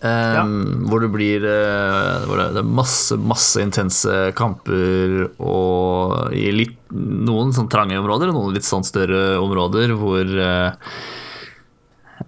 Um, 0.00 0.88
Hvor 0.88 1.02
det 1.04 1.10
blir 1.12 1.44
hvor 1.44 2.40
det, 2.40 2.46
det 2.56 2.62
er 2.62 2.74
masse, 2.80 3.16
masse 3.20 3.60
intense 3.60 4.14
kamper 4.38 5.26
og 5.36 6.32
i 6.32 6.48
litt, 6.56 6.78
noen 6.90 7.52
sånn 7.52 7.68
trange 7.70 7.98
områder 8.00 8.32
og 8.32 8.38
noen 8.38 8.56
litt 8.56 8.66
sånn 8.66 8.86
større 8.86 9.36
områder 9.44 9.92
hvor 10.00 10.24
uh, 10.24 10.96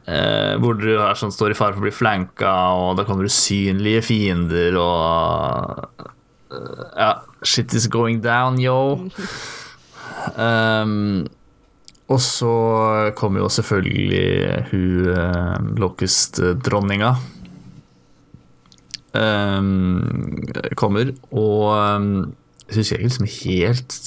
uh, 0.09 0.55
Hvor 0.62 0.78
du 0.81 0.90
er 0.94 1.19
sånn, 1.19 1.35
står 1.35 1.55
i 1.55 1.59
fare 1.59 1.77
for 1.77 1.82
å 1.82 1.86
bli 1.86 1.94
flanka, 1.94 2.55
og 2.78 2.97
da 2.98 3.06
kommer 3.09 3.28
usynlige 3.28 4.05
fiender 4.06 4.78
og 4.81 6.06
uh, 6.52 6.86
Ja, 6.97 7.12
shit 7.43 7.74
is 7.74 7.90
going 7.93 8.23
down, 8.24 8.60
yo. 8.62 8.78
Um, 10.39 11.24
og 12.06 12.20
så 12.23 12.52
kommer 13.19 13.43
jo 13.43 13.48
selvfølgelig 13.51 14.69
hun 14.70 15.09
uh, 15.10 15.56
Locust-dronninga 15.82 17.16
um, 19.19 20.39
kommer, 20.78 21.12
og 21.32 21.73
um, 21.74 22.09
jeg 22.69 22.78
husker 22.78 22.97
ikke 22.97 23.09
liksom 23.09 23.31
helt 23.43 23.98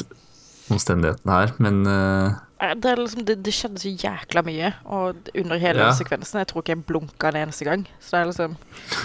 omstendighetene 0.74 1.40
her, 1.40 1.54
men 1.62 1.84
uh, 1.90 2.38
det, 2.60 2.86
er 2.92 2.96
liksom, 3.02 3.26
det, 3.28 3.36
det 3.44 3.54
skjedde 3.54 3.82
så 3.84 3.90
jækla 3.92 4.42
mye 4.48 4.70
og 4.86 5.28
under 5.36 5.58
hele 5.60 5.80
Ja. 5.84 5.92
sekvensen. 5.98 6.40
Jeg 6.40 6.48
tror 6.48 6.64
ikke 6.64 6.72
jeg 6.76 6.86
blunka 6.88 7.28
en 7.34 7.40
eneste 7.44 7.66
gang. 7.68 7.84
Så 8.00 8.16
det 8.16 8.22
er 8.22 8.30
liksom 8.32 8.58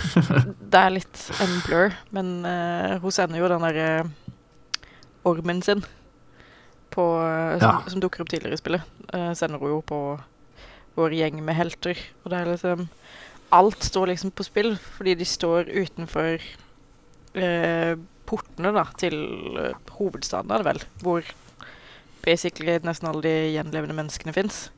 Det 0.71 0.81
er 0.81 0.91
litt 0.95 1.25
en 1.43 1.57
blur. 1.67 1.97
Men 2.15 2.31
uh, 2.47 2.99
hun 3.03 3.11
sender 3.15 3.41
jo 3.43 3.49
den 3.51 3.65
derre 3.67 3.89
ormen 5.27 5.63
sin 5.67 5.83
på, 6.95 7.03
uh, 7.23 7.59
som, 7.59 7.67
Ja. 7.67 7.91
som 7.91 8.01
dukker 8.03 8.23
opp 8.23 8.31
tidligere 8.31 8.55
i 8.55 8.63
spillet. 8.63 8.83
eh, 9.13 9.33
sender 9.35 9.59
hun 9.59 9.69
jo 9.75 9.81
på 9.83 9.99
vår 10.97 11.11
gjeng 11.19 11.43
med 11.45 11.55
helter. 11.59 11.99
Og 12.25 12.31
det 12.31 12.39
er 12.41 12.51
liksom 12.55 12.89
Alt 13.53 13.83
står 13.83 14.07
liksom 14.13 14.31
på 14.31 14.45
spill, 14.47 14.77
fordi 14.79 15.17
de 15.19 15.25
står 15.27 15.67
utenfor 15.75 16.39
eh, 17.35 17.97
portene 18.31 18.71
da, 18.77 18.85
til 18.97 19.17
eh, 19.59 19.75
hovedstaden, 19.99 20.53
er 20.55 20.63
det 20.63 20.67
vel, 20.69 20.83
hvor 21.03 21.27
basically 22.25 22.79
nesten 22.85 23.09
alle 23.11 23.23
de 23.25 23.35
gjenlevende 23.55 23.97
menneskene 23.97 24.35
fins. 24.37 24.69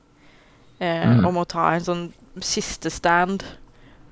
Eh, 0.80 1.08
Mm. 1.08 1.24
Og 1.26 1.34
må 1.34 1.44
ta 1.48 1.70
en 1.74 1.84
sånn 1.84 2.12
siste 2.40 2.90
stand 2.90 3.44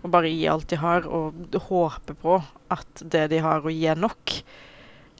og 0.02 0.10
bare 0.10 0.30
gi 0.32 0.46
alt 0.48 0.68
de 0.70 0.76
har, 0.80 1.04
og 1.06 1.34
håpe 1.68 2.14
på 2.22 2.38
at 2.70 3.02
det 3.12 3.26
de 3.30 3.40
har 3.44 3.60
å 3.60 3.68
gi, 3.72 3.86
er 3.86 3.98
nok. 4.00 4.32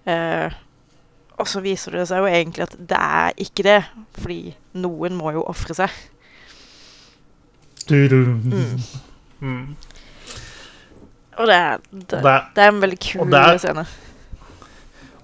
Eh, 0.07 0.51
og 1.41 1.49
så 1.49 1.61
viser 1.61 1.93
det 1.99 2.07
seg 2.09 2.23
jo 2.23 2.29
egentlig 2.31 2.65
at 2.65 2.77
det 2.79 2.97
er 3.01 3.33
ikke 3.37 3.65
det, 3.67 3.79
fordi 4.17 4.55
noen 4.81 5.17
må 5.17 5.33
jo 5.37 5.45
ofre 5.49 5.75
seg. 5.77 5.91
Mm. 8.55 8.81
Mm. 9.41 9.77
Og 11.41 11.47
det 11.49 11.55
er, 11.57 11.79
det, 11.91 12.09
det, 12.11 12.35
det 12.57 12.65
er 12.65 12.69
en 12.73 12.81
veldig 12.83 12.99
kul 13.01 13.23
scene. 13.59 13.85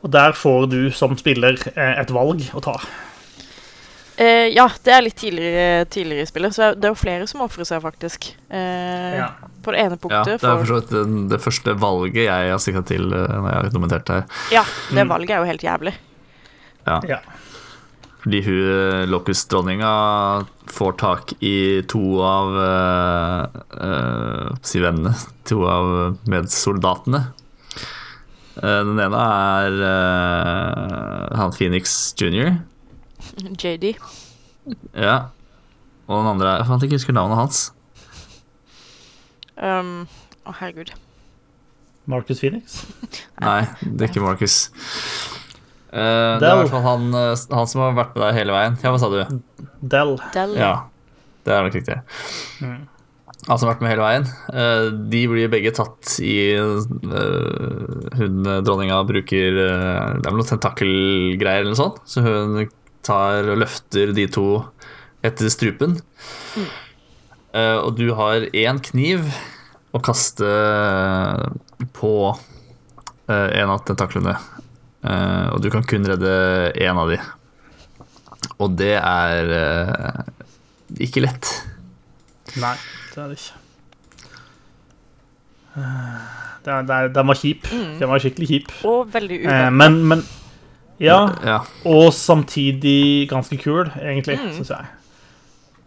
Og 0.03 0.11
der 0.13 0.33
får 0.37 0.67
du 0.71 0.81
som 0.95 1.17
spiller 1.19 1.59
eh, 1.75 2.01
et 2.01 2.11
valg 2.15 2.43
å 2.55 2.63
ta. 2.65 2.77
Eh, 4.17 4.49
ja, 4.55 4.65
det 4.85 4.93
er 4.95 5.03
litt 5.05 5.17
tidligere, 5.21 5.85
tidligere 5.93 6.25
i 6.25 6.29
spillet, 6.31 6.55
så 6.57 6.71
det 6.73 6.89
er 6.89 6.95
jo 6.95 6.97
flere 6.97 7.27
som 7.29 7.43
ofrer 7.45 7.69
seg, 7.69 7.83
faktisk. 7.85 8.31
Eh, 8.49 9.17
Ja. 9.21 9.31
På 9.67 9.73
det 9.75 9.81
ene 9.83 9.97
ja, 9.97 9.99
punktet 9.99 10.41
det 10.41 10.47
er 10.47 10.61
for 10.61 10.69
så 10.71 10.77
vidt 10.79 11.29
det 11.33 11.41
første 11.43 11.73
valget 11.83 12.21
jeg 12.29 12.51
har 12.53 12.61
sikta 12.63 12.85
til 12.87 13.09
uh, 13.11 13.25
når 13.27 13.49
jeg 13.51 13.57
har 13.57 13.67
dokumentert 13.67 14.09
her. 14.13 14.23
Ja, 14.55 14.63
det 14.95 15.03
Mm. 15.03 15.09
valget 15.11 15.31
er 15.35 15.41
jo 15.43 15.49
helt 15.51 15.65
jævlig. 15.67 15.95
Ja. 16.87 17.19
Fordi 18.23 18.41
hun 18.47 19.11
Locust-dronninga 19.11 19.91
får 20.71 20.93
tak 20.99 21.33
i 21.43 21.83
to 21.91 22.21
av 22.23 22.55
uh, 22.55 23.47
uh, 23.75 24.55
Si 24.63 24.79
vennene. 24.79 25.13
To 25.51 25.67
av 25.67 26.17
medsoldatene. 26.31 27.25
Eh, 28.57 28.83
den 28.89 28.97
ene 28.97 29.21
er 29.21 29.75
uh, 29.85 31.37
han 31.37 31.53
Phoenix 31.53 32.15
jr. 32.17 32.55
JD. 33.61 33.97
Ja. 34.97 35.17
Og 36.07 36.23
den 36.23 36.31
andre 36.31 36.55
er 36.55 36.63
Jeg 36.63 36.69
fant 36.71 36.87
ikke 36.87 36.97
husker 36.97 37.17
navnet 37.17 37.41
hans. 37.41 37.61
Um, 39.57 40.07
Å, 40.47 40.55
herregud. 40.61 40.95
Marcus 42.07 42.41
Phoenix. 42.41 42.81
Nei, 43.45 43.67
det 43.83 44.07
er 44.07 44.13
ikke 44.13 44.25
Marcus. 44.25 44.59
Uh, 45.93 46.37
det 46.41 46.47
er 46.47 46.53
i 46.53 46.59
hvert 46.63 46.73
fall 46.73 46.85
han, 46.87 47.09
han 47.13 47.71
som 47.71 47.83
har 47.83 47.97
vært 47.97 48.17
med 48.17 48.25
deg 48.25 48.41
hele 48.41 48.57
veien. 48.57 48.77
Ja, 48.81 48.93
hva 48.95 49.01
sa 49.03 49.13
du? 49.13 49.21
Del. 49.81 50.17
Del. 50.37 50.57
Ja, 50.61 50.75
det 51.45 51.57
er 51.57 51.67
nok 51.67 51.77
riktig. 51.77 51.99
Mm. 52.65 52.85
Som 53.47 53.69
har 53.69 53.77
vært 53.77 53.83
med 53.85 53.93
hele 53.93 54.03
veien. 54.03 54.25
Eh, 54.59 54.87
de 55.13 55.21
blir 55.31 55.51
begge 55.53 55.71
tatt 55.77 56.17
i 56.19 56.57
eh, 56.59 56.97
Hun 58.19 58.41
eh, 58.43 58.63
dronninga 58.67 58.99
bruker 59.07 59.55
Det 59.55 59.69
er 59.69 60.27
vel 60.27 60.41
noen 60.41 60.49
tentakelgreier 60.49 61.63
eller 61.63 61.71
noe 61.71 61.79
sånt, 61.79 62.01
så 62.11 62.25
hun 62.27 62.65
tar 63.07 63.47
og 63.53 63.61
løfter 63.63 64.11
de 64.17 64.25
to 64.35 64.49
etter 65.27 65.51
strupen. 65.51 65.95
Mm. 66.57 66.67
og 67.87 67.95
du 67.99 68.11
har 68.19 68.49
én 68.51 68.81
kniv 68.83 69.31
å 69.95 70.01
kaste 70.03 70.49
på 71.97 72.13
en 73.31 73.73
av 73.73 73.85
tentaklene. 73.87 74.35
Og 75.55 75.63
du 75.63 75.71
kan 75.73 75.87
kun 75.87 76.07
redde 76.07 76.35
én 76.75 76.99
av 76.99 77.15
de. 77.15 77.21
Og 78.59 78.75
det 78.79 78.95
er 78.99 79.55
ikke 80.99 81.25
lett. 81.25 81.55
Nei, 82.59 82.75
det 83.17 83.25
er 83.25 83.29
det 83.33 83.39
ikke. 83.41 83.63
Den, 86.67 86.91
er, 86.91 87.09
den 87.15 87.29
var 87.29 87.39
kjip. 87.39 87.67
Den 88.01 88.09
var 88.11 88.21
skikkelig 88.23 88.49
kjip. 88.51 88.71
Og 88.89 89.09
veldig 89.13 89.43
Eh, 89.47 89.71
men, 89.73 90.03
men 90.09 90.23
Ja, 90.99 91.29
Ja. 91.45 91.59
og 91.85 92.13
samtidig 92.17 93.29
ganske 93.29 93.59
kul, 93.61 93.85
egentlig, 94.01 94.39
Mm. 94.39 94.53
syns 94.57 94.69
jeg. 94.71 94.87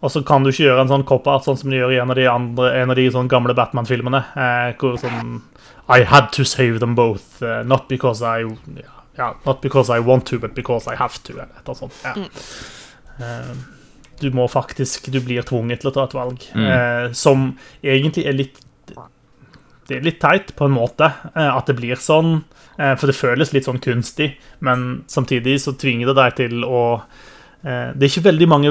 Og 0.02 0.10
så 0.10 0.22
kan 0.24 0.42
du 0.44 0.50
ikke 0.50 0.64
gjøre 0.70 0.80
en 0.82 0.88
sånn 0.88 1.04
cop-out 1.04 1.42
sånn 1.44 1.58
som 1.58 1.70
de 1.70 1.76
gjør 1.76 1.90
i 1.92 1.98
en 2.00 2.10
av 2.10 2.16
de, 2.16 2.26
andre, 2.30 2.80
en 2.82 2.90
av 2.90 2.96
de 2.96 3.10
sånn 3.10 3.28
gamle 3.28 3.52
Batman-filmene. 3.54 4.24
Eh, 4.36 4.72
hvor 4.78 4.96
sånn 4.96 5.42
I 5.88 6.04
had 6.04 6.30
to 6.32 6.44
save 6.44 6.78
them 6.78 6.94
both. 6.94 7.42
Uh, 7.42 7.64
not 7.64 7.88
because 7.88 8.22
I 8.22 8.42
yeah, 9.18 9.32
Not 9.44 9.60
because 9.60 9.90
I 9.90 9.98
want 9.98 10.24
to, 10.26 10.38
but 10.38 10.54
because 10.54 10.86
I 10.86 10.94
have 10.94 11.18
to. 11.24 11.32
Eller 11.32 11.42
et 11.42 11.68
eller 11.68 11.74
annet 11.74 11.78
sånt. 11.78 11.92
Ja. 12.04 12.14
Eh, 13.26 13.54
du 14.20 14.30
må 14.36 14.46
faktisk 14.50 15.10
Du 15.12 15.20
blir 15.24 15.42
tvunget 15.46 15.82
til 15.82 15.90
å 15.90 15.94
ta 15.94 16.06
et 16.06 16.16
valg. 16.16 16.44
Eh, 16.54 17.12
som 17.16 17.50
egentlig 17.82 18.26
er 18.26 18.36
litt 18.38 18.60
Det 19.90 19.96
er 19.98 20.06
litt 20.06 20.20
teit, 20.22 20.52
på 20.54 20.68
en 20.68 20.76
måte, 20.76 21.08
eh, 21.34 21.50
at 21.50 21.66
det 21.66 21.74
blir 21.80 21.98
sånn. 21.98 22.44
Eh, 22.78 22.94
for 22.96 23.10
det 23.10 23.18
føles 23.18 23.52
litt 23.52 23.66
sånn 23.66 23.80
kunstig, 23.82 24.36
men 24.60 25.02
samtidig 25.10 25.58
så 25.60 25.74
tvinger 25.74 26.12
det 26.12 26.16
deg 26.20 26.36
til 26.38 26.64
å 26.64 27.02
eh, 27.64 27.90
Det 27.92 28.06
er 28.06 28.12
ikke 28.12 28.28
veldig 28.30 28.48
mange 28.48 28.70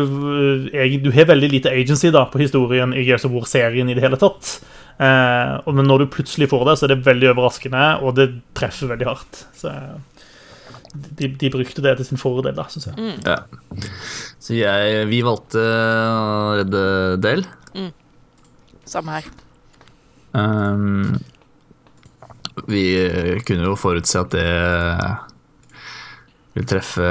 eh, 0.72 0.96
Du 1.04 1.12
har 1.12 1.28
veldig 1.30 1.50
lite 1.52 1.74
agency 1.76 2.10
da 2.16 2.24
på 2.32 2.40
historien 2.40 2.94
i 2.96 3.04
Gears 3.04 3.28
of 3.28 3.36
War-serien 3.36 3.90
i 3.90 3.98
det 3.98 4.06
hele 4.06 4.18
tatt. 4.18 4.62
Eh, 5.00 5.72
men 5.72 5.88
når 5.88 6.06
du 6.06 6.14
plutselig 6.16 6.50
får 6.52 6.66
det, 6.70 6.78
så 6.80 6.88
er 6.88 6.96
det 6.96 7.06
veldig 7.06 7.34
overraskende, 7.34 7.84
og 8.04 8.16
det 8.16 8.32
treffer 8.58 8.92
veldig 8.96 9.08
hardt. 9.12 9.44
Så 9.56 9.76
de, 10.94 11.30
de 11.38 11.52
brukte 11.54 11.84
det 11.86 11.96
til 12.00 12.08
sin 12.08 12.22
fordel, 12.22 12.56
da, 12.58 12.66
syns 12.72 12.90
jeg. 12.90 13.18
Ja. 13.26 13.38
Så 14.42 14.56
jeg, 14.58 15.04
vi 15.10 15.22
valgte 15.26 15.62
å 15.62 16.56
redde 16.60 16.84
Mm. 17.78 17.92
Samme 18.90 19.20
her. 19.20 19.28
Um, 20.34 21.20
vi 22.70 22.84
kunne 23.46 23.70
jo 23.70 23.78
forutse 23.80 24.20
at 24.22 24.34
det 24.34 24.48
vil 26.58 26.68
treffe 26.70 27.10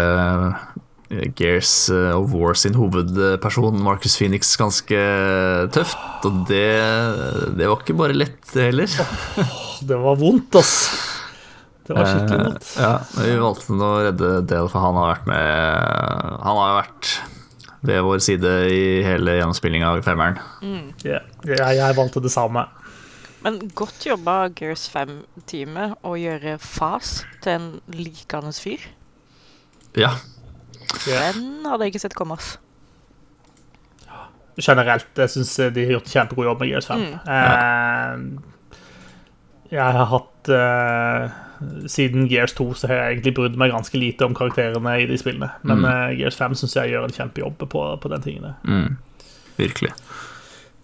Gears 1.39 1.73
of 1.89 2.35
War 2.35 2.59
sin 2.59 2.77
hovedperson, 2.77 3.79
Marcus 3.81 4.19
Phoenix, 4.19 4.51
ganske 4.61 4.99
tøft. 5.73 6.27
Og 6.29 6.43
det, 6.51 6.67
det 7.57 7.71
var 7.71 7.79
ikke 7.81 7.97
bare 7.97 8.17
lett, 8.19 8.43
heller. 8.59 8.91
Det 9.89 9.97
var 10.03 10.19
vondt, 10.21 10.59
ass. 10.59 10.75
Det 11.89 11.97
var 11.97 12.05
skikkelig 12.05 12.39
Eh, 12.39 12.45
vondt. 12.45 12.71
Ja, 12.77 12.93
vi 13.17 13.37
valgte 13.41 13.77
å 13.81 13.91
redde 14.05 14.31
Dale, 14.51 14.69
for 14.69 14.85
han 14.85 14.99
har 15.01 15.15
vært 15.15 15.29
med 15.31 16.43
Han 16.45 16.59
har 16.61 16.69
jo 16.69 16.79
vært 16.83 17.13
ved 17.89 18.03
vår 18.03 18.19
side 18.21 18.51
i 18.75 18.81
hele 19.07 19.37
gjennomspillinga 19.39 19.87
av 19.95 20.03
femmeren. 20.05 20.37
Ja, 21.07 21.21
jeg, 21.47 21.77
jeg 21.79 21.97
valgte 21.97 22.21
det 22.25 22.33
samme. 22.35 22.65
Men 23.47 23.61
godt 23.79 24.03
jobba 24.03 24.49
Gears 24.59 24.89
5-teamet 24.91 25.95
å 26.03 26.17
gjøre 26.19 26.57
Fas 26.59 27.21
til 27.45 27.53
en 27.55 27.69
likende 27.95 28.51
fyr. 28.53 28.83
Ja. 29.95 30.11
Ja. 31.07 31.21
Den 31.31 31.63
hadde 31.71 31.87
jeg 31.87 31.95
ikke 31.95 32.03
sett 32.09 32.19
komme. 32.19 32.35
ass. 32.35 32.57
Generelt 34.59 35.15
jeg 35.23 35.31
syns 35.31 35.53
de 35.71 35.85
har 35.87 35.93
gjort 36.01 36.11
kjempegod 36.11 36.49
jobb 36.51 36.65
med 36.65 36.73
Gears 36.73 36.89
5. 36.91 37.05
Eh, 37.31 38.15
jeg 39.71 39.85
har 40.01 40.09
hatt 40.11 40.51
eh, 40.51 41.37
Siden 41.91 42.29
Gears 42.31 42.55
2 42.59 42.67
så 42.79 42.91
har 42.91 43.01
jeg 43.01 43.17
egentlig 43.17 43.35
brydd 43.39 43.59
meg 43.61 43.73
ganske 43.75 43.99
lite 43.99 44.27
om 44.27 44.35
karakterene 44.37 44.95
i 45.03 45.07
de 45.11 45.19
spillene. 45.21 45.51
Men 45.67 45.85
eh, 45.89 46.17
Gears 46.21 46.39
5 46.39 46.57
syns 46.61 46.77
jeg 46.79 46.93
gjør 46.93 47.09
en 47.09 47.15
kjempejobb 47.17 47.65
på, 47.67 47.85
på 48.03 48.13
den 48.13 48.25
tingene. 48.25 48.55
Mm. 48.69 48.99
Virkelig. 49.59 49.93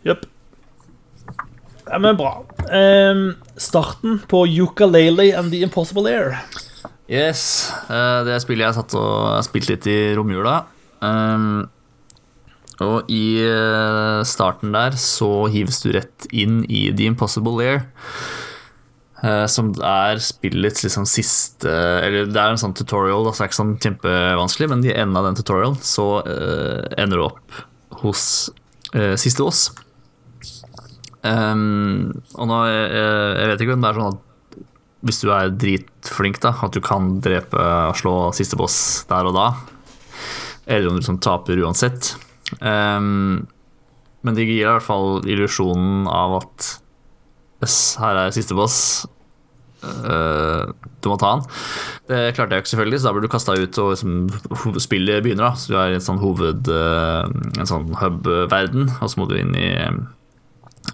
Jepp. 0.06 0.26
Ja, 1.84 2.01
men 2.01 2.16
bra. 2.16 2.38
Um, 2.72 3.34
starten 3.60 4.18
på 4.28 4.46
Ukulele 4.48 5.30
and 5.36 5.52
The 5.52 5.62
Impossible 5.66 6.09
Air. 6.10 6.38
Yes. 7.10 7.70
Uh, 7.90 8.24
Det 8.24 8.40
spillet 8.42 8.66
jeg 8.70 8.78
satt 8.78 8.96
og 8.98 9.44
spilte 9.46 9.74
litt 9.76 9.88
i 9.92 9.98
romjula. 10.16 10.62
Um, 11.05 11.66
og 12.82 13.10
i 13.12 13.38
eh, 13.38 14.20
starten 14.26 14.72
der 14.74 14.96
så 14.98 15.46
hives 15.52 15.78
du 15.84 15.92
rett 15.94 16.26
inn 16.34 16.64
i 16.66 16.88
The 16.90 17.06
Impossible 17.12 17.55
Lair. 17.60 17.84
Eh, 19.24 19.44
som 19.51 19.72
er 19.80 20.20
spillets 20.22 20.84
liksom 20.84 21.06
siste 21.09 21.70
Eller 21.70 22.28
det 22.30 22.40
er 22.40 22.52
en 22.52 22.60
sånn 22.60 22.76
tutorial, 22.76 23.30
så 23.30 23.40
det 23.40 23.46
er 23.46 23.52
ikke 23.52 23.60
sånn 23.60 23.78
kjempevanskelig, 23.82 24.70
men 24.72 24.84
i 24.86 24.92
enden 24.92 25.18
av 25.20 25.30
den 25.30 25.40
tutorialen 25.40 25.80
så 25.82 26.09
eh, 26.28 26.84
ender 27.01 27.20
du 27.20 27.26
opp 27.30 27.62
hos 28.05 28.51
uh, 28.92 29.14
siste 29.16 29.40
oss. 29.44 29.68
Um, 31.24 32.12
og 32.36 32.48
nå, 32.51 32.59
eh, 32.68 33.32
jeg 33.38 33.48
vet 33.48 33.62
ikke 33.64 33.76
om 33.78 33.84
det 33.84 33.90
er 33.90 33.98
sånn 33.98 34.12
at 34.12 34.60
hvis 35.05 35.20
du 35.20 35.30
er 35.32 35.55
dritflink, 35.60 36.40
da, 36.44 36.52
at 36.64 36.76
du 36.76 36.80
kan 36.84 37.14
drepe 37.24 37.60
og 37.60 37.96
slå 37.96 38.14
siste 38.36 38.59
boss 38.60 38.76
der 39.09 39.28
og 39.28 39.36
da, 39.36 39.48
eller 40.64 40.88
om 40.88 40.96
du 40.96 41.02
liksom 41.02 41.20
taper 41.24 41.60
uansett. 41.64 42.14
Um, 42.60 43.44
men 44.24 44.36
det 44.36 44.46
gir 44.48 44.62
i 44.62 44.68
hvert 44.68 44.84
fall 44.84 45.24
illusjonen 45.28 46.09
av 46.09 46.38
at 46.42 46.70
yes, 47.65 47.97
her 48.01 48.20
er 48.20 48.36
siste 48.36 48.57
boss. 48.57 48.78
Uh, 49.85 50.73
du 51.05 51.11
må 51.11 51.19
ta 51.20 51.35
han. 51.35 51.45
Det 52.09 52.20
klarte 52.36 52.57
jeg 52.57 52.65
ikke, 52.65 52.73
selvfølgelig, 52.73 53.01
så 53.01 53.09
da 53.09 53.15
blir 53.16 53.27
du 53.27 53.32
kasta 53.32 53.57
ut, 53.59 53.81
og 53.82 53.93
liksom, 53.93 54.81
spillet 54.81 55.24
begynner. 55.24 55.51
da 55.51 55.61
Så 55.61 55.74
du 55.74 55.78
er 55.81 55.93
i 55.93 55.99
en 55.99 56.05
sånn 56.05 56.23
hoved... 56.23 56.70
uh, 56.70 57.28
en 57.59 57.70
sånn 57.70 57.93
hub-verden, 58.01 58.91
og 59.01 59.11
så 59.11 59.20
må 59.20 59.28
du 59.31 59.36
inn 59.39 59.55
i 59.59 59.70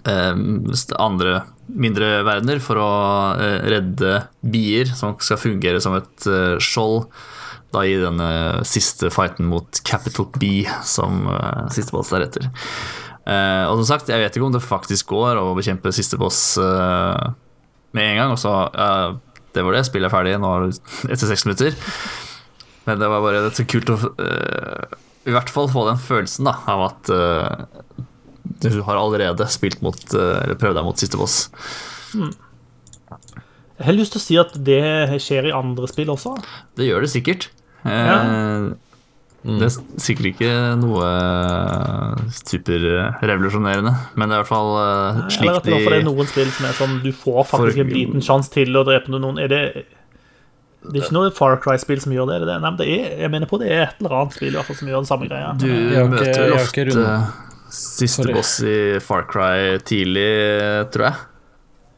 uh, 0.07 0.35
andre 0.99 1.41
mindre 1.71 2.21
verdener 2.27 2.59
for 2.63 2.79
å 2.81 2.91
eh, 3.39 3.61
redde 3.71 4.25
bier 4.43 4.89
som 4.97 5.15
skal 5.23 5.39
fungere 5.39 5.81
som 5.83 5.95
et 5.95 6.27
eh, 6.27 6.57
skjold 6.59 7.05
da 7.71 7.85
i 7.87 7.93
denne 7.95 8.31
siste 8.67 9.07
fighten 9.13 9.47
mot 9.47 9.79
Capital 9.87 10.27
B, 10.35 10.65
som 10.83 11.23
siste 11.71 11.95
boss 11.95 12.11
er 12.11 12.25
Eh, 13.21 13.63
og 13.69 13.77
som 13.81 13.87
sagt, 13.91 14.09
jeg 14.09 14.21
vet 14.21 14.35
ikke 14.35 14.47
om 14.47 14.55
det 14.55 14.63
faktisk 14.65 15.11
går 15.13 15.39
å 15.41 15.51
bekjempe 15.57 15.93
siste 15.93 16.17
boss 16.21 16.55
uh, 16.57 17.33
med 17.93 18.07
en 18.07 18.17
gang, 18.17 18.33
og 18.33 18.39
så 18.41 18.53
uh, 18.73 19.19
Det 19.53 19.65
var 19.67 19.75
det, 19.75 19.83
spillet 19.85 20.09
er 20.09 20.13
ferdig 20.13 20.37
nå 20.41 20.51
er 20.57 20.69
etter 21.13 21.29
seks 21.29 21.45
minutter. 21.45 21.77
Men 22.87 23.01
det 23.01 23.11
var 23.11 23.23
bare 23.23 23.45
så 23.53 23.67
kult 23.69 23.93
å 23.93 23.99
i 25.21 25.33
hvert 25.35 25.51
fall 25.53 25.67
få 25.69 25.83
den 25.85 25.99
følelsen 26.01 26.47
da, 26.47 26.55
av 26.65 26.79
at 26.87 27.09
du 28.63 28.79
har 28.87 28.97
allerede 28.97 29.45
spilt 29.53 29.83
mot 29.85 29.99
Eller 30.17 30.57
prøvd 30.57 30.79
deg 30.79 30.87
mot 30.87 30.97
siste 30.97 31.19
boss. 31.19 31.43
Jeg 32.17 33.85
har 33.85 33.93
lyst 33.93 34.15
til 34.15 34.21
å 34.21 34.23
si 34.23 34.39
at 34.41 34.57
det 34.65 34.81
skjer 35.21 35.51
i 35.51 35.53
andre 35.53 35.85
spill 35.91 36.09
også. 36.15 36.33
Det 36.73 36.89
gjør 36.89 37.05
det 37.05 37.11
sikkert. 37.13 37.51
Eh, 39.41 39.55
Det 39.57 39.65
er 39.67 39.73
sikkert 39.97 40.27
ikke 40.35 40.51
noe 40.77 41.07
superrevolusjonerende, 42.29 43.93
men 44.15 44.29
det 44.29 44.35
er 44.35 44.39
i 44.39 44.43
hvert 44.43 44.51
fall 44.51 44.71
eh, 44.77 45.21
Eller 45.21 45.33
slik 45.35 45.55
at 45.55 45.65
det 45.65 45.79
er 45.79 45.95
de 45.97 46.03
noen 46.07 46.29
spill 46.29 46.51
som 46.53 46.67
er 46.69 46.77
sånn 46.77 46.99
du 47.03 47.09
får 47.15 47.47
faktisk 47.49 47.79
For- 47.79 47.81
en 47.85 47.93
liten 47.95 48.21
sjanse 48.25 48.53
til 48.53 48.77
å 48.77 48.83
drepe 48.87 49.09
noen. 49.13 49.39
Er 49.41 49.49
det 49.51 49.63
det 50.81 50.97
er 50.97 51.03
ikke 51.05 51.13
noe 51.13 51.29
Far 51.37 51.59
Cry-spill 51.61 51.99
som 52.01 52.13
gjør 52.15 52.25
det? 52.31 52.35
er 52.35 52.39
det 52.41 52.47
det? 52.49 52.59
Nei, 52.63 52.69
men 52.71 52.77
det 52.79 52.87
er, 52.89 53.09
jeg 53.21 53.29
mener 53.29 53.45
på 53.49 53.59
det 53.61 53.67
er 53.69 53.81
et 53.85 53.99
eller 54.01 54.15
annet 54.17 54.33
spill 54.33 54.49
i 54.49 54.57
hvert 54.57 54.65
fall 54.65 54.77
som 54.79 54.87
gjør 54.89 55.03
den 55.03 55.09
samme 55.11 55.27
greia. 55.29 55.51
Du 55.61 55.67
møter 56.09 56.31
jo 56.33 56.45
vel 56.47 56.55
ofte 56.57 56.85
siste 57.71 58.23
Sorry. 58.25 58.33
boss 58.33 58.53
i 58.65 58.77
Far 59.05 59.27
Cry 59.29 59.77
tidlig, 59.85 60.31
tror 60.91 61.05
jeg. 61.05 61.19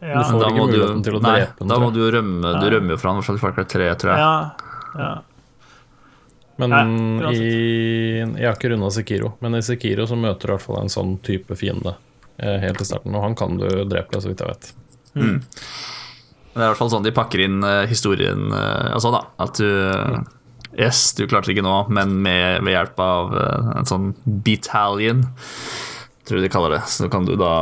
Ja, 0.04 0.20
Du 0.28 0.36
Da 0.42 0.50
må 0.52 0.66
du, 0.68 0.82
jo 0.84 1.20
nei, 1.24 1.38
da 1.64 1.78
må 1.80 1.94
du 1.96 2.02
rømme. 2.12 2.58
Du 2.60 2.66
rømmer 2.76 2.92
jo 2.92 2.98
fra 3.00 3.14
han, 3.14 3.22
i 3.22 3.24
hvert 3.24 3.30
fall 3.32 3.40
i 3.40 3.44
Far 3.46 3.54
Cry 3.56 3.64
3, 3.72 3.88
tror 4.04 4.12
jeg. 4.12 4.20
ja, 4.20 4.52
ja. 5.00 5.14
Men 6.62 6.70
Nei, 6.70 7.32
i, 7.34 8.20
jeg 8.20 8.46
har 8.46 8.58
ikke 8.58 8.70
runda 8.74 8.92
Sekiro, 8.94 9.34
men 9.42 9.58
i 9.58 9.64
Sekiro 9.66 10.06
så 10.10 10.18
møter 10.20 10.46
du 10.46 10.52
i 10.52 10.56
hvert 10.56 10.66
fall 10.68 10.84
en 10.84 10.94
sånn 10.94 11.16
type 11.26 11.58
fiende 11.58 11.96
eh, 12.38 12.60
helt 12.62 12.82
i 12.84 12.86
starten, 12.86 13.16
og 13.18 13.26
han 13.26 13.38
kan 13.40 13.58
du 13.58 13.68
drepe, 13.90 14.22
så 14.22 14.30
vidt 14.30 14.44
jeg 14.46 14.54
vet. 14.54 14.70
Mm. 15.18 15.40
Det 16.54 16.62
er 16.62 16.68
i 16.68 16.70
hvert 16.70 16.78
fall 16.84 16.94
sånn 16.94 17.06
de 17.06 17.16
pakker 17.16 17.42
inn 17.48 17.66
eh, 17.66 17.88
historien 17.90 18.52
altså 18.54 18.94
og 18.94 19.04
sånn, 19.08 19.18
da. 19.18 19.26
At 19.48 19.62
du 19.62 19.68
eh, 19.90 20.24
Yes, 20.74 21.12
du 21.14 21.28
klarte 21.30 21.52
det 21.52 21.58
ikke 21.58 21.66
nå, 21.68 21.76
men 21.94 22.16
med, 22.26 22.64
ved 22.66 22.74
hjelp 22.74 23.02
av 23.04 23.36
eh, 23.38 23.68
en 23.78 23.86
sånn 23.90 24.08
battalion, 24.26 25.22
tror 26.26 26.40
jeg 26.40 26.48
de 26.48 26.54
kaller 26.54 26.78
det, 26.78 26.82
så 26.90 27.10
kan 27.14 27.28
du 27.28 27.36
da 27.38 27.54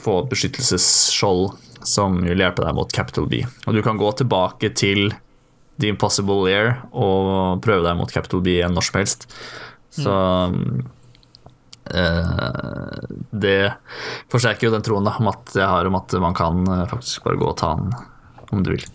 få 0.00 0.22
et 0.22 0.30
beskyttelsesskjold 0.32 1.50
som 1.84 2.16
vil 2.24 2.40
hjelpe 2.40 2.64
deg 2.64 2.76
mot 2.78 2.94
Capital 2.96 3.28
B. 3.28 3.42
Og 3.66 3.76
du 3.76 3.82
kan 3.84 4.00
gå 4.00 4.08
tilbake 4.16 4.72
til 4.78 5.12
The 5.80 5.92
Impossible 5.92 6.50
Year 6.50 6.74
og 6.92 7.62
prøve 7.64 7.86
deg 7.86 7.98
mot 7.98 8.12
Capital 8.12 8.42
B 8.44 8.58
igjen 8.58 8.74
når 8.76 8.88
som 8.88 8.98
helst. 9.00 9.26
Så 9.92 10.16
eh, 11.92 13.00
det 13.30 13.56
forsterker 14.32 14.68
jo 14.68 14.74
den 14.74 14.84
troen 14.86 15.08
da, 15.08 15.16
om 15.20 15.32
at 15.32 15.56
jeg 15.56 15.68
har 15.68 15.88
om 15.88 15.98
at 15.98 16.14
man 16.22 16.36
kan 16.36 16.62
eh, 16.68 16.86
faktisk 16.90 17.26
bare 17.26 17.40
gå 17.40 17.50
og 17.50 17.58
ta 17.60 17.74
den 17.80 17.92
om 18.52 18.62
du 18.64 18.74
vil. 18.74 18.86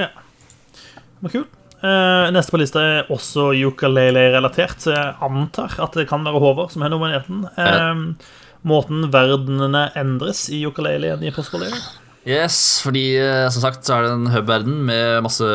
Ja. 0.00 0.12
Det 0.12 1.26
var 1.26 1.36
kult. 1.38 1.58
Eh, 1.82 2.28
neste 2.30 2.54
på 2.54 2.60
lista 2.62 2.82
er 2.86 3.10
også 3.10 3.48
ukulele-relatert, 3.58 4.84
så 4.84 4.92
jeg 4.94 5.16
antar 5.26 5.74
at 5.82 5.96
det 5.98 6.06
kan 6.10 6.22
være 6.22 6.40
Håvard 6.42 6.70
som 6.74 6.84
har 6.84 6.92
nominert 6.92 7.26
den. 7.26 7.42
Eh, 7.58 8.04
måten 8.68 9.08
verdenene 9.10 9.88
endres 9.98 10.46
i 10.54 10.62
ukulele 10.68 11.16
i 11.16 11.32
Impossible 11.32 11.64
Lair. 11.64 11.80
Yes, 12.22 12.78
fordi 12.84 13.16
eh, 13.18 13.48
som 13.50 13.64
sagt 13.64 13.82
så 13.82 13.96
er 13.96 14.04
det 14.04 14.12
en 14.14 14.28
hub-verden 14.30 14.76
med 14.86 15.24
masse 15.26 15.46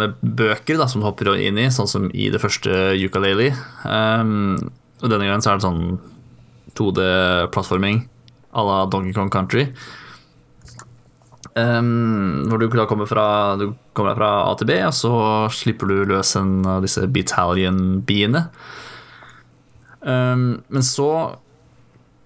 med 0.00 0.14
bøker 0.24 0.78
da, 0.80 0.86
som 0.88 1.02
du 1.02 1.08
hopper 1.08 1.34
inn 1.36 1.60
i, 1.60 1.68
sånn 1.68 1.90
som 1.90 2.06
i 2.16 2.30
det 2.32 2.40
første 2.40 2.94
ukulele. 2.96 3.50
Um, 3.84 4.56
og 5.02 5.10
denne 5.12 5.28
gangen 5.28 5.44
så 5.44 5.52
er 5.52 5.60
det 5.60 5.66
sånn 5.66 5.98
2D-plattforming 6.80 8.06
à 8.56 8.64
la 8.64 8.78
Donkey 8.88 9.12
Kong 9.12 9.28
Country. 9.28 9.66
Um, 11.54 12.48
hvor 12.48 12.58
du 12.58 12.66
da 12.72 12.88
kommer 12.88 13.06
fra, 13.06 13.26
du 13.60 13.74
kommer 13.92 14.16
fra 14.16 14.30
A 14.48 14.56
til 14.58 14.72
B, 14.72 14.80
og 14.80 14.96
så 14.96 15.12
slipper 15.52 15.92
du 15.92 16.08
løs 16.08 16.32
en 16.40 16.64
av 16.66 16.80
disse 16.86 17.04
battalion-biene. 17.04 18.46
Um, 20.00 20.64
men 20.72 20.88
så 20.88 21.10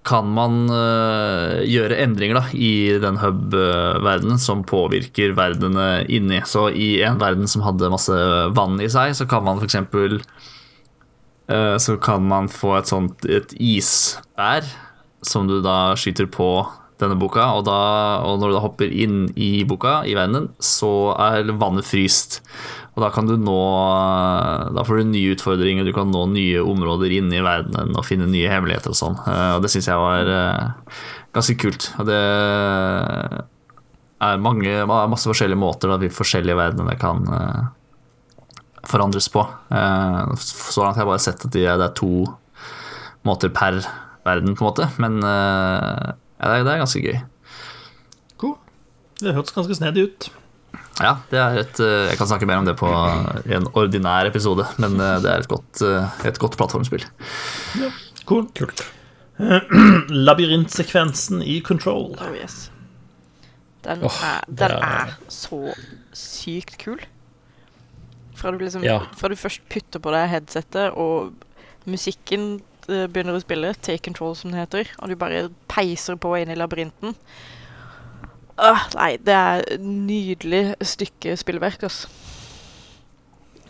kan 0.09 0.29
man 0.33 0.63
øh, 0.73 1.59
gjøre 1.69 1.99
endringer 2.01 2.39
da, 2.39 2.43
i 2.57 2.97
den 3.01 3.19
hub-verdenen 3.21 4.41
som 4.41 4.65
påvirker 4.67 5.35
verdenene 5.37 6.03
inni. 6.09 6.41
Så 6.49 6.69
i 6.73 6.95
en 7.05 7.19
verden 7.21 7.49
som 7.49 7.63
hadde 7.65 7.91
masse 7.93 8.17
vann 8.57 8.79
i 8.81 8.89
seg, 8.89 9.13
så 9.17 9.29
kan 9.29 9.45
man 9.45 9.61
f.eks. 9.61 9.77
Uh, 11.49 11.77
så 11.81 11.95
kan 12.01 12.25
man 12.29 12.49
få 12.49 12.75
et 12.77 12.89
sånt 12.91 13.25
et 13.25 13.55
isbær 13.57 14.67
som 15.25 15.47
du 15.49 15.57
da 15.65 15.95
skyter 15.97 16.29
på 16.29 16.49
denne 16.99 17.15
boka, 17.19 17.45
og, 17.55 17.63
da, 17.67 17.79
og 18.27 18.41
når 18.41 18.51
du 18.51 18.55
da 18.57 18.63
hopper 18.63 18.91
inn 18.91 19.21
i 19.39 19.63
boka, 19.67 20.01
i 20.03 20.15
verdenen, 20.17 20.49
så 20.59 21.13
er 21.15 21.47
vannet 21.61 21.87
fryst. 21.87 22.41
Og 22.99 23.05
da 23.05 23.13
kan 23.15 23.29
du 23.29 23.37
nå 23.39 23.55
Da 24.75 24.83
får 24.83 24.99
du 24.99 25.11
nye 25.13 25.31
utfordringer, 25.31 25.87
du 25.87 25.93
kan 25.95 26.09
nå 26.11 26.25
nye 26.33 26.59
områder 26.59 27.13
inne 27.15 27.37
i 27.37 27.43
verdenen 27.45 27.95
og 27.95 28.03
finne 28.03 28.27
nye 28.27 28.49
hemmeligheter 28.51 28.91
og 28.91 28.97
sånn. 28.99 29.15
Eh, 29.23 29.53
Og 29.55 29.63
det 29.63 29.71
syns 29.71 29.87
jeg 29.87 30.01
var 30.01 30.27
eh, 30.33 30.97
ganske 31.37 31.55
kult. 31.61 31.87
Og 32.01 32.09
det 32.09 32.17
er 34.19 34.41
mange, 34.43 34.73
masse 34.89 35.29
forskjellige 35.31 35.61
måter 35.61 35.93
da 35.93 35.95
de 36.01 36.09
forskjellige 36.11 36.59
verdenene 36.59 36.97
kan 36.99 37.23
eh, 37.37 37.69
forandres 38.89 39.29
på. 39.31 39.45
Så 40.43 40.83
langt 40.83 40.97
har 40.99 41.05
jeg 41.05 41.11
bare 41.13 41.23
sett 41.23 41.45
at 41.47 41.55
det 41.55 41.63
er 41.69 41.85
to 41.95 42.25
måter 43.27 43.51
per 43.53 43.79
verden, 44.25 44.55
på 44.57 44.63
en 44.65 44.69
måte. 44.71 44.87
Men 44.99 45.19
ja, 45.23 46.51
det 46.63 46.71
er 46.73 46.81
ganske 46.81 47.03
gøy. 47.03 47.19
Cool. 48.41 48.55
Det 49.21 49.35
hørtes 49.35 49.55
ganske 49.55 49.77
snedig 49.77 50.07
ut. 50.09 50.29
Ja, 50.99 51.13
det 51.31 51.39
er 51.39 51.57
et, 51.61 51.79
eh, 51.79 52.09
jeg 52.11 52.17
kan 52.19 52.27
snakke 52.27 52.47
mer 52.49 52.59
om 52.59 52.65
det 52.67 52.75
på 52.79 52.89
en 53.55 53.67
ordinær 53.79 54.27
episode, 54.27 54.65
men 54.83 54.97
eh, 54.99 55.19
det 55.23 55.31
er 55.31 55.43
et 55.45 55.47
godt, 55.51 55.81
eh, 55.85 56.25
et 56.27 56.39
godt 56.41 56.57
plattformspill. 56.59 57.05
Cool. 58.27 58.49
Kult. 58.57 58.83
Labyrintsekvensen 60.09 61.41
i 61.43 61.61
Control. 61.61 62.15
Oh, 62.19 62.33
yes. 62.35 62.69
Den, 63.85 64.03
oh, 64.03 64.17
er, 64.27 64.43
den 64.49 64.71
er- 64.75 64.83
er 64.83 65.13
så 65.31 65.61
sykt 66.13 66.77
kul. 66.81 66.99
Fra 68.35 68.51
du, 68.51 68.57
liksom, 68.59 68.83
Ja. 68.83 68.99
fra 69.15 69.29
du 69.29 69.35
først 69.35 69.61
putter 69.69 69.99
på 69.99 70.11
deg 70.11 70.29
headsetet, 70.31 70.91
og 70.97 71.33
musikken 71.87 72.61
begynner 72.87 73.35
å 73.37 73.41
spille, 73.43 73.73
Take 73.81 74.03
Control 74.09 74.35
som 74.35 74.51
det 74.51 74.59
heter, 74.65 74.87
og 74.99 75.09
du 75.09 75.15
bare 75.15 75.49
peiser 75.69 76.15
på 76.17 76.35
inn 76.41 76.49
i 76.51 76.55
labyrinten. 76.55 77.15
Åh, 78.59 78.87
nei, 78.97 79.13
det 79.23 79.35
er 79.35 79.63
et 79.75 79.83
nydelig 79.83 80.63
stykke 80.83 81.37
spillverk, 81.39 81.85
altså. 81.87 82.09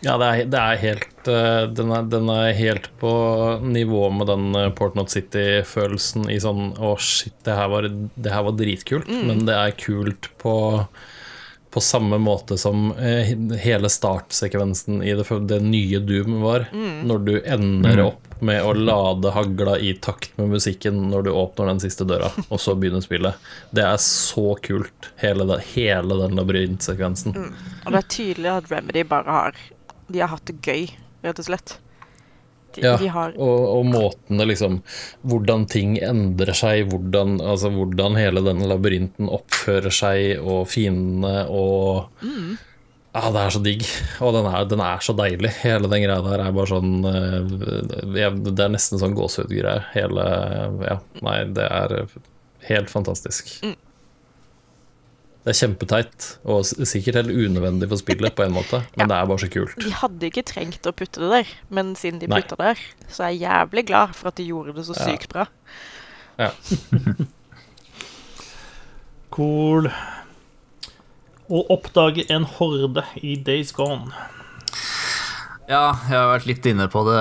Ja, 0.00 0.14
det 0.16 0.26
er, 0.26 0.46
det 0.48 0.60
er 0.60 0.78
helt 0.80 1.28
eh, 1.28 1.64
den, 1.76 1.90
er, 1.92 2.06
den 2.08 2.30
er 2.32 2.54
helt 2.56 2.86
på 3.02 3.10
nivå 3.60 4.06
med 4.16 4.30
den 4.32 4.46
eh, 4.56 4.70
Portnot 4.72 5.12
City-følelsen 5.12 6.24
i 6.32 6.38
sånn 6.40 6.70
Å, 6.80 6.94
shit, 6.96 7.36
det 7.44 7.56
her 7.58 7.68
var, 7.68 7.88
det 7.90 8.32
her 8.32 8.46
var 8.46 8.56
dritkult, 8.56 9.10
men 9.12 9.44
det 9.44 9.58
er 9.58 9.76
kult 9.76 10.30
på 10.40 10.54
på 11.70 11.80
samme 11.80 12.18
måte 12.18 12.58
som 12.58 12.90
eh, 12.98 13.30
hele 13.62 13.88
startsekvensen 13.88 15.02
i 15.06 15.12
det, 15.14 15.26
det 15.46 15.60
nye 15.62 16.00
Doom 16.02 16.40
var. 16.42 16.66
Når 17.06 17.18
du 17.26 17.34
ender 17.40 18.02
opp 18.08 18.26
med 18.40 18.64
å 18.64 18.72
lade 18.72 19.30
hagla 19.36 19.76
i 19.78 19.92
takt 19.94 20.32
med 20.38 20.48
musikken 20.54 21.02
når 21.10 21.28
du 21.28 21.30
åpner 21.30 21.70
den 21.70 21.82
siste 21.82 22.06
døra, 22.08 22.30
og 22.48 22.60
så 22.60 22.74
begynner 22.74 23.04
spillet. 23.04 23.50
Det 23.70 23.84
er 23.84 24.00
så 24.02 24.54
kult, 24.64 25.10
hele, 25.20 25.46
det, 25.50 25.60
hele 25.74 26.16
den 26.22 26.38
labyrintsekvensen. 26.40 27.36
Og 27.84 27.92
det 27.92 28.00
er 28.00 28.10
tydelig 28.16 28.52
at 28.54 28.72
Remedy 28.72 29.04
bare 29.06 29.36
har 29.36 29.62
De 30.08 30.24
har 30.24 30.32
hatt 30.32 30.48
det 30.48 30.58
gøy, 30.66 30.88
rett 31.22 31.38
og 31.38 31.46
slett. 31.46 31.76
De, 32.76 32.84
Ja, 32.84 32.94
de 33.00 33.08
har 33.10 33.34
og, 33.34 33.60
og 33.80 33.86
måten 33.90 34.38
det 34.38 34.46
liksom 34.46 34.76
Hvordan 35.26 35.66
ting 35.70 35.96
endrer 35.98 36.54
seg, 36.54 36.86
hvordan, 36.92 37.40
altså, 37.42 37.72
hvordan 37.74 38.18
hele 38.20 38.42
denne 38.46 38.68
labyrinten 38.70 39.30
oppfører 39.32 39.94
seg, 39.94 40.38
og 40.44 40.68
fiendene 40.70 41.46
og 41.50 42.10
Ja, 43.10 43.24
det 43.34 43.40
er 43.42 43.50
så 43.50 43.60
digg. 43.64 43.82
Og 44.22 44.36
den 44.36 44.46
er, 44.46 44.64
den 44.70 44.82
er 44.86 45.00
så 45.02 45.10
deilig. 45.18 45.50
Hele 45.64 45.88
den 45.90 46.04
greia 46.04 46.20
der 46.22 46.44
er 46.44 46.52
bare 46.54 46.70
sånn 46.70 46.92
eh, 47.10 48.36
Det 48.46 48.54
er 48.54 48.70
nesten 48.70 49.02
sånn 49.02 49.16
gåsehudgreier. 49.18 49.88
Hele 49.96 50.26
Ja, 50.86 51.00
nei, 51.26 51.40
det 51.58 51.66
er 51.66 51.96
helt 52.68 52.92
fantastisk. 52.92 53.56
Det 55.40 55.54
er 55.54 55.56
kjempeteit, 55.56 56.26
og 56.44 56.66
sikkert 56.68 57.16
helt 57.22 57.32
unødvendig 57.32 57.88
for 57.88 57.96
spillet 58.02 58.34
på 58.36 58.44
en 58.44 58.52
måte, 58.58 58.82
men 59.00 59.08
det 59.08 59.16
er 59.16 59.28
bare 59.30 59.40
så 59.40 59.48
kult. 59.52 59.76
De 59.80 59.92
hadde 60.02 60.28
ikke 60.28 60.44
trengt 60.50 60.84
å 60.84 60.92
putte 60.92 61.22
det 61.22 61.30
der, 61.32 61.52
men 61.72 61.94
siden 61.96 62.20
de 62.20 62.28
Nei. 62.28 62.42
putta 62.42 62.58
det 62.60 62.74
der, 62.74 62.82
så 63.08 63.24
er 63.24 63.32
jeg 63.32 63.46
jævlig 63.46 63.86
glad 63.88 64.12
for 64.18 64.28
at 64.32 64.36
de 64.40 64.48
gjorde 64.50 64.76
det 64.76 64.84
så 64.90 64.96
Ja. 64.98 65.06
sykt 65.08 65.32
bra. 65.32 65.46
Ja. 66.40 66.50
Cool. 69.30 69.86
Å 71.50 71.60
oppdage 71.70 72.24
en 72.34 72.44
horde 72.58 73.04
i 73.22 73.36
Days 73.46 73.70
Gone. 73.74 74.10
Ja, 75.70 75.92
jeg 76.10 76.16
har 76.16 76.32
vært 76.32 76.48
litt 76.50 76.66
inne 76.66 76.88
på 76.90 77.04
det 77.06 77.20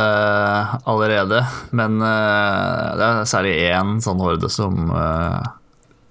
allerede, 0.89 1.43
men 1.69 1.99
uh, 2.01 2.97
det 2.97 3.05
er 3.05 3.27
særlig 3.29 3.53
én 3.69 3.99
sånn 4.01 4.21
horde 4.25 4.49
som 4.49 4.89
uh, 4.89 5.45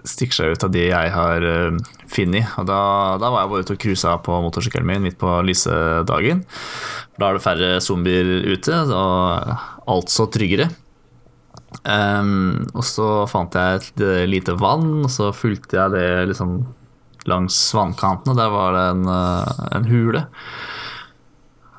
stikker 0.07 0.37
seg 0.37 0.55
ut 0.55 0.63
av 0.69 0.71
de 0.71 0.85
jeg 0.87 1.11
har 1.11 1.43
uh, 1.43 1.75
funnet. 2.11 2.49
Og 2.59 2.67
da, 2.69 2.81
da 3.21 3.31
var 3.31 3.43
jeg 3.43 3.51
bare 3.53 3.65
ute 3.65 3.75
og 3.75 3.81
cruisa 3.85 4.17
på 4.25 4.41
motorsykkelen 4.45 4.89
min 4.89 5.07
midt 5.07 5.19
på 5.21 5.39
lyse 5.45 5.73
dagen. 6.09 6.43
Da 7.19 7.29
er 7.29 7.37
det 7.37 7.45
færre 7.45 7.71
zombier 7.83 8.29
ute, 8.47 8.83
og 8.95 9.89
altså 9.89 10.29
tryggere. 10.31 10.69
Um, 11.85 12.65
og 12.73 12.83
så 12.87 13.07
fant 13.29 13.53
jeg 13.53 13.77
et 13.79 14.01
eh, 14.01 14.25
lite 14.29 14.55
vann, 14.57 15.03
og 15.05 15.11
så 15.13 15.29
fulgte 15.35 15.77
jeg 15.77 15.93
det 15.93 16.09
liksom 16.31 16.59
langs 17.29 17.57
vannkanten, 17.75 18.33
og 18.33 18.39
der 18.39 18.51
var 18.53 18.75
det 18.75 18.85
en, 18.95 19.03
eh, 19.13 19.63
en 19.77 19.89
hule. 19.89 20.25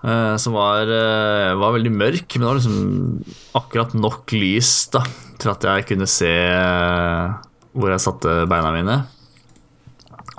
Uh, 0.01 0.33
som 0.41 0.55
var, 0.57 0.89
uh, 0.89 1.59
var 1.61 1.75
veldig 1.75 1.91
mørk, 1.93 2.37
men 2.37 2.41
det 2.41 2.49
var 2.49 2.57
liksom 2.57 3.25
akkurat 3.59 3.93
nok 3.99 4.33
lys 4.33 4.89
da, 4.95 5.03
til 5.43 5.53
at 5.53 5.67
jeg 5.69 5.89
kunne 5.91 6.09
se 6.09 6.31
uh, 6.31 7.35
hvor 7.77 7.93
jeg 7.93 8.05
satte 8.07 8.39
beina 8.49 8.71
mine. 8.73 8.97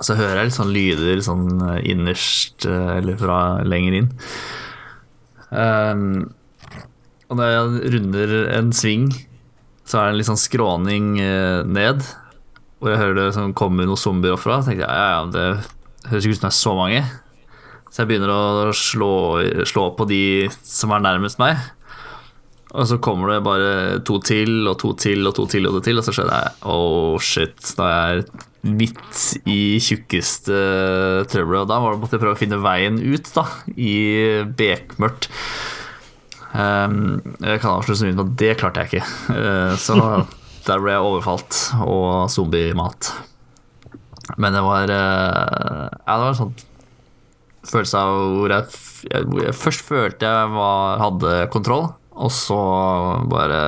Så 0.02 0.16
hører 0.18 0.40
jeg 0.40 0.50
litt 0.50 0.58
sånn 0.58 0.74
lyder 0.74 1.20
sånn 1.22 1.48
eh, 1.68 1.82
innerst, 1.92 2.66
eh, 2.66 2.94
eller 2.98 3.18
fra 3.20 3.38
lenger 3.66 3.98
inn. 4.00 4.08
Um, 5.52 6.06
og 7.28 7.38
når 7.38 7.52
jeg 7.52 7.92
runder 7.94 8.34
en 8.56 8.72
sving, 8.76 9.10
så 9.86 9.98
er 9.98 10.08
det 10.08 10.12
en 10.12 10.18
litt 10.20 10.30
sånn 10.30 10.40
skråning 10.40 11.12
eh, 11.22 11.62
ned. 11.68 12.02
Hvor 12.80 12.92
jeg 12.92 13.02
hører 13.02 13.18
det 13.20 13.28
sånn, 13.36 13.54
kommer 13.56 13.86
noen 13.86 14.00
zombier 14.00 14.34
opp 14.34 14.42
fra. 14.42 14.58
Så 14.60 14.72
tenkte 14.72 14.88
jeg 14.88 14.90
ja, 14.90 15.10
ja, 15.14 15.22
det 15.30 16.10
høres 16.10 16.26
ikke 16.26 16.34
ut 16.34 16.40
som 16.40 16.48
det 16.48 16.52
er 16.52 16.58
så 16.58 16.74
mange. 16.78 17.04
Så 17.92 18.02
jeg 18.02 18.10
begynner 18.10 18.32
å 18.32 18.74
slå, 18.74 19.14
slå 19.68 19.90
på 19.98 20.08
de 20.08 20.24
som 20.64 20.94
er 20.96 21.04
nærmest 21.04 21.38
meg. 21.42 21.60
Og 22.72 22.88
så 22.88 22.96
kommer 23.04 23.34
det 23.34 23.42
bare 23.44 23.72
to 24.08 24.16
til 24.24 24.64
og 24.70 24.78
to 24.80 24.94
til 24.96 25.28
og 25.28 25.36
to 25.36 25.44
til, 25.50 25.68
og 25.68 25.76
to 25.76 25.82
til, 25.84 26.00
og 26.00 26.06
så 26.06 26.14
skjønner 26.16 26.38
jeg 26.40 26.54
oh 26.72 27.18
shit, 27.20 27.58
da 27.76 27.88
er 27.92 28.22
jeg 28.22 28.46
midt 28.62 29.42
i 29.48 29.78
tjukkeste 29.82 30.56
trøbbelet. 31.30 31.64
Og 31.64 31.70
da 31.70 31.78
var 31.82 31.94
det 31.94 32.02
måtte 32.02 32.16
jeg 32.16 32.22
prøve 32.22 32.36
å 32.36 32.40
finne 32.40 32.60
veien 32.62 33.00
ut, 33.02 33.30
da, 33.34 33.46
i 33.74 33.94
bekmørkt. 34.58 35.30
Um, 36.52 37.22
jeg 37.40 37.62
kan 37.62 37.78
avsløre 37.78 37.98
så 37.98 38.08
mye, 38.08 38.18
at 38.20 38.34
det 38.42 38.56
klarte 38.60 38.84
jeg 38.84 38.92
ikke. 38.92 39.06
Uh, 39.32 39.74
så 39.80 39.96
der 40.68 40.82
ble 40.82 40.94
jeg 40.94 41.06
overfalt 41.08 41.62
og 41.86 42.28
zombiemat. 42.32 43.12
Men 44.38 44.54
det 44.54 44.62
var 44.64 44.92
uh, 44.92 45.88
Ja, 46.06 46.14
det 46.14 46.20
var 46.22 46.30
en 46.30 46.38
sånn 46.44 46.54
følelse 47.66 47.98
av 47.98 48.20
hvor 48.36 48.52
jeg, 48.52 48.78
hvor 49.30 49.42
jeg 49.44 49.54
først 49.54 49.84
følte 49.86 50.28
jeg 50.28 50.54
var, 50.54 51.02
hadde 51.02 51.34
kontroll, 51.54 51.92
og 52.12 52.32
så 52.34 52.58
bare 53.30 53.60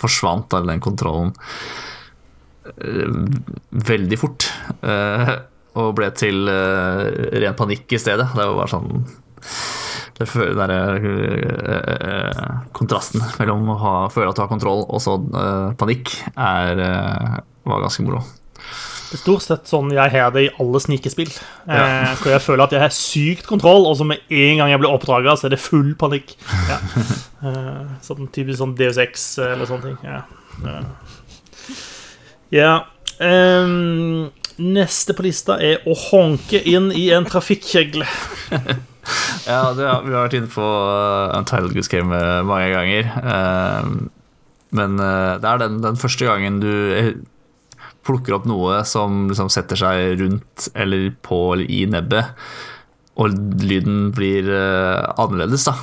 forsvant 0.00 0.54
all 0.56 0.70
den 0.70 0.80
kontrollen 0.80 1.34
eh, 1.34 1.99
veldig 3.90 4.18
fort. 4.20 4.50
eh, 4.82 5.34
og 5.80 5.92
ble 5.94 6.08
til 6.18 6.48
eh, 6.50 7.04
ren 7.40 7.54
panikk 7.54 7.92
i 7.94 8.00
stedet. 8.02 8.26
Det 8.34 8.42
var 8.42 8.56
bare 8.58 8.72
sånn 8.72 9.04
det 10.20 10.26
føler, 10.28 10.52
den 10.58 10.68
der, 10.68 10.96
eh, 11.70 11.94
eh, 11.94 12.50
kontrasten 12.76 13.22
mellom 13.38 13.70
å 13.72 13.76
ha, 13.80 13.92
føle 14.12 14.28
at 14.28 14.36
du 14.36 14.42
har 14.42 14.50
kontroll 14.50 14.82
og 14.84 15.00
så 15.00 15.14
eh, 15.30 15.70
panikk, 15.80 16.10
er, 16.36 16.82
eh, 16.84 17.38
var 17.70 17.80
ganske 17.86 18.04
moro. 18.04 18.20
Det 19.10 19.16
er 19.16 19.22
stort 19.22 19.42
sett 19.46 19.70
sånn 19.70 19.88
jeg 19.94 20.12
har 20.12 20.34
det 20.34 20.42
i 20.44 20.50
alle 20.60 20.78
snikespill. 20.82 21.30
Eh, 21.66 21.72
Ja. 21.78 22.12
hvor 22.20 22.30
jeg 22.34 22.42
føler 22.44 22.62
at 22.66 22.74
jeg 22.76 22.80
har 22.84 22.92
sykt 22.94 23.46
kontroll, 23.48 23.86
og 23.88 23.96
så 23.98 24.04
med 24.06 24.20
en 24.28 24.58
gang 24.60 24.70
jeg 24.74 24.82
blir 24.82 24.92
oppdraga, 24.92 25.32
så 25.38 25.46
er 25.48 25.54
det 25.56 25.62
full 25.62 25.94
panikk. 25.94 26.36
Ja. 26.68 26.78
Eh, 27.40 27.84
sånn 28.04 28.26
typisk 28.28 28.58
sånn 28.60 28.74
Deus 28.76 28.98
Ex 29.00 29.38
eller 29.40 29.64
sånne 29.64 29.80
ting. 29.86 29.94
Ja. 30.04 30.18
Ja. 30.60 30.82
Ja. 32.54 32.74
Um, 33.20 34.30
neste 34.60 35.16
på 35.16 35.24
lista 35.26 35.58
er 35.60 35.82
å 35.88 35.96
honke 36.08 36.60
inn 36.68 36.90
i 36.96 37.10
en 37.16 37.28
trafikkjegle. 37.28 38.08
Ja, 39.48 39.72
det, 39.74 39.86
vi 40.04 40.14
har 40.14 40.26
vært 40.26 40.36
inne 40.36 40.50
på 40.52 40.64
Untitled 41.34 41.74
Goose 41.74 41.90
Game 41.90 42.16
mange 42.46 42.70
ganger. 42.70 43.08
Uh, 43.24 44.08
men 44.76 45.00
uh, 45.00 45.38
det 45.40 45.48
er 45.48 45.62
den, 45.64 45.80
den 45.82 45.98
første 45.98 46.28
gangen 46.28 46.60
du 46.62 46.70
eh, 46.94 47.14
plukker 48.06 48.36
opp 48.36 48.46
noe 48.48 48.82
som 48.86 49.24
liksom 49.30 49.50
setter 49.52 49.80
seg 49.80 50.20
rundt 50.20 50.68
eller 50.78 51.10
på 51.26 51.40
eller 51.56 51.72
i 51.72 51.82
nebbet, 51.90 52.36
og 53.20 53.34
lyden 53.64 54.12
blir 54.14 54.46
uh, 54.46 55.10
annerledes, 55.20 55.66
da, 55.66 55.74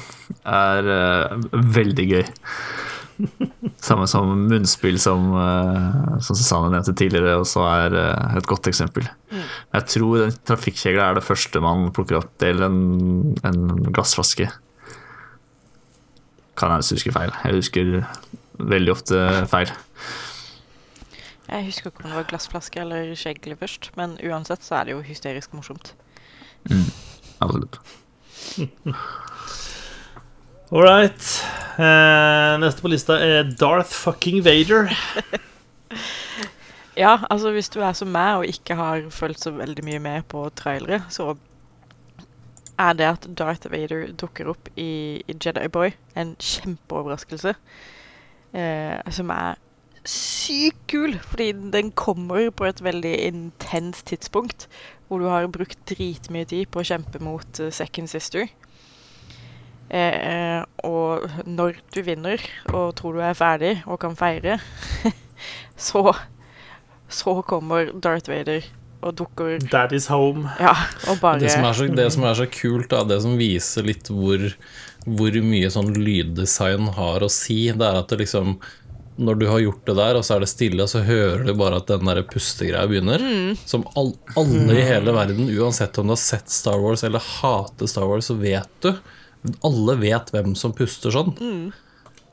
er 0.47 0.87
veldig 1.51 2.07
gøy. 2.13 2.23
Samme 3.81 4.05
som 4.09 4.29
munnspill, 4.49 4.99
som, 5.01 5.31
uh, 5.33 6.17
som 6.21 6.37
Susanne 6.37 6.69
nevnte 6.73 6.93
tidligere, 6.97 7.37
også 7.41 7.63
er 7.65 7.95
uh, 7.97 8.37
et 8.37 8.47
godt 8.49 8.69
eksempel. 8.69 9.07
Jeg 9.31 9.87
tror 9.93 10.23
den 10.23 10.37
trafikkjegla 10.47 11.09
er 11.09 11.19
det 11.19 11.25
første 11.25 11.61
man 11.63 11.89
plukker 11.95 12.19
opp, 12.21 12.33
eller 12.45 12.69
en, 12.69 13.35
en 13.47 13.89
glassflaske. 13.89 14.49
Kan 16.57 16.73
jeg 16.73 16.97
huske 16.97 17.13
feil. 17.13 17.33
Jeg 17.43 17.59
husker 17.59 17.93
veldig 18.57 18.93
ofte 18.93 19.21
feil. 19.51 19.73
Jeg 21.47 21.67
husker 21.69 21.91
ikke 21.91 22.03
om 22.03 22.09
det 22.09 22.17
var 22.17 22.27
glassflaske 22.31 22.81
eller 22.81 23.13
skjegle 23.15 23.55
først, 23.59 23.91
men 23.99 24.17
uansett 24.25 24.65
så 24.65 24.79
er 24.79 24.89
det 24.89 24.97
jo 24.97 25.05
hysterisk 25.05 25.53
morsomt. 25.55 25.93
Absolutt. 27.39 27.79
All 30.67 30.83
right. 30.83 31.27
Eh, 31.79 32.53
neste 32.59 32.83
på 32.83 32.89
lista 32.91 33.15
er 33.23 33.45
Darth 33.55 33.93
fucking 33.95 34.43
Vader. 34.45 34.91
Ja, 36.97 37.19
altså 37.29 37.51
hvis 37.53 37.67
du 37.69 37.75
er 37.85 37.93
som 37.93 38.09
meg 38.09 38.39
og 38.39 38.47
ikke 38.49 38.73
har 38.73 39.03
fulgt 39.13 39.43
så 39.43 39.51
veldig 39.53 39.83
mye 39.85 39.99
med 40.01 40.23
på 40.31 40.47
trailere, 40.57 41.03
så 41.13 41.35
er 42.81 42.95
det 42.97 43.05
at 43.05 43.27
Darth 43.37 43.69
Vader 43.69 44.07
dukker 44.17 44.49
opp 44.49 44.71
i, 44.73 45.21
i 45.21 45.35
Jedi 45.37 45.67
Boy 45.69 45.91
en 46.17 46.33
kjempeoverraskelse. 46.41 47.53
Eh, 48.57 49.11
som 49.13 49.29
er 49.29 49.61
sykt 50.09 50.81
kul, 50.89 51.19
fordi 51.21 51.51
den 51.75 51.91
kommer 51.91 52.49
på 52.49 52.65
et 52.65 52.81
veldig 52.81 53.13
intenst 53.27 54.07
tidspunkt. 54.09 54.65
Hvor 55.07 55.21
du 55.21 55.29
har 55.29 55.45
brukt 55.53 55.77
dritmye 55.85 56.49
tid 56.49 56.65
på 56.73 56.81
å 56.81 56.87
kjempe 56.87 57.21
mot 57.23 57.61
uh, 57.61 57.69
Second 57.71 58.09
Sister. 58.11 58.49
Eh, 59.90 60.64
og 60.83 61.27
når 61.48 61.77
du 61.95 62.01
vinner 62.03 62.41
og 62.74 62.95
tror 62.99 63.16
du 63.16 63.22
er 63.24 63.38
ferdig 63.38 63.77
og 63.85 64.01
kan 64.03 64.17
feire, 64.19 64.57
så 65.90 66.11
så 67.07 67.38
kommer 67.48 67.91
Darth 68.03 68.27
Vader 68.27 68.66
og 69.06 69.14
dukker 69.16 69.61
Daddy's 69.72 70.09
home. 70.11 70.49
Ja, 70.59 70.74
og 71.07 71.22
bare 71.22 71.40
Det 71.40 71.53
som 71.53 71.67
er 71.67 71.77
så, 71.77 71.88
det 71.88 72.07
som 72.14 72.25
er 72.27 72.35
så 72.40 72.48
kult, 72.51 72.90
da, 72.91 73.03
det 73.07 73.22
som 73.24 73.38
viser 73.40 73.85
litt 73.88 74.09
hvor, 74.11 74.43
hvor 75.06 75.38
mye 75.45 75.69
sånn 75.72 75.93
lyddesign 75.95 76.91
har 76.98 77.24
å 77.24 77.32
si, 77.32 77.67
det 77.72 77.88
er 77.88 78.01
at 78.01 78.11
det 78.11 78.25
liksom 78.25 78.57
når 79.17 79.38
du 79.40 79.48
har 79.49 79.61
gjort 79.64 79.88
det 79.88 79.95
der, 79.98 80.17
og 80.19 80.25
så 80.25 80.35
er 80.35 80.43
det 80.43 80.49
stille, 80.51 80.83
og 80.83 80.91
så 80.91 80.99
hører 81.01 81.41
du 81.48 81.56
bare 81.57 81.80
at 81.80 81.88
den 81.90 82.06
der 82.06 82.19
pustegreia 82.30 82.85
begynner. 82.85 83.24
Som 83.66 83.88
all, 83.98 84.11
alle 84.38 84.75
i 84.77 84.83
hele 84.85 85.16
verden, 85.16 85.49
uansett 85.57 85.98
om 85.98 86.06
du 86.06 86.14
har 86.14 86.22
sett 86.22 86.53
Star 86.53 86.77
Wars 86.83 87.01
eller 87.07 87.24
hater 87.40 87.90
Star 87.90 88.06
Wars, 88.06 88.30
så 88.30 88.35
vet 88.38 88.69
du. 88.85 88.91
Alle 89.66 89.95
vet 90.01 90.32
hvem 90.33 90.56
som 90.59 90.74
puster 90.75 91.14
sånn. 91.14 91.33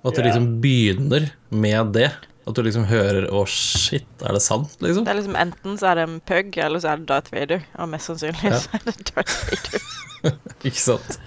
Og 0.04 0.10
at 0.10 0.16
det 0.18 0.26
liksom 0.28 0.60
begynner 0.60 1.30
med 1.50 1.92
det. 1.96 2.10
At 2.44 2.54
du 2.58 2.60
liksom 2.62 2.84
hører 2.84 3.24
'Å, 3.32 3.46
shit, 3.48 4.04
er 4.20 4.32
det 4.36 4.42
sant?' 4.44 4.76
liksom. 4.84 5.04
Det 5.06 5.12
er 5.14 5.16
liksom 5.22 5.36
Enten 5.40 5.78
så 5.80 5.86
er 5.90 5.94
det 5.94 6.02
en 6.08 6.20
pug, 6.20 6.58
eller 6.58 6.78
så 6.78 6.92
er 6.92 6.96
det 7.00 7.06
Darth 7.08 7.32
Vader. 7.32 7.62
Og 7.78 7.88
mest 7.88 8.10
sannsynlig 8.10 8.44
Ja. 8.50 8.58
så 8.60 8.68
er 8.74 8.82
det 8.84 9.14
Darth 9.14 9.36
Vader. 9.48 9.80
Ikke 10.64 10.80
sant? 10.80 11.18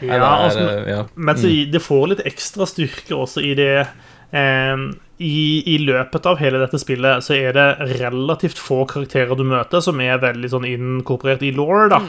Ja, 0.00 0.20
altså, 0.44 0.64
ja. 0.88 1.02
Men 1.16 1.36
så 1.36 1.48
det 1.70 1.80
får 1.82 2.08
litt 2.08 2.24
ekstra 2.26 2.66
styrke 2.68 3.12
også 3.16 3.44
i 3.44 3.54
det 3.56 3.86
eh, 4.32 4.76
i, 5.22 5.62
I 5.74 5.78
løpet 5.78 6.26
av 6.26 6.40
hele 6.42 6.58
dette 6.58 6.78
spillet 6.82 7.22
så 7.22 7.36
er 7.36 7.54
det 7.54 7.66
relativt 8.00 8.58
få 8.58 8.80
karakterer 8.90 9.36
du 9.38 9.44
møter 9.46 9.82
som 9.84 10.00
er 10.02 10.18
veldig 10.22 10.50
sånn 10.50 10.66
inkorporert 10.66 11.44
i 11.46 11.52
law. 11.54 11.88
da. 11.92 12.00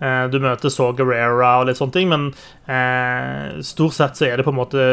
Eh, 0.00 0.24
du 0.30 0.38
møter 0.42 0.70
Saw 0.70 0.92
Gerrera 0.98 1.56
og 1.60 1.66
litt 1.68 1.78
sånne 1.80 1.96
ting, 1.96 2.08
men 2.12 2.28
eh, 2.70 3.60
stort 3.66 3.96
sett 3.96 4.18
så 4.18 4.28
er 4.28 4.38
det 4.38 4.46
på 4.46 4.54
en 4.54 4.60
måte 4.60 4.86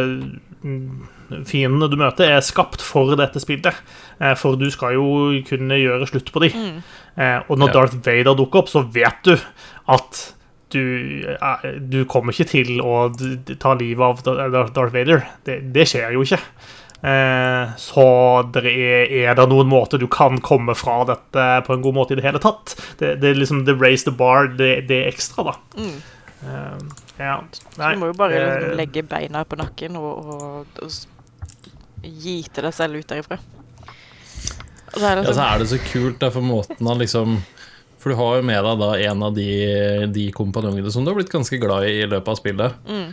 mm, 0.64 1.08
Fiendene 1.48 1.88
du 1.88 1.96
møter, 1.96 2.28
er 2.28 2.42
skapt 2.44 2.82
for 2.84 3.14
dette 3.16 3.40
spillet. 3.40 3.78
Eh, 4.20 4.34
for 4.36 4.58
du 4.60 4.66
skal 4.74 4.98
jo 4.98 5.06
kunne 5.48 5.78
gjøre 5.80 6.10
slutt 6.10 6.28
på 6.34 6.42
dem. 6.44 6.82
Eh, 7.16 7.40
og 7.48 7.58
når 7.62 7.72
Ja. 7.72 7.74
Darth 7.78 7.96
Vader 8.04 8.36
dukker 8.36 8.60
opp, 8.66 8.70
så 8.74 8.82
vet 8.92 9.22
du 9.24 9.38
at 9.88 10.20
du, 10.76 11.24
eh, 11.32 11.66
du 11.80 12.04
kommer 12.06 12.34
ikke 12.36 12.50
til 12.52 12.82
å 12.84 13.08
ta 13.60 13.74
livet 13.80 14.28
av 14.28 14.52
Darth 14.52 14.74
Darth 14.76 14.94
Vader. 14.94 15.24
Det, 15.48 15.62
det 15.72 15.88
skjer 15.88 16.18
jo 16.18 16.26
ikke. 16.28 16.42
Eh, 17.02 17.72
så 17.82 18.06
det 18.54 18.62
er, 18.70 19.10
er 19.24 19.38
det 19.38 19.48
noen 19.50 19.70
måter 19.72 20.02
du 20.02 20.06
kan 20.12 20.38
komme 20.46 20.76
fra 20.78 21.00
dette 21.10 21.46
på 21.66 21.74
en 21.74 21.86
god 21.86 21.98
måte 21.98 22.14
i 22.14 22.20
det 22.20 22.26
hele 22.28 22.42
tatt? 22.42 22.76
Det, 23.00 23.16
det 23.24 23.32
er 23.32 23.40
liksom 23.40 23.64
the 23.66 23.76
raise 23.78 24.06
the 24.06 24.14
bar, 24.14 24.52
det, 24.60 24.74
det 24.90 25.00
er 25.02 25.14
ekstra, 25.14 25.52
da. 25.52 25.56
Eh, 25.82 26.78
ja. 27.18 27.40
Så 27.54 27.80
du 27.80 28.02
må 28.02 28.12
jo 28.12 28.20
bare 28.20 28.44
liksom 28.44 28.78
legge 28.80 29.06
beina 29.08 29.44
på 29.46 29.58
nakken 29.60 29.98
og, 29.98 30.30
og, 30.36 30.84
og 30.86 32.06
gite 32.22 32.64
deg 32.66 32.74
selv 32.76 33.02
ut 33.02 33.10
derifra. 33.10 33.40
Og 34.92 35.02
er, 35.02 35.22
liksom... 35.22 35.26
Ja, 35.26 35.26
så 35.26 35.28
liksom, 35.32 35.44
er 35.48 35.60
det 35.60 35.72
så 35.72 35.82
kult, 35.88 36.22
da, 36.22 36.32
for 36.34 36.46
måten 36.46 36.88
han 36.90 37.00
liksom 37.00 37.38
For 38.02 38.12
du 38.12 38.18
har 38.20 38.40
jo 38.40 38.46
med 38.50 38.66
deg 38.66 38.80
da 38.82 38.90
en 39.08 39.26
av 39.28 39.36
de, 39.38 39.52
de 40.12 40.30
kompanjongene 40.36 40.92
som 40.94 41.06
du 41.06 41.12
har 41.12 41.20
blitt 41.20 41.34
ganske 41.34 41.60
glad 41.62 41.86
i 41.86 42.00
i 42.02 42.08
løpet 42.10 42.34
av 42.34 42.40
spillet. 42.40 42.80
Mm. 42.90 43.12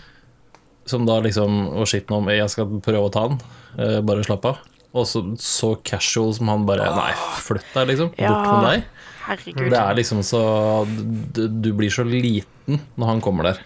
Som 0.89 1.05
da 1.09 1.19
liksom 1.25 1.59
Å, 1.77 1.85
shit, 1.89 2.09
nå 2.09 2.23
jeg 2.33 2.49
skal 2.53 2.71
prøve 2.85 3.07
å 3.09 3.13
ta 3.13 3.27
han. 3.29 3.39
Eh, 3.79 3.99
bare 4.09 4.25
slapp 4.27 4.47
av. 4.49 4.59
Og 4.97 5.05
så, 5.07 5.21
så 5.39 5.75
casual 5.85 6.33
som 6.35 6.49
han 6.49 6.63
bare 6.69 6.87
Nei, 6.97 7.13
flytt 7.45 7.75
deg, 7.77 7.91
liksom. 7.93 8.09
Bort 8.17 8.47
med 8.49 8.65
deg. 8.71 8.85
herregud. 9.29 9.69
Det 9.75 9.81
er 9.83 9.99
liksom 9.99 10.23
så 10.25 10.41
du, 10.89 11.43
du 11.49 11.73
blir 11.77 11.93
så 11.93 12.07
liten 12.09 12.81
når 12.97 13.07
han 13.13 13.21
kommer 13.25 13.51
der. 13.51 13.61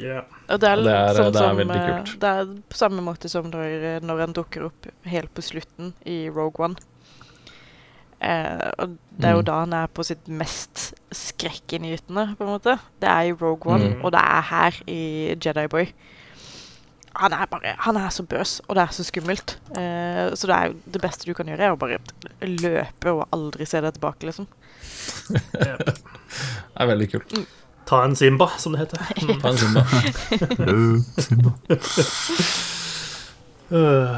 ja. 0.00 0.22
Og 0.52 0.58
det 0.60 0.68
er, 0.68 0.80
det 0.84 0.92
er- 0.92 1.14
sånn 1.16 1.28
det 1.32 1.40
er 1.42 1.48
som, 1.52 1.58
veldig 1.60 1.76
eh, 1.76 1.84
kult. 1.90 2.14
Det 2.20 2.30
er 2.40 2.48
på 2.72 2.76
samme 2.80 3.04
måte 3.04 3.28
som 3.30 3.46
når, 3.52 4.00
når 4.04 4.24
han 4.24 4.32
dukker 4.36 4.64
opp 4.66 4.88
helt 5.08 5.30
på 5.36 5.44
slutten 5.44 5.92
i 6.08 6.16
Rogue 6.32 6.64
One. 6.64 6.76
Eh, 8.22 8.70
og 8.78 8.96
det 9.18 9.28
er 9.28 9.32
jo 9.36 9.40
Mm. 9.42 9.46
da 9.48 9.54
han 9.60 9.72
er 9.74 9.86
på 9.88 10.04
sitt 10.06 10.28
mest 10.28 10.94
skrekkinngytende, 11.10 12.36
på 12.38 12.44
en 12.44 12.52
måte. 12.56 12.78
Det 13.00 13.08
er 13.08 13.22
i 13.30 13.32
Rogue 13.32 13.66
One, 13.72 13.88
Mm. 13.94 14.04
og 14.04 14.12
det 14.12 14.20
er 14.20 14.42
her 14.42 14.72
i 14.86 15.36
Jedi 15.40 15.66
Boy. 15.68 15.92
Han 17.20 17.32
er 17.36 17.46
bare 17.50 17.74
Han 17.84 17.96
er 18.00 18.08
så 18.10 18.22
bøs, 18.24 18.60
og 18.68 18.76
det 18.76 18.82
er 18.82 18.92
så 18.96 19.04
skummelt. 19.04 19.56
Eh, 19.76 20.30
så 20.34 20.46
det 20.48 20.56
er 20.56 20.66
jo 20.70 20.74
det 20.94 21.02
beste 21.02 21.26
du 21.28 21.34
kan 21.36 21.46
gjøre, 21.50 21.60
er 21.60 21.72
å 21.74 21.80
bare 21.80 21.98
løpe 22.46 23.12
og 23.12 23.26
aldri 23.32 23.66
se 23.68 23.80
deg 23.84 23.92
tilbake, 23.98 24.26
liksom. 24.30 24.46
Det 25.28 25.96
er 26.80 26.86
veldig 26.88 27.10
kult. 27.12 27.34
Ta 27.86 28.04
en 28.06 28.14
Simba, 28.16 28.46
som 28.58 28.72
det 28.72 28.84
heter. 28.86 28.98
Mm. 29.20 29.40
Ta 29.42 29.48
en 29.52 29.58
Simba. 29.58 29.82
Øh, 33.72 34.16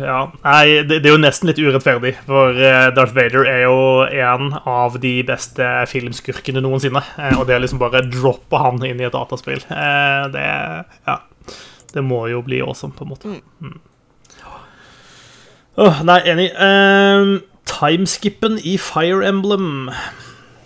ja, 0.00 0.16
nei, 0.44 0.82
det, 0.84 0.98
det 1.00 1.08
er 1.08 1.14
jo 1.14 1.20
nesten 1.22 1.48
litt 1.48 1.58
urettferdig, 1.62 2.10
for 2.26 2.52
eh, 2.60 2.90
Darth 2.92 3.14
Vader 3.16 3.46
er 3.48 3.62
jo 3.64 3.76
en 4.04 4.50
av 4.68 4.98
de 5.00 5.14
beste 5.24 5.64
filmskurkene 5.88 6.60
noensinne. 6.60 7.00
eh, 7.16 7.32
Og 7.40 7.46
det 7.48 7.54
er 7.56 7.62
liksom 7.64 7.80
bare 7.80 8.02
droppe 8.12 8.60
han 8.60 8.76
inn 8.84 9.00
i 9.00 9.06
et 9.08 9.16
dataspill. 9.16 9.62
eh, 9.72 10.28
Det 10.34 10.44
Ja. 11.08 11.16
Det 11.94 12.02
må 12.06 12.22
jo 12.30 12.42
bli 12.46 12.60
awesome, 12.64 12.94
på 12.96 13.06
en 13.06 13.12
måte. 13.14 13.36
Mm. 13.60 13.78
Åh, 15.80 16.02
nei, 16.04 16.18
enig. 16.28 16.50
Uh, 16.58 17.40
Timeskippen 17.70 18.58
i 18.66 18.76
Fire 18.80 19.24
Emblem. 19.28 19.88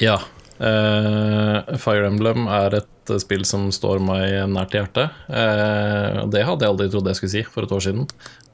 Ja. 0.03 0.19
Uh, 0.59 1.77
Fire 1.83 2.09
Emblem 2.09 2.47
er 2.49 2.79
et 2.81 3.11
eh, 3.11 3.19
spill 3.21 3.43
som 3.47 3.67
står 3.75 4.01
meg 4.03 4.37
nært 4.53 4.75
i 4.75 4.81
hjertet. 4.81 5.17
Uh, 5.29 6.25
det 6.33 6.45
hadde 6.47 6.65
jeg 6.65 6.73
aldri 6.73 6.89
trodd 6.93 7.11
jeg 7.11 7.21
skulle 7.21 7.35
si 7.35 7.45
for 7.47 7.67
et 7.67 7.75
år 7.75 7.85
siden. 7.85 8.09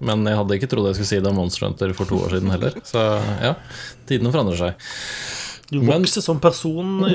Men 0.04 0.24
jeg 0.26 0.40
hadde 0.40 0.58
ikke 0.58 0.70
trodd 0.72 0.90
jeg 0.90 0.98
skulle 0.98 1.12
si 1.12 1.20
det 1.22 1.30
om 1.30 1.38
Monster 1.38 1.68
Hunter 1.68 1.94
for 1.96 2.10
to 2.10 2.18
år 2.24 2.36
siden 2.36 2.52
heller. 2.52 2.76
Så 2.88 3.04
ja, 3.44 3.54
tidene 4.10 4.34
forandrer 4.34 4.60
seg. 4.64 4.90
Du 5.70 5.78
Men- 5.78 5.92
vokser 6.00 6.24
som 6.24 6.40
person. 6.42 7.06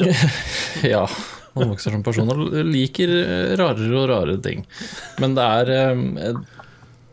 Ja. 0.86 1.06
Man 1.56 1.72
vokser 1.72 1.92
som 1.96 2.04
person 2.04 2.30
og 2.34 2.52
liker 2.68 3.12
rarere 3.60 3.96
og 4.02 4.10
rarere 4.12 4.42
ting. 4.44 4.66
Men 5.24 5.36
det 5.38 5.46
er 5.62 5.72
eh, 5.76 6.36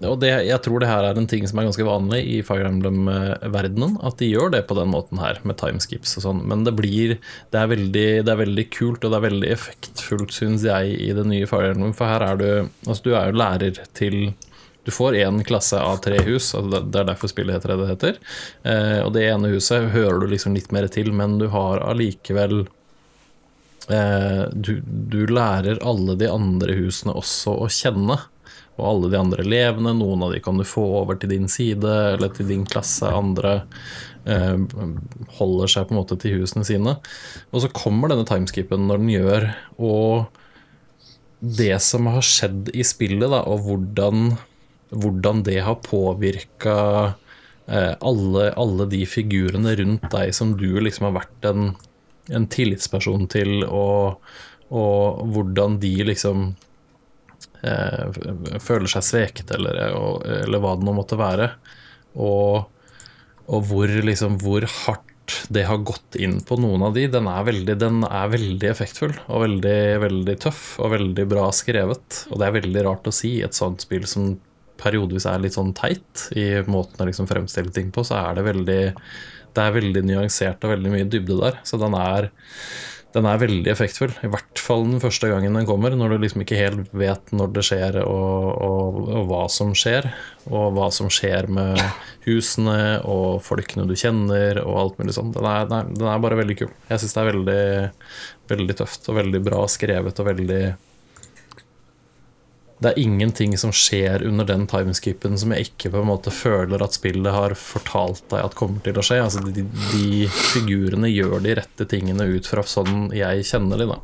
Og 0.03 0.17
det, 0.19 0.33
jeg 0.49 0.59
tror 0.65 0.83
det 0.83 0.89
her 0.91 1.05
er 1.07 1.19
en 1.21 1.29
ting 1.31 1.45
som 1.47 1.61
er 1.63 1.69
ganske 1.69 1.85
vanlig 1.87 2.23
i 2.27 2.41
Fire 2.43 2.67
Emblem-verdenen. 2.67 3.97
At 4.03 4.17
de 4.19 4.33
gjør 4.33 4.51
det 4.51 4.65
på 4.67 4.75
den 4.75 4.91
måten 4.91 5.21
her, 5.23 5.39
med 5.47 5.61
timeskips 5.61 6.17
og 6.19 6.25
sånn. 6.27 6.41
Men 6.51 6.65
det 6.67 6.75
blir 6.75 7.19
Det 7.55 7.61
er 7.61 7.71
veldig, 7.71 8.07
det 8.27 8.33
er 8.33 8.41
veldig 8.43 8.65
kult, 8.75 9.05
og 9.05 9.13
det 9.15 9.21
er 9.21 9.29
veldig 9.29 9.53
effektfullt, 9.55 10.35
syns 10.35 10.65
jeg, 10.67 10.97
i 10.99 11.13
det 11.15 11.27
nye 11.31 11.47
Fire 11.47 11.71
Emblem. 11.77 11.95
For 11.95 12.11
her 12.11 12.27
er 12.33 12.37
du 12.43 12.49
Altså, 12.89 13.03
du 13.07 13.13
er 13.15 13.31
jo 13.31 13.39
lærer 13.45 13.79
til 13.95 14.35
du 14.83 14.91
får 14.91 15.15
én 15.15 15.37
klasse 15.47 15.79
av 15.79 16.01
tre 16.03 16.17
hus, 16.27 16.49
altså 16.59 16.81
det- 16.91 16.99
er 17.01 17.05
derfor 17.13 17.31
spillet 17.31 17.55
heter 17.55 17.69
det 17.71 17.79
det 17.79 17.91
heter. 17.93 18.17
Eh, 18.67 18.99
og 19.07 19.13
det 19.15 19.29
ene 19.31 19.53
huset 19.55 19.93
hører 19.93 20.19
du 20.19 20.27
liksom 20.27 20.57
litt 20.59 20.73
mer 20.75 20.89
til, 20.89 21.13
men 21.15 21.39
du 21.39 21.47
har 21.55 21.79
allikevel 21.87 22.65
eh, 22.67 22.67
du, 23.89 24.75
du 24.85 25.21
lærer 25.27 25.81
alle 25.83 26.15
de 26.21 26.29
andre 26.31 26.77
husene 26.79 27.15
også 27.19 27.57
å 27.65 27.71
kjenne. 27.73 28.19
Og 28.81 28.87
alle 28.89 29.11
de 29.13 29.19
andre 29.21 29.45
elevene. 29.45 29.93
Noen 29.99 30.25
av 30.25 30.33
de 30.33 30.41
kan 30.45 30.57
du 30.59 30.65
få 30.67 30.85
over 31.03 31.19
til 31.21 31.33
din 31.35 31.49
side 31.51 31.91
eller 32.15 32.33
til 32.33 32.49
din 32.49 32.65
klasse. 32.69 33.11
Andre 33.11 33.63
eh, 34.25 34.57
holder 35.39 35.73
seg 35.73 35.89
på 35.89 35.95
en 35.95 36.01
måte 36.01 36.19
til 36.23 36.41
husene 36.41 36.65
sine. 36.67 36.97
Og 37.53 37.65
så 37.65 37.73
kommer 37.77 38.13
denne 38.13 38.27
timeskipen 38.29 38.87
når 38.89 39.03
den 39.03 39.13
gjør, 39.13 39.51
og 39.83 40.41
det 41.43 41.75
som 41.83 42.07
har 42.07 42.23
skjedd 42.23 42.71
i 42.71 42.85
spillet, 42.87 43.27
da, 43.27 43.43
og 43.51 43.65
hvordan, 43.67 44.37
hvordan 44.95 45.43
det 45.47 45.59
har 45.67 45.81
påvirka 45.83 46.77
eh, 47.67 47.95
alle, 47.99 48.53
alle 48.55 48.87
de 48.93 49.03
figurene 49.11 49.75
rundt 49.81 50.07
deg 50.15 50.31
som 50.37 50.55
du 50.59 50.69
liksom 50.79 51.09
har 51.11 51.17
vært 51.19 51.49
en, 51.51 51.73
en 52.33 52.49
tillitsperson 52.51 53.29
til, 53.33 53.63
og, 53.67 54.21
og 54.73 55.23
hvordan 55.35 55.79
de 55.83 55.93
liksom 56.09 56.51
eh, 57.63 58.21
føler 58.63 58.91
seg 58.91 59.07
sveket, 59.07 59.55
eller, 59.57 59.81
eller 60.43 60.63
hva 60.63 60.77
det 60.79 60.89
nå 60.89 60.97
måtte 60.97 61.21
være. 61.21 61.53
Og, 62.21 62.69
og 63.49 63.67
hvor, 63.71 63.97
liksom, 64.11 64.39
hvor 64.43 64.67
hardt 64.83 65.09
det 65.55 65.65
har 65.69 65.85
gått 65.87 66.17
inn 66.19 66.41
på 66.45 66.59
noen 66.61 66.83
av 66.89 66.97
de, 66.97 67.07
den 67.11 67.29
er 67.31 67.45
veldig, 67.47 67.77
den 67.79 68.01
er 68.09 68.33
veldig 68.33 68.69
effektfull 68.69 69.15
og 69.29 69.45
veldig, 69.45 69.83
veldig 70.03 70.35
tøff 70.43 70.65
og 70.83 70.97
veldig 70.97 71.27
bra 71.31 71.47
skrevet. 71.55 72.25
Og 72.31 72.41
det 72.41 72.49
er 72.49 72.57
veldig 72.59 72.87
rart 72.89 73.09
å 73.09 73.15
si 73.15 73.37
i 73.39 73.45
et 73.47 73.57
sånt 73.57 73.85
spill 73.87 74.09
som 74.11 74.35
periodevis 74.83 75.29
er 75.31 75.43
litt 75.43 75.57
sånn 75.57 75.71
teit 75.79 76.27
i 76.39 76.47
måten 76.67 77.03
å 77.03 77.07
liksom 77.07 77.29
fremstille 77.31 77.73
ting 77.75 77.93
på, 77.95 78.03
så 78.07 78.19
er 78.19 78.39
det 78.39 78.49
veldig 78.49 78.83
Det 79.53 79.67
er 79.67 79.77
veldig 79.77 80.07
nyansert 80.09 80.65
og 80.65 80.75
veldig 80.77 80.95
mye 80.95 81.11
dybde 81.13 81.39
der. 81.43 81.61
Så 81.69 81.81
den 81.81 81.97
er 81.99 82.31
den 83.13 83.27
er 83.29 83.41
veldig 83.41 83.69
effektfull. 83.69 84.13
I 84.25 84.31
hvert 84.33 84.61
fall 84.61 84.87
den 84.87 85.01
første 85.03 85.29
gangen 85.29 85.57
den 85.57 85.67
kommer, 85.69 85.93
når 85.97 86.15
du 86.15 86.23
liksom 86.23 86.45
ikke 86.45 86.57
helt 86.57 86.95
vet 86.97 87.33
når 87.37 87.51
det 87.59 87.65
skjer 87.69 87.99
og, 88.01 88.47
og, 88.65 89.01
og 89.19 89.27
hva 89.29 89.43
som 89.53 89.75
skjer. 89.77 90.09
Og 90.49 90.73
hva 90.77 90.89
som 90.95 91.11
skjer 91.13 91.49
med 91.53 91.81
husene 92.25 93.03
og 93.09 93.43
folkene 93.45 93.85
du 93.89 93.95
kjenner 93.99 94.63
og 94.65 94.79
alt 94.85 95.03
mulig 95.03 95.17
sånn. 95.19 95.35
Den 95.37 95.93
den 95.93 96.09
er 96.09 96.25
bare 96.25 96.41
veldig 96.41 96.57
kul. 96.63 96.73
Jeg 96.89 97.03
syns 97.03 97.17
det 97.17 97.23
er 97.23 97.31
veldig, 97.33 97.67
veldig 98.55 98.79
tøft 98.81 99.13
og 99.13 99.21
veldig 99.21 99.45
bra 99.45 99.61
skrevet 99.71 100.25
og 100.25 100.31
veldig 100.33 100.63
det 102.83 102.91
er 102.93 102.99
ingenting 103.03 103.53
som 103.61 103.71
skjer 103.75 104.25
under 104.27 104.47
den 104.49 104.65
timeskipen 104.71 105.37
som 105.39 105.53
jeg 105.55 105.69
ikke 105.69 105.91
på 105.93 106.01
en 106.03 106.09
måte 106.09 106.33
føler 106.35 106.83
at 106.83 106.97
spillet 106.97 107.35
har 107.35 107.55
fortalt 107.59 108.25
deg 108.33 108.43
at 108.43 108.57
kommer 108.59 108.83
til 108.85 108.99
å 108.99 109.05
skje. 109.07 109.19
Altså 109.23 109.43
de, 109.47 109.63
de 109.93 110.25
figurene 110.33 111.11
gjør 111.13 111.45
de 111.45 111.55
rette 111.61 111.87
tingene 111.91 112.27
ut 112.33 112.49
fra 112.51 112.65
sånn 112.67 113.13
jeg 113.15 113.47
kjenner 113.49 113.83
de, 113.83 113.87
da. 113.93 114.01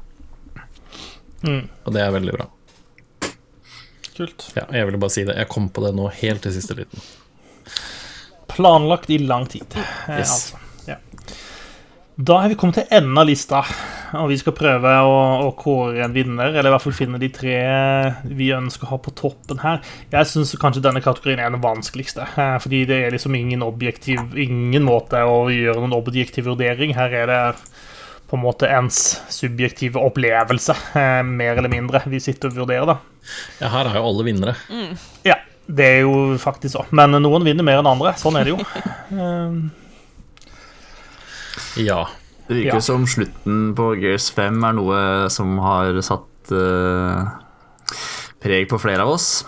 Mm. 1.43 1.65
Og 1.87 1.95
det 1.95 2.05
er 2.05 2.15
veldig 2.19 2.37
bra. 2.39 2.49
Kult. 4.19 4.49
Ja, 4.57 4.65
jeg 4.75 4.89
ville 4.89 4.99
bare 5.03 5.15
si 5.15 5.23
det. 5.27 5.37
Jeg 5.39 5.51
kom 5.53 5.69
på 5.71 5.85
det 5.85 5.93
nå 5.95 6.09
helt 6.21 6.43
til 6.47 6.55
siste 6.57 6.75
liten. 6.79 7.03
Planlagt 8.51 9.11
i 9.15 9.19
lang 9.23 9.47
tid. 9.47 9.67
eh, 9.79 10.19
Yes. 10.19 10.33
Altså. 10.33 10.58
Da 12.19 12.41
er 12.43 12.51
vi 12.51 12.57
kommet 12.59 12.75
til 12.81 12.89
enden 12.97 13.19
av 13.21 13.29
lista, 13.29 13.61
og 14.19 14.25
vi 14.33 14.37
skal 14.41 14.55
prøve 14.59 14.91
å, 15.07 15.19
å 15.47 15.53
kåre 15.55 16.01
en 16.03 16.15
vinner. 16.17 16.51
Eller 16.51 16.67
i 16.67 16.73
hvert 16.75 16.83
fall 16.83 16.97
finne 16.97 17.21
de 17.23 17.29
tre 17.31 17.55
vi 18.27 18.49
ønsker 18.57 18.89
å 18.89 18.97
ha 18.97 18.99
på 19.05 19.13
toppen 19.21 19.61
her. 19.63 19.79
Jeg 20.11 20.27
syns 20.27 20.51
kanskje 20.59 20.83
denne 20.83 21.03
kategorien 21.05 21.39
er 21.45 21.55
den 21.55 21.63
vanskeligste. 21.63 22.27
eh, 22.35 22.57
Fordi 22.65 22.83
det 22.91 22.99
er 23.05 23.15
liksom 23.15 23.39
ingen 23.39 23.63
objektiv 23.63 24.35
Ingen 24.35 24.83
måte 24.89 25.23
å 25.23 25.45
gjøre 25.55 25.79
noen 25.85 25.95
objektiv 26.01 26.51
vurdering. 26.51 26.97
Her 26.99 27.15
er 27.23 27.31
det 27.31 27.41
på 28.29 28.37
en 28.37 28.43
måte 28.43 28.67
ens 28.67 28.99
subjektive 29.33 30.03
opplevelse, 30.03 30.75
eh, 30.99 31.23
mer 31.23 31.55
eller 31.55 31.71
mindre, 31.73 32.03
vi 32.11 32.19
sitter 32.21 32.51
og 32.51 32.59
vurderer, 32.65 32.91
da. 32.91 32.99
Ja, 33.63 33.71
her 33.79 33.89
er 33.89 34.03
jo 34.03 34.09
alle 34.11 34.27
vinnere. 34.27 34.59
Ja, 35.25 35.39
det 35.71 35.87
er 35.95 36.01
jo 36.03 36.35
faktisk 36.43 36.75
så. 36.75 36.85
Men 36.91 37.15
noen 37.23 37.47
vinner 37.47 37.65
mer 37.65 37.79
enn 37.79 37.89
andre. 37.95 38.19
Sånn 38.21 38.37
er 38.43 38.51
det 38.51 38.59
jo. 38.59 38.65
Eh, 41.77 41.85
Ja. 41.85 42.09
Det 42.49 42.55
virker 42.55 42.79
Ja. 42.79 42.81
som 42.81 43.05
slutten 43.07 43.75
på 43.77 43.95
Gears 44.01 44.31
5 44.31 44.65
er 44.65 44.73
noe 44.73 45.29
som 45.29 45.59
har 45.59 46.01
satt 46.01 46.51
uh, 46.51 47.29
preg 48.41 48.69
på 48.71 48.79
flere 48.81 49.05
av 49.05 49.09
oss. 49.09 49.45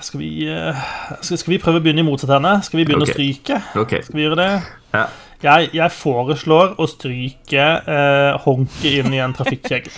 Skal 0.00 0.20
vi, 0.20 0.48
uh, 0.50 0.74
skal, 1.20 1.38
skal 1.38 1.52
vi 1.52 1.58
prøve 1.62 1.78
å 1.78 1.84
begynne 1.84 2.02
i 2.02 2.08
motsatt 2.08 2.32
ende? 2.34 2.56
Skal 2.66 2.80
vi 2.80 2.86
begynne 2.88 3.06
okay. 3.06 3.14
å 3.14 3.18
stryke? 3.18 3.60
Okay. 3.84 4.02
Skal 4.02 4.18
vi 4.18 4.24
gjøre 4.24 4.40
det? 4.40 4.50
Ja. 4.96 5.04
Jeg, 5.40 5.70
jeg 5.78 5.94
foreslår 5.94 6.74
å 6.76 6.88
stryke 6.90 7.68
uh, 7.86 8.40
honket 8.42 9.04
inn 9.04 9.14
i 9.14 9.22
en 9.22 9.36
trafikkjeger. 9.36 9.94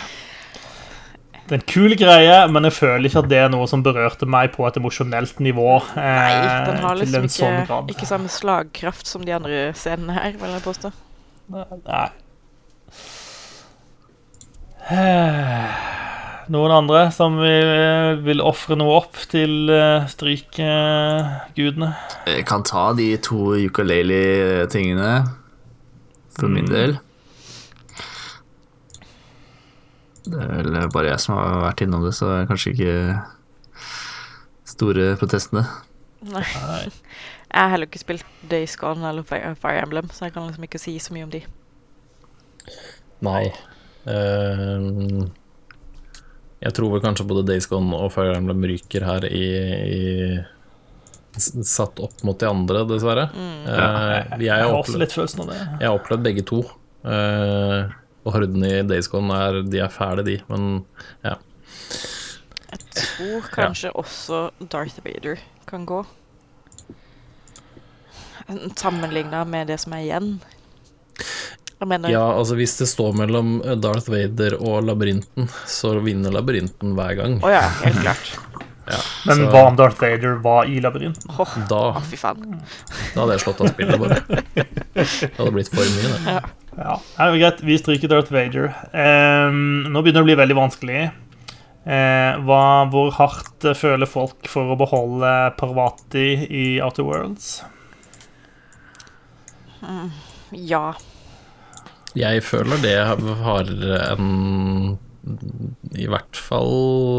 Det 1.52 1.58
er 1.58 1.60
en 1.66 1.68
kul 1.68 1.92
greie, 2.00 2.36
men 2.48 2.64
jeg 2.64 2.72
føler 2.72 3.04
ikke 3.10 3.20
at 3.20 3.26
det 3.28 3.38
er 3.42 3.50
noe 3.52 3.66
som 3.68 3.82
berørte 3.84 4.24
meg 4.24 4.54
på 4.54 4.64
et 4.64 4.76
emosjonelt 4.80 5.36
nivå. 5.44 5.66
Eh, 6.00 6.06
Nei, 6.16 6.46
den 6.64 6.78
har 6.80 6.96
til 6.96 7.02
liksom 7.02 7.26
en 7.26 7.32
sånn 7.34 7.56
ikke, 7.58 7.66
grad. 7.68 7.90
ikke 7.92 8.08
samme 8.08 8.30
slagkraft 8.32 9.10
som 9.10 9.26
de 9.26 9.34
andre 9.36 9.58
scenene 9.76 10.16
her, 10.16 10.38
vil 10.40 10.54
jeg 10.54 10.64
påstå. 10.64 10.92
Nei. 11.52 12.06
Eh, 14.96 15.76
Noen 16.56 16.72
andre 16.78 17.04
som 17.12 17.36
vil, 17.44 17.68
vil 18.24 18.40
ofre 18.48 18.80
noe 18.80 18.96
opp 19.02 19.20
til 19.28 19.68
strykgudene? 20.08 20.08
strykegudene? 21.52 21.92
Jeg 22.32 22.48
kan 22.48 22.64
ta 22.64 22.88
de 22.96 23.12
to 23.28 23.52
ukulele-tingene 23.60 25.12
for 26.40 26.48
min 26.48 26.72
del. 26.72 26.96
Det 30.24 30.38
er 30.38 30.52
vel 30.62 30.76
bare 30.94 31.10
jeg 31.10 31.22
som 31.24 31.34
har 31.38 31.62
vært 31.64 31.82
innom 31.84 32.04
det, 32.06 32.12
så 32.14 32.28
det 32.30 32.36
er 32.42 32.50
kanskje 32.52 32.72
ikke 32.76 32.94
store 34.72 35.08
protestene. 35.20 35.64
Nei. 36.30 36.44
Jeg 37.52 37.58
har 37.58 37.72
heller 37.74 37.88
ikke 37.90 38.00
spilt 38.00 38.28
Days 38.48 38.76
Gone 38.80 39.04
eller 39.08 39.26
Fire, 39.26 39.82
Emblem, 39.82 40.08
så 40.14 40.28
jeg 40.28 40.36
kan 40.36 40.46
liksom 40.46 40.64
ikke 40.68 40.80
si 40.80 40.94
så 41.02 41.12
mye 41.16 41.26
om 41.26 41.32
de. 41.34 41.42
Nei. 43.26 43.44
Um, 44.06 45.26
jeg 46.62 46.74
tror 46.78 46.94
vel 46.94 47.02
kanskje 47.04 47.26
både 47.28 47.44
Days 47.50 47.66
Gone 47.70 47.98
og 47.98 48.12
Fire 48.14 48.36
Emblem 48.38 48.62
ryker 48.70 49.04
her 49.06 49.26
i, 49.28 49.44
i 49.90 50.02
Satt 51.32 51.96
opp 52.04 52.22
mot 52.28 52.36
de 52.36 52.44
andre, 52.44 52.82
dessverre. 52.84 53.22
Eh, 53.32 53.68
jeg, 53.72 54.42
Jeg 54.44 54.52
har 54.52 54.66
har 54.68 54.74
også 54.76 54.92
opplevd, 54.92 55.00
litt 55.00 55.14
følelsen 55.16 55.40
av 55.40 55.46
det. 55.48 55.60
jeg 55.80 55.86
har 55.88 55.94
opplevd 55.96 56.26
begge 56.26 56.42
to. 56.50 56.58
Uh, 57.08 57.88
og 58.24 58.32
hordene 58.36 58.68
i 58.78 58.82
Days 58.86 59.08
Gone 59.10 59.34
er, 59.34 59.60
de 59.66 59.80
er 59.82 59.90
fæle, 59.92 60.22
de, 60.26 60.38
men 60.48 60.84
ja. 61.24 61.36
Jeg 62.72 62.80
tror 62.96 63.48
kanskje 63.52 63.90
også 63.98 64.44
Darth 64.72 65.00
Vader 65.04 65.40
kan 65.68 65.84
gå. 65.88 66.02
Sammenligna 68.76 69.44
med 69.48 69.66
det 69.70 69.78
som 69.80 69.94
er 69.96 70.04
igjen. 70.06 70.32
Jeg 71.82 71.88
mener 71.90 72.12
ja, 72.14 72.22
altså 72.38 72.54
hvis 72.58 72.76
det 72.78 72.86
står 72.90 73.14
mellom 73.18 73.56
Darth 73.82 74.10
Vader 74.12 74.54
og 74.60 74.84
labyrinten, 74.86 75.48
så 75.68 75.96
vinner 76.04 76.30
labyrinten 76.34 76.94
hver 76.98 77.16
gang. 77.18 77.38
Å 77.42 77.50
ja, 77.52 77.62
helt 77.82 78.00
klart. 78.04 78.32
Men 79.26 79.38
Så- 79.38 79.48
hva 79.52 79.60
om 79.70 79.76
Darth 79.78 80.00
Vader 80.02 80.38
var 80.42 80.66
i 80.70 80.80
labyrinten? 80.82 81.30
Åh, 81.38 81.52
Da, 81.70 81.80
oh, 81.94 82.00
fy 82.06 82.18
faen. 82.18 82.58
da 83.14 83.20
hadde 83.22 83.36
jeg 83.36 83.44
slått 83.44 83.60
av 83.62 83.70
spillet, 83.74 83.98
bare. 84.02 84.18
Det 84.94 85.30
hadde 85.38 85.52
blitt 85.54 85.70
for 85.72 85.86
mye, 85.86 86.10
det. 86.10 86.36
Ja, 86.36 86.40
det 86.72 86.86
er 87.20 87.32
jo 87.32 87.40
greit. 87.40 87.60
Vi 87.66 87.76
stryker 87.80 88.08
Darth 88.08 88.32
Vader. 88.32 88.70
Eh, 88.96 89.52
nå 89.52 90.00
begynner 90.00 90.22
det 90.22 90.24
å 90.24 90.30
bli 90.30 90.38
veldig 90.40 90.56
vanskelig. 90.56 91.02
Eh, 91.82 92.40
hva, 92.46 92.62
hvor 92.92 93.10
hardt 93.18 93.66
eh, 93.66 93.76
føler 93.76 94.08
folk 94.08 94.48
for 94.48 94.72
å 94.72 94.78
beholde 94.80 95.32
Parvati 95.58 96.26
i 96.46 96.66
Outer 96.80 97.06
Worlds? 97.08 97.54
Ja. 100.54 100.92
Jeg 102.14 102.44
føler 102.46 102.78
det 102.84 102.98
har 103.42 103.72
en 104.12 104.98
I 105.96 106.06
hvert 106.12 106.38
fall 106.38 106.76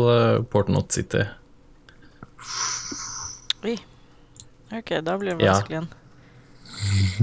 uh, 0.07 0.43
Portnot 0.47 0.95
City. 0.95 1.25
Oi. 3.67 3.75
OK, 4.73 4.95
da 5.03 5.17
blir 5.19 5.35
det 5.35 5.43
vanskelig 5.43 5.77
igjen. 5.77 5.91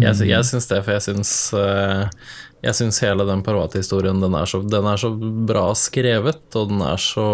Jeg, 0.01 0.15
jeg 0.29 0.45
syns 0.49 0.67
det, 0.71 0.79
for 0.87 0.93
jeg 0.97 1.03
syns 1.05 1.31
eh, 1.59 2.05
Jeg 2.63 2.77
syns 2.79 3.01
hele 3.05 3.25
den 3.29 3.43
Parvati-historien 3.47 4.21
den, 4.23 4.35
er 4.37 4.47
så- 4.49 4.63
den 4.69 4.87
er 4.87 4.97
så 5.01 5.11
bra 5.47 5.71
skrevet, 5.75 6.43
og 6.55 6.69
den 6.73 6.83
er 6.83 6.97
så 7.01 7.27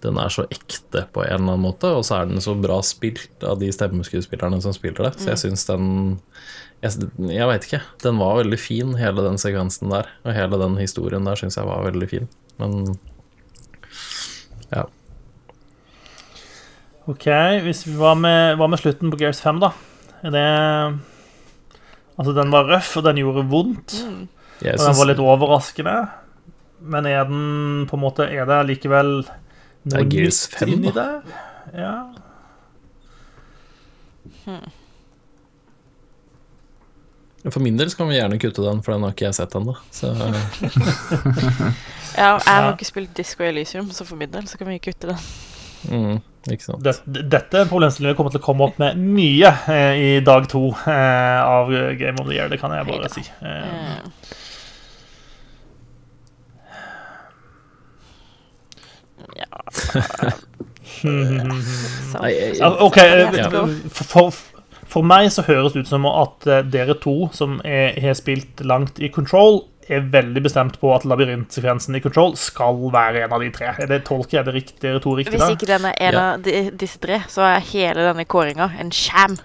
den 0.00 0.16
er 0.16 0.30
så 0.32 0.46
ekte 0.48 1.02
på 1.12 1.20
en 1.26 1.28
eller 1.34 1.42
annen 1.52 1.60
måte, 1.60 1.84
og 1.92 2.00
så 2.08 2.22
er 2.22 2.28
den 2.30 2.40
så 2.40 2.54
bra 2.56 2.78
spilt 2.80 3.44
av 3.44 3.58
de 3.60 3.68
stemmeskuespillerne 3.68 4.56
som 4.64 4.72
spiller 4.72 5.10
det. 5.10 5.18
Så 5.20 5.28
jeg 5.34 5.42
syns 5.42 5.66
den 5.68 5.90
Jeg, 6.80 7.04
jeg 7.28 7.46
veit 7.50 7.66
ikke. 7.68 7.82
Den 8.00 8.16
var 8.16 8.38
veldig 8.38 8.58
fin, 8.58 8.94
hele 8.96 9.20
den 9.26 9.36
sekvensen 9.36 9.90
der. 9.92 10.06
Og 10.24 10.32
hele 10.32 10.56
den 10.62 10.78
historien 10.80 11.26
der 11.28 11.36
syns 11.36 11.58
jeg 11.60 11.66
var 11.68 11.84
veldig 11.84 12.08
fin. 12.08 12.28
Men 12.58 12.96
ja. 14.72 14.86
OK, 17.10 17.26
hvis 17.66 17.84
vi 17.88 17.92
med, 18.22 18.56
hva 18.56 18.68
med 18.70 18.80
slutten 18.80 19.10
på 19.12 19.18
Gears 19.20 19.40
5, 19.44 19.60
da? 19.60 19.72
Er 20.24 20.34
det 20.34 20.46
Altså, 22.20 22.34
den 22.36 22.52
var 22.52 22.68
røff, 22.68 22.90
og 23.00 23.06
den 23.06 23.20
gjorde 23.22 23.46
vondt. 23.48 23.94
Mm. 24.04 24.24
Og 24.60 24.82
den 24.84 24.98
var 24.98 25.08
litt 25.08 25.22
overraskende. 25.24 25.94
Men 26.80 27.08
er 27.08 27.24
den 27.28 27.86
på 27.88 27.96
en 27.96 28.00
måte 28.00 28.24
Er 28.24 28.46
det 28.48 28.56
likevel 28.70 29.10
Det 29.84 29.92
er 29.92 30.00
noe 30.00 30.08
Gears 30.08 30.38
nytt 30.48 30.60
5 30.62 30.70
inni 30.72 30.92
der? 30.96 31.18
Ja. 31.76 31.94
For 37.48 37.60
min 37.64 37.76
del 37.80 37.88
så 37.92 38.00
kan 38.00 38.08
vi 38.10 38.16
gjerne 38.18 38.40
kutte 38.40 38.64
den, 38.64 38.80
for 38.84 38.92
den 38.92 39.04
har 39.06 39.14
ikke 39.14 39.28
jeg 39.28 39.36
sett 39.38 39.56
ennå. 39.56 39.76
Ja, 42.18 42.34
jeg 42.42 42.42
har 42.42 42.72
ikke 42.74 42.88
spilt 42.88 43.12
Disco 43.16 43.44
Elysium, 43.46 43.86
så 43.94 44.04
for 44.04 44.18
min 44.18 44.32
del 44.32 44.48
så 44.50 44.58
kan 44.58 44.68
vi 44.68 44.80
kutte 44.82 45.12
den. 45.12 45.20
mm, 45.88 46.16
ikke 46.48 46.64
sant. 46.64 46.84
Det, 46.84 46.94
dette 47.28 47.58
er 47.58 47.66
en 47.66 47.70
problemstilling 47.70 48.14
vi 48.14 48.16
kommer 48.16 48.32
til 48.32 48.40
å 48.40 48.44
komme 48.44 48.64
opp 48.70 48.78
med 48.80 48.96
mye 49.00 49.50
eh, 49.68 49.94
i 50.00 50.12
dag 50.24 50.46
to 50.48 50.70
eh, 50.88 51.40
av 51.44 51.68
Game 52.00 52.16
of 52.16 52.30
the 52.30 52.38
Year. 52.38 52.48
Det 52.48 52.60
kan 52.62 52.72
jeg 52.72 52.88
bare 52.88 53.10
si. 53.12 53.26
Eh, 53.44 53.98
Ja 59.40 59.46
ja, 62.58 62.70
OK. 62.82 62.96
eh, 62.98 63.68
For, 63.94 64.32
for, 64.84 65.06
meg 65.06 65.28
så 65.32 65.44
høres 65.46 65.72
det 65.76 65.84
ut 65.84 65.92
som 65.92 66.08
at 66.08 66.48
dere 66.72 66.96
to 67.00 67.28
som 67.36 67.60
har 67.64 68.16
spilt 68.18 68.60
langt 68.66 68.98
i 69.00 69.08
Control, 69.12 69.62
er 69.90 70.06
veldig 70.12 70.42
bestemt 70.44 70.76
på 70.80 70.90
at 70.94 71.04
labyrintsekvensen 71.08 71.96
i 71.98 72.00
Control 72.04 72.36
skal 72.38 72.78
være 72.94 73.24
en 73.26 73.32
av 73.36 73.40
de 73.42 73.50
tre. 73.54 73.72
Er 73.82 73.86
det 73.90 74.02
Tolker 74.08 74.38
jeg 74.40 74.46
det 74.48 74.54
riktig, 74.54 74.92
to 75.04 75.14
riktig 75.18 75.38
Hvis 75.38 75.54
ikke 75.56 75.66
den 75.70 75.84
er 75.90 75.94
en 75.98 76.14
Ja. 76.14 76.24
av 76.34 76.42
de, 76.46 76.70
disse 76.80 76.98
tre, 77.02 77.20
så 77.28 77.42
er 77.48 77.64
hele 77.72 78.06
denne 78.10 78.24
kåringa 78.24 78.70
en 78.80 78.90
sham. 78.94 79.38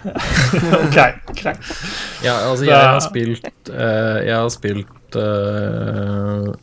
ok, 0.04 0.96
greit. 1.36 1.66
Ja, 2.24 2.34
altså, 2.48 2.64
jeg 2.64 2.76
har 2.76 3.00
spilt 3.04 3.68
uh, 3.68 4.16
Jeg 4.24 4.32
har 4.32 4.48
spilt 4.48 5.18
uh, 5.20 6.54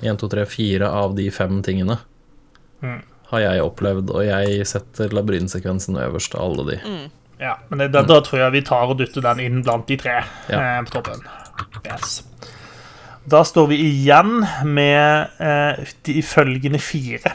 1, 0.00 0.16
2, 0.20 0.28
3, 0.32 0.46
4 0.48 0.88
av 0.88 1.14
de 1.16 1.28
fem 1.32 1.60
tingene. 1.64 1.98
Mm. 2.84 3.02
Har 3.32 3.40
jeg 3.40 3.62
opplevd, 3.64 4.10
og 4.12 4.24
jeg 4.26 4.64
setter 4.68 5.12
labyrintsekvensen 5.16 5.96
øverst 6.00 6.34
av 6.36 6.44
alle 6.50 6.66
de. 6.72 6.78
Ja, 7.40 7.56
men 7.68 7.80
det, 7.80 7.88
da, 7.94 8.02
da 8.06 8.20
tror 8.24 8.44
jeg 8.44 8.52
vi 8.54 8.60
tar 8.68 8.92
og 8.92 8.98
dytter 9.00 9.24
den 9.24 9.40
inn 9.44 9.62
blant 9.64 9.88
de 9.90 9.96
tre 10.00 10.20
Ja. 10.48 10.58
eh, 10.60 10.82
på 10.86 10.92
toppen. 10.98 11.24
Yes. 11.84 12.22
Da 13.30 13.40
står 13.44 13.66
vi 13.66 13.76
igjen 13.80 14.44
med 14.68 15.26
eh, 15.40 15.86
de 16.06 16.22
følgende 16.22 16.78
fire. 16.78 17.32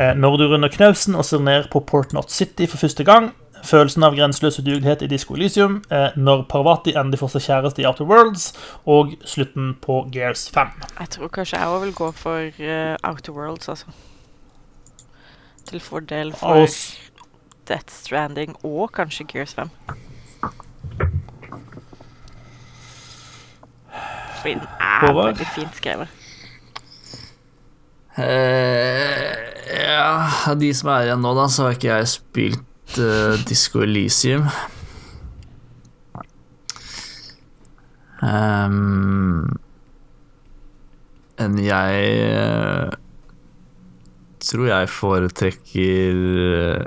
Eh, 0.00 0.10
når 0.18 0.36
du 0.36 0.46
runder 0.50 0.68
knausen 0.68 1.14
og 1.14 1.24
ser 1.24 1.38
ned 1.38 1.68
på 1.70 1.80
Port 1.86 2.12
Not 2.12 2.32
City 2.34 2.66
for 2.66 2.82
første 2.82 3.04
gang, 3.06 3.30
følelsen 3.64 4.02
av 4.02 4.16
grenseløs 4.18 4.58
udugelighet 4.58 5.04
i 5.06 5.08
Disco 5.12 5.36
Elysium, 5.38 5.76
eh, 5.90 6.16
når 6.16 6.42
Parvati 6.50 6.96
endelig 6.98 7.20
får 7.22 7.36
seg 7.36 7.46
kjæreste 7.46 7.84
i 7.84 7.86
Outer 7.86 8.08
Worlds, 8.10 8.48
og 8.90 9.14
slutten 9.24 9.76
på 9.82 10.00
Gears 10.12 10.48
5. 10.50 10.74
Jeg 10.98 11.14
tror 11.14 11.30
kanskje 11.38 11.62
jeg 11.62 11.76
òg 11.76 11.84
vil 11.86 11.94
gå 11.94 12.10
for 12.18 12.58
uh, 12.58 12.96
Outer 13.06 13.38
Worlds, 13.38 13.68
altså. 13.68 13.94
Til 15.64 15.80
fordel 15.80 16.34
for 16.36 16.66
Death 17.68 17.94
Stranding 18.02 18.58
og 18.64 18.90
kanskje 18.98 19.30
Gears 19.30 19.54
5. 19.54 19.70
Fordi 24.44 24.60
er 24.60 25.06
Håvard? 25.06 25.32
veldig 25.32 25.48
fint 25.54 25.80
skrevet. 25.80 26.20
Eh, 28.20 29.30
ja, 29.74 30.30
av 30.46 30.58
de 30.60 30.70
som 30.76 30.92
er 30.92 31.08
igjen 31.08 31.24
nå, 31.24 31.32
da, 31.34 31.48
så 31.50 31.66
har 31.66 31.78
ikke 31.78 31.90
jeg 31.90 32.10
spilt 32.12 32.98
uh, 33.00 33.34
Disco 33.48 33.82
Elysium. 33.82 34.44
Um, 38.24 39.48
enn 41.40 41.56
jeg 41.60 42.12
uh, 42.36 42.92
tror 44.44 44.68
jeg 44.68 44.92
foretrekker 44.92 46.20
eh, 46.44 46.84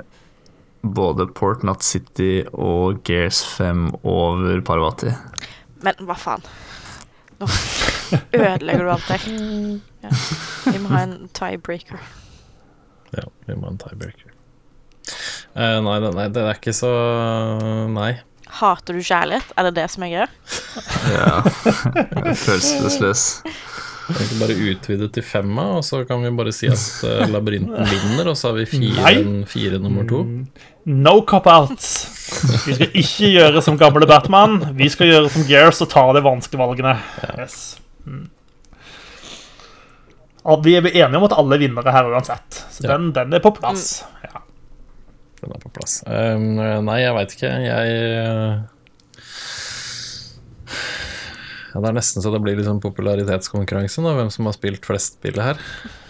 både 0.82 1.26
Port 1.34 1.66
Not 1.66 1.82
City 1.86 2.46
og 2.54 3.02
Gears 3.06 3.42
5 3.58 3.90
over 4.06 4.62
Parvati. 4.66 5.12
Men 5.84 5.98
hva 6.06 6.16
faen? 6.18 6.46
Nå 7.38 7.46
ødelegger 8.34 8.82
du 8.84 8.90
alt 8.90 9.10
her. 9.12 9.26
Ja. 10.02 10.10
Vi 10.72 10.78
må 10.82 10.88
ha 10.94 11.02
en 11.06 11.28
tiebreaker. 11.36 12.00
Ja, 13.14 13.24
vi 13.46 13.54
må 13.56 13.68
ha 13.68 13.74
en 13.74 13.78
tiebreaker. 13.82 14.32
Uh, 15.56 15.78
nei, 15.86 15.98
det- 16.04 16.14
nei, 16.14 16.26
det 16.34 16.42
er 16.44 16.58
ikke 16.58 16.74
så 16.76 16.90
Nei. 17.94 18.10
Hater 18.58 18.96
du 18.96 19.00
kjærlighet? 19.04 19.50
Er 19.60 19.68
det 19.68 19.74
det 19.76 19.86
som 19.92 20.02
er 20.06 20.12
greia? 20.12 20.28
Ja, 21.12 21.40
følelsesløs. 22.32 23.24
Kan 24.08 24.16
vi 24.16 24.24
ikke 24.24 24.38
bare 24.40 24.54
utvide 24.72 25.06
til 25.12 25.24
femma, 25.28 25.64
og 25.76 25.82
så 25.84 25.98
kan 26.08 26.22
vi 26.24 26.30
bare 26.32 26.52
si 26.56 26.68
at 26.72 26.80
uh, 27.04 27.26
labyrinten 27.28 27.84
vinner, 27.92 28.30
og 28.32 28.38
så 28.40 28.48
har 28.48 28.56
vi 28.56 28.64
fire, 28.70 29.44
fire 29.50 29.80
nummer 29.82 30.06
to? 30.08 30.22
No 30.88 31.18
cop-outs. 31.28 31.90
Vi 32.64 32.76
skal 32.78 32.96
ikke 32.96 33.28
gjøre 33.34 33.60
som 33.64 33.76
gamle 33.80 34.08
Batman. 34.08 34.56
Vi 34.78 34.88
skal 34.92 35.10
gjøre 35.12 35.28
som 35.34 35.44
Gears 35.48 35.82
og 35.84 35.90
ta 35.92 36.06
de 36.16 36.22
vanskelige 36.24 36.62
valgene. 36.64 36.94
Yes. 37.36 37.58
Mm. 38.08 38.26
Og 40.48 40.64
Vi 40.64 40.78
er 40.78 40.86
enige 40.88 41.18
om 41.20 41.26
at 41.28 41.36
alle 41.36 41.58
er 41.58 41.64
vinnere 41.66 41.92
her 41.92 42.08
uansett, 42.08 42.62
så 42.72 42.86
Ja. 42.86 42.94
den, 42.96 43.10
den 43.12 43.36
er 43.36 43.44
på 43.44 43.52
plass. 43.52 44.04
Ja. 44.24 44.40
Den 45.42 45.52
er 45.52 45.60
på 45.60 45.68
plass. 45.76 46.00
Um, 46.08 46.56
nei, 46.88 47.02
jeg 47.02 47.12
veit 47.18 47.36
ikke. 47.36 47.52
Jeg 47.68 47.84
eh, 48.24 48.56
ja, 51.78 51.84
Det 51.84 51.92
er 51.92 51.96
nesten 52.00 52.24
så 52.26 52.32
det 52.34 52.42
blir 52.42 52.58
liksom 52.58 52.80
popularitetskonkurranse, 52.82 54.02
nå, 54.02 54.16
hvem 54.18 54.30
som 54.34 54.50
har 54.50 54.56
spilt 54.58 54.84
flest 54.88 55.20
spill 55.20 55.38
her. 55.40 55.60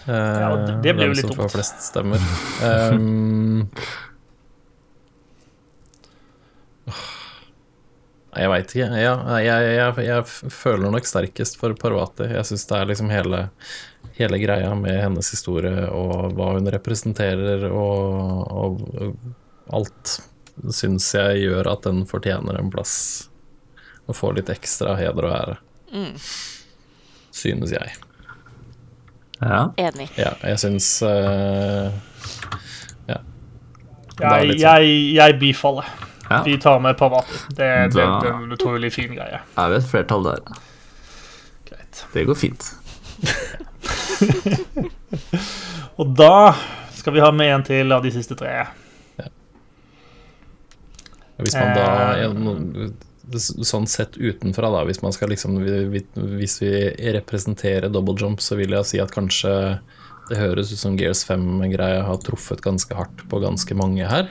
Eh, 0.09 0.39
Ja, 0.41 0.49
det- 0.65 0.81
det 0.81 0.95
blir 0.97 1.11
jo 1.11 1.13
hvem 1.13 1.29
som 1.29 1.37
får 1.45 1.53
flest 1.59 1.85
stemmer. 1.93 2.19
Um, 2.65 3.69
jeg 8.39 8.49
veit 8.51 8.71
ikke. 8.75 8.87
Ja, 9.01 9.13
jeg, 9.41 9.69
jeg, 9.75 10.05
jeg 10.05 10.51
føler 10.53 10.91
nok 10.93 11.07
sterkest 11.09 11.57
for 11.59 11.73
Parvati. 11.79 12.27
Jeg 12.29 12.45
syns 12.47 12.65
det 12.69 12.77
er 12.77 12.89
liksom 12.91 13.09
hele, 13.11 13.39
hele 14.19 14.39
greia 14.41 14.71
med 14.77 14.99
hennes 15.01 15.31
historie 15.33 15.87
og 15.89 16.35
hva 16.37 16.51
hun 16.55 16.69
representerer 16.71 17.65
og, 17.71 18.53
og 18.53 19.73
alt 19.75 20.19
syns 20.75 21.09
jeg 21.15 21.45
gjør 21.47 21.71
at 21.73 21.85
den 21.89 22.05
fortjener 22.09 22.59
en 22.61 22.69
plass. 22.73 23.28
Å 24.09 24.13
få 24.17 24.31
litt 24.33 24.49
ekstra 24.49 24.95
heder 24.97 25.27
og 25.29 25.33
ære. 25.37 25.57
Synes 27.35 27.69
jeg. 27.75 27.91
Ja. 29.39 29.59
Enig. 29.79 30.09
Ja, 30.19 30.33
jeg 30.43 30.57
syns 30.59 30.87
uh, 31.05 31.93
Det 33.07 34.27
er 34.27 34.41
Jeg, 34.43 34.49
sånn. 34.49 34.59
jeg, 34.59 34.87
jeg 35.15 35.35
bifaller. 35.39 35.85
Ja. 36.29 36.41
Vi 36.45 36.57
tar 36.61 36.81
med 36.83 36.97
Pavati. 36.99 37.37
Det, 37.55 37.69
det, 37.93 37.95
det 37.95 38.03
er 38.29 38.33
en 38.35 38.51
utrolig 38.53 38.91
fin 38.93 39.13
greie. 39.15 39.39
Er 39.57 39.69
vi 39.71 39.77
et 39.79 39.87
flertall 39.87 40.25
der? 40.27 40.41
Greit. 41.69 42.01
Det 42.13 42.25
går 42.27 42.35
fint. 42.37 42.67
Og 45.99 46.11
da 46.19 46.51
skal 46.99 47.15
vi 47.15 47.23
ha 47.23 47.31
med 47.33 47.53
en 47.55 47.63
til 47.69 47.95
av 47.95 48.03
de 48.03 48.11
siste 48.13 48.35
tre. 48.39 48.57
Hvis 51.39 51.55
man 51.55 51.71
da 51.77 51.85
Eh. 51.87 52.25
ja, 52.25 52.29
Sånn 53.31 53.85
sett 53.87 54.17
utenfra, 54.17 54.71
da, 54.73 54.83
hvis 54.85 55.01
man 55.03 55.11
skal 55.13 55.29
liksom 55.29 55.57
vi- 55.63 55.85
vi- 55.99 56.21
Hvis 56.39 56.59
vi 56.61 56.71
representerer 57.13 57.91
double 57.91 58.15
jump, 58.17 58.39
så 58.39 58.55
vil 58.57 58.69
jeg 58.71 58.85
si 58.85 58.99
at 58.99 59.11
kanskje 59.11 59.79
det 60.29 60.37
høres 60.37 60.71
ut 60.71 60.77
som 60.77 60.95
Gears 60.97 61.23
5-greia 61.25 62.03
har 62.05 62.17
truffet 62.17 62.61
ganske 62.61 62.93
hardt 62.95 63.23
på 63.29 63.39
ganske 63.41 63.75
mange 63.75 64.07
her. 64.07 64.29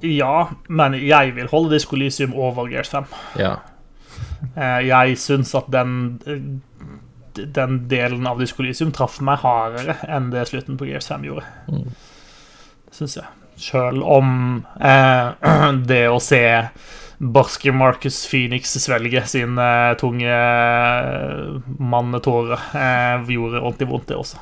Ja, 0.00 0.50
men 0.68 0.94
jeg 0.96 1.34
vil 1.36 1.48
holde 1.52 1.74
Disco 1.74 1.96
Elysium 1.96 2.32
over 2.34 2.68
Gears 2.70 2.88
5. 2.92 3.06
Ja. 3.38 3.56
Eh, 4.56 4.80
Jeg 4.88 5.16
syns 5.20 5.54
at 5.54 5.66
den 5.70 6.18
Den 7.34 7.74
delen 7.88 8.26
av 8.26 8.38
Disco 8.40 8.62
Elysium 8.62 8.90
traff 8.92 9.18
meg 9.20 9.38
hardere 9.38 9.94
enn 10.08 10.30
det 10.32 10.46
slutten 10.48 10.76
på 10.80 10.86
Gears 10.88 11.06
5 11.08 11.22
gjorde. 11.28 11.44
Det 11.68 12.96
syns 12.96 13.14
jeg. 13.16 13.24
Sjøl 13.60 14.00
om 14.02 14.32
eh, 14.80 15.72
det 15.90 16.06
å 16.08 16.20
se 16.22 16.42
barske 17.20 17.72
Marcus 17.76 18.22
Phoenix 18.30 18.72
svelge 18.80 19.20
sine 19.28 19.66
tunge 20.00 20.36
mannetåre 21.76 22.56
eh, 22.72 23.28
gjorde 23.28 23.60
ordentlig 23.60 23.90
vondt, 23.90 24.08
det 24.08 24.16
også. 24.16 24.40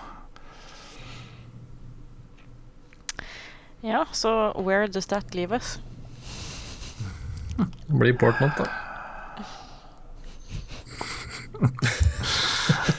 Ja, 3.83 4.05
så 4.13 4.53
where 4.59 4.87
does 4.87 5.07
that 5.07 5.35
leave 5.35 5.55
us? 5.55 5.79
Blir 7.89 8.15
Portnott, 8.19 8.59
da. 8.59 8.67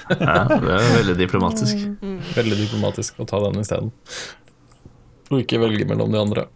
Ja, 0.10 0.44
det 0.50 0.72
er 0.74 0.88
veldig 0.98 1.16
diplomatisk. 1.20 1.84
Veldig 2.36 2.58
diplomatisk 2.64 3.20
å 3.22 3.28
ta 3.30 3.40
den 3.46 3.62
isteden. 3.62 3.92
Og 5.30 5.44
ikke 5.44 5.62
velge 5.62 5.86
mellom 5.90 6.14
de 6.14 6.22
andre. 6.22 6.48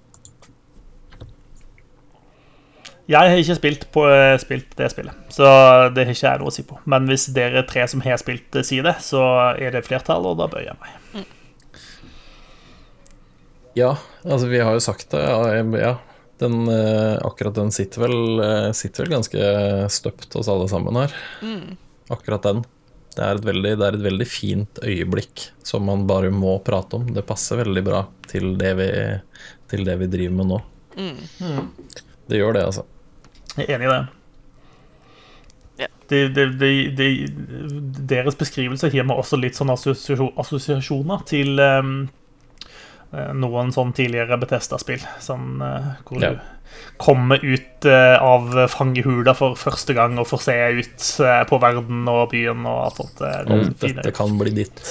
Jeg 3.11 3.29
har 3.29 3.35
ikke 3.35 3.57
spilt, 3.57 3.81
på, 3.91 4.05
eh, 4.07 4.37
spilt 4.39 4.77
det 4.79 4.87
spillet, 4.93 5.15
så 5.33 5.45
det 5.91 6.05
har 6.07 6.15
ikke 6.15 6.29
jeg 6.29 6.39
noe 6.39 6.47
å 6.47 6.55
si 6.55 6.63
på. 6.63 6.77
Men 6.87 7.09
hvis 7.09 7.27
dere 7.35 7.65
tre 7.67 7.83
som 7.91 8.01
har 8.05 8.15
spilt, 8.21 8.45
det, 8.55 8.63
sier 8.63 8.85
det, 8.87 8.95
så 9.03 9.23
er 9.59 9.75
det 9.75 9.83
flertall, 9.83 10.23
og 10.29 10.39
da 10.39 10.47
bøyer 10.47 10.71
jeg 10.71 10.79
meg. 10.79 11.25
Ja, 13.75 13.95
altså 14.23 14.47
vi 14.47 14.61
har 14.61 14.75
jo 14.77 14.83
sagt 14.85 15.09
det. 15.11 15.19
Ja, 15.19 15.63
ja. 15.81 15.93
Den, 16.41 16.63
eh, 16.71 17.17
akkurat 17.25 17.55
den 17.57 17.71
sitter 17.71 18.05
vel, 18.05 18.39
eh, 18.39 18.71
sitter 18.71 19.03
vel 19.03 19.17
ganske 19.17 19.89
støpt 19.91 20.33
hos 20.37 20.49
alle 20.51 20.69
sammen 20.71 20.95
her. 20.95 21.13
Akkurat 22.13 22.45
den. 22.45 22.63
Det 23.13 23.21
er, 23.21 23.37
et 23.37 23.45
veldig, 23.45 23.73
det 23.77 23.85
er 23.87 23.97
et 23.97 24.05
veldig 24.07 24.25
fint 24.25 24.79
øyeblikk 24.81 25.47
som 25.65 25.85
man 25.85 26.07
bare 26.09 26.31
må 26.33 26.55
prate 26.65 26.97
om. 26.97 27.05
Det 27.13 27.25
passer 27.27 27.61
veldig 27.61 27.83
bra 27.85 28.01
til 28.29 28.55
det 28.57 28.73
vi, 28.79 28.89
til 29.69 29.85
det 29.85 29.97
vi 30.01 30.09
driver 30.15 30.39
med 30.39 30.49
nå. 30.49 30.59
Det 32.29 32.39
gjør 32.39 32.57
det, 32.57 32.65
altså. 32.71 32.85
Jeg 33.57 33.67
er 33.67 33.75
enig 33.75 33.89
i 33.89 33.93
det. 33.93 34.01
Ja. 35.83 35.89
De, 36.09 36.19
de, 36.33 36.47
de, 36.57 36.71
det, 36.97 37.07
deres 38.09 38.37
beskrivelse 38.39 38.89
gir 38.93 39.05
meg 39.05 39.21
også 39.21 39.37
litt 39.41 39.57
sånn 39.57 39.73
assosiasjoner 39.73 41.25
til 41.29 41.61
um, 41.61 41.95
noen 43.33 43.71
sånn 43.75 43.93
tidligere 43.93 44.37
Betesta-spill. 44.41 45.01
Sånn 45.21 45.61
eh, 45.61 45.91
hvor 46.07 46.21
Ja. 46.23 46.29
du 46.33 46.39
kommer 46.97 47.37
ut 47.43 47.85
eh, 47.85 48.17
av 48.21 48.67
fangehula 48.69 49.33
for 49.37 49.55
første 49.59 49.93
gang 49.93 50.17
og 50.19 50.27
får 50.27 50.41
se 50.41 50.55
ut 50.79 51.19
eh, 51.25 51.43
på 51.49 51.59
verden 51.61 52.07
og 52.09 52.29
byen 52.31 52.65
og 52.65 52.85
alt 52.87 52.95
sånt. 53.01 53.21
eh, 53.21 53.43
det 53.45 53.53
Mm, 53.53 53.73
dette 53.97 54.11
kan 54.15 54.37
bli 54.39 54.51
ditt. 54.51 54.81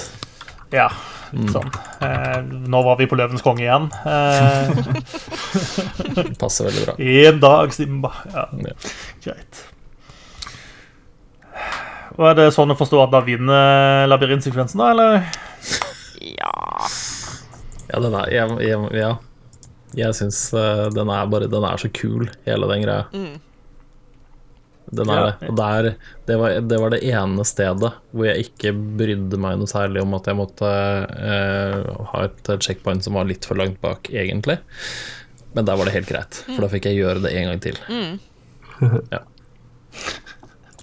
Ja, 0.71 0.87
sånn. 1.33 1.69
Eh, 2.01 2.41
nå 2.69 2.83
var 2.83 2.95
vi 2.97 3.05
på 3.09 3.15
Løvens 3.19 3.41
konge 3.45 3.61
igjen. 3.65 3.91
Eh, 4.05 4.69
Passer 6.41 6.65
veldig 6.69 6.85
bra. 6.87 6.95
en 6.97 7.39
dag, 7.43 7.73
Simba. 7.73 8.11
Ja, 8.33 8.47
Ja. 8.57 8.73
greit. 9.23 9.63
Og 12.17 12.27
er 12.29 12.33
det 12.37 12.53
sånn 12.53 12.69
å 12.71 12.77
forstå 12.77 13.03
at 13.03 13.11
da 13.11 13.21
vinner 13.25 14.07
labyrintsekvensen, 14.07 14.77
da, 14.77 14.91
eller? 14.93 15.23
Ja 16.37 16.87
Ja, 17.91 17.99
den 17.99 18.13
er 18.15 18.29
Jeg, 18.31 18.57
jeg, 18.63 18.91
ja. 18.95 19.09
jeg 19.99 20.15
syns 20.17 20.37
eh, 20.57 20.85
den 20.95 21.09
er 21.11 21.25
bare 21.31 21.49
Den 21.51 21.65
er 21.67 21.77
så 21.81 21.89
kul, 21.93 22.29
hele 22.47 22.69
den 22.71 22.85
greia. 22.85 23.03
Mm. 23.13 23.41
Den 24.93 25.09
er 25.09 25.17
Ja. 25.19 25.25
det. 25.39 25.49
Og 25.49 25.55
der, 25.57 25.89
det, 26.27 26.37
var, 26.39 26.55
det 26.69 26.79
var 26.81 26.89
det 26.93 27.01
ene 27.07 27.45
stedet 27.47 27.91
hvor 28.11 28.25
jeg 28.27 28.45
ikke 28.47 28.73
brydde 28.99 29.39
meg 29.41 29.57
noe 29.57 29.69
særlig 29.71 30.03
om 30.03 30.13
at 30.17 30.27
jeg 30.29 30.37
måtte 30.37 30.69
uh, 30.69 32.07
ha 32.13 32.23
et 32.27 32.51
checkpoint 32.61 33.03
som 33.05 33.15
var 33.17 33.25
litt 33.29 33.45
for 33.47 33.57
langt 33.57 33.79
bak, 33.81 34.09
egentlig. 34.13 34.59
Men 35.55 35.65
der 35.65 35.77
var 35.79 35.85
det 35.89 35.95
helt 35.95 36.09
greit, 36.09 36.43
for 36.47 36.61
da 36.65 36.69
fikk 36.69 36.85
jeg 36.89 36.99
gjøre 37.01 37.23
det 37.25 37.31
en 37.37 37.49
gang 37.51 37.63
til. 37.63 37.77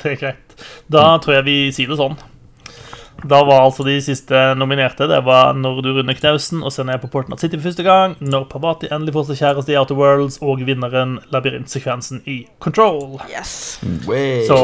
Det 0.00 0.14
er 0.14 0.16
greit. 0.16 0.54
Da 0.88 1.02
tror 1.20 1.34
jeg 1.40 1.44
vi 1.48 1.56
sier 1.76 1.90
det 1.92 1.98
sånn. 2.00 2.14
Da 3.28 3.42
var 3.44 3.64
altså 3.66 3.84
de 3.84 3.96
siste 4.00 4.54
nominerte 4.56 5.06
Det 5.08 5.18
var 5.26 5.52
Når 5.54 5.80
du 5.84 5.88
runder 5.98 6.14
knausen 6.16 6.62
og 6.62 6.72
ser 6.72 6.84
ned 6.88 7.00
på 7.02 7.10
Portnat 7.12 7.40
City 7.40 7.56
for 7.58 7.68
første 7.68 7.82
gang, 7.84 8.16
Når 8.20 8.44
Pavati 8.48 8.88
endelig 8.92 9.12
får 9.14 9.26
seg 9.30 9.40
kjæreste 9.42 9.72
i 9.74 9.76
Outer 9.80 9.94
Worlds, 9.98 10.38
og 10.42 10.62
vinneren 10.66 11.18
labyrintsekvensen 11.32 12.22
i 12.26 12.46
Control. 12.60 13.20
Yes. 13.30 13.78
Så 14.48 14.56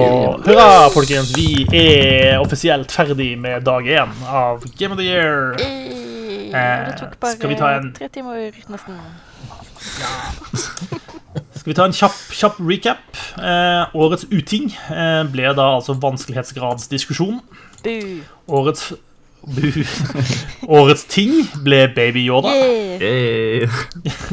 hurra, 0.46 0.88
folkens. 0.94 1.34
Vi 1.36 1.66
er 1.76 2.38
offisielt 2.40 2.92
ferdig 2.92 3.36
med 3.38 3.64
dag 3.66 3.84
én 3.86 4.12
av 4.26 4.64
Game 4.78 4.92
of 4.92 4.98
the 4.98 5.04
Year. 5.04 5.54
Eh, 5.60 6.86
Det 6.86 6.98
tok 7.00 7.18
bare 7.20 7.32
skal 7.36 7.48
vi 7.48 7.54
ta 7.56 7.70
en- 7.76 7.92
tre 7.92 8.08
timer, 8.08 8.52
nesten. 8.70 8.96
Skal 11.56 11.72
vi 11.72 11.74
ta 11.74 11.84
en 11.88 11.92
kjapp, 11.96 12.16
kjapp 12.32 12.58
recap? 12.60 12.98
Eh, 13.38 13.96
årets 13.96 14.24
uting 14.30 14.70
eh, 14.90 15.22
ble 15.32 15.52
da 15.56 15.66
altså 15.78 15.96
vanskelighetsgradsdiskusjon. 16.00 17.40
Bu. 17.84 17.96
Årets 18.46 18.92
bu. 19.46 19.72
Årets 20.78 21.04
ting 21.04 21.48
ble 21.64 21.88
Baby 21.94 22.26
Yoda. 22.26 22.52
Yeah. 23.00 23.70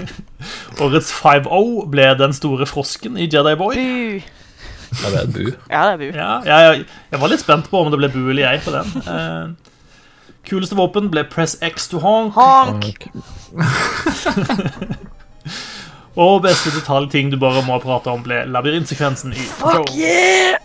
Årets 0.84 1.12
5-0 1.14 1.90
ble 1.94 2.08
Den 2.20 2.34
store 2.34 2.66
frosken 2.70 3.18
i 3.18 3.30
Jedi 3.30 3.56
Boy. 3.56 3.76
Bu. 3.76 4.22
Ja, 5.02 5.10
det 5.10 5.22
er 5.22 5.28
bu. 5.28 5.52
Ja, 5.70 5.84
det 5.86 5.94
er 5.94 5.98
bu. 5.98 6.18
Ja, 6.18 6.40
jeg, 6.46 6.86
jeg 7.12 7.22
var 7.22 7.32
litt 7.32 7.42
spent 7.42 7.70
på 7.70 7.82
om 7.82 7.92
det 7.92 8.00
ble 8.02 8.10
bu 8.14 8.30
eller 8.30 8.44
jeg 8.46 8.62
på 8.66 8.74
den. 8.76 8.88
Eh, 9.10 9.46
kuleste 10.50 10.78
våpen 10.78 11.10
ble 11.14 11.24
Press 11.30 11.58
X 11.62 11.88
to 11.90 12.02
honk. 12.04 12.38
Honk. 12.38 13.08
Og 16.24 16.44
beste 16.46 16.70
detaljting 16.76 17.32
du 17.34 17.40
bare 17.42 17.66
må 17.66 17.80
prate 17.82 18.14
om, 18.14 18.22
ble 18.22 18.44
labyrintsekvensen 18.46 19.34
i. 19.34 19.50
Fuck 19.58 19.96
yeah! 19.98 20.62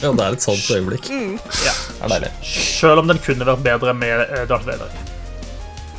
Ja, 0.00 0.12
det 0.16 0.24
er 0.24 0.36
et 0.36 0.44
sånt 0.44 0.70
øyeblikk. 0.72 1.10
Ja. 1.10 1.72
Det 1.72 2.02
er 2.06 2.12
deilig. 2.14 2.32
Selv 2.48 3.02
om 3.02 3.10
den 3.10 3.20
kunne 3.20 3.46
vært 3.48 3.64
bedre 3.66 3.94
med 3.96 4.24
eh, 4.26 4.44
Darth 4.48 4.66
Vader. 4.68 4.92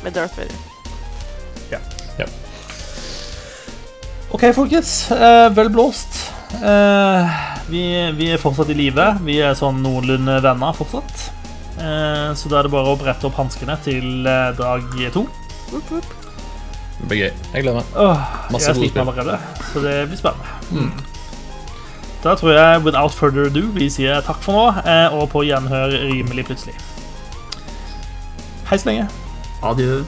Med 0.02 0.16
Darth 0.16 0.38
Vader. 0.38 0.68
Ja. 1.72 1.80
OK, 4.32 4.46
folkens. 4.56 5.10
Eh, 5.10 5.50
vel 5.54 5.68
blåst. 5.70 6.32
Eh, 6.56 7.36
vi, 7.68 7.82
vi 8.16 8.30
er 8.32 8.40
fortsatt 8.40 8.72
i 8.72 8.76
live. 8.78 9.04
Vi 9.26 9.36
er 9.44 9.54
sånn 9.58 9.82
noenlunde 9.84 10.38
venner 10.44 10.72
fortsatt. 10.76 11.28
Eh, 11.76 12.32
så 12.38 12.48
da 12.48 12.58
er 12.62 12.66
det 12.68 12.72
bare 12.72 12.94
å 12.94 12.98
brette 13.00 13.28
opp 13.28 13.36
hanskene 13.36 13.76
til 13.84 14.24
dag 14.24 14.88
to. 15.14 15.26
Det 15.68 17.08
blir 17.10 17.24
gøy. 17.26 17.30
Jeg 17.30 17.64
gleder 17.64 17.78
meg. 17.80 17.94
Åh, 17.98 18.26
Masse 18.52 18.70
jeg 18.70 18.74
er 18.74 18.80
sliten 18.80 19.04
allerede, 19.04 19.38
så 19.72 19.84
det 19.84 19.96
blir 20.08 20.20
spennende. 20.20 21.11
Da 22.22 22.34
tror 22.34 22.50
jeg 22.50 22.82
without 22.84 23.14
further 23.14 23.46
ado 23.50 23.66
vi 23.74 23.88
sier 23.90 24.20
takk 24.22 24.42
for 24.44 24.54
nå, 24.54 24.66
eh, 24.86 25.14
og 25.14 25.28
på 25.32 25.42
gjenhør 25.48 25.96
rimelig 26.06 26.46
plutselig. 26.46 26.76
Hei 28.70 28.78
så 28.78 28.92
lenge. 28.92 29.08
Adjø. 29.62 30.04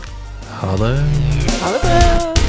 Ha 0.60 0.76
det. 0.78 0.94
Ha 1.62 1.75
det 1.75 1.83
bra. 1.83 2.44